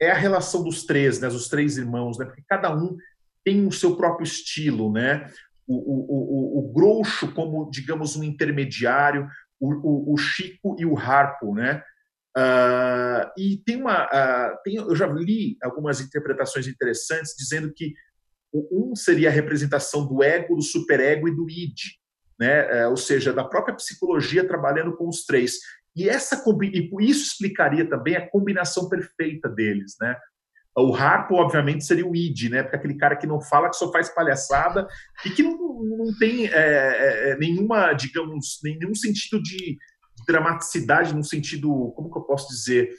é 0.00 0.10
a 0.10 0.14
relação 0.14 0.62
dos 0.62 0.84
três, 0.84 1.20
né, 1.20 1.28
os 1.28 1.48
três 1.48 1.76
irmãos, 1.76 2.18
né, 2.18 2.24
porque 2.24 2.42
cada 2.48 2.74
um 2.74 2.96
tem 3.44 3.66
o 3.66 3.72
seu 3.72 3.96
próprio 3.96 4.24
estilo, 4.24 4.92
né? 4.92 5.30
O, 5.68 5.74
o, 5.74 6.58
o, 6.58 6.58
o 6.60 6.72
Groucho 6.72 7.32
como, 7.34 7.70
digamos, 7.70 8.16
um 8.16 8.24
intermediário, 8.24 9.28
o, 9.60 9.72
o, 9.74 10.14
o 10.14 10.16
Chico 10.16 10.74
e 10.78 10.86
o 10.86 10.96
Harpo, 10.96 11.54
né? 11.54 11.82
Uh, 12.36 13.28
e 13.36 13.56
tem 13.66 13.76
uma, 13.76 14.04
uh, 14.06 14.56
tem, 14.62 14.76
eu 14.76 14.94
já 14.94 15.06
li 15.06 15.56
algumas 15.62 16.00
interpretações 16.00 16.68
interessantes 16.68 17.34
dizendo 17.36 17.72
que 17.74 17.94
um 18.52 18.94
seria 18.94 19.28
a 19.28 19.32
representação 19.32 20.06
do 20.06 20.22
ego, 20.22 20.54
do 20.54 20.62
superego 20.62 21.28
e 21.28 21.34
do 21.34 21.50
id, 21.50 21.76
né? 22.38 22.86
Uh, 22.86 22.90
ou 22.90 22.96
seja, 22.96 23.32
da 23.32 23.44
própria 23.44 23.74
psicologia 23.74 24.46
trabalhando 24.46 24.96
com 24.96 25.08
os 25.08 25.24
três. 25.24 25.58
E 25.96 26.08
essa 26.08 26.40
e 26.62 26.90
isso 27.00 27.32
explicaria 27.32 27.88
também 27.88 28.14
a 28.14 28.28
combinação 28.28 28.88
perfeita 28.88 29.48
deles, 29.48 29.96
né? 30.00 30.16
O 30.80 30.94
Harpo, 30.94 31.34
obviamente, 31.34 31.84
seria 31.84 32.06
o 32.06 32.14
id, 32.14 32.50
né? 32.50 32.62
Porque 32.62 32.76
aquele 32.76 32.94
cara 32.94 33.16
que 33.16 33.26
não 33.26 33.40
fala, 33.40 33.68
que 33.68 33.76
só 33.76 33.90
faz 33.90 34.08
palhaçada 34.08 34.86
e 35.24 35.30
que 35.30 35.42
não, 35.42 35.56
não 35.56 36.18
tem 36.18 36.46
é, 36.46 36.50
é, 36.52 37.30
é 37.30 37.36
nenhuma, 37.36 37.92
digamos, 37.92 38.60
nenhum 38.62 38.94
sentido 38.94 39.42
de 39.42 39.76
dramaticidade, 40.26 41.14
num 41.14 41.22
sentido, 41.22 41.92
como 41.96 42.10
que 42.10 42.18
eu 42.18 42.22
posso 42.22 42.48
dizer? 42.48 42.90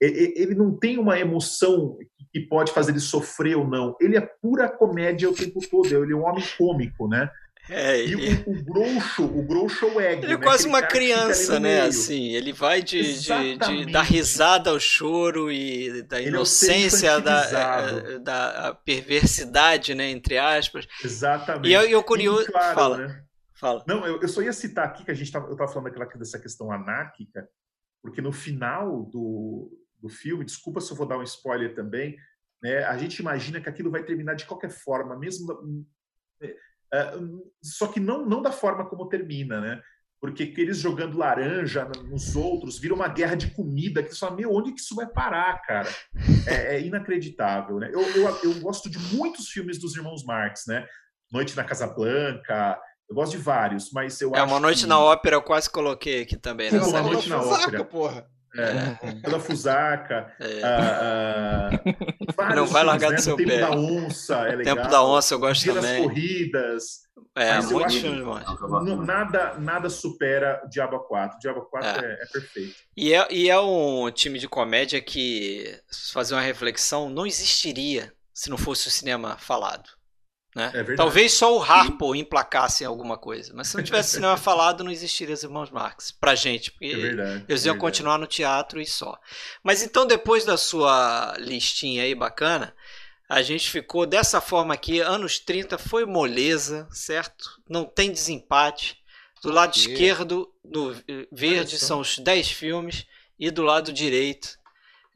Ele 0.00 0.54
não 0.54 0.76
tem 0.76 0.98
uma 0.98 1.18
emoção 1.18 1.96
que 2.32 2.40
pode 2.40 2.70
fazer 2.72 2.92
ele 2.92 3.00
sofrer 3.00 3.56
ou 3.56 3.66
não. 3.66 3.96
Ele 4.00 4.16
é 4.16 4.20
pura 4.20 4.68
comédia 4.68 5.28
o 5.28 5.34
tempo 5.34 5.58
todo. 5.70 5.86
Ele 5.86 6.12
é 6.12 6.16
um 6.16 6.24
homem 6.24 6.44
cômico, 6.58 7.08
né? 7.08 7.30
É, 7.68 8.04
e 8.04 8.14
o, 8.14 8.50
o 8.50 8.62
groucho, 8.62 9.24
o 9.24 9.42
groucho 9.42 10.00
é. 10.00 10.12
Ele 10.14 10.26
é 10.26 10.36
né? 10.36 10.36
quase 10.36 10.68
uma 10.68 10.82
criança, 10.82 11.58
né? 11.58 11.80
Assim, 11.80 12.28
ele 12.28 12.52
vai 12.52 12.80
de, 12.80 13.18
de, 13.18 13.58
de, 13.58 13.92
da 13.92 14.02
risada 14.02 14.70
ao 14.70 14.78
choro 14.78 15.50
e 15.50 16.02
da 16.02 16.20
ele 16.20 16.28
inocência, 16.28 17.08
é 17.08 17.20
da, 17.20 17.42
eh, 17.50 18.18
da 18.20 18.78
perversidade, 18.84 19.94
né? 19.94 20.10
Entre 20.10 20.38
aspas. 20.38 20.86
Exatamente. 21.04 21.68
E 21.68 21.72
eu, 21.72 21.82
eu 21.82 22.02
curioso. 22.04 22.46
Claro, 22.46 22.74
fala. 22.74 22.98
Né? 22.98 23.24
Fala. 23.54 23.84
Não, 23.88 24.06
eu, 24.06 24.20
eu 24.20 24.28
só 24.28 24.42
ia 24.42 24.52
citar 24.52 24.86
aqui 24.86 25.04
que 25.04 25.10
a 25.10 25.14
gente 25.14 25.32
tava, 25.32 25.46
eu 25.46 25.52
estava 25.52 25.72
falando 25.72 25.90
daquela, 25.90 26.06
dessa 26.06 26.38
questão 26.38 26.70
anárquica, 26.70 27.48
porque 28.00 28.20
no 28.20 28.30
final 28.30 29.02
do, 29.06 29.70
do 30.00 30.08
filme, 30.08 30.44
desculpa 30.44 30.80
se 30.80 30.92
eu 30.92 30.96
vou 30.96 31.06
dar 31.06 31.18
um 31.18 31.22
spoiler 31.22 31.74
também, 31.74 32.16
né? 32.62 32.84
A 32.84 32.96
gente 32.96 33.18
imagina 33.18 33.60
que 33.60 33.68
aquilo 33.68 33.90
vai 33.90 34.04
terminar 34.04 34.34
de 34.34 34.46
qualquer 34.46 34.70
forma, 34.70 35.18
mesmo 35.18 35.86
é, 36.40 36.54
só 37.62 37.86
que 37.88 38.00
não, 38.00 38.24
não 38.24 38.42
da 38.42 38.52
forma 38.52 38.88
como 38.88 39.08
termina, 39.08 39.60
né? 39.60 39.80
Porque 40.20 40.54
eles 40.56 40.78
jogando 40.78 41.18
laranja 41.18 41.84
nos 41.84 42.34
outros, 42.34 42.78
vira 42.78 42.94
uma 42.94 43.08
guerra 43.08 43.34
de 43.34 43.50
comida, 43.50 44.02
que 44.02 44.12
você 44.12 44.18
fala, 44.18 44.36
meu, 44.36 44.52
onde 44.52 44.72
que 44.72 44.80
isso 44.80 44.94
vai 44.94 45.06
parar, 45.06 45.60
cara? 45.62 45.88
É, 46.46 46.76
é 46.76 46.80
inacreditável, 46.80 47.78
né? 47.78 47.90
Eu, 47.92 48.00
eu, 48.00 48.38
eu, 48.44 48.60
gosto 48.60 48.88
de 48.88 48.98
muitos 49.14 49.50
filmes 49.50 49.78
dos 49.78 49.94
irmãos 49.94 50.24
Marx, 50.24 50.64
né? 50.66 50.86
Noite 51.30 51.56
na 51.56 51.64
Casa 51.64 51.86
Blanca, 51.86 52.80
eu 53.08 53.14
gosto 53.14 53.32
de 53.32 53.38
vários, 53.38 53.90
mas 53.92 54.20
eu 54.20 54.34
é, 54.34 54.38
acho 54.38 54.52
Uma 54.52 54.60
Noite 54.60 54.82
que... 54.82 54.86
na 54.86 54.98
Ópera 54.98 55.36
eu 55.36 55.42
quase 55.42 55.70
coloquei 55.70 56.22
aqui 56.22 56.36
também. 56.36 56.70
Né? 56.70 56.80
Uma 56.80 57.02
Noite 57.02 57.28
na 57.28 57.40
Ópera. 57.40 57.84
Porra. 57.84 58.26
É, 58.58 59.12
pela 59.22 59.40
Fusarca. 59.40 60.32
É. 60.40 60.62
Ah, 60.62 61.70
ah, 62.38 62.54
não 62.54 62.66
vai 62.66 62.84
largar 62.84 63.10
né? 63.10 63.16
do 63.16 63.22
seu 63.22 63.36
Tempo 63.36 63.50
pé. 63.50 63.60
da 63.60 63.70
Onça 63.70 64.34
é 64.48 64.56
legal. 64.56 64.76
Tempo 64.76 64.88
da 64.88 65.04
Onça 65.04 65.34
eu 65.34 65.38
gosto 65.38 65.62
Dia 65.62 65.74
também. 65.74 65.92
das 65.92 66.02
Corridas. 66.02 67.06
É, 67.34 67.60
muito 67.60 67.90
filme, 67.90 68.24
nada, 69.06 69.58
nada 69.58 69.90
supera 69.90 70.62
o 70.64 70.68
Diabo 70.70 71.00
4. 71.00 71.36
O 71.36 71.40
Diabo 71.40 71.62
4 71.66 71.88
é, 71.88 71.92
é, 71.92 72.22
é 72.22 72.26
perfeito. 72.26 72.74
E 72.96 73.12
é, 73.12 73.28
e 73.30 73.50
é 73.50 73.60
um 73.60 74.10
time 74.10 74.38
de 74.38 74.48
comédia 74.48 75.02
que, 75.02 75.78
fazer 76.12 76.34
uma 76.34 76.40
reflexão, 76.40 77.10
não 77.10 77.26
existiria 77.26 78.10
se 78.32 78.48
não 78.48 78.56
fosse 78.56 78.88
o 78.88 78.90
cinema 78.90 79.36
falado. 79.38 79.95
Né? 80.56 80.72
É 80.72 80.94
Talvez 80.94 81.34
só 81.34 81.54
o 81.54 81.62
Harpo 81.62 82.14
emplacasse 82.14 82.82
em 82.82 82.86
alguma 82.86 83.18
coisa. 83.18 83.52
Mas 83.54 83.68
se 83.68 83.76
não 83.76 83.84
tivesse 83.84 84.12
cinema 84.12 84.38
falado, 84.38 84.82
não 84.82 84.90
existiria 84.90 85.34
os 85.34 85.42
irmãos 85.42 85.70
Marx. 85.70 86.10
Pra 86.10 86.34
gente. 86.34 86.70
Porque 86.70 86.86
é 86.86 86.96
verdade, 86.96 87.44
eles 87.46 87.66
iam 87.66 87.76
continuar 87.76 88.16
no 88.16 88.26
teatro 88.26 88.80
e 88.80 88.86
só. 88.86 89.20
Mas 89.62 89.82
então, 89.82 90.06
depois 90.06 90.46
da 90.46 90.56
sua 90.56 91.36
listinha 91.38 92.04
aí 92.04 92.14
bacana, 92.14 92.74
a 93.28 93.42
gente 93.42 93.68
ficou 93.68 94.06
dessa 94.06 94.40
forma 94.40 94.72
aqui. 94.72 94.98
Anos 94.98 95.38
30 95.38 95.76
foi 95.76 96.06
moleza, 96.06 96.88
certo? 96.90 97.60
Não 97.68 97.84
tem 97.84 98.10
desempate. 98.10 98.96
Do 99.42 99.52
lado 99.52 99.76
esquerdo, 99.76 100.50
no 100.64 100.96
verde, 101.30 101.78
são 101.78 102.00
os 102.00 102.18
10 102.18 102.50
filmes. 102.50 103.04
E 103.38 103.50
do 103.50 103.60
lado 103.60 103.92
direito, 103.92 104.58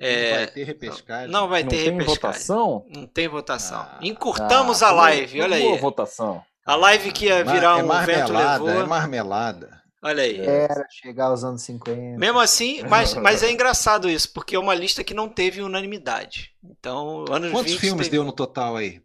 é, 0.00 0.30
não 0.30 0.36
vai 0.38 0.46
ter 0.46 0.64
repescagem. 0.64 1.30
Não 1.30 1.48
vai 1.48 1.64
ter 1.64 1.76
não 1.76 1.82
tem 1.82 1.92
repescagem. 1.92 2.14
votação? 2.14 2.86
Não 2.88 3.06
tem 3.06 3.28
votação. 3.28 3.78
Ah, 3.78 3.98
Encurtamos 4.00 4.82
ah, 4.82 4.88
a 4.88 4.92
live, 4.92 5.42
olha 5.42 5.56
aí. 5.56 5.62
Boa 5.62 5.78
votação. 5.78 6.42
A 6.64 6.74
live 6.74 7.12
que 7.12 7.26
ia 7.26 7.44
virar 7.44 7.80
é 7.80 7.82
um 7.82 8.06
vento 8.06 8.32
levou. 8.32 8.70
É 8.70 8.86
marmelada. 8.86 9.80
Olha 10.02 10.22
aí. 10.22 10.40
Era 10.40 10.86
chegar 10.88 11.26
aos 11.26 11.44
anos 11.44 11.62
50. 11.62 12.18
Mesmo 12.18 12.40
assim, 12.40 12.82
mas, 12.84 13.14
mas 13.14 13.42
é 13.42 13.50
engraçado 13.50 14.08
isso, 14.08 14.32
porque 14.32 14.56
é 14.56 14.58
uma 14.58 14.74
lista 14.74 15.04
que 15.04 15.12
não 15.12 15.28
teve 15.28 15.60
unanimidade. 15.60 16.52
Então, 16.64 17.26
anos 17.30 17.50
Quantos 17.50 17.72
20 17.72 17.80
filmes 17.80 18.06
teve... 18.06 18.16
deu 18.16 18.24
no 18.24 18.32
total 18.32 18.76
aí? 18.76 19.02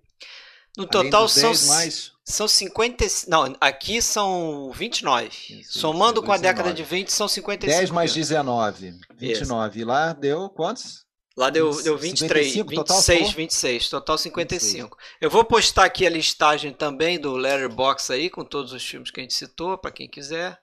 No 0.77 0.85
total 0.85 1.27
são, 1.27 1.51
mais... 1.67 2.13
são 2.25 2.47
50. 2.47 3.05
Não, 3.27 3.55
aqui 3.61 4.01
são 4.01 4.71
29. 4.73 5.29
Isso, 5.29 5.79
Somando 5.79 6.19
isso, 6.19 6.25
com 6.25 6.31
a 6.31 6.37
década 6.37 6.73
de 6.73 6.83
20, 6.83 7.09
são 7.09 7.27
55. 7.27 7.79
10 7.79 7.91
mais 7.91 8.13
19. 8.13 8.99
29. 9.15 9.69
Isso. 9.69 9.79
E 9.79 9.85
lá 9.85 10.11
deu 10.11 10.49
quantos? 10.49 11.05
Lá 11.37 11.49
deu, 11.49 11.69
deu 11.83 11.97
23, 11.97 12.53
55, 12.53 12.63
26, 12.63 13.19
total, 13.19 13.35
26, 13.35 13.89
total 13.89 14.17
55. 14.17 14.97
26. 14.97 15.17
Eu 15.19 15.29
vou 15.29 15.43
postar 15.43 15.83
aqui 15.83 16.07
a 16.07 16.09
listagem 16.09 16.71
também 16.71 17.19
do 17.19 17.33
Letterbox 17.33 18.09
aí, 18.09 18.29
com 18.29 18.45
todos 18.45 18.71
os 18.71 18.83
filmes 18.83 19.11
que 19.11 19.19
a 19.19 19.23
gente 19.23 19.33
citou, 19.33 19.77
para 19.77 19.91
quem 19.91 20.07
quiser. 20.07 20.57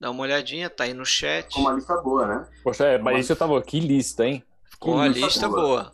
Dá 0.00 0.10
uma 0.10 0.22
olhadinha, 0.22 0.70
tá 0.70 0.84
aí 0.84 0.94
no 0.94 1.04
chat. 1.04 1.48
Ficou 1.48 1.62
uma 1.62 1.72
lista 1.74 1.96
boa, 1.98 2.26
né? 2.26 2.48
Poxa, 2.64 2.86
é, 2.86 2.98
mas 2.98 3.20
isso 3.20 3.32
eu 3.32 3.36
tava. 3.36 3.60
Que 3.60 3.80
lista, 3.80 4.24
hein? 4.26 4.42
Ficou 4.70 4.94
uma 4.94 5.08
lista 5.08 5.46
boa. 5.46 5.92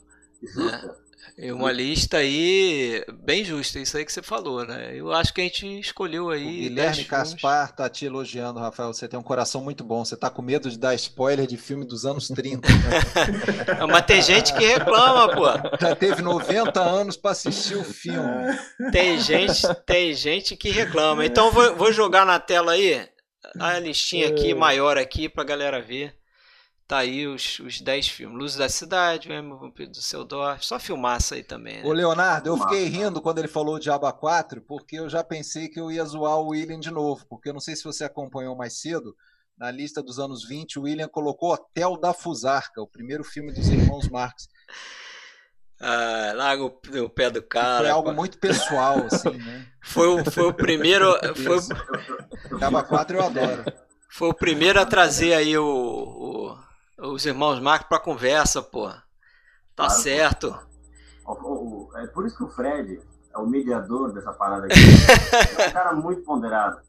boa. 0.48 0.70
Né? 0.70 0.94
E 1.36 1.50
uma 1.50 1.72
lista 1.72 2.18
aí 2.18 3.04
bem 3.24 3.44
justa, 3.44 3.80
isso 3.80 3.96
aí 3.96 4.04
que 4.04 4.12
você 4.12 4.22
falou, 4.22 4.64
né? 4.64 4.92
Eu 4.94 5.12
acho 5.12 5.34
que 5.34 5.40
a 5.40 5.44
gente 5.44 5.80
escolheu 5.80 6.30
aí. 6.30 6.66
O 6.66 6.68
Guilherme 6.68 7.04
Caspar 7.04 7.72
tá 7.72 7.88
te 7.90 8.04
elogiando, 8.04 8.60
Rafael. 8.60 8.92
Você 8.92 9.08
tem 9.08 9.18
um 9.18 9.22
coração 9.22 9.60
muito 9.60 9.82
bom. 9.82 10.04
Você 10.04 10.16
tá 10.16 10.30
com 10.30 10.42
medo 10.42 10.70
de 10.70 10.78
dar 10.78 10.94
spoiler 10.94 11.46
de 11.46 11.56
filme 11.56 11.84
dos 11.84 12.06
anos 12.06 12.28
30. 12.28 12.68
Mas 13.90 14.06
tem 14.06 14.22
gente 14.22 14.54
que 14.54 14.64
reclama, 14.64 15.34
pô. 15.34 15.46
Já 15.80 15.96
teve 15.96 16.22
90 16.22 16.80
anos 16.80 17.16
para 17.16 17.32
assistir 17.32 17.76
o 17.76 17.84
filme. 17.84 18.56
Tem 18.92 19.18
gente, 19.18 19.62
tem 19.84 20.14
gente 20.14 20.56
que 20.56 20.70
reclama. 20.70 21.26
Então 21.26 21.50
vou, 21.50 21.74
vou 21.74 21.92
jogar 21.92 22.24
na 22.24 22.38
tela 22.38 22.72
aí 22.72 23.08
a 23.58 23.78
listinha 23.80 24.28
aqui, 24.28 24.52
é. 24.52 24.54
maior 24.54 24.96
aqui, 24.96 25.28
pra 25.28 25.42
galera 25.42 25.80
ver. 25.82 26.14
Tá 26.86 26.98
aí 26.98 27.26
os, 27.26 27.58
os 27.60 27.80
10 27.80 28.08
filmes. 28.08 28.38
Luz 28.38 28.56
da 28.56 28.68
Cidade, 28.68 29.28
mesmo, 29.28 29.58
Vampiro 29.58 29.90
do 29.90 30.02
Seudorf. 30.02 30.64
Só 30.66 30.78
filmaça 30.78 31.34
aí 31.34 31.42
também. 31.42 31.78
Né? 31.78 31.84
Ô, 31.84 31.92
Leonardo, 31.92 32.50
eu 32.50 32.58
fiquei 32.58 32.84
rindo 32.84 33.22
quando 33.22 33.38
ele 33.38 33.48
falou 33.48 33.78
de 33.78 33.90
Aba 33.90 34.12
4, 34.12 34.60
porque 34.60 34.96
eu 34.96 35.08
já 35.08 35.24
pensei 35.24 35.68
que 35.68 35.80
eu 35.80 35.90
ia 35.90 36.04
zoar 36.04 36.38
o 36.38 36.48
William 36.48 36.78
de 36.78 36.90
novo. 36.90 37.24
Porque 37.26 37.48
eu 37.48 37.54
não 37.54 37.60
sei 37.60 37.74
se 37.74 37.84
você 37.84 38.04
acompanhou 38.04 38.54
mais 38.54 38.80
cedo. 38.80 39.16
Na 39.56 39.70
lista 39.70 40.02
dos 40.02 40.18
anos 40.18 40.46
20, 40.46 40.78
o 40.78 40.82
William 40.82 41.08
colocou 41.08 41.52
Hotel 41.52 41.96
da 41.96 42.12
Fusarca, 42.12 42.82
o 42.82 42.88
primeiro 42.88 43.24
filme 43.24 43.52
dos 43.52 43.68
irmãos 43.68 44.08
Marx. 44.10 44.48
Ah, 45.80 46.32
larga 46.34 46.64
o, 46.64 46.80
o, 47.04 47.08
pé 47.08 47.30
do 47.30 47.42
cara. 47.42 47.78
Foi 47.78 47.90
algo 47.90 48.10
pô. 48.10 48.14
muito 48.16 48.38
pessoal, 48.38 49.06
assim, 49.06 49.38
né? 49.38 49.66
Foi, 49.82 50.08
o, 50.08 50.30
foi 50.30 50.44
o 50.44 50.52
primeiro. 50.52 51.14
Foi... 51.34 51.58
Aba 52.60 52.82
4 52.82 53.16
eu 53.16 53.24
adoro. 53.24 53.64
Foi 54.10 54.28
o 54.28 54.34
primeiro 54.34 54.80
a 54.80 54.86
trazer 54.86 55.34
aí 55.34 55.56
o, 55.58 55.64
o 55.64 56.63
os 56.98 57.26
irmãos 57.26 57.60
Marcos 57.60 57.88
para 57.88 57.98
conversa, 57.98 58.62
pô. 58.62 58.88
Tá 58.88 59.86
claro, 59.86 59.92
certo. 59.92 60.58
Pô. 61.24 61.90
É 61.96 62.06
por 62.06 62.26
isso 62.26 62.36
que 62.36 62.44
o 62.44 62.48
Fred 62.48 63.00
é 63.34 63.38
o 63.38 63.46
mediador 63.46 64.12
dessa 64.12 64.32
parada 64.32 64.66
aqui. 64.66 64.74
é 65.58 65.68
um 65.68 65.72
cara 65.72 65.92
muito 65.94 66.22
ponderado. 66.22 66.84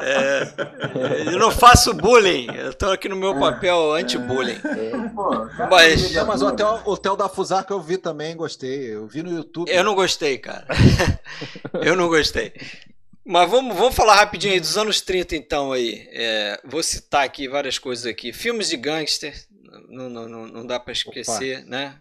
É, 0.00 1.34
eu 1.34 1.38
não 1.38 1.50
faço 1.50 1.92
bullying, 1.92 2.46
eu 2.54 2.72
tô 2.72 2.90
aqui 2.90 3.06
no 3.08 3.16
meu 3.16 3.38
papel 3.38 3.92
anti-bullying. 3.92 4.58
É, 4.64 5.66
mas, 5.68 6.14
mas 6.24 6.42
o 6.42 6.46
hotel, 6.46 6.80
o 6.86 6.92
hotel 6.92 7.16
da 7.16 7.28
Fusar 7.28 7.66
que 7.66 7.72
eu 7.72 7.80
vi 7.80 7.98
também, 7.98 8.34
gostei. 8.34 8.94
Eu 8.94 9.06
vi 9.06 9.22
no 9.22 9.30
YouTube. 9.30 9.70
Eu 9.70 9.84
não 9.84 9.94
gostei, 9.94 10.38
cara. 10.38 10.66
eu 11.82 11.94
não 11.94 12.08
gostei. 12.08 12.54
Mas 13.24 13.50
vamos, 13.50 13.74
vamos 13.76 13.94
falar 13.94 14.16
rapidinho 14.16 14.52
aí 14.52 14.60
dos 14.60 14.76
anos 14.76 15.00
30, 15.00 15.34
então, 15.34 15.72
aí. 15.72 16.06
É, 16.12 16.60
vou 16.64 16.82
citar 16.82 17.24
aqui 17.24 17.48
várias 17.48 17.78
coisas 17.78 18.04
aqui. 18.04 18.32
Filmes 18.32 18.68
de 18.68 18.76
gangster, 18.76 19.34
não, 19.88 20.10
não, 20.10 20.28
não, 20.28 20.46
não 20.46 20.66
dá 20.66 20.78
para 20.78 20.92
esquecer, 20.92 21.60
Opa. 21.60 21.66
né? 21.68 22.00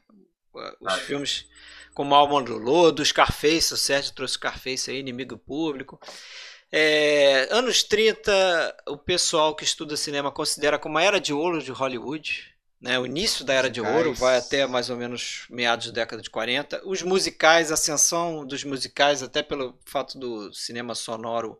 Os 0.81 0.93
ah, 0.93 0.97
filmes 0.97 1.47
como 1.93 2.13
Alma 2.13 2.41
do 2.43 2.57
Lodo, 2.57 3.05
Scarface, 3.05 3.73
o 3.73 3.77
Sérgio 3.77 4.13
trouxe 4.13 4.35
Scarface 4.35 4.91
aí, 4.91 4.99
Inimigo 4.99 5.37
Público. 5.37 5.99
É, 6.71 7.47
anos 7.51 7.83
30, 7.83 8.75
o 8.87 8.97
pessoal 8.97 9.55
que 9.55 9.63
estuda 9.63 9.95
cinema 9.95 10.31
considera 10.31 10.79
como 10.79 10.97
a 10.97 11.03
era 11.03 11.19
de 11.19 11.31
ouro 11.31 11.61
de 11.61 11.71
Hollywood. 11.71 12.52
Né? 12.83 12.99
O 12.99 13.05
início 13.05 13.45
da 13.45 13.53
era 13.53 13.69
de 13.69 13.79
ouro 13.79 14.13
vai 14.13 14.37
até 14.37 14.67
mais 14.67 14.89
ou 14.89 14.97
menos 14.97 15.45
meados 15.49 15.87
da 15.87 15.93
década 15.93 16.21
de 16.21 16.29
40. 16.29 16.81
Os 16.83 17.01
musicais, 17.01 17.71
a 17.71 17.75
ascensão 17.75 18.45
dos 18.45 18.65
musicais, 18.65 19.23
até 19.23 19.41
pelo 19.41 19.79
fato 19.85 20.19
do 20.19 20.53
cinema 20.53 20.93
sonoro 20.93 21.57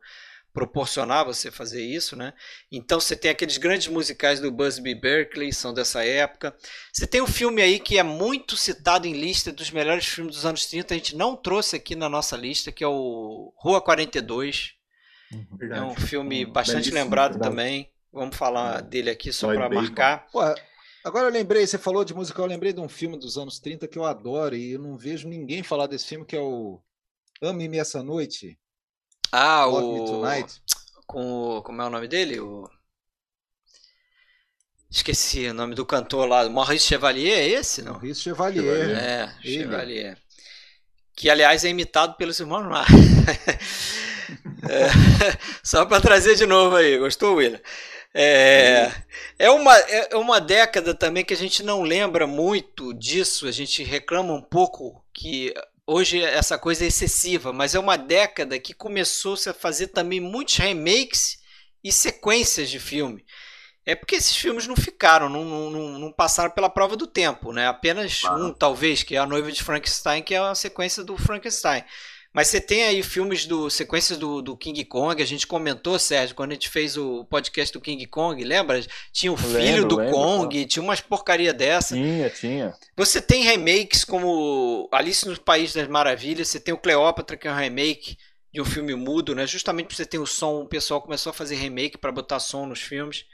proporcionar 0.52 1.26
você 1.26 1.50
fazer 1.50 1.82
isso, 1.82 2.18
né? 2.18 2.34
Então 2.70 3.00
você 3.00 3.16
tem 3.16 3.32
aqueles 3.32 3.58
grandes 3.58 3.88
musicais 3.88 4.42
do 4.42 4.52
Busby 4.52 4.94
Berkeley, 4.94 5.54
são 5.54 5.74
dessa 5.74 6.06
época. 6.06 6.54
Você 6.92 7.08
tem 7.08 7.22
um 7.22 7.28
filme 7.28 7.62
aí 7.62 7.80
que 7.80 7.98
é 7.98 8.04
muito 8.04 8.58
citado 8.58 9.08
em 9.08 9.14
lista 9.14 9.50
dos 9.52 9.72
melhores 9.72 10.06
filmes 10.06 10.36
dos 10.36 10.46
anos 10.46 10.66
30, 10.66 10.94
a 10.94 10.98
gente 10.98 11.16
não 11.16 11.38
trouxe 11.38 11.78
aqui 11.78 11.96
na 11.96 12.10
nossa 12.10 12.36
lista, 12.36 12.70
que 12.70 12.84
é 12.84 12.88
o 12.88 13.54
Rua 13.56 13.82
42. 13.82 14.74
Uhum. 15.32 15.74
É 15.74 15.82
um 15.82 15.96
filme 15.96 16.46
bastante 16.46 16.92
lembrado 16.92 17.32
verdade. 17.32 17.50
também. 17.50 17.90
Vamos 18.12 18.36
falar 18.36 18.82
dele 18.82 19.10
aqui 19.10 19.32
só 19.32 19.52
para 19.54 19.70
marcar. 19.70 20.28
Pô, 20.32 20.42
agora 21.04 21.28
eu 21.28 21.32
lembrei, 21.32 21.66
você 21.66 21.78
falou 21.78 22.04
de 22.04 22.14
musical, 22.14 22.46
eu 22.46 22.50
lembrei 22.50 22.74
de 22.74 22.80
um 22.80 22.90
filme 22.90 23.18
dos 23.18 23.38
anos 23.38 23.60
30 23.60 23.88
que 23.88 23.98
eu 23.98 24.06
adoro 24.06 24.56
e 24.56 24.74
eu 24.74 24.80
não 24.80 24.98
vejo 24.98 25.28
ninguém 25.28 25.64
falar 25.64 25.88
desse 25.88 26.08
filme, 26.08 26.26
que 26.26 26.36
é 26.36 26.42
o 26.42 26.82
Ame-me 27.42 27.78
Essa 27.78 28.02
Noite. 28.02 28.58
Ah, 29.32 29.68
o. 29.68 30.24
Com 31.08 31.58
o. 31.58 31.62
Como 31.64 31.82
é 31.82 31.86
o 31.86 31.90
nome 31.90 32.08
dele? 32.08 32.40
O. 32.40 32.70
Esqueci 34.90 35.48
o 35.48 35.54
nome 35.54 35.74
do 35.74 35.86
cantor 35.86 36.28
lá. 36.28 36.48
Maurice 36.48 36.86
Chevalier, 36.86 37.40
é 37.40 37.48
esse? 37.48 37.82
Não? 37.82 37.94
Maurice 37.94 38.22
Chevalier. 38.22 38.92
É, 38.92 39.36
Ele. 39.44 39.64
Chevalier. 39.64 40.18
Que, 41.16 41.30
aliás, 41.32 41.66
é 41.66 41.70
imitado 41.70 42.16
pelos 42.16 42.40
irmãos 42.40 42.64
Mar. 42.68 42.88
é, 44.70 44.90
só 45.64 45.86
para 45.86 46.00
trazer 46.00 46.36
de 46.36 46.46
novo 46.46 46.76
aí. 46.76 46.98
Gostou, 47.00 47.36
William? 47.36 47.60
É, 48.16 48.92
é, 49.40 49.50
uma, 49.50 49.76
é 49.76 50.16
uma 50.16 50.40
década 50.40 50.94
também 50.94 51.26
que 51.26 51.34
a 51.34 51.38
gente 51.38 51.64
não 51.64 51.82
lembra 51.82 52.28
muito 52.28 52.94
disso. 52.94 53.48
A 53.48 53.52
gente 53.52 53.84
reclama 53.84 54.34
um 54.34 54.42
pouco 54.42 55.04
que 55.12 55.54
hoje 55.88 56.22
essa 56.22 56.58
coisa 56.58 56.84
é 56.84 56.88
excessiva, 56.88 57.52
mas 57.52 57.74
é 57.74 57.80
uma 57.80 57.98
década 57.98 58.60
que 58.60 58.74
começou 58.74 59.36
-se 59.36 59.50
a 59.50 59.54
fazer 59.54 59.88
também 59.88 60.20
muitos 60.20 60.58
remakes 60.58 61.40
e 61.84 61.92
sequências 61.92 62.70
de 62.70 62.80
filme. 62.80 63.26
É 63.86 63.96
porque 63.96 64.16
esses 64.16 64.36
filmes 64.36 64.66
não 64.66 64.78
ficaram, 64.78 65.28
não, 65.28 65.44
não, 65.44 66.00
não 66.00 66.12
passaram 66.12 66.52
pela 66.52 66.70
prova 66.70 66.96
do 66.96 67.06
tempo, 67.06 67.52
né? 67.52 67.68
Apenas 67.68 68.22
claro. 68.22 68.46
um, 68.46 68.54
talvez, 68.54 69.04
que 69.04 69.16
é 69.16 69.20
a 69.20 69.26
noiva 69.26 69.52
de 69.52 69.62
Frankenstein, 69.62 70.24
que 70.24 70.34
é 70.34 70.38
a 70.38 70.56
sequência 70.56 71.04
do 71.04 71.18
Frankenstein. 71.18 71.84
Mas 72.34 72.48
você 72.48 72.60
tem 72.60 72.84
aí 72.86 73.04
filmes 73.04 73.46
do. 73.46 73.70
sequências 73.70 74.18
do, 74.18 74.42
do 74.42 74.58
King 74.58 74.84
Kong, 74.86 75.22
a 75.22 75.26
gente 75.26 75.46
comentou, 75.46 76.00
Sérgio, 76.00 76.36
quando 76.36 76.52
a 76.52 76.54
gente 76.56 76.68
fez 76.68 76.98
o 76.98 77.24
podcast 77.26 77.72
do 77.72 77.80
King 77.80 78.08
Kong, 78.08 78.44
lembra? 78.44 78.84
Tinha 79.12 79.32
o 79.32 79.38
filho 79.38 79.54
lembro, 79.54 79.88
do 79.88 79.98
lembro, 79.98 80.14
Kong, 80.14 80.66
tinha 80.66 80.82
umas 80.82 81.00
porcaria 81.00 81.54
dessa. 81.54 81.94
Tinha, 81.94 82.30
tinha. 82.32 82.74
Você 82.98 83.22
tem 83.22 83.44
remakes 83.44 84.04
como 84.04 84.90
Alice 84.92 85.28
no 85.28 85.40
País 85.40 85.74
das 85.74 85.88
Maravilhas, 85.88 86.48
você 86.48 86.60
tem 86.60 86.74
o 86.74 86.78
Cleópatra, 86.78 87.38
que 87.38 87.48
é 87.48 87.52
um 87.52 87.56
remake 87.56 88.18
de 88.52 88.60
um 88.60 88.66
filme 88.66 88.96
mudo, 88.96 89.36
né? 89.36 89.46
Justamente 89.46 89.86
porque 89.86 89.98
você 89.98 90.06
tem 90.06 90.20
o 90.20 90.26
som, 90.26 90.62
o 90.62 90.68
pessoal 90.68 91.02
começou 91.02 91.30
a 91.30 91.34
fazer 91.34 91.56
remake 91.56 92.00
para 92.00 92.12
botar 92.12 92.40
som 92.40 92.66
nos 92.66 92.82
filmes. 92.82 93.26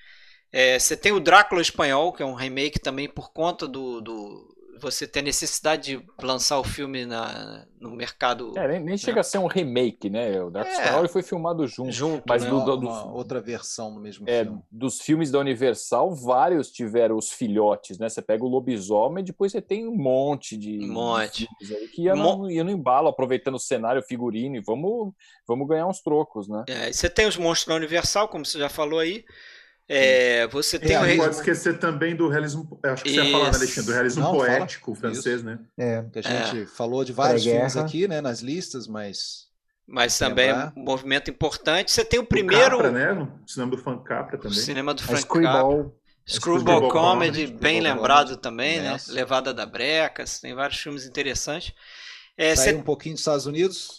É, 0.52 0.78
você 0.78 0.98
tem 0.98 1.14
o 1.14 1.20
Drácula 1.22 1.62
espanhol, 1.62 2.12
que 2.12 2.22
é 2.22 2.26
um 2.26 2.34
remake 2.34 2.80
também 2.80 3.08
por 3.08 3.32
conta 3.32 3.66
do, 3.66 4.02
do 4.02 4.59
você 4.80 5.08
ter 5.08 5.22
necessidade 5.22 5.98
de 5.98 6.06
lançar 6.22 6.60
o 6.60 6.64
filme 6.64 7.06
na, 7.06 7.66
no 7.80 7.92
mercado. 7.92 8.58
É, 8.58 8.68
nem, 8.68 8.80
nem 8.80 8.90
né? 8.92 8.98
chega 8.98 9.22
a 9.22 9.24
ser 9.24 9.38
um 9.38 9.48
remake, 9.48 10.10
né? 10.10 10.42
O 10.42 10.50
Dark 10.50 10.68
é, 10.68 11.08
foi 11.08 11.24
filmado 11.24 11.66
junto. 11.68 11.92
junto 11.92 12.24
mas 12.28 12.44
né? 12.44 12.50
do, 12.50 12.64
do, 12.64 12.88
uma 12.88 13.12
outra 13.12 13.40
versão 13.40 13.92
no 13.92 14.00
mesmo 14.00 14.30
é, 14.30 14.44
filme. 14.44 14.62
Dos 14.72 15.02
filmes 15.02 15.32
da 15.32 15.40
Universal, 15.40 16.14
vários 16.14 16.72
tiveram 16.72 17.18
os 17.18 17.32
filhotes, 17.32 17.98
né? 17.98 18.10
Você 18.10 18.22
pega 18.22 18.44
o 18.44 18.48
lobisomem, 18.48 19.24
depois 19.24 19.52
você 19.52 19.62
tem 19.62 19.88
um 19.88 19.96
monte 19.96 20.58
de, 20.58 20.80
um 20.80 20.94
monte. 20.94 21.48
Que 21.94 22.04
ia, 22.04 22.16
Mo... 22.16 22.38
no, 22.38 22.52
ia 22.52 22.64
no 22.64 22.72
embalo, 22.72 23.08
aproveitando 23.08 23.56
o 23.56 23.60
cenário, 23.60 24.02
figurino, 24.02 24.56
e 24.56 24.62
vamos, 24.62 25.14
vamos 25.48 25.68
ganhar 25.68 25.88
uns 25.88 26.02
trocos, 26.02 26.48
né? 26.48 26.64
É, 26.68 26.92
você 26.92 27.10
tem 27.10 27.28
os 27.28 27.38
monstros 27.38 27.68
da 27.68 27.76
Universal, 27.76 28.28
como 28.28 28.46
você 28.46 28.60
já 28.60 28.70
falou 28.70 29.00
aí. 29.00 29.24
É, 29.92 30.48
você 30.48 30.78
tem 30.78 30.96
é, 30.96 31.16
o... 31.16 31.18
pode 31.18 31.36
esquecer 31.36 31.80
também 31.80 32.16
do 32.16 32.28
realismo, 32.28 32.80
acho 32.84 33.04
que 33.04 33.10
Isso. 33.10 33.20
você 33.20 33.26
ia 33.26 33.32
falar, 33.32 33.52
né, 33.52 33.58
Alexandre, 33.58 33.86
do 33.90 33.94
realismo 33.94 34.24
Não, 34.24 34.32
poético 34.34 34.94
fala. 34.94 35.14
francês, 35.14 35.36
Isso. 35.38 35.46
né? 35.46 35.60
É, 35.76 36.06
que 36.14 36.20
a 36.20 36.22
gente 36.22 36.62
é. 36.62 36.66
falou 36.68 37.04
de 37.04 37.12
vários 37.12 37.44
filmes 37.44 37.76
aqui, 37.76 38.08
né, 38.08 38.22
nas 38.22 38.42
listas, 38.42 38.88
mas 38.88 39.50
mas 39.92 40.16
também 40.16 40.50
é 40.50 40.72
um 40.78 40.84
movimento 40.84 41.32
importante. 41.32 41.92
Você 41.92 42.06
tem 42.06 42.20
o 42.20 42.24
primeiro. 42.24 42.78
Capra, 42.78 42.92
né? 42.92 43.28
O 43.44 43.48
cinema 43.48 43.72
do 43.72 43.78
Frank 43.80 44.04
Capra 44.04 44.38
também. 44.38 44.52
O 44.52 44.62
cinema 44.62 44.94
do 44.94 45.02
Frank 45.02 45.28
Capra. 45.28 45.92
Screwball 46.28 46.90
Comedy, 46.90 47.48
bem 47.48 47.82
lembrado 47.82 48.38
também, 48.38 48.80
né? 48.80 48.96
Levada 49.08 49.52
da 49.52 49.66
Brecas, 49.66 50.40
tem 50.40 50.54
vários 50.54 50.80
filmes 50.80 51.08
interessantes. 51.08 51.74
É, 52.38 52.56
cê... 52.56 52.76
um 52.76 52.84
pouquinho 52.84 53.16
dos 53.16 53.22
Estados 53.22 53.48
Unidos, 53.48 53.99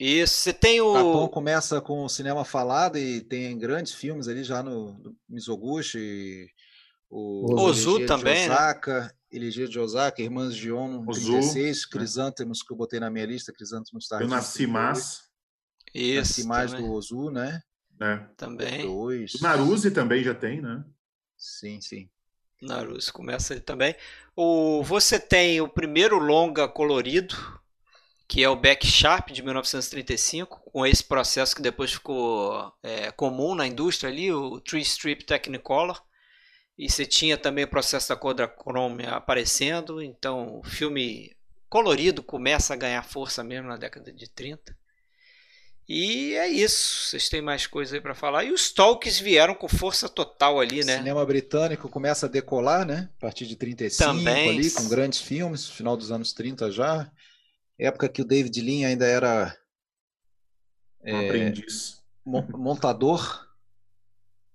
isso, 0.00 0.34
você 0.34 0.52
tem 0.54 0.80
o. 0.80 0.92
O 0.92 0.94
Japão 0.94 1.28
começa 1.28 1.78
com 1.78 2.04
o 2.04 2.08
cinema 2.08 2.42
falado 2.42 2.96
e 2.96 3.20
tem 3.20 3.58
grandes 3.58 3.92
filmes 3.92 4.28
ali 4.28 4.42
já 4.42 4.62
no, 4.62 4.94
no 4.94 5.14
Mizoguchi, 5.28 6.48
o 7.10 7.60
Ozu 7.60 8.06
também, 8.06 8.46
de 8.46 8.50
Osaka, 8.50 9.00
né? 9.00 9.10
Elegia 9.30 9.68
de 9.68 9.78
Osaka, 9.78 10.22
Irmãs 10.22 10.56
de 10.56 10.72
Ono, 10.72 11.04
36, 11.04 11.84
Crisântemos, 11.84 12.62
que 12.62 12.72
eu 12.72 12.76
botei 12.76 12.98
na 12.98 13.10
minha 13.10 13.26
lista, 13.26 13.52
Crisântemos 13.52 14.08
Tarde. 14.08 14.24
Eu 14.24 14.30
nasci 14.30 14.66
mais. 14.66 15.22
Isso. 15.92 16.18
Nasci 16.18 16.44
mais 16.44 16.72
do 16.72 16.90
Ozu, 16.90 17.30
né? 17.30 17.62
É. 18.00 18.16
Também. 18.38 18.86
Dois. 18.86 19.34
O 19.34 19.42
Naruse 19.42 19.90
também 19.90 20.24
já 20.24 20.34
tem, 20.34 20.62
né? 20.62 20.82
Sim, 21.36 21.78
sim. 21.82 22.08
Naruse 22.62 23.12
começa 23.12 23.52
ali 23.52 23.60
também. 23.60 23.94
O, 24.34 24.82
você 24.82 25.18
tem 25.18 25.60
o 25.60 25.68
primeiro 25.68 26.18
longa 26.18 26.66
colorido, 26.66 27.34
que 28.30 28.44
é 28.44 28.48
o 28.48 28.54
Beck 28.54 28.86
Sharp 28.86 29.30
de 29.30 29.42
1935, 29.42 30.60
com 30.60 30.86
esse 30.86 31.02
processo 31.02 31.52
que 31.52 31.60
depois 31.60 31.94
ficou 31.94 32.72
é, 32.80 33.10
comum 33.10 33.56
na 33.56 33.66
indústria 33.66 34.08
ali, 34.08 34.32
o 34.32 34.60
Tree 34.60 34.82
Strip 34.82 35.24
Technicolor. 35.24 36.00
E 36.78 36.88
você 36.88 37.04
tinha 37.04 37.36
também 37.36 37.64
o 37.64 37.68
processo 37.68 38.08
da 38.08 38.14
Kodachrome 38.14 39.04
aparecendo, 39.04 40.00
então 40.00 40.60
o 40.60 40.62
filme 40.62 41.36
colorido 41.68 42.22
começa 42.22 42.72
a 42.72 42.76
ganhar 42.76 43.02
força 43.02 43.42
mesmo 43.42 43.66
na 43.66 43.76
década 43.76 44.12
de 44.12 44.30
30. 44.30 44.78
E 45.88 46.34
é 46.34 46.46
isso. 46.46 47.06
Vocês 47.06 47.28
têm 47.28 47.42
mais 47.42 47.66
coisa 47.66 47.96
aí 47.96 48.00
para 48.00 48.14
falar. 48.14 48.44
E 48.44 48.52
os 48.52 48.70
Talks 48.70 49.18
vieram 49.18 49.56
com 49.56 49.66
força 49.66 50.08
total 50.08 50.60
ali, 50.60 50.84
né? 50.84 50.94
O 50.94 50.98
cinema 50.98 51.26
britânico 51.26 51.88
começa 51.88 52.26
a 52.26 52.28
decolar, 52.28 52.86
né? 52.86 53.10
A 53.18 53.20
partir 53.20 53.44
de 53.44 53.56
35 53.56 54.08
Também. 54.08 54.50
ali, 54.50 54.70
com 54.70 54.88
grandes 54.88 55.20
filmes, 55.20 55.68
final 55.68 55.96
dos 55.96 56.12
anos 56.12 56.32
30 56.32 56.70
já 56.70 57.10
época 57.80 58.08
que 58.08 58.22
o 58.22 58.24
David 58.24 58.60
Lean 58.60 58.88
ainda 58.88 59.06
era 59.06 59.56
um 61.02 61.16
é, 61.16 61.26
aprendiz. 61.26 62.02
montador. 62.24 63.48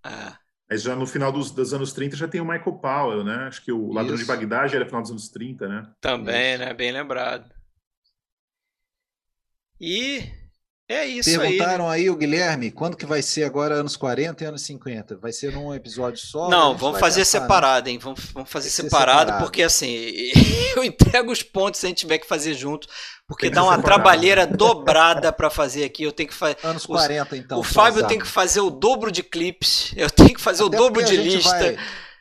Ah. 0.03 0.39
Mas 0.69 0.81
já 0.81 0.95
no 0.95 1.05
final 1.05 1.31
dos, 1.31 1.51
dos, 1.51 1.73
anos 1.73 1.93
30 1.93 2.15
já 2.15 2.27
tem 2.27 2.41
o 2.41 2.45
Michael 2.45 2.77
Powell, 2.77 3.23
né? 3.23 3.47
Acho 3.47 3.63
que 3.63 3.71
o 3.71 3.91
Ladrão 3.91 4.15
de 4.15 4.25
Bagdá 4.25 4.67
já 4.67 4.77
era 4.77 4.85
final 4.85 5.01
dos 5.01 5.11
anos 5.11 5.29
30, 5.29 5.67
né? 5.67 5.93
Também, 6.01 6.55
Isso. 6.55 6.65
né? 6.65 6.73
Bem 6.73 6.91
lembrado. 6.91 7.53
E 9.79 10.23
é 10.87 11.05
isso 11.05 11.29
Perguntaram 11.39 11.89
aí, 11.89 12.01
né? 12.01 12.05
aí 12.05 12.09
o 12.11 12.15
Guilherme, 12.15 12.69
quando 12.69 12.95
que 12.95 13.05
vai 13.05 13.21
ser 13.21 13.43
agora 13.43 13.75
anos 13.75 13.97
40 13.97 14.43
e 14.43 14.47
anos 14.47 14.61
50? 14.61 15.17
Vai 15.17 15.31
ser 15.31 15.51
num 15.51 15.73
episódio 15.73 16.19
só? 16.19 16.47
Não, 16.47 16.77
vamos 16.77 16.99
fazer 16.99 17.21
gastar, 17.21 17.39
né? 17.39 17.43
separado, 17.45 17.85
né? 17.85 17.91
hein? 17.91 17.97
Vamos, 17.97 18.19
vamos 18.31 18.49
fazer 18.49 18.69
separado, 18.69 19.21
separado, 19.21 19.43
porque 19.43 19.63
assim, 19.63 19.95
eu 20.77 20.83
entrego 20.83 21.31
os 21.31 21.41
pontos 21.41 21.79
se 21.79 21.87
a 21.87 21.89
gente 21.89 21.99
tiver 21.99 22.19
que 22.19 22.27
fazer 22.27 22.53
junto, 22.53 22.87
porque 23.27 23.49
dá 23.49 23.63
uma 23.63 23.81
trabalheira 23.81 24.45
dobrada 24.45 25.33
para 25.33 25.49
fazer 25.49 25.85
aqui. 25.85 26.03
Eu 26.03 26.11
tenho 26.11 26.29
que 26.29 26.35
fazer. 26.35 26.57
Anos 26.63 26.85
40, 26.85 27.35
então. 27.35 27.59
O 27.59 27.63
Fábio 27.63 28.05
tem 28.05 28.19
que 28.19 28.27
fazer 28.27 28.59
o 28.59 28.69
dobro 28.69 29.11
de 29.11 29.23
clipes, 29.23 29.91
eu 29.95 30.09
tenho 30.09 30.35
que 30.35 30.41
fazer 30.41 30.63
até 30.63 30.75
o 30.75 30.79
dobro 30.79 31.03
de 31.03 31.17
lista. 31.17 31.49
Vai, 31.49 31.77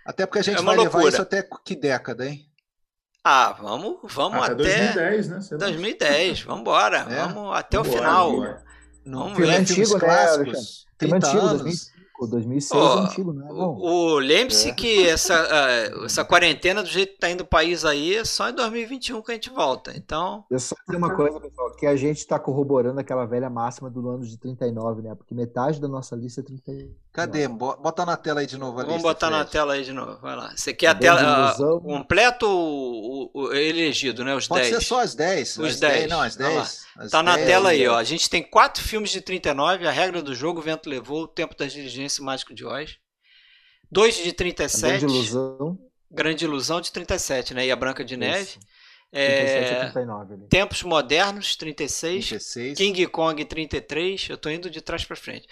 até 0.06 0.24
porque 0.24 0.38
a 0.38 0.42
gente 0.42 0.60
é 0.60 0.62
vai 0.62 0.76
loucura. 0.76 1.04
levar 1.04 1.12
isso 1.12 1.22
até 1.22 1.46
que 1.64 1.76
década, 1.76 2.26
hein? 2.26 2.46
Ah, 3.26 3.56
vamos, 3.58 3.96
vamos 4.02 4.38
ah, 4.38 4.52
até 4.52 4.92
2010, 4.92 5.28
né? 5.28 5.38
2010, 5.56 6.42
vamos 6.42 6.60
embora, 6.60 6.98
é? 6.98 7.22
vamos 7.22 7.56
até 7.56 7.78
vamos 7.78 7.94
o 7.94 7.96
final. 7.96 8.60
Vamos 9.06 9.36
filme 9.36 9.46
ver. 9.50 9.60
antigo, 9.60 9.94
né, 9.94 10.00
clássicos, 10.00 10.86
30 10.98 11.16
antigo, 11.16 11.42
anos. 11.42 11.90
2006 12.20 12.80
oh, 12.80 12.84
é 12.84 13.02
antigo, 13.02 13.32
né? 13.32 13.46
O, 13.50 14.14
o 14.14 14.18
Lembre-se 14.18 14.70
é. 14.70 14.72
que 14.72 15.06
essa, 15.06 15.34
uh, 15.34 16.04
essa 16.04 16.24
quarentena, 16.24 16.82
do 16.82 16.88
jeito 16.88 17.14
que 17.14 17.18
tá 17.18 17.30
indo 17.30 17.42
o 17.42 17.46
país 17.46 17.84
aí, 17.84 18.16
é 18.16 18.24
só 18.24 18.48
em 18.48 18.54
2021 18.54 19.20
que 19.22 19.32
a 19.32 19.34
gente 19.34 19.50
volta. 19.50 19.92
Então. 19.96 20.44
Eu 20.50 20.58
só 20.58 20.74
dizer 20.86 20.96
uma 20.96 21.14
coisa, 21.14 21.40
pessoal, 21.40 21.74
que 21.74 21.86
a 21.86 21.96
gente 21.96 22.18
está 22.18 22.38
corroborando 22.38 23.00
aquela 23.00 23.26
velha 23.26 23.50
máxima 23.50 23.90
do 23.90 24.08
ano 24.08 24.24
de 24.24 24.38
39, 24.38 25.02
né? 25.02 25.14
Porque 25.14 25.34
metade 25.34 25.80
da 25.80 25.88
nossa 25.88 26.14
lista 26.14 26.40
é 26.40 26.44
39. 26.44 26.94
Cadê? 27.12 27.46
Bota 27.46 28.04
na 28.04 28.16
tela 28.16 28.40
aí 28.40 28.46
de 28.46 28.58
novo 28.58 28.72
a 28.80 28.82
Vamos 28.82 28.94
lista, 28.94 29.08
botar 29.08 29.26
Fred. 29.28 29.38
na 29.38 29.44
tela 29.44 29.74
aí 29.74 29.84
de 29.84 29.92
novo. 29.92 30.18
Vai 30.20 30.34
lá. 30.34 30.52
Você 30.56 30.74
quer 30.74 30.88
a 30.88 30.94
tela 30.96 31.54
uh, 31.56 31.80
completo 31.80 32.44
ou 32.44 33.30
o, 33.32 33.42
o, 33.42 33.54
elegido, 33.54 34.24
né? 34.24 34.34
Os 34.34 34.48
Pode 34.48 34.62
10? 34.62 34.72
Pode 34.72 34.82
ser 34.82 34.88
só 34.88 35.00
as 35.00 35.14
10. 35.14 35.58
Os 35.58 35.78
10. 35.78 35.80
10. 35.80 36.10
Não, 36.10 36.20
as 36.20 36.34
10. 36.34 36.84
As 36.96 37.10
tá 37.12 37.22
10, 37.22 37.24
na 37.24 37.44
tela 37.44 37.68
aí, 37.70 37.86
ó. 37.86 37.96
A 37.96 38.02
gente 38.02 38.28
tem 38.28 38.42
quatro 38.42 38.82
filmes 38.82 39.10
de 39.10 39.20
39, 39.20 39.86
A 39.86 39.92
Regra 39.92 40.22
do 40.22 40.34
Jogo, 40.34 40.58
O 40.58 40.62
Vento 40.62 40.88
Levou, 40.88 41.22
O 41.22 41.28
Tempo 41.28 41.56
das 41.56 41.72
Diligências 41.72 42.03
e 42.06 42.22
Mágico 42.22 42.54
de 42.54 42.64
Oz. 42.64 42.98
Dois 43.90 44.16
de 44.16 44.32
37. 44.32 44.80
Grande 44.82 45.04
Ilusão. 45.04 45.78
Grande 46.10 46.44
Ilusão 46.44 46.80
de 46.80 46.92
37, 46.92 47.54
né? 47.54 47.66
E 47.66 47.70
A 47.70 47.76
Branca 47.76 48.04
de 48.04 48.16
Neve. 48.16 48.42
Isso. 48.42 48.58
É, 49.16 49.90
39, 49.92 50.48
Tempos 50.48 50.82
Modernos, 50.82 51.54
36. 51.54 52.28
36. 52.28 52.76
King 52.76 53.06
Kong, 53.06 53.44
33. 53.44 54.28
Eu 54.28 54.36
tô 54.36 54.50
indo 54.50 54.68
de 54.68 54.80
trás 54.80 55.04
para 55.04 55.14
frente. 55.14 55.46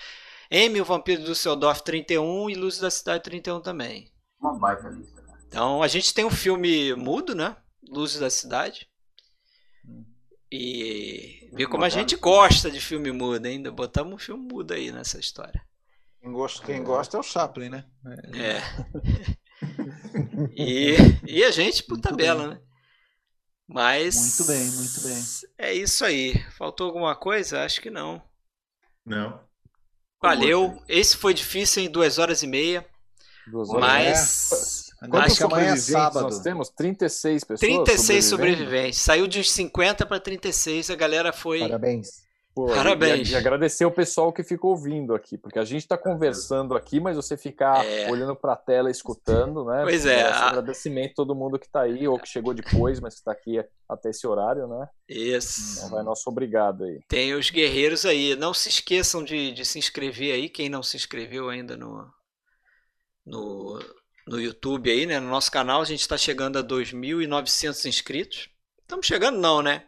M, 0.50 0.80
o 0.80 0.84
Vampiro 0.84 1.22
do 1.22 1.34
Seudorf, 1.34 1.82
31. 1.84 2.50
E 2.50 2.54
Luz 2.54 2.78
da 2.78 2.90
Cidade, 2.90 3.22
31 3.22 3.60
também. 3.60 4.10
Uma 4.40 4.58
baita 4.58 4.88
lista, 4.88 5.22
cara. 5.22 5.38
Então, 5.46 5.80
a 5.80 5.86
gente 5.86 6.12
tem 6.12 6.24
um 6.24 6.30
filme 6.30 6.92
mudo, 6.96 7.36
né? 7.36 7.56
Luzes 7.88 8.18
da 8.18 8.28
Cidade. 8.28 8.88
E 10.50 11.48
ver 11.52 11.66
como 11.68 11.84
a 11.84 11.88
gente 11.88 12.16
gosta 12.16 12.70
de 12.70 12.80
filme 12.80 13.12
mudo 13.12 13.46
ainda. 13.46 13.70
Botamos 13.70 14.14
um 14.14 14.18
filme 14.18 14.44
mudo 14.52 14.72
aí 14.74 14.90
nessa 14.90 15.20
história. 15.20 15.64
Quem 16.22 16.32
gosta, 16.32 16.64
quem 16.64 16.84
gosta 16.84 17.16
é 17.16 17.20
o 17.20 17.22
Chaplin, 17.22 17.68
né? 17.68 17.84
É. 18.32 18.60
e, 20.56 20.96
e 21.26 21.42
a 21.42 21.50
gente 21.50 21.82
por 21.82 21.94
muito 21.94 22.08
tabela, 22.08 22.42
bem. 22.42 22.50
né? 22.50 22.60
Mas. 23.66 24.38
Muito 24.38 24.46
bem, 24.46 24.70
muito 24.70 25.00
bem. 25.02 25.22
É 25.58 25.74
isso 25.74 26.04
aí. 26.04 26.38
Faltou 26.56 26.86
alguma 26.86 27.16
coisa? 27.16 27.64
Acho 27.64 27.80
que 27.80 27.90
não. 27.90 28.22
Não. 29.04 29.40
Valeu. 30.22 30.80
Esse 30.88 31.16
foi 31.16 31.34
difícil 31.34 31.82
em 31.82 31.90
duas 31.90 32.18
horas 32.18 32.44
e 32.44 32.46
meia. 32.46 32.86
Duas 33.50 33.68
horas 33.70 33.80
mas. 33.80 34.92
É. 35.02 35.08
Quantos 35.08 35.42
amanhã 35.42 35.72
é 35.72 35.76
sábado? 35.76 36.22
Nós 36.22 36.38
temos 36.38 36.68
36 36.68 37.42
pessoas. 37.42 37.60
36 37.60 38.24
sobreviventes. 38.24 39.00
Saiu 39.00 39.26
de 39.26 39.42
50 39.42 40.06
para 40.06 40.20
36. 40.20 40.88
A 40.88 40.94
galera 40.94 41.32
foi. 41.32 41.58
Parabéns. 41.58 42.21
Pô, 42.54 42.66
Parabéns. 42.66 43.30
E, 43.30 43.32
e, 43.32 43.36
agradecer 43.36 43.86
o 43.86 43.90
pessoal 43.90 44.30
que 44.30 44.42
ficou 44.42 44.72
ouvindo 44.72 45.14
aqui, 45.14 45.38
porque 45.38 45.58
a 45.58 45.64
gente 45.64 45.82
está 45.82 45.96
conversando 45.96 46.74
aqui, 46.74 47.00
mas 47.00 47.16
você 47.16 47.34
ficar 47.34 47.84
é. 47.84 48.10
olhando 48.10 48.36
para 48.36 48.52
a 48.52 48.56
tela, 48.56 48.90
escutando, 48.90 49.64
né? 49.64 49.82
Pois 49.84 50.04
é. 50.04 50.22
A... 50.24 50.48
Agradecimento 50.48 51.12
a 51.12 51.14
todo 51.14 51.34
mundo 51.34 51.58
que 51.58 51.64
está 51.64 51.82
aí, 51.82 52.06
ou 52.06 52.18
que 52.18 52.28
chegou 52.28 52.52
depois, 52.52 53.00
mas 53.00 53.14
que 53.14 53.20
está 53.20 53.32
aqui 53.32 53.64
até 53.88 54.10
esse 54.10 54.26
horário, 54.26 54.66
né? 54.66 54.86
Isso. 55.08 55.78
Então 55.78 55.90
vai 55.90 56.02
nosso 56.02 56.28
obrigado 56.28 56.84
aí. 56.84 57.00
Tem 57.08 57.32
os 57.34 57.48
guerreiros 57.48 58.04
aí. 58.04 58.36
Não 58.36 58.52
se 58.52 58.68
esqueçam 58.68 59.24
de, 59.24 59.52
de 59.52 59.64
se 59.64 59.78
inscrever 59.78 60.34
aí, 60.34 60.50
quem 60.50 60.68
não 60.68 60.82
se 60.82 60.96
inscreveu 60.96 61.48
ainda 61.48 61.74
no, 61.74 62.06
no, 63.24 63.78
no 64.26 64.38
YouTube 64.38 64.90
aí, 64.90 65.06
né? 65.06 65.18
No 65.18 65.28
nosso 65.28 65.50
canal, 65.50 65.80
a 65.80 65.86
gente 65.86 66.00
está 66.00 66.18
chegando 66.18 66.58
a 66.58 66.62
2.900 66.62 67.86
inscritos. 67.86 68.50
Estamos 68.82 69.06
chegando 69.06 69.38
não, 69.38 69.62
né? 69.62 69.86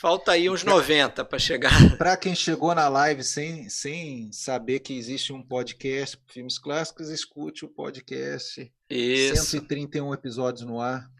Falta 0.00 0.30
aí 0.30 0.48
uns 0.48 0.62
90 0.62 1.24
para 1.24 1.40
chegar. 1.40 1.72
Para 1.98 2.16
quem 2.16 2.32
chegou 2.32 2.72
na 2.72 2.88
live 2.88 3.24
sem, 3.24 3.68
sem 3.68 4.30
saber 4.30 4.78
que 4.78 4.96
existe 4.96 5.32
um 5.32 5.42
podcast 5.42 6.16
Filmes 6.28 6.56
Clássicos, 6.56 7.08
escute 7.08 7.64
o 7.64 7.68
podcast. 7.68 8.72
Isso. 8.88 9.44
131 9.44 10.14
episódios 10.14 10.64
no 10.64 10.80
ar. 10.80 11.10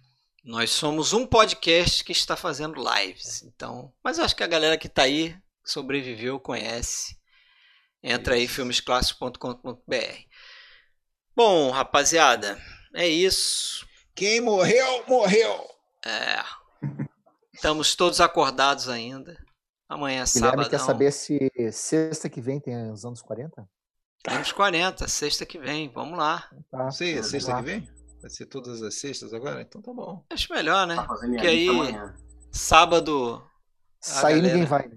Nós 0.45 0.71
somos 0.71 1.13
um 1.13 1.27
podcast 1.27 2.05
que 2.05 2.13
está 2.13 2.37
fazendo 2.37 2.81
lives. 2.81 3.43
Então, 3.43 3.93
mas 4.03 4.21
acho 4.21 4.37
que 4.37 4.45
a 4.45 4.49
galera 4.49 4.79
que 4.79 4.87
está 4.87 5.03
aí 5.03 5.37
sobreviveu, 5.65 6.39
conhece. 6.39 7.19
Entra 8.01 8.37
isso. 8.37 8.43
aí 8.43 8.47
filmesclassicos.com.br. 8.47 9.75
Bom, 11.35 11.71
rapaziada, 11.71 12.63
é 12.95 13.09
isso. 13.09 13.85
Quem 14.15 14.41
morreu, 14.41 15.05
morreu. 15.09 15.69
É. 16.07 16.68
Estamos 17.59 17.97
todos 17.97 18.21
acordados 18.21 18.89
ainda. 18.89 19.37
Amanhã 19.89 20.23
é 20.23 20.27
sábado. 20.27 20.71
quer 20.71 20.79
saber 20.79 21.11
se 21.11 21.51
sexta 21.73 22.29
que 22.29 22.41
vem 22.41 22.61
tem 22.61 22.89
os 22.93 23.05
anos 23.05 23.21
40? 23.21 23.69
Temos 24.23 24.53
40, 24.53 25.09
sexta 25.09 25.45
que 25.45 25.59
vem. 25.59 25.91
Vamos 25.93 26.17
lá. 26.17 26.49
Tá, 26.71 26.89
Sei, 26.93 27.21
sexta 27.21 27.55
lá. 27.55 27.59
que 27.59 27.65
vem? 27.65 27.91
Vai 28.21 28.31
ser 28.31 28.47
todas 28.47 28.81
as 28.81 28.95
sextas 28.95 29.35
agora? 29.35 29.61
Então 29.61 29.83
tá 29.83 29.93
bom. 29.93 30.25
Acho 30.31 30.53
melhor, 30.55 30.87
né? 30.87 30.95
Tá 30.95 31.03
Porque 31.03 31.47
aí, 31.49 31.69
amanhã. 31.69 32.15
sábado. 32.53 33.45
Sair 34.01 34.37
galera... 34.37 34.55
ninguém 34.55 34.65
vai. 34.65 34.89
Né? 34.89 34.97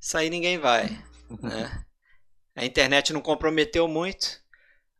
Sair 0.00 0.30
ninguém 0.30 0.58
vai. 0.58 1.04
né? 1.40 1.84
A 2.56 2.64
internet 2.64 3.12
não 3.12 3.20
comprometeu 3.20 3.86
muito. 3.86 4.42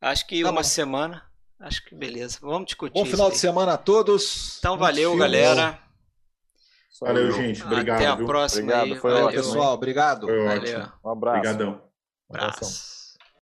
Acho 0.01 0.25
que 0.25 0.41
tá 0.41 0.51
uma 0.51 0.63
bom. 0.63 0.69
semana. 0.69 1.25
Acho 1.59 1.85
que 1.85 1.97
beleza. 1.97 2.39
Vamos 2.41 2.67
discutir. 2.67 2.95
Bom 2.95 3.05
final 3.05 3.29
de 3.29 3.39
semana 3.39 3.73
a 3.73 3.79
todos. 3.79 4.57
Então 4.61 4.79
valeu, 4.79 5.17
galera. 5.17 5.83
Valeu, 7.01 7.33
gente. 7.33 7.63
Obrigado. 7.65 7.97
Até 7.97 8.07
a 8.07 8.17
próxima. 8.17 8.63
Obrigado. 8.63 8.85
Aí. 8.85 8.97
Foi 8.97 9.13
Valeu, 9.13 9.29
pessoal. 9.31 9.75
Obrigado. 9.75 10.27
Foi 10.27 10.47
ótimo. 10.47 10.93
Um 11.05 11.11
abraço. 11.11 11.39
Obrigadão. 11.39 11.83
Um 12.31 12.37
abraço. 12.37 13.02